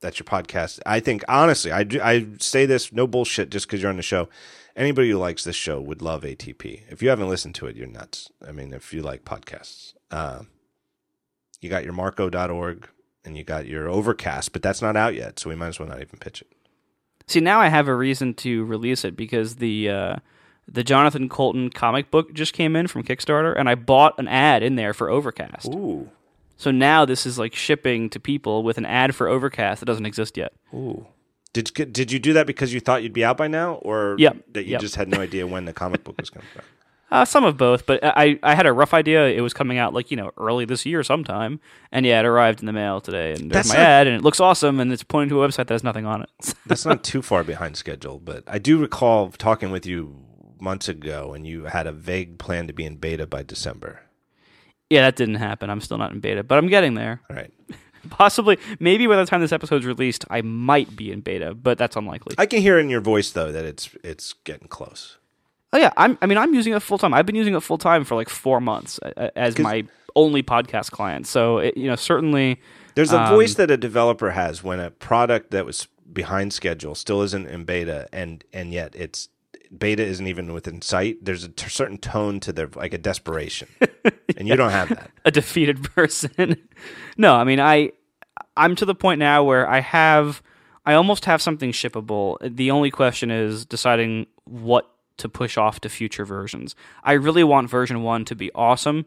that's 0.00 0.18
your 0.18 0.24
podcast. 0.26 0.80
I 0.86 1.00
think 1.00 1.24
honestly, 1.28 1.70
I 1.72 1.82
do, 1.84 2.00
I 2.02 2.26
say 2.38 2.66
this 2.66 2.92
no 2.92 3.06
bullshit 3.06 3.50
just 3.50 3.66
because 3.66 3.80
you're 3.82 3.90
on 3.90 3.96
the 3.96 4.02
show. 4.02 4.28
Anybody 4.76 5.10
who 5.10 5.18
likes 5.18 5.42
this 5.44 5.56
show 5.56 5.80
would 5.80 6.02
love 6.02 6.22
ATP. 6.22 6.82
If 6.88 7.02
you 7.02 7.08
haven't 7.08 7.28
listened 7.28 7.54
to 7.56 7.66
it, 7.66 7.74
you're 7.76 7.86
nuts. 7.88 8.30
I 8.46 8.52
mean, 8.52 8.72
if 8.72 8.94
you 8.94 9.02
like 9.02 9.24
podcasts, 9.24 9.94
uh, 10.10 10.42
you 11.60 11.68
got 11.68 11.82
your 11.84 11.94
Marco.org 11.94 12.88
and 13.24 13.36
you 13.36 13.42
got 13.44 13.66
your 13.66 13.88
Overcast, 13.88 14.52
but 14.52 14.62
that's 14.62 14.80
not 14.80 14.96
out 14.96 15.14
yet, 15.14 15.38
so 15.40 15.50
we 15.50 15.56
might 15.56 15.68
as 15.68 15.80
well 15.80 15.88
not 15.88 16.00
even 16.00 16.18
pitch 16.20 16.42
it. 16.42 16.48
See, 17.28 17.40
now 17.40 17.60
I 17.60 17.68
have 17.68 17.86
a 17.88 17.94
reason 17.94 18.34
to 18.34 18.64
release 18.64 19.04
it 19.04 19.14
because 19.16 19.56
the 19.56 19.88
uh, 19.90 20.16
the 20.66 20.82
Jonathan 20.82 21.28
Coulton 21.28 21.70
comic 21.70 22.10
book 22.10 22.32
just 22.32 22.52
came 22.52 22.74
in 22.74 22.86
from 22.88 23.04
Kickstarter, 23.04 23.54
and 23.56 23.68
I 23.68 23.74
bought 23.74 24.18
an 24.18 24.26
ad 24.28 24.62
in 24.62 24.74
there 24.76 24.92
for 24.92 25.08
Overcast. 25.10 25.68
Ooh, 25.68 26.10
So 26.56 26.70
now 26.70 27.04
this 27.04 27.24
is 27.26 27.38
like 27.38 27.54
shipping 27.54 28.10
to 28.10 28.18
people 28.20 28.62
with 28.62 28.78
an 28.78 28.86
ad 28.86 29.14
for 29.14 29.28
Overcast 29.28 29.80
that 29.80 29.86
doesn't 29.86 30.06
exist 30.06 30.36
yet. 30.36 30.52
ooh. 30.74 31.06
Did 31.54 31.72
did 31.92 32.12
you 32.12 32.18
do 32.18 32.34
that 32.34 32.46
because 32.46 32.74
you 32.74 32.80
thought 32.80 33.02
you'd 33.02 33.14
be 33.14 33.24
out 33.24 33.36
by 33.38 33.48
now, 33.48 33.74
or 33.76 34.16
Yep, 34.18 34.36
that 34.52 34.64
you 34.64 34.72
yep. 34.72 34.80
just 34.80 34.96
had 34.96 35.08
no 35.08 35.18
idea 35.18 35.46
when 35.46 35.64
the 35.64 35.72
comic 35.72 36.04
book 36.04 36.16
was 36.18 36.28
coming 36.30 36.46
out? 36.56 36.64
Uh, 37.10 37.24
some 37.24 37.42
of 37.44 37.56
both, 37.56 37.86
but 37.86 38.00
I 38.02 38.38
I 38.42 38.54
had 38.54 38.66
a 38.66 38.72
rough 38.72 38.92
idea 38.92 39.26
it 39.28 39.40
was 39.40 39.54
coming 39.54 39.78
out 39.78 39.94
like 39.94 40.10
you 40.10 40.16
know 40.16 40.30
early 40.36 40.66
this 40.66 40.84
year 40.84 41.02
sometime, 41.02 41.58
and 41.90 42.04
yeah, 42.04 42.20
it 42.20 42.26
arrived 42.26 42.60
in 42.60 42.66
the 42.66 42.72
mail 42.72 43.00
today, 43.00 43.30
and 43.32 43.50
there's 43.50 43.66
That's 43.66 43.68
my 43.70 43.76
not- 43.76 43.82
ad, 43.86 44.06
and 44.06 44.16
it 44.16 44.22
looks 44.22 44.40
awesome, 44.40 44.78
and 44.78 44.92
it's 44.92 45.02
pointing 45.02 45.30
to 45.30 45.42
a 45.42 45.48
website 45.48 45.68
that 45.68 45.70
has 45.70 45.82
nothing 45.84 46.04
on 46.04 46.22
it. 46.22 46.30
That's 46.66 46.84
not 46.84 47.02
too 47.02 47.22
far 47.22 47.44
behind 47.44 47.76
schedule, 47.76 48.18
but 48.18 48.44
I 48.46 48.58
do 48.58 48.76
recall 48.78 49.30
talking 49.30 49.70
with 49.70 49.86
you 49.86 50.16
months 50.60 50.88
ago, 50.88 51.32
and 51.32 51.46
you 51.46 51.64
had 51.64 51.86
a 51.86 51.92
vague 51.92 52.38
plan 52.38 52.66
to 52.66 52.72
be 52.74 52.84
in 52.84 52.96
beta 52.96 53.26
by 53.26 53.42
December. 53.42 54.00
yeah, 54.90 55.02
that 55.02 55.16
didn't 55.16 55.36
happen. 55.36 55.70
I'm 55.70 55.80
still 55.80 55.98
not 55.98 56.12
in 56.12 56.20
beta, 56.20 56.42
but 56.42 56.58
I'm 56.58 56.68
getting 56.68 56.92
there. 56.94 57.22
All 57.30 57.36
right. 57.36 57.52
Possibly, 58.10 58.58
maybe 58.80 59.06
by 59.06 59.16
the 59.16 59.26
time 59.26 59.40
this 59.40 59.52
episode's 59.52 59.84
released, 59.84 60.24
I 60.30 60.40
might 60.42 60.94
be 60.96 61.10
in 61.12 61.20
beta, 61.20 61.54
but 61.54 61.78
that's 61.78 61.96
unlikely. 61.96 62.36
I 62.38 62.46
can 62.46 62.60
hear 62.60 62.78
in 62.78 62.88
your 62.90 63.00
voice 63.00 63.30
though 63.30 63.50
that 63.52 63.64
it's 63.64 63.90
it's 64.04 64.32
getting 64.44 64.68
close. 64.68 65.17
Oh 65.72 65.78
yeah, 65.78 65.92
I'm. 65.96 66.16
I 66.22 66.26
mean, 66.26 66.38
I'm 66.38 66.54
using 66.54 66.72
it 66.74 66.80
full 66.80 66.98
time. 66.98 67.12
I've 67.12 67.26
been 67.26 67.34
using 67.36 67.54
it 67.54 67.60
full 67.60 67.78
time 67.78 68.04
for 68.04 68.14
like 68.14 68.28
four 68.28 68.60
months 68.60 68.98
as 69.36 69.58
my 69.58 69.84
only 70.16 70.42
podcast 70.42 70.90
client. 70.90 71.26
So 71.26 71.58
it, 71.58 71.76
you 71.76 71.88
know, 71.88 71.96
certainly, 71.96 72.60
There's 72.94 73.12
a 73.12 73.20
Um, 73.20 73.34
voice 73.34 73.54
that 73.56 73.70
a 73.70 73.76
developer 73.76 74.30
has 74.30 74.64
when 74.64 74.80
a 74.80 74.90
product 74.90 75.50
that 75.50 75.66
was 75.66 75.86
behind 76.10 76.52
schedule 76.54 76.94
still 76.94 77.20
isn't 77.22 77.46
in 77.46 77.64
beta, 77.64 78.08
and 78.12 78.44
and 78.52 78.72
yet 78.72 78.94
it's 78.96 79.28
beta 79.76 80.02
isn't 80.02 80.26
even 80.26 80.54
within 80.54 80.80
sight. 80.80 81.18
There's 81.22 81.44
a 81.44 81.50
t- 81.50 81.68
certain 81.68 81.98
tone 81.98 82.40
to 82.40 82.52
their 82.52 82.68
like 82.74 82.94
a 82.94 82.98
desperation, 82.98 83.68
and 84.38 84.48
you 84.48 84.56
don't 84.56 84.70
have 84.70 84.88
that. 84.88 85.10
a 85.26 85.30
defeated 85.30 85.82
person. 85.94 86.56
no, 87.18 87.34
I 87.34 87.44
mean, 87.44 87.60
I 87.60 87.92
I'm 88.56 88.74
to 88.76 88.86
the 88.86 88.94
point 88.94 89.18
now 89.18 89.44
where 89.44 89.68
I 89.68 89.80
have 89.80 90.42
I 90.86 90.94
almost 90.94 91.26
have 91.26 91.42
something 91.42 91.72
shippable. 91.72 92.38
The 92.42 92.70
only 92.70 92.90
question 92.90 93.30
is 93.30 93.66
deciding 93.66 94.26
what 94.44 94.90
to 95.18 95.28
push 95.28 95.56
off 95.56 95.80
to 95.80 95.88
future 95.88 96.24
versions. 96.24 96.74
I 97.04 97.12
really 97.12 97.44
want 97.44 97.68
version 97.70 98.02
1 98.02 98.24
to 98.26 98.34
be 98.34 98.50
awesome 98.54 99.06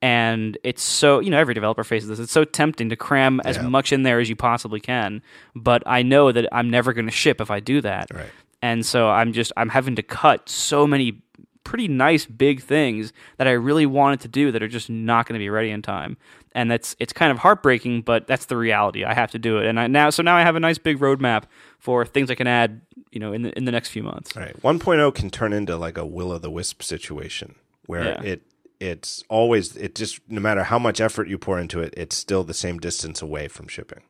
and 0.00 0.58
it's 0.64 0.82
so, 0.82 1.20
you 1.20 1.30
know, 1.30 1.38
every 1.38 1.54
developer 1.54 1.84
faces 1.84 2.08
this. 2.08 2.18
It's 2.18 2.32
so 2.32 2.42
tempting 2.44 2.88
to 2.88 2.96
cram 2.96 3.40
as 3.44 3.56
Yeah. 3.56 3.68
much 3.68 3.92
in 3.92 4.02
there 4.02 4.18
as 4.18 4.28
you 4.28 4.34
possibly 4.34 4.80
can, 4.80 5.22
but 5.54 5.82
I 5.86 6.02
know 6.02 6.32
that 6.32 6.48
I'm 6.50 6.68
never 6.68 6.92
going 6.92 7.06
to 7.06 7.12
ship 7.12 7.40
if 7.40 7.50
I 7.52 7.60
do 7.60 7.80
that. 7.82 8.08
Right. 8.12 8.30
And 8.60 8.84
so 8.84 9.10
I'm 9.10 9.32
just 9.32 9.52
I'm 9.56 9.68
having 9.68 9.94
to 9.96 10.02
cut 10.02 10.48
so 10.48 10.86
many 10.86 11.22
pretty 11.64 11.86
nice 11.86 12.26
big 12.26 12.60
things 12.60 13.12
that 13.36 13.46
I 13.46 13.52
really 13.52 13.86
wanted 13.86 14.20
to 14.22 14.28
do 14.28 14.50
that 14.50 14.62
are 14.64 14.68
just 14.68 14.90
not 14.90 15.26
going 15.26 15.38
to 15.38 15.42
be 15.42 15.48
ready 15.50 15.70
in 15.70 15.82
time. 15.82 16.16
And 16.54 16.70
that's 16.70 16.94
it's 16.98 17.12
kind 17.12 17.32
of 17.32 17.38
heartbreaking, 17.38 18.02
but 18.02 18.26
that's 18.26 18.46
the 18.46 18.56
reality. 18.56 19.04
I 19.04 19.14
have 19.14 19.30
to 19.32 19.38
do 19.38 19.58
it. 19.58 19.66
And 19.66 19.80
I 19.80 19.86
now 19.86 20.10
so 20.10 20.22
now 20.22 20.36
I 20.36 20.42
have 20.42 20.54
a 20.56 20.60
nice 20.60 20.78
big 20.78 20.98
roadmap 20.98 21.44
for 21.78 22.04
things 22.04 22.30
I 22.30 22.34
can 22.34 22.46
add, 22.46 22.82
you 23.10 23.20
know, 23.20 23.32
in 23.32 23.42
the 23.42 23.56
in 23.56 23.64
the 23.64 23.72
next 23.72 23.88
few 23.88 24.02
months. 24.02 24.36
Right. 24.36 24.54
1.0 24.62 25.14
can 25.14 25.30
turn 25.30 25.52
into 25.52 25.76
like 25.76 25.96
a 25.96 26.04
will 26.06 26.30
o' 26.32 26.38
the 26.38 26.50
wisp 26.50 26.82
situation 26.82 27.54
where 27.86 28.04
Yeah. 28.04 28.22
it 28.22 28.42
it's 28.80 29.22
always 29.30 29.76
it 29.76 29.94
just 29.94 30.20
no 30.28 30.40
matter 30.40 30.64
how 30.64 30.78
much 30.78 31.00
effort 31.00 31.28
you 31.28 31.38
pour 31.38 31.58
into 31.58 31.80
it, 31.80 31.94
it's 31.96 32.16
still 32.16 32.44
the 32.44 32.52
same 32.54 32.78
distance 32.78 33.22
away 33.22 33.48
from 33.48 33.66
shipping. 33.68 34.02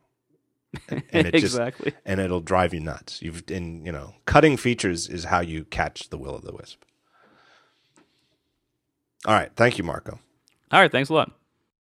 And 0.90 1.26
it 1.28 1.32
just 1.32 1.44
exactly. 1.54 1.92
and 2.04 2.18
it'll 2.20 2.40
drive 2.40 2.72
you 2.74 2.80
nuts. 2.80 3.20
You've 3.22 3.44
in 3.50 3.84
you 3.86 3.92
know, 3.92 4.14
cutting 4.26 4.56
features 4.56 5.06
is 5.08 5.24
how 5.24 5.40
you 5.40 5.64
catch 5.64 6.08
the 6.10 6.18
will 6.18 6.34
o' 6.34 6.38
the 6.38 6.52
wisp. 6.54 6.82
All 9.26 9.34
right, 9.34 9.52
thank 9.54 9.78
you, 9.78 9.84
Marco. 9.84 10.18
All 10.72 10.80
right, 10.80 10.90
thanks 10.90 11.08
a 11.10 11.14
lot. 11.14 11.30